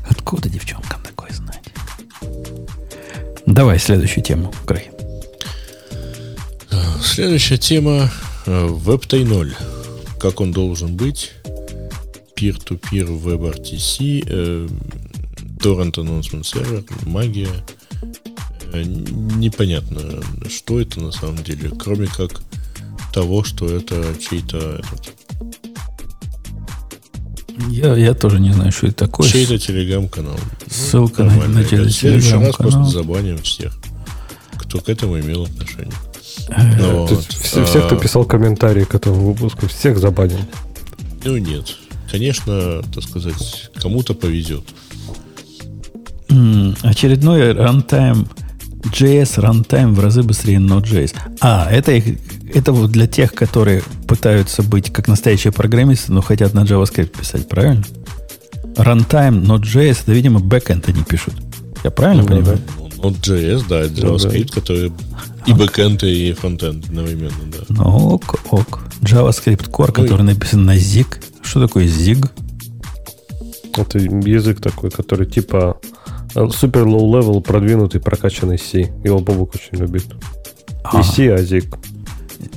Откуда 0.09 0.49
девчонкам 0.49 1.01
такое 1.03 1.31
знать? 1.31 1.63
Давай 3.45 3.79
следующую 3.79 4.23
тему, 4.23 4.53
Край. 4.65 4.89
Следующая 7.01 7.57
тема 7.57 8.11
Web 8.45 9.07
3.0. 9.07 9.53
Как 10.19 10.41
он 10.41 10.51
должен 10.51 10.95
быть? 10.95 11.31
Peer-to-peer 12.35 13.07
WebRTC, 13.07 14.23
э, 14.27 14.67
Torrent 15.59 15.93
Announcement 15.93 16.41
Server, 16.41 16.83
магия, 17.05 17.47
Э, 17.47 17.74
непонятно, 18.73 20.21
что 20.49 20.79
это 20.79 20.99
на 20.99 21.11
самом 21.11 21.43
деле, 21.43 21.69
кроме 21.69 22.07
как 22.07 22.41
того, 23.13 23.43
что 23.43 23.67
это 23.67 24.03
чей-то 24.19 24.81
этот, 24.83 25.15
я, 27.69 27.95
я 27.95 28.13
тоже 28.13 28.39
не 28.39 28.51
знаю, 28.51 28.71
что 28.71 28.87
это 28.87 29.05
такое. 29.05 29.29
Чей-то 29.29 29.57
телеграм-канал. 29.57 30.37
Ссылка 30.69 31.23
ну, 31.23 31.31
на, 31.41 31.47
на 31.47 31.63
телеграм-канал. 31.63 32.47
раз 32.47 32.55
просто 32.55 32.83
забаним 32.85 33.37
всех, 33.39 33.77
кто 34.57 34.79
к 34.79 34.89
этому 34.89 35.19
имел 35.19 35.43
отношение. 35.43 35.93
Э, 36.49 36.77
Но, 36.77 37.05
вот, 37.05 37.25
все, 37.33 37.61
а... 37.61 37.65
всех, 37.65 37.85
кто 37.85 37.95
писал 37.95 38.25
комментарии 38.25 38.83
к 38.83 38.93
этому 38.93 39.31
выпуску, 39.33 39.67
всех 39.67 39.97
забаним. 39.97 40.39
Ну, 41.23 41.37
нет. 41.37 41.75
Конечно, 42.11 42.81
так 42.93 43.03
сказать, 43.03 43.71
кому-то 43.75 44.13
повезет. 44.13 44.63
Очередной 46.81 47.53
рантайм 47.53 48.27
JS 48.91 49.39
runtime 49.39 49.93
в 49.93 49.99
разы 49.99 50.23
быстрее 50.23 50.57
Node.js. 50.57 51.15
А, 51.41 51.67
это, 51.71 51.91
это 52.53 52.71
вот 52.71 52.91
для 52.91 53.07
тех, 53.07 53.33
которые 53.33 53.83
пытаются 54.07 54.63
быть 54.63 54.91
как 54.91 55.07
настоящие 55.07 55.51
программисты, 55.51 56.11
но 56.11 56.21
хотят 56.21 56.53
на 56.53 56.63
JavaScript 56.63 57.17
писать, 57.17 57.47
правильно? 57.49 57.83
Runtime 58.75 59.41
Node.js, 59.41 59.99
это, 60.03 60.11
видимо, 60.11 60.39
backend 60.39 60.89
они 60.89 61.03
пишут. 61.03 61.33
Я 61.83 61.91
правильно 61.91 62.23
ну, 62.23 62.29
понимаю? 62.29 62.59
Node.js, 62.97 63.65
да, 63.67 63.81
это 63.81 63.93
JavaScript, 63.93 64.47
да. 64.47 64.61
который 64.61 64.91
и 65.45 65.53
backend, 65.53 66.03
и 66.03 66.33
frontend 66.33 66.85
одновременно, 66.85 67.31
да. 67.51 67.59
Ну, 67.69 68.15
ок, 68.15 68.39
ок. 68.51 68.81
JavaScript 69.01 69.69
Core, 69.69 69.93
ну, 69.95 70.03
который 70.03 70.23
написан 70.23 70.65
на 70.65 70.75
Zig. 70.75 71.07
Что 71.43 71.67
такое 71.67 71.85
Zig? 71.85 72.27
Это 73.77 73.99
язык 73.99 74.61
такой, 74.61 74.89
который 74.89 75.27
типа 75.27 75.77
Супер 76.51 76.85
low-level, 76.85 77.41
продвинутый, 77.41 78.01
прокачанный 78.01 78.59
C. 78.59 78.93
Его 79.03 79.19
Бобук 79.19 79.55
очень 79.55 79.79
любит. 79.79 80.05
Не 80.93 81.03
C, 81.03 81.33
а 81.33 81.37
Zig. 81.37 81.73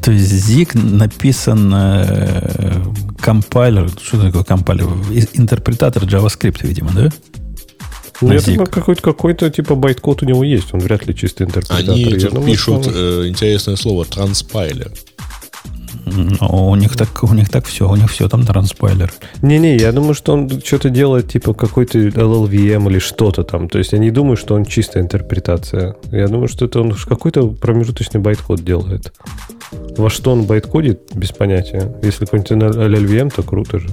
То 0.03 0.11
есть 0.11 0.31
Zig 0.31 0.77
написан 0.77 1.73
э, 1.75 2.83
compiler. 3.20 3.89
Что 4.03 4.21
такое 4.21 4.43
compiler? 4.43 4.86
Интерпретатор 5.33 6.03
JavaScript, 6.05 6.67
видимо, 6.67 6.91
да? 6.93 7.11
Ну, 8.21 8.33
я 8.33 8.41
думаю, 8.41 8.67
какой-то, 8.67 9.01
какой-то 9.01 9.49
типа 9.49 9.77
байткод 9.77 10.23
у 10.23 10.27
него 10.27 10.43
есть. 10.43 10.75
Он 10.75 10.81
вряд 10.81 11.07
ли 11.07 11.15
чистый 11.15 11.45
интерпретатор. 11.45 11.95
Они 11.95 12.05
тут 12.05 12.45
пишут 12.45 12.89
э, 12.93 13.29
интересное 13.29 13.77
слово 13.77 14.05
transpiler. 14.05 14.90
У 16.41 16.75
них 16.77 16.97
так, 16.97 17.23
у 17.23 17.35
них 17.35 17.49
так 17.49 17.66
все, 17.66 17.89
у 17.89 17.97
них 17.97 18.11
все 18.11 18.29
там 18.29 18.45
transpiler. 18.45 19.12
Не-не, 19.43 19.77
я 19.77 19.93
думаю, 19.93 20.15
что 20.15 20.33
он 20.33 20.49
что-то 20.65 20.91
делает 20.91 21.29
типа 21.29 21.55
какой-то 21.55 21.99
LLVM 21.99 22.89
или 22.89 22.99
что-то 22.99 23.43
там. 23.43 23.69
То 23.69 23.79
есть 23.79 23.93
я 23.93 23.99
не 23.99 24.11
думаю, 24.11 24.37
что 24.37 24.55
он 24.55 24.65
чистая 24.65 25.03
интерпретация. 25.03 25.97
Я 26.11 26.29
думаю, 26.29 26.49
что 26.49 26.65
это 26.65 26.81
он 26.81 26.93
какой-то 26.93 27.49
промежуточный 27.49 28.20
байткод 28.20 28.65
делает. 28.65 29.12
Во 29.97 30.11
что 30.11 30.33
он 30.33 30.45
байткодит, 30.45 31.01
без 31.15 31.33
понятия. 31.33 31.95
Если 32.03 32.25
какой-нибудь 32.25 32.53
LLVM, 32.53 33.32
то 33.35 33.43
круто 33.43 33.79
же. 33.79 33.89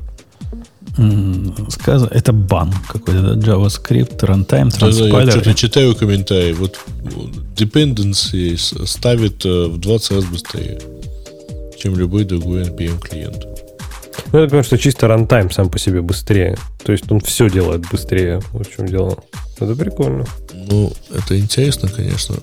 сказано, 1.70 2.10
это 2.12 2.32
бан 2.32 2.72
какой-то, 2.88 3.36
да? 3.36 3.52
JavaScript, 3.52 4.20
runtime, 4.20 4.70
transpiler. 4.70 5.12
Да, 5.12 5.24
я 5.24 5.32
что-то 5.32 5.54
читаю 5.54 5.96
комментарии. 5.96 6.54
Вот 6.54 6.80
dependency 7.56 8.56
ставит 8.86 9.46
э, 9.46 9.66
в 9.68 9.78
20 9.78 10.12
раз 10.12 10.26
быстрее, 10.26 10.80
чем 11.78 11.96
любой 11.98 12.24
другой 12.26 12.64
NPM 12.64 13.00
клиент. 13.00 13.46
Ну, 14.32 14.40
я 14.40 14.48
думаю, 14.48 14.64
что 14.64 14.78
чисто 14.78 15.08
рантайм 15.08 15.52
сам 15.52 15.70
по 15.70 15.78
себе 15.80 16.02
быстрее. 16.02 16.58
То 16.84 16.92
есть 16.92 17.10
он 17.12 17.20
все 17.20 17.50
делает 17.50 17.82
быстрее. 17.92 18.42
Вот 18.52 18.68
в 18.68 18.76
чем 18.76 18.88
дело. 18.88 19.18
Это 19.60 19.76
прикольно. 19.76 20.26
Ну, 20.54 20.92
это 21.14 21.40
интересно, 21.40 21.88
конечно. 21.90 22.36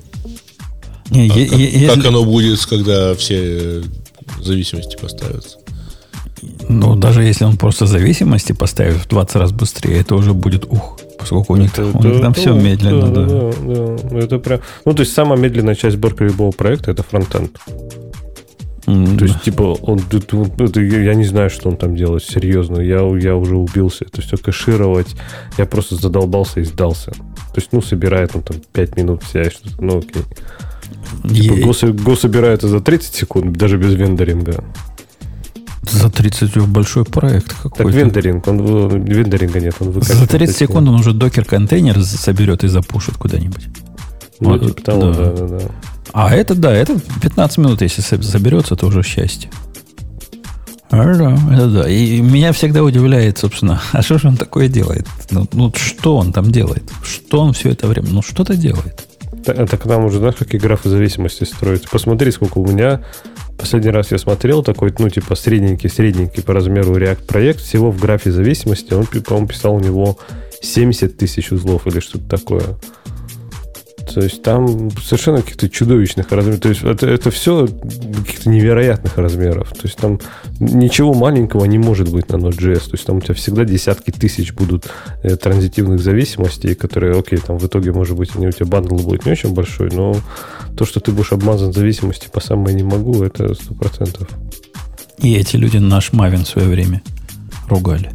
Не, 1.10 1.30
а 1.30 1.34
е- 1.34 1.46
как, 1.48 1.58
е- 1.58 1.88
как 1.88 2.06
оно 2.06 2.24
будет, 2.24 2.64
когда 2.66 3.14
все 3.14 3.82
зависимости 4.40 4.96
поставятся? 4.96 5.58
Ну, 6.68 6.96
даже 6.96 7.22
если 7.22 7.44
он 7.44 7.56
просто 7.56 7.86
зависимости 7.86 8.52
поставит 8.52 8.96
в 8.96 9.08
20 9.08 9.36
раз 9.36 9.52
быстрее, 9.52 10.00
это 10.00 10.14
уже 10.14 10.32
будет 10.32 10.64
ух. 10.64 10.98
Поскольку 11.18 11.52
у 11.52 11.56
них, 11.56 11.72
Это- 11.72 11.84
у 11.84 12.02
них 12.02 12.14
это- 12.14 12.20
там 12.20 12.34
все 12.34 12.54
да, 12.54 12.60
медленно, 12.60 13.08
да. 13.08 13.24
да, 13.26 13.52
да, 13.60 13.96
да. 14.10 14.18
Это 14.18 14.38
прям... 14.38 14.60
Ну, 14.84 14.94
то 14.94 15.00
есть 15.02 15.12
самая 15.12 15.38
медленная 15.38 15.74
часть 15.74 15.96
сборки 15.96 16.22
любого 16.22 16.50
проекта 16.52 16.90
это 16.90 17.02
фронтенд. 17.02 17.56
М, 18.86 19.16
То 19.16 19.24
есть, 19.26 19.42
типа, 19.42 19.62
он, 19.82 20.00
это- 20.00 20.80
я 20.80 21.14
не 21.14 21.24
знаю, 21.24 21.50
что 21.50 21.68
он 21.68 21.76
там 21.76 21.94
делает, 21.94 22.24
серьезно. 22.24 22.80
Я, 22.80 23.00
я 23.18 23.36
уже 23.36 23.56
убился. 23.56 24.04
Это 24.04 24.22
все 24.22 24.36
кэшировать. 24.36 25.14
Я 25.58 25.66
просто 25.66 25.94
задолбался 25.96 26.60
и 26.60 26.64
сдался. 26.64 27.12
То 27.12 27.56
есть, 27.58 27.68
ну, 27.72 27.80
собирает 27.82 28.34
он 28.34 28.42
там 28.42 28.56
5 28.72 28.96
минут 28.96 29.22
вся 29.22 29.44
что-то. 29.44 29.82
Ну, 29.82 29.98
окей. 29.98 30.22
Типа, 31.34 31.54
е- 31.54 31.74
со- 31.74 31.86
Go 31.88 32.16
собирает 32.16 32.62
за 32.62 32.80
30 32.80 33.14
секунд, 33.14 33.52
даже 33.56 33.76
без 33.78 33.94
вендоринга. 33.94 34.64
За 35.90 36.10
30 36.10 36.56
большой 36.66 37.04
проект 37.04 37.48
Так 37.48 37.72
какой-то. 37.74 37.98
вендоринг, 37.98 38.46
он, 38.48 38.62
в- 38.62 38.94
вендоринга 39.08 39.60
нет, 39.60 39.74
он 39.80 39.88
За 39.88 39.92
выкатывает 40.00 40.30
30 40.30 40.54
такие. 40.54 40.68
секунд 40.68 40.88
он 40.88 40.94
уже 40.94 41.12
докер-контейнер 41.12 42.02
соберет 42.02 42.64
и 42.64 42.68
запушит 42.68 43.16
куда-нибудь. 43.16 43.68
Ну, 44.40 44.50
Вот, 44.50 44.66
типа 44.76 44.82
того, 44.82 45.12
да. 45.12 45.12
да, 45.12 45.32
да, 45.32 45.58
да. 45.58 45.60
А 46.12 46.34
это, 46.34 46.54
да, 46.54 46.72
это 46.72 46.98
15 47.22 47.58
минут, 47.58 47.82
если 47.82 48.02
заберется, 48.22 48.76
то 48.76 48.86
уже 48.86 49.02
счастье. 49.02 49.50
Это 51.50 51.68
да. 51.68 51.88
И 51.88 52.20
меня 52.20 52.52
всегда 52.52 52.82
удивляет, 52.82 53.38
собственно, 53.38 53.80
а 53.92 54.02
что 54.02 54.18
же 54.18 54.28
он 54.28 54.36
такое 54.36 54.68
делает? 54.68 55.06
Ну, 55.30 55.48
ну, 55.52 55.72
что 55.74 56.16
он 56.16 56.32
там 56.32 56.52
делает? 56.52 56.84
Что 57.02 57.40
он 57.40 57.54
все 57.54 57.70
это 57.70 57.86
время? 57.86 58.08
Ну, 58.10 58.20
что-то 58.20 58.54
делает. 58.56 59.08
Это 59.46 59.76
к 59.76 59.86
нам 59.86 60.04
уже, 60.04 60.18
знаешь, 60.18 60.36
какие 60.36 60.60
графы 60.60 60.90
зависимости 60.90 61.44
строятся. 61.44 61.88
Посмотри, 61.90 62.30
сколько 62.30 62.58
у 62.58 62.66
меня. 62.66 63.00
Последний 63.58 63.90
раз 63.90 64.10
я 64.10 64.18
смотрел 64.18 64.62
такой, 64.62 64.94
ну, 64.98 65.08
типа, 65.08 65.34
средненький-средненький 65.34 66.42
по 66.42 66.52
размеру 66.52 66.94
React 66.94 67.26
проект. 67.26 67.60
Всего 67.60 67.90
в 67.90 67.98
графе 67.98 68.30
зависимости 68.30 68.92
он, 68.92 69.06
по-моему, 69.06 69.48
писал 69.48 69.74
у 69.74 69.80
него 69.80 70.18
70 70.60 71.16
тысяч 71.16 71.50
узлов 71.52 71.86
или 71.86 72.00
что-то 72.00 72.28
такое. 72.28 72.64
То 74.14 74.20
есть 74.20 74.42
там 74.42 74.90
совершенно 74.90 75.42
каких-то 75.42 75.68
чудовищных 75.68 76.30
размеров. 76.30 76.60
То 76.60 76.68
есть 76.68 76.82
это, 76.82 77.06
это 77.06 77.30
все 77.30 77.66
каких-то 77.66 78.50
невероятных 78.50 79.16
размеров. 79.16 79.70
То 79.70 79.82
есть 79.84 79.96
там 79.96 80.20
ничего 80.60 81.14
маленького 81.14 81.64
не 81.64 81.78
может 81.78 82.10
быть 82.10 82.28
на 82.30 82.36
Node.js. 82.36 82.84
То 82.84 82.92
есть 82.92 83.04
там 83.04 83.16
у 83.16 83.20
тебя 83.20 83.34
всегда 83.34 83.64
десятки 83.64 84.10
тысяч 84.10 84.52
будут 84.52 84.90
э, 85.22 85.36
транзитивных 85.36 86.00
зависимостей, 86.00 86.74
которые, 86.74 87.18
окей, 87.18 87.38
там 87.38 87.58
в 87.58 87.66
итоге, 87.66 87.92
может 87.92 88.16
быть, 88.16 88.30
они 88.36 88.48
у 88.48 88.52
тебя 88.52 88.66
бандл 88.66 88.96
будет 88.96 89.24
не 89.26 89.32
очень 89.32 89.54
большой, 89.54 89.90
но 89.92 90.16
то, 90.76 90.84
что 90.84 91.00
ты 91.00 91.12
будешь 91.12 91.32
обмазан 91.32 91.72
зависимости 91.72 92.28
по 92.32 92.40
самое 92.40 92.74
не 92.74 92.82
могу, 92.82 93.22
это 93.22 93.54
сто 93.54 93.74
процентов. 93.74 94.28
И 95.18 95.34
эти 95.34 95.56
люди 95.56 95.76
наш 95.76 96.12
Мавин 96.12 96.44
в 96.44 96.48
свое 96.48 96.68
время 96.68 97.02
ругали. 97.68 98.10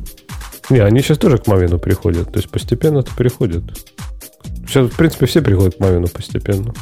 Не, 0.69 0.80
они 0.80 1.01
сейчас 1.01 1.17
тоже 1.17 1.38
к 1.38 1.48
Мавину 1.48 1.80
приходят. 1.80 2.32
То 2.32 2.40
есть 2.40 2.50
постепенно 2.50 3.00
это 3.00 3.11
приходят. 3.16 3.64
Сейчас, 4.68 4.90
в 4.92 4.96
принципе, 4.96 5.26
все 5.26 5.42
приходят 5.42 5.76
к 5.76 5.80
Мавину 5.80 6.08
постепенно. 6.08 6.74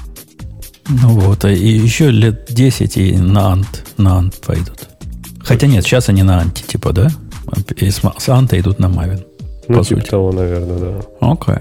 Ну 0.88 1.10
вот, 1.20 1.46
а 1.46 1.52
и 1.52 1.68
еще 1.68 2.12
лет 2.12 2.46
10 2.50 2.98
и 2.98 3.18
на 3.18 3.54
Ант, 3.54 3.84
на 3.98 4.18
Ант 4.18 4.36
пойдут. 4.46 4.88
Хотя 5.44 5.68
нет, 5.68 5.84
сейчас 5.84 6.10
они 6.10 6.24
на 6.24 6.40
Анте, 6.40 6.64
типа, 6.64 6.92
да? 6.94 7.08
И 7.78 7.90
с, 7.90 8.02
с 8.18 8.30
Анта 8.30 8.60
идут 8.60 8.80
на 8.80 8.90
Мавин. 8.90 9.22
Ну, 9.68 9.80
По 9.80 9.84
типа 9.84 10.02
сути. 10.02 10.10
того, 10.12 10.32
наверное, 10.32 10.78
да. 10.78 11.02
Окей. 11.22 11.56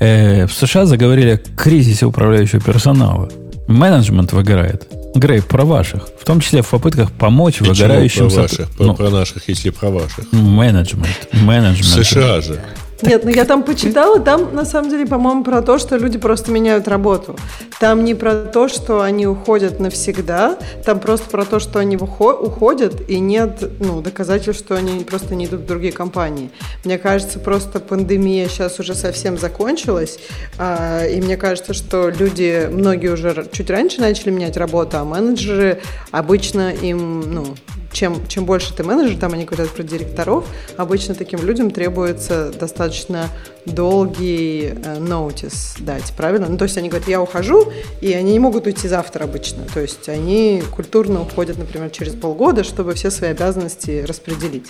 Э, 0.00 0.46
в 0.46 0.52
США 0.52 0.84
заговорили 0.86 1.30
о 1.30 1.38
кризисе 1.38 2.04
управляющего 2.06 2.60
персонала. 2.60 3.30
Менеджмент 3.68 4.32
выгорает. 4.32 4.86
Грей, 5.14 5.40
про 5.42 5.64
ваших. 5.64 6.08
В 6.20 6.24
том 6.24 6.40
числе 6.40 6.62
в 6.62 6.68
попытках 6.68 7.10
помочь 7.12 7.58
Почему 7.58 7.74
выгорающим... 7.74 8.28
про 8.28 8.42
ваших? 8.42 8.70
Про, 8.70 8.84
Ну, 8.84 8.94
про 8.94 9.10
наших, 9.10 9.48
если 9.48 9.70
про 9.70 9.90
ваших. 9.90 10.30
менеджмент. 10.32 11.28
Менеджмент. 11.32 12.06
США 12.06 12.40
же. 12.40 12.60
Нет, 13.02 13.24
ну 13.24 13.30
я 13.30 13.44
там 13.44 13.64
почитала, 13.64 14.20
там 14.20 14.54
на 14.54 14.64
самом 14.64 14.90
деле, 14.90 15.06
по-моему, 15.06 15.42
про 15.42 15.60
то, 15.60 15.78
что 15.78 15.96
люди 15.96 16.18
просто 16.18 16.52
меняют 16.52 16.86
работу. 16.86 17.36
Там 17.80 18.04
не 18.04 18.14
про 18.14 18.34
то, 18.34 18.68
что 18.68 19.02
они 19.02 19.26
уходят 19.26 19.80
навсегда, 19.80 20.56
там 20.84 21.00
просто 21.00 21.28
про 21.28 21.44
то, 21.44 21.58
что 21.58 21.80
они 21.80 21.96
уходят, 21.96 23.08
и 23.08 23.18
нет 23.18 23.70
ну, 23.80 24.00
доказательств, 24.00 24.64
что 24.64 24.76
они 24.76 25.02
просто 25.02 25.34
не 25.34 25.46
идут 25.46 25.62
в 25.62 25.66
другие 25.66 25.92
компании. 25.92 26.50
Мне 26.84 26.96
кажется, 26.96 27.40
просто 27.40 27.80
пандемия 27.80 28.48
сейчас 28.48 28.78
уже 28.78 28.94
совсем 28.94 29.36
закончилась, 29.36 30.18
а, 30.58 31.04
и 31.04 31.20
мне 31.20 31.36
кажется, 31.36 31.74
что 31.74 32.08
люди, 32.08 32.68
многие 32.70 33.08
уже 33.08 33.46
чуть 33.50 33.68
раньше 33.68 34.00
начали 34.00 34.30
менять 34.30 34.56
работу, 34.56 34.98
а 34.98 35.04
менеджеры 35.04 35.80
обычно 36.12 36.70
им, 36.70 37.20
ну, 37.32 37.46
чем, 37.92 38.26
чем 38.26 38.44
больше 38.44 38.74
ты 38.74 38.82
менеджер, 38.82 39.18
там 39.18 39.34
они 39.34 39.44
говорят 39.44 39.70
про 39.70 39.82
директоров, 39.82 40.46
обычно 40.76 41.14
таким 41.14 41.40
людям 41.44 41.70
требуется 41.70 42.50
достаточно 42.50 43.28
долгий 43.66 44.72
э, 44.74 44.98
notice 44.98 45.82
дать, 45.82 46.12
правильно? 46.16 46.48
Ну, 46.48 46.56
то 46.56 46.64
есть 46.64 46.76
они 46.76 46.88
говорят, 46.88 47.08
я 47.08 47.20
ухожу, 47.20 47.72
и 48.00 48.12
они 48.12 48.32
не 48.32 48.38
могут 48.38 48.66
уйти 48.66 48.88
завтра 48.88 49.24
обычно. 49.24 49.64
То 49.72 49.80
есть 49.80 50.08
они 50.08 50.62
культурно 50.70 51.22
уходят, 51.22 51.58
например, 51.58 51.90
через 51.90 52.14
полгода, 52.14 52.64
чтобы 52.64 52.94
все 52.94 53.10
свои 53.10 53.30
обязанности 53.30 54.04
распределить. 54.06 54.66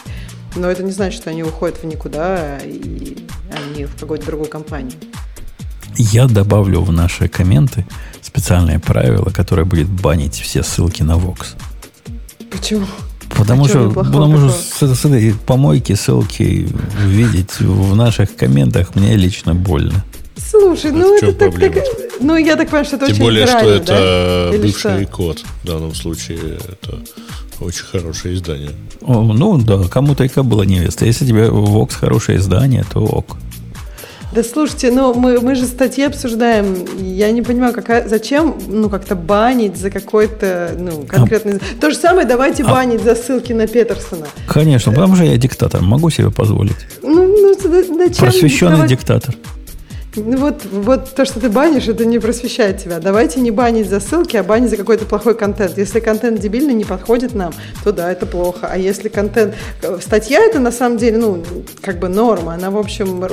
Но 0.55 0.71
это 0.71 0.83
не 0.83 0.91
значит, 0.91 1.21
что 1.21 1.31
они 1.31 1.43
уходят 1.43 1.79
в 1.79 1.85
никуда, 1.85 2.59
и 2.59 3.17
они 3.51 3.87
в 3.87 3.99
какую-то 3.99 4.27
другую 4.27 4.51
компанию. 4.51 4.99
Я 5.97 6.27
добавлю 6.27 6.81
в 6.81 6.93
наши 6.93 7.29
комменты 7.29 7.87
специальное 8.21 8.79
правило, 8.79 9.31
которое 9.31 9.65
будет 9.65 9.89
банить 9.89 10.35
все 10.35 10.63
ссылки 10.63 11.03
на 11.03 11.13
Vox. 11.13 11.55
Почему? 12.51 12.87
Потому 13.37 13.65
А 13.65 13.69
что, 13.69 13.91
потому 13.91 14.37
что 14.37 14.51
с, 14.51 14.95
с 14.95 15.05
этой 15.05 15.35
помойки 15.47 15.95
ссылки 15.95 16.69
видеть 17.05 17.61
в 17.61 17.95
наших 17.97 18.35
комментах 18.37 18.95
мне 18.95 19.17
лично 19.17 19.55
больно. 19.55 20.05
Слушай, 20.37 20.91
А 20.91 20.95
ну 20.95 21.17
это 21.17 21.27
чём 21.27 21.35
так, 21.35 21.59
так- 21.59 21.85
Ну, 22.21 22.37
я 22.37 22.57
так 22.57 22.67
понимаю, 22.69 22.85
что 22.85 22.97
это 22.97 23.07
Тем 23.07 23.15
очень 23.15 23.23
более, 23.25 23.47
что 23.47 23.71
это 23.71 24.51
да? 24.53 24.59
Бывший 24.59 25.05
что? 25.05 25.07
код. 25.07 25.45
В 25.63 25.67
данном 25.67 25.95
случае 25.95 26.39
это 26.83 26.99
очень 27.61 27.85
хорошее 27.85 28.35
издание. 28.35 28.71
О, 29.01 29.23
ну 29.23 29.59
да, 29.59 29.83
кому-то 29.89 30.25
и 30.25 30.29
было 30.43 30.63
невеста. 30.63 31.05
Если 31.07 31.27
тебе 31.27 31.47
Vox 31.47 31.93
хорошее 31.93 32.39
издание, 32.39 32.85
то 32.93 33.01
ок. 33.01 33.37
Да 34.35 34.43
слушайте, 34.43 34.91
ну 34.91 35.13
мы, 35.13 35.41
мы 35.41 35.55
же 35.55 35.65
статьи 35.67 36.05
обсуждаем. 36.05 36.87
Я 36.99 37.31
не 37.33 37.43
понимаю, 37.43 37.75
какая, 37.75 38.09
зачем 38.09 38.57
ну 38.67 38.89
как-то 38.89 39.15
банить 39.15 39.77
за 39.77 39.91
какой-то 39.91 40.71
ну, 40.79 41.05
конкретный... 41.07 41.61
То 41.81 41.91
же 41.91 41.97
самое 41.97 42.27
давайте 42.27 42.63
А. 42.63 42.71
банить 42.71 43.03
за 43.03 43.15
ссылки 43.15 43.53
на 43.53 43.67
Петерсона. 43.67 44.27
Конечно, 44.49 44.91
потому 44.93 45.17
что 45.17 45.25
я 45.25 45.37
диктатор, 45.37 45.83
могу 45.83 46.09
себе 46.09 46.31
позволить. 46.31 46.77
Ну, 47.03 47.27
ну 47.27 47.55
за- 47.55 47.85
зачем... 47.85 48.25
Просвещенный 48.27 48.73
давать- 48.77 48.89
диктатор. 48.91 49.35
Ну 50.15 50.37
вот, 50.37 50.67
вот 50.71 51.15
то, 51.15 51.25
что 51.25 51.41
ты 51.41 51.49
банишь, 51.49 51.89
это 51.89 52.05
не 52.05 52.19
просвещает 52.19 52.79
тебя. 52.79 52.99
Давайте 52.99 53.41
не 53.41 53.51
банить 53.51 53.89
за 53.89 53.99
ссылки, 53.99 54.37
а 54.37 54.43
банить 54.43 54.69
за 54.69 54.77
какой-то 54.77 55.07
плохой 55.07 55.35
контент. 55.35 55.79
Если 55.79 56.01
контент 56.01 56.39
дебильный 56.39 56.75
не 56.75 56.85
подходит 56.85 57.35
нам, 57.35 57.55
то 57.83 57.93
да, 57.93 58.13
это 58.13 58.27
плохо. 58.27 58.69
А 58.71 58.77
если 58.77 59.09
контент... 59.09 59.55
э, 59.81 59.99
Статья 60.03 60.41
это 60.41 60.59
на 60.59 60.71
самом 60.71 60.99
деле, 60.99 61.17
ну, 61.17 61.43
как 61.81 61.99
бы 61.99 62.09
норма. 62.09 62.55
Она, 62.55 62.71
в 62.71 62.77
общем, 62.77 63.25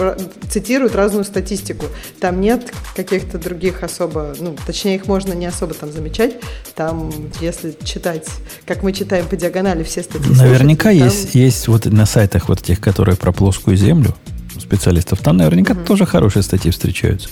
цитирует 0.49 0.95
разную 0.95 1.25
статистику. 1.25 1.85
Там 2.21 2.39
нет 2.39 2.71
каких-то 2.95 3.37
других 3.37 3.83
особо... 3.83 4.33
Ну, 4.39 4.55
точнее, 4.65 4.95
их 4.95 5.05
можно 5.07 5.33
не 5.33 5.47
особо 5.47 5.73
там 5.73 5.91
замечать. 5.91 6.37
Там, 6.75 7.11
если 7.41 7.75
читать, 7.83 8.25
как 8.65 8.83
мы 8.83 8.93
читаем 8.93 9.25
по 9.25 9.35
диагонали 9.35 9.83
все 9.83 10.01
статьи... 10.01 10.33
Наверняка 10.33 10.91
слушать, 10.91 10.99
там- 10.99 11.19
есть, 11.23 11.35
есть 11.35 11.67
вот 11.67 11.85
на 11.87 12.05
сайтах 12.05 12.47
вот 12.47 12.61
этих, 12.61 12.79
которые 12.79 13.17
про 13.17 13.33
плоскую 13.33 13.75
землю, 13.75 14.15
специалистов, 14.73 15.19
там 15.19 15.37
наверняка 15.37 15.73
тоже 15.73 16.05
хорошие 16.05 16.43
статьи 16.43 16.69
встречаются. 16.71 17.29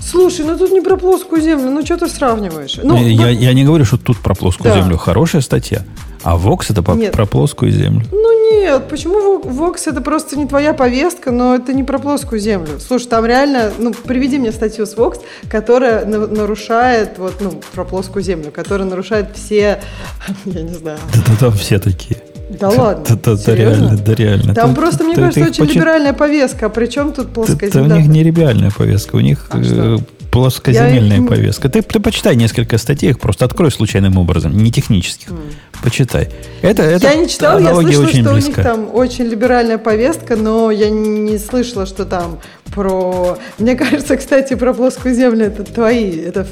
Слушай, 0.00 0.44
ну 0.46 0.56
тут 0.56 0.70
не 0.72 0.80
про 0.80 0.96
плоскую 0.96 1.42
землю, 1.42 1.70
ну 1.70 1.84
что 1.84 1.96
ты 1.96 2.08
сравниваешь? 2.08 2.78
Ну, 2.82 2.96
я, 2.96 3.26
вот- 3.26 3.30
я 3.32 3.52
не 3.52 3.64
говорю, 3.64 3.84
что 3.84 3.96
тут 3.98 4.18
про 4.18 4.34
плоскую 4.34 4.72
Да. 4.72 4.80
землю 4.80 4.96
хорошая 4.96 5.42
статья, 5.42 5.82
а 6.22 6.36
Vox 6.36 6.66
это 6.70 6.82
по- 6.82 6.94
про 6.94 7.26
плоскую 7.26 7.70
землю. 7.72 8.06
Ну 8.12 8.52
нет, 8.52 8.88
почему 8.88 9.40
Вокс 9.42 9.86
это 9.88 10.00
просто 10.00 10.38
не 10.38 10.46
твоя 10.46 10.72
повестка, 10.74 11.30
но 11.32 11.54
это 11.54 11.72
не 11.74 11.82
про 11.84 11.98
плоскую 11.98 12.40
землю. 12.40 12.78
Слушай, 12.80 13.08
там 13.08 13.26
реально, 13.26 13.72
ну 13.78 13.92
приведи 13.92 14.38
мне 14.38 14.52
статью 14.52 14.86
с 14.86 14.96
Вокс, 14.96 15.18
которая 15.50 16.04
на- 16.06 16.26
нарушает, 16.26 17.18
вот, 17.18 17.34
ну, 17.40 17.60
про 17.74 17.84
плоскую 17.84 18.22
землю, 18.22 18.50
которая 18.52 18.88
нарушает 18.88 19.26
все, 19.36 19.80
я 20.46 20.62
не 20.62 20.74
знаю. 20.74 20.98
Да, 21.14 21.20
да, 21.26 21.36
там 21.40 21.52
все 21.52 21.78
такие. 21.78 22.16
Да 22.58 22.68
ладно. 22.68 23.18
Да, 23.22 23.36
да, 23.36 23.54
реально, 23.54 23.96
да 23.96 24.14
реально. 24.14 24.54
Там 24.54 24.74
просто, 24.74 25.04
мне 25.04 25.14
кажется, 25.14 25.40
очень 25.40 25.64
либеральная 25.64 26.12
повестка. 26.12 26.66
А 26.66 26.68
при 26.68 26.86
чем 26.86 27.12
тут 27.12 27.32
плоская 27.32 27.70
земля? 27.70 27.94
у 27.94 27.98
них 27.98 28.08
не 28.08 28.24
либеральная 28.24 28.70
повестка, 28.70 29.16
у 29.16 29.20
них 29.20 29.48
а 29.50 29.98
плоскоземельная 30.30 31.22
повестка. 31.22 31.68
Ты, 31.68 31.82
ты 31.82 32.00
почитай 32.00 32.36
несколько 32.36 32.78
статей, 32.78 33.14
просто 33.14 33.44
открой 33.44 33.70
случайным 33.70 34.16
образом, 34.18 34.56
не 34.56 34.70
технических. 34.70 35.28
Mm. 35.28 35.52
Почитай. 35.82 36.28
Это, 36.62 36.82
это 36.82 37.08
я 37.08 37.14
не 37.14 37.28
читал, 37.28 37.58
я 37.58 37.74
слышала, 37.74 38.08
что 38.08 38.32
близка. 38.32 38.32
у 38.32 38.36
них 38.36 38.54
там 38.56 38.88
очень 38.94 39.24
либеральная 39.24 39.78
повестка, 39.78 40.36
но 40.36 40.70
я 40.70 40.90
не 40.90 41.38
слышала, 41.38 41.86
что 41.86 42.04
там 42.04 42.38
про... 42.74 43.38
Мне 43.58 43.74
кажется, 43.76 44.16
кстати, 44.16 44.54
про 44.54 44.74
плоскую 44.74 45.14
землю 45.14 45.46
это 45.46 45.64
твои, 45.64 46.16
это 46.18 46.44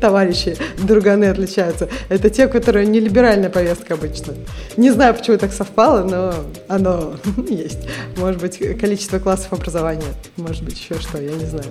товарищи, 0.00 0.56
друганы 0.78 1.24
отличаются. 1.24 1.88
Это 2.08 2.30
те, 2.30 2.48
которые 2.48 2.86
не 2.86 3.00
либеральная 3.00 3.50
повестка 3.50 3.94
обычно. 3.94 4.34
Не 4.76 4.90
знаю, 4.90 5.14
почему 5.14 5.36
так 5.36 5.52
совпало, 5.52 6.04
но 6.04 6.34
оно 6.68 7.14
есть. 7.48 7.80
Может 8.16 8.40
быть, 8.40 8.58
количество 8.78 9.18
классов 9.18 9.52
образования, 9.52 10.02
может 10.36 10.62
быть, 10.62 10.78
еще 10.78 11.00
что, 11.00 11.20
я 11.20 11.32
не 11.32 11.46
знаю. 11.46 11.66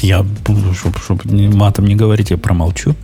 Я, 0.00 0.24
чтобы 0.74 0.98
чтоб 0.98 1.24
матом 1.24 1.86
не 1.86 1.96
говорить, 1.96 2.30
я 2.30 2.38
промолчу. 2.38 2.94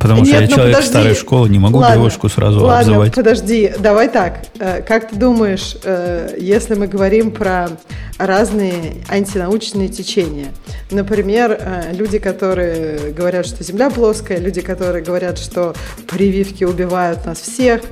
Потому 0.00 0.22
Нет, 0.22 0.28
что 0.28 0.36
я 0.36 0.40
ну 0.48 0.54
человек 0.54 0.74
подожди. 0.76 0.90
старой 0.90 1.14
школы, 1.14 1.48
не 1.50 1.58
могу 1.58 1.78
ладно, 1.78 1.96
девушку 1.96 2.30
сразу 2.30 2.60
ладно, 2.60 2.78
обзывать. 2.78 3.14
подожди, 3.14 3.70
давай 3.78 4.08
так. 4.08 4.46
Э, 4.58 4.80
как 4.80 5.10
ты 5.10 5.16
думаешь, 5.16 5.76
э, 5.84 6.36
если 6.38 6.74
мы 6.74 6.86
говорим 6.86 7.30
про 7.32 7.68
разные 8.16 8.94
антинаучные 9.10 9.88
течения? 9.88 10.48
Например, 10.90 11.54
э, 11.60 11.92
люди, 11.92 12.18
которые 12.18 13.12
говорят, 13.12 13.44
что 13.44 13.62
Земля 13.62 13.90
плоская, 13.90 14.38
люди, 14.38 14.62
которые 14.62 15.04
говорят, 15.04 15.36
что 15.36 15.74
прививки 16.08 16.64
убивают 16.64 17.26
нас 17.26 17.38
всех, 17.38 17.82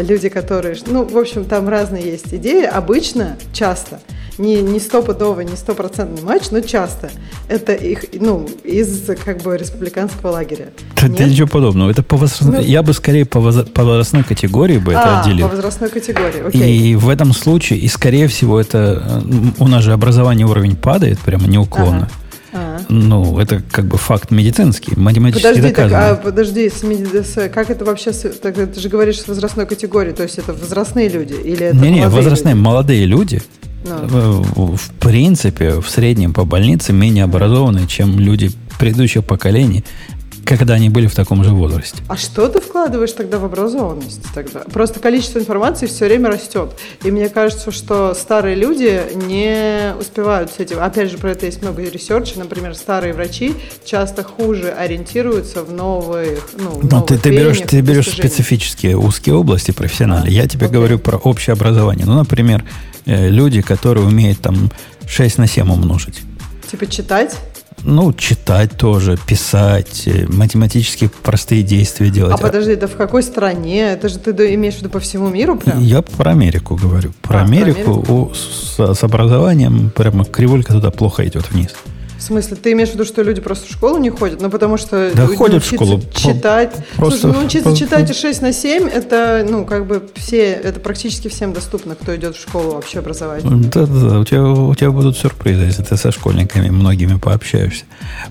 люди, 0.00 0.28
которые... 0.28 0.76
Ну, 0.86 1.04
в 1.04 1.18
общем, 1.18 1.44
там 1.44 1.68
разные 1.68 2.04
есть 2.04 2.32
идеи. 2.32 2.64
Обычно, 2.64 3.36
часто– 3.52 4.00
не, 4.38 4.62
не 4.62 4.80
стопудовый, 4.80 5.44
не 5.44 5.56
стопроцентный 5.56 6.22
матч, 6.22 6.50
но 6.50 6.60
часто. 6.60 7.10
Это 7.48 7.72
их, 7.72 8.04
ну, 8.14 8.48
из 8.64 9.08
как 9.24 9.42
бы 9.42 9.56
республиканского 9.56 10.30
лагеря. 10.32 10.68
Да, 11.00 11.08
да 11.08 11.24
ничего 11.24 11.48
подобного. 11.48 11.90
Это 11.90 12.02
по 12.02 12.16
возрастной, 12.16 12.58
ну, 12.58 12.62
я 12.62 12.82
бы 12.82 12.92
скорее 12.92 13.24
по, 13.24 13.40
воз, 13.40 13.64
по 13.74 13.84
возрастной 13.84 14.24
категории 14.24 14.78
бы 14.78 14.94
а, 14.94 15.00
это 15.00 15.20
отделил. 15.20 15.48
по 15.48 15.56
возрастной 15.56 15.90
категории, 15.90 16.46
окей. 16.48 16.92
И 16.92 16.96
в 16.96 17.08
этом 17.08 17.32
случае, 17.32 17.78
и 17.80 17.88
скорее 17.88 18.28
всего, 18.28 18.60
это 18.60 19.22
у 19.58 19.68
нас 19.68 19.84
же 19.84 19.92
образование 19.92 20.46
уровень 20.46 20.76
падает 20.76 21.18
прямо 21.20 21.46
неуклонно. 21.46 22.08
Ага. 22.08 22.22
А. 22.54 22.80
Ну, 22.90 23.38
это 23.38 23.62
как 23.72 23.86
бы 23.86 23.96
факт 23.96 24.30
медицинский, 24.30 24.94
математически 24.94 25.42
подожди, 25.42 25.68
доказано. 25.68 26.00
Так, 26.00 26.18
а 26.18 26.22
подожди, 26.22 26.68
с 26.68 26.82
меди... 26.82 27.22
как 27.48 27.70
это 27.70 27.84
вообще, 27.84 28.12
так, 28.12 28.54
ты 28.54 28.78
же 28.78 28.90
говоришь 28.90 29.20
с 29.22 29.28
возрастной 29.28 29.64
категории, 29.64 30.12
то 30.12 30.22
есть 30.22 30.38
это 30.38 30.52
возрастные 30.52 31.08
люди 31.08 31.32
или 31.32 31.66
это 31.66 31.76
Не-не, 31.76 32.08
возрастные, 32.08 32.54
люди? 32.54 32.62
молодые 32.62 33.06
люди, 33.06 33.42
ну. 33.84 34.42
в 34.76 34.90
принципе, 35.00 35.80
в 35.80 35.88
среднем 35.88 36.32
по 36.32 36.44
больнице 36.44 36.92
менее 36.92 37.24
образованные, 37.24 37.86
чем 37.86 38.18
люди 38.18 38.50
предыдущих 38.78 39.24
поколений, 39.24 39.84
когда 40.44 40.74
они 40.74 40.88
были 40.88 41.06
в 41.06 41.14
таком 41.14 41.44
же 41.44 41.50
возрасте. 41.50 42.02
А 42.08 42.16
что 42.16 42.48
ты 42.48 42.60
вкладываешь 42.60 43.12
тогда 43.12 43.38
в 43.38 43.44
образованность? 43.44 44.22
Тогда? 44.34 44.60
Просто 44.60 45.00
количество 45.00 45.38
информации 45.38 45.86
все 45.86 46.06
время 46.06 46.30
растет. 46.30 46.72
И 47.04 47.10
мне 47.10 47.28
кажется, 47.28 47.70
что 47.70 48.14
старые 48.14 48.56
люди 48.56 49.02
не 49.26 49.94
успевают 49.98 50.50
с 50.50 50.58
этим. 50.58 50.80
Опять 50.80 51.10
же, 51.10 51.18
про 51.18 51.30
это 51.32 51.46
есть 51.46 51.62
много 51.62 51.82
research 51.82 52.27
а. 52.27 52.38
Например, 52.38 52.74
старые 52.74 53.14
врачи 53.14 53.54
часто 53.84 54.22
хуже 54.22 54.70
ориентируются 54.70 55.62
в 55.62 55.72
новых 55.72 56.50
ну, 56.58 56.70
в 56.70 56.90
Но 56.90 57.00
ты, 57.00 57.18
ты 57.18 57.30
берешь, 57.30 57.60
ты 57.60 57.80
берешь 57.80 58.10
специфические 58.10 58.96
узкие 58.96 59.34
области 59.34 59.70
профессиональные. 59.70 60.34
Я 60.34 60.48
тебе 60.48 60.66
okay. 60.66 60.72
говорю 60.72 60.98
про 60.98 61.16
общее 61.16 61.52
образование. 61.52 62.06
Ну, 62.06 62.14
например, 62.14 62.64
э, 63.06 63.28
люди, 63.28 63.62
которые 63.62 64.06
умеют 64.06 64.40
там 64.40 64.70
6 65.06 65.38
на 65.38 65.46
7 65.46 65.70
умножить. 65.70 66.20
Типа 66.70 66.86
читать? 66.86 67.36
Ну, 67.84 68.12
читать 68.12 68.76
тоже, 68.76 69.18
писать, 69.26 70.04
э, 70.06 70.26
математически 70.28 71.10
простые 71.22 71.62
действия 71.62 72.10
делать. 72.10 72.34
А 72.34 72.38
подожди, 72.38 72.72
это 72.72 72.86
в 72.86 72.96
какой 72.96 73.22
стране? 73.22 73.92
Это 73.92 74.08
же 74.08 74.18
ты 74.18 74.54
имеешь 74.54 74.74
в 74.74 74.78
виду 74.78 74.90
по 74.90 75.00
всему 75.00 75.28
миру 75.28 75.56
прям? 75.56 75.80
Я 75.80 76.02
про 76.02 76.30
Америку 76.30 76.76
говорю. 76.76 77.12
Про 77.22 77.40
а, 77.40 77.42
Америку, 77.42 77.80
про 77.80 77.92
Америку? 77.92 78.12
У, 78.12 78.34
с, 78.34 78.98
с 78.98 79.04
образованием 79.04 79.90
прямо 79.90 80.24
кривулька 80.24 80.72
туда 80.72 80.90
плохо 80.90 81.26
идет 81.26 81.50
вниз. 81.50 81.70
В 82.22 82.24
смысле, 82.24 82.56
ты 82.56 82.70
имеешь 82.70 82.90
в 82.90 82.94
виду, 82.94 83.04
что 83.04 83.20
люди 83.22 83.40
просто 83.40 83.66
в 83.66 83.72
школу 83.72 83.98
не 83.98 84.08
ходят? 84.08 84.40
Ну, 84.40 84.48
потому 84.48 84.76
что 84.76 85.10
да 85.12 85.26
ходят 85.26 85.64
в 85.64 85.66
школу. 85.66 86.00
читать. 86.14 86.72
Просто, 86.94 87.22
Слушай, 87.22 87.34
ну, 87.34 87.46
учиться 87.46 87.76
читать 87.76 88.08
и 88.08 88.14
6 88.14 88.42
на 88.42 88.52
7, 88.52 88.86
это, 88.86 89.44
ну, 89.50 89.66
как 89.66 89.86
бы 89.88 90.08
все, 90.14 90.52
это 90.52 90.78
практически 90.78 91.26
всем 91.26 91.52
доступно, 91.52 91.96
кто 91.96 92.14
идет 92.14 92.36
в 92.36 92.40
школу 92.40 92.74
вообще 92.74 93.00
образование. 93.00 93.50
Да-да, 93.64 94.20
у 94.20 94.24
тебя, 94.24 94.44
у 94.44 94.72
тебя 94.72 94.92
будут 94.92 95.18
сюрпризы, 95.18 95.62
если 95.62 95.82
ты 95.82 95.96
со 95.96 96.12
школьниками 96.12 96.70
многими 96.70 97.18
пообщаешься. 97.18 97.86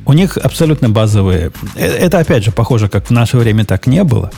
У 0.06 0.14
них 0.14 0.38
абсолютно 0.38 0.90
базовые... 0.90 1.52
Э, 1.76 1.86
это, 1.86 2.20
опять 2.20 2.46
же, 2.46 2.54
похоже, 2.54 2.88
как 2.88 3.08
в 3.08 3.12
наше 3.12 3.36
время 3.36 3.66
так 3.66 3.88
не 3.88 4.06
было. 4.06 4.32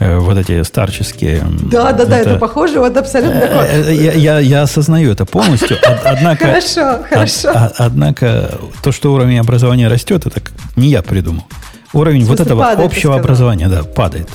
Э, 0.00 0.18
вот 0.18 0.38
эти 0.38 0.62
старческие... 0.62 1.44
Да, 1.70 1.92
да, 1.92 2.06
да, 2.06 2.18
это, 2.18 2.30
это 2.30 2.38
похоже, 2.38 2.80
вот 2.80 2.96
абсолютно 2.96 3.38
э, 3.38 3.84
э, 3.88 3.94
я, 3.94 4.12
я, 4.12 4.38
я 4.38 4.62
осознаю 4.62 5.12
это 5.12 5.26
полностью, 5.26 5.76
однако... 6.04 6.46
Хорошо, 6.46 7.04
хорошо. 7.06 7.50
Однако 7.76 8.58
то, 8.82 8.92
что 8.92 9.12
уровень 9.12 9.38
образования 9.38 9.88
растет, 9.88 10.24
это 10.24 10.40
не 10.76 10.88
я 10.88 11.02
придумал. 11.02 11.44
Уровень 11.92 12.24
вот 12.24 12.40
этого 12.40 12.66
общего 12.66 13.14
образования, 13.14 13.68
да, 13.68 13.82
падает. 13.82 14.28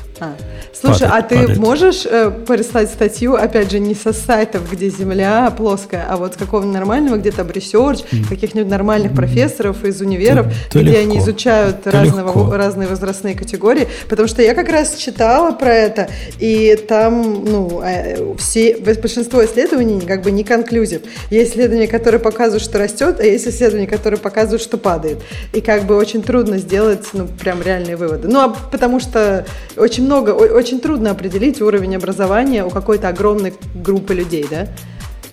Слушай, 0.80 1.08
падает, 1.08 1.26
а 1.26 1.28
ты 1.28 1.36
падает. 1.38 1.58
можешь 1.58 2.06
э, 2.06 2.32
прислать 2.46 2.90
статью, 2.90 3.36
опять 3.36 3.72
же, 3.72 3.80
не 3.80 3.96
со 3.96 4.12
сайтов, 4.12 4.70
где 4.72 4.90
Земля 4.90 5.52
плоская, 5.56 6.06
а 6.10 6.18
вот 6.18 6.34
с 6.34 6.38
какого-то 6.38 6.68
нормального, 6.68 7.16
где 7.16 7.32
там 7.32 7.50
research, 7.50 8.00
mm. 8.00 8.28
каких-нибудь 8.28 8.70
нормальных 8.70 9.14
mm. 9.14 9.16
профессоров 9.16 9.84
из 9.86 10.02
универов, 10.02 10.48
то, 10.70 10.80
где 10.80 10.92
легко. 10.92 11.02
они 11.02 11.20
изучают 11.20 11.88
разного, 11.88 12.58
разные 12.58 12.88
возрастные 12.88 13.36
категории? 13.36 13.88
Потому 14.10 14.28
что 14.28 14.42
я 14.42 14.54
как 14.54 14.70
раз 14.70 14.96
читала 14.96 15.52
про 15.52 15.74
это, 15.74 16.10
и 16.40 16.78
там, 16.88 17.46
ну, 17.46 17.82
э, 17.84 18.36
все, 18.38 18.76
большинство 18.78 19.44
исследований 19.46 20.02
как 20.02 20.24
бы 20.24 20.32
не 20.32 20.44
конклюзив. 20.44 21.02
Есть 21.30 21.54
исследования, 21.54 21.88
которые 21.88 22.20
показывают, 22.20 22.64
что 22.64 22.78
растет, 22.78 23.20
а 23.20 23.24
есть 23.24 23.48
исследования, 23.48 23.88
которые 23.88 24.20
показывают, 24.20 24.62
что 24.62 24.78
падает. 24.78 25.20
И 25.54 25.62
как 25.62 25.84
бы 25.84 25.96
очень 25.96 26.22
трудно 26.22 26.58
сделать, 26.58 27.08
ну, 27.14 27.28
прям 27.28 27.62
реальные 27.62 27.96
выводы. 27.96 28.28
Ну, 28.28 28.40
а 28.42 28.50
потому 28.50 29.00
что 29.00 29.46
очень 29.78 30.06
много, 30.06 30.32
очень 30.66 30.80
трудно 30.80 31.12
определить 31.12 31.62
уровень 31.62 31.96
образования 31.96 32.66
у 32.66 32.72
какой-то 32.72 33.10
огромной 33.10 33.54
группы 33.76 34.16
людей, 34.16 34.46
да? 34.50 34.68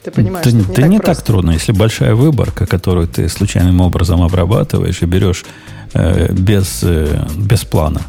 Ты 0.05 0.11
понимаешь, 0.11 0.45
да, 0.45 0.51
это 0.51 0.59
не, 0.59 0.65
да 0.65 0.73
так, 0.75 0.91
не 0.91 0.99
так 0.99 1.23
трудно. 1.23 1.53
Если 1.53 1.73
большая 1.73 2.15
выборка, 2.15 2.67
которую 2.67 3.07
ты 3.07 3.29
случайным 3.29 3.81
образом 3.81 4.21
обрабатываешь 4.21 5.01
и 5.03 5.07
берешь 5.07 5.45
э, 5.95 6.31
без, 6.33 6.81
э, 6.83 7.27
без 7.39 7.65
плана, 7.65 8.03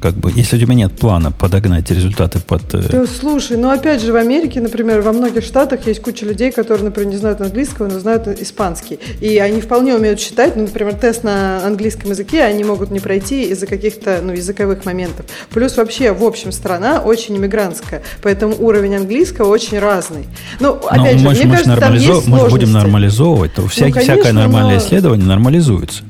как 0.00 0.14
бы, 0.14 0.32
если 0.34 0.56
у 0.56 0.60
тебя 0.60 0.74
нет 0.74 0.92
плана 0.92 1.30
подогнать 1.30 1.90
результаты 1.90 2.40
под... 2.40 2.62
Да, 2.68 3.04
слушай, 3.06 3.56
ну 3.56 3.70
опять 3.70 4.00
же 4.00 4.12
в 4.12 4.16
Америке, 4.16 4.60
например, 4.60 5.02
во 5.02 5.12
многих 5.12 5.44
штатах 5.44 5.86
есть 5.86 6.00
куча 6.00 6.24
людей, 6.24 6.50
которые, 6.52 6.84
например, 6.84 7.10
не 7.10 7.16
знают 7.16 7.40
английского, 7.40 7.88
но 7.88 7.98
знают 7.98 8.26
испанский. 8.28 8.98
И 9.20 9.38
они 9.38 9.60
вполне 9.60 9.94
умеют 9.94 10.20
считать, 10.20 10.56
ну, 10.56 10.62
например, 10.62 10.94
тест 10.94 11.22
на 11.22 11.64
английском 11.66 12.10
языке 12.10 12.42
они 12.42 12.64
могут 12.64 12.90
не 12.90 13.00
пройти 13.00 13.44
из-за 13.50 13.66
каких-то 13.66 14.20
ну, 14.22 14.32
языковых 14.32 14.84
моментов. 14.84 15.26
Плюс 15.50 15.76
вообще, 15.76 16.12
в 16.12 16.24
общем, 16.24 16.52
страна 16.52 17.00
очень 17.00 17.36
иммигрантская, 17.36 18.02
поэтому 18.22 18.54
уровень 18.58 18.96
английского 18.96 19.48
очень 19.48 19.78
разный. 19.78 20.26
Ну, 20.60 20.74
опять 20.88 21.14
но 21.14 21.18
же, 21.18 21.24
мы, 21.24 21.32
мне 21.32 21.56
кажется, 21.56 21.76
там 21.76 21.94
есть 21.94 22.26
Мы 22.26 22.48
будем 22.48 22.72
нормализовывать, 22.72 23.54
то 23.54 23.66
всякий, 23.66 23.88
ну, 23.88 23.94
конечно, 23.94 24.14
всякое 24.14 24.32
нормальное 24.32 24.76
но... 24.76 24.80
исследование 24.80 25.26
нормализуется. 25.26 26.04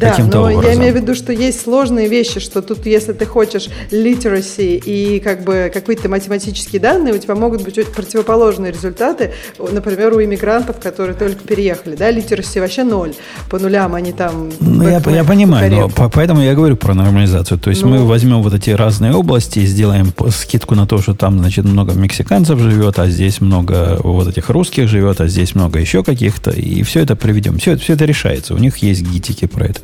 Да, 0.00 0.16
но 0.18 0.42
образом. 0.42 0.62
я 0.62 0.74
имею 0.74 0.92
в 0.92 0.96
виду, 0.96 1.14
что 1.14 1.32
есть 1.32 1.60
сложные 1.60 2.08
вещи, 2.08 2.40
что 2.40 2.62
тут, 2.62 2.86
если 2.86 3.12
ты 3.12 3.26
хочешь 3.26 3.68
literacy 3.90 4.80
и 4.84 5.20
как 5.20 5.44
бы 5.44 5.70
какие-то 5.72 6.08
математические 6.08 6.80
данные, 6.80 7.14
у 7.14 7.18
тебя 7.18 7.34
могут 7.34 7.62
быть 7.62 7.86
противоположные 7.88 8.72
результаты, 8.72 9.32
например, 9.58 10.14
у 10.14 10.22
иммигрантов, 10.22 10.78
которые 10.80 11.16
только 11.16 11.46
переехали, 11.46 11.96
да, 11.96 12.10
literacy 12.12 12.60
вообще 12.60 12.84
ноль, 12.84 13.14
по 13.50 13.58
нулям 13.58 13.94
они 13.94 14.12
там... 14.12 14.50
Ну, 14.60 14.82
я, 14.84 15.02
я 15.06 15.24
понимаю, 15.24 15.70
но 15.70 15.88
по, 15.88 16.08
поэтому 16.08 16.42
я 16.42 16.54
говорю 16.54 16.76
про 16.76 16.94
нормализацию, 16.94 17.58
то 17.58 17.70
есть 17.70 17.82
ну, 17.82 17.90
мы 17.90 18.04
возьмем 18.04 18.42
вот 18.42 18.54
эти 18.54 18.70
разные 18.70 19.12
области 19.12 19.60
и 19.60 19.66
сделаем 19.66 20.12
скидку 20.30 20.74
на 20.74 20.86
то, 20.86 20.98
что 20.98 21.14
там, 21.14 21.38
значит, 21.38 21.64
много 21.64 21.92
мексиканцев 21.92 22.58
живет, 22.58 22.98
а 22.98 23.08
здесь 23.08 23.40
много 23.40 23.98
вот 24.02 24.28
этих 24.28 24.48
русских 24.50 24.88
живет, 24.88 25.20
а 25.20 25.28
здесь 25.28 25.54
много 25.54 25.78
еще 25.78 26.04
каких-то, 26.04 26.50
и 26.50 26.82
все 26.82 27.00
это 27.00 27.16
приведем, 27.16 27.58
все, 27.58 27.76
все 27.76 27.94
это 27.94 28.04
решается, 28.04 28.54
у 28.54 28.58
них 28.58 28.78
есть 28.78 29.02
гитики 29.02 29.46
про 29.46 29.66
это. 29.66 29.80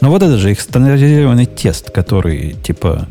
Но 0.00 0.10
вот 0.10 0.22
это 0.22 0.36
же 0.36 0.50
их 0.50 0.60
стандартизированный 0.60 1.46
тест, 1.46 1.90
который, 1.90 2.56
типа, 2.62 3.08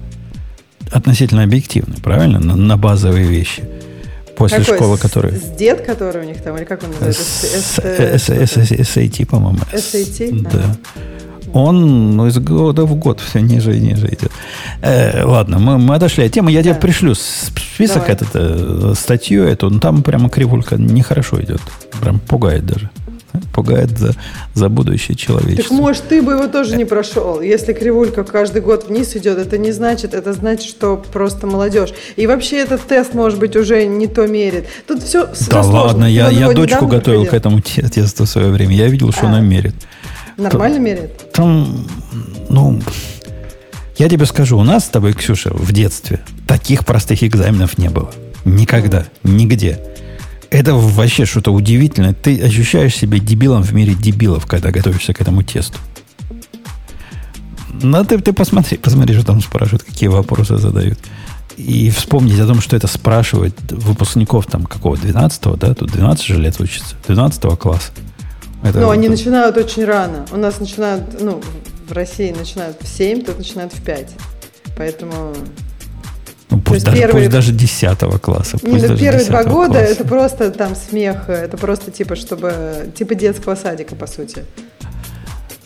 относительно 0.91 1.43
объективный, 1.43 1.97
правильно? 2.01 2.39
На, 2.39 2.55
на 2.55 2.77
базовые 2.77 3.25
вещи. 3.25 3.63
После 4.35 4.59
Какой? 4.59 4.77
школы, 4.77 4.97
который... 4.97 5.31
С 5.31 5.55
дед, 5.57 5.85
который 5.85 6.23
у 6.23 6.25
них 6.25 6.41
там, 6.41 6.57
или 6.57 6.65
как 6.65 6.83
он 6.83 6.89
называется? 6.89 7.81
SAT, 7.81 9.25
по-моему. 9.25 9.59
SAT? 9.71 10.49
Да. 10.51 10.75
Он 11.53 12.17
ну, 12.17 12.27
из 12.27 12.39
года 12.39 12.83
в 12.83 12.95
год 12.95 13.19
все 13.19 13.39
ниже 13.39 13.77
и 13.77 13.79
ниже 13.79 14.07
идет. 14.07 14.31
Э, 14.81 15.23
ладно, 15.23 15.59
мы, 15.59 15.77
мы 15.77 15.95
отошли 15.95 16.25
от 16.25 16.31
темы. 16.31 16.51
Я 16.51 16.63
да. 16.63 16.71
тебе 16.71 16.79
пришлю 16.81 17.13
список 17.13 18.07
Давай. 18.07 18.11
этот, 18.13 18.29
э, 18.33 18.93
статью 18.95 19.43
эту, 19.43 19.69
ну, 19.69 19.79
там 19.79 20.01
прямо 20.01 20.29
кривулька 20.29 20.77
нехорошо 20.77 21.39
идет. 21.41 21.61
Прям 22.01 22.19
пугает 22.19 22.65
даже. 22.65 22.89
Пугает 23.53 23.97
за, 23.97 24.13
за 24.53 24.69
будущее 24.69 25.15
Так 25.15 25.25
человечество. 25.25 25.73
может, 25.73 26.07
ты 26.07 26.21
бы 26.21 26.33
его 26.33 26.47
тоже 26.47 26.75
не 26.77 26.85
прошел. 26.85 27.41
Если 27.41 27.73
кривулька 27.73 28.23
каждый 28.23 28.61
год 28.61 28.87
вниз 28.87 29.15
идет, 29.15 29.37
это 29.37 29.57
не 29.57 29.71
значит, 29.71 30.13
это 30.13 30.33
значит, 30.33 30.67
что 30.67 30.97
просто 31.11 31.47
молодежь. 31.47 31.93
И 32.15 32.27
вообще 32.27 32.57
этот 32.57 32.81
тест, 32.81 33.13
может 33.13 33.39
быть, 33.39 33.55
уже 33.55 33.85
не 33.85 34.07
то 34.07 34.27
мерит. 34.27 34.65
Тут 34.87 35.03
все, 35.03 35.27
да 35.49 35.61
ладно, 35.61 36.05
я, 36.05 36.29
я 36.29 36.51
дочку 36.53 36.87
готовил 36.87 37.25
к 37.25 37.33
этому 37.33 37.59
те- 37.61 37.81
тесту 37.87 38.25
в 38.25 38.29
свое 38.29 38.49
время. 38.49 38.75
Я 38.75 38.87
видел, 38.87 39.11
что 39.11 39.25
А. 39.25 39.29
она 39.29 39.39
мерит. 39.41 39.75
Нормально 40.37 40.79
меряет? 40.79 41.31
Там, 41.31 41.87
ну, 42.49 42.81
я 43.97 44.09
тебе 44.09 44.25
скажу, 44.25 44.57
у 44.57 44.63
нас 44.63 44.85
с 44.85 44.89
тобой, 44.89 45.13
Ксюша, 45.13 45.51
в 45.53 45.71
детстве 45.71 46.19
таких 46.47 46.85
простых 46.85 47.23
экзаменов 47.23 47.77
не 47.77 47.89
было. 47.89 48.11
Никогда, 48.45 49.05
нигде. 49.23 49.79
Это 50.53 50.75
вообще 50.75 51.25
что-то 51.25 51.51
удивительное. 51.51 52.13
Ты 52.13 52.39
ощущаешь 52.39 52.95
себя 52.95 53.17
дебилом 53.17 53.63
в 53.63 53.73
мире 53.73 53.95
дебилов, 53.95 54.45
когда 54.45 54.69
готовишься 54.69 55.11
к 55.11 55.19
этому 55.19 55.41
тесту. 55.41 55.79
Ну, 57.81 58.05
ты, 58.05 58.19
ты 58.19 58.33
посмотри, 58.33 58.77
посмотри, 58.77 59.15
что 59.15 59.25
там 59.25 59.41
спрашивают, 59.41 59.81
какие 59.81 60.09
вопросы 60.09 60.57
задают. 60.57 60.99
И 61.57 61.89
вспомнить 61.89 62.39
о 62.39 62.45
том, 62.45 62.61
что 62.61 62.75
это 62.75 62.85
спрашивают 62.85 63.55
выпускников 63.71 64.45
там 64.45 64.65
какого, 64.65 64.95
12-го, 64.95 65.55
да? 65.55 65.73
Тут 65.73 65.91
12 65.91 66.23
же 66.23 66.39
лет 66.39 66.61
учится, 66.61 66.95
12 67.07 67.57
класса. 67.57 67.91
Это 68.61 68.79
Ну, 68.79 68.85
вот- 68.85 68.91
они 68.91 69.09
начинают 69.09 69.57
очень 69.57 69.85
рано. 69.85 70.27
У 70.31 70.37
нас 70.37 70.59
начинают, 70.59 71.19
ну, 71.19 71.41
в 71.89 71.91
России 71.93 72.31
начинают 72.31 72.77
в 72.79 72.87
7, 72.87 73.23
тут 73.23 73.39
начинают 73.39 73.73
в 73.73 73.81
5. 73.81 74.11
Поэтому 74.77 75.33
Ну, 76.49 76.59
пусть, 76.59 76.85
даже, 76.85 76.97
первые- 76.97 77.23
пусть 77.25 77.31
даже 77.31 77.51
10 77.51 78.19
класса. 78.19 78.57
не, 78.61 78.69
Пусть 78.71 78.83
ну, 78.83 78.89
даже 78.89 78.99
первые 79.01 79.25
два 79.25 79.39
10 79.43 79.51
года 79.53 79.73
класса. 79.73 79.91
это 79.91 80.03
просто 80.05 80.51
там 80.51 80.75
смех, 80.75 81.29
это 81.29 81.57
просто 81.57 81.89
типа, 81.91 82.15
чтобы, 82.15 82.91
типа 82.95 83.15
детского 83.15 83.55
садика, 83.55 83.95
по 83.95 84.07
сути. 84.07 84.43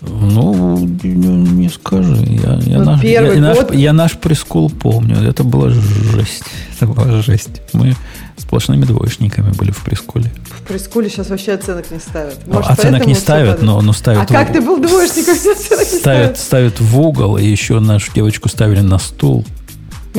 Ну, 0.01 0.77
не, 1.03 1.27
не 1.63 1.69
скажи. 1.69 2.15
Я, 2.17 2.59
я, 2.61 2.77
Ну, 2.79 2.85
наш, 2.85 3.03
я, 3.03 3.21
наш, 3.21 3.57
год- 3.57 3.73
я 3.73 3.93
наш 3.93 4.13
прескул 4.17 4.69
помню. 4.69 5.17
Это 5.27 5.43
была 5.43 5.69
жесть. 5.71 6.43
Это 6.75 6.85
была 6.85 7.21
жесть. 7.23 7.61
Мы 7.73 7.95
сплошными 8.37 8.85
двоечниками 8.85 9.51
были 9.53 9.71
в 9.71 9.83
прескуле. 9.83 10.31
В 10.51 10.61
прескуле 10.67 11.09
сейчас 11.09 11.29
вообще 11.31 11.53
оценок 11.53 11.89
не 11.89 11.99
ставят. 11.99 12.37
Ну, 12.45 12.53
Может, 12.55 12.69
оценок 12.71 13.07
не 13.07 13.15
ставят, 13.15 13.63
но, 13.63 13.81
но 13.81 13.91
ставят, 13.91 14.29
А 14.29 14.33
как 14.33 14.49
в- 14.51 14.53
ты 14.53 14.61
был 14.61 14.77
двоечником, 14.79 15.33
оценок 15.33 15.91
не 15.91 15.99
ставят? 15.99 16.37
ставят 16.37 16.79
в 16.79 16.99
угол, 16.99 17.37
и 17.37 17.45
еще 17.45 17.79
нашу 17.79 18.13
девочку 18.13 18.49
ставили 18.49 18.81
на 18.81 18.99
стул. 18.99 19.45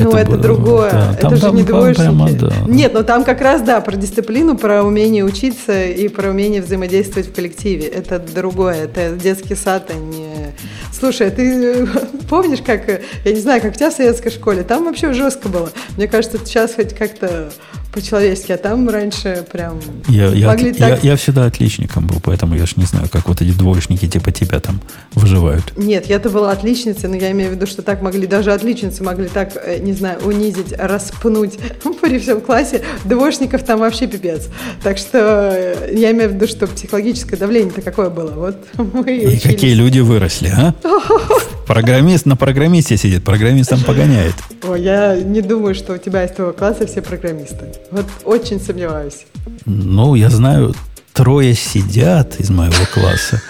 Ну, 0.03 0.11
это, 0.11 0.31
было- 0.31 0.37
другое. 0.41 0.91
да, 0.91 1.11
это 1.13 1.21
там- 1.21 1.35
же 1.35 1.41
там 1.41 1.55
не 1.55 1.63
двоечники. 1.63 2.01
прямо, 2.01 2.29
да. 2.31 2.51
Нет, 2.67 2.93
но 2.93 3.03
там 3.03 3.23
как 3.23 3.41
раз, 3.41 3.61
да, 3.61 3.81
про 3.81 3.95
дисциплину, 3.95 4.57
про 4.57 4.83
умение 4.83 5.23
учиться 5.23 5.85
и 5.85 6.07
про 6.07 6.29
умение 6.29 6.61
взаимодействовать 6.61 7.27
в 7.29 7.33
коллективе. 7.33 7.87
Это 7.87 8.19
другое. 8.19 8.83
Это 8.85 9.11
детский 9.15 9.55
сад, 9.55 9.89
а 9.89 9.93
не... 9.97 10.53
Слушай, 10.91 11.27
а 11.27 11.31
ты 11.31 11.83
э, 11.83 11.85
помнишь, 12.29 12.59
как... 12.65 12.89
э, 12.89 13.01
Я 13.23 13.33
не 13.33 13.39
знаю, 13.39 13.61
как 13.61 13.71
у 13.71 13.75
тебя 13.75 13.89
в 13.89 13.93
советской 13.93 14.29
школе. 14.31 14.63
Там 14.63 14.85
вообще 14.85 15.13
жестко 15.13 15.47
было. 15.49 15.71
Мне 15.97 16.07
кажется, 16.07 16.37
сейчас 16.43 16.73
хоть 16.75 16.93
как-то 16.93 17.51
по-человечески, 17.91 18.51
а 18.51 18.57
там 18.57 18.87
раньше 18.89 19.45
прям 19.51 19.79
Я, 20.07 20.27
я, 20.27 20.47
могли 20.47 20.73
я, 20.77 20.89
так... 20.89 21.03
я 21.03 21.15
всегда 21.15 21.45
отличником 21.45 22.07
был, 22.07 22.17
поэтому 22.23 22.55
я 22.55 22.65
ж 22.65 22.75
не 22.75 22.85
знаю, 22.85 23.09
как 23.11 23.27
вот 23.27 23.41
эти 23.41 23.51
двоечники 23.51 24.07
типа 24.07 24.31
тебя 24.31 24.59
там 24.59 24.81
выживают. 25.13 25.73
Нет, 25.77 26.07
я-то 26.07 26.29
была 26.29 26.51
отличницей, 26.51 27.09
но 27.09 27.15
я 27.15 27.31
имею 27.31 27.51
в 27.51 27.53
виду, 27.55 27.65
что 27.65 27.81
так 27.81 28.01
могли, 28.01 28.27
даже 28.27 28.53
отличницы 28.53 29.03
могли 29.03 29.27
так, 29.27 29.53
э, 29.55 29.79
не 29.79 29.93
знаю, 29.93 30.19
унизить, 30.23 30.73
распнуть 30.77 31.57
при 32.01 32.19
всем 32.19 32.41
классе. 32.41 32.81
Двоечников 33.05 33.63
там 33.63 33.79
вообще 33.79 34.07
пипец. 34.07 34.47
Так 34.83 34.97
что 34.97 35.51
э, 35.53 35.93
я 35.93 36.11
имею 36.11 36.29
в 36.29 36.33
виду, 36.33 36.47
что 36.47 36.67
психологическое 36.67 37.37
давление-то 37.37 37.81
какое 37.81 38.09
было. 38.09 38.31
Вот 38.31 38.57
мы 38.93 39.17
и 39.17 39.35
И 39.35 39.39
какие 39.39 39.73
люди 39.73 39.99
выросли, 39.99 40.51
а? 40.55 40.73
Программист 41.69 42.25
на 42.25 42.35
программисте 42.35 42.97
сидит, 42.97 43.23
программистом 43.23 43.81
погоняет. 43.81 44.33
Ой, 44.67 44.81
я 44.81 45.15
не 45.15 45.41
думаю, 45.41 45.75
что 45.75 45.93
у 45.93 45.97
тебя 45.97 46.25
из 46.25 46.31
твоего 46.31 46.51
класса 46.51 46.87
все 46.87 47.03
программисты. 47.03 47.65
Вот 47.91 48.07
очень 48.23 48.59
сомневаюсь. 48.59 49.27
Ну, 49.65 50.15
я 50.15 50.31
знаю, 50.31 50.73
трое 51.13 51.53
сидят 51.53 52.39
из 52.39 52.49
моего 52.49 52.73
класса. 52.91 53.43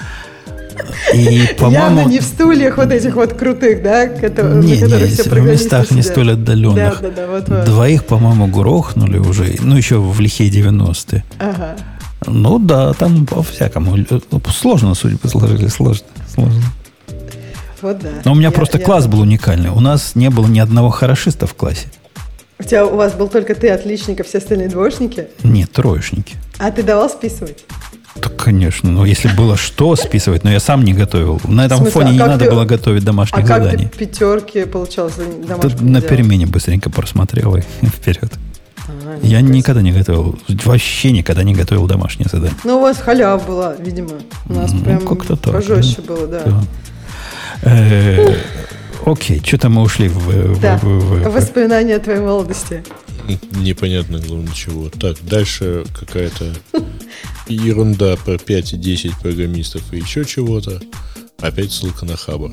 И, 1.14 1.18
Явно 1.40 1.56
по-моему, 1.58 2.10
не 2.10 2.20
в 2.20 2.24
стульях 2.24 2.76
вот 2.76 2.92
этих 2.92 3.16
вот 3.16 3.36
крутых, 3.36 3.82
да, 3.84 4.08
кото- 4.08 4.54
не, 4.62 4.76
на 4.82 4.98
не, 4.98 5.06
все 5.06 5.24
в 5.30 5.40
местах 5.40 5.90
не 5.92 6.02
сидят. 6.02 6.12
столь 6.12 6.32
отдаленных. 6.34 7.00
Да, 7.02 7.08
да, 7.08 7.16
да, 7.16 7.28
вот, 7.28 7.48
вот. 7.48 7.64
Двоих, 7.64 8.04
по-моему, 8.04 8.48
грохнули 8.48 9.18
уже, 9.18 9.56
ну, 9.62 9.78
еще 9.78 9.98
в 9.98 10.20
лихие 10.20 10.52
90-е. 10.52 11.24
Ага. 11.40 11.78
Ну 12.28 12.60
да, 12.60 12.92
там 12.92 13.26
по-всякому. 13.26 13.96
Сложно 14.54 14.94
судьбы 14.94 15.30
сложились, 15.30 15.72
сложно, 15.72 16.06
сложно. 16.28 16.62
Вот 17.82 18.00
да. 18.00 18.10
Но 18.26 18.32
у 18.32 18.36
меня 18.36 18.48
Я- 18.50 18.52
просто 18.52 18.78
я- 18.78 18.84
класс 18.86 19.08
был 19.08 19.22
уникальный. 19.22 19.70
У 19.70 19.80
нас 19.80 20.16
не 20.16 20.30
было 20.30 20.48
ни 20.48 20.60
одного 20.60 20.90
хорошиста 20.90 21.48
в 21.48 21.54
классе. 21.54 21.88
У 22.60 22.64
тебя 22.64 22.86
у 22.86 22.96
вас 22.98 23.14
был 23.14 23.30
только 23.30 23.56
ты 23.56 23.70
отличник, 23.70 24.20
а 24.20 24.24
все 24.24 24.40
остальные 24.40 24.68
двоечники? 24.70 25.28
Нет, 25.44 25.72
троечники. 25.72 26.36
А 26.58 26.72
ты 26.72 26.84
давал 26.84 27.10
списывать? 27.10 27.64
Так, 28.20 28.36
конечно. 28.36 28.92
Но 28.92 29.06
если 29.06 29.30
было 29.30 29.56
что 29.56 29.96
списывать, 29.96 30.44
но 30.44 30.52
я 30.52 30.60
сам 30.60 30.84
не 30.84 30.94
готовил. 30.94 31.40
На 31.46 31.66
этом 31.66 31.78
смысле, 31.78 31.92
фоне 31.94 32.10
а 32.10 32.12
не 32.12 32.18
как 32.20 32.28
надо 32.28 32.46
ты- 32.46 32.52
было 32.52 32.66
готовить 32.66 33.04
А 33.04 33.06
домашних 33.06 33.46
как 33.48 33.64
заданий. 33.64 33.86
ты 33.88 33.98
пятерки 34.00 34.66
получалось 34.66 35.14
Да 35.16 35.56
домашних 35.56 35.82
на 35.82 36.00
делал? 36.02 36.02
перемене 36.10 36.46
быстренько 36.48 36.90
просмотрел 36.90 37.56
и 37.56 37.62
вперед. 37.84 38.34
А, 38.90 39.20
Я 39.22 39.40
ну, 39.40 39.50
никогда 39.50 39.82
не 39.82 39.92
готовил, 39.94 40.38
вообще 40.66 41.12
никогда 41.12 41.44
не 41.44 41.54
готовил 41.54 41.88
домашние 41.88 42.28
задания. 42.30 42.58
Ну, 42.66 42.78
у 42.80 42.82
вас 42.82 42.98
халява 42.98 43.40
была, 43.42 43.76
видимо. 43.76 44.16
У 44.50 44.54
нас 44.54 44.74
Ну, 44.74 44.82
прям 44.84 45.08
как-то 45.08 45.38
так, 45.38 45.54
пожестче 45.54 46.02
да. 46.02 46.14
было, 46.14 46.28
да. 46.28 46.42
Да. 46.44 46.64
Э, 47.64 48.36
Окей, 49.06 49.42
что-то 49.44 49.70
мы 49.70 49.82
ушли 49.82 50.08
в... 50.08 50.60
Да, 50.60 50.80
воспоминания 50.82 51.96
о 51.96 52.00
твоей 52.00 52.20
молодости. 52.20 52.84
Непонятно, 53.56 54.20
главное, 54.20 54.54
чего. 54.54 54.90
Так, 54.90 55.18
дальше 55.24 55.86
какая-то 55.98 56.54
ерунда 57.48 58.16
про 58.18 58.38
5 58.38 58.74
и 58.74 58.78
10 58.78 59.18
программистов 59.18 59.82
и 59.94 59.98
еще 59.98 60.26
чего-то. 60.26 60.82
Опять 61.40 61.72
ссылка 61.72 62.06
на 62.06 62.18
Хабр. 62.18 62.52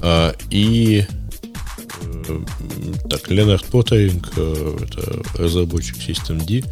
А, 0.00 0.34
и 0.50 1.04
э, 2.02 2.40
так, 3.08 3.30
Ленард 3.30 3.64
Поттеринг, 3.66 4.32
это 4.32 5.22
разработчик 5.34 5.96
System 5.96 6.44
D, 6.44 6.64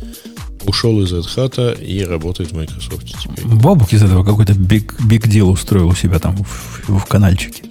ушел 0.67 1.01
из 1.03 1.13
Red 1.13 1.27
Hat 1.37 1.85
и 1.85 2.03
работает 2.05 2.53
в 2.53 2.57
Microsoft 2.57 3.07
теперь. 3.07 3.45
Бобук 3.45 3.93
из 3.93 4.03
этого 4.03 4.25
какой-то 4.25 4.55
big, 4.55 4.97
big 5.07 5.23
deal 5.27 5.51
устроил 5.51 5.89
у 5.89 5.95
себя 5.95 6.19
там 6.19 6.37
в, 6.37 6.89
в 6.89 7.05
каналчике. 7.07 7.70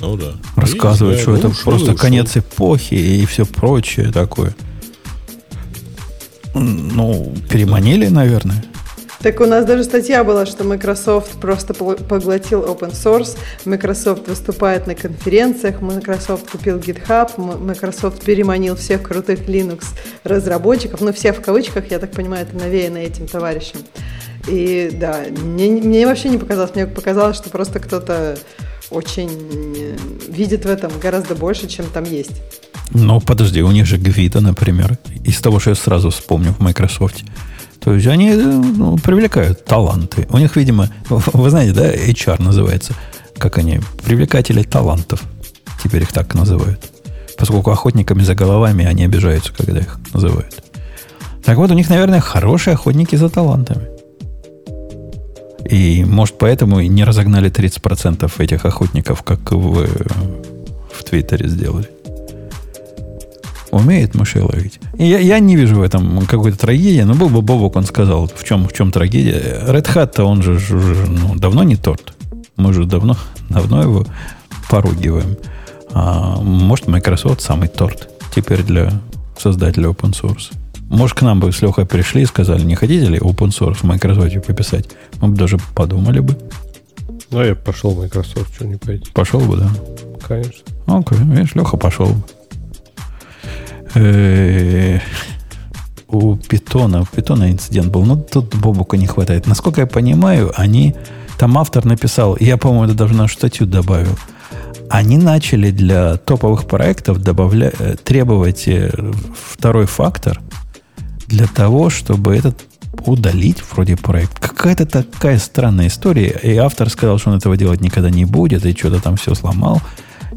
Ну 0.00 0.16
да. 0.16 0.34
Не 0.56 0.66
что 0.66 1.36
это 1.36 1.48
ушел 1.48 1.64
просто 1.64 1.92
ушел. 1.92 1.96
конец 1.96 2.36
эпохи 2.36 2.94
и 2.94 3.26
все 3.26 3.44
прочее 3.46 4.12
такое. 4.12 4.54
Ну, 6.54 7.34
переманили, 7.50 8.08
наверное. 8.08 8.64
Так 9.20 9.40
у 9.40 9.46
нас 9.46 9.64
даже 9.64 9.82
статья 9.82 10.22
была, 10.24 10.46
что 10.46 10.62
Microsoft 10.62 11.40
просто 11.40 11.74
поглотил 11.74 12.62
open 12.62 12.92
source, 12.92 13.36
Microsoft 13.64 14.28
выступает 14.28 14.86
на 14.86 14.94
конференциях, 14.94 15.80
Microsoft 15.80 16.48
купил 16.50 16.78
GitHub, 16.78 17.30
Microsoft 17.58 18.24
переманил 18.24 18.76
всех 18.76 19.02
крутых 19.02 19.48
Linux 19.48 19.84
разработчиков, 20.22 21.00
ну 21.00 21.12
все 21.12 21.32
в 21.32 21.40
кавычках, 21.40 21.90
я 21.90 21.98
так 21.98 22.12
понимаю, 22.12 22.46
это 22.48 22.56
навеяно 22.56 22.98
этим 22.98 23.26
товарищем. 23.26 23.80
И 24.46 24.90
да, 24.92 25.24
мне, 25.42 25.70
мне 25.70 26.06
вообще 26.06 26.28
не 26.28 26.38
показалось, 26.38 26.74
мне 26.74 26.86
показалось, 26.86 27.36
что 27.36 27.50
просто 27.50 27.80
кто-то 27.80 28.38
очень 28.90 29.30
э, 29.76 29.96
видит 30.28 30.64
в 30.64 30.68
этом 30.68 30.92
гораздо 31.00 31.34
больше, 31.34 31.68
чем 31.68 31.86
там 31.86 32.04
есть. 32.04 32.42
Ну, 32.90 33.20
подожди, 33.20 33.62
у 33.62 33.70
них 33.70 33.86
же 33.86 33.96
Гвида, 33.96 34.40
например, 34.40 34.98
из 35.24 35.40
того, 35.40 35.58
что 35.58 35.70
я 35.70 35.76
сразу 35.76 36.10
вспомню 36.10 36.52
в 36.52 36.60
Microsoft. 36.60 37.24
То 37.80 37.94
есть 37.94 38.06
они 38.06 38.30
э, 38.30 38.36
ну, 38.36 38.96
привлекают 38.98 39.64
таланты. 39.64 40.26
У 40.30 40.38
них, 40.38 40.56
видимо, 40.56 40.88
вы 41.08 41.50
знаете, 41.50 41.72
да, 41.72 41.92
HR 41.94 42.42
называется, 42.42 42.94
как 43.38 43.58
они, 43.58 43.80
привлекатели 44.04 44.62
талантов. 44.62 45.22
Теперь 45.82 46.02
их 46.02 46.12
так 46.12 46.34
называют. 46.34 46.80
Поскольку 47.36 47.70
охотниками 47.70 48.22
за 48.22 48.34
головами 48.34 48.86
они 48.86 49.04
обижаются, 49.04 49.52
когда 49.52 49.80
их 49.80 49.98
называют. 50.14 50.62
Так 51.44 51.58
вот, 51.58 51.70
у 51.70 51.74
них, 51.74 51.88
наверное, 51.90 52.20
хорошие 52.20 52.74
охотники 52.74 53.14
за 53.14 53.28
талантами. 53.28 53.95
И, 55.70 56.04
может, 56.04 56.38
поэтому 56.38 56.80
и 56.80 56.88
не 56.88 57.04
разогнали 57.04 57.50
30% 57.50 58.30
этих 58.38 58.64
охотников, 58.64 59.22
как 59.22 59.52
в, 59.52 59.80
э, 59.80 59.88
в 60.92 61.04
Твиттере 61.04 61.48
сделали. 61.48 61.88
Умеет 63.70 64.14
мышей 64.14 64.42
ловить. 64.42 64.80
И 64.96 65.04
я, 65.06 65.18
я 65.18 65.38
не 65.38 65.56
вижу 65.56 65.76
в 65.76 65.82
этом 65.82 66.26
какой-то 66.26 66.58
трагедии, 66.58 67.02
но 67.02 67.14
был 67.14 67.28
бы 67.28 67.42
Бобок, 67.42 67.76
он 67.76 67.84
сказал, 67.84 68.30
в 68.34 68.44
чем, 68.44 68.68
в 68.68 68.72
чем 68.72 68.92
трагедия. 68.92 69.64
Red 69.66 69.86
Hat-то 69.92 70.24
он 70.24 70.42
же 70.42 70.52
уже 70.52 71.06
ну, 71.08 71.34
давно 71.34 71.62
не 71.62 71.76
торт. 71.76 72.14
Мы 72.56 72.72
же 72.72 72.84
давно, 72.84 73.16
давно 73.50 73.82
его 73.82 74.06
поругиваем. 74.70 75.36
А, 75.92 76.36
может, 76.40 76.86
Microsoft 76.86 77.40
самый 77.40 77.68
торт 77.68 78.08
теперь 78.34 78.62
для 78.62 78.92
создатели 79.36 79.88
open 79.88 80.12
source. 80.12 80.52
Может, 80.88 81.18
к 81.18 81.22
нам 81.22 81.40
бы 81.40 81.50
с 81.50 81.60
Лехой 81.62 81.84
пришли 81.84 82.22
и 82.22 82.26
сказали, 82.26 82.62
не 82.62 82.76
хотите 82.76 83.06
ли 83.06 83.18
open 83.18 83.48
source 83.48 83.76
в 83.76 83.84
Microsoft 83.84 84.46
пописать? 84.46 84.86
Мы 85.20 85.28
бы 85.28 85.36
даже 85.36 85.58
подумали 85.74 86.20
бы. 86.20 86.36
Ну, 87.30 87.42
я 87.42 87.54
пошел 87.56 87.90
в 87.90 87.98
Microsoft, 87.98 88.54
что 88.54 88.66
не 88.66 88.76
пойти. 88.76 89.10
Пошел 89.12 89.40
бы, 89.40 89.56
да? 89.56 89.68
Конечно. 90.26 90.62
Окей, 90.86 91.18
видишь, 91.18 91.54
Леха 91.54 91.76
пошел 91.76 92.06
бы. 92.06 92.22
Э, 93.94 95.00
у 96.08 96.36
Питона, 96.36 97.02
у 97.02 97.06
Питона 97.06 97.50
инцидент 97.50 97.88
был, 97.88 98.04
но 98.04 98.16
тут 98.16 98.54
Бобука 98.54 98.96
не 98.96 99.06
хватает. 99.06 99.46
Насколько 99.46 99.82
я 99.82 99.86
понимаю, 99.86 100.52
они, 100.54 100.94
там 101.38 101.58
автор 101.58 101.84
написал, 101.84 102.36
я, 102.38 102.58
по-моему, 102.58 102.84
это 102.84 102.94
даже 102.94 103.14
нашу 103.14 103.34
статью 103.34 103.66
добавил, 103.66 104.16
они 104.88 105.18
начали 105.18 105.70
для 105.72 106.16
топовых 106.16 106.66
проектов 106.66 107.20
добавлять, 107.22 107.74
э, 107.80 107.96
требовать 107.96 108.68
э, 108.68 108.92
второй 109.52 109.86
фактор 109.86 110.40
для 111.28 111.46
того, 111.46 111.90
чтобы 111.90 112.36
этот 112.36 112.64
удалить 113.04 113.62
вроде 113.72 113.96
проект. 113.96 114.38
Какая-то 114.38 114.86
такая 114.86 115.38
странная 115.38 115.88
история. 115.88 116.38
И 116.42 116.56
автор 116.56 116.88
сказал, 116.90 117.18
что 117.18 117.30
он 117.30 117.36
этого 117.36 117.56
делать 117.56 117.80
никогда 117.80 118.10
не 118.10 118.24
будет, 118.24 118.64
и 118.64 118.76
что-то 118.76 119.00
там 119.00 119.16
все 119.16 119.34
сломал. 119.34 119.80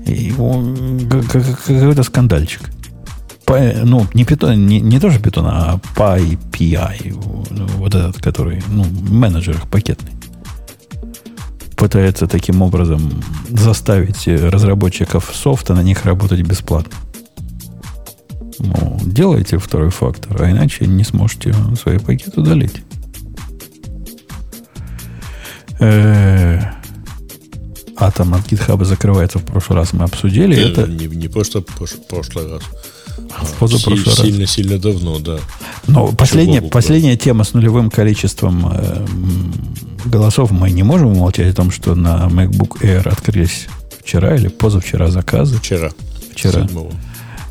И 0.05 0.31
какой-то 0.31 2.03
скандальчик. 2.03 2.61
По, 3.45 3.59
ну, 3.83 4.05
не, 4.13 4.25
питон, 4.25 4.67
не, 4.67 4.79
не 4.79 4.99
тоже 4.99 5.19
питон, 5.19 5.45
а 5.47 5.79
PyPI, 5.95 7.11
вот 7.77 7.95
этот, 7.95 8.21
который, 8.21 8.61
ну, 8.69 8.85
менеджер 9.09 9.59
пакетный 9.71 10.11
пытается 11.75 12.27
таким 12.27 12.61
образом 12.61 13.23
заставить 13.49 14.27
разработчиков 14.27 15.31
софта 15.33 15.73
на 15.73 15.81
них 15.81 16.05
работать 16.05 16.41
бесплатно. 16.41 16.91
Ну, 18.59 18.99
делайте 19.05 19.57
второй 19.57 19.89
фактор, 19.89 20.41
а 20.41 20.51
иначе 20.51 20.85
не 20.85 21.03
сможете 21.03 21.55
свои 21.81 21.97
пакеты 21.97 22.41
удалить. 22.41 22.83
Атом 28.01 28.33
от 28.33 28.41
GitHub 28.49 28.83
закрывается 28.85 29.39
в 29.39 29.43
прошлый 29.43 29.79
раз, 29.79 29.93
мы 29.93 30.05
обсудили 30.05 30.55
не, 30.55 30.61
это. 30.61 30.87
Не, 30.87 31.07
не 31.07 31.27
просто 31.27 31.61
в 31.61 32.07
прошлый 32.07 32.49
раз. 32.49 32.63
А 33.37 33.43
в 33.43 33.53
позапрошлый 33.55 34.05
раз. 34.05 34.25
Сильно-сильно 34.25 34.79
давно, 34.79 35.19
да. 35.19 35.39
Но 35.87 36.07
последняя, 36.13 36.61
последняя 36.61 37.17
тема 37.17 37.43
с 37.43 37.53
нулевым 37.53 37.89
количеством 37.89 38.71
э, 38.71 39.05
голосов 40.05 40.51
мы 40.51 40.71
не 40.71 40.83
можем 40.83 41.07
умолчать 41.07 41.53
о 41.53 41.55
том, 41.55 41.71
что 41.71 41.95
на 41.95 42.27
MacBook 42.27 42.81
Air 42.81 43.09
открылись 43.09 43.67
вчера 44.01 44.35
или 44.35 44.47
позавчера 44.47 45.09
заказы. 45.09 45.57
Вчера. 45.57 45.91
Вчера. 46.31 46.67
7 46.67 46.89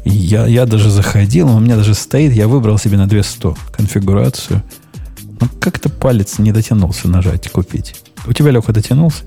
я, 0.05 0.47
я 0.47 0.67
даже 0.67 0.91
заходил, 0.91 1.49
у 1.49 1.61
меня 1.61 1.77
даже 1.77 1.95
стоит, 1.95 2.33
я 2.33 2.49
выбрал 2.49 2.79
себе 2.79 2.97
на 2.97 3.07
200 3.07 3.55
конфигурацию. 3.73 4.63
Но 5.41 5.49
как-то 5.61 5.89
палец 5.89 6.39
не 6.39 6.53
дотянулся 6.53 7.09
нажать 7.09 7.51
купить. 7.51 7.95
У 8.27 8.33
тебя, 8.33 8.51
Леха, 8.51 8.73
дотянулся? 8.73 9.25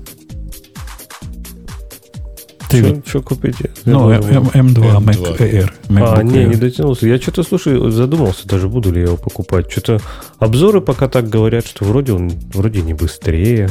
Ты 2.68 3.02
что 3.06 3.20
купить? 3.20 3.56
Ну, 3.84 4.10
M2 4.10 5.04
Mac 5.04 5.38
Air. 5.38 5.70
А, 5.90 6.22
не, 6.22 6.44
не 6.46 6.54
дотянулся. 6.54 7.06
Я 7.06 7.18
что-то, 7.18 7.42
слушай, 7.42 7.90
задумался, 7.90 8.48
даже 8.48 8.68
буду 8.68 8.90
ли 8.90 9.00
я 9.00 9.06
его 9.08 9.18
покупать. 9.18 9.70
Что-то 9.70 10.00
обзоры 10.38 10.80
пока 10.80 11.08
так 11.08 11.28
говорят, 11.28 11.66
что 11.66 11.84
вроде 11.84 12.12
он 12.12 12.32
вроде 12.54 12.80
не 12.80 12.94
быстрее, 12.94 13.68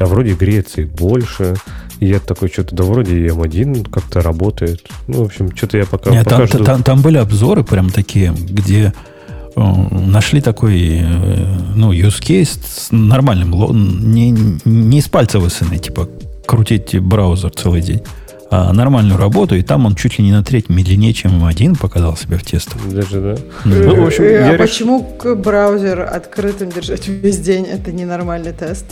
а 0.00 0.06
вроде 0.06 0.32
греется 0.32 0.80
и 0.80 0.84
больше. 0.84 1.56
И 2.00 2.06
я 2.06 2.18
такой, 2.18 2.48
что-то, 2.48 2.74
да 2.74 2.82
вроде 2.84 3.16
и 3.16 3.28
М1 3.28 3.90
как-то 3.90 4.22
работает. 4.22 4.88
Ну, 5.06 5.22
в 5.22 5.26
общем, 5.26 5.54
что-то 5.54 5.76
я 5.76 5.84
пока... 5.84 6.10
Нет, 6.10 6.24
пока 6.24 6.36
там, 6.38 6.46
жду. 6.46 6.64
там, 6.64 6.82
там 6.82 7.02
были 7.02 7.18
обзоры 7.18 7.62
прям 7.62 7.90
такие, 7.90 8.32
где 8.32 8.94
э, 9.54 9.60
нашли 9.60 10.40
такой, 10.40 11.00
э, 11.02 11.58
ну, 11.76 11.92
use 11.92 12.22
case 12.22 12.58
с 12.64 12.90
нормальным, 12.90 13.50
не, 14.12 14.30
не 14.64 14.98
из 14.98 15.08
пальца 15.08 15.38
высыны, 15.38 15.76
типа 15.76 16.08
крутить 16.46 16.98
браузер 16.98 17.50
целый 17.50 17.82
день 17.82 18.02
а, 18.50 18.72
нормальную 18.72 19.18
работу, 19.18 19.54
и 19.54 19.62
там 19.62 19.86
он 19.86 19.94
чуть 19.94 20.18
ли 20.18 20.24
не 20.24 20.32
на 20.32 20.42
треть 20.42 20.68
медленнее, 20.68 21.12
чем 21.12 21.46
M1 21.46 21.78
показал 21.78 22.16
себя 22.16 22.38
в 22.38 22.42
тестах. 22.42 22.78
Даже, 22.88 23.20
да? 23.20 23.36
Ну, 23.64 24.02
в 24.02 24.06
общем, 24.06 24.24
а 24.24 24.56
почему 24.58 25.06
браузер 25.36 26.00
открытым 26.00 26.70
держать 26.70 27.06
весь 27.06 27.38
день? 27.38 27.66
Это 27.66 27.92
ненормальный 27.92 28.52
тест. 28.52 28.86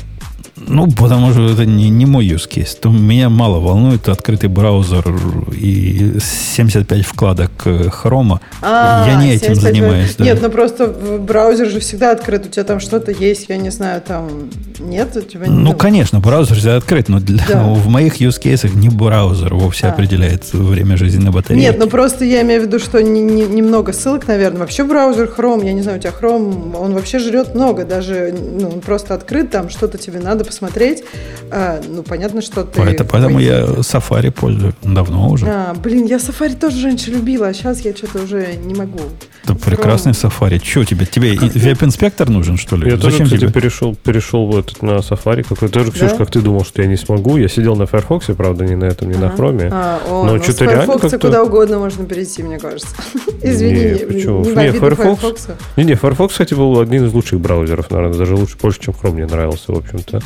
Ну, 0.67 0.91
потому 0.91 1.33
что 1.33 1.47
это 1.50 1.65
не, 1.65 1.89
не 1.89 2.07
мой 2.07 2.26
use 2.26 2.49
case. 2.49 2.78
То 2.78 2.91
меня 2.91 3.28
мало 3.28 3.60
волнует 3.60 4.08
открытый 4.08 4.49
браузер 4.49 5.05
и 5.52 6.18
75 6.20 7.07
вкладок 7.07 7.50
хрома. 7.91 8.41
А, 8.60 9.07
я 9.08 9.17
не 9.17 9.34
этим 9.34 9.55
занимаюсь. 9.55 10.17
Да. 10.17 10.25
Нет, 10.25 10.41
ну 10.42 10.50
просто 10.50 10.89
браузер 10.89 11.68
же 11.68 11.81
всегда 11.81 12.12
открыт. 12.12 12.47
У 12.47 12.49
тебя 12.49 12.65
там 12.65 12.81
что-то 12.81 13.12
есть, 13.12 13.47
я 13.49 13.57
не 13.57 13.70
знаю, 13.70 14.02
там 14.07 14.50
нет 14.78 15.17
у 15.17 15.20
тебя 15.20 15.47
Ну, 15.49 15.75
конечно, 15.75 16.20
браузер 16.20 16.57
всегда 16.57 16.76
открыт, 16.76 17.08
но 17.08 17.20
для, 17.20 17.44
да. 17.47 17.62
в 17.62 17.89
моих 17.89 18.20
use 18.20 18.41
cases 18.41 18.76
не 18.76 18.89
браузер 18.89 19.55
вовсе 19.55 19.86
а. 19.86 19.92
определяет 19.92 20.52
время 20.52 20.97
жизни 20.97 21.25
на 21.25 21.33
батарее. 21.33 21.62
Нет, 21.62 21.78
ну 21.78 21.89
просто 21.89 22.25
я 22.25 22.42
имею 22.42 22.62
в 22.62 22.67
виду, 22.67 22.78
что 22.78 23.02
не, 23.02 23.20
не, 23.20 23.47
немного 23.47 23.92
ссылок, 23.92 24.26
наверное. 24.28 24.60
Вообще 24.60 24.84
браузер 24.84 25.33
Chrome, 25.36 25.65
я 25.65 25.73
не 25.73 25.83
знаю, 25.83 25.99
у 25.99 26.00
тебя 26.00 26.12
Chrome, 26.18 26.76
он 26.76 26.94
вообще 26.94 27.18
жрет 27.18 27.55
много, 27.55 27.84
даже 27.84 28.34
ну, 28.39 28.68
он 28.68 28.81
просто 28.81 29.15
открыт, 29.15 29.50
там 29.50 29.70
что-то 29.70 29.99
тебе 29.99 30.20
надо 30.28 30.44
посмотреть. 30.44 31.05
А, 31.50 31.81
ну, 31.86 32.02
понятно, 32.02 32.42
что 32.42 32.65
ты... 32.65 32.81
Поэтому, 32.81 33.08
поэтому 33.10 33.39
я 33.39 33.62
Safari 33.62 34.31
пользуюсь 34.31 34.74
давно 34.82 35.31
уже. 35.31 35.47
А, 35.47 35.74
блин, 35.74 36.05
я 36.07 36.16
Safari 36.16 36.57
тоже 36.58 36.84
раньше 36.84 37.10
любила, 37.10 37.48
а 37.48 37.55
сейчас 37.55 37.81
я 37.81 37.94
что-то 37.94 38.23
уже 38.23 38.57
не 38.57 38.74
могу. 38.74 39.00
Это 39.44 39.55
прекрасный 39.55 40.12
Safari. 40.12 40.62
Что 40.62 40.84
тебе? 40.84 41.07
Тебе 41.07 41.34
веб-инспектор 41.39 42.28
нужен, 42.28 42.58
что 42.58 42.76
ли? 42.76 42.90
Я 42.90 42.97
Зачем 42.97 43.10
тоже, 43.10 43.24
кстати, 43.24 43.40
тебе? 43.40 43.52
перешел, 43.52 43.94
перешел 43.94 44.47
в 44.47 44.58
этот, 44.58 44.82
на 44.82 44.98
Safari. 44.98 45.44
Какой 45.48 45.68
тоже, 45.68 45.90
Ксюш, 45.90 46.10
да? 46.10 46.16
как 46.18 46.31
ты 46.31 46.40
думал, 46.40 46.65
что 46.65 46.82
я 46.82 46.89
не 46.89 46.97
смогу. 46.97 47.36
Я 47.39 47.48
сидел 47.48 47.76
на 47.76 47.86
Firefox, 47.86 48.26
правда, 48.36 48.65
не 48.65 48.76
на 48.76 48.84
этом, 48.84 49.08
не 49.08 49.15
ага. 49.15 49.28
на 49.28 49.32
Chrome. 49.32 49.68
А, 49.73 50.00
о, 50.08 50.24
но 50.24 50.34
ну, 50.34 50.42
что-то 50.42 50.65
реально 50.66 50.98
как-то... 50.98 51.18
куда 51.18 51.42
угодно 51.42 51.78
можно 51.78 52.05
перейти, 52.05 52.42
мне 52.42 52.58
кажется. 52.58 52.94
Извини, 53.42 53.92
не, 53.92 54.07
почему? 54.07 54.44
не, 54.44 54.50
не, 54.50 54.73
Firefox, 54.73 55.20
Firefox. 55.20 55.48
Не, 55.76 55.84
не, 55.84 55.94
Firefox, 55.94 56.32
кстати, 56.32 56.55
был 56.55 56.78
один 56.81 57.07
из 57.07 57.12
лучших 57.15 57.40
браузеров, 57.40 57.90
наверное, 57.90 58.18
даже 58.18 58.34
лучше, 58.34 58.57
больше, 58.60 58.81
чем 58.81 58.94
Chrome 58.94 59.12
мне 59.12 59.26
нравился, 59.26 59.73
в 59.73 59.78
общем-то. 59.78 60.17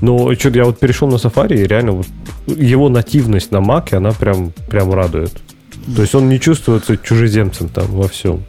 Но 0.00 0.34
что-то 0.34 0.58
я 0.58 0.64
вот 0.64 0.78
перешел 0.78 1.08
на 1.08 1.16
Safari, 1.16 1.62
и 1.62 1.66
реально 1.66 1.92
вот 1.92 2.06
его 2.46 2.88
нативность 2.88 3.50
на 3.52 3.58
Mac, 3.58 3.94
она 3.94 4.12
прям, 4.12 4.52
прям 4.68 4.92
радует. 4.92 5.32
То 5.94 6.02
есть 6.02 6.14
он 6.14 6.28
не 6.28 6.40
чувствуется 6.40 6.96
чужеземцем 6.96 7.68
там 7.68 7.86
во 7.86 8.08
всем. 8.08 8.42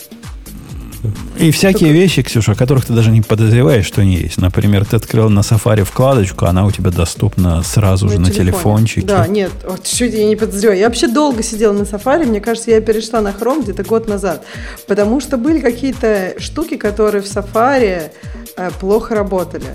И 1.38 1.52
всякие 1.52 1.92
вещи, 1.92 2.24
Ксюша, 2.24 2.54
о 2.54 2.56
которых 2.56 2.86
ты 2.86 2.94
даже 2.94 3.12
не 3.12 3.22
подозреваешь, 3.22 3.86
что 3.86 4.02
они 4.02 4.16
есть. 4.16 4.40
Например, 4.40 4.86
ты 4.86 4.96
открыл 4.96 5.30
на 5.30 5.42
Safari 5.42 5.84
вкладочку, 5.84 6.46
она 6.46 6.66
у 6.66 6.72
тебя 6.72 6.90
доступна 6.92 7.62
сразу 7.64 8.06
на 8.08 8.12
же 8.12 8.20
на 8.20 8.32
телефончике. 8.32 9.06
Да, 9.06 9.28
нет, 9.28 9.52
вот 9.68 9.84
чуть 9.84 10.14
я 10.14 10.26
не 10.26 10.36
подозреваю. 10.36 10.80
Я 10.80 10.88
вообще 10.88 11.08
долго 11.08 11.44
сидела 11.44 11.74
на 11.74 11.84
Safari, 11.84 12.26
мне 12.26 12.42
кажется, 12.42 12.72
я 12.72 12.82
перешла 12.82 13.22
на 13.22 13.30
Chrome 13.30 13.64
где-то 13.64 13.84
год 13.84 14.08
назад, 14.08 14.44
потому 14.88 15.22
что 15.22 15.38
были 15.38 15.60
какие-то 15.60 16.34
штуки, 16.40 16.76
которые 16.76 17.22
в 17.22 17.26
Safari 17.26 18.10
э, 18.58 18.72
плохо 18.80 19.14
работали. 19.14 19.66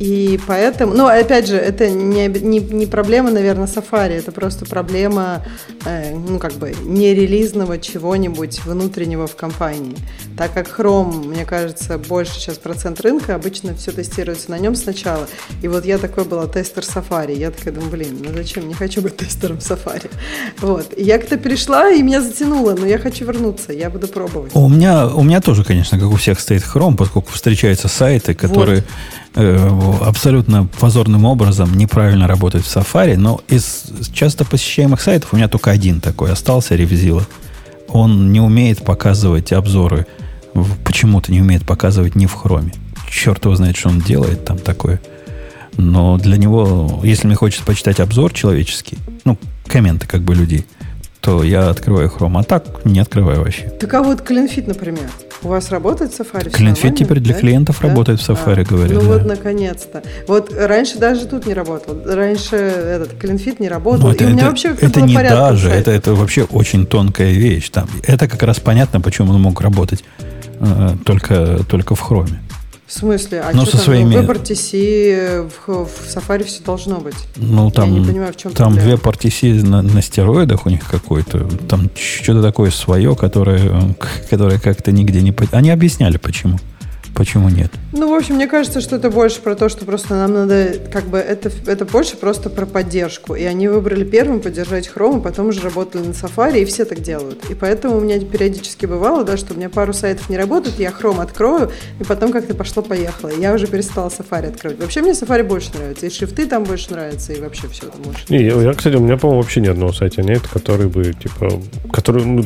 И 0.00 0.40
поэтому, 0.46 0.94
ну, 0.94 1.06
опять 1.06 1.46
же, 1.46 1.56
это 1.56 1.90
не, 1.90 2.26
не, 2.26 2.58
не 2.58 2.86
проблема, 2.86 3.30
наверное, 3.30 3.66
Safari, 3.66 4.14
это 4.14 4.32
просто 4.32 4.64
проблема, 4.64 5.44
э, 5.84 6.14
ну, 6.14 6.38
как 6.38 6.54
бы, 6.54 6.74
нерелизного 6.84 7.78
чего-нибудь 7.78 8.64
внутреннего 8.64 9.26
в 9.26 9.36
компании. 9.36 9.94
Так 10.38 10.54
как 10.54 10.68
Chrome, 10.80 11.26
мне 11.26 11.44
кажется, 11.44 11.98
больше 11.98 12.32
сейчас 12.36 12.56
процент 12.56 13.02
рынка, 13.02 13.34
обычно 13.34 13.74
все 13.74 13.92
тестируется 13.92 14.50
на 14.50 14.58
нем 14.58 14.74
сначала. 14.74 15.28
И 15.60 15.68
вот 15.68 15.84
я 15.84 15.98
такой 15.98 16.24
была 16.24 16.46
тестер 16.46 16.82
Safari. 16.82 17.36
Я 17.36 17.50
такая 17.50 17.74
думаю, 17.74 17.90
блин, 17.90 18.24
ну 18.24 18.32
зачем, 18.34 18.66
не 18.68 18.74
хочу 18.74 19.02
быть 19.02 19.18
тестером 19.18 19.58
Safari. 19.58 20.10
Вот. 20.62 20.96
И 20.96 21.02
я 21.02 21.18
как-то 21.18 21.36
перешла, 21.36 21.90
и 21.90 22.02
меня 22.02 22.22
затянуло, 22.22 22.74
но 22.74 22.86
я 22.86 22.96
хочу 22.96 23.26
вернуться, 23.26 23.74
я 23.74 23.90
буду 23.90 24.08
пробовать. 24.08 24.52
У 24.54 24.66
меня, 24.66 25.08
у 25.08 25.22
меня 25.22 25.42
тоже, 25.42 25.62
конечно, 25.62 25.98
как 25.98 26.08
у 26.08 26.16
всех 26.16 26.40
стоит 26.40 26.62
Chrome, 26.62 26.96
поскольку 26.96 27.32
встречаются 27.32 27.88
сайты, 27.88 28.34
которые... 28.34 28.76
Вот 28.78 28.86
абсолютно 29.34 30.66
позорным 30.66 31.24
образом 31.24 31.76
неправильно 31.76 32.26
работает 32.26 32.64
в 32.64 32.76
Safari, 32.76 33.16
но 33.16 33.40
из 33.48 33.84
часто 34.12 34.44
посещаемых 34.44 35.00
сайтов 35.00 35.32
у 35.32 35.36
меня 35.36 35.48
только 35.48 35.70
один 35.70 36.00
такой 36.00 36.32
остался, 36.32 36.74
Ревзила. 36.74 37.26
Он 37.88 38.32
не 38.32 38.40
умеет 38.40 38.84
показывать 38.84 39.52
обзоры, 39.52 40.06
почему-то 40.84 41.32
не 41.32 41.40
умеет 41.40 41.64
показывать 41.64 42.14
ни 42.14 42.26
в 42.26 42.34
хроме. 42.34 42.72
Черт 43.08 43.44
его 43.44 43.54
знает, 43.54 43.76
что 43.76 43.88
он 43.88 44.00
делает 44.00 44.44
там 44.44 44.58
такое. 44.58 45.00
Но 45.76 46.18
для 46.18 46.36
него, 46.36 47.00
если 47.02 47.26
мне 47.26 47.36
хочется 47.36 47.64
почитать 47.64 48.00
обзор 48.00 48.32
человеческий, 48.32 48.98
ну, 49.24 49.38
комменты 49.66 50.06
как 50.06 50.22
бы 50.22 50.34
людей, 50.34 50.66
то 51.20 51.42
я 51.44 51.68
открываю 51.68 52.08
Chrome, 52.08 52.40
а 52.40 52.42
так 52.42 52.84
не 52.84 52.98
открываю 53.00 53.40
вообще. 53.40 53.68
Так 53.68 53.92
а 53.94 54.02
вот 54.02 54.20
CleanFit, 54.20 54.66
например, 54.66 55.08
у 55.42 55.48
вас 55.48 55.70
работает 55.70 56.12
Safari? 56.18 56.50
CleanFit 56.50 56.94
теперь 56.94 57.20
для 57.20 57.34
да? 57.34 57.40
клиентов 57.40 57.78
да? 57.80 57.88
работает 57.88 58.20
в 58.20 58.28
Safari, 58.28 58.62
а, 58.62 58.64
говорят. 58.64 58.92
Ну 58.92 59.00
да. 59.00 59.06
вот, 59.06 59.26
наконец-то. 59.26 60.02
Вот 60.26 60.52
раньше 60.52 60.98
даже 60.98 61.26
тут 61.26 61.46
не 61.46 61.54
работал. 61.54 61.96
Раньше 62.04 62.56
этот 62.56 63.12
CleanFit 63.14 63.56
не 63.58 63.68
работал. 63.68 64.08
Но 64.08 64.12
это, 64.12 64.24
и 64.24 64.26
у 64.26 64.30
меня 64.30 64.40
это, 64.42 64.48
вообще 64.50 64.74
это 64.80 65.00
не 65.00 65.14
даже, 65.14 65.68
это, 65.68 65.90
это 65.90 66.14
вообще 66.14 66.44
очень 66.44 66.86
тонкая 66.86 67.32
вещь. 67.32 67.70
Там, 67.70 67.88
это 68.02 68.28
как 68.28 68.42
раз 68.42 68.60
понятно, 68.60 69.00
почему 69.00 69.32
он 69.32 69.40
мог 69.40 69.60
работать 69.60 70.04
э, 70.60 70.90
только, 71.04 71.60
только 71.68 71.94
в 71.94 72.10
Chrome. 72.10 72.30
В 72.90 72.92
смысле? 72.92 73.40
А 73.42 73.52
ну, 73.52 73.62
что 73.62 73.70
со 73.70 73.76
там, 73.76 73.84
своими... 73.84 74.16
ну, 74.16 74.22
WebRTC 74.22 75.48
в, 75.48 75.84
в 75.84 76.08
Safari 76.08 76.42
все 76.42 76.60
должно 76.64 76.98
быть? 76.98 77.14
Ну, 77.36 77.70
там, 77.70 77.94
Я 77.94 78.00
не 78.00 78.04
понимаю, 78.04 78.32
в 78.32 78.36
чем 78.36 78.52
там 78.52 78.74
проблема. 78.74 78.98
WebRTC 78.98 79.64
на, 79.64 79.82
на 79.82 80.02
стероидах 80.02 80.66
у 80.66 80.70
них 80.70 80.84
какой-то. 80.90 81.48
Там 81.68 81.88
что-то 81.94 82.42
такое 82.42 82.72
свое, 82.72 83.14
которое, 83.14 83.94
которое 84.28 84.58
как-то 84.58 84.90
нигде 84.90 85.22
не... 85.22 85.32
Они 85.52 85.70
объясняли, 85.70 86.16
почему. 86.16 86.58
Почему 87.14 87.48
нет? 87.48 87.70
Ну, 87.92 88.10
в 88.10 88.14
общем, 88.14 88.36
мне 88.36 88.46
кажется, 88.46 88.80
что 88.80 88.96
это 88.96 89.10
больше 89.10 89.40
про 89.40 89.54
то, 89.54 89.68
что 89.68 89.84
просто 89.84 90.14
нам 90.14 90.32
надо, 90.32 90.74
как 90.92 91.04
бы, 91.04 91.18
это, 91.18 91.50
это 91.66 91.84
больше 91.84 92.16
просто 92.16 92.48
про 92.48 92.66
поддержку. 92.66 93.34
И 93.34 93.44
они 93.44 93.68
выбрали 93.68 94.04
первым 94.04 94.40
поддержать 94.40 94.90
Chrome, 94.94 95.18
а 95.18 95.20
потом 95.20 95.48
уже 95.48 95.60
работали 95.60 96.02
на 96.02 96.12
Safari, 96.12 96.62
и 96.62 96.64
все 96.64 96.84
так 96.84 97.00
делают. 97.00 97.44
И 97.50 97.54
поэтому 97.54 97.96
у 97.96 98.00
меня 98.00 98.18
периодически 98.20 98.86
бывало, 98.86 99.24
да, 99.24 99.36
что 99.36 99.54
у 99.54 99.56
меня 99.56 99.68
пару 99.68 99.92
сайтов 99.92 100.30
не 100.30 100.36
работают, 100.36 100.78
я 100.78 100.90
Chrome 100.90 101.20
открою, 101.20 101.70
и 101.98 102.04
потом 102.04 102.32
как-то 102.32 102.54
пошло-поехало. 102.54 103.30
Я 103.38 103.52
уже 103.54 103.66
перестала 103.66 104.08
Safari 104.08 104.48
открывать. 104.48 104.80
Вообще 104.80 105.02
мне 105.02 105.12
Safari 105.12 105.42
больше 105.42 105.70
нравится, 105.74 106.06
и 106.06 106.10
шрифты 106.10 106.46
там 106.46 106.64
больше 106.64 106.92
нравятся, 106.92 107.32
и 107.32 107.40
вообще 107.40 107.68
все 107.68 107.86
там 107.86 108.02
больше. 108.02 108.24
Не, 108.28 108.44
я, 108.44 108.72
кстати, 108.72 108.94
у 108.96 109.00
меня, 109.00 109.16
по-моему, 109.16 109.42
вообще 109.42 109.60
ни 109.60 109.68
одного 109.68 109.92
сайта 109.92 110.22
нет, 110.22 110.42
который 110.46 110.86
бы, 110.86 111.12
типа, 111.12 111.60
который, 111.92 112.24
ну, 112.24 112.44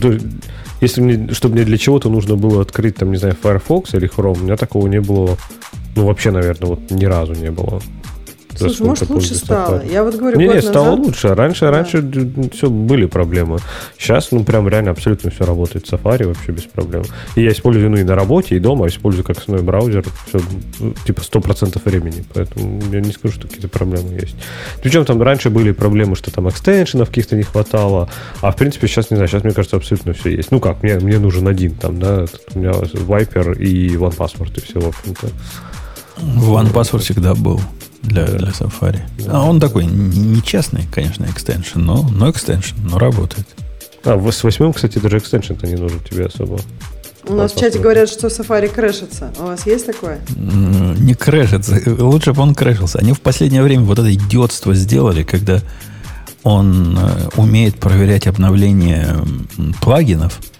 если 0.81 1.01
мне, 1.01 1.33
чтобы 1.33 1.55
мне 1.55 1.65
для 1.65 1.79
чего-то 1.79 2.09
нужно 2.09 2.37
было 2.37 2.63
открыть, 2.63 2.97
там, 2.97 3.11
не 3.11 3.17
знаю, 3.17 3.37
Firefox 3.41 3.95
или 3.95 4.09
Chrome, 4.09 4.41
у 4.41 4.45
меня 4.45 4.54
такого 4.57 4.87
не 4.87 5.01
было, 5.01 5.37
ну, 5.97 6.07
вообще, 6.07 6.31
наверное, 6.31 6.69
вот 6.69 6.91
ни 6.91 7.05
разу 7.05 7.35
не 7.35 7.51
было. 7.51 7.81
Слушай, 8.59 8.87
может, 8.87 9.11
лучше 9.11 9.35
стало. 9.35 9.83
Я 9.85 10.05
вот 10.05 10.15
говорю, 10.15 10.39
не, 10.39 10.47
не, 10.47 10.63
стало 10.63 10.97
назад... 10.97 11.07
лучше. 11.07 11.35
Раньше, 11.35 11.61
да. 11.67 11.71
раньше 11.71 12.05
все 12.53 12.71
были 12.71 13.07
проблемы. 13.07 13.59
Сейчас, 13.99 14.31
ну, 14.31 14.45
прям 14.45 14.69
реально 14.69 14.93
абсолютно 14.93 15.31
все 15.31 15.45
работает. 15.45 15.87
Safari 15.87 16.27
вообще 16.27 16.53
без 16.53 16.63
проблем. 16.63 17.05
И 17.37 17.43
я 17.43 17.53
использую, 17.53 17.91
ну, 17.91 17.97
и 17.97 18.05
на 18.05 18.15
работе, 18.15 18.57
и 18.57 18.59
дома, 18.59 18.87
использую 18.87 19.25
как 19.25 19.39
основной 19.39 19.65
браузер. 19.65 20.05
Все, 20.27 20.41
ну, 20.79 20.95
типа, 21.07 21.21
100% 21.21 21.81
времени. 21.85 22.25
Поэтому 22.33 22.83
я 22.93 23.01
не 23.01 23.13
скажу, 23.13 23.35
что 23.35 23.49
какие-то 23.49 23.69
проблемы 23.69 24.13
есть. 24.15 24.37
Причем 24.83 25.05
там 25.05 25.21
раньше 25.23 25.51
были 25.51 25.73
проблемы, 25.73 26.17
что 26.17 26.31
там 26.31 26.49
экстеншенов 26.49 27.09
каких-то 27.09 27.37
не 27.37 27.43
хватало. 27.43 28.09
А, 28.41 28.53
в 28.53 28.57
принципе, 28.57 28.87
сейчас, 28.87 29.11
не 29.11 29.17
знаю, 29.17 29.29
сейчас, 29.29 29.45
мне 29.45 29.53
кажется, 29.53 29.77
абсолютно 29.77 30.13
все 30.13 30.31
есть. 30.31 30.51
Ну, 30.51 30.61
как, 30.61 30.83
мне, 30.83 30.99
мне 30.99 31.19
нужен 31.19 31.49
один 31.49 31.75
там, 31.75 31.99
да. 31.99 32.27
У 32.55 32.59
меня 32.59 32.71
Viper 32.71 33.59
и 33.59 33.97
OnePassword, 33.97 34.57
и 34.57 34.61
все, 34.61 34.81
в 34.81 34.89
общем-то. 34.89 35.29
OnePassword 36.19 36.99
всегда 36.99 37.35
был 37.35 37.61
для, 38.05 38.25
для 38.27 38.49
Safari. 38.49 39.01
А 39.29 39.43
он 39.43 39.61
такой 39.61 39.85
нечестный, 39.87 40.87
конечно, 40.93 41.25
экстеншн, 41.25 41.81
но, 41.81 42.03
но 42.03 42.31
экстеншн, 42.31 42.77
но 42.83 42.99
работает. 42.99 43.47
А, 44.05 44.21
с 44.31 44.45
восьмым, 44.45 44.73
кстати, 44.73 44.99
даже 44.99 45.19
экстеншн-то 45.19 45.67
не 45.67 45.77
нужен 45.77 46.01
тебе 46.01 46.27
особо. 46.27 46.61
У 47.27 47.35
нас 47.35 47.53
в 47.53 47.59
чате 47.59 47.79
говорят, 47.79 48.11
что 48.11 48.27
Safari 48.27 48.69
крэшится. 48.69 49.33
У 49.39 49.45
вас 49.45 49.67
есть 49.67 49.87
такое? 49.87 50.21
Не 50.37 51.15
крэшится. 51.15 51.81
Лучше 51.99 52.35
бы 52.35 52.43
он 52.43 52.55
крэшился. 52.55 52.99
Они 52.99 53.13
в 53.13 53.21
последнее 53.21 53.63
время 53.63 53.85
вот 53.85 53.99
это 53.99 54.13
идиотство 54.13 54.75
сделали, 54.75 55.23
когда 55.23 55.63
он 56.43 56.99
э, 56.99 57.29
умеет 57.37 57.77
проверять 57.77 58.27
обновление 58.27 59.17
плагинов– 59.81 60.39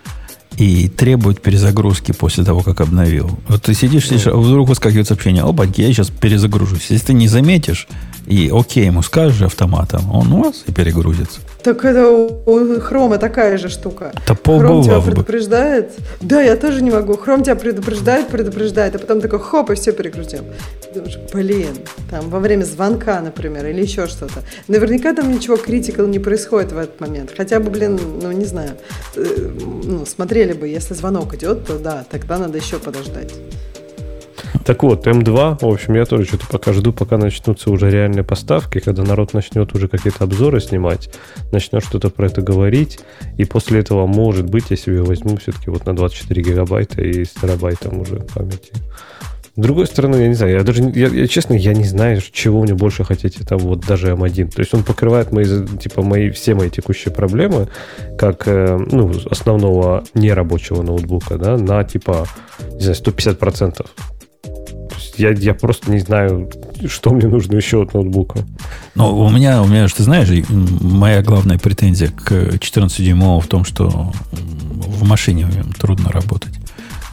и 0.57 0.89
требует 0.89 1.41
перезагрузки 1.41 2.13
после 2.13 2.45
того, 2.45 2.63
как 2.63 2.81
обновил. 2.81 3.31
Вот 3.49 3.63
ты 3.63 3.75
сидишь, 3.75 4.09
сидишь, 4.09 4.27
а 4.27 4.37
вдруг 4.37 4.69
выскакивает 4.69 5.07
сообщение, 5.07 5.43
опаньки, 5.43 5.81
я 5.81 5.89
сейчас 5.89 6.11
перезагружусь. 6.11 6.87
Если 6.91 7.07
ты 7.07 7.13
не 7.13 7.29
заметишь, 7.29 7.89
и 8.27 8.51
окей 8.53 8.87
ему 8.87 9.03
скажешь 9.03 9.43
автоматом, 9.43 10.11
он 10.13 10.33
у 10.33 10.45
вас 10.45 10.65
и 10.67 10.73
перегрузится. 10.73 11.41
Так 11.63 11.83
это 11.85 12.09
у 12.09 12.81
Хрома 12.81 13.17
такая 13.17 13.57
же 13.57 13.71
штука. 13.71 14.13
Да 14.27 14.35
Хром 14.35 14.85
тебя 14.85 15.01
предупреждает. 15.01 15.93
Да, 16.21 16.43
я 16.43 16.57
тоже 16.57 16.83
не 16.83 16.91
могу. 16.91 17.17
Хром 17.17 17.43
тебя 17.43 17.55
предупреждает, 17.55 18.29
предупреждает, 18.29 18.95
а 18.97 18.99
потом 18.99 19.23
такой 19.23 19.39
хоп, 19.41 19.71
и 19.71 19.75
все 19.75 19.93
перегрузил. 19.93 20.45
Ты 20.83 21.01
думаешь, 21.01 21.19
блин, 21.33 21.77
там 22.11 22.29
во 22.29 22.39
время 22.39 22.65
звонка, 22.65 23.21
например, 23.23 23.67
или 23.67 23.81
еще 23.81 24.07
что-то. 24.07 24.43
Наверняка 24.69 25.15
там 25.15 25.33
ничего 25.33 25.57
критикал 25.57 26.07
не 26.07 26.19
происходит 26.19 26.73
в 26.73 26.77
этот 26.77 27.01
момент. 27.01 27.33
Хотя 27.35 27.61
бы, 27.61 27.71
блин, 27.71 27.99
ну 28.23 28.31
не 28.31 28.45
знаю, 28.45 28.73
э, 29.17 29.51
ну, 29.85 30.05
смотрели 30.45 30.61
бы, 30.61 30.69
если 30.69 30.95
звонок 30.95 31.35
идет, 31.35 31.67
то 31.67 31.79
да, 31.79 32.05
тогда 32.11 32.39
надо 32.39 32.59
еще 32.59 32.79
подождать. 32.79 33.33
Так 34.65 34.83
вот, 34.83 35.07
М2, 35.07 35.59
в 35.61 35.67
общем, 35.67 35.95
я 35.95 36.05
тоже 36.05 36.25
что-то 36.25 36.47
пока 36.47 36.73
жду, 36.73 36.93
пока 36.93 37.19
начнутся 37.19 37.71
уже 37.71 37.91
реальные 37.91 38.25
поставки, 38.25 38.79
когда 38.79 39.03
народ 39.03 39.35
начнет 39.35 39.75
уже 39.75 39.89
какие-то 39.89 40.25
обзоры 40.25 40.61
снимать, 40.61 41.11
начнет 41.53 41.85
что-то 41.85 42.11
про 42.11 42.27
это 42.27 42.41
говорить, 42.41 43.01
и 43.39 43.45
после 43.45 43.81
этого, 43.81 44.07
может 44.07 44.49
быть, 44.49 44.71
я 44.71 44.77
себе 44.77 45.03
возьму 45.03 45.37
все-таки 45.37 45.71
вот 45.71 45.87
на 45.87 45.97
24 45.97 46.43
гигабайта 46.43 47.03
и 47.03 47.25
с 47.25 47.31
терабайтом 47.31 48.01
уже 48.01 48.17
памяти. 48.17 48.73
С 49.57 49.61
другой 49.61 49.87
стороны, 49.87 50.17
я 50.17 50.29
не 50.29 50.35
знаю, 50.35 50.55
я 50.55 50.63
даже, 50.65 50.83
я, 50.83 51.07
я, 51.07 51.29
честно, 51.29 51.55
я 51.55 51.75
не 51.75 51.85
знаю, 51.85 52.21
чего 52.33 52.63
мне 52.63 52.75
больше 52.75 53.05
хотите 53.05 53.45
там 53.45 53.59
вот 53.59 53.87
даже 53.87 54.09
M1. 54.09 54.51
То 54.51 54.61
есть 54.61 54.75
он 54.75 54.83
покрывает 54.83 55.31
мои, 55.31 55.45
типа, 55.79 56.03
мои, 56.03 56.31
все 56.31 56.55
мои 56.55 56.71
текущие 56.71 57.15
проблемы, 57.15 57.69
как, 58.19 58.49
э, 58.49 58.77
ну, 58.91 59.13
основного 59.31 60.03
нерабочего 60.15 60.83
ноутбука, 60.83 61.39
да, 61.39 61.57
на, 61.57 61.85
типа, 61.85 62.27
не 62.73 62.81
знаю, 62.81 62.97
150% 62.97 63.87
я, 65.17 65.31
я 65.31 65.55
просто 65.55 65.91
не 65.91 65.99
знаю, 65.99 66.51
что 66.87 67.11
мне 67.11 67.29
нужно 67.29 67.57
еще 67.57 67.83
от 67.83 67.95
ноутбука. 67.95 68.45
Но 68.95 69.17
у 69.17 69.31
меня, 69.31 69.63
у 69.63 69.67
меня, 69.67 69.87
ты 69.89 70.03
знаешь, 70.03 70.29
моя 70.49 71.23
главная 71.23 71.59
претензия 71.59 72.09
к 72.09 72.33
14-дюймовому 72.33 73.41
в 73.41 73.47
том, 73.47 73.65
что 73.65 74.13
в 74.33 75.07
машине 75.07 75.49
трудно 75.79 76.11
работать. 76.11 76.55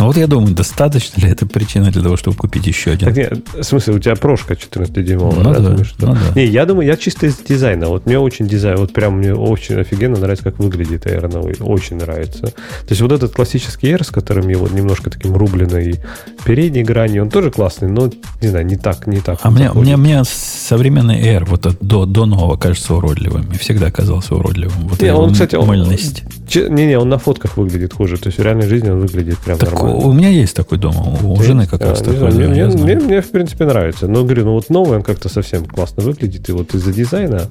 Ну 0.01 0.07
вот 0.07 0.17
я 0.17 0.25
думаю, 0.25 0.55
достаточно 0.55 1.21
ли 1.21 1.29
это 1.29 1.45
причина 1.45 1.91
для 1.91 2.01
того, 2.01 2.17
чтобы 2.17 2.35
купить 2.35 2.65
еще 2.65 2.89
один? 2.89 3.07
Так 3.07 3.17
нет, 3.17 3.39
в 3.53 3.61
смысле, 3.61 3.93
у 3.93 3.99
тебя 3.99 4.15
прошка 4.15 4.55
14-дюймовая, 4.55 5.43
ну, 5.43 5.53
да? 5.53 5.59
да, 5.59 5.83
что? 5.83 6.07
ну, 6.07 6.13
да. 6.15 6.19
Не, 6.33 6.47
я 6.47 6.65
думаю, 6.65 6.87
я 6.87 6.97
чисто 6.97 7.27
из 7.27 7.37
дизайна. 7.37 7.85
Вот 7.85 8.07
мне 8.07 8.17
очень 8.17 8.47
дизайн, 8.47 8.77
вот 8.77 8.93
прям 8.93 9.19
мне 9.19 9.35
очень 9.35 9.79
офигенно 9.79 10.17
нравится, 10.17 10.45
как 10.45 10.57
выглядит 10.57 11.05
Air 11.05 11.31
новый. 11.31 11.55
Очень 11.59 11.97
нравится. 11.97 12.47
То 12.47 12.87
есть 12.89 13.01
вот 13.01 13.11
этот 13.11 13.35
классический 13.35 13.91
Air, 13.91 14.03
с 14.03 14.09
которым 14.09 14.49
его 14.49 14.67
немножко 14.67 15.11
таким 15.11 15.35
рубленой 15.35 15.99
передней 16.45 16.83
гранью, 16.83 17.21
он 17.21 17.29
тоже 17.29 17.51
классный, 17.51 17.87
но, 17.87 18.09
не 18.41 18.47
знаю, 18.47 18.65
не 18.65 18.77
так, 18.77 19.05
не 19.05 19.19
так. 19.19 19.37
А 19.43 19.51
мне, 19.51 19.71
мне, 19.71 19.97
мне 19.97 20.23
современный 20.25 21.21
Air 21.21 21.45
вот 21.45 21.77
до, 21.79 22.07
до 22.07 22.25
нового 22.25 22.57
кажется 22.57 22.95
уродливым. 22.95 23.51
И 23.53 23.57
всегда 23.59 23.91
казался 23.91 24.33
уродливым. 24.33 24.87
Вот 24.87 24.99
не, 24.99 25.13
он, 25.13 25.33
кстати, 25.33 25.57
мыльность. 25.57 26.23
Не-не, 26.55 26.97
он 26.97 27.07
на 27.07 27.19
фотках 27.19 27.57
выглядит 27.57 27.93
хуже. 27.93 28.17
То 28.17 28.29
есть 28.29 28.39
в 28.39 28.41
реальной 28.41 28.67
жизни 28.67 28.89
он 28.89 29.01
выглядит 29.01 29.37
прям 29.37 29.59
так 29.59 29.73
нормально. 29.73 29.90
У 29.93 30.13
меня 30.13 30.29
есть 30.29 30.55
такой 30.55 30.77
дома. 30.77 31.17
У 31.23 31.37
Ты? 31.37 31.43
жены 31.43 31.67
как 31.67 31.81
а, 31.81 31.89
раз 31.89 31.99
такой. 31.99 32.31
Мне, 32.31 32.47
мне, 32.47 32.65
мне, 32.65 32.95
мне, 32.95 33.21
в 33.21 33.29
принципе, 33.29 33.65
нравится. 33.65 34.07
Но, 34.07 34.23
говорю, 34.23 34.45
ну 34.45 34.51
вот 34.53 34.69
новый 34.69 34.97
он 34.97 35.03
как-то 35.03 35.29
совсем 35.29 35.65
классно 35.65 36.03
выглядит. 36.03 36.47
И 36.49 36.51
вот 36.51 36.73
из-за 36.73 36.93
дизайна 36.93 37.47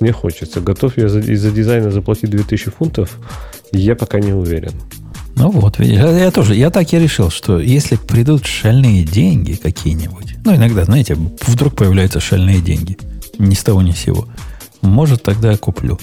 мне 0.00 0.12
хочется. 0.12 0.60
Готов 0.60 0.96
я 0.96 1.06
из-за 1.06 1.50
дизайна 1.50 1.90
заплатить 1.90 2.30
2000 2.30 2.70
фунтов? 2.70 3.18
Я 3.72 3.94
пока 3.96 4.20
не 4.20 4.32
уверен. 4.32 4.72
Ну 5.36 5.50
вот, 5.50 5.78
видишь, 5.78 5.98
я 5.98 6.30
тоже, 6.30 6.54
я 6.54 6.70
так 6.70 6.92
и 6.92 6.98
решил, 6.98 7.30
что 7.30 7.58
если 7.58 7.96
придут 7.96 8.44
шальные 8.44 9.04
деньги 9.04 9.54
какие-нибудь, 9.54 10.36
ну, 10.44 10.54
иногда, 10.54 10.84
знаете, 10.84 11.16
вдруг 11.46 11.76
появляются 11.76 12.20
шальные 12.20 12.60
деньги, 12.60 12.98
ни 13.38 13.54
с 13.54 13.62
того 13.62 13.80
ни 13.80 13.92
с 13.92 13.98
сего, 13.98 14.26
может, 14.82 15.22
тогда 15.22 15.52
я 15.52 15.56
куплю. 15.56 15.98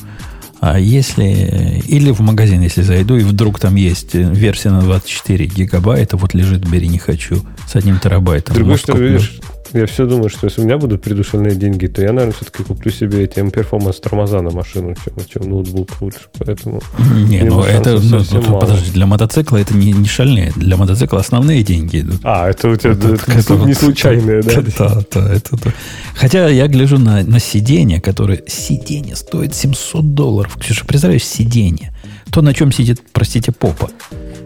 А 0.59 0.79
если... 0.79 1.83
Или 1.87 2.11
в 2.11 2.19
магазин, 2.21 2.61
если 2.61 2.81
зайду, 2.81 3.17
и 3.17 3.23
вдруг 3.23 3.59
там 3.59 3.75
есть 3.75 4.13
версия 4.13 4.69
на 4.69 4.81
24 4.81 5.45
гигабайта, 5.45 6.17
вот 6.17 6.33
лежит, 6.33 6.67
бери, 6.67 6.87
не 6.87 6.97
хочу, 6.97 7.41
с 7.67 7.75
одним 7.75 7.99
терабайтом. 7.99 8.55
Другой, 8.55 8.77
что, 8.77 8.97
видишь, 8.97 9.39
я 9.73 9.85
все 9.85 10.05
думаю, 10.05 10.29
что 10.29 10.45
если 10.45 10.61
у 10.61 10.65
меня 10.65 10.77
будут 10.77 11.01
придушенные 11.01 11.55
деньги, 11.55 11.87
то 11.87 12.01
я, 12.01 12.11
наверное, 12.11 12.33
все-таки 12.33 12.63
куплю 12.63 12.91
себе 12.91 13.23
эти 13.23 13.39
M-Performance 13.39 13.99
тормоза 14.01 14.41
на 14.41 14.51
машину, 14.51 14.95
чем, 14.95 15.13
чем 15.25 15.49
ноутбук 15.49 16.01
лучше. 16.01 16.19
Поэтому 16.37 16.81
не, 17.27 17.43
ну 17.43 17.61
это, 17.61 17.99
ну, 17.99 18.21
ну, 18.31 18.59
подожди, 18.59 18.91
для 18.91 19.05
мотоцикла 19.05 19.57
это 19.57 19.75
не, 19.75 19.91
не 19.91 20.07
шальные. 20.07 20.51
Для 20.55 20.77
мотоцикла 20.77 21.19
основные 21.19 21.63
деньги 21.63 22.01
идут. 22.01 22.21
А, 22.23 22.49
это 22.49 22.69
у 22.69 22.75
тебя 22.75 22.91
это, 22.91 23.13
это, 23.13 23.31
это, 23.31 23.53
не 23.55 23.73
случайные, 23.73 24.41
да? 24.41 24.51
Да, 24.77 25.01
да, 25.11 25.33
это, 25.33 25.57
да. 25.57 25.73
Хотя 26.15 26.47
я 26.49 26.67
гляжу 26.67 26.99
на, 26.99 27.23
на 27.23 27.39
сиденье, 27.39 27.99
которое... 27.99 28.43
Сиденье 28.47 29.15
стоит 29.15 29.55
700 29.55 30.13
долларов. 30.13 30.57
Ксюша, 30.59 30.85
представляешь, 30.85 31.25
сиденье. 31.25 31.93
То, 32.31 32.41
на 32.41 32.53
чем 32.53 32.71
сидит, 32.71 33.01
простите, 33.11 33.51
попа. 33.51 33.89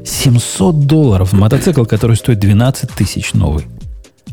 700 0.06 0.85
долларов. 0.85 1.33
Мотоцикл, 1.33 1.83
который 1.85 2.16
стоит 2.16 2.40
12 2.40 2.91
тысяч 2.91 3.33
новый. 3.33 3.66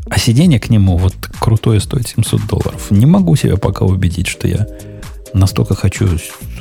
А 0.09 0.17
сиденье 0.17 0.59
к 0.59 0.69
нему 0.69 0.97
вот 0.97 1.13
крутое 1.39 1.79
стоит 1.79 2.07
700 2.07 2.47
долларов. 2.47 2.89
Не 2.89 3.05
могу 3.05 3.35
себя 3.35 3.57
пока 3.57 3.85
убедить, 3.85 4.27
что 4.27 4.47
я 4.47 4.67
настолько 5.33 5.75
хочу 5.75 6.07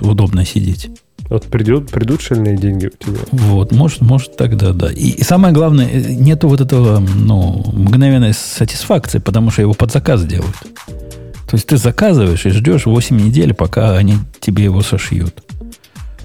удобно 0.00 0.44
сидеть. 0.44 0.90
Вот 1.28 1.44
придет, 1.44 1.90
придут 1.90 2.22
шальные 2.22 2.56
деньги 2.56 2.86
у 2.86 3.04
тебя. 3.04 3.20
Вот, 3.32 3.72
может, 3.72 4.00
может 4.00 4.36
тогда, 4.36 4.72
да. 4.72 4.90
И, 4.90 5.10
и 5.10 5.22
самое 5.22 5.52
главное, 5.52 5.86
э, 5.86 6.14
нету 6.14 6.48
вот 6.48 6.60
этого, 6.60 7.00
ну, 7.00 7.62
мгновенной 7.72 8.32
сатисфакции, 8.32 9.18
потому 9.18 9.50
что 9.50 9.60
его 9.60 9.74
под 9.74 9.92
заказ 9.92 10.24
делают. 10.24 10.56
То 10.86 11.54
есть 11.54 11.66
ты 11.66 11.76
заказываешь 11.76 12.46
и 12.46 12.50
ждешь 12.50 12.86
8 12.86 13.16
недель, 13.16 13.52
пока 13.52 13.96
они 13.96 14.16
тебе 14.40 14.64
его 14.64 14.80
сошьют. 14.82 15.42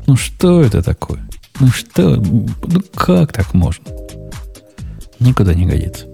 Ну 0.06 0.15
что 0.15 0.61
это 0.61 0.82
такое? 0.82 1.19
Ну 1.59 1.67
что? 1.67 2.15
Ну 2.15 2.82
как 2.93 3.33
так 3.33 3.53
можно? 3.53 3.85
Никуда 5.19 5.53
не 5.53 5.65
годится. 5.65 6.06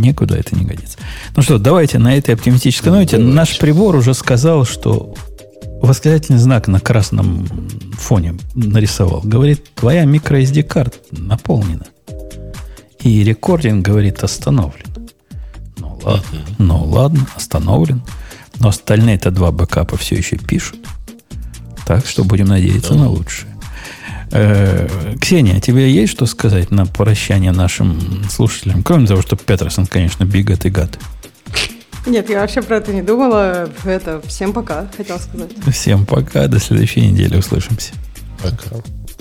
Никуда 0.00 0.36
это 0.36 0.54
не 0.54 0.64
годится. 0.64 0.98
Ну 1.36 1.42
что, 1.42 1.58
давайте 1.58 1.98
на 1.98 2.16
этой 2.16 2.34
оптимистической 2.34 2.92
ноте. 2.92 3.18
Ну, 3.18 3.32
Наш 3.32 3.58
прибор 3.58 3.96
уже 3.96 4.14
сказал, 4.14 4.64
что 4.64 5.14
восклицательный 5.80 6.38
знак 6.38 6.68
на 6.68 6.80
красном 6.80 7.46
фоне 7.94 8.36
нарисовал. 8.54 9.20
Говорит, 9.22 9.64
твоя 9.74 10.04
microSD 10.04 10.62
карта 10.62 10.98
наполнена. 11.10 11.86
И 13.00 13.22
рекординг, 13.22 13.84
говорит, 13.84 14.22
остановлен. 14.22 14.86
Ну 15.78 15.98
ладно, 16.02 16.40
ну 16.58 16.84
ладно, 16.84 17.26
остановлен. 17.36 18.02
Но 18.60 18.68
остальные-то 18.68 19.30
два 19.30 19.52
бэкапа 19.52 19.96
все 19.96 20.16
еще 20.16 20.36
пишут. 20.36 20.80
Так 21.86 22.06
что 22.06 22.24
будем 22.24 22.46
надеяться 22.46 22.94
на 22.94 23.08
лучшее. 23.08 23.54
Э, 24.30 24.88
Ксения, 25.20 25.60
тебе 25.60 25.90
есть 25.90 26.12
что 26.12 26.26
сказать 26.26 26.70
на 26.70 26.86
прощание 26.86 27.52
нашим 27.52 28.24
слушателям? 28.30 28.82
Кроме 28.82 29.06
того, 29.06 29.22
что 29.22 29.36
Петерсон, 29.36 29.86
конечно, 29.86 30.24
бигат 30.24 30.66
и 30.66 30.70
гад. 30.70 30.98
Нет, 32.06 32.30
я 32.30 32.40
вообще 32.40 32.62
про 32.62 32.76
это 32.76 32.92
не 32.92 33.02
думала. 33.02 33.68
Это 33.84 34.20
всем 34.26 34.52
пока, 34.52 34.88
хотел 34.96 35.18
сказать. 35.18 35.50
Всем 35.72 36.06
пока, 36.06 36.46
до 36.46 36.58
следующей 36.58 37.02
недели 37.02 37.36
услышимся. 37.36 37.92
Пока. 38.42 38.76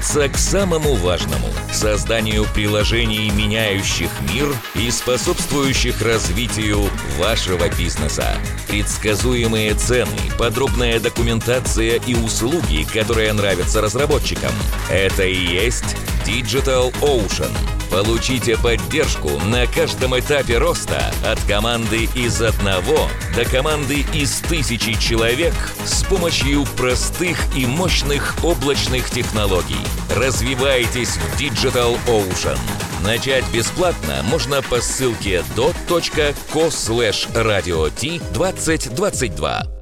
к 0.00 0.38
самому 0.38 0.94
важному– 0.94 1.48
созданию 1.72 2.46
приложений, 2.54 3.30
меняющих 3.32 4.10
мир 4.32 4.48
и 4.74 4.90
способствующих 4.90 6.00
развитию 6.00 6.88
вашего 7.18 7.68
бизнеса. 7.68 8.34
Предсказуемые 8.66 9.74
цены, 9.74 10.16
подробная 10.38 11.00
документация 11.00 12.00
и 12.06 12.14
услуги, 12.14 12.86
которые 12.90 13.32
нравятся 13.34 13.82
разработчикам– 13.82 14.52
это 14.90 15.24
и 15.24 15.34
есть 15.34 15.96
Digital 16.24 16.94
Ocean. 17.00 17.50
Получите 17.90 18.56
поддержку 18.56 19.30
на 19.46 19.66
каждом 19.66 20.16
этапе 20.18 20.58
роста 20.58 21.12
от 21.26 21.42
команды 21.42 22.08
из 22.14 22.40
одного 22.40 23.08
до 23.34 23.44
команды 23.44 24.06
из 24.14 24.38
тысячи 24.40 24.94
человек 24.94 25.54
с 25.84 26.04
помощью 26.04 26.64
простых 26.76 27.36
и 27.56 27.66
мощных 27.66 28.36
облачных 28.44 29.10
технологий. 29.10 29.76
Развивайтесь 30.14 31.16
в 31.16 31.40
Digital 31.40 31.98
Ocean. 32.06 32.58
Начать 33.04 33.44
бесплатно 33.52 34.22
можно 34.24 34.62
по 34.62 34.80
ссылке 34.80 35.42
dot.co 35.56 36.68
slash 36.68 37.32
radio 37.32 37.90
2022. 38.32 39.79